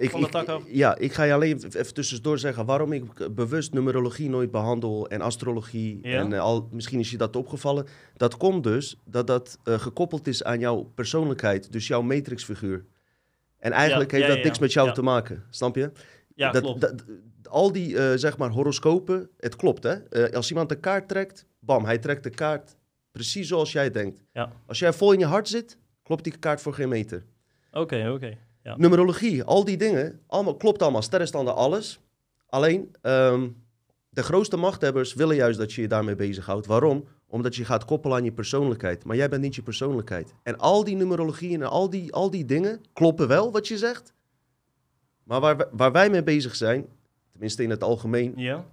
Ik, 0.00 0.10
Van 0.10 0.20
de 0.20 0.26
ik- 0.26 0.32
tak 0.32 0.48
af. 0.48 0.62
Ja, 0.66 0.96
ik 0.98 1.12
ga 1.12 1.22
je 1.22 1.32
alleen 1.32 1.62
even 1.76 1.94
tussendoor 1.94 2.38
zeggen 2.38 2.64
waarom 2.66 2.92
ik 2.92 3.34
bewust 3.34 3.72
numerologie 3.72 4.28
nooit 4.28 4.50
behandel 4.50 5.08
en 5.08 5.20
astrologie. 5.20 5.98
Ja? 6.02 6.18
En 6.18 6.32
eh, 6.32 6.40
al, 6.40 6.68
misschien 6.72 6.98
is 6.98 7.10
je 7.10 7.16
dat 7.16 7.36
opgevallen. 7.36 7.86
Dat 8.16 8.36
komt 8.36 8.62
dus 8.64 8.96
dat 9.04 9.26
dat 9.26 9.58
eh, 9.64 9.78
gekoppeld 9.78 10.26
is 10.26 10.44
aan 10.44 10.58
jouw 10.58 10.82
persoonlijkheid, 10.94 11.72
dus 11.72 11.86
jouw 11.86 12.02
matrixfiguur. 12.02 12.84
En 13.58 13.72
eigenlijk 13.72 14.10
Ja, 14.10 14.16
heeft 14.16 14.28
ja, 14.28 14.34
dat 14.34 14.44
niks 14.44 14.58
met 14.58 14.72
jou 14.72 14.92
te 14.92 15.02
maken, 15.02 15.44
snap 15.50 15.76
je? 15.76 15.90
Ja, 16.34 16.50
dat, 16.52 16.62
klopt. 16.62 16.80
dat- 16.80 17.04
al 17.48 17.72
die, 17.72 17.98
eh, 17.98 18.12
zeg 18.18 18.38
maar, 18.38 18.50
horoscopen, 18.50 19.28
het 19.38 19.56
klopt, 19.56 19.82
hè? 19.82 20.32
Als 20.32 20.50
iemand 20.50 20.70
een 20.70 20.80
kaart 20.80 21.08
trekt, 21.08 21.46
bam, 21.58 21.84
hij 21.84 21.98
trekt 21.98 22.22
de 22.22 22.30
kaart 22.30 22.76
precies 23.12 23.48
zoals 23.48 23.72
jij 23.72 23.90
denkt. 23.90 24.22
Ja. 24.32 24.52
Als 24.66 24.78
jij 24.78 24.92
vol 24.92 25.12
in 25.12 25.18
je 25.18 25.24
hart 25.26 25.48
zit, 25.48 25.78
klopt 26.02 26.24
die 26.24 26.38
kaart 26.38 26.60
voor 26.60 26.74
geen 26.74 26.88
meter. 26.88 27.24
Oké, 27.72 28.10
oké. 28.14 28.36
Ja. 28.62 28.76
Numerologie, 28.76 29.44
al 29.44 29.64
die 29.64 29.76
dingen, 29.76 30.20
allemaal, 30.26 30.56
klopt 30.56 30.82
allemaal. 30.82 31.02
Sterrenstanden, 31.02 31.54
alles. 31.54 32.00
Alleen, 32.48 32.94
ehm, 33.02 33.48
de 34.08 34.22
grootste 34.22 34.56
machthebbers 34.56 35.14
willen 35.14 35.36
juist 35.36 35.58
dat 35.58 35.72
je 35.72 35.80
je 35.80 35.88
daarmee 35.88 36.14
bezighoudt. 36.14 36.66
Waarom? 36.66 37.04
Omdat 37.26 37.56
je 37.56 37.64
gaat 37.64 37.84
koppelen 37.84 38.16
aan 38.16 38.24
je 38.24 38.32
persoonlijkheid. 38.32 39.04
Maar 39.04 39.16
jij 39.16 39.28
bent 39.28 39.42
niet 39.42 39.54
je 39.54 39.62
persoonlijkheid. 39.62 40.34
En 40.42 40.58
al 40.58 40.84
die 40.84 40.96
numerologie 40.96 41.54
en 41.54 41.62
al 41.62 41.90
die, 41.90 42.12
al 42.12 42.30
die 42.30 42.44
dingen 42.44 42.80
kloppen 42.92 43.28
wel, 43.28 43.52
wat 43.52 43.68
je 43.68 43.78
zegt. 43.78 44.12
Maar 45.22 45.40
waar, 45.40 45.56
wij- 45.56 45.68
waar 45.72 45.92
wij 45.92 46.10
mee 46.10 46.22
bezig 46.22 46.56
zijn, 46.56 46.86
tenminste 47.30 47.62
in 47.62 47.70
het 47.70 47.82
algemeen, 47.82 48.32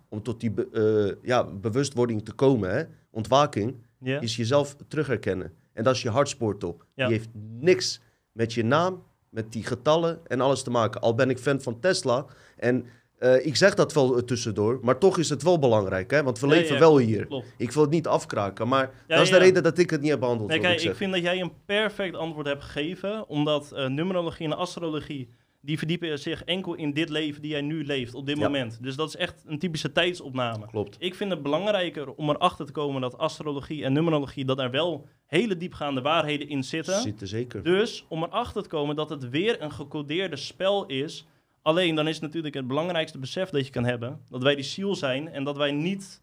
om 0.09 0.23
tot 0.23 0.39
die 0.39 0.53
eh, 0.73 1.11
ja, 1.21 1.43
bewustwording 1.43 2.25
te 2.25 2.33
komen, 2.33 2.69
hè, 2.75 2.83
ontwaking, 3.11 3.75
is 4.19 4.35
jezelf 4.35 4.75
terugherkennen. 4.87 5.53
En 5.73 5.83
dat 5.83 5.95
is 5.95 6.01
je 6.01 6.09
hartsportel. 6.09 6.77
Ja. 6.93 7.07
Die 7.07 7.17
heeft 7.17 7.29
niks 7.59 8.01
met 8.31 8.53
je 8.53 8.63
naam, 8.63 9.03
met 9.29 9.51
die 9.51 9.63
getallen 9.63 10.19
en 10.27 10.41
alles 10.41 10.63
te 10.63 10.69
maken. 10.69 11.01
Al 11.01 11.15
ben 11.15 11.29
ik 11.29 11.37
fan 11.37 11.61
van 11.61 11.79
Tesla 11.79 12.25
en 12.57 12.85
eh, 13.17 13.45
ik 13.45 13.55
zeg 13.55 13.73
dat 13.73 13.93
wel 13.93 14.23
tussendoor, 14.23 14.79
maar 14.81 14.97
toch 14.97 15.17
is 15.17 15.29
het 15.29 15.43
wel 15.43 15.59
belangrijk, 15.59 16.11
hè? 16.11 16.23
want 16.23 16.39
we 16.39 16.47
Ja, 16.47 16.53
leven 16.53 16.73
ja, 16.73 16.79
wel 16.79 16.97
hier. 16.97 17.25
Klopt. 17.25 17.53
Ik 17.57 17.71
wil 17.71 17.81
het 17.81 17.91
niet 17.91 18.07
afkraken, 18.07 18.67
maar 18.67 18.91
Ja, 19.07 19.15
dat 19.15 19.25
is 19.25 19.31
de 19.31 19.37
reden 19.37 19.63
dat 19.63 19.77
ik 19.77 19.89
het 19.89 20.01
niet 20.01 20.09
heb 20.09 20.19
behandeld. 20.19 20.49
Nee, 20.49 20.59
kijk, 20.59 20.81
ik 20.81 20.95
vind 20.95 21.13
dat 21.13 21.21
jij 21.21 21.41
een 21.41 21.53
perfect 21.65 22.15
antwoord 22.15 22.47
hebt 22.47 22.63
gegeven, 22.63 23.27
omdat 23.27 23.71
eh, 23.71 23.87
numerologie 23.87 24.45
en 24.45 24.57
astrologie, 24.57 25.29
die 25.67 25.77
verdiepen 25.77 26.19
zich 26.19 26.43
enkel 26.43 26.73
in 26.73 26.93
dit 26.93 27.09
leven 27.09 27.41
die 27.41 27.51
jij 27.51 27.61
nu 27.61 27.85
leeft, 27.85 28.13
op 28.13 28.25
dit 28.25 28.37
Ja. 28.37 28.43
moment. 28.43 28.83
Dus 28.83 28.95
dat 28.95 29.07
is 29.07 29.15
echt 29.15 29.43
een 29.45 29.59
typische 29.59 29.91
tijdsopname. 29.91 30.65
Klopt. 30.67 30.95
Ik 30.99 31.15
vind 31.15 31.31
het 31.31 31.41
belangrijker 31.43 32.13
om 32.13 32.29
erachter 32.29 32.65
te 32.65 32.71
komen 32.71 33.01
dat 33.01 33.17
astrologie 33.17 33.83
en 33.83 33.93
numerologie, 33.93 34.45
dat 34.45 34.59
er 34.59 34.71
wel 34.71 35.07
hele 35.25 35.57
diepgaande 35.57 36.01
waarheden 36.01 36.49
in 36.49 36.63
zitten. 36.63 37.01
Zit 37.01 37.21
er 37.21 37.27
zeker. 37.27 37.63
Dus 37.63 38.05
om 38.07 38.23
erachter 38.23 38.61
te 38.63 38.69
komen 38.69 38.95
dat 38.95 39.09
het 39.09 39.29
weer 39.29 39.61
een 39.61 39.71
gecodeerde 39.71 40.35
spel 40.35 40.85
is. 40.85 41.25
Alleen 41.61 41.95
dan 41.95 42.07
is 42.07 42.19
natuurlijk 42.19 42.55
het 42.55 42.67
belangrijkste 42.67 43.17
besef 43.19 43.49
dat 43.49 43.65
je 43.65 43.71
kan 43.71 43.83
hebben. 43.85 44.21
Dat 44.29 44.43
wij 44.43 44.55
die 44.55 44.63
ziel 44.63 44.95
zijn 44.95 45.29
en 45.29 45.43
dat 45.43 45.57
wij 45.57 45.71
niet. 45.71 46.21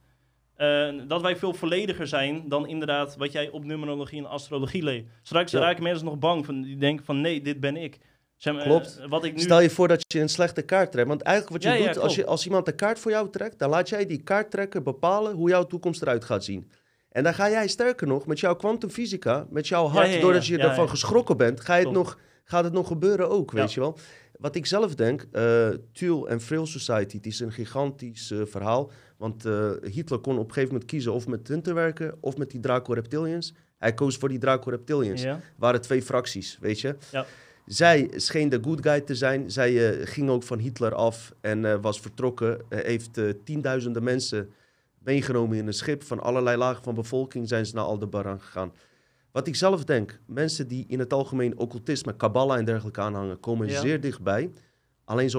eh, 0.55 0.89
dat 1.09 1.23
wij 1.23 1.37
veel 1.37 1.55
vollediger 1.55 2.07
zijn 2.07 2.49
dan 2.49 2.67
inderdaad 2.69 3.17
wat 3.17 3.33
jij 3.33 3.49
op 3.51 3.65
numerologie 3.65 4.19
en 4.19 4.27
astrologie 4.29 4.83
leest. 4.83 5.05
Straks 5.23 5.53
Ja. 5.53 5.59
raken 5.61 5.83
mensen 5.83 6.05
nog 6.05 6.19
bang 6.19 6.45
van 6.45 6.63
die 6.63 6.77
denken 6.77 7.05
van 7.05 7.21
nee, 7.21 7.41
dit 7.43 7.61
ben 7.61 7.77
ik. 7.77 7.99
Zeg 8.37 8.55
maar, 8.55 8.63
eh, 8.63 8.69
Klopt. 8.69 9.01
wat 9.09 9.25
ik 9.25 9.35
nu. 9.35 9.41
Stel 9.41 9.61
je 9.61 9.71
voor 9.71 9.89
dat 9.89 10.05
je 10.13 10.21
een 10.21 10.29
slechte 10.29 10.63
kaart 10.63 10.93
trekt. 10.93 11.09
Want 11.09 11.23
eigenlijk 11.23 11.63
wat 11.63 11.73
je 11.73 11.79
Ja, 11.79 11.85
ja, 11.85 11.93
doet, 11.93 12.03
als, 12.03 12.11
je, 12.15 12.17
klopt. 12.21 12.31
als 12.31 12.45
iemand 12.45 12.69
een 12.69 12.75
kaart 12.77 12.99
voor 12.99 13.11
jou 13.11 13.31
trekt, 13.31 13.59
dan 13.59 13.71
laat 13.71 13.89
jij 13.89 14.07
die 14.07 14.23
kaarttrekker 14.23 14.83
bepalen 14.83 15.35
hoe 15.35 15.49
jouw 15.49 15.65
toekomst 15.67 16.03
eruit 16.03 16.25
gaat 16.25 16.45
zien. 16.45 16.71
En 17.09 17.23
dan 17.25 17.35
ga 17.35 17.51
jij 17.51 17.69
sterker 17.69 18.07
nog 18.07 18.27
met 18.27 18.41
jouw 18.41 18.57
kwantumfysica, 18.57 19.47
met 19.51 19.69
jouw 19.69 19.87
hart, 19.87 20.21
doordat 20.21 20.47
je 20.47 20.59
ervan 20.59 20.89
geschrokken 20.89 21.37
bent, 21.37 21.61
ga 21.61 21.75
je 21.75 21.85
het 21.85 21.93
Klopt. 21.93 22.07
nog, 22.09 22.19
gaat 22.45 22.65
het 22.65 22.73
nog 22.73 22.87
gebeuren 22.87 23.31
ook, 23.31 23.51
weet 23.53 23.73
je 23.73 23.81
wel. 23.81 23.99
Wat 24.39 24.55
ik 24.55 24.67
zelf 24.67 24.95
denk, 24.95 25.27
eh 25.33 25.69
Thuel 25.93 26.29
en 26.29 26.41
Frail 26.41 26.67
Society, 26.67 27.17
het 27.17 27.27
is 27.27 27.41
een 27.41 27.53
gigantisch 27.53 28.31
eh, 28.31 28.39
verhaal. 28.45 28.91
Want 29.17 29.43
Hitler 29.83 30.19
kon 30.19 30.39
op 30.39 30.47
een 30.47 30.53
gegeven 30.53 30.73
moment 30.73 30.85
kiezen 30.91 31.13
of 31.13 31.27
met 31.27 31.49
hun 31.49 31.63
te 31.63 31.73
werken 31.73 32.17
of 32.21 32.37
met 32.37 32.51
die 32.51 32.61
Draco 32.61 32.93
Reptilians. 32.93 33.55
Hij 33.79 33.95
koos 33.95 34.17
voor 34.17 34.29
die 34.29 34.39
Draco 34.39 34.71
Reptilians 34.71 35.23
ja. 35.23 35.41
waren 35.57 35.81
twee 35.81 36.03
fracties, 36.03 36.59
weet 36.61 36.81
je. 36.81 36.97
Ja. 37.11 37.27
Zij 37.67 38.11
scheen 38.15 38.49
de 38.49 38.59
good 38.63 38.83
guy 38.83 39.01
te 39.01 39.15
zijn. 39.15 39.51
Zij 39.51 39.91
eh, 39.91 40.07
ging 40.07 40.31
ook 40.31 40.43
van 40.43 40.59
Hitler 40.59 40.95
af 40.95 41.33
en 41.41 41.65
eh, 41.65 41.81
was 41.81 42.01
vertrokken. 42.01 42.61
Eh, 42.69 42.79
heeft 42.85 43.21
tienduizenden 43.45 44.03
mensen 44.03 44.51
meegenomen 44.99 45.57
in 45.57 45.67
een 45.67 45.73
schip. 45.73 46.03
Van 46.03 46.21
allerlei 46.21 46.57
lagen 46.57 46.83
van 46.83 46.95
bevolking 46.95 47.49
zijn 47.49 47.67
ze 47.67 47.75
naar 47.75 47.85
Aldebaran 47.85 48.41
gegaan. 48.41 48.73
Wat 49.33 49.47
ik 49.47 49.57
zelf 49.57 49.85
denk, 49.85 50.21
mensen 50.27 50.69
die 50.69 50.85
in 50.89 50.99
het 50.99 51.13
algemeen 51.13 51.59
occultisme, 51.59 52.17
kabbala 52.17 52.57
en 52.57 52.65
dergelijke 52.65 53.01
aanhangen, 53.01 53.41
komen 53.41 53.69
Ja. 53.69 53.81
zeer 53.81 54.01
dichtbij. 54.01 54.51
Alleen 55.05 55.31
ze 55.31 55.39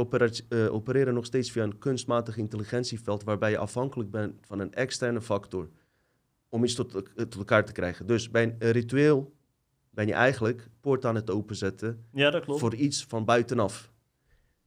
opereren 0.71 1.13
nog 1.13 1.25
steeds 1.25 1.51
via 1.51 1.63
een 1.63 1.77
kunstmatig 1.77 2.37
intelligentieveld, 2.37 3.23
waarbij 3.23 3.49
je 3.51 3.57
afhankelijk 3.57 4.11
bent 4.11 4.33
van 4.41 4.59
een 4.59 4.73
externe 4.73 5.21
factor 5.21 5.69
om 6.49 6.63
iets 6.63 6.75
tot, 6.75 6.91
tot 7.15 7.35
elkaar 7.35 7.65
te 7.65 7.71
krijgen. 7.71 8.07
Dus 8.07 8.29
bij 8.29 8.55
een 8.59 8.71
ritueel 8.71 9.34
ben 9.95 10.07
je 10.07 10.13
eigenlijk 10.13 10.69
poort 10.81 11.05
aan 11.05 11.15
het 11.15 11.29
openzetten 11.29 12.05
ja, 12.11 12.29
dat 12.29 12.43
klopt. 12.43 12.59
voor 12.59 12.75
iets 12.75 13.05
van 13.05 13.25
buitenaf. 13.25 13.93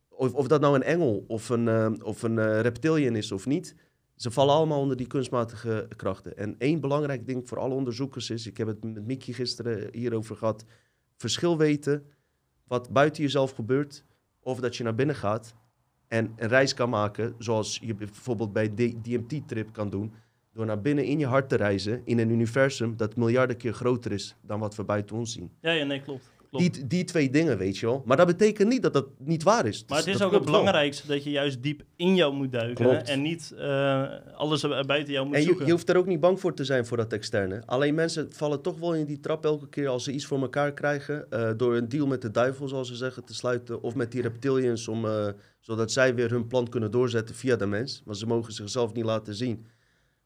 Of, 0.09 0.35
of 0.35 0.49
dat 0.49 0.61
nou 0.61 0.75
een 0.75 0.83
engel 0.83 1.25
of 1.27 1.49
een, 1.49 1.69
eh, 1.69 1.93
of 2.03 2.23
een 2.23 2.39
eh, 2.39 2.61
reptilian 2.61 3.17
is 3.17 3.33
of 3.33 3.47
niet, 3.47 3.75
ze 4.15 4.31
vallen 4.31 4.55
allemaal 4.55 4.81
onder 4.81 4.97
die 4.97 5.07
kunstmatige 5.07 5.89
krachten. 5.97 6.37
En 6.37 6.55
één 6.59 6.81
belangrijk 6.81 7.27
ding 7.27 7.49
voor 7.49 7.59
alle 7.59 7.75
onderzoekers 7.75 8.31
is, 8.31 8.47
ik 8.47 8.57
heb 8.57 8.67
het 8.67 8.85
met 8.85 9.07
Mickey 9.07 9.33
gisteren 9.35 9.89
hierover 9.93 10.37
gehad, 10.37 10.65
verschil 11.17 11.59
weten 11.59 12.07
wat 12.65 12.91
buiten 12.91 13.23
jezelf 13.23 13.51
gebeurt, 13.51 14.05
of 14.41 14.61
dat 14.61 14.77
je 14.77 14.85
naar 14.85 14.95
binnen 14.95 15.17
gaat 15.17 15.55
en 16.09 16.33
een 16.37 16.49
reis 16.49 16.75
kan 16.75 16.91
maken, 16.91 17.35
zoals 17.39 17.79
je 17.83 17.95
bijvoorbeeld 17.95 18.53
bij 18.53 18.75
DMT-trip 18.75 19.73
kan 19.73 19.91
doen, 19.91 20.15
door 20.59 20.67
naar 20.67 20.81
binnen 20.81 21.05
in 21.05 21.19
je 21.19 21.27
hart 21.27 21.49
te 21.49 21.57
reizen 21.57 22.03
in 22.05 22.19
een 22.19 22.31
universum 22.31 22.97
dat 22.97 23.17
miljarden 23.17 23.57
keer 23.57 23.73
groter 23.73 24.13
is 24.13 24.37
dan 24.43 24.61
wat 24.61 24.75
we 24.77 24.85
buiten 24.85 25.17
ons 25.17 25.33
zien. 25.33 25.51
Ja, 25.61 25.71
ja, 25.71 25.85
nee, 25.85 26.01
klopt. 26.03 26.31
klopt. 26.51 26.75
Die, 26.75 26.87
die 26.87 27.05
twee 27.05 27.31
dingen, 27.31 27.59
weet 27.59 27.79
je 27.79 27.87
wel. 27.87 28.03
Maar 28.07 28.17
dat 28.17 28.27
betekent 28.27 28.69
niet 28.69 28.83
dat 28.83 28.93
dat 28.93 29.07
niet 29.19 29.43
waar 29.43 29.67
is. 29.67 29.85
Maar 29.87 29.97
het 29.97 30.07
Dus 30.07 30.15
is 30.15 30.21
dat 30.21 30.29
ook 30.29 30.35
het 30.35 30.45
wel. 30.45 30.53
belangrijkste 30.59 31.07
dat 31.07 31.25
je 31.25 31.31
juist 31.31 31.63
diep 31.63 31.83
in 31.97 32.15
jou 32.15 32.35
moet 32.35 32.53
duiken. 32.53 33.07
En 33.07 33.23
niet 33.23 33.55
eh, 33.59 34.05
alles 34.35 34.67
buiten 34.87 35.13
jou 35.13 35.27
moet 35.27 35.35
En 35.35 35.41
je, 35.41 35.47
zoeken. 35.47 35.67
je 35.67 35.73
hoeft 35.73 35.89
er 35.89 35.97
ook 35.97 36.07
niet 36.07 36.21
bang 36.21 36.41
voor 36.41 36.55
te 36.55 36.65
zijn 36.65 36.87
voor 36.87 36.97
dat 36.97 37.13
externe. 37.13 37.63
Alleen 37.67 37.95
mensen 37.95 38.27
vallen 38.33 38.63
toch 38.63 38.79
wel 38.79 38.95
in 38.95 39.07
die 39.07 39.21
trap 39.21 39.45
elke 39.45 39.69
keer 39.69 39.89
als 39.89 40.05
ze 40.05 40.13
iets 40.13 40.27
voor 40.27 40.41
elkaar 40.41 40.73
krijgen. 40.73 41.31
eh, 41.31 41.51
door 41.57 41.77
een 41.77 41.89
deal 41.89 42.07
met 42.07 42.23
de 42.23 42.31
duivel, 42.31 42.69
zoals 42.69 42.89
ze 42.89 42.95
zeggen, 42.97 43.25
te 43.25 43.35
sluiten. 43.35 43.83
Of 43.83 43.95
met 43.95 44.13
die 44.13 44.23
reptilians, 44.23 44.89
om, 44.89 45.05
eh, 45.07 45.29
zodat 45.61 45.93
zij 45.93 46.15
weer 46.15 46.31
hun 46.31 46.47
plan 46.47 46.69
kunnen 46.69 46.91
doorzetten 46.91 47.35
via 47.35 47.57
de 47.57 47.67
mens. 47.67 48.03
Want 48.05 48.19
ze 48.19 48.27
mogen 48.27 48.53
zichzelf 48.53 48.93
niet 48.93 49.05
laten 49.05 49.35
zien. 49.35 49.67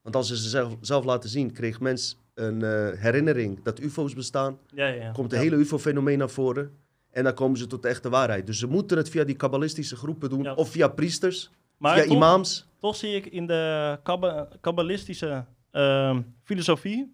Want 0.03 0.15
als 0.15 0.27
ze 0.27 0.35
zichzelf 0.35 0.75
zelf 0.81 1.05
laten 1.05 1.29
zien, 1.29 1.51
kreeg 1.51 1.79
mens 1.79 2.17
een 2.33 2.61
eh, 2.63 2.89
herinnering 3.01 3.63
dat 3.63 3.79
UFO's 3.79 4.13
bestaan. 4.13 4.57
ja, 4.73 4.87
ja, 4.87 5.03
ja. 5.03 5.11
Komt 5.11 5.29
de 5.29 5.35
Ja. 5.35 5.41
hele 5.41 5.55
UFO-fenomeen 5.55 6.17
naar 6.17 6.29
voren. 6.29 6.77
En 7.11 7.23
dan 7.23 7.33
komen 7.33 7.57
ze 7.57 7.67
tot 7.67 7.81
de 7.81 7.87
echte 7.87 8.09
waarheid. 8.09 8.45
Dus 8.47 8.59
ze 8.59 8.67
moeten 8.67 8.97
het 8.97 9.09
via 9.09 9.23
die 9.23 9.35
kabbalistische 9.35 9.95
groepen 9.95 10.29
doen. 10.29 10.43
Ja. 10.43 10.53
Of 10.53 10.69
via 10.69 10.87
priesters, 10.87 11.51
Maar 11.77 11.93
via 11.95 12.03
toch, 12.03 12.13
imams. 12.15 12.67
toch 12.77 12.95
zie 12.95 13.15
ik 13.15 13.25
in 13.25 13.47
de 13.47 13.99
kabba- 14.03 14.47
kabbalistische 14.61 15.45
ehm, 15.71 16.21
filosofie... 16.43 17.13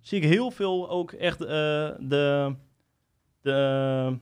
zie 0.00 0.20
ik 0.20 0.28
heel 0.28 0.50
veel 0.50 0.90
ook 0.90 1.12
echt 1.12 1.40
eh, 1.40 1.46
de, 1.98 2.54
de, 3.40 4.18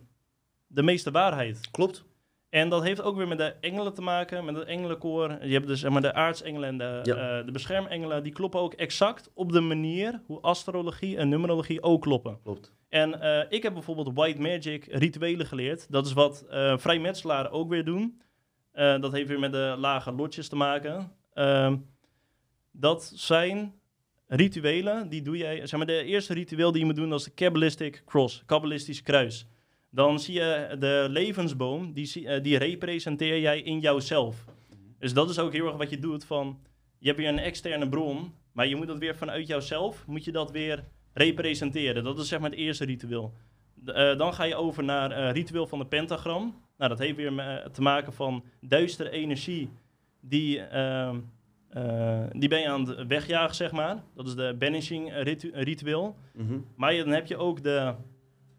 de 0.67 0.83
meeste 0.83 1.11
waarheid. 1.11 1.61
Klopt. 1.71 2.05
En 2.53 2.69
dat 2.69 2.83
heeft 2.83 3.03
ook 3.03 3.17
weer 3.17 3.29
met 3.29 3.39
de 3.39 3.55
engelen 3.61 3.95
te 3.95 4.03
maken, 4.03 4.45
met 4.45 4.57
het 4.57 4.67
engelenkoor. 4.67 5.39
Je 5.43 5.53
hebt 5.53 5.67
dus 5.67 5.81
zeg 5.81 5.91
maar, 5.91 6.03
de 6.03 6.15
aartsengelen 6.15 6.69
en 6.69 6.79
de, 6.79 7.01
Ja. 7.03 7.39
eh, 7.39 7.47
de 7.47 7.53
beschermengelen. 7.53 8.23
Die 8.23 8.33
kloppen 8.33 8.61
ook 8.61 8.73
exact 8.73 9.31
op 9.35 9.53
de 9.53 9.61
manier 9.61 10.23
hoe 10.27 10.41
astrologie 10.41 11.17
en 11.17 11.29
numerologie 11.29 11.83
ook 11.83 12.03
kloppen. 12.03 12.39
Klopt. 12.43 12.73
En 12.89 13.21
eh, 13.21 13.45
ik 13.49 13.63
heb 13.63 13.73
bijvoorbeeld 13.73 14.11
white 14.15 14.41
magic 14.41 14.85
rituelen 14.91 15.47
geleerd. 15.47 15.87
Dat 15.93 16.07
is 16.07 16.13
wat 16.13 16.45
eh 16.51 16.79
vrijmetselaren 16.79 17.51
ook 17.51 17.69
weer 17.69 17.85
doen. 17.85 18.21
Dat 18.73 19.13
heeft 19.13 19.29
weer 19.29 19.39
met 19.39 19.53
de 19.53 19.75
lage 19.79 20.13
lotjes 20.13 20.49
te 20.49 20.57
maken. 20.57 21.13
Ehm, 21.33 21.77
dat 22.73 23.13
zijn 23.15 23.75
rituelen, 24.27 25.09
die 25.09 25.23
doe 25.23 25.37
jij... 25.37 25.67
Zeg 25.67 25.77
maar, 25.79 25.87
de 25.87 26.05
eerste 26.05 26.35
ritueel 26.35 26.71
die 26.73 26.81
je 26.81 26.87
moet 26.87 26.97
doen, 26.97 27.11
dat 27.11 27.19
is 27.19 27.25
de 27.25 27.31
Kabbalistic 27.31 28.03
Cross, 28.07 28.43
Kabbalistisch 28.47 29.03
kruis. 29.03 29.47
Dan 29.95 30.21
zie 30.21 30.35
je 30.35 30.77
de 30.79 31.07
levensboom, 31.11 31.93
die, 31.93 32.29
eh, 32.29 32.43
die 32.43 32.57
representeer 32.59 33.41
jij 33.41 33.61
in 33.61 33.79
jouzelf. 33.81 34.45
Dus 34.99 35.13
dat 35.15 35.31
is 35.31 35.39
ook 35.39 35.53
heel 35.53 35.67
erg 35.67 35.77
wat 35.77 35.91
je 35.91 35.99
doet 35.99 36.25
van... 36.25 36.59
Je 36.99 37.07
hebt 37.09 37.21
weer 37.21 37.29
een 37.29 37.39
externe 37.39 37.89
bron, 37.89 38.33
maar 38.53 38.67
je 38.67 38.77
moet 38.77 38.87
dat 38.87 38.99
weer 38.99 39.17
vanuit 39.17 39.47
jouzelf, 39.47 40.07
moet 40.07 40.25
je 40.25 40.33
dat 40.33 40.51
weer 40.51 40.85
representeren. 41.13 42.05
Dat 42.05 42.19
is 42.19 42.29
zeg 42.29 42.41
maar 42.41 42.51
het 42.51 42.59
eerste 42.59 42.85
ritueel. 42.85 43.33
Eh, 43.87 44.17
dan 44.19 44.35
ga 44.35 44.45
je 44.45 44.55
over 44.55 44.85
naar 44.85 45.11
eh 45.11 45.33
ritueel 45.33 45.67
van 45.67 45.79
de 45.79 45.87
pentagram. 45.87 46.55
Nou, 46.79 46.91
dat 46.91 46.99
heeft 46.99 47.17
weer 47.17 47.69
te 47.73 47.83
maken 47.83 48.13
van 48.13 48.45
duistere 48.61 49.11
energie. 49.11 49.71
Die, 50.21 50.61
ehm, 50.61 51.17
eh, 51.69 52.23
die 52.33 52.49
ben 52.49 52.61
je 52.61 52.69
aan 52.69 52.89
het 52.89 53.07
wegjagen, 53.07 53.55
zeg 53.55 53.73
maar. 53.73 54.03
Dat 54.15 54.27
is 54.27 54.35
de 54.35 54.55
banishing 54.59 55.13
ritu- 55.23 55.51
ritueel. 55.55 56.17
Mhm. 56.35 56.59
Maar 56.77 56.95
je- 56.95 57.05
dan 57.05 57.13
heb 57.13 57.27
je 57.27 57.37
ook 57.37 57.63
de, 57.63 57.95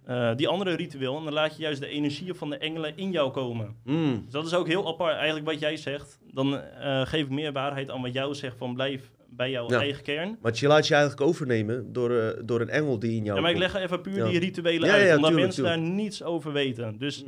eh, 0.06 0.36
die 0.36 0.48
andere 0.48 0.76
ritueel. 0.76 1.18
En 1.18 1.24
dan 1.24 1.34
laat 1.34 1.56
je 1.56 1.62
juist 1.62 1.80
de 1.82 1.88
energieën 1.88 2.36
van 2.36 2.50
de 2.50 2.58
engelen 2.58 2.98
in 2.98 3.12
jou 3.12 3.32
komen. 3.32 3.76
Mm. 3.84 4.22
Dus 4.24 4.32
dat 4.34 4.46
is 4.46 4.54
ook 4.54 4.68
heel 4.68 4.88
apart, 4.88 5.16
eigenlijk 5.16 5.46
wat 5.46 5.60
jij 5.60 5.78
zegt. 5.78 6.20
Dan 6.34 6.60
eh, 6.60 7.02
geef 7.06 7.22
ik 7.24 7.30
meer 7.30 7.52
waarheid 7.52 7.90
aan 7.92 8.02
wat 8.02 8.14
jou 8.14 8.34
zegt 8.36 8.58
van 8.58 8.74
blijf 8.74 9.12
bij 9.30 9.50
jouw 9.52 9.70
Ja. 9.70 9.80
eigen 9.80 10.04
kern. 10.04 10.38
Want 10.42 10.60
je 10.60 10.68
laat 10.68 10.88
je 10.88 10.94
eigenlijk 10.94 11.28
overnemen 11.28 11.94
door, 11.94 12.12
eh, 12.12 12.42
door 12.46 12.62
een 12.62 12.70
engel 12.70 13.00
die 13.00 13.16
in 13.18 13.24
jou 13.24 13.36
Ja, 13.36 13.42
maar 13.42 13.52
ik 13.52 13.58
leg 13.58 13.76
even 13.76 14.02
puur 14.02 14.18
Ja. 14.18 14.30
die 14.30 14.40
rituelen 14.40 14.88
Ja, 14.90 14.94
uit, 14.96 15.04
omdat 15.04 15.18
tuurlijk, 15.30 15.36
mensen 15.40 15.64
daar 15.64 15.80
niets 15.80 16.24
over 16.24 16.52
weten. 16.52 16.98
Dus 16.98 17.24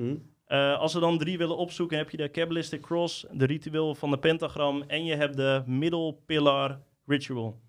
eh, 0.46 0.80
als 0.80 0.94
we 0.94 1.00
dan 1.00 1.18
drie 1.18 1.38
willen 1.38 1.58
opzoeken, 1.58 1.98
heb 1.98 2.10
je 2.10 2.18
de 2.18 2.30
Kabbalistic 2.30 2.82
Cross, 2.82 3.26
de 3.32 3.46
ritueel 3.46 3.96
van 3.96 4.10
de 4.12 4.18
pentagram 4.18 4.84
en 4.88 5.06
je 5.06 5.16
hebt 5.16 5.36
de 5.38 5.64
Middle 5.66 6.16
Pillar 6.26 6.80
Ritual. 7.08 7.60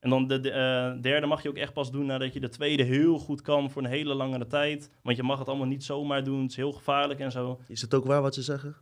En 0.00 0.10
dan 0.10 0.26
de, 0.26 0.40
de, 0.40 0.50
eh, 0.50 1.02
derde 1.02 1.26
mag 1.26 1.42
je 1.42 1.48
ook 1.48 1.56
echt 1.56 1.72
pas 1.72 1.90
doen 1.90 2.06
nadat 2.06 2.32
je 2.32 2.40
de 2.40 2.48
tweede 2.48 2.82
heel 2.82 3.18
goed 3.18 3.42
kan 3.42 3.70
voor 3.70 3.82
een 3.82 3.88
hele 3.90 4.14
langere 4.14 4.46
tijd. 4.46 4.90
Want 5.02 5.16
je 5.16 5.22
mag 5.22 5.38
het 5.38 5.48
allemaal 5.48 5.66
niet 5.66 5.84
zomaar 5.84 6.24
doen, 6.24 6.42
het 6.42 6.50
is 6.50 6.56
heel 6.56 6.72
gevaarlijk 6.72 7.20
en 7.20 7.32
zo. 7.32 7.60
Is 7.68 7.80
het 7.80 7.94
ook 7.94 8.04
waar 8.04 8.22
wat 8.22 8.34
ze 8.34 8.42
zeggen? 8.42 8.76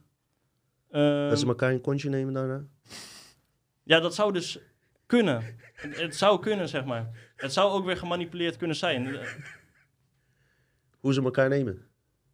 Ehm, 0.91 1.29
dat 1.29 1.39
ze 1.39 1.47
elkaar 1.47 1.73
een 1.73 1.81
kontje 1.81 2.09
nemen 2.09 2.35
daarna? 2.35 2.65
Ja, 3.83 4.01
dat 4.01 4.15
zou 4.15 4.33
dus 4.33 4.59
kunnen. 5.07 5.43
Het, 5.73 6.01
het 6.01 6.17
zou 6.17 6.41
kunnen, 6.41 6.69
zeg 6.69 6.85
maar. 6.85 7.33
Het 7.37 7.53
zou 7.53 7.73
ook 7.73 7.85
weer 7.85 7.97
gemanipuleerd 7.97 8.57
kunnen 8.57 8.77
zijn. 8.77 9.03
Nee, 9.03 9.21
Hoe 11.01 11.15
ze 11.15 11.23
elkaar 11.23 11.49
nemen? 11.49 11.87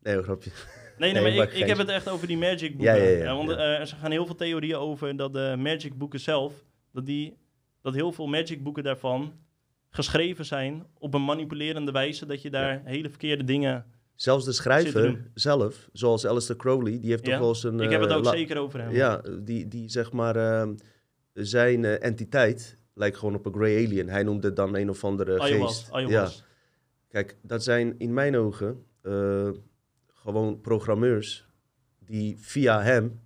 Nee, 0.03 0.17
een 0.17 0.23
grapje. 0.23 0.51
nee, 0.99 1.13
Nee, 1.13 1.23
maar 1.23 1.33
maar 1.35 1.47
ik, 1.47 1.53
ik 1.53 1.67
heb 1.67 1.79
het 1.79 1.89
echt 1.89 2.09
over 2.09 2.27
die 2.27 2.39
magic 2.39 2.77
boeken. 2.77 2.97
Ja, 2.97 3.03
ja, 3.03 3.25
ja, 3.25 3.37
want 3.37 3.51
eh, 3.51 3.81
er 3.81 3.87
gaan 3.87 4.11
heel 4.11 4.27
veel 4.27 4.35
theorieën 4.35 4.77
over 4.77 5.17
dat 5.17 5.33
de 5.33 5.55
magic 5.59 5.99
boeken 5.99 6.21
zelf, 6.21 6.53
dat, 6.93 7.07
die, 7.07 7.37
dat 7.83 7.95
heel 7.95 8.13
veel 8.13 8.27
magic 8.27 8.63
boeken 8.63 8.83
daarvan 8.83 9.33
geschreven 9.91 10.45
zijn 10.45 10.87
op 10.99 11.15
een 11.15 11.25
manipulerende 11.25 11.93
wijze, 11.93 12.27
dat 12.27 12.43
je 12.43 12.51
daar 12.51 12.83
hele 12.85 13.09
verkeerde 13.09 13.45
dingen... 13.45 13.87
Zelfs 14.15 14.45
de 14.45 14.53
schrijver 14.53 15.31
zelf, 15.35 15.89
zoals 15.93 16.27
Alistair 16.27 16.59
Crowley, 16.59 17.01
die 17.01 17.11
heeft 17.11 17.27
Ja, 17.27 17.31
toch 17.31 17.41
wel 17.41 17.49
eens 17.49 17.63
een... 17.63 17.81
ik 17.81 17.91
heb 17.91 18.01
het 18.01 18.11
eh, 18.11 18.17
ook 18.17 18.27
zeker 18.27 18.59
over 18.59 18.81
hem. 18.81 18.91
Ja, 18.91 19.23
die, 19.41 19.69
die 19.69 19.89
zeg 19.89 20.13
maar... 20.13 20.37
ehm, 20.37 20.75
zijn 21.33 21.85
eh, 21.85 22.03
entiteit 22.05 22.79
lijkt 22.95 23.17
gewoon 23.17 23.35
op 23.35 23.47
een 23.47 23.53
grey 23.53 23.85
alien. 23.85 24.09
Hij 24.09 24.23
noemde 24.23 24.47
het 24.47 24.57
dan 24.57 24.77
een 24.77 24.91
of 24.91 25.05
andere 25.05 25.41
geest. 25.41 25.89
Ja, 26.09 26.31
kijk, 27.09 27.37
dat 27.43 27.63
zijn 27.63 27.95
in 27.99 28.15
mijn 28.15 28.37
ogen 28.37 28.85
eh, 29.03 29.51
gewoon 30.07 30.61
programmeurs 30.61 31.47
die 31.99 32.37
via 32.39 32.83
hem 32.83 33.21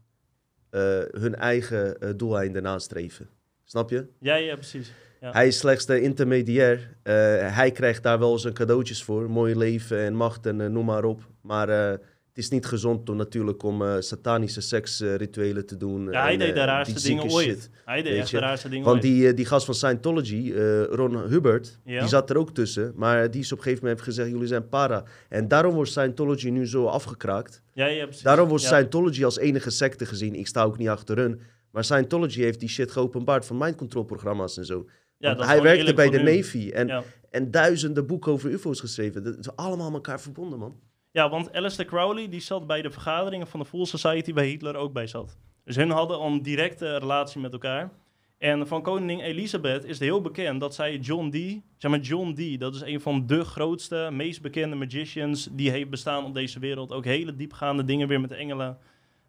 hun 1.10 1.34
eigen 1.34 2.16
doeleinden 2.16 2.62
nastreven. 2.62 3.28
Snap 3.66 3.90
je? 3.90 4.06
Ja, 4.20 4.34
ja, 4.34 4.54
precies. 4.54 4.92
Ja. 5.20 5.32
Hij 5.32 5.46
is 5.46 5.58
slechts 5.58 5.86
de 5.86 6.00
intermediair. 6.00 6.96
Eh, 7.02 7.14
hij 7.56 7.70
krijgt 7.70 8.02
daar 8.02 8.18
wel 8.18 8.38
zijn 8.38 8.54
cadeautjes 8.54 9.02
voor. 9.02 9.30
Mooi 9.30 9.56
leven 9.56 9.98
en 9.98 10.14
macht 10.14 10.46
en 10.46 10.60
eh, 10.60 10.68
noem 10.68 10.84
maar 10.84 11.04
op. 11.04 11.28
Maar 11.42 11.68
eh, 11.68 11.90
het 11.90 12.44
is 12.44 12.48
niet 12.50 12.66
gezond 12.66 13.08
om 13.08 13.16
natuurlijk 13.16 13.62
om 13.62 14.02
satanische 14.02 14.60
seksrituelen 14.60 15.66
te 15.66 15.76
doen. 15.76 16.10
Ja, 16.10 16.22
hij 16.22 16.32
en, 16.32 16.38
deed 16.38 16.54
de 16.54 16.64
raarste 16.64 17.02
dingen 17.02 17.30
ooit. 17.30 17.70
Hij 17.84 18.02
deed 18.02 18.18
echt 18.18 18.30
de 18.30 18.38
raarste 18.38 18.68
dingen 18.68 18.84
Want 18.84 19.04
ooit. 19.04 19.12
die, 19.12 19.34
die 19.34 19.44
gast 19.44 19.64
van 19.64 19.74
Scientology, 19.74 20.52
Ron 20.90 21.16
Hubbard, 21.16 21.78
Ja. 21.84 22.00
die 22.00 22.08
zat 22.08 22.30
er 22.30 22.36
ook 22.38 22.54
tussen. 22.54 22.92
Maar 22.96 23.30
die 23.30 23.40
is 23.40 23.52
op 23.52 23.58
een 23.58 23.64
gegeven 23.64 23.84
moment 23.84 24.00
heeft 24.04 24.14
gezegd, 24.16 24.32
jullie 24.34 24.48
zijn 24.48 24.68
para. 24.68 25.04
En 25.28 25.48
daarom 25.48 25.74
wordt 25.74 25.90
Scientology 25.90 26.48
nu 26.48 26.66
zo 26.66 26.86
afgekraakt. 26.86 27.62
Ja, 27.72 27.86
ja, 27.86 28.04
precies. 28.04 28.22
Daarom 28.22 28.48
wordt. 28.48 28.64
Scientology 28.64 29.24
als 29.24 29.38
enige 29.38 29.70
secte 29.70 30.06
gezien. 30.06 30.34
Ik 30.34 30.46
sta 30.46 30.62
ook 30.62 30.78
niet 30.78 30.88
achter 30.88 31.16
hun. 31.16 31.40
Maar 31.70 31.84
Scientology 31.84 32.40
heeft 32.40 32.60
die 32.60 32.68
shit 32.68 32.90
geopenbaard 32.90 33.46
van 33.46 33.56
mind 33.58 33.76
control 33.76 34.04
programma's 34.04 34.56
en 34.56 34.64
zo. 34.64 34.86
Ja, 35.18 35.36
hij 35.36 35.62
werkte 35.62 35.94
bij 35.94 36.10
de. 36.10 36.18
Navy 36.22 36.70
en, 36.70 36.86
Ja. 36.86 37.02
en 37.30 37.50
duizenden 37.50 38.06
boeken 38.06 38.32
over 38.32 38.50
UFO's 38.50 38.80
geschreven. 38.80 39.24
Dat 39.24 39.38
is 39.38 39.56
allemaal 39.56 39.86
aan 39.86 39.92
elkaar 39.94 40.20
verbonden, 40.20 40.58
man. 40.58 40.80
Ja, 41.10 41.30
want 41.30 41.52
Alistair 41.52 41.88
Crowley 41.88 42.28
die 42.28 42.40
zat 42.40 42.66
bij 42.66 42.82
de 42.82 42.90
vergaderingen 42.90 43.46
van 43.46 43.60
de 43.60 43.66
Full 43.66 43.84
Society 43.84 44.32
waar 44.32 44.44
Hitler 44.44 44.74
ook 44.76 44.92
bij 44.92 45.06
zat. 45.06 45.36
Dus 45.64 45.76
hun 45.76 45.90
hadden 45.90 46.18
al 46.18 46.26
een 46.26 46.42
directe 46.42 46.96
relatie 46.96 47.40
met 47.40 47.52
elkaar. 47.52 47.90
En 48.38 48.66
van 48.66 48.82
koningin 48.82 49.20
Elisabeth 49.20 49.84
is 49.84 49.90
het 49.90 50.00
heel 50.00 50.20
bekend 50.20 50.60
dat 50.60 50.74
zij 50.74 50.96
John 50.96 51.28
Dee, 51.28 51.62
zeg 51.76 51.90
maar 51.90 52.00
John 52.00 52.32
Dee, 52.32 52.58
dat 52.58 52.74
is 52.74 52.80
een 52.80 53.00
van 53.00 53.26
de 53.26 53.44
grootste, 53.44 54.08
meest 54.12 54.42
bekende 54.42 54.76
magicians 54.76 55.48
die 55.52 55.70
heeft 55.70 55.90
bestaan 55.90 56.24
op 56.24 56.34
deze 56.34 56.58
wereld. 56.58 56.92
Ook 56.92 57.04
hele 57.04 57.36
diepgaande 57.36 57.84
dingen 57.84 58.08
weer 58.08 58.20
met 58.20 58.32
engelen. 58.32 58.78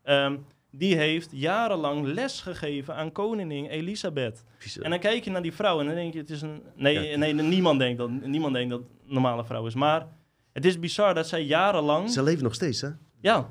Ehm, 0.04 0.36
die 0.72 0.96
heeft 0.96 1.30
jarenlang 1.32 2.06
les 2.06 2.42
gegeven 2.42 2.96
aan 2.96 3.12
koningin 3.12 3.66
Elisabeth. 3.66 4.44
En 4.82 4.90
dan 4.90 5.00
kijk 5.00 5.24
je 5.24 5.32
naar 5.32 5.42
die 5.42 5.54
vrouw 5.54 5.80
en 5.80 5.86
dan 5.86 5.96
denk 5.96 6.14
je, 6.14 6.20
het 6.20 6.30
is 6.30 6.42
een... 6.42 6.62
Nee, 6.76 7.08
Ja. 7.10 7.18
nee 7.18 7.34
niemand, 7.34 7.80
denkt 7.80 7.98
dat, 7.98 8.10
niemand 8.10 8.54
denkt 8.54 8.70
dat 8.70 8.80
het 8.80 8.88
een 9.08 9.14
normale 9.14 9.46
vrouw 9.46 9.66
is. 9.66 9.74
Maar 9.76 10.08
het 10.54 10.66
is 10.66 10.80
bizar 10.80 11.14
dat 11.14 11.28
zij 11.28 11.44
jarenlang... 11.44 12.12
Ze 12.12 12.24
leven 12.24 12.44
nog 12.44 12.54
steeds, 12.54 12.82
hè? 12.82 12.90
Ja, 13.22 13.50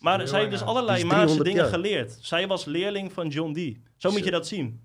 maar 0.00 0.28
zij 0.28 0.38
heeft 0.38 0.50
dus 0.50 0.62
allerlei 0.62 1.04
magische 1.04 1.42
300 1.42 1.44
dingen 1.44 1.62
jaar. 1.62 1.72
geleerd. 1.72 2.18
Zij 2.20 2.46
was 2.46 2.64
leerling 2.64 3.12
van 3.12 3.28
John 3.28 3.52
Dee. 3.52 3.82
Zo 3.96 4.10
moet 4.10 4.24
je 4.24 4.30
dat 4.30 4.46
zien. 4.46 4.80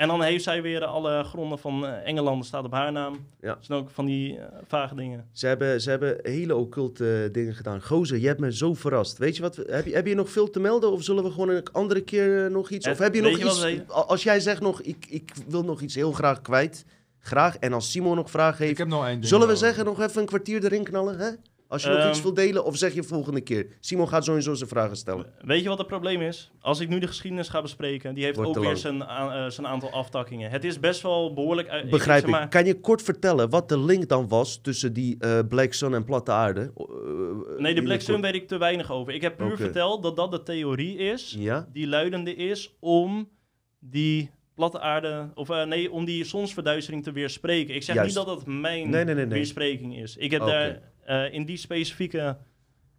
En 0.00 0.08
dan 0.08 0.22
heeft 0.22 0.44
zij 0.44 0.62
weer 0.62 0.84
alle 0.84 1.24
gronden 1.24 1.58
van 1.58 1.86
eh, 1.86 2.06
Engeland, 2.08 2.46
staat 2.46 2.64
op 2.64 2.72
haar 2.72 2.92
naam. 2.92 3.26
Ja. 3.40 3.54
Dat 3.54 3.64
zijn 3.64 3.78
ook 3.78 3.90
van 3.90 4.04
die 4.04 4.38
eh, 4.38 4.44
vage 4.66 4.94
dingen. 4.94 5.28
Ze 5.32 5.46
hebben, 5.46 5.80
ze 5.80 5.90
hebben 5.90 6.18
hele 6.22 6.56
occulte 6.56 7.22
eh, 7.26 7.32
dingen 7.32 7.54
gedaan. 7.54 7.82
Gozer, 7.82 8.18
je 8.18 8.26
hebt 8.26 8.40
me 8.40 8.52
zo 8.54 8.74
verrast. 8.74 9.18
Weet 9.18 9.36
je 9.36 9.42
wat? 9.42 9.56
Heb 9.56 9.86
je, 9.86 9.94
heb 9.94 10.06
je 10.06 10.14
nog 10.14 10.30
veel 10.30 10.50
te 10.50 10.60
melden? 10.60 10.92
Of 10.92 11.02
zullen 11.02 11.24
we 11.24 11.30
gewoon 11.30 11.48
een 11.48 11.66
andere 11.72 12.00
keer 12.00 12.50
nog 12.50 12.70
iets? 12.70 12.86
Het- 12.86 12.94
of 12.94 13.00
heb 13.00 13.14
je 13.14 13.20
nog 13.20 13.38
je 13.38 13.44
iets? 13.74 13.88
Als 13.92 14.22
jij 14.22 14.40
zegt 14.40 14.60
nog, 14.60 14.82
ik, 14.82 15.06
ik 15.08 15.32
wil 15.48 15.64
nog 15.64 15.80
iets 15.80 15.94
heel 15.94 16.12
graag 16.12 16.42
kwijt. 16.42 16.84
Graag. 17.18 17.56
En 17.56 17.72
als 17.72 17.90
Simon 17.90 18.16
nog 18.16 18.30
vragen 18.30 18.60
Ik 18.60 18.66
heeft. 18.66 18.78
heb 18.78 18.88
nog 18.88 19.04
één 19.04 19.14
ding. 19.14 19.26
Zullen 19.26 19.48
we 19.48 19.56
zeggen 19.56 19.84
nog 19.84 20.00
even 20.00 20.20
een 20.20 20.26
kwartier 20.26 20.64
erin 20.64 20.84
knallen? 20.84 21.18
Hè? 21.18 21.28
Als 21.70 21.82
je 21.82 21.88
nog 21.88 21.98
Ehm. 21.98 22.08
iets 22.08 22.22
wil 22.22 22.34
delen, 22.34 22.64
of 22.64 22.76
zeg 22.76 22.94
je 22.94 23.02
volgende 23.02 23.40
keer. 23.40 23.66
Simon 23.80 24.08
gaat 24.08 24.24
sowieso 24.24 24.54
zijn 24.54 24.68
vragen 24.68 24.96
stellen. 24.96 25.26
Weet 25.40 25.62
je 25.62 25.68
wat 25.68 25.78
het 25.78 25.86
probleem 25.86 26.20
is? 26.22 26.50
Als 26.60 26.80
ik 26.80 26.88
nu 26.88 26.98
de 26.98 27.06
geschiedenis 27.06 27.48
ga 27.48 27.62
bespreken, 27.62 28.14
die 28.14 28.24
heeft 28.24 28.36
Wordt 28.36 28.56
ook 28.56 28.64
weer 28.64 28.76
zijn, 28.76 29.02
eh, 29.02 29.46
zijn 29.48 29.66
aantal 29.66 29.90
aftakkingen. 29.90 30.50
Het 30.50 30.64
is 30.64 30.80
best 30.80 31.02
wel 31.02 31.34
behoorlijk... 31.34 31.68
uit- 31.68 31.90
Begrijp 31.90 32.18
zeg 32.20 32.28
ik. 32.28 32.34
maar- 32.34 32.48
Kan 32.48 32.64
je 32.64 32.80
kort 32.80 33.02
vertellen 33.02 33.50
wat 33.50 33.68
de 33.68 33.78
link 33.78 34.08
dan 34.08 34.28
was 34.28 34.60
tussen 34.60 34.92
die 34.92 35.16
eh 35.18 35.38
Black 35.48 35.72
Sun 35.72 35.94
en 35.94 36.04
platte 36.04 36.30
aarde? 36.32 36.72
Nee, 37.58 37.74
de 37.74 37.82
Black 37.82 38.00
Sun 38.00 38.14
kort. 38.20 38.32
weet 38.32 38.42
ik 38.42 38.48
te 38.48 38.58
weinig 38.58 38.92
over. 38.92 39.12
Ik 39.14 39.22
heb 39.22 39.36
puur 39.36 39.56
verteld 39.56 40.02
dat 40.02 40.16
dat 40.16 40.30
de 40.30 40.42
theorie 40.42 40.96
is, 40.96 41.34
Ja? 41.38 41.68
die 41.72 41.86
luidende 41.88 42.34
is 42.34 42.74
om 42.80 43.28
die 43.78 44.30
platte 44.54 44.80
aarde, 44.80 45.30
of 45.34 45.48
nee, 45.66 45.90
om 45.90 46.04
die 46.04 46.24
zonsverduistering 46.24 47.02
te 47.02 47.12
weerspreken. 47.12 47.74
Ik 47.74 47.82
zeg 47.82 47.94
Juist. 47.94 48.16
niet 48.16 48.26
dat 48.26 48.36
dat 48.36 48.46
mijn 48.46 48.90
Nee, 48.90 49.04
nee, 49.04 49.14
nee, 49.14 49.26
nee. 49.26 49.34
weerspreking 49.34 49.96
is. 49.98 50.16
Ik 50.16 50.30
heb 50.30 50.40
daar 50.46 50.80
eh, 51.10 51.32
in 51.32 51.44
die 51.44 51.56
specifieke, 51.56 52.36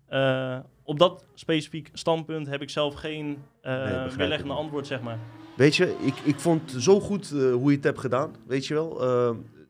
eh, 0.07 0.59
op 0.83 0.99
dat 0.99 1.25
specifiek 1.33 1.89
standpunt 1.93 2.47
heb 2.47 2.61
ik 2.61 2.69
zelf 2.69 2.93
geen 2.93 3.37
eh 3.61 4.07
weerleggende 4.15 4.53
ik. 4.53 4.59
antwoord, 4.59 4.87
zeg 4.87 5.01
maar. 5.01 5.19
Weet 5.55 5.75
je, 5.75 5.95
ik, 6.01 6.13
ik 6.23 6.39
vond 6.39 6.75
zo 6.77 6.99
goed 6.99 7.31
eh, 7.31 7.53
hoe 7.53 7.69
je 7.69 7.75
het 7.75 7.83
hebt 7.83 7.99
gedaan. 7.99 8.35
Weet 8.47 8.65
je 8.67 8.73
wel? 8.73 8.99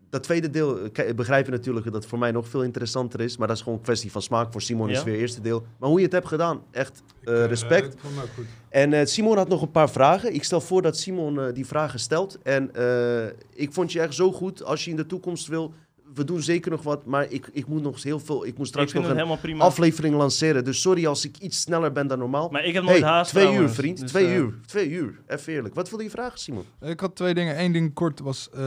Dat 0.10 0.24
tweede 0.24 0.50
deel, 0.50 0.92
kijk, 0.92 1.16
begrijp 1.16 1.46
je 1.46 1.52
natuurlijk 1.52 1.86
dat 1.86 1.94
het 1.94 2.06
voor 2.06 2.20
mij 2.20 2.32
nog 2.32 2.48
veel 2.48 2.64
interessanter 2.64 3.20
is. 3.20 3.38
Maar 3.38 3.48
dat 3.48 3.56
is 3.58 3.62
gewoon 3.64 3.78
een 3.78 3.84
kwestie 3.84 4.12
van 4.12 4.22
smaak. 4.22 4.52
Voor 4.52 4.62
Simon 4.62 4.90
is 4.90 4.98
Ja. 4.98 5.04
weer 5.04 5.14
het 5.14 5.22
eerste 5.22 5.42
deel. 5.42 5.66
Maar 5.80 5.90
hoe 5.90 5.98
je 6.00 6.06
het 6.06 6.14
hebt 6.14 6.28
gedaan, 6.28 6.64
echt 6.72 7.04
respect. 7.24 7.96
goed. 8.36 8.46
En 8.70 8.94
eh, 8.94 9.06
Simon 9.06 9.38
had 9.38 9.48
nog 9.48 9.62
een 9.62 9.72
paar 9.72 9.90
vragen. 9.90 10.34
Ik 10.34 10.44
stel 10.44 10.62
voor 10.62 10.82
dat 10.82 10.98
Simon 10.98 11.54
die 11.54 11.66
vragen 11.66 12.00
stelt. 12.00 12.42
En 12.42 12.76
eh, 12.76 13.26
ik 13.54 13.74
vond 13.74 13.92
je 13.92 14.00
echt 14.00 14.14
zo 14.14 14.32
goed. 14.32 14.64
Als 14.64 14.86
je 14.86 14.90
in 14.90 14.96
de 14.98 15.06
toekomst 15.06 15.48
wil, 15.48 15.74
we 16.14 16.24
doen 16.24 16.42
zeker 16.42 16.72
nog 16.72 16.84
wat. 16.84 17.06
Maar 17.06 17.32
ik, 17.32 17.50
ik 17.52 17.68
moet 17.68 17.82
nog 17.82 18.04
heel 18.04 18.20
veel. 18.20 18.46
Ik 18.46 18.58
moet 18.58 18.68
straks 18.68 18.94
nog 18.94 19.08
een 19.08 19.60
aflevering 19.60 20.16
lanceren. 20.16 20.64
Dus 20.64 20.82
sorry 20.82 21.06
als 21.06 21.26
ik 21.26 21.38
iets 21.38 21.62
sneller 21.62 21.92
ben 21.92 22.08
dan 22.08 22.20
normaal. 22.20 22.50
Maar 22.50 22.66
ik 22.66 22.74
heb 22.74 22.84
nooit 22.84 23.00
Hey, 23.00 23.10
haast 23.10 23.32
twee 23.32 23.56
uur, 23.56 23.70
vriend. 23.70 24.00
Dus, 24.00 24.10
twee 24.10 24.28
eh, 24.28 24.36
uur. 24.36 24.60
Twee 24.66 24.90
uur. 24.90 25.22
Even 25.28 25.54
eerlijk. 25.54 25.76
Wat 25.76 25.90
wilde 25.90 26.04
je 26.04 26.10
vragen, 26.10 26.40
Simon? 26.40 26.64
Ik 26.82 27.00
had 27.00 27.16
twee 27.16 27.34
dingen. 27.34 27.60
Eén 27.60 27.72
ding 27.72 27.94
kort 27.94 28.20
was... 28.20 28.50
eh, 28.50 28.60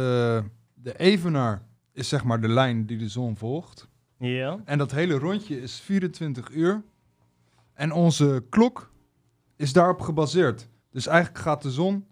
de 0.74 0.96
evenaar 0.96 1.66
is 1.92 2.08
zeg 2.08 2.24
maar 2.24 2.40
de 2.40 2.48
lijn 2.48 2.86
die 2.86 2.98
de 2.98 3.08
zon 3.08 3.36
volgt. 3.36 3.88
Ja. 4.18 4.60
En 4.64 4.78
dat 4.78 4.90
hele 4.90 5.18
rondje 5.18 5.60
is 5.60 5.80
24 5.80 6.50
uur. 6.50 6.82
En 7.74 7.92
onze 7.92 8.44
klok 8.50 8.92
is 9.56 9.72
daarop 9.72 10.00
gebaseerd. 10.00 10.68
Dus 10.90 11.06
eigenlijk 11.06 11.38
gaat 11.38 11.62
de 11.62 11.70
zon 11.70 12.06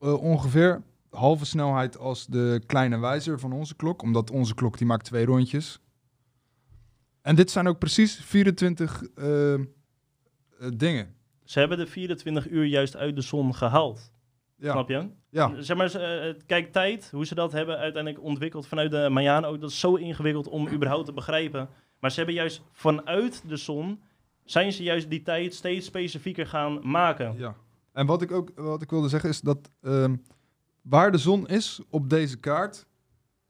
eh, 0.00 0.22
ongeveer 0.22 0.82
halve 1.10 1.44
snelheid 1.44 1.98
als 1.98 2.26
de 2.26 2.62
kleine 2.66 2.98
wijzer 2.98 3.40
van 3.40 3.52
onze 3.52 3.76
klok. 3.76 4.02
Omdat 4.02 4.30
onze 4.30 4.54
klok 4.54 4.78
die 4.78 4.86
maakt 4.86 5.04
twee 5.04 5.24
rondjes. 5.24 5.80
En 7.22 7.34
dit 7.34 7.50
zijn 7.50 7.68
ook 7.68 7.78
precies 7.78 8.16
24 8.16 9.02
eh, 9.02 9.54
eh, 9.54 9.60
dingen. 10.76 11.14
Ze 11.44 11.58
hebben 11.58 11.78
de 11.78 11.86
24 11.86 12.48
uur 12.50 12.64
juist 12.64 12.96
uit 12.96 13.16
de 13.16 13.22
zon 13.22 13.54
gehaald. 13.54 14.12
Ja, 14.56 14.72
Snap 14.72 14.88
je? 14.88 15.08
ja. 15.30 15.62
Zeg 15.62 15.76
maar, 15.76 15.94
eh, 15.94 16.34
kijk, 16.46 16.72
tijd, 16.72 17.10
hoe 17.10 17.26
ze 17.26 17.34
dat 17.34 17.52
hebben 17.52 17.78
uiteindelijk 17.78 18.24
ontwikkeld 18.24 18.66
vanuit 18.66 18.90
de 18.90 19.08
Mayanen 19.10 19.50
ook, 19.50 19.60
dat 19.60 19.70
is 19.70 19.80
zo 19.80 19.94
ingewikkeld 19.94 20.48
om 20.48 20.68
überhaupt 20.68 21.06
te 21.06 21.12
begrijpen. 21.12 21.68
Maar 22.00 22.10
ze 22.10 22.16
hebben 22.16 22.34
juist 22.34 22.62
vanuit 22.72 23.42
de 23.48 23.56
zon, 23.56 24.02
zijn 24.44 24.72
ze 24.72 24.82
juist 24.82 25.10
die 25.10 25.22
tijd 25.22 25.54
steeds 25.54 25.86
specifieker 25.86 26.46
gaan 26.46 26.90
maken. 26.90 27.34
Ja. 27.36 27.54
En 27.92 28.06
wat 28.06 28.22
ik 28.22 28.32
ook 28.32 28.50
wat 28.54 28.82
ik 28.82 28.90
wilde 28.90 29.08
zeggen 29.08 29.30
is 29.30 29.40
dat 29.40 29.70
ehm, 29.82 30.16
waar 30.88 31.12
de 31.12 31.18
zon 31.18 31.46
is 31.48 31.80
op 31.90 32.10
deze 32.10 32.38
kaart, 32.38 32.86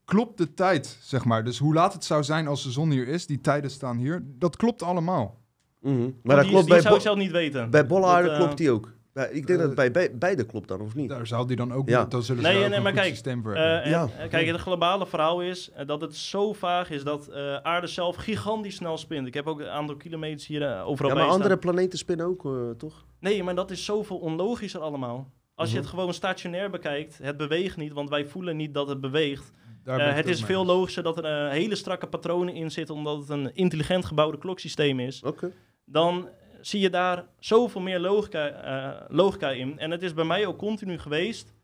klopt 0.04 0.38
de 0.38 0.54
tijd, 0.54 0.98
zeg 1.02 1.24
maar. 1.24 1.44
Dus 1.44 1.58
hoe 1.58 1.74
laat 1.74 1.92
het 1.92 2.04
zou 2.04 2.24
zijn 2.24 2.46
als 2.46 2.62
de 2.62 2.70
zon 2.70 2.90
hier 2.90 3.08
is, 3.08 3.26
die 3.26 3.40
tijden 3.40 3.70
staan 3.70 3.96
hier, 3.96 4.22
dat 4.38 4.56
klopt 4.56 4.82
allemaal. 4.82 5.38
Mhm. 5.80 5.96
Maar 6.00 6.10
die 6.22 6.34
dat 6.34 6.46
klopt 6.46 6.64
die 6.64 6.72
bij, 6.74 6.80
zou 6.82 6.94
ik 6.94 7.00
zelf 7.00 7.16
niet 7.18 7.30
weten. 7.30 7.70
bij 7.70 7.86
bolle 7.86 8.06
aarde 8.06 8.28
Dat, 8.28 8.36
eh, 8.36 8.42
klopt 8.42 8.58
die 8.58 8.70
ook. 8.70 8.96
Bij- 9.12 9.30
ik 9.30 9.46
denk 9.46 9.58
eh, 9.60 9.66
dat 9.66 9.74
bij 9.74 9.90
be- 9.90 10.12
beide 10.14 10.44
klopt 10.44 10.68
dan, 10.68 10.80
of 10.80 10.94
niet? 10.94 11.08
Daar 11.08 11.26
zou 11.26 11.46
die 11.46 11.56
dan 11.56 11.72
ook, 11.72 11.88
Ja. 11.88 12.04
dan 12.04 12.22
zullen 12.22 12.42
Nee, 12.42 12.62
ze 12.62 12.68
nee, 12.68 12.76
ook 12.78 12.82
maar 12.84 12.92
kijk, 12.92 13.08
systeem 13.08 13.42
voor 13.42 13.54
Eh, 13.54 13.84
en, 13.84 13.90
Ja. 13.90 14.08
eh, 14.18 14.28
kijk, 14.28 14.46
het 14.46 14.56
globale 14.56 15.06
verhaal 15.06 15.42
is 15.42 15.70
eh, 15.70 15.86
dat 15.86 16.00
het 16.00 16.16
zo 16.16 16.52
vaag 16.52 16.90
is 16.90 17.02
dat 17.04 17.28
eh 17.28 17.56
aarde 17.56 17.86
zelf 17.86 18.16
gigantisch 18.16 18.74
snel 18.76 18.98
spint. 18.98 19.26
Ik 19.26 19.34
heb 19.34 19.46
ook 19.46 19.60
een 19.60 19.68
aantal 19.68 19.96
kilometers 19.96 20.46
hier 20.46 20.62
eh, 20.62 20.86
overal 20.88 21.08
ja, 21.10 21.14
bij 21.16 21.24
maar 21.24 21.32
andere 21.34 21.56
planeten 21.56 21.98
spinnen 21.98 22.26
ook, 22.26 22.44
eh, 22.44 22.52
toch? 22.78 23.04
Nee, 23.20 23.42
maar 23.42 23.54
dat 23.54 23.70
is 23.70 23.84
zoveel 23.84 24.16
onlogischer 24.18 24.80
allemaal. 24.80 25.30
Als 25.58 25.68
je 25.68 25.74
Mhm. 25.74 25.84
het 25.84 25.94
gewoon 25.94 26.14
stationair 26.14 26.70
bekijkt, 26.70 27.18
het 27.22 27.36
beweegt 27.36 27.76
niet, 27.76 27.92
want 27.92 28.08
wij 28.08 28.24
voelen 28.26 28.56
niet 28.56 28.74
dat 28.74 28.88
het 28.88 29.00
beweegt. 29.00 29.52
Eh, 29.84 30.14
het 30.14 30.26
is 30.28 30.42
veel 30.44 30.64
logischer 30.66 31.02
dat 31.02 31.18
er 31.18 31.24
eh, 31.24 31.50
hele 31.50 31.74
strakke 31.74 32.06
patronen 32.06 32.54
in 32.54 32.70
zitten, 32.70 32.94
omdat 32.94 33.18
het 33.18 33.28
een 33.28 33.54
intelligent 33.54 34.04
gebouwde 34.04 34.38
kloksysteem 34.38 35.00
is. 35.00 35.22
Oké. 35.22 35.52
Dan 35.84 36.28
zie 36.60 36.80
je 36.80 36.90
daar 36.90 37.24
zoveel 37.38 37.80
meer 37.80 37.98
logica, 38.00 38.48
eh, 38.48 39.06
logica 39.08 39.50
in. 39.50 39.78
En 39.78 39.90
het 39.90 40.02
is 40.02 40.14
bij 40.14 40.24
mij 40.24 40.46
ook 40.46 40.58
continu 40.58 40.98
geweest. 40.98 41.54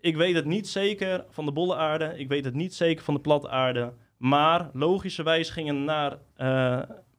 Ik 0.00 0.16
weet 0.16 0.34
het 0.34 0.44
niet 0.44 0.68
zeker 0.68 1.24
van 1.30 1.44
de 1.44 1.52
bolle 1.52 1.76
aarde, 1.76 2.18
ik 2.18 2.28
weet 2.28 2.44
het 2.44 2.54
niet 2.54 2.74
zeker 2.74 3.04
van 3.04 3.14
de 3.14 3.20
platte 3.20 3.48
aarde. 3.48 3.92
Maar 4.16 4.70
logischerwijs 4.72 5.50
gingen 5.50 5.84
naar, 5.84 6.18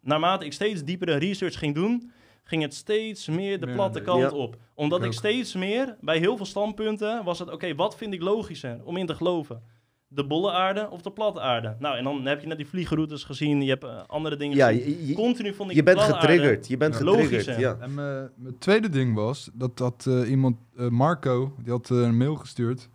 naarmate 0.01 0.45
ik 0.45 0.53
steeds 0.53 0.83
diepere 0.83 1.15
research 1.15 1.57
ging 1.57 1.75
doen, 1.75 2.11
ging 2.43 2.61
het 2.61 2.73
steeds 2.73 3.27
meer 3.27 3.59
de 3.59 3.71
platte 3.73 4.01
kant 4.01 4.21
Ja. 4.21 4.29
op. 4.31 4.57
Omdat 4.73 5.03
Ik 5.03 5.13
steeds 5.13 5.53
meer, 5.55 5.95
bij 6.01 6.17
heel 6.17 6.37
veel 6.37 6.45
standpunten, 6.45 7.23
was 7.23 7.39
het, 7.39 7.51
oké, 7.51 7.75
wat 7.75 7.95
vind 7.95 8.13
ik 8.13 8.21
logischer 8.21 8.79
om 8.83 8.97
in 8.97 9.05
te 9.05 9.15
geloven? 9.15 9.61
De 10.07 10.25
bolle 10.27 10.51
aarde 10.51 10.89
of 10.89 11.01
de 11.01 11.11
platte 11.11 11.39
aarde? 11.41 11.75
Nou, 11.79 11.97
en 11.97 12.03
dan 12.03 12.25
heb 12.25 12.41
je 12.41 12.47
net 12.47 12.57
die 12.57 12.67
vliegenroutes 12.67 13.23
gezien, 13.23 13.61
je 13.61 13.69
hebt 13.69 13.83
eh, 13.83 14.01
andere 14.07 14.35
dingen 14.35 14.57
Ja, 14.57 14.67
gezien. 14.67 14.89
je, 14.89 15.07
je, 15.07 15.13
Continu 15.13 15.53
vond 15.53 15.69
ik 15.69 15.75
je 15.75 15.83
bent 15.83 15.99
getriggerd. 16.01 16.67
Je 16.67 16.77
bent 16.77 16.93
Ja. 16.93 16.99
getriggerd, 16.99 17.59
ja. 17.59 17.77
En 17.79 17.93
mijn 17.93 18.57
tweede 18.59 18.89
ding 18.89 19.15
was 19.15 19.49
dat, 19.53 19.77
dat 19.77 20.05
eh, 20.07 20.29
iemand, 20.29 20.57
eh, 20.77 20.87
Marco, 20.87 21.53
die 21.59 21.71
had 21.71 21.89
een 21.89 22.17
mail 22.17 22.35
gestuurd. 22.35 22.89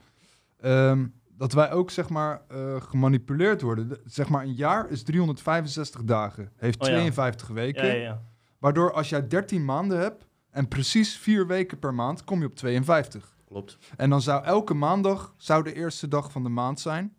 ehm, 0.61 1.07
dat 1.37 1.53
wij 1.53 1.73
ook 1.73 1.91
zeg 1.91 2.09
maar 2.09 2.43
eh, 2.49 2.81
gemanipuleerd 2.81 3.63
worden. 3.63 3.89
De- 3.89 4.01
zeg 4.05 4.29
maar 4.29 4.43
een 4.45 4.55
jaar 4.55 4.91
is 4.91 5.03
365 5.03 6.05
dagen, 6.05 6.51
heeft 6.57 6.81
Oh 6.81 6.87
ja. 6.89 6.93
52 6.95 7.49
weken. 7.49 7.87
Ja, 7.87 7.93
ja, 7.93 8.01
ja. 8.03 8.23
Waardoor 8.59 8.93
als 8.93 9.09
jij 9.09 9.27
13 9.29 9.65
maanden 9.65 9.99
hebt 10.01 10.27
en 10.51 10.69
precies 10.69 11.17
4 11.17 11.47
weken 11.47 11.79
per 11.79 11.95
maand, 11.95 12.25
kom 12.25 12.41
je 12.41 12.47
op 12.47 12.55
52. 12.57 13.37
Klopt. 13.49 13.79
En 13.97 14.11
dan 14.11 14.23
zou 14.23 14.45
elke 14.45 14.75
maandag 14.75 15.35
zou 15.37 15.63
de 15.63 15.75
eerste 15.75 16.09
dag 16.09 16.33
van 16.33 16.43
de 16.43 16.49
maand 16.49 16.81
zijn. 16.81 17.17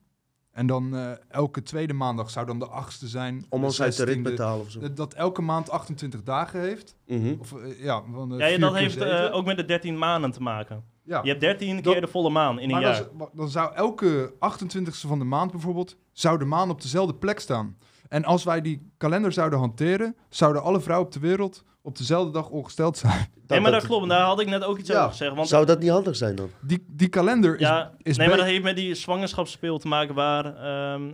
En 0.52 0.68
dan 0.68 0.96
eh, 0.96 1.12
elke 1.28 1.64
tweede 1.64 1.94
maandag 1.94 2.30
zou 2.30 2.46
dan 2.46 2.60
de 2.60 2.68
achtste 2.68 3.08
zijn. 3.08 3.46
Om 3.50 3.60
de 3.60 3.66
ons 3.66 3.82
uit 3.82 3.96
de 3.98 4.04
rit 4.04 4.18
16e. 4.18 4.22
betalen 4.22 4.60
of 4.62 4.70
zo. 4.72 4.94
Dat- 4.94 5.14
elke 5.14 5.42
maand 5.42 5.70
28 5.70 6.24
dagen 6.24 6.62
heeft. 6.62 6.96
Mhm. 7.08 7.36
Of 7.40 7.54
eh, 7.54 7.84
ja, 7.84 8.04
van, 8.14 8.32
eh, 8.34 8.40
Ja, 8.40 8.46
ja, 8.46 8.58
dat 8.58 8.76
heeft 8.76 8.98
eh, 8.98 9.30
ook 9.36 9.46
met 9.46 9.58
de 9.58 9.66
13 9.66 9.98
maanden 9.98 10.32
te 10.32 10.42
maken. 10.42 10.84
Ja. 11.04 11.20
Je 11.24 11.30
hebt 11.30 11.42
13 11.42 11.76
Dat- 11.82 11.92
keer 11.94 12.02
de 12.02 12.08
volle 12.08 12.30
maan 12.30 12.60
in 12.60 12.64
een 12.64 12.72
maar 12.72 12.82
jaar. 12.82 13.08
dan, 13.18 13.30
dan 13.34 13.50
zou 13.50 13.74
elke 13.76 14.34
28ste 14.40 15.08
van 15.08 15.20
de 15.20 15.26
maand 15.26 15.52
bijvoorbeeld, 15.52 15.96
zou 16.12 16.38
de 16.40 16.46
maan 16.46 16.70
op 16.70 16.82
dezelfde 16.82 17.16
plek 17.16 17.40
staan. 17.40 17.78
En 18.10 18.24
als 18.26 18.44
wij 18.44 18.62
die 18.62 18.92
kalender 18.98 19.32
zouden 19.32 19.60
hanteren, 19.60 20.16
zouden 20.30 20.62
alle 20.62 20.80
vrouwen 20.82 21.08
op 21.08 21.14
de 21.14 21.20
wereld 21.20 21.64
op 21.82 21.98
dezelfde 21.98 22.32
dag 22.32 22.50
ongesteld 22.50 22.98
zijn. 22.98 23.28
nee, 23.48 23.60
maar 23.60 23.72
dat 23.72 23.86
klopt. 23.86 24.10
Daar 24.10 24.22
had 24.22 24.40
ik 24.40 24.48
net 24.48 24.64
ook 24.64 24.78
iets 24.78 24.90
Ja. 24.90 24.98
over 25.00 25.10
gezegd. 25.12 25.36
Want 25.36 25.48
Zou 25.48 25.66
dat 25.66 25.80
niet 25.80 25.90
handig 25.90 26.16
zijn 26.16 26.36
dan? 26.36 26.50
Die, 26.62 26.86
die 26.88 27.08
kalender 27.10 27.54
is, 27.54 27.60
ja, 27.60 27.92
is 28.02 28.18
nee, 28.18 28.28
maar 28.28 28.38
dat 28.38 28.46
heeft 28.46 28.64
met 28.64 28.76
die 28.76 28.96
zwangerschapsspeel 28.96 29.78
te 29.78 29.88
maken 29.88 30.16
waar... 30.16 30.46
ehm, 30.56 31.12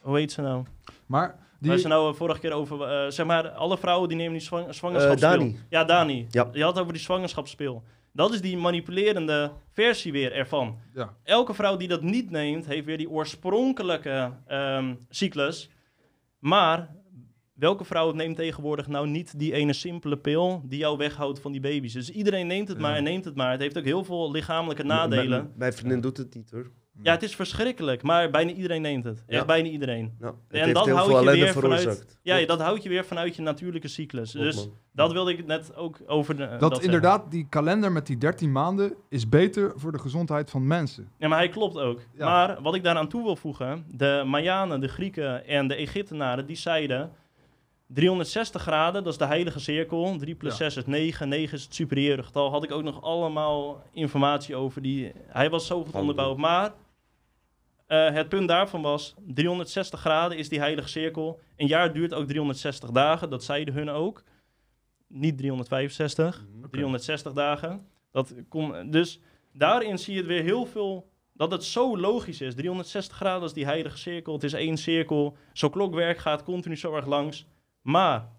hoe 0.00 0.16
heet 0.16 0.32
ze 0.32 0.40
nou? 0.40 0.64
maar 1.06 1.38
die, 1.60 1.70
Waar 1.70 1.78
ze 1.78 1.88
nou 1.88 2.10
eh, 2.10 2.16
vorige 2.16 2.40
keer 2.40 2.52
over... 2.52 2.82
eh, 2.82 3.10
zeg 3.10 3.26
maar, 3.26 3.48
alle 3.48 3.78
vrouwen 3.78 4.08
die 4.08 4.16
nemen 4.18 4.32
die 4.32 4.42
zwang, 4.42 4.74
zwangerschapsspeel. 4.74 5.30
Eh, 5.32 5.38
Dani. 5.38 5.58
Ja, 5.68 5.84
Dani. 5.84 6.26
Ja. 6.30 6.48
Je 6.52 6.62
had 6.62 6.78
over 6.78 6.92
die 6.92 7.02
zwangerschapsspeel. 7.02 7.82
Dat 8.12 8.32
is 8.32 8.40
die 8.40 8.56
manipulerende 8.56 9.50
versie 9.72 10.12
weer 10.12 10.32
ervan. 10.32 10.78
ja. 10.94 11.14
Elke 11.22 11.54
vrouw 11.54 11.76
die 11.76 11.88
dat 11.88 12.02
niet 12.02 12.30
neemt, 12.30 12.66
heeft 12.66 12.84
weer 12.86 12.96
die 12.98 13.10
oorspronkelijke 13.10 14.32
ehm, 14.46 14.94
cyclus. 15.08 15.70
Maar 16.38 16.96
welke 17.52 17.84
vrouw 17.84 18.12
neemt 18.12 18.36
tegenwoordig 18.36 18.86
nou 18.86 19.08
niet 19.08 19.38
die 19.38 19.52
ene 19.52 19.72
simpele 19.72 20.18
pil 20.18 20.62
die 20.64 20.78
jou 20.78 20.96
weghoudt 20.96 21.40
van 21.40 21.52
die 21.52 21.60
baby's? 21.60 21.92
Dus 21.92 22.10
iedereen 22.10 22.46
neemt 22.46 22.68
het 22.68 22.78
maar 22.78 22.96
en 22.96 23.02
neemt 23.02 23.24
het 23.24 23.34
maar. 23.34 23.50
Het 23.50 23.60
heeft 23.60 23.78
ook 23.78 23.84
heel 23.84 24.04
veel 24.04 24.30
lichamelijke 24.30 24.82
nadelen. 24.82 25.44
M- 25.44 25.58
Mijn 25.58 25.72
vriendin 25.72 26.00
doet 26.00 26.16
het 26.16 26.34
niet 26.34 26.50
hoor. 26.50 26.70
Ja, 27.02 27.12
het 27.12 27.22
is 27.22 27.34
verschrikkelijk, 27.36 28.02
maar 28.02 28.30
bijna 28.30 28.50
iedereen 28.50 28.82
neemt 28.82 29.04
het. 29.04 29.22
Echt 29.26 29.38
Ja. 29.40 29.44
bijna 29.44 29.68
iedereen. 29.68 30.14
Het 30.20 30.34
En 30.48 30.60
heeft 30.62 30.74
dat 30.74 30.84
heel 30.84 30.96
houdt 30.96 31.10
je 31.12 31.18
weer 31.30 31.52
vanuit- 31.52 31.80
veroorzaakt. 31.82 32.18
Ja, 32.22 32.46
dat 32.46 32.60
houdt 32.60 32.82
je 32.82 32.88
weer 32.88 33.04
vanuit 33.04 33.36
je 33.36 33.42
natuurlijke 33.42 33.88
cyclus. 33.88 34.30
Klopt, 34.32 34.46
dus 34.46 34.56
man. 34.56 34.72
dat 34.92 35.12
wilde 35.12 35.32
ik 35.32 35.46
net 35.46 35.76
ook 35.76 35.96
over 36.06 36.36
de, 36.36 36.46
dat, 36.46 36.60
zeggen. 36.60 36.82
inderdaad, 36.84 37.30
die 37.30 37.46
kalender 37.48 37.92
met 37.92 38.06
die 38.06 38.18
13 38.18 38.52
maanden 38.52 38.94
is 39.08 39.28
beter 39.28 39.72
voor 39.76 39.92
de 39.92 39.98
gezondheid 39.98 40.50
van 40.50 40.66
mensen. 40.66 41.08
Ja, 41.18 41.28
maar 41.28 41.38
hij 41.38 41.48
klopt 41.48 41.78
ook. 41.78 42.00
Ja. 42.16 42.24
Maar 42.24 42.62
wat 42.62 42.74
ik 42.74 42.82
daaraan 42.84 43.08
toe 43.08 43.22
wil 43.24 43.36
voegen, 43.36 43.84
de 43.94 44.22
Mayanen, 44.26 44.80
de 44.80 44.88
Grieken 44.88 45.46
en 45.46 45.68
de 45.68 45.74
Egyptenaren, 45.74 46.46
die 46.46 46.56
zeiden 46.56 47.10
360 47.86 48.62
graden, 48.62 49.04
dat 49.04 49.12
is 49.12 49.18
de 49.18 49.24
heilige 49.26 49.60
cirkel. 49.60 50.16
3 50.18 50.34
plus 50.34 50.50
Ja. 50.50 50.56
6 50.70 50.76
is 50.76 50.86
9, 50.86 51.28
9 51.28 51.56
is 51.56 51.64
het 51.64 51.74
superieure 51.74 52.22
getal. 52.22 52.50
Had 52.50 52.64
ik 52.64 52.72
ook 52.72 52.82
nog 52.82 53.02
allemaal 53.02 53.82
informatie 53.92 54.56
over. 54.56 54.82
Die, 54.82 55.12
hij 55.26 55.50
was 55.50 55.66
zo 55.66 55.84
goed 55.84 55.94
onderbouwd. 55.94 56.36
Maar 56.36 56.72
eh, 57.88 58.12
het 58.12 58.28
punt 58.28 58.48
daarvan 58.48 58.82
was, 58.82 59.14
360 59.26 60.00
graden 60.00 60.38
is 60.38 60.48
die 60.48 60.58
heilige 60.58 60.88
cirkel. 60.88 61.40
Een 61.56 61.66
jaar 61.66 61.92
duurt 61.92 62.14
ook 62.14 62.26
360 62.26 62.90
dagen, 62.90 63.30
dat 63.30 63.44
zeiden 63.44 63.74
hun 63.74 63.88
ook. 63.90 64.22
Niet 65.06 65.38
365, 65.38 66.46
360 66.70 67.32
dagen. 67.32 67.86
Dat 68.10 68.34
kon, 68.48 68.90
dus 68.90 69.20
daarin 69.52 69.98
zie 69.98 70.12
je 70.12 70.18
het 70.18 70.28
weer 70.28 70.42
heel 70.42 70.66
veel, 70.66 71.10
dat 71.32 71.50
het 71.50 71.64
zo 71.64 71.98
logisch 71.98 72.40
is. 72.40 72.54
360 72.54 73.16
graden 73.16 73.44
is 73.44 73.52
die 73.52 73.64
heilige 73.64 73.98
cirkel, 73.98 74.32
het 74.32 74.44
is 74.44 74.52
één 74.52 74.76
cirkel. 74.76 75.36
Zo'n 75.52 75.70
klokwerk 75.70 76.18
gaat 76.18 76.42
continu 76.42 76.76
zo 76.76 76.94
erg 76.94 77.06
langs. 77.06 77.46
Maar 77.82 78.32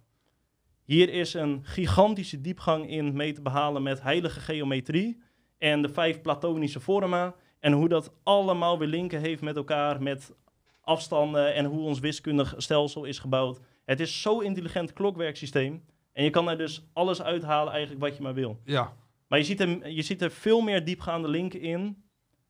hier 0.84 1.10
is 1.10 1.34
een 1.34 1.60
gigantische 1.64 2.42
diepgang 2.42 2.90
in 2.90 3.14
mee 3.14 3.34
te 3.34 3.42
behalen 3.42 3.84
met 3.84 4.02
heilige 4.02 4.40
geometrie 4.40 5.22
en 5.58 5.82
de 5.82 5.90
vijf 5.90 6.22
platonische 6.22 6.80
vormen. 6.80 7.34
En 7.60 7.72
hoe 7.74 7.90
dat 7.90 8.14
allemaal 8.24 8.80
weer 8.80 8.88
linken 8.88 9.20
heeft 9.20 9.42
met 9.42 9.56
elkaar, 9.56 10.02
met 10.02 10.34
afstanden 10.82 11.54
en 11.54 11.66
hoe 11.66 11.80
ons 11.82 12.00
wiskundig 12.00 12.54
stelsel 12.58 13.04
is 13.04 13.20
gebouwd. 13.20 13.60
Het 13.86 14.00
is 14.00 14.22
zo'n 14.22 14.44
intelligent 14.44 14.94
klokwerksysteem. 14.94 15.84
En 16.14 16.24
je 16.24 16.30
kan 16.30 16.50
er 16.50 16.58
dus 16.58 16.88
alles 16.94 17.22
uithalen 17.22 17.72
eigenlijk 17.74 18.02
wat 18.02 18.16
je 18.18 18.24
maar 18.24 18.34
wil. 18.34 18.60
Ja, 18.64 18.94
Maar 19.28 19.40
je 19.40 19.46
ziet 19.46 19.60
er, 19.60 19.90
je 19.90 20.02
ziet 20.02 20.22
er 20.22 20.32
veel 20.32 20.62
meer 20.62 20.86
diepgaande 20.86 21.28
linken 21.28 21.62
in 21.62 22.04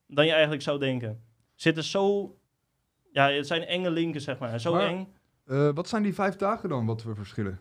dan 0.07 0.25
je 0.25 0.31
eigenlijk 0.31 0.61
zou 0.61 0.79
denken. 0.79 1.23
Zitten 1.55 1.83
zo... 1.83 2.33
Ja, 3.11 3.29
het 3.31 3.47
zijn 3.47 3.65
enge 3.65 3.91
linken, 3.91 4.21
zeg 4.21 4.39
maar. 4.39 4.59
Zo 4.59 4.73
Maar- 4.73 4.87
eng. 4.87 5.13
Eh, 5.45 5.69
wat 5.73 5.87
zijn 5.87 6.03
die 6.03 6.13
vijf 6.13 6.35
dagen 6.35 6.69
dan 6.69 6.85
wat 6.85 7.03
we 7.03 7.15
verschillen? 7.15 7.59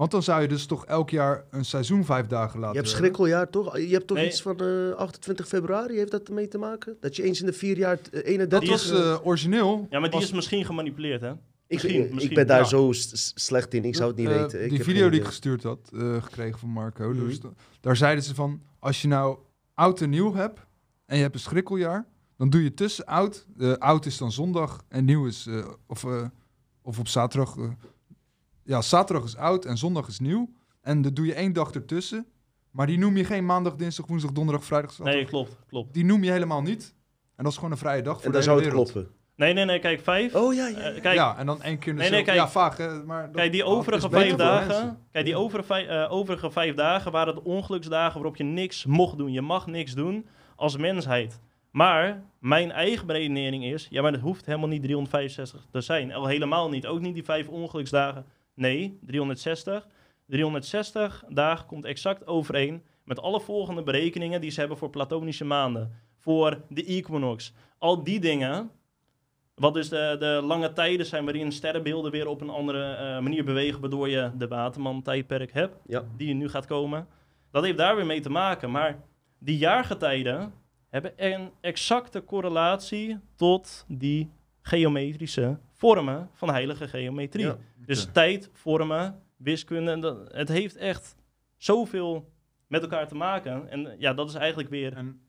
Want 0.00 0.12
dan 0.12 0.22
zou 0.22 0.42
je 0.42 0.48
dus 0.48 0.66
toch 0.66 0.86
elk 0.86 1.10
jaar 1.10 1.44
een 1.50 1.64
seizoen 1.64 2.04
vijf 2.04 2.26
dagen 2.26 2.58
laten 2.60 2.74
Je 2.74 2.80
hebt 2.80 2.90
schrikkeljaar 2.96 3.50
toch? 3.50 3.78
Je 3.78 3.86
hebt 3.92 4.06
toch 4.06 4.16
Nee. 4.16 4.26
iets 4.26 4.42
van 4.42 4.56
eh, 4.60 4.90
28 4.96 5.48
februari, 5.48 5.96
heeft 5.96 6.10
dat 6.10 6.28
ermee 6.28 6.48
te 6.48 6.58
maken? 6.58 6.96
Dat 7.00 7.16
je 7.16 7.22
eens 7.22 7.40
in 7.40 7.46
de 7.46 7.52
vier 7.52 7.76
jaar 7.78 7.98
eh, 8.12 8.20
31... 8.24 8.48
Dat 8.48 8.60
Die 8.60 8.70
was 8.70 8.90
eh, 8.90 9.26
origineel. 9.26 9.86
Ja, 9.90 9.98
maar 9.98 10.10
die 10.10 10.18
was- 10.18 10.28
is 10.28 10.34
misschien 10.34 10.64
gemanipuleerd, 10.64 11.20
hè? 11.20 11.30
ik, 11.30 11.36
misschien, 11.66 12.04
ik, 12.04 12.12
misschien. 12.12 12.34
ben 12.34 12.46
daar 12.46 12.58
Ja. 12.58 12.64
zo 12.64 12.92
slecht 13.34 13.74
in, 13.74 13.84
ik 13.84 13.94
zou 13.94 14.08
het 14.08 14.18
niet 14.18 14.28
Eh, 14.28 14.40
weten. 14.40 14.62
Ik 14.62 14.68
die 14.68 14.76
heb 14.78 14.86
video 14.86 15.02
geen 15.02 15.10
die 15.10 15.20
ik 15.20 15.26
gestuurd 15.26 15.62
had, 15.62 15.90
eh, 15.94 16.22
gekregen 16.22 16.58
van 16.58 16.68
Marco. 16.68 17.08
Mhm. 17.10 17.26
Dus 17.26 17.40
da- 17.40 17.52
daar 17.80 17.96
zeiden 17.96 18.24
ze 18.24 18.34
van, 18.34 18.62
als 18.78 19.02
je 19.02 19.08
nou 19.08 19.38
oud 19.74 20.00
en 20.00 20.10
nieuw 20.10 20.34
hebt 20.34 20.60
en 21.06 21.16
je 21.16 21.22
hebt 21.22 21.34
een 21.34 21.40
schrikkeljaar, 21.40 22.06
dan 22.36 22.50
doe 22.50 22.62
je 22.62 22.74
tussen 22.74 23.06
oud. 23.06 23.46
eh, 23.58 23.72
oud 23.72 24.06
is 24.06 24.16
dan 24.18 24.32
zondag 24.32 24.84
en 24.88 25.04
nieuw 25.04 25.26
is, 25.26 25.46
eh, 25.46 25.66
of, 25.86 26.04
eh, 26.04 26.24
of 26.82 26.98
op 26.98 27.08
zaterdag. 27.08 27.56
Eh, 28.70 28.76
ja, 28.76 28.82
zaterdag 28.82 29.24
is 29.24 29.36
oud 29.36 29.64
en 29.64 29.76
zondag 29.76 30.08
is 30.08 30.18
nieuw. 30.20 30.50
En 30.82 31.02
dan 31.02 31.14
doe 31.14 31.26
je 31.26 31.34
één 31.34 31.52
dag 31.52 31.70
ertussen. 31.72 32.26
Maar 32.70 32.86
die 32.86 32.98
noem 32.98 33.16
je 33.16 33.24
geen 33.24 33.46
maandag, 33.46 33.74
dinsdag, 33.76 34.06
woensdag, 34.06 34.32
donderdag, 34.32 34.64
vrijdag, 34.64 34.90
zaterdag. 34.90 35.14
Nee, 35.14 35.24
klopt, 35.24 35.56
klopt. 35.68 35.94
Die 35.94 36.04
noem 36.04 36.24
je 36.24 36.30
helemaal 36.30 36.62
niet. 36.62 36.94
En 37.36 37.42
dat 37.44 37.52
is 37.52 37.54
gewoon 37.58 37.72
een 37.72 37.78
vrije 37.78 38.02
dag 38.02 38.14
voor 38.14 38.24
En 38.24 38.28
de 38.30 38.32
dan 38.34 38.42
zou 38.42 38.56
het 38.60 38.66
wereld. 38.68 38.90
kloppen. 38.92 39.12
Nee, 39.36 39.52
nee, 39.52 39.64
nee, 39.64 39.78
kijk, 39.78 40.00
vijf. 40.00 40.34
Oh 40.34 40.54
ja, 40.54 40.66
ja. 40.66 40.76
Eh, 40.76 40.94
ja. 40.94 41.00
kijk, 41.00 41.14
ja, 41.14 41.36
en 41.38 41.46
dan 41.46 41.62
één 41.62 41.78
keer 41.78 41.88
in 41.88 41.94
de 41.96 42.00
Nee, 42.02 42.10
nee, 42.10 42.22
kijk. 42.22 42.36
Ja, 42.36 42.48
vaag, 42.48 42.76
hè, 42.76 43.04
maar... 43.04 43.22
dat- 43.26 43.34
Kijk, 43.34 43.52
die 43.52 43.60
dat 43.62 43.70
overige 43.70 44.10
vijf 44.10 44.34
dagen, 44.34 44.66
mensen. 44.68 44.98
kijk, 45.12 45.24
die 45.24 45.36
overige 45.36 45.66
vijf, 45.66 45.86
eh, 45.88 46.12
overige 46.12 46.50
vijf 46.50 46.74
dagen 46.74 47.12
waren 47.12 47.34
de 47.34 47.44
ongeluksdagen 47.44 48.14
waarop 48.14 48.36
je 48.36 48.44
niks 48.44 48.84
mocht 48.84 49.18
doen. 49.18 49.32
Je 49.32 49.40
mag 49.42 49.66
niks 49.66 49.94
doen 49.94 50.26
als 50.56 50.76
mensheid. 50.76 51.40
Maar 51.70 52.22
mijn 52.38 52.70
eigen 52.72 53.06
beredenering 53.06 53.64
is, 53.64 53.86
ja, 53.90 54.02
maar 54.02 54.12
dat 54.12 54.20
hoeft 54.20 54.46
helemaal 54.46 54.68
niet 54.68 54.82
365 54.82 55.66
te 55.70 55.80
zijn. 55.80 56.12
Al 56.12 56.26
helemaal 56.26 56.68
niet. 56.68 56.86
Ook 56.86 57.00
niet 57.00 57.14
die 57.14 57.24
vijf 57.24 57.48
ongeluksdagen. 57.48 58.24
Nee, 58.60 58.98
360. 59.02 59.86
360 60.26 61.24
dagen 61.28 61.66
komt 61.66 61.84
exact 61.84 62.26
overeen 62.26 62.82
met 63.04 63.20
alle 63.20 63.40
volgende 63.40 63.82
berekeningen 63.82 64.40
die 64.40 64.50
ze 64.50 64.60
hebben 64.60 64.78
voor 64.78 64.90
platonische 64.90 65.44
maanden. 65.44 65.92
Voor 66.18 66.60
de 66.68 66.84
equinox. 66.84 67.52
Al 67.78 68.04
die 68.04 68.20
dingen, 68.20 68.70
wat 69.54 69.74
dus 69.74 69.88
de, 69.88 70.16
de 70.18 70.40
lange 70.44 70.72
tijden 70.72 71.06
zijn 71.06 71.24
waarin 71.24 71.52
sterrenbeelden 71.52 72.10
weer 72.10 72.26
op 72.26 72.40
een 72.40 72.50
andere 72.50 72.92
eh, 72.92 73.18
manier 73.20 73.44
bewegen, 73.44 73.80
waardoor 73.80 74.08
je 74.08 74.30
de 74.38 74.48
Waterman-tijdperk 74.48 75.52
hebt, 75.52 75.76
Ja. 75.86 76.04
die 76.16 76.34
nu 76.34 76.48
gaat 76.48 76.66
komen. 76.66 77.06
Dat 77.50 77.64
heeft 77.64 77.78
daar 77.78 77.96
weer 77.96 78.06
mee 78.06 78.20
te 78.20 78.30
maken. 78.30 78.70
Maar 78.70 78.98
die 79.38 79.58
jaargetijden 79.58 80.52
hebben 80.88 81.12
een 81.16 81.50
exacte 81.60 82.24
correlatie 82.24 83.18
tot 83.36 83.84
die 83.88 84.30
geometrische 84.62 85.58
vormen 85.80 86.30
van 86.32 86.50
heilige 86.50 86.88
geometrie. 86.88 87.46
Ja. 87.46 87.56
Dus 87.86 88.08
tijd, 88.12 88.50
vormen, 88.52 89.22
wiskunde, 89.36 89.98
dat, 89.98 90.32
het 90.32 90.48
heeft 90.48 90.76
echt 90.76 91.16
zoveel 91.56 92.32
met 92.66 92.82
elkaar 92.82 93.08
te 93.08 93.14
maken. 93.14 93.70
En 93.70 93.86
eh, 93.86 93.98
ja, 93.98 94.14
dat 94.14 94.28
is 94.28 94.34
eigenlijk 94.34 94.68
weer... 94.68 94.92
En 94.96 95.20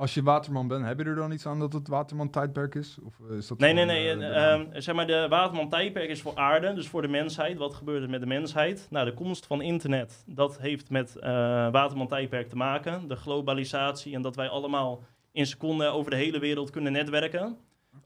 als 0.00 0.14
je 0.14 0.22
waterman 0.22 0.68
bent, 0.68 0.86
heb 0.86 0.98
je 0.98 1.04
er 1.04 1.14
dan 1.14 1.32
iets 1.32 1.46
aan 1.46 1.58
dat 1.58 1.72
het 1.72 1.88
waterman-tijdperk 1.88 2.74
is? 2.74 2.98
Of 3.04 3.14
eh, 3.30 3.36
is 3.36 3.46
dat 3.46 3.58
Nee, 3.58 3.72
nee, 3.72 3.84
gewoon, 3.84 4.18
nee. 4.18 4.30
eh, 4.30 4.52
eh, 4.52 4.52
ehm, 4.52 4.80
zeg 4.80 4.94
maar, 4.94 5.06
de 5.06 5.26
Waterman-tijdperk 5.28 6.08
is 6.08 6.22
voor 6.22 6.36
aarde, 6.36 6.72
dus 6.72 6.88
voor 6.88 7.02
de 7.02 7.08
mensheid. 7.08 7.58
Wat 7.58 7.74
gebeurt 7.74 8.02
er 8.02 8.10
met 8.10 8.20
de 8.20 8.26
mensheid? 8.26 8.86
Nou, 8.90 9.04
de 9.04 9.14
komst 9.14 9.46
van 9.46 9.62
internet, 9.62 10.24
dat 10.26 10.58
heeft 10.58 10.90
met 10.90 11.16
eh 11.16 11.30
Waterman-tijdperk 11.70 12.48
te 12.48 12.56
maken. 12.56 13.08
De 13.08 13.16
globalisatie 13.16 14.14
en 14.14 14.22
dat 14.22 14.36
wij 14.36 14.48
allemaal 14.48 15.02
in 15.32 15.46
seconden 15.46 15.92
over 15.92 16.10
de 16.10 16.16
hele 16.16 16.38
wereld 16.38 16.70
kunnen 16.70 16.92
netwerken. 16.92 17.58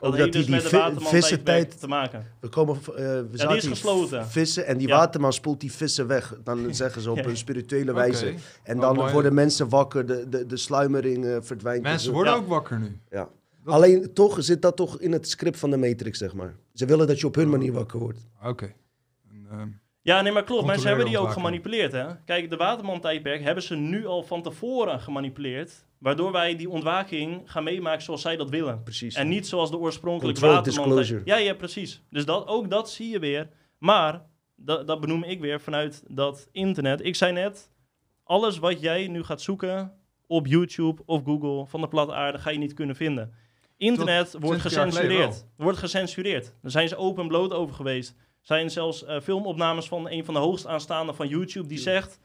Dat 0.05 0.13
Ook 0.13 0.19
dat 0.19 0.33
dus 0.33 0.43
die, 0.47 0.55
met 0.55 0.63
de 0.63 0.69
die 0.69 0.79
vi- 0.79 0.85
Waterman-tijdperk 0.85 1.23
vissentijd... 1.25 1.81
te 1.81 1.87
maken. 1.89 2.27
We 2.41 2.49
komen, 2.49 2.77
eh, 2.77 2.83
we 2.95 3.27
zaten 3.33 3.49
die 3.49 3.57
is 3.57 3.67
gesloten. 3.67 4.27
Vissen 4.27 4.67
en 4.67 4.79
die 4.79 4.89
Ja. 4.89 4.97
waterman 4.97 5.33
spoelt 5.33 5.61
die 5.61 5.73
vissen 5.73 6.07
weg. 6.07 6.35
Dan 6.45 6.75
zeggen 6.75 7.03
ze 7.03 7.11
op 7.11 7.17
Ja. 7.17 7.25
een 7.25 7.37
spirituele 7.37 7.93
wijze. 7.95 8.35
En 8.63 8.77
Oh, 8.77 8.83
dan 8.83 9.11
worden 9.11 9.35
mensen 9.35 9.69
wakker, 9.69 10.07
de, 10.07 10.29
de, 10.29 10.47
de 10.47 10.57
sluimering 10.57 11.25
eh, 11.25 11.37
verdwijnt. 11.41 11.83
Mensen 11.83 12.07
Dus, 12.07 12.15
worden 12.17 12.33
Ja. 12.33 12.39
ook 12.39 12.47
wakker 12.49 12.79
nu. 12.79 12.99
Ja. 13.11 13.29
Dat- 13.65 13.75
Alleen 13.75 14.13
toch 14.15 14.37
zit 14.41 14.63
dat 14.63 14.77
toch 14.77 15.01
in 15.01 15.13
het 15.13 15.29
script 15.29 15.59
van 15.59 15.71
de 15.71 15.77
Matrix, 15.77 16.19
zeg 16.19 16.35
maar. 16.35 16.55
Ze 16.75 16.87
willen 16.87 17.07
dat 17.07 17.21
je 17.21 17.27
op 17.27 17.35
hun 17.35 17.45
Oh. 17.45 17.51
manier 17.51 17.73
wakker 17.73 17.99
wordt. 17.99 18.19
Oké. 18.45 18.73
En, 19.31 19.47
ehm, 19.51 19.69
Ja, 20.03 20.21
nee, 20.21 20.33
maar 20.33 20.45
klopt. 20.45 20.67
Mensen 20.67 20.89
hebben 20.89 21.07
die 21.07 21.19
ook 21.19 21.31
gemanipuleerd, 21.31 21.93
hè. 21.93 22.05
Kijk, 22.25 22.51
de 22.51 22.57
Waterman-tijdperk 22.57 23.43
hebben 23.43 23.63
ze 23.63 23.75
nu 23.77 24.07
al 24.07 24.23
van 24.23 24.43
tevoren 24.43 25.01
gemanipuleerd. 25.01 25.85
Waardoor 26.05 26.33
wij 26.33 26.57
die 26.57 26.69
ontwaking 26.69 27.43
gaan 27.45 27.65
meemaken 27.65 28.03
zoals 28.03 28.23
zij 28.23 28.37
dat 28.37 28.51
willen. 28.51 28.83
Precies. 28.83 29.15
En 29.15 29.29
niet 29.29 29.47
zoals 29.47 29.71
de 29.71 29.79
oorspronkelijke 29.79 30.41
Waterman... 30.41 30.89
disclosure. 30.89 31.23
Ja, 31.25 31.37
ja, 31.37 31.55
precies. 31.55 32.03
Dus 32.11 32.25
dat, 32.25 32.47
ook 32.47 32.71
dat 32.71 32.91
zie 32.91 33.09
je 33.09 33.19
weer. 33.19 33.49
Maar, 33.79 34.27
dat, 34.57 34.87
dat 34.87 35.01
benoem 35.01 35.25
ik 35.25 35.41
weer 35.41 35.61
vanuit 35.61 36.05
dat 36.09 36.49
internet. 36.53 37.05
Ik 37.05 37.15
zei 37.15 37.33
net, 37.33 37.71
alles 38.25 38.59
wat 38.59 38.81
jij 38.81 39.09
nu 39.09 39.23
gaat 39.23 39.41
zoeken 39.41 39.93
op 40.27 40.47
YouTube 40.47 41.03
of 41.07 41.23
Google 41.25 41.67
van 41.67 41.81
de 41.81 41.89
platte 41.89 42.15
aarde 42.15 42.39
ga 42.39 42.51
je 42.51 42.59
niet 42.59 42.75
kunnen 42.75 42.97
vinden. 42.97 43.35
Internet 43.77 44.33
wordt 44.33 44.61
20 44.61 44.73
jaar 44.73 44.93
geleden 44.93 45.11
gecensureerd. 45.11 45.47
Wordt 45.57 45.79
gecensureerd. 45.79 46.55
Daar 46.63 46.71
zijn 46.71 46.89
ze 46.89 46.97
open 46.97 47.29
bloot 47.29 47.53
over 47.53 47.75
geweest. 47.75 48.11
Er 48.11 48.17
zijn 48.41 48.71
zelfs 48.71 49.05
eh, 49.05 49.21
filmopnames 49.21 49.89
van 49.89 50.11
een 50.11 50.25
van 50.25 50.35
de 50.35 50.41
hoogst 50.41 50.67
aanstaande 50.67 51.15
van 51.15 51.29
YouTube 51.29 51.69
die 51.69 51.79
zegt... 51.79 52.21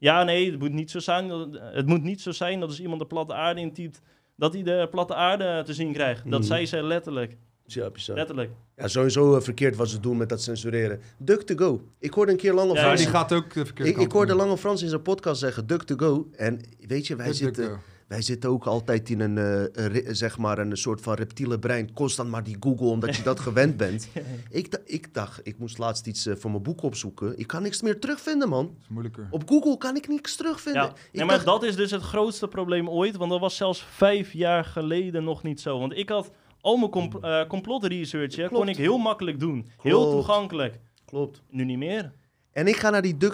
Ja, 0.00 0.22
nee, 0.24 0.50
het 0.50 0.60
moet 0.60 0.72
niet 0.72 0.90
zo 0.90 0.98
zijn. 0.98 1.28
dat- 1.28 1.48
Het 1.72 1.86
moet 1.86 2.02
niet 2.02 2.20
zo 2.20 2.30
zijn 2.32 2.60
dat 2.60 2.68
als 2.68 2.80
iemand 2.80 3.00
de 3.00 3.06
platte 3.06 3.34
aarde 3.34 3.60
intypt... 3.60 4.00
dat 4.36 4.52
hij 4.52 4.62
de 4.62 4.88
platte 4.90 5.14
aarde 5.14 5.62
te 5.64 5.74
zien 5.74 5.92
krijgt. 5.92 6.22
Dat 6.30 6.38
Mhm. 6.40 6.48
zei 6.48 6.66
ze 6.66 6.82
letterlijk. 6.82 7.36
Ja. 7.64 7.90
Letterlijk. 8.06 8.50
Ja, 8.76 8.88
sowieso 8.88 9.36
eh, 9.36 9.42
verkeerd 9.42 9.76
wat 9.76 9.88
ze 9.88 10.00
doen 10.00 10.16
met 10.16 10.28
dat 10.28 10.42
censureren. 10.42 11.00
Duck 11.18 11.42
to 11.42 11.54
go. 11.56 11.82
Ik 11.98 12.12
hoorde 12.14 12.32
een 12.32 12.38
keer 12.38 12.52
Lange 12.52 12.74
Ja, 12.74 12.80
Frans... 12.80 13.00
die 13.00 13.08
gaat 13.08 13.32
ook 13.32 13.52
de 13.54 13.64
verkeerde 13.64 13.90
Ik, 13.90 13.96
kant 13.96 14.06
ik 14.06 14.12
hoorde. 14.12 14.34
Lange 14.34 14.56
Frans 14.56 14.82
in 14.82 14.88
zijn 14.88 15.02
podcast 15.02 15.40
zeggen, 15.40 15.66
duck 15.66 15.82
to 15.82 15.96
go. 15.96 16.28
En 16.32 16.60
weet 16.86 17.06
je, 17.06 17.16
wij, 17.16 17.32
zitten, 17.32 17.64
duk. 17.68 17.78
Wij 18.10 18.22
zitten 18.22 18.50
ook 18.50 18.64
altijd 18.66 19.10
in 19.10 19.20
een, 19.20 19.38
eh, 19.38 19.86
re- 19.86 20.14
zeg 20.14 20.38
maar 20.38 20.58
een 20.58 20.76
soort 20.76 21.00
van 21.00 21.14
reptiele 21.14 21.58
brein. 21.58 21.92
Constant 21.92 22.30
maar 22.30 22.44
die 22.44 22.56
Google, 22.60 22.86
omdat 22.86 23.16
je 23.16 23.22
dat 23.22 23.40
gewend 23.50 23.76
bent. 23.76 24.08
Ik, 24.50 24.80
ik 24.84 25.14
dacht, 25.14 25.40
ik 25.42 25.58
moest 25.58 25.78
laatst 25.78 26.06
iets 26.06 26.26
eh, 26.26 26.36
voor 26.36 26.50
mijn 26.50 26.62
boek 26.62 26.82
opzoeken. 26.82 27.38
Ik 27.38 27.46
kan 27.46 27.62
niks 27.62 27.82
meer 27.82 28.00
terugvinden, 28.00 28.48
man. 28.48 28.66
Dat 28.66 28.74
is 28.82 28.88
moeilijker. 28.88 29.28
Op 29.30 29.48
Google 29.48 29.76
kan 29.78 29.96
ik 29.96 30.08
niks 30.08 30.36
terugvinden. 30.36 30.82
Ja, 30.82 30.92
nee, 31.12 31.24
maar 31.24 31.34
dacht, 31.34 31.46
dat 31.46 31.62
is 31.62 31.76
dus 31.76 31.90
het 31.90 32.02
grootste 32.02 32.48
probleem 32.48 32.88
ooit. 32.88 33.16
Want 33.16 33.30
dat 33.30 33.40
was 33.40 33.56
zelfs 33.56 33.82
vijf 33.82 34.32
jaar 34.32 34.64
geleden 34.64 35.24
nog 35.24 35.42
niet 35.42 35.60
zo. 35.60 35.78
Want 35.78 35.96
ik 35.96 36.08
had 36.08 36.30
al 36.60 36.76
mijn 36.76 36.90
compl 36.90 37.18
eh, 37.20 37.46
complotresearch, 37.48 38.36
hè, 38.36 38.48
kon 38.48 38.68
ik 38.68 38.76
heel 38.76 38.98
makkelijk 38.98 39.40
doen. 39.40 39.70
Heel 39.82 40.10
toegankelijk. 40.10 40.78
Klopt. 41.04 41.42
Nu 41.50 41.64
niet 41.64 41.78
meer. 41.78 42.12
En 42.52 42.66
ik 42.66 42.76
ga 42.76 42.90
naar 42.90 43.02
die 43.02 43.16
duck. 43.16 43.32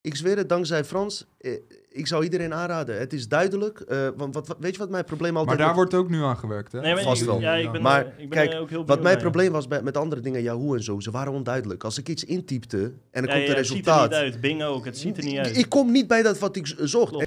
Ik 0.00 0.16
zweer 0.16 0.36
het, 0.36 0.48
dankzij 0.48 0.84
Frans. 0.84 1.26
eh, 1.38 1.52
ik 1.90 2.06
zou 2.06 2.24
iedereen 2.24 2.54
aanraden. 2.54 2.98
Het 2.98 3.12
is 3.12 3.28
duidelijk. 3.28 3.80
eh, 3.80 4.08
want 4.16 4.34
wat, 4.34 4.46
wat- 4.48 4.56
weet 4.60 4.72
je 4.72 4.78
wat 4.78 4.90
mijn 4.90 5.04
probleem 5.04 5.36
altijd 5.36 5.58
Maar 5.58 5.66
daar 5.66 5.76
wordt 5.76 5.94
ook 5.94 6.08
nu 6.08 6.22
aan 6.22 6.36
gewerkt, 6.36 6.72
hè? 6.72 6.80
Nee, 6.80 6.94
maar 6.94 7.02
Vast 7.02 7.20
ik, 7.20 7.26
wel. 7.26 7.40
Ja, 7.40 7.54
ik 7.54 7.72
ben, 7.72 7.82
Maar 7.82 8.00
eh, 8.04 8.08
ik 8.10 8.16
ben 8.16 8.28
kijk, 8.28 8.52
er 8.52 8.60
ook 8.60 8.70
heel 8.70 8.86
Wat 8.86 9.02
mijn 9.02 9.18
probleem 9.18 9.52
was 9.52 9.68
bij, 9.68 9.82
met 9.82 9.96
andere 9.96 10.20
dingen, 10.20 10.42
Yahoo 10.42 10.74
en 10.74 10.82
zo, 10.82 11.00
ze 11.00 11.10
waren 11.10 11.32
onduidelijk. 11.32 11.84
Als 11.84 11.98
ik 11.98 12.08
iets 12.08 12.24
intypte 12.24 12.78
en 13.10 13.22
er 13.22 13.28
Ja, 13.28 13.34
komt 13.34 13.46
ja, 13.46 13.50
een 13.52 13.56
het 13.56 13.66
ziet 13.66 13.86
er 13.86 13.92
resultaat. 13.92 14.10
niet 14.10 14.18
uit. 14.18 14.40
Bing 14.40 14.62
ook, 14.62 14.84
het 14.84 14.98
ziet 14.98 15.16
er 15.18 15.24
niet 15.24 15.38
uit. 15.38 15.56
Ik 15.56 15.68
kom 15.68 15.92
niet 15.92 16.06
bij 16.06 16.22
dat 16.22 16.38
wat 16.38 16.56
ik 16.56 16.74
zocht. 16.78 17.26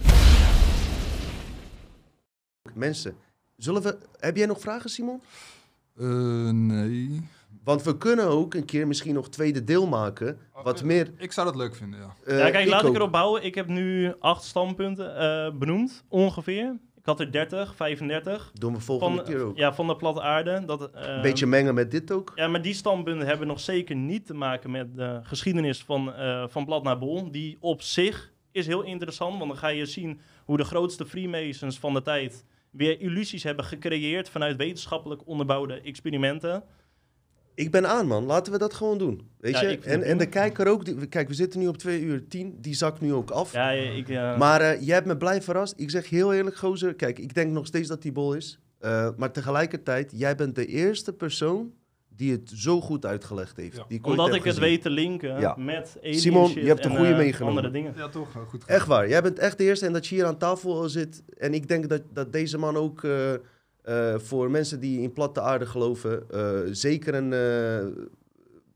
Mensen, 2.73 3.15
zullen 3.57 3.81
we. 3.81 3.97
Heb 4.19 4.37
jij 4.37 4.45
nog 4.45 4.59
vragen, 4.59 4.89
Simon? 4.89 5.21
Eh, 5.97 6.49
nee. 6.49 7.21
Want 7.63 7.83
we 7.83 7.97
kunnen 7.97 8.25
ook 8.27 8.53
een 8.53 8.65
keer 8.65 8.87
misschien 8.87 9.13
nog 9.13 9.29
tweede 9.29 9.63
deel 9.63 9.87
maken. 9.87 10.37
Wat 10.63 10.79
Eh, 10.79 10.85
meer. 10.85 11.11
Ik 11.17 11.31
zou 11.31 11.45
dat 11.47 11.55
leuk 11.55 11.75
vinden, 11.75 11.99
ja. 11.99 12.15
eh, 12.25 12.37
ja, 12.39 12.49
kijk, 12.49 12.67
laat 12.69 12.85
ik 12.85 12.95
erop 12.95 13.11
bouwen. 13.11 13.43
Ik 13.43 13.55
heb 13.55 13.67
nu 13.67 14.13
acht 14.19 14.43
standpunten 14.43 15.15
eh, 15.17 15.51
benoemd, 15.57 16.03
ongeveer. 16.09 16.75
Ik 16.97 17.05
had 17.07 17.19
er 17.19 17.31
30, 17.31 17.75
35. 17.75 18.51
Doen 18.53 18.73
we 18.73 18.79
volgende 18.79 19.15
Van, 19.15 19.25
keer 19.25 19.41
ook. 19.43 19.57
ja, 19.57 19.73
van 19.73 19.87
de 19.87 19.95
platte 19.95 20.21
aarde. 20.21 20.63
Dat, 20.65 20.91
eh, 20.91 21.15
Een 21.15 21.21
beetje 21.21 21.45
mengen 21.45 21.73
met 21.73 21.91
dit 21.91 22.11
ook. 22.11 22.31
Ja, 22.35 22.47
maar 22.47 22.61
die 22.61 22.73
standpunten 22.73 23.27
hebben 23.27 23.47
nog 23.47 23.59
zeker 23.59 23.95
niet 23.95 24.25
te 24.25 24.33
maken 24.33 24.71
met 24.71 24.95
de 24.95 25.19
geschiedenis 25.23 25.83
van, 25.83 26.13
eh, 26.13 26.43
van 26.47 26.65
blad 26.65 26.83
naar 26.83 26.97
bol. 26.97 27.31
Die 27.31 27.57
op 27.59 27.81
zich 27.81 28.31
is 28.51 28.67
heel 28.67 28.81
interessant, 28.81 29.37
want 29.37 29.49
dan 29.49 29.57
ga 29.59 29.67
je 29.67 29.85
zien 29.85 30.19
hoe 30.45 30.57
de 30.57 30.63
grootste 30.63 31.05
Freemasons 31.05 31.79
van 31.79 31.93
de 31.93 32.01
tijd 32.01 32.45
weer 32.71 32.99
illusies 33.01 33.43
hebben 33.43 33.65
gecreëerd 33.65 34.29
vanuit 34.29 34.57
wetenschappelijk 34.57 35.21
onderbouwde 35.27 35.81
experimenten. 35.81 36.63
Ik 37.55 37.71
ben 37.71 37.87
aan, 37.87 38.07
man. 38.07 38.25
Laten 38.25 38.51
we 38.51 38.57
dat 38.57 38.73
gewoon 38.73 38.97
doen. 38.97 39.29
Weet 39.39 39.53
Ja, 39.53 39.61
je? 39.61 39.71
ik 39.71 39.85
En, 39.85 40.03
en 40.03 40.17
de 40.17 40.25
kijker 40.25 40.67
ook. 40.67 40.85
die- 40.85 41.07
kijk, 41.07 41.27
we 41.27 41.33
zitten 41.33 41.59
nu 41.59 41.67
op 41.67 41.77
2 41.77 42.01
uur 42.01 42.27
10. 42.27 42.57
Die 42.61 42.73
zakt 42.75 43.01
nu 43.01 43.13
ook 43.13 43.29
af. 43.31 43.53
Ja, 43.53 43.69
ik, 43.71 44.07
Maar 44.37 44.61
eh, 44.61 44.81
jij 44.81 44.95
hebt 44.95 45.07
me 45.07 45.17
blij 45.17 45.41
verrast. 45.41 45.73
Ik 45.77 45.89
zeg 45.89 46.09
heel 46.09 46.33
eerlijk, 46.33 46.55
gozer. 46.57 46.93
Kijk, 46.95 47.19
ik 47.19 47.33
denk 47.33 47.51
nog 47.51 47.65
steeds 47.65 47.87
dat 47.87 48.01
die 48.01 48.11
bol 48.11 48.33
is. 48.33 48.59
Eh, 48.79 49.09
maar 49.17 49.31
tegelijkertijd, 49.31 50.11
jij 50.15 50.35
bent 50.35 50.55
de 50.55 50.65
eerste 50.65 51.13
persoon 51.13 51.71
die 52.15 52.31
het 52.31 52.51
zo 52.55 52.81
goed 52.81 53.05
uitgelegd 53.05 53.57
heeft. 53.57 53.75
Ja. 53.77 53.85
Die 53.87 53.97
ik 53.97 54.05
omdat 54.07 54.25
heb 54.27 54.35
ik 54.35 54.43
het 54.43 54.53
gezien. 54.53 54.69
weet 54.69 54.81
te 54.81 54.89
linken 54.89 55.39
Ja. 55.39 55.55
met 55.57 55.97
alien 56.03 56.19
Simon, 56.19 56.47
shit 56.47 56.61
je 56.61 56.67
hebt 56.67 56.83
de 56.83 56.89
en, 56.89 56.95
goede 56.95 57.11
eh, 57.11 57.17
meegenomen. 57.17 57.55
andere 57.55 57.73
dingen. 57.73 57.93
Ja, 57.97 58.09
toch? 58.09 58.27
Goed 58.47 58.65
Echt 58.65 58.87
waar. 58.87 59.09
Jij 59.09 59.21
bent 59.21 59.39
echt 59.39 59.57
de 59.57 59.63
eerste 59.63 59.85
en 59.85 59.93
dat 59.93 60.07
je 60.07 60.15
hier 60.15 60.25
aan 60.25 60.37
tafel 60.37 60.89
zit. 60.89 61.23
En 61.37 61.53
ik 61.53 61.67
denk 61.67 61.89
dat, 61.89 62.01
dat 62.13 62.33
deze 62.33 62.57
man 62.57 62.75
ook 62.75 63.03
eh, 63.81 64.19
voor 64.19 64.51
mensen 64.51 64.79
die 64.79 65.01
in 65.01 65.13
platte 65.13 65.41
aarde 65.41 65.65
geloven, 65.65 66.29
eh, 66.29 66.59
zeker 66.71 67.13
een 67.13 67.33
eh, 67.33 68.03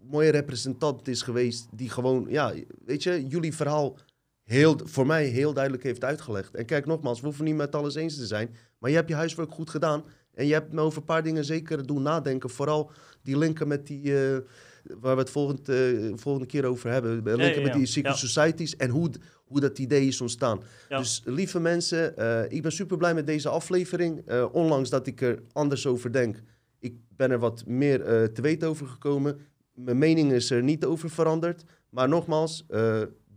mooie 0.09 0.31
representant 0.31 1.07
is 1.07 1.21
geweest. 1.21 1.67
Die 1.71 1.89
gewoon, 1.89 2.25
ja, 2.29 2.53
weet 2.85 3.03
je, 3.03 3.27
jullie 3.27 3.55
verhaal 3.55 3.97
heel, 4.43 4.79
voor 4.83 5.05
mij 5.05 5.25
heel 5.25 5.53
duidelijk 5.53 5.83
heeft 5.83 6.03
uitgelegd. 6.03 6.55
En 6.55 6.65
kijk, 6.65 6.85
nogmaals, 6.85 7.19
we 7.19 7.25
hoeven 7.25 7.45
niet 7.45 7.55
met 7.55 7.75
alles 7.75 7.95
eens 7.95 8.15
te 8.15 8.25
zijn. 8.25 8.55
Maar 8.79 8.89
je 8.89 8.95
hebt 8.95 9.09
je 9.09 9.15
huiswerk 9.15 9.51
goed 9.51 9.69
gedaan. 9.69 10.03
En 10.33 10.45
je 10.45 10.53
hebt 10.53 10.73
me 10.73 10.81
over 10.81 10.97
een 10.97 11.05
paar 11.05 11.23
dingen 11.23 11.45
zeker 11.45 11.85
doen 11.85 12.01
nadenken. 12.01 12.49
Vooral 12.49 12.91
die 13.21 13.37
linken 13.37 13.67
met 13.67 13.87
die, 13.87 14.13
waar 14.99 15.15
we 15.15 15.21
het 15.21 15.29
volgend, 15.29 15.69
eh, 15.69 15.77
volgende 16.15 16.47
keer 16.47 16.65
over 16.65 16.89
hebben. 16.89 17.15
Linken 17.15 17.47
ja, 17.47 17.61
met 17.61 17.67
ja. 17.67 17.77
die 17.77 17.85
secret 17.85 18.17
societies 18.17 18.75
en 18.75 18.89
hoe, 18.89 19.09
hoe 19.45 19.59
dat 19.59 19.79
idee 19.79 20.07
is 20.07 20.21
ontstaan. 20.21 20.61
Dus 20.89 21.21
lieve 21.25 21.59
mensen, 21.59 22.17
eh, 22.17 22.51
ik 22.51 22.61
ben 22.61 22.71
super 22.71 22.97
blij 22.97 23.13
met 23.13 23.27
deze 23.27 23.49
aflevering. 23.49 24.21
Eh, 24.25 24.45
ondanks 24.51 24.89
dat 24.89 25.07
ik 25.07 25.21
er 25.21 25.43
anders 25.51 25.87
over 25.87 26.11
denk, 26.11 26.41
ik 26.79 26.95
ben 27.09 27.31
er 27.31 27.39
wat 27.39 27.65
meer 27.65 27.99
te 28.33 28.41
weten 28.41 28.67
over 28.67 28.87
gekomen. 28.87 29.39
Mijn 29.73 29.97
mening 29.97 30.31
is 30.31 30.51
er 30.51 30.63
niet 30.63 30.85
over 30.85 31.09
veranderd. 31.09 31.63
Maar 31.89 32.09
nogmaals, 32.09 32.65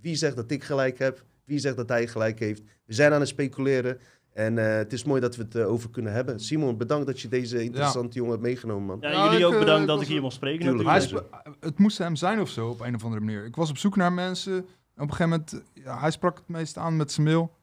wie 0.00 0.16
zegt 0.16 0.36
dat 0.36 0.50
ik 0.50 0.64
gelijk 0.64 0.98
heb? 0.98 1.24
Wie 1.44 1.58
zegt 1.58 1.76
dat 1.76 1.88
hij 1.88 2.06
gelijk 2.06 2.38
heeft? 2.38 2.62
We 2.84 2.94
zijn 2.94 3.12
aan 3.12 3.20
het 3.20 3.28
speculeren. 3.28 3.98
En 4.38 4.58
eh, 4.58 4.76
het 4.76 4.92
is 4.92 5.04
mooi 5.04 5.20
dat 5.20 5.36
we 5.36 5.42
het 5.42 5.54
eh, 5.54 5.68
over 5.70 5.90
kunnen 5.90 6.12
hebben. 6.12 6.40
Simon, 6.40 6.76
bedankt 6.76 7.06
dat 7.06 7.20
je 7.20 7.28
deze 7.28 7.62
interessante 7.62 8.16
jongen 8.16 8.32
hebt 8.32 8.42
meegenomen, 8.44 8.86
man. 8.86 9.10
Ja, 9.10 9.30
jullie 9.30 9.46
ook 9.46 9.52
eh, 9.52 9.58
bedankt 9.58 9.80
ik 9.82 9.86
dat 9.86 10.00
ik 10.00 10.06
hier 10.06 10.16
er- 10.16 10.22
mocht 10.22 10.34
spreken 10.34 10.66
Tuurlijk. 10.66 10.88
Hij 10.88 11.00
sp- 11.00 11.22
het 11.60 11.78
moest 11.78 11.98
hem 11.98 12.16
zijn 12.16 12.40
of 12.40 12.48
zo, 12.48 12.68
op 12.68 12.80
een 12.80 12.94
of 12.94 13.04
andere 13.04 13.24
manier. 13.24 13.44
Ik 13.44 13.56
was 13.56 13.70
op 13.70 13.78
zoek 13.78 13.96
naar 13.96 14.12
mensen. 14.12 14.52
En 14.54 15.02
op 15.04 15.10
een 15.10 15.14
gegeven 15.14 15.28
moment, 15.30 15.62
ja, 15.74 15.98
hij 16.00 16.10
sprak 16.10 16.36
het 16.38 16.48
meest 16.48 16.76
aan 16.76 16.96
met 16.96 17.12
zijn 17.12 17.26
mail. 17.26 17.54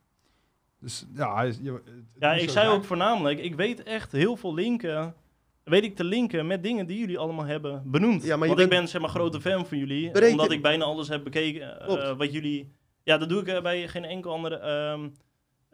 Dus 0.80 1.06
ja, 1.14 1.36
hij, 1.36 1.48
je, 1.62 1.82
Ja, 2.20 2.32
ik 2.34 2.40
zei 2.40 2.52
zijn. 2.52 2.68
ook 2.68 2.84
voornamelijk, 2.84 3.40
ik 3.40 3.56
weet 3.56 3.84
echt 3.84 4.12
heel 4.12 4.36
veel 4.36 4.54
linken. 4.54 5.14
Weet 5.64 5.84
ik 5.84 5.96
te 5.96 6.04
linken 6.04 6.48
met 6.48 6.64
dingen 6.64 6.86
die 6.88 7.00
jullie 7.00 7.18
allemaal 7.20 7.46
hebben 7.46 7.82
benoemd. 7.86 8.24
Ja, 8.24 8.36
maar 8.38 8.48
je 8.48 8.54
Want 8.54 8.66
ik 8.66 8.78
ben 8.78 8.88
zeg 8.88 9.02
maar 9.02 9.10
grote 9.10 9.42
fan 9.42 9.66
van 9.66 9.78
jullie. 9.78 10.12
Bereken- 10.12 10.32
Omdat 10.32 10.52
ik 10.52 10.62
bijna 10.62 10.84
alles 10.84 11.08
heb 11.08 11.24
bekeken. 11.24 11.80
eh, 11.80 11.86
Klopt. 11.88 12.18
wat 12.18 12.34
jullie. 12.34 12.72
Ja, 13.04 13.18
dat 13.18 13.30
doe 13.30 13.44
ik 13.46 13.64
bij 13.64 13.88
geen 13.88 14.06
enkel 14.06 14.32
andere 14.32 14.56
ehm, 14.58 15.08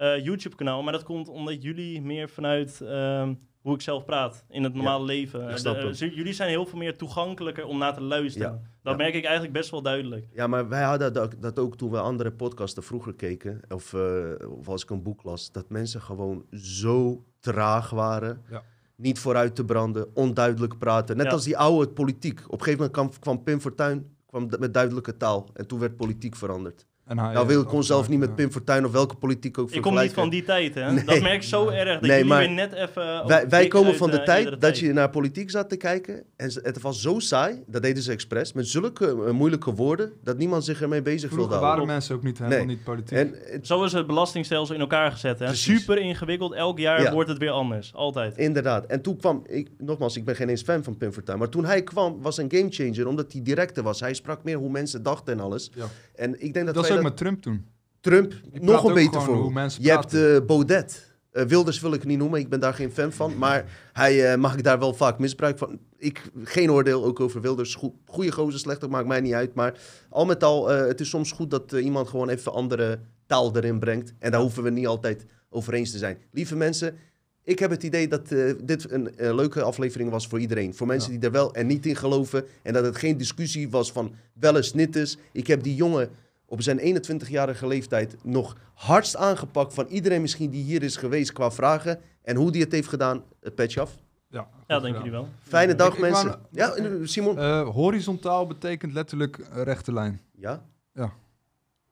eh, 0.01 0.23
YouTube 0.23 0.55
kanaal. 0.55 0.83
Maar 0.83 0.93
dat 0.93 1.03
komt 1.03 1.27
omdat 1.27 1.63
jullie 1.63 2.01
meer 2.01 2.29
vanuit 2.29 2.81
ehm, 2.81 3.33
hoe 3.61 3.73
ik 3.73 3.81
zelf 3.81 4.05
praat 4.05 4.45
in 4.49 4.63
het 4.63 4.73
normale 4.73 5.05
leven. 5.05 5.39
De- 5.63 5.69
hem. 5.69 5.93
z- 5.93 5.99
jullie 5.99 6.33
zijn 6.33 6.49
heel 6.49 6.65
veel 6.65 6.77
meer 6.77 6.97
toegankelijker 6.97 7.65
om 7.65 7.77
naar 7.77 7.93
te 7.93 8.01
luisteren. 8.01 8.51
Ja, 8.51 8.61
Dat 8.83 8.91
ja. 8.91 8.97
merk 8.97 9.13
ik 9.13 9.23
eigenlijk 9.23 9.53
best 9.53 9.69
wel 9.69 9.81
duidelijk. 9.81 10.27
Ja, 10.33 10.47
maar 10.47 10.67
wij 10.69 10.83
hadden 10.83 11.13
dat, 11.13 11.35
dat 11.39 11.59
ook 11.59 11.77
toen 11.77 11.91
we 11.91 11.99
andere 11.99 12.31
podcasten 12.31 12.83
vroeger 12.83 13.13
keken. 13.15 13.61
Of, 13.69 13.93
eh, 13.93 14.29
of 14.57 14.67
als 14.67 14.83
ik 14.83 14.89
een 14.89 15.03
boek 15.03 15.23
las. 15.23 15.51
Dat 15.51 15.69
mensen 15.69 16.01
gewoon 16.01 16.45
zo 16.51 17.23
traag 17.39 17.89
waren. 17.89 18.41
Ja. 18.49 18.63
Niet 18.95 19.19
vooruit 19.19 19.55
te 19.55 19.65
branden. 19.65 20.15
Onduidelijk 20.15 20.77
praten. 20.77 21.17
Net 21.17 21.25
Ja. 21.25 21.31
als 21.31 21.43
die 21.43 21.57
oude 21.57 21.89
politiek. 21.91 22.39
Op 22.45 22.51
een 22.59 22.63
gegeven 22.65 22.77
moment 22.85 22.91
kwam, 22.91 23.19
kwam 23.19 23.43
Pim 23.43 23.59
Fortuyn 23.59 24.15
kwam 24.25 24.49
met 24.59 24.73
duidelijke 24.73 25.17
taal. 25.17 25.49
En 25.53 25.67
toen 25.67 25.79
werd 25.79 25.95
politiek 25.95 26.35
veranderd. 26.35 26.85
En 27.11 27.17
hij, 27.19 27.33
nou 27.33 27.47
wil 27.47 27.59
eh, 27.61 27.65
ik 27.67 27.73
ons 27.73 27.87
zelf 27.87 28.09
niet 28.09 28.19
met. 28.19 28.35
Pim 28.35 28.51
Fortuyn 28.51 28.85
of 28.85 28.91
welke 28.91 29.15
politiek 29.15 29.57
ook 29.57 29.71
Ik 29.71 29.81
kom 29.81 29.91
niet 29.99 30.13
van 30.13 30.31
vergelijken. 30.31 30.31
die 30.61 30.71
tijd, 30.71 30.85
hè? 30.85 30.91
Nee. 30.91 31.03
Dat 31.05 31.21
merk 31.21 31.33
ik 31.35 31.43
zo 31.43 31.67
erg. 31.69 31.99
Dat 31.99 32.09
Nee, 32.09 32.25
maar 32.25 32.39
weer 32.39 32.49
net 32.51 32.73
even... 32.73 33.27
Wij, 33.27 33.49
wij 33.49 33.67
komen 33.67 33.87
uit, 33.87 33.97
van 33.97 34.09
de 34.11 34.17
eh, 34.19 34.23
tijd 34.25 34.61
dat 34.61 34.79
je 34.79 34.93
naar 34.93 35.09
politiek 35.09 35.49
zat 35.49 35.69
te 35.69 35.77
kijken. 35.77 36.23
En 36.35 36.51
het 36.63 36.81
was 36.81 37.01
zo 37.01 37.19
saai. 37.19 37.63
Dat 37.67 37.81
deden 37.81 38.03
ze 38.03 38.11
expres. 38.11 38.53
Met 38.53 38.67
zulke 38.67 39.07
eh, 39.07 39.31
moeilijke 39.31 39.73
woorden. 39.73 40.11
Dat 40.23 40.37
niemand 40.37 40.65
zich 40.65 40.81
ermee 40.81 41.01
bezig 41.01 41.21
wilde 41.29 41.35
Vroeger 41.35 41.53
houden. 41.53 41.77
waren 41.77 41.87
mensen 41.93 42.15
ook 42.15 42.23
niet 42.23 42.37
helemaal 42.37 42.57
Nee. 42.57 42.67
niet 42.67 42.83
politiek. 42.83 43.17
En 43.17 43.35
het- 43.45 43.67
Zo 43.67 43.83
is 43.83 43.91
het 43.93 44.07
belastingstelsel 44.07 44.75
in 44.75 44.81
elkaar 44.81 45.11
gezet. 45.11 45.39
Hè? 45.39 45.45
Precies. 45.45 45.79
Super 45.79 45.97
ingewikkeld. 45.97 46.53
Elk 46.53 46.79
jaar 46.79 47.01
Ja. 47.01 47.13
wordt 47.13 47.29
het 47.29 47.37
weer 47.37 47.51
anders. 47.51 47.93
Altijd. 47.93 48.37
Inderdaad. 48.37 48.85
En 48.85 49.01
toen 49.01 49.17
kwam, 49.17 49.43
ik, 49.47 49.69
nogmaals, 49.77 50.17
ik 50.17 50.25
ben 50.25 50.35
geen 50.35 50.49
eens 50.49 50.61
fan 50.63 50.83
van 50.83 50.97
Pim 50.97 51.11
Fortuyn. 51.11 51.37
Maar 51.37 51.49
toen 51.49 51.65
hij 51.65 51.83
kwam, 51.83 52.21
was 52.21 52.37
een 52.37 52.51
gamechanger, 52.51 53.07
omdat 53.07 53.31
hij 53.31 53.41
directer 53.41 53.83
was. 53.83 53.99
Hij 53.99 54.13
sprak 54.13 54.43
meer 54.43 54.57
hoe 54.57 54.69
mensen 54.69 55.03
dachten 55.03 55.33
en 55.33 55.39
alles. 55.39 55.69
Ja. 55.73 55.85
En 56.21 56.41
ik 56.43 56.53
denk 56.53 56.65
dat, 56.65 56.75
dat 56.75 56.83
is 56.83 56.89
ook 56.89 56.95
dat 56.95 57.05
met 57.05 57.17
Trump 57.17 57.41
toen. 57.41 57.65
Trump 57.99 58.33
nog 58.51 58.83
een 58.83 58.93
beter 58.93 59.21
voor. 59.21 59.35
Je 59.79 59.89
hebt 59.89 60.13
eh, 60.13 60.45
Baudet. 60.45 61.09
Eh, 61.31 61.43
Wilders 61.43 61.79
wil 61.79 61.93
ik 61.93 62.05
niet 62.05 62.17
noemen, 62.17 62.39
ik 62.39 62.49
ben 62.49 62.59
daar 62.59 62.73
geen 62.73 62.91
fan 62.91 63.11
van. 63.11 63.37
Maar 63.37 63.89
hij 63.93 64.31
eh, 64.31 64.37
mag 64.37 64.57
ik 64.57 64.63
daar 64.63 64.79
wel 64.79 64.93
vaak 64.93 65.19
misbruik 65.19 65.57
van. 65.57 65.79
Ik, 65.97 66.31
geen 66.43 66.71
oordeel 66.71 67.05
ook 67.05 67.19
over 67.19 67.41
Wilders. 67.41 67.75
Goe- 67.75 67.93
Goeie 68.05 68.31
gozer, 68.31 68.59
slechter, 68.59 68.89
maakt 68.89 69.07
mij 69.07 69.21
niet 69.21 69.33
uit. 69.33 69.53
Maar 69.53 69.79
al 70.09 70.25
met 70.25 70.43
al, 70.43 70.67
het 70.67 70.99
is 70.99 71.09
soms 71.09 71.31
goed 71.31 71.51
dat 71.51 71.71
iemand 71.71 72.07
gewoon 72.07 72.29
even 72.29 72.53
andere 72.53 72.99
taal 73.25 73.55
erin 73.55 73.79
brengt. 73.79 74.13
En 74.19 74.31
daar 74.31 74.41
hoeven 74.41 74.63
we 74.63 74.69
niet 74.69 74.87
altijd 74.87 75.25
over 75.49 75.73
eens 75.73 75.91
te 75.91 75.97
zijn. 75.97 76.17
Lieve 76.31 76.55
mensen, 76.55 76.95
ik 77.43 77.59
heb 77.59 77.69
het 77.69 77.83
idee 77.83 78.07
dat 78.07 78.31
eh, 78.31 78.53
dit 78.63 78.91
een 78.91 79.17
eh, 79.17 79.33
leuke 79.35 79.61
aflevering 79.61 80.09
was 80.09 80.27
voor 80.27 80.39
iedereen. 80.39 80.73
Voor 80.75 80.87
mensen 80.87 81.13
Ja. 81.13 81.17
die 81.19 81.27
er 81.27 81.33
wel 81.33 81.53
en 81.53 81.67
niet 81.67 81.85
in 81.85 81.95
geloven. 81.95 82.45
En 82.63 82.73
dat 82.73 82.83
het 82.85 82.95
geen 82.97 83.17
discussie 83.17 83.69
was 83.69 83.91
van 83.91 84.13
wel 84.33 84.55
eens 84.55 84.73
nittes. 84.73 85.17
Ik 85.31 85.47
heb 85.47 85.63
die 85.63 85.75
jongen 85.75 86.09
op 86.45 86.61
zijn 86.61 86.79
21-jarige 87.05 87.67
leeftijd 87.67 88.15
nog 88.23 88.55
hardst 88.73 89.15
aangepakt 89.15 89.73
van 89.73 89.85
iedereen 89.87 90.21
misschien 90.21 90.49
die 90.49 90.63
hier 90.63 90.83
is 90.83 90.95
geweest 90.95 91.31
qua 91.33 91.51
vragen. 91.51 91.99
En 92.23 92.35
hoe 92.35 92.51
die 92.51 92.61
het 92.61 92.71
heeft 92.71 92.87
gedaan, 92.87 93.23
het 93.41 93.55
petje 93.55 93.81
af. 93.81 93.97
Ja, 94.27 94.47
Ja, 94.67 94.75
gedaan. 94.79 94.91
jullie 94.93 95.11
wel. 95.11 95.27
Fijne 95.41 95.75
dag 95.75 95.87
Ik- 95.87 95.93
ik 95.93 95.99
mensen. 95.99 96.27
wou- 96.27 96.39
ja, 96.51 96.73
eh, 96.73 96.91
Simon. 97.03 97.37
Eh, 97.37 97.69
horizontaal 97.69 98.47
betekent 98.47 98.93
letterlijk 98.93 99.37
eh, 99.37 99.61
rechte 99.63 99.93
lijn. 99.93 100.21
ja? 100.35 100.63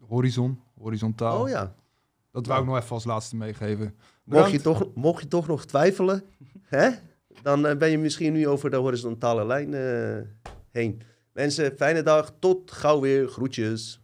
Horizon, 0.08 0.60
horizontaal. 0.78 1.42
Oh 1.42 1.50
ja. 1.50 1.74
Dat 2.32 2.46
wou 2.46 2.60
ik 2.62 2.68
nog 2.68 2.78
even 2.78 2.90
als 2.92 3.04
laatste 3.06 3.36
meegeven. 3.36 3.96
Mocht 4.30 4.52
je, 4.52 4.62
toch, 4.62 4.88
mocht 4.96 5.22
je 5.22 5.28
toch 5.28 5.48
nog 5.48 5.66
twijfelen, 5.66 6.24
hè? 6.62 6.90
dan 7.42 7.68
eh, 7.68 7.78
ben 7.78 7.90
je 7.90 7.98
misschien 7.98 8.34
nu 8.34 8.48
over 8.48 8.70
de 8.70 8.76
horizontale 8.76 9.46
lijn 9.46 9.74
eh, 9.74 10.18
heen. 10.72 11.02
Mensen, 11.34 11.74
fijne 11.78 12.04
dag. 12.04 12.34
Tot 12.40 12.72
gauw 12.72 13.00
weer. 13.00 13.28
Groetjes. 13.28 14.02